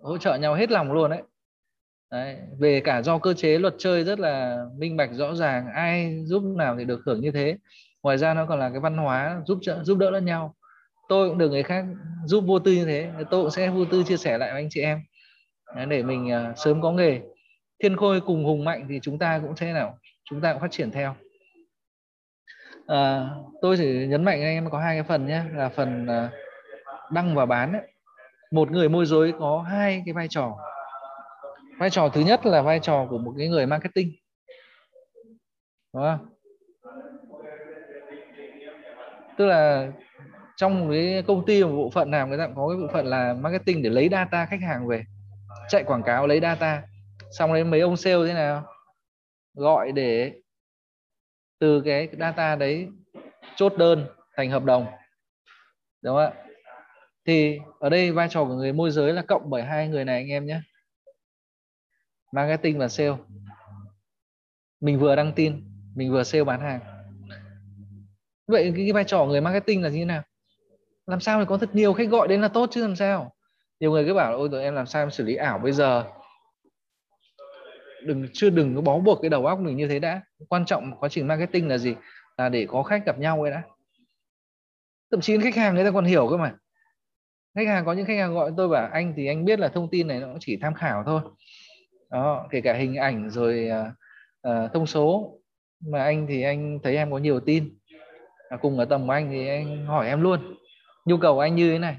hỗ 0.03 0.17
trợ 0.17 0.35
nhau 0.35 0.55
hết 0.55 0.71
lòng 0.71 0.91
luôn 0.91 1.11
đấy 1.11 1.21
đấy 2.11 2.37
về 2.59 2.79
cả 2.79 3.01
do 3.01 3.17
cơ 3.17 3.33
chế 3.33 3.57
luật 3.59 3.75
chơi 3.77 4.03
rất 4.03 4.19
là 4.19 4.65
minh 4.77 4.97
bạch 4.97 5.09
rõ 5.13 5.35
ràng 5.35 5.67
ai 5.73 6.23
giúp 6.25 6.43
nào 6.57 6.75
thì 6.77 6.85
được 6.85 7.01
hưởng 7.05 7.21
như 7.21 7.31
thế. 7.31 7.57
Ngoài 8.03 8.17
ra 8.17 8.33
nó 8.33 8.45
còn 8.45 8.59
là 8.59 8.69
cái 8.69 8.79
văn 8.79 8.97
hóa 8.97 9.41
giúp 9.45 9.59
trợ 9.61 9.83
giúp 9.83 9.97
đỡ 9.97 10.09
lẫn 10.09 10.25
nhau. 10.25 10.55
Tôi 11.09 11.29
cũng 11.29 11.37
được 11.37 11.49
người 11.49 11.63
khác 11.63 11.85
giúp 12.25 12.43
vô 12.47 12.59
tư 12.59 12.71
như 12.71 12.85
thế 12.85 13.11
tôi 13.31 13.41
cũng 13.41 13.51
sẽ 13.51 13.69
vô 13.69 13.85
tư 13.85 14.03
chia 14.03 14.17
sẻ 14.17 14.37
lại 14.37 14.51
với 14.51 14.61
anh 14.61 14.67
chị 14.69 14.81
em. 14.81 15.01
Để 15.87 16.03
mình 16.03 16.31
uh, 16.51 16.57
sớm 16.57 16.81
có 16.81 16.91
nghề. 16.91 17.21
Thiên 17.83 17.97
khôi 17.97 18.21
cùng 18.21 18.45
hùng 18.45 18.63
mạnh 18.65 18.85
thì 18.89 18.99
chúng 19.01 19.19
ta 19.19 19.39
cũng 19.39 19.55
sẽ 19.55 19.73
nào 19.73 19.97
chúng 20.29 20.41
ta 20.41 20.53
cũng 20.53 20.61
phát 20.61 20.71
triển 20.71 20.91
theo. 20.91 21.15
À, 22.87 23.29
tôi 23.61 23.77
chỉ 23.77 24.07
nhấn 24.07 24.23
mạnh 24.23 24.41
anh 24.41 24.53
em 24.55 24.69
có 24.69 24.79
hai 24.79 24.95
cái 24.95 25.03
phần 25.03 25.27
nhé 25.27 25.41
là 25.53 25.69
phần 25.69 26.05
uh, 26.05 26.31
đăng 27.11 27.35
và 27.35 27.45
bán 27.45 27.73
ấy. 27.73 27.81
một 28.51 28.71
người 28.71 28.89
môi 28.89 29.05
giới 29.05 29.33
có 29.39 29.61
hai 29.61 30.03
cái 30.05 30.13
vai 30.13 30.27
trò 30.27 30.57
vai 31.77 31.89
trò 31.89 32.09
thứ 32.09 32.21
nhất 32.21 32.45
là 32.45 32.61
vai 32.61 32.79
trò 32.79 33.07
của 33.09 33.17
một 33.17 33.33
cái 33.37 33.47
người 33.47 33.65
marketing. 33.65 34.11
Đúng 35.93 36.03
không? 36.03 36.29
Tức 39.37 39.45
là 39.45 39.91
trong 40.57 40.79
một 40.79 40.93
cái 40.93 41.23
công 41.27 41.45
ty 41.45 41.63
một 41.63 41.75
bộ 41.75 41.89
phận 41.89 42.11
nào, 42.11 42.27
người 42.27 42.37
ta 42.37 42.47
có 42.55 42.67
cái 42.67 42.77
bộ 42.77 42.93
phận 42.93 43.05
là 43.05 43.33
marketing 43.33 43.83
để 43.83 43.89
lấy 43.89 44.09
data 44.11 44.45
khách 44.45 44.61
hàng 44.61 44.87
về, 44.87 45.03
chạy 45.69 45.83
quảng 45.83 46.03
cáo, 46.03 46.27
lấy 46.27 46.39
data. 46.39 46.83
Xong 47.31 47.53
đấy 47.53 47.63
mấy 47.63 47.79
ông 47.79 47.97
sale 47.97 48.27
thế 48.27 48.33
nào? 48.33 48.65
Gọi 49.53 49.91
để 49.91 50.33
từ 51.59 51.81
cái 51.81 52.09
data 52.19 52.55
đấy 52.55 52.87
chốt 53.55 53.73
đơn 53.77 54.05
thành 54.35 54.49
hợp 54.49 54.63
đồng. 54.63 54.85
Đúng 56.01 56.15
không 56.15 56.23
ạ? 56.23 56.31
Thì 57.25 57.59
ở 57.79 57.89
đây 57.89 58.11
vai 58.11 58.27
trò 58.29 58.45
của 58.45 58.53
người 58.53 58.73
môi 58.73 58.91
giới 58.91 59.13
là 59.13 59.21
cộng 59.21 59.49
bởi 59.49 59.63
hai 59.63 59.87
người 59.87 60.05
này 60.05 60.15
anh 60.15 60.27
em 60.27 60.45
nhé 60.45 60.61
marketing 62.35 62.77
và 62.77 62.87
sale. 62.87 63.15
Mình 64.81 64.99
vừa 64.99 65.15
đăng 65.15 65.33
tin 65.35 65.63
mình 65.95 66.11
vừa 66.11 66.23
sale 66.23 66.43
bán 66.43 66.61
hàng. 66.61 66.79
Vậy 68.47 68.71
cái, 68.75 68.85
cái 68.85 68.93
vai 68.93 69.03
trò 69.03 69.25
người 69.25 69.41
marketing 69.41 69.83
là 69.83 69.89
như 69.89 69.99
thế 69.99 70.05
nào? 70.05 70.23
Làm 71.07 71.19
sao 71.19 71.39
để 71.39 71.45
có 71.45 71.57
thật 71.57 71.69
nhiều 71.75 71.93
khách 71.93 72.09
gọi 72.09 72.27
đến 72.27 72.41
là 72.41 72.47
tốt 72.47 72.69
chứ 72.71 72.81
làm 72.81 72.95
sao? 72.95 73.33
Nhiều 73.79 73.91
người 73.91 74.05
cứ 74.05 74.13
bảo 74.13 74.37
ôi 74.37 74.49
tụi 74.51 74.61
em 74.61 74.73
làm 74.75 74.85
sao 74.85 75.03
em 75.03 75.11
xử 75.11 75.23
lý 75.23 75.35
ảo 75.35 75.59
bây 75.59 75.71
giờ? 75.71 76.03
Đừng 78.05 78.27
chưa 78.33 78.49
đừng 78.49 78.75
có 78.75 78.81
bó 78.81 78.99
buộc 78.99 79.21
cái 79.21 79.29
đầu 79.29 79.45
óc 79.45 79.59
mình 79.59 79.77
như 79.77 79.87
thế 79.87 79.99
đã. 79.99 80.21
Quan 80.49 80.65
trọng 80.65 80.99
quá 80.99 81.09
trình 81.09 81.27
marketing 81.27 81.67
là 81.67 81.77
gì? 81.77 81.95
Là 82.37 82.49
để 82.49 82.65
có 82.69 82.83
khách 82.83 83.05
gặp 83.05 83.19
nhau 83.19 83.41
ấy 83.41 83.51
đã. 83.51 83.63
Thậm 85.11 85.21
chí 85.21 85.37
khách 85.37 85.55
hàng 85.55 85.75
người 85.75 85.83
ta 85.83 85.91
còn 85.91 86.05
hiểu 86.05 86.27
cơ 86.29 86.37
mà. 86.37 86.55
Khách 87.55 87.67
hàng 87.67 87.85
có 87.85 87.93
những 87.93 88.05
khách 88.05 88.17
hàng 88.17 88.33
gọi 88.33 88.51
tôi 88.57 88.67
bảo 88.67 88.89
anh 88.91 89.13
thì 89.17 89.27
anh 89.27 89.45
biết 89.45 89.59
là 89.59 89.67
thông 89.67 89.89
tin 89.89 90.07
này 90.07 90.19
nó 90.19 90.33
chỉ 90.39 90.57
tham 90.61 90.73
khảo 90.73 91.03
thôi 91.05 91.21
đó 92.15 92.47
kể 92.49 92.61
cả 92.61 92.73
hình 92.73 92.95
ảnh 92.95 93.29
rồi 93.29 93.69
uh, 94.47 94.73
thông 94.73 94.87
số. 94.87 95.37
Mà 95.91 96.03
anh 96.03 96.27
thì 96.27 96.41
anh 96.41 96.79
thấy 96.83 96.95
em 96.95 97.11
có 97.11 97.17
nhiều 97.17 97.39
tin. 97.39 97.77
À, 98.49 98.57
cùng 98.57 98.79
ở 98.79 98.85
tầm 98.85 99.07
của 99.07 99.13
anh 99.13 99.29
thì 99.29 99.47
anh 99.47 99.85
hỏi 99.85 100.07
em 100.07 100.21
luôn. 100.21 100.55
Nhu 101.05 101.17
cầu 101.17 101.39
anh 101.39 101.55
như 101.55 101.71
thế 101.71 101.79
này. 101.79 101.97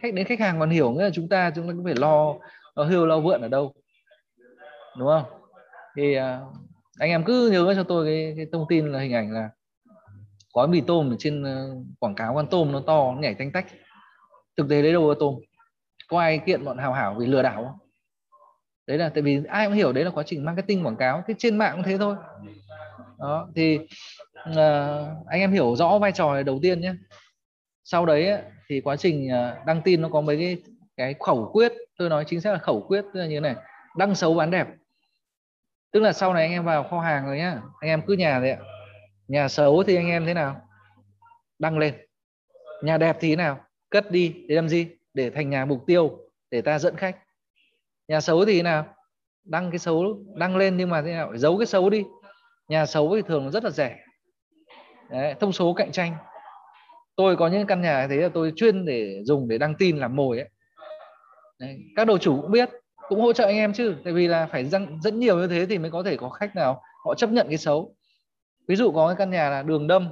Khách 0.00 0.14
đến 0.14 0.26
khách 0.26 0.40
hàng 0.40 0.60
còn 0.60 0.70
hiểu 0.70 0.90
nghĩa 0.90 1.04
là 1.04 1.10
chúng 1.12 1.28
ta 1.28 1.50
chúng 1.54 1.66
ta 1.66 1.72
cũng 1.72 1.84
phải 1.84 1.94
lo 1.94 2.34
lo 2.74 2.84
hưu 2.84 3.06
lo 3.06 3.20
vượn 3.20 3.40
ở 3.40 3.48
đâu. 3.48 3.72
Đúng 4.98 5.08
không? 5.08 5.24
Thì 5.96 6.18
uh, 6.18 6.22
anh 6.98 7.10
em 7.10 7.24
cứ 7.24 7.50
nhớ 7.50 7.74
cho 7.76 7.82
tôi 7.82 8.06
cái, 8.06 8.34
cái 8.36 8.46
thông 8.52 8.66
tin 8.68 8.92
là 8.92 9.00
hình 9.00 9.14
ảnh 9.14 9.32
là 9.32 9.50
gói 10.54 10.68
mì 10.68 10.80
tôm 10.80 11.12
ở 11.12 11.16
trên 11.18 11.42
uh, 11.42 11.86
quảng 12.00 12.14
cáo 12.14 12.34
con 12.34 12.46
tôm 12.46 12.72
nó 12.72 12.80
to 12.80 13.12
nó 13.12 13.20
nhảy 13.20 13.34
tanh 13.34 13.52
tách. 13.52 13.66
Thực 14.56 14.68
tế 14.68 14.82
đấy 14.82 14.92
đâu 14.92 15.08
có 15.08 15.14
tôm. 15.20 15.34
Có 16.08 16.20
ai 16.20 16.38
kiện 16.38 16.64
bọn 16.64 16.78
hào 16.78 16.92
hảo 16.92 17.14
vì 17.18 17.26
lừa 17.26 17.42
đảo 17.42 17.64
không? 17.64 17.89
Đấy 18.90 18.98
là 18.98 19.08
tại 19.08 19.22
vì 19.22 19.40
ai 19.48 19.66
cũng 19.66 19.74
hiểu 19.74 19.92
đấy 19.92 20.04
là 20.04 20.10
quá 20.10 20.24
trình 20.26 20.44
marketing 20.44 20.86
quảng 20.86 20.96
cáo 20.96 21.24
thế 21.28 21.34
trên 21.38 21.58
mạng 21.58 21.72
cũng 21.76 21.84
thế 21.84 21.98
thôi. 21.98 22.16
Đó 23.18 23.48
thì 23.54 23.78
uh, 24.50 24.56
anh 25.26 25.40
em 25.40 25.52
hiểu 25.52 25.76
rõ 25.76 25.98
vai 25.98 26.12
trò 26.12 26.42
đầu 26.42 26.58
tiên 26.62 26.80
nhé. 26.80 26.94
Sau 27.84 28.06
đấy 28.06 28.38
thì 28.68 28.80
quá 28.80 28.96
trình 28.96 29.28
ờ, 29.28 29.56
đăng 29.66 29.82
tin 29.82 30.02
nó 30.02 30.08
có 30.08 30.20
mấy 30.20 30.36
cái 30.38 30.56
cái 30.96 31.14
khẩu 31.20 31.50
quyết 31.52 31.72
tôi 31.98 32.08
nói 32.08 32.24
chính 32.26 32.40
xác 32.40 32.52
là 32.52 32.58
khẩu 32.58 32.80
quyết 32.80 33.04
tức 33.14 33.20
là 33.20 33.26
như 33.26 33.36
thế 33.36 33.40
này 33.40 33.54
đăng 33.96 34.14
xấu 34.14 34.34
bán 34.34 34.50
đẹp. 34.50 34.66
Tức 35.92 36.00
là 36.00 36.12
sau 36.12 36.34
này 36.34 36.42
anh 36.42 36.52
em 36.52 36.64
vào 36.64 36.82
kho 36.82 37.00
hàng 37.00 37.26
rồi 37.26 37.38
nhá 37.38 37.60
anh 37.80 37.90
em 37.90 38.02
cứ 38.06 38.14
nhà 38.14 38.40
đấy 38.40 38.50
ạ. 38.50 38.58
Nhà 39.28 39.48
xấu 39.48 39.82
thì 39.82 39.96
anh 39.96 40.08
em 40.08 40.26
thế 40.26 40.34
nào? 40.34 40.60
Đăng 41.58 41.78
lên. 41.78 41.94
Nhà 42.82 42.98
đẹp 42.98 43.16
thì 43.20 43.28
thế 43.30 43.36
nào? 43.36 43.60
Cất 43.90 44.10
đi 44.10 44.44
để 44.48 44.54
làm 44.54 44.68
gì? 44.68 44.88
Để 45.14 45.30
thành 45.30 45.50
nhà 45.50 45.64
mục 45.64 45.84
tiêu 45.86 46.18
để 46.50 46.60
ta 46.60 46.78
dẫn 46.78 46.96
khách 46.96 47.16
nhà 48.10 48.20
xấu 48.20 48.44
thì 48.44 48.62
nào? 48.62 48.86
Đăng 49.44 49.70
cái 49.70 49.78
xấu 49.78 50.04
đăng 50.34 50.56
lên 50.56 50.76
nhưng 50.76 50.90
mà 50.90 51.02
thế 51.02 51.12
nào? 51.12 51.36
Giấu 51.36 51.58
cái 51.58 51.66
xấu 51.66 51.90
đi. 51.90 52.04
Nhà 52.68 52.86
xấu 52.86 53.16
thì 53.16 53.22
thường 53.22 53.50
rất 53.50 53.64
là 53.64 53.70
rẻ. 53.70 53.96
Đấy, 55.10 55.34
thông 55.40 55.52
số 55.52 55.74
cạnh 55.74 55.92
tranh. 55.92 56.16
Tôi 57.16 57.36
có 57.36 57.48
những 57.48 57.66
căn 57.66 57.82
nhà 57.82 58.06
thế 58.10 58.16
là 58.16 58.28
tôi 58.34 58.52
chuyên 58.56 58.84
để 58.84 59.20
dùng 59.24 59.48
để 59.48 59.58
đăng 59.58 59.74
tin 59.74 59.98
làm 59.98 60.16
mồi 60.16 60.38
ấy. 60.38 60.48
Đấy, 61.58 61.78
các 61.96 62.06
đầu 62.06 62.18
chủ 62.18 62.40
cũng 62.42 62.50
biết 62.50 62.70
cũng 63.08 63.20
hỗ 63.20 63.32
trợ 63.32 63.46
anh 63.46 63.56
em 63.56 63.72
chứ. 63.72 63.96
Tại 64.04 64.12
vì 64.12 64.26
là 64.26 64.46
phải 64.46 64.64
dẫn, 64.64 65.02
dẫn 65.02 65.20
nhiều 65.20 65.38
như 65.38 65.46
thế 65.46 65.66
thì 65.66 65.78
mới 65.78 65.90
có 65.90 66.02
thể 66.02 66.16
có 66.16 66.28
khách 66.28 66.56
nào 66.56 66.82
họ 67.04 67.14
chấp 67.14 67.30
nhận 67.30 67.48
cái 67.48 67.58
xấu. 67.58 67.94
Ví 68.68 68.76
dụ 68.76 68.92
có 68.92 69.06
cái 69.06 69.16
căn 69.16 69.30
nhà 69.30 69.50
là 69.50 69.62
đường 69.62 69.86
đâm. 69.86 70.08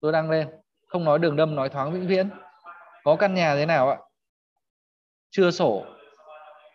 Tôi 0.00 0.12
đăng 0.12 0.30
lên. 0.30 0.48
Không 0.86 1.04
nói 1.04 1.18
đường 1.18 1.36
đâm 1.36 1.54
nói 1.54 1.68
thoáng 1.68 1.92
vĩnh 1.92 2.06
viễn. 2.06 2.30
Có 3.04 3.16
căn 3.16 3.34
nhà 3.34 3.54
thế 3.54 3.66
nào 3.66 3.90
ạ? 3.90 3.98
Chưa 5.30 5.50
sổ 5.50 5.84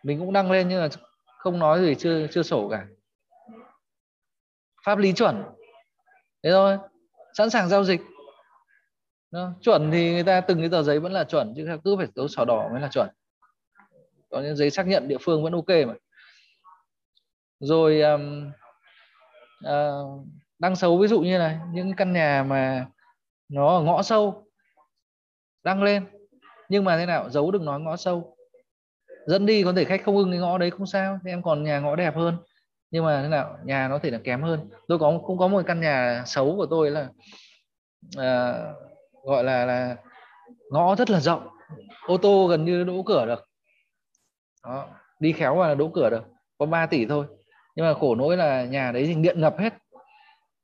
mình 0.04 0.20
cũng 0.20 0.34
đăng 0.34 0.52
lên 0.52 0.70
nhưng 0.70 0.82
mà 0.82 0.90
không 1.38 1.60
nói 1.60 1.82
gì 1.82 1.96
chưa 1.96 2.28
chưa 2.28 2.44
sổ 2.44 2.70
cả. 2.70 2.86
Pháp 4.86 4.98
lý 4.98 5.14
chuẩn. 5.14 5.44
Thế 6.44 6.52
thôi. 6.52 6.78
Sẵn 7.34 7.50
sàng 7.50 7.70
giao 7.70 7.84
dịch. 7.84 8.02
Đó. 9.32 9.52
chuẩn 9.62 9.92
thì 9.92 10.12
người 10.12 10.24
ta 10.24 10.42
từng 10.42 10.60
cái 10.60 10.70
tờ 10.70 10.84
giấy 10.84 11.00
vẫn 11.00 11.12
là 11.12 11.24
chuẩn 11.24 11.54
chứ 11.56 11.68
cứ 11.84 11.96
phải 11.98 12.08
dấu 12.16 12.28
sổ 12.28 12.46
đỏ 12.46 12.70
mới 12.72 12.82
là 12.82 12.88
chuẩn. 12.88 13.10
Có 14.30 14.42
những 14.42 14.56
giấy 14.56 14.70
xác 14.70 14.88
nhận 14.88 15.08
địa 15.08 15.18
phương 15.22 15.44
vẫn 15.44 15.54
ok 15.54 15.70
mà. 15.88 15.94
Rồi 17.60 18.02
um, 18.02 18.52
uh, 19.66 20.28
đăng 20.60 20.76
xấu 20.76 20.98
ví 20.98 21.08
dụ 21.08 21.20
như 21.20 21.38
này 21.38 21.60
những 21.74 21.96
căn 21.96 22.14
nhà 22.14 22.44
mà 22.44 22.88
nó 23.50 23.78
ở 23.78 23.82
ngõ 23.82 24.02
sâu 24.02 24.48
đăng 25.64 25.84
lên. 25.84 26.06
Nhưng 26.70 26.84
mà 26.84 26.98
thế 26.98 27.06
nào? 27.06 27.30
Giấu 27.30 27.52
đừng 27.52 27.66
nói 27.66 27.80
ngõ 27.80 27.98
sâu 27.98 28.38
dẫn 29.26 29.46
đi 29.46 29.64
có 29.64 29.74
thể 29.74 29.86
khách 29.86 30.02
không 30.06 30.18
ưng 30.18 30.32
cái 30.32 30.40
ngõ 30.40 30.58
đấy 30.58 30.70
không 30.70 30.86
sao 30.86 31.20
thì 31.24 31.32
em 31.32 31.42
còn 31.42 31.64
nhà 31.64 31.80
ngõ 31.80 31.96
đẹp 31.96 32.16
hơn. 32.16 32.38
Nhưng 32.92 33.06
mà 33.06 33.22
thế 33.22 33.28
nào 33.28 33.58
nhà 33.66 33.88
nó 33.88 34.00
thể 34.00 34.12
là 34.12 34.20
kém 34.24 34.42
hơn. 34.42 34.70
Tôi 34.88 35.00
có 35.00 35.20
cũng 35.26 35.38
có 35.38 35.48
một 35.48 35.64
căn 35.68 35.82
nhà 35.82 36.24
xấu 36.26 36.56
của 36.56 36.66
tôi 36.66 36.92
là 36.92 37.10
à, 38.18 38.54
gọi 39.24 39.44
là 39.44 39.66
là 39.66 39.96
ngõ 40.72 40.96
rất 40.96 41.10
là 41.10 41.20
rộng. 41.20 41.48
Ô 42.08 42.18
tô 42.18 42.48
gần 42.48 42.66
như 42.66 42.84
đỗ 42.84 43.04
cửa 43.06 43.26
được. 43.26 43.48
Đó 44.64 44.88
đi 45.20 45.32
khéo 45.32 45.56
mà 45.56 45.76
đỗ 45.76 45.92
cửa 45.94 46.10
được. 46.10 46.24
Có 46.58 46.66
3 46.66 46.86
tỷ 46.86 47.06
thôi. 47.06 47.26
Nhưng 47.76 47.86
mà 47.86 47.94
khổ 47.94 48.16
nỗi 48.16 48.38
là 48.38 48.66
nhà 48.66 48.92
đấy 48.92 49.06
thì 49.08 49.16
điện 49.16 49.42
ngập 49.42 49.56
hết. 49.60 49.74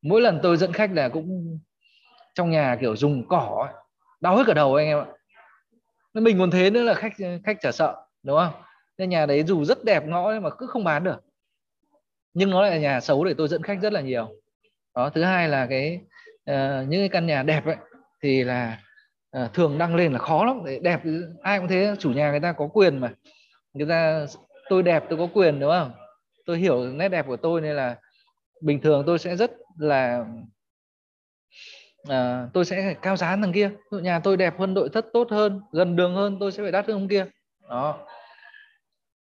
Mỗi 0.02 0.22
lần 0.22 0.40
tôi 0.44 0.58
dẫn 0.58 0.74
khách 0.74 0.92
là 0.94 1.10
cũng 1.10 1.60
trong 2.36 2.50
nhà 2.50 2.78
kiểu 2.82 2.96
dùng 2.96 3.28
cỏ 3.28 3.70
đau 4.22 4.38
hết 4.38 4.44
cả 4.48 4.54
đầu 4.54 4.76
anh 4.76 4.88
em 4.88 5.00
ạ. 5.00 5.06
Mình 6.14 6.40
còn 6.40 6.52
thế 6.52 6.70
nữa 6.70 6.84
là 6.84 6.94
khách 6.94 7.14
khách 7.44 7.58
chả 7.62 7.72
sợ 7.72 8.05
đúng 8.26 8.38
không? 8.38 8.54
Nên 8.98 9.10
nhà 9.10 9.26
đấy 9.26 9.44
dù 9.44 9.66
rất 9.66 9.84
đẹp 9.84 10.08
ngõ 10.08 10.32
nhưng 10.34 10.44
mà 10.44 10.50
cứ 10.50 10.68
không 10.68 10.84
bán 10.84 11.04
được. 11.04 11.24
Nhưng 12.34 12.50
nó 12.50 12.62
lại 12.62 12.72
là 12.72 12.78
nhà 12.78 13.00
xấu 13.00 13.24
để 13.24 13.34
tôi 13.38 13.48
dẫn 13.48 13.64
khách 13.64 13.78
rất 13.82 13.94
là 13.94 14.02
nhiều. 14.02 14.30
Đó 14.96 15.10
thứ 15.10 15.24
hai 15.24 15.50
là 15.50 15.68
cái 15.68 16.00
uh, 16.52 16.90
những 16.90 17.02
cái 17.02 17.10
căn 17.10 17.26
nhà 17.26 17.44
đẹp 17.44 17.66
ấy 17.66 17.76
thì 18.22 18.44
là 18.44 18.82
uh, 19.38 19.54
thường 19.54 19.78
đăng 19.78 19.96
lên 19.96 20.14
là 20.14 20.20
khó 20.20 20.46
lắm. 20.46 20.62
Để 20.66 20.80
đẹp 20.80 21.02
ai 21.42 21.60
cũng 21.60 21.68
thế 21.68 21.96
chủ 22.00 22.12
nhà 22.12 22.32
người 22.32 22.40
ta 22.40 22.52
có 22.52 22.68
quyền 22.68 22.98
mà. 22.98 23.14
Người 23.74 23.88
ta 23.90 24.26
tôi 24.70 24.84
đẹp 24.84 25.04
tôi 25.10 25.20
có 25.20 25.28
quyền 25.34 25.60
đúng 25.60 25.72
không? 25.72 25.92
Tôi 26.46 26.58
hiểu 26.58 26.94
nét 26.94 27.10
đẹp 27.10 27.26
của 27.28 27.38
tôi 27.38 27.62
nên 27.62 27.76
là 27.76 27.96
bình 28.62 28.82
thường 28.82 29.04
tôi 29.08 29.20
sẽ 29.20 29.36
rất 29.36 29.52
là 29.78 30.26
à, 32.10 32.48
tôi 32.54 32.66
sẽ 32.66 32.96
cao 33.02 33.18
giá 33.18 33.36
thằng 33.36 33.54
kia. 33.54 33.72
Nhà 33.92 34.20
tôi 34.20 34.38
đẹp 34.38 34.60
hơn 34.60 34.74
nội 34.74 34.90
thất 34.94 35.06
tốt 35.14 35.28
hơn 35.32 35.62
gần 35.72 35.96
đường 35.96 36.16
hơn 36.16 36.38
tôi 36.40 36.52
sẽ 36.52 36.64
phải 36.64 36.72
đắt 36.72 36.88
hơn 36.88 36.98
ông 36.98 37.08
kia 37.08 37.26
đó. 37.70 38.08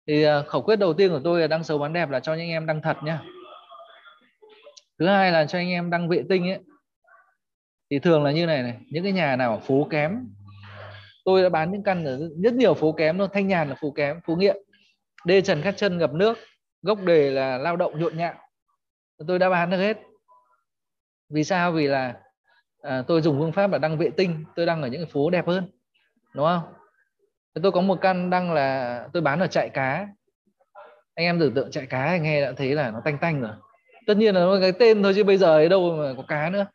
Thì 0.07 0.23
à, 0.23 0.41
khẩu 0.41 0.61
quyết 0.61 0.75
đầu 0.75 0.93
tiên 0.93 1.09
của 1.09 1.21
tôi 1.23 1.41
là 1.41 1.47
đăng 1.47 1.63
xấu 1.63 1.77
bán 1.77 1.93
đẹp 1.93 2.09
là 2.09 2.19
cho 2.19 2.33
những 2.33 2.49
em 2.49 2.65
đăng 2.65 2.81
thật 2.81 2.97
nhá. 3.03 3.21
Thứ 4.99 5.07
hai 5.07 5.31
là 5.31 5.45
cho 5.45 5.57
anh 5.57 5.69
em 5.69 5.89
đăng 5.89 6.09
vệ 6.09 6.23
tinh 6.29 6.49
ấy. 6.49 6.59
Thì 7.89 7.99
thường 7.99 8.23
là 8.23 8.31
như 8.31 8.45
này 8.45 8.63
này 8.63 8.77
những 8.89 9.03
cái 9.03 9.11
nhà 9.11 9.35
nào 9.35 9.61
phố 9.65 9.87
kém 9.89 10.27
tôi 11.25 11.43
đã 11.43 11.49
bán 11.49 11.71
những 11.71 11.83
căn 11.83 12.05
ở 12.05 12.29
rất 12.43 12.53
nhiều 12.53 12.73
phố 12.73 12.91
kém 12.91 13.17
luôn 13.17 13.29
thanh 13.33 13.47
nhàn 13.47 13.69
là 13.69 13.75
phố 13.81 13.91
kém 13.91 14.21
phố 14.21 14.35
nghiện. 14.35 14.57
Đê 15.25 15.41
trần 15.41 15.61
cắt 15.61 15.73
chân 15.77 15.97
ngập 15.97 16.13
nước 16.13 16.37
gốc 16.81 16.99
đề 17.03 17.29
là 17.31 17.57
lao 17.57 17.75
động 17.75 17.99
nhộn 17.99 18.17
nhạo. 18.17 18.33
Tôi 19.27 19.39
đã 19.39 19.49
bán 19.49 19.69
được 19.69 19.77
hết. 19.77 19.97
Vì 21.29 21.43
sao? 21.43 21.71
Vì 21.71 21.87
là 21.87 22.13
à, 22.81 23.03
tôi 23.07 23.21
dùng 23.21 23.39
phương 23.39 23.51
pháp 23.51 23.71
là 23.71 23.77
đăng 23.77 23.97
vệ 23.97 24.09
tinh 24.09 24.45
tôi 24.55 24.65
đăng 24.65 24.81
ở 24.81 24.87
những 24.87 25.01
cái 25.01 25.11
phố 25.11 25.29
đẹp 25.29 25.47
hơn 25.47 25.71
đúng 26.33 26.45
không? 26.45 26.73
Tôi 27.53 27.71
có 27.71 27.81
một 27.81 27.97
căn 28.01 28.29
đang 28.29 28.53
là 28.53 29.07
tôi 29.13 29.21
bán 29.21 29.39
ở 29.39 29.47
chạy 29.47 29.69
cá. 29.69 30.07
Anh 31.15 31.25
em 31.25 31.39
tưởng 31.39 31.53
tượng 31.53 31.71
chạy 31.71 31.85
cá 31.85 32.03
anh 32.03 32.23
nghe 32.23 32.41
đã 32.41 32.53
thấy 32.57 32.75
là 32.75 32.91
nó 32.91 33.01
tanh 33.05 33.17
tanh 33.17 33.41
rồi. 33.41 33.51
Tất 34.07 34.17
nhiên 34.17 34.35
là 34.35 34.41
nó 34.41 34.57
cái 34.61 34.71
tên 34.71 35.03
thôi 35.03 35.13
chứ 35.15 35.23
bây 35.23 35.37
giờ 35.37 35.47
ấy 35.47 35.69
đâu 35.69 35.95
mà 35.95 36.13
có 36.17 36.23
cá 36.27 36.49
nữa. 36.49 36.65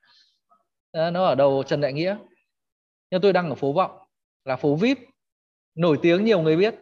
Nó 1.10 1.24
ở 1.24 1.34
đầu 1.34 1.62
Trần 1.66 1.80
Đại 1.80 1.92
Nghĩa. 1.92 2.16
Nhưng 3.10 3.20
tôi 3.20 3.32
đăng 3.32 3.48
ở 3.48 3.54
phố 3.54 3.72
Vọng, 3.72 3.98
là 4.44 4.56
phố 4.56 4.74
VIP. 4.74 4.98
Nổi 5.74 5.98
tiếng, 6.02 6.24
nhiều 6.24 6.40
người 6.40 6.56
biết. 6.56 6.74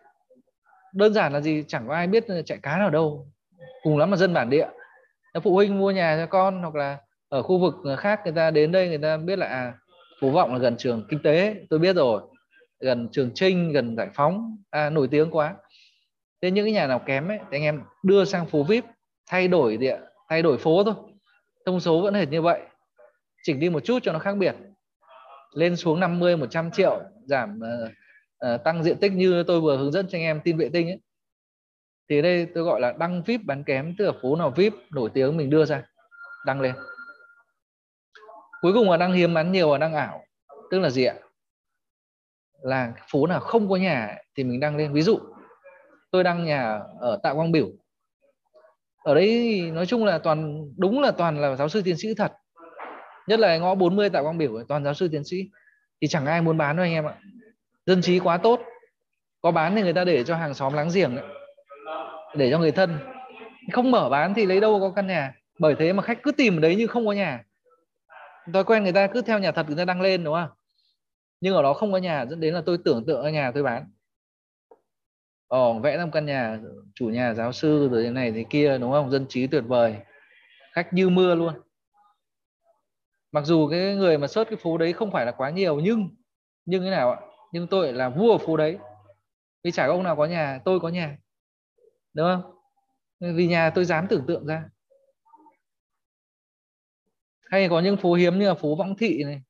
Đơn 0.94 1.14
giản 1.14 1.32
là 1.32 1.40
gì? 1.40 1.64
Chẳng 1.68 1.88
có 1.88 1.94
ai 1.94 2.06
biết 2.06 2.24
chạy 2.46 2.58
cá 2.62 2.78
nào 2.78 2.90
đâu. 2.90 3.26
Cùng 3.82 3.98
lắm 3.98 4.10
là 4.10 4.16
dân 4.16 4.34
bản 4.34 4.50
địa. 4.50 4.68
Phụ 5.42 5.54
huynh 5.54 5.78
mua 5.78 5.90
nhà 5.90 6.16
cho 6.16 6.26
con 6.26 6.62
hoặc 6.62 6.74
là 6.74 6.98
ở 7.28 7.42
khu 7.42 7.58
vực 7.58 7.74
khác 7.98 8.20
người 8.24 8.32
ta 8.32 8.50
đến 8.50 8.72
đây 8.72 8.88
người 8.88 8.98
ta 8.98 9.16
biết 9.16 9.38
là 9.38 9.46
à 9.46 9.74
phố 10.20 10.30
vọng 10.30 10.52
là 10.52 10.58
gần 10.58 10.76
trường 10.76 11.06
kinh 11.10 11.22
tế, 11.22 11.56
tôi 11.70 11.78
biết 11.78 11.96
rồi 11.96 12.22
gần 12.84 13.08
trường 13.12 13.30
trinh 13.34 13.72
gần 13.72 13.96
giải 13.96 14.08
phóng. 14.14 14.56
À, 14.70 14.90
nổi 14.90 15.08
tiếng 15.10 15.30
quá. 15.30 15.54
Thế 16.42 16.50
những 16.50 16.64
cái 16.64 16.72
nhà 16.72 16.86
nào 16.86 16.98
kém 17.06 17.28
ấy 17.28 17.38
thì 17.38 17.56
anh 17.56 17.62
em 17.62 17.82
đưa 18.02 18.24
sang 18.24 18.46
phố 18.46 18.62
vip 18.62 18.84
thay 19.26 19.48
đổi 19.48 19.76
địa 19.76 19.98
thay 20.28 20.42
đổi 20.42 20.58
phố 20.58 20.84
thôi. 20.84 20.94
Thông 21.66 21.80
số 21.80 22.02
vẫn 22.02 22.14
hệt 22.14 22.28
như 22.28 22.42
vậy. 22.42 22.60
Chỉnh 23.42 23.60
đi 23.60 23.70
một 23.70 23.84
chút 23.84 23.98
cho 24.02 24.12
nó 24.12 24.18
khác 24.18 24.36
biệt. 24.36 24.54
Lên 25.54 25.76
xuống 25.76 26.00
50 26.00 26.36
100 26.36 26.70
triệu 26.70 27.00
giảm 27.24 27.58
uh, 27.58 27.90
uh, 28.54 28.64
tăng 28.64 28.84
diện 28.84 28.96
tích 29.00 29.12
như 29.12 29.42
tôi 29.42 29.60
vừa 29.60 29.76
hướng 29.76 29.92
dẫn 29.92 30.08
cho 30.08 30.18
anh 30.18 30.22
em 30.22 30.40
tin 30.44 30.56
vệ 30.56 30.68
tinh 30.68 30.88
ấy. 30.88 31.00
Thì 32.08 32.22
đây 32.22 32.46
tôi 32.54 32.64
gọi 32.64 32.80
là 32.80 32.94
đăng 32.98 33.22
vip 33.22 33.40
bán 33.44 33.64
kém 33.64 33.94
tức 33.98 34.04
là 34.04 34.12
phố 34.22 34.36
nào 34.36 34.50
vip 34.50 34.72
nổi 34.90 35.10
tiếng 35.14 35.36
mình 35.36 35.50
đưa 35.50 35.64
ra 35.64 35.82
đăng 36.46 36.60
lên. 36.60 36.74
Cuối 38.60 38.72
cùng 38.72 38.90
là 38.90 38.96
đăng 38.96 39.12
hiếm 39.12 39.34
bán 39.34 39.52
nhiều 39.52 39.70
và 39.70 39.78
đăng 39.78 39.94
ảo. 39.94 40.24
Tức 40.70 40.78
là 40.78 40.90
gì 40.90 41.04
ạ? 41.04 41.14
Là 42.64 42.92
phố 43.10 43.26
nào 43.26 43.40
không 43.40 43.68
có 43.68 43.76
nhà 43.76 44.16
thì 44.36 44.44
mình 44.44 44.60
đăng 44.60 44.76
lên. 44.76 44.92
Ví 44.92 45.02
dụ, 45.02 45.18
tôi 46.10 46.24
đăng 46.24 46.44
nhà 46.44 46.80
ở 47.00 47.18
Tạ 47.22 47.34
Quang 47.34 47.52
Biểu. 47.52 47.68
Ở 49.04 49.14
đấy 49.14 49.60
nói 49.72 49.86
chung 49.86 50.04
là 50.04 50.18
toàn, 50.18 50.68
đúng 50.76 51.00
là 51.00 51.10
toàn 51.10 51.40
là 51.40 51.56
giáo 51.56 51.68
sư 51.68 51.82
tiến 51.84 51.96
sĩ 51.96 52.14
thật. 52.14 52.32
Nhất 53.26 53.40
là 53.40 53.58
ngõ 53.58 53.74
40 53.74 54.10
Tạ 54.10 54.22
Quang 54.22 54.38
Biểu 54.38 54.64
toàn 54.68 54.84
giáo 54.84 54.94
sư 54.94 55.08
tiến 55.08 55.24
sĩ. 55.24 55.36
Thì 56.00 56.08
chẳng 56.08 56.26
ai 56.26 56.42
muốn 56.42 56.58
bán 56.58 56.76
đâu 56.76 56.84
anh 56.84 56.92
em 56.92 57.06
ạ. 57.06 57.14
Dân 57.86 58.02
trí 58.02 58.18
quá 58.18 58.36
tốt. 58.36 58.60
Có 59.42 59.50
bán 59.50 59.76
thì 59.76 59.82
người 59.82 59.92
ta 59.92 60.04
để 60.04 60.24
cho 60.24 60.36
hàng 60.36 60.54
xóm 60.54 60.72
láng 60.72 60.88
giềng 60.94 61.16
đấy 61.16 61.24
để 62.36 62.50
cho 62.50 62.58
người 62.58 62.72
thân. 62.72 62.98
Không 63.72 63.90
mở 63.90 64.08
bán 64.08 64.34
thì 64.34 64.46
lấy 64.46 64.60
đâu 64.60 64.80
có 64.80 64.92
căn 64.96 65.06
nhà. 65.06 65.34
Bởi 65.58 65.74
thế 65.78 65.92
mà 65.92 66.02
khách 66.02 66.22
cứ 66.22 66.32
tìm 66.32 66.56
ở 66.56 66.60
đấy 66.60 66.74
nhưng 66.78 66.88
không 66.88 67.06
có 67.06 67.12
nhà. 67.12 67.44
Thói 68.52 68.64
quen 68.64 68.82
người 68.82 68.92
ta 68.92 69.06
cứ 69.06 69.22
theo 69.22 69.38
nhà 69.38 69.52
thật, 69.52 69.66
người 69.66 69.76
ta 69.76 69.84
đăng 69.84 70.00
lên, 70.00 70.24
đúng 70.24 70.34
không? 70.34 70.48
Nhưng 71.44 71.54
ở 71.54 71.62
đó 71.62 71.74
không 71.74 71.92
có 71.92 71.98
nhà, 71.98 72.26
dẫn 72.26 72.40
đến 72.40 72.54
là 72.54 72.62
tôi 72.66 72.78
tưởng 72.84 73.04
tượng 73.06 73.22
ở 73.22 73.30
nhà 73.30 73.50
tôi 73.54 73.62
bán. 73.62 73.90
Ồ, 75.46 75.78
vẽ 75.78 75.96
ra 75.96 76.04
một 76.04 76.10
căn 76.14 76.26
nhà, 76.26 76.60
chủ 76.94 77.08
nhà 77.08 77.34
giáo 77.34 77.52
sư 77.52 77.88
rồi 77.92 78.02
thế 78.02 78.10
này 78.10 78.32
thế 78.32 78.44
kia, 78.50 78.78
đúng 78.78 78.92
không? 78.92 79.10
Dân 79.10 79.26
trí 79.28 79.46
tuyệt 79.46 79.64
vời. 79.66 79.96
Khách 80.72 80.92
như 80.92 81.08
mưa 81.08 81.34
luôn. 81.34 81.54
Mặc 83.32 83.44
dù 83.44 83.68
cái 83.68 83.94
người 83.94 84.18
mà 84.18 84.26
search 84.26 84.50
cái 84.50 84.56
phố 84.56 84.78
đấy 84.78 84.92
không 84.92 85.10
phải 85.10 85.26
là 85.26 85.32
quá 85.32 85.50
nhiều, 85.50 85.80
nhưng 85.80 86.08
nhưng 86.64 86.82
thế 86.82 86.90
nào 86.90 87.10
ạ? 87.10 87.20
Nhưng 87.52 87.66
tôi 87.66 87.92
là 87.92 88.08
vua 88.08 88.32
ở 88.32 88.38
phố 88.38 88.56
đấy. 88.56 88.78
Vì 89.64 89.70
chả 89.70 89.86
có 89.86 89.92
ông 89.92 90.02
nào 90.02 90.16
có 90.16 90.26
nhà, 90.26 90.60
tôi 90.64 90.80
có 90.80 90.88
nhà. 90.88 91.18
Đúng 92.14 92.26
không? 92.26 92.56
Vì 93.36 93.46
nhà 93.46 93.70
tôi 93.70 93.84
dám 93.84 94.06
tưởng 94.08 94.26
tượng 94.26 94.46
ra. 94.46 94.64
Hay 97.50 97.68
có 97.68 97.80
những 97.80 97.96
phố 97.96 98.14
hiếm 98.14 98.38
như 98.38 98.48
là 98.48 98.54
phố 98.54 98.76
Võng 98.76 98.96
Thị 98.96 99.24
này 99.24 99.42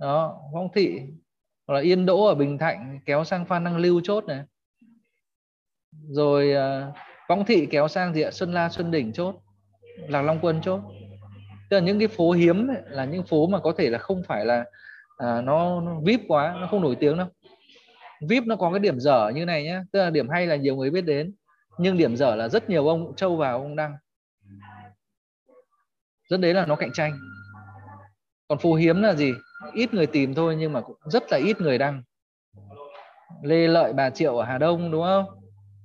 đó 0.00 0.40
Võng 0.52 0.68
Thị 0.74 1.00
hoặc 1.66 1.74
là 1.74 1.80
Yên 1.80 2.06
Đỗ 2.06 2.24
ở 2.24 2.34
Bình 2.34 2.58
Thạnh 2.58 3.00
kéo 3.06 3.24
sang 3.24 3.44
Phan 3.44 3.64
Đăng 3.64 3.76
Lưu 3.76 4.00
chốt 4.04 4.24
này. 4.24 4.44
Rồi 5.92 6.52
à, 6.52 6.92
Võng 7.28 7.44
Thị 7.44 7.66
kéo 7.70 7.88
sang 7.88 8.14
gì 8.14 8.22
ạ? 8.22 8.30
Xuân 8.30 8.52
La 8.52 8.68
Xuân 8.68 8.90
Đỉnh 8.90 9.12
chốt 9.12 9.36
Lạc 10.08 10.22
Long 10.22 10.38
Quân 10.42 10.60
chốt. 10.62 10.80
Tức 11.70 11.76
là 11.76 11.80
những 11.80 11.98
cái 11.98 12.08
phố 12.08 12.30
hiếm 12.30 12.68
ấy, 12.68 12.82
là 12.86 13.04
những 13.04 13.22
phố 13.22 13.46
mà 13.46 13.58
có 13.60 13.72
thể 13.78 13.90
là 13.90 13.98
không 13.98 14.22
phải 14.26 14.44
là 14.44 14.64
à, 15.16 15.40
nó, 15.40 15.80
nó 15.80 16.00
vip 16.04 16.20
quá 16.28 16.56
nó 16.60 16.66
không 16.70 16.82
nổi 16.82 16.96
tiếng 17.00 17.18
đâu. 17.18 17.28
Vip 18.28 18.44
nó 18.46 18.56
có 18.56 18.70
cái 18.70 18.80
điểm 18.80 19.00
dở 19.00 19.32
như 19.34 19.44
này 19.44 19.64
nhé 19.64 19.80
tức 19.92 19.98
là 20.00 20.10
điểm 20.10 20.28
hay 20.28 20.46
là 20.46 20.56
nhiều 20.56 20.76
người 20.76 20.90
biết 20.90 21.00
đến. 21.00 21.34
Nhưng 21.78 21.96
điểm 21.96 22.16
dở 22.16 22.34
là 22.34 22.48
rất 22.48 22.70
nhiều 22.70 22.88
ông 22.88 23.16
châu 23.16 23.36
vào 23.36 23.62
ông 23.62 23.76
đăng. 23.76 23.94
Dẫn 26.28 26.40
đến 26.40 26.56
là 26.56 26.66
nó 26.66 26.76
cạnh 26.76 26.92
tranh. 26.92 27.18
Còn 28.48 28.58
phố 28.58 28.74
hiếm 28.74 29.02
là 29.02 29.14
gì? 29.14 29.32
Ít 29.74 29.94
người 29.94 30.06
tìm 30.06 30.34
thôi 30.34 30.56
nhưng 30.58 30.72
mà 30.72 30.80
cũng 30.80 30.96
rất 31.04 31.32
là 31.32 31.38
ít 31.38 31.60
người 31.60 31.78
đăng. 31.78 32.02
Lê 33.42 33.68
lợi 33.68 33.92
bà 33.92 34.10
triệu 34.10 34.36
ở 34.36 34.44
hà 34.44 34.58
đông 34.58 34.90
đúng 34.90 35.02
không? 35.02 35.24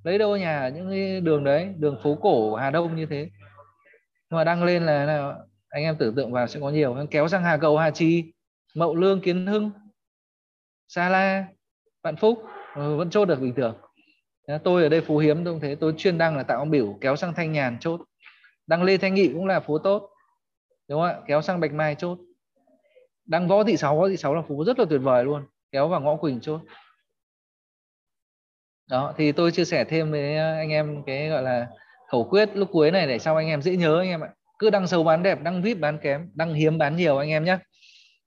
Lấy 0.04 0.18
đâu 0.18 0.38
nhà? 0.38 0.60
Ở 0.60 0.70
những 0.70 0.90
cái 0.90 1.22
đường 1.22 1.44
đấy 1.44 1.74
đường 1.78 2.00
phố 2.04 2.16
cổ 2.16 2.50
của 2.50 2.56
hà 2.56 2.70
đông 2.70 2.96
như 2.96 3.06
thế. 3.06 3.30
Nhưng 4.30 4.38
mà 4.38 4.44
đăng 4.44 4.64
lên 4.64 4.86
là, 4.86 5.06
là 5.06 5.36
anh 5.70 5.84
em 5.84 5.96
tưởng 5.98 6.16
tượng 6.16 6.32
vào 6.32 6.48
sẽ 6.48 6.60
có 6.60 6.70
nhiều. 6.70 6.96
Kéo 7.12 7.28
sang 7.28 7.44
hà 7.44 7.58
cầu 7.58 7.78
hà 7.78 7.92
trì 7.92 8.34
mậu 8.76 8.96
lương 8.96 9.22
kiến 9.22 9.48
hưng 9.48 9.72
sa 10.88 11.10
la 11.10 11.46
vạn 12.04 12.16
phúc. 12.16 12.44
Ừ, 12.76 12.98
vẫn 12.98 13.10
chốt 13.10 13.26
được 13.26 13.40
bình 13.40 13.54
thường. 13.56 13.76
Tôi 14.64 14.84
ở 14.84 14.90
đây 14.90 15.02
phú 15.02 15.18
hiếm 15.18 15.46
cũng 15.46 15.60
thế 15.60 15.76
tôi 15.76 15.94
chuyên 15.98 16.18
đăng 16.18 16.38
là 16.38 16.44
tạo 16.44 16.60
ông 16.60 16.70
biểu 16.70 16.98
kéo 17.02 17.16
sang 17.16 17.34
thanh 17.34 17.52
nhàn 17.52 17.78
chốt. 17.80 18.02
Đăng 18.68 18.84
lê 18.84 18.98
thanh 18.98 19.14
nghị 19.14 19.28
cũng 19.34 19.46
là 19.46 19.60
phố 19.60 19.78
tốt 19.78 20.10
đúng 20.88 21.02
không 21.02 21.10
ạ? 21.10 21.20
Kéo 21.28 21.42
sang 21.42 21.60
bạch 21.60 21.74
mai 21.74 21.96
chốt 21.96 22.18
đang 23.26 23.48
võ 23.48 23.64
thị 23.64 23.78
sáu 23.78 23.98
võ 23.98 24.10
thị 24.10 24.18
sáu 24.18 24.36
là 24.36 24.42
phố 24.42 24.64
rất 24.66 24.80
là 24.80 24.86
tuyệt 24.90 25.02
vời 25.04 25.24
luôn. 25.24 25.46
Kéo 25.72 25.88
vào 25.88 26.02
ngõ 26.02 26.16
quỳnh 26.16 26.40
chốt. 26.40 26.62
Đó, 28.90 29.14
thì 29.18 29.32
tôi 29.32 29.52
chia 29.52 29.66
sẻ 29.66 29.84
thêm 29.84 30.12
với 30.12 30.38
anh 30.38 30.70
em 30.70 31.04
cái 31.06 31.30
gọi 31.30 31.44
là 31.44 31.68
khẩu 32.12 32.24
quyết 32.24 32.50
lúc 32.54 32.70
cuối 32.72 32.92
này 32.92 33.08
để 33.08 33.20
sau 33.20 33.36
anh 33.36 33.48
em 33.48 33.62
dễ 33.62 33.76
nhớ 33.76 34.00
anh 34.00 34.10
em 34.10 34.22
ạ. 34.22 34.30
Cứ 34.60 34.70
đăng 34.70 34.88
sâu 34.88 35.04
bán 35.04 35.24
đẹp, 35.24 35.42
đăng 35.44 35.62
vip 35.62 35.80
bán 35.80 35.98
kém, 35.98 36.30
đăng 36.34 36.54
hiếm 36.54 36.78
bán 36.78 36.96
nhiều 36.96 37.18
anh 37.18 37.30
em 37.30 37.44
nhé 37.44 37.58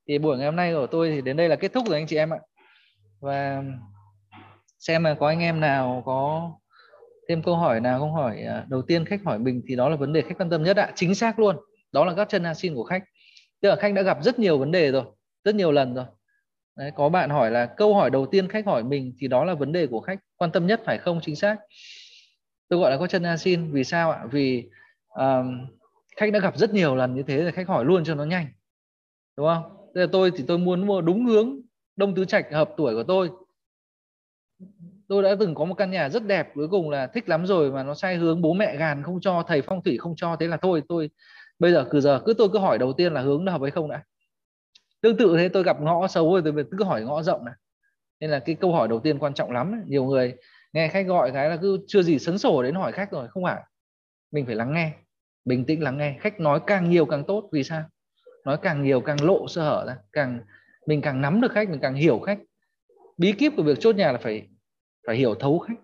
thì 0.09 0.19
buổi 0.19 0.37
ngày 0.37 0.47
hôm 0.47 0.57
nay 0.57 0.73
của 0.73 0.87
tôi 0.87 1.11
thì 1.11 1.21
đến 1.21 1.37
đây 1.37 1.49
là 1.49 1.57
kết 1.57 1.73
thúc 1.73 1.87
rồi 1.89 1.99
anh 1.99 2.07
chị 2.07 2.17
em 2.17 2.33
ạ. 2.33 2.39
Và 3.21 3.63
xem 4.79 5.05
là 5.05 5.15
có 5.15 5.29
anh 5.29 5.41
em 5.41 5.61
nào 5.61 6.03
có 6.07 6.51
thêm 7.29 7.43
câu 7.43 7.57
hỏi 7.57 7.81
nào 7.81 7.99
không 7.99 8.13
hỏi 8.13 8.43
à, 8.43 8.65
đầu 8.69 8.83
tiên 8.83 9.05
khách 9.05 9.21
hỏi 9.25 9.39
mình 9.39 9.63
thì 9.69 9.77
đó 9.77 9.89
là 9.89 9.97
vấn 9.97 10.13
đề 10.13 10.23
khách 10.23 10.39
quan 10.39 10.51
tâm 10.51 10.63
nhất 10.63 10.77
ạ. 10.77 10.93
Chính 10.95 11.15
xác 11.15 11.39
luôn. 11.39 11.57
Đó 11.93 12.05
là 12.05 12.15
các 12.15 12.29
chân 12.29 12.43
asin 12.43 12.75
của 12.75 12.85
khách 12.85 13.03
tức 13.61 13.69
là 13.69 13.77
khách 13.77 13.95
đã 13.95 14.03
gặp 14.03 14.19
rất 14.23 14.39
nhiều 14.39 14.59
vấn 14.59 14.73
đề 14.73 14.93
rồi 14.93 15.05
rất 15.45 15.55
nhiều 15.55 15.73
lần 15.73 15.95
rồi. 15.95 16.05
Đấy, 16.77 16.93
có 16.97 17.09
bạn 17.09 17.31
hỏi 17.31 17.51
là 17.51 17.67
câu 17.67 17.95
hỏi 17.95 18.11
đầu 18.11 18.27
tiên 18.27 18.49
khách 18.49 18.67
hỏi 18.67 18.85
mình 18.85 19.13
thì 19.19 19.29
đó 19.29 19.45
là 19.45 19.55
vấn 19.55 19.73
đề 19.73 19.87
của 19.87 20.01
khách 20.01 20.19
quan 20.37 20.53
tâm 20.53 20.67
nhất 20.67 20.81
phải 20.85 20.99
không? 20.99 21.21
Chính 21.23 21.37
xác. 21.37 21.57
Tôi 22.69 22.81
gọi 22.81 22.91
là 22.91 22.97
có 22.97 23.07
chân 23.07 23.23
asin 23.23 23.73
vì 23.73 23.85
sao 23.85 24.11
ạ? 24.11 24.25
Vì 24.31 24.69
um, 25.09 25.67
khách 26.17 26.33
đã 26.33 26.39
gặp 26.39 26.59
rất 26.59 26.75
nhiều 26.75 26.97
lần 26.97 27.15
như 27.15 27.23
thế 27.23 27.43
rồi 27.43 27.53
khách 27.53 27.69
hỏi 27.69 27.85
luôn 27.85 28.05
cho 28.05 28.15
nó 28.15 28.25
nhanh. 28.25 28.47
Đúng 29.37 29.47
không? 29.47 29.63
Thế 29.95 30.01
là 30.01 30.07
tôi 30.13 30.31
thì 30.37 30.45
tôi 30.47 30.59
muốn 30.59 30.87
mua 30.87 31.01
đúng 31.01 31.27
hướng 31.27 31.61
đông 31.97 32.15
tứ 32.15 32.25
trạch 32.25 32.53
hợp 32.53 32.71
tuổi 32.77 32.95
của 32.95 33.03
tôi. 33.03 33.31
Tôi 35.09 35.23
đã 35.23 35.37
từng 35.41 35.55
có 35.55 35.65
một 35.65 35.75
căn 35.75 35.91
nhà 35.91 36.09
rất 36.09 36.27
đẹp 36.27 36.49
cuối 36.55 36.69
cùng 36.69 36.91
là 36.91 37.07
thích 37.07 37.29
lắm 37.29 37.47
rồi 37.47 37.73
mà 37.73 37.83
nó 37.83 37.95
sai 37.95 38.17
hướng 38.17 38.43
bố 38.43 38.53
mẹ 38.53 38.77
gàn 38.77 39.03
không 39.03 39.21
cho 39.21 39.43
thầy 39.47 39.63
phong 39.63 39.83
thủy 39.83 39.99
không 39.99 40.15
cho 40.17 40.37
thế 40.41 40.47
là 40.47 40.57
thôi 40.57 40.83
tôi 40.89 41.11
bây 41.59 41.73
giờ, 41.73 41.87
cứ 41.91 42.01
giờ, 42.01 42.23
cứ 42.27 42.35
tôi 42.35 42.49
cứ 42.53 42.59
hỏi 42.59 42.79
đầu 42.79 42.93
tiên 42.93 43.13
là 43.13 43.21
hướng 43.21 43.45
nó 43.45 43.53
hợp 43.53 43.63
hay 43.63 43.71
không 43.71 43.89
đã. 43.89 44.03
Tương 45.01 45.17
tự 45.17 45.37
thế, 45.37 45.49
tôi 45.49 45.63
gặp 45.63 45.81
ngõ 45.81 46.09
xấu 46.09 46.33
rồi, 46.33 46.43
tôi 46.45 46.65
cứ 46.79 46.85
hỏi 46.85 47.03
ngõ 47.03 47.23
rộng 47.23 47.45
này. 47.45 47.55
Nên 48.21 48.31
là 48.31 48.39
cái 48.39 48.55
câu 48.55 48.73
hỏi 48.73 48.89
đầu 48.89 49.01
tiên 49.01 49.19
quan 49.19 49.35
trọng 49.35 49.51
lắm 49.51 49.85
nhiều 49.87 50.05
người 50.05 50.35
nghe 50.73 50.89
khách 50.89 51.07
gọi 51.07 51.31
cái 51.31 51.51
là 51.51 51.57
cứ 51.57 51.79
chưa 51.87 52.03
gì 52.03 52.19
sấn 52.19 52.39
sổ 52.39 52.63
đến 52.63 52.75
hỏi 52.75 52.93
khách 52.93 53.11
rồi, 53.11 53.29
không 53.29 53.45
phải. 53.45 53.63
Mình 54.31 54.47
phải 54.47 54.55
lắng 54.55 54.73
nghe, 54.73 54.93
bình 55.45 55.65
tĩnh 55.65 55.83
lắng 55.83 55.99
nghe. 55.99 56.17
Khách 56.21 56.41
nói 56.41 56.61
càng 56.67 56.91
nhiều 56.91 57.07
càng 57.07 57.25
tốt, 57.25 57.49
vì 57.53 57.65
sao? 57.65 57.85
Nói 58.45 58.59
càng 58.63 58.83
nhiều 58.83 59.01
càng 59.01 59.25
lộ 59.25 59.49
sơ 59.49 59.63
hở 59.63 59.85
ra, 59.87 59.97
càng, 60.13 60.41
mình 60.87 61.01
càng 61.01 61.21
nắm 61.21 61.41
được 61.41 61.53
khách, 61.53 61.69
mình 61.69 61.81
càng 61.81 61.95
hiểu 61.95 62.19
khách. 62.19 62.39
Bí 63.17 63.33
kíp 63.33 63.53
của 63.57 63.63
việc 63.63 63.81
chốt 63.81 63.97
nhà 63.97 64.13
là 64.13 64.19
phải 64.19 64.49
phải 65.07 65.17
hiểu 65.17 65.35
thấu 65.35 65.59
khách. 65.59 65.79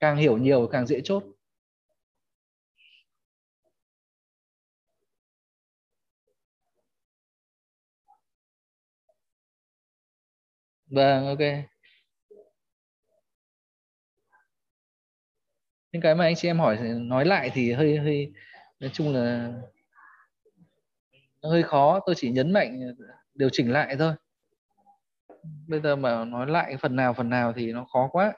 Càng 0.00 0.16
hiểu 0.16 0.38
nhiều 0.38 0.68
càng 0.72 0.86
dễ 0.86 1.00
chốt. 1.04 1.24
Vâng 10.86 11.26
ok. 11.26 11.40
Những 15.92 16.02
cái 16.02 16.14
mà 16.14 16.24
anh 16.24 16.34
chị 16.36 16.48
em 16.48 16.58
hỏi 16.58 16.78
nói 16.96 17.24
lại 17.24 17.50
thì 17.54 17.72
hơi 17.72 17.96
hơi, 17.98 18.32
nói 18.80 18.90
chung 18.94 19.14
là 19.14 19.52
nó 21.42 21.50
hơi 21.50 21.62
khó. 21.62 22.00
Tôi 22.06 22.14
chỉ 22.18 22.30
nhấn 22.30 22.52
mạnh 22.52 22.80
điều 23.34 23.48
chỉnh 23.52 23.72
lại 23.72 23.96
thôi. 23.98 24.12
Bây 25.68 25.80
giờ 25.80 25.96
mà 25.96 26.24
nói 26.24 26.46
lại 26.46 26.76
phần 26.80 26.96
nào 26.96 27.14
phần 27.14 27.28
nào 27.30 27.52
thì 27.56 27.72
nó 27.72 27.84
khó 27.92 28.08
quá. 28.12 28.32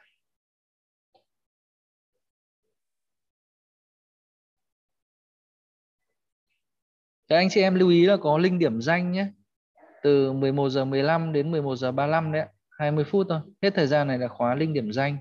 Các 7.28 7.36
anh 7.36 7.49
chị 7.51 7.60
em 7.60 7.75
lưu 7.75 7.89
ý 7.89 8.07
là 8.07 8.17
có 8.17 8.39
link 8.39 8.60
điểm 8.60 8.81
danh 8.81 9.12
nhé 9.12 9.27
từ 10.02 10.33
11 10.33 10.68
giờ 10.68 10.85
15 10.85 11.33
đến 11.33 11.51
11 11.51 11.77
giờ 11.77 11.93
35 11.93 12.33
đấy 12.33 12.47
20 12.70 13.05
phút 13.05 13.27
thôi. 13.31 13.41
Hết 13.62 13.70
thời 13.75 13.86
gian 13.86 14.09
này 14.09 14.18
là 14.18 14.28
khóa 14.28 14.55
link 14.55 14.75
điểm 14.75 14.93
danh. 14.93 15.18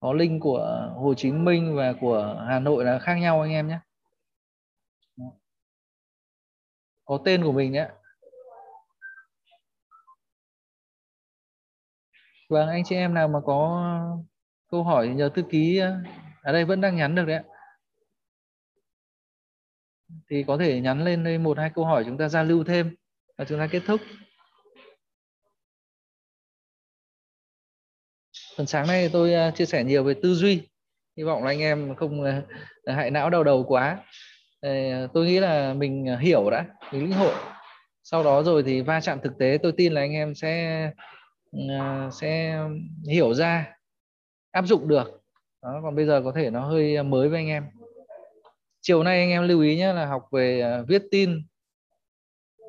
Có 0.00 0.12
link 0.12 0.42
của 0.42 0.92
Hồ 0.96 1.14
Chí 1.14 1.32
Minh 1.32 1.76
và 1.76 1.94
của 2.00 2.44
Hà 2.48 2.58
Nội 2.58 2.84
là 2.84 2.98
khác 2.98 3.14
nhau 3.14 3.40
anh 3.40 3.50
em 3.50 3.68
nhé. 3.68 3.78
Có 7.04 7.18
tên 7.24 7.42
của 7.44 7.52
mình 7.52 7.72
đấy. 7.72 7.88
vâng 12.48 12.68
anh 12.68 12.82
chị 12.84 12.96
em 12.96 13.14
nào 13.14 13.28
mà 13.28 13.38
có 13.44 13.82
câu 14.70 14.84
hỏi 14.84 15.08
nhờ 15.08 15.28
thư 15.28 15.42
ký 15.50 15.80
ở 16.42 16.52
đây 16.52 16.64
vẫn 16.64 16.80
đang 16.80 16.96
nhắn 16.96 17.14
được 17.14 17.24
đấy 17.24 17.36
ạ. 17.36 17.44
Thì 20.30 20.44
có 20.46 20.56
thể 20.58 20.80
nhắn 20.80 21.04
lên 21.04 21.24
đây 21.24 21.38
một 21.38 21.58
hai 21.58 21.70
câu 21.74 21.84
hỏi 21.84 22.04
chúng 22.06 22.18
ta 22.18 22.28
giao 22.28 22.44
lưu 22.44 22.64
thêm 22.64 22.96
và 23.38 23.44
chúng 23.44 23.58
ta 23.58 23.66
kết 23.70 23.82
thúc. 23.86 24.00
Phần 28.56 28.66
sáng 28.66 28.86
nay 28.86 29.10
tôi 29.12 29.34
à, 29.34 29.50
chia 29.50 29.66
sẻ 29.66 29.84
nhiều 29.84 30.04
về 30.04 30.14
tư 30.22 30.34
duy. 30.34 30.62
Hy 31.16 31.24
vọng 31.24 31.44
là 31.44 31.50
anh 31.50 31.60
em 31.60 31.94
không 31.94 32.24
à, 32.24 32.42
à, 32.84 32.94
hại 32.94 33.10
não 33.10 33.30
đau 33.30 33.44
đầu 33.44 33.64
quá. 33.64 34.04
Tôi 35.14 35.26
nghĩ 35.26 35.40
là 35.40 35.74
mình 35.74 36.16
hiểu 36.20 36.50
đã 36.50 36.64
mình 36.92 37.02
lĩnh 37.02 37.12
hội. 37.12 37.34
Sau 38.02 38.24
đó 38.24 38.42
rồi 38.42 38.62
thì 38.62 38.80
va 38.80 39.00
chạm 39.00 39.20
thực 39.20 39.38
tế 39.38 39.58
tôi 39.62 39.72
tin 39.76 39.92
là 39.92 40.00
anh 40.00 40.12
em 40.12 40.34
sẽ 40.34 40.90
sẽ 42.12 42.60
hiểu 43.08 43.34
ra 43.34 43.74
áp 44.50 44.66
dụng 44.66 44.88
được. 44.88 45.22
Đó, 45.62 45.80
còn 45.82 45.96
bây 45.96 46.06
giờ 46.06 46.22
có 46.24 46.32
thể 46.36 46.50
nó 46.50 46.60
hơi 46.68 47.02
mới 47.02 47.28
với 47.28 47.38
anh 47.38 47.48
em. 47.48 47.66
Chiều 48.80 49.02
nay 49.02 49.20
anh 49.20 49.30
em 49.30 49.48
lưu 49.48 49.60
ý 49.60 49.76
nhé 49.76 49.92
là 49.92 50.06
học 50.06 50.28
về 50.32 50.62
viết 50.88 51.02
tin 51.10 51.42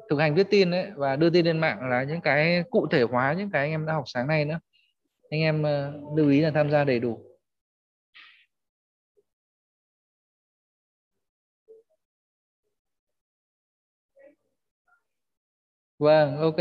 thực 0.09 0.19
hành 0.19 0.35
viết 0.35 0.47
tin 0.49 0.71
đấy 0.71 0.91
và 0.95 1.15
đưa 1.15 1.29
tin 1.29 1.45
lên 1.45 1.59
mạng 1.59 1.89
là 1.89 2.03
những 2.03 2.21
cái 2.21 2.63
cụ 2.69 2.87
thể 2.91 3.01
hóa 3.03 3.33
những 3.33 3.49
cái 3.51 3.61
anh 3.61 3.71
em 3.71 3.85
đã 3.85 3.93
học 3.93 4.03
sáng 4.07 4.27
nay 4.27 4.45
nữa. 4.45 4.59
Anh 5.31 5.41
em 5.41 5.63
ờ, 5.63 5.93
lưu 6.17 6.29
ý 6.29 6.41
là 6.41 6.51
tham 6.51 6.71
gia 6.71 6.83
đầy 6.83 6.99
đủ. 6.99 7.19
Vâng 15.99 16.37
ok. 16.37 16.59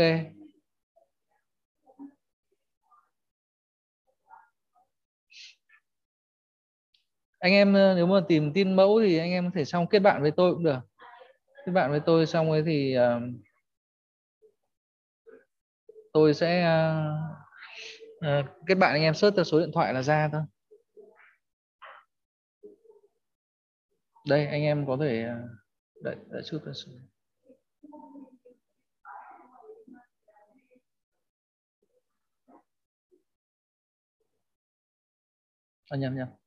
Anh 7.39 7.53
em 7.53 7.73
ờ, 7.73 7.93
nếu 7.95 8.07
mà 8.07 8.21
tìm 8.27 8.53
tin 8.53 8.75
mẫu 8.75 8.99
thì 9.03 9.17
anh 9.17 9.31
em 9.31 9.45
có 9.45 9.51
thể 9.55 9.65
xong 9.65 9.87
kết 9.87 9.99
bạn 9.99 10.21
với 10.21 10.31
tôi 10.31 10.53
cũng 10.53 10.63
được 10.63 10.88
kết 11.69 11.73
bạn 11.73 11.91
với 11.91 11.99
tôi 12.05 12.25
xong 12.25 12.51
ấy 12.51 12.63
thì 12.65 12.95
uh, 12.97 13.23
tôi 16.13 16.33
sẽ 16.33 16.67
uh, 16.67 18.45
uh, 18.45 18.45
kết 18.67 18.75
bạn 18.75 18.91
anh 18.91 19.01
em 19.01 19.13
search 19.13 19.35
theo 19.35 19.43
số 19.43 19.59
điện 19.59 19.71
thoại 19.73 19.93
là 19.93 20.01
ra 20.01 20.29
thôi 20.31 20.41
đây 24.27 24.47
anh 24.47 24.61
em 24.61 24.85
có 24.87 24.97
thể 25.01 25.25
uh, 25.29 25.49
đợi 26.03 26.15
đợi 26.29 26.41
chút 26.45 26.59
tôi 26.65 26.73
xuống. 26.73 26.95
à, 35.89 35.97
nhầm 35.97 36.15
nhầm 36.15 36.38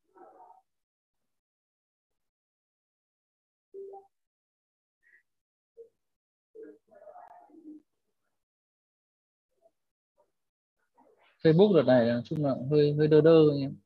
Facebook 11.43 11.77
đợt 11.77 11.83
này 11.83 12.07
nói 12.07 12.23
chung 12.25 12.45
là 12.45 12.55
hơi 12.71 12.95
hơi 12.99 13.09
đơ 13.09 13.21
đơ 13.21 13.41
anh 13.53 13.61
em. 13.61 13.77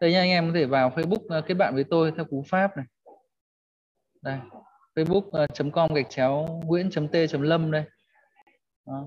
Đây 0.00 0.12
nha 0.12 0.20
anh 0.20 0.30
em 0.30 0.46
có 0.46 0.52
thể 0.54 0.66
vào 0.66 0.90
Facebook 0.90 1.36
à, 1.36 1.40
kết 1.46 1.54
bạn 1.54 1.74
với 1.74 1.84
tôi 1.84 2.12
theo 2.16 2.24
cú 2.24 2.44
pháp 2.48 2.76
này. 2.76 2.86
Đây 4.22 4.38
facebook.com 4.94 5.90
à, 5.90 5.94
gạch 5.94 6.10
chéo 6.10 6.46
nguyễn.t 6.64 7.34
lâm 7.40 7.70
đây. 7.70 7.84
Đó. 8.86 9.06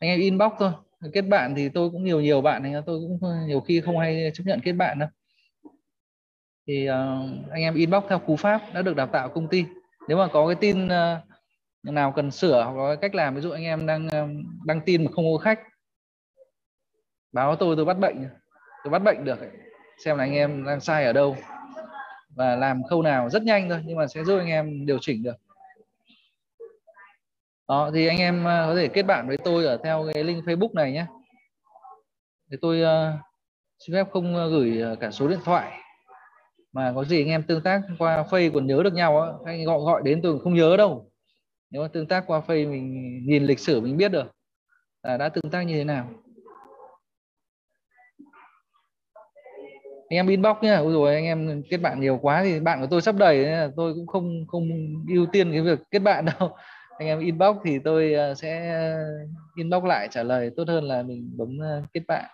anh 0.00 0.10
em 0.10 0.20
inbox 0.20 0.52
thôi 0.58 0.72
kết 1.12 1.22
bạn 1.22 1.54
thì 1.56 1.68
tôi 1.68 1.90
cũng 1.90 2.04
nhiều 2.04 2.20
nhiều 2.20 2.40
bạn 2.40 2.62
này 2.62 2.82
tôi 2.86 3.00
cũng 3.00 3.46
nhiều 3.46 3.60
khi 3.60 3.80
không 3.80 3.98
hay 3.98 4.30
chấp 4.34 4.44
nhận 4.46 4.60
kết 4.60 4.72
bạn 4.72 4.98
đâu. 4.98 5.08
Thì 6.66 6.88
uh, 6.88 7.50
anh 7.50 7.62
em 7.62 7.74
inbox 7.74 8.04
theo 8.08 8.18
cú 8.18 8.36
pháp 8.36 8.62
đã 8.74 8.82
được 8.82 8.96
đào 8.96 9.06
tạo 9.06 9.28
công 9.28 9.48
ty. 9.48 9.64
Nếu 10.08 10.18
mà 10.18 10.28
có 10.32 10.46
cái 10.46 10.56
tin 10.60 10.86
uh, 10.86 10.90
nào 11.82 12.12
cần 12.16 12.30
sửa 12.30 12.64
hoặc 12.64 12.72
có 12.72 12.96
cách 12.96 13.14
làm 13.14 13.34
ví 13.34 13.40
dụ 13.40 13.50
anh 13.50 13.64
em 13.64 13.86
đang 13.86 14.08
đăng 14.64 14.80
tin 14.80 15.04
mà 15.04 15.10
không 15.14 15.24
có 15.32 15.38
khách 15.38 15.60
báo 17.32 17.56
tôi 17.56 17.76
tôi 17.76 17.84
bắt 17.84 17.98
bệnh 17.98 18.28
tôi 18.84 18.90
bắt 18.90 18.98
bệnh 18.98 19.24
được 19.24 19.38
xem 20.04 20.16
là 20.16 20.24
anh 20.24 20.32
em 20.32 20.64
đang 20.64 20.80
sai 20.80 21.04
ở 21.04 21.12
đâu 21.12 21.36
và 22.36 22.56
làm 22.56 22.82
khâu 22.84 23.02
nào 23.02 23.30
rất 23.30 23.42
nhanh 23.42 23.68
thôi 23.68 23.82
nhưng 23.84 23.96
mà 23.96 24.06
sẽ 24.06 24.24
giúp 24.24 24.38
anh 24.38 24.48
em 24.48 24.86
điều 24.86 24.98
chỉnh 25.00 25.22
được. 25.22 25.36
Đó 27.68 27.90
thì 27.94 28.06
anh 28.06 28.18
em 28.18 28.42
có 28.44 28.74
thể 28.74 28.88
kết 28.88 29.02
bạn 29.02 29.28
với 29.28 29.36
tôi 29.36 29.64
ở 29.64 29.76
theo 29.84 30.06
cái 30.14 30.24
link 30.24 30.44
Facebook 30.44 30.74
này 30.74 30.92
nhé. 30.92 31.06
Để 32.48 32.58
tôi 32.60 32.82
uh, 32.82 33.20
xin 33.78 33.94
phép 33.94 34.06
không 34.12 34.50
gửi 34.50 34.80
ờ, 34.80 34.96
cả 35.00 35.10
số 35.10 35.28
điện 35.28 35.38
thoại. 35.44 35.78
Mà 36.72 36.92
có 36.94 37.04
gì 37.04 37.22
anh 37.22 37.28
em 37.28 37.42
tương 37.42 37.62
tác 37.62 37.82
qua 37.98 38.24
Face 38.30 38.50
còn 38.54 38.66
nhớ 38.66 38.82
được 38.84 38.94
nhau 38.94 39.20
á 39.20 39.28
anh 39.44 39.64
gọi 39.64 39.78
gọi 39.80 40.02
đến 40.04 40.22
tôi 40.22 40.40
không 40.40 40.54
nhớ 40.54 40.76
đâu 40.76 41.09
nếu 41.70 41.82
mà 41.82 41.88
tương 41.88 42.06
tác 42.06 42.24
qua 42.26 42.40
face 42.46 42.70
mình 42.70 43.18
nhìn 43.26 43.44
lịch 43.44 43.58
sử 43.58 43.80
mình 43.80 43.96
biết 43.96 44.08
được 44.08 44.26
là 45.02 45.16
đã 45.16 45.28
tương 45.28 45.50
tác 45.50 45.62
như 45.62 45.74
thế 45.74 45.84
nào? 45.84 46.10
Anh 50.08 50.16
em 50.16 50.26
inbox 50.26 50.56
nhá. 50.62 50.76
Ôi 50.76 50.92
rồi 50.92 51.14
anh 51.14 51.24
em 51.24 51.62
kết 51.70 51.76
bạn 51.76 52.00
nhiều 52.00 52.18
quá 52.22 52.42
thì 52.42 52.60
bạn 52.60 52.80
của 52.80 52.86
tôi 52.90 53.02
sắp 53.02 53.14
đầy 53.16 53.46
tôi 53.76 53.94
cũng 53.94 54.06
không 54.06 54.46
không 54.48 54.68
ưu 55.08 55.26
tiên 55.26 55.52
cái 55.52 55.60
việc 55.60 55.78
kết 55.90 55.98
bạn 55.98 56.24
đâu. 56.24 56.56
Anh 56.98 57.08
em 57.08 57.20
inbox 57.20 57.56
thì 57.64 57.78
tôi 57.78 58.14
à, 58.14 58.34
sẽ 58.34 58.74
inbox 59.56 59.84
lại 59.84 60.08
trả 60.10 60.22
lời. 60.22 60.50
Tốt 60.56 60.64
hơn 60.68 60.84
là 60.84 61.02
mình 61.02 61.30
bấm 61.36 61.62
à, 61.62 61.82
kết 61.92 62.00
bạn. 62.08 62.24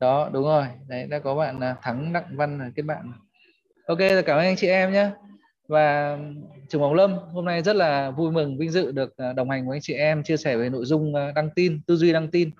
Đó, 0.00 0.30
đúng 0.32 0.44
rồi. 0.44 0.66
Đấy, 0.88 1.06
đã 1.06 1.18
có 1.18 1.34
bạn 1.34 1.60
à, 1.60 1.76
thắng, 1.82 2.12
đặng 2.12 2.36
văn 2.36 2.72
kết 2.76 2.82
bạn 2.82 3.12
ok, 3.86 3.98
cảm 4.26 4.38
ơn 4.38 4.44
anh 4.44 4.56
chị 4.56 4.68
em 4.68 4.92
nhé 4.92 5.10
và 5.68 6.18
trường 6.68 6.80
Bóng 6.80 6.94
Lâm 6.94 7.18
hôm 7.32 7.44
nay 7.44 7.62
rất 7.62 7.76
là 7.76 8.10
vui 8.10 8.32
mừng 8.32 8.58
vinh 8.58 8.70
dự 8.70 8.92
được 8.92 9.16
à, 9.16 9.32
đồng 9.32 9.50
hành 9.50 9.68
với 9.68 9.76
anh 9.76 9.82
chị 9.82 9.94
em 9.94 10.22
chia 10.22 10.36
sẻ 10.36 10.56
về 10.56 10.68
nội 10.68 10.84
dung 10.84 11.14
à, 11.14 11.32
đăng 11.34 11.50
tin 11.50 11.80
tư 11.86 11.96
duy 11.96 12.12
đăng 12.12 12.30
tin. 12.30 12.50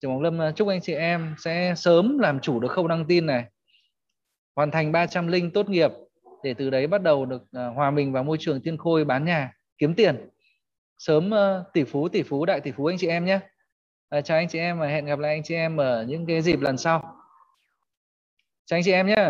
Trường 0.00 0.10
Bóng 0.12 0.22
Lâm 0.22 0.42
à, 0.42 0.52
chúc 0.52 0.68
anh 0.68 0.80
chị 0.80 0.92
em 0.94 1.34
sẽ 1.38 1.74
sớm 1.76 2.18
làm 2.18 2.40
chủ 2.40 2.60
được 2.60 2.68
khâu 2.68 2.88
đăng 2.88 3.04
tin 3.06 3.26
này 3.26 3.44
hoàn 4.56 4.70
thành 4.70 4.92
300 4.92 5.26
linh 5.26 5.50
tốt 5.50 5.68
nghiệp 5.68 5.90
để 6.42 6.54
từ 6.54 6.70
đấy 6.70 6.86
bắt 6.86 7.02
đầu 7.02 7.26
được 7.26 7.42
hòa 7.74 7.90
mình 7.90 8.12
vào 8.12 8.24
môi 8.24 8.36
trường 8.40 8.60
tiên 8.60 8.76
khôi 8.76 9.04
bán 9.04 9.24
nhà 9.24 9.52
kiếm 9.78 9.94
tiền. 9.94 10.28
Sớm 10.98 11.30
tỷ 11.72 11.84
phú 11.84 12.08
tỷ 12.08 12.22
phú 12.22 12.44
đại 12.44 12.60
tỷ 12.60 12.72
phú 12.72 12.86
anh 12.86 12.98
chị 12.98 13.06
em 13.06 13.24
nhé. 13.24 13.40
À, 14.08 14.20
chào 14.20 14.38
anh 14.38 14.48
chị 14.48 14.58
em 14.58 14.78
và 14.78 14.86
hẹn 14.86 15.06
gặp 15.06 15.18
lại 15.18 15.32
anh 15.32 15.42
chị 15.42 15.54
em 15.54 15.76
ở 15.76 16.04
những 16.08 16.26
cái 16.26 16.42
dịp 16.42 16.60
lần 16.60 16.78
sau. 16.78 17.00
Chào 18.64 18.76
anh 18.76 18.82
chị 18.84 18.92
em 18.92 19.06
nhé. 19.06 19.28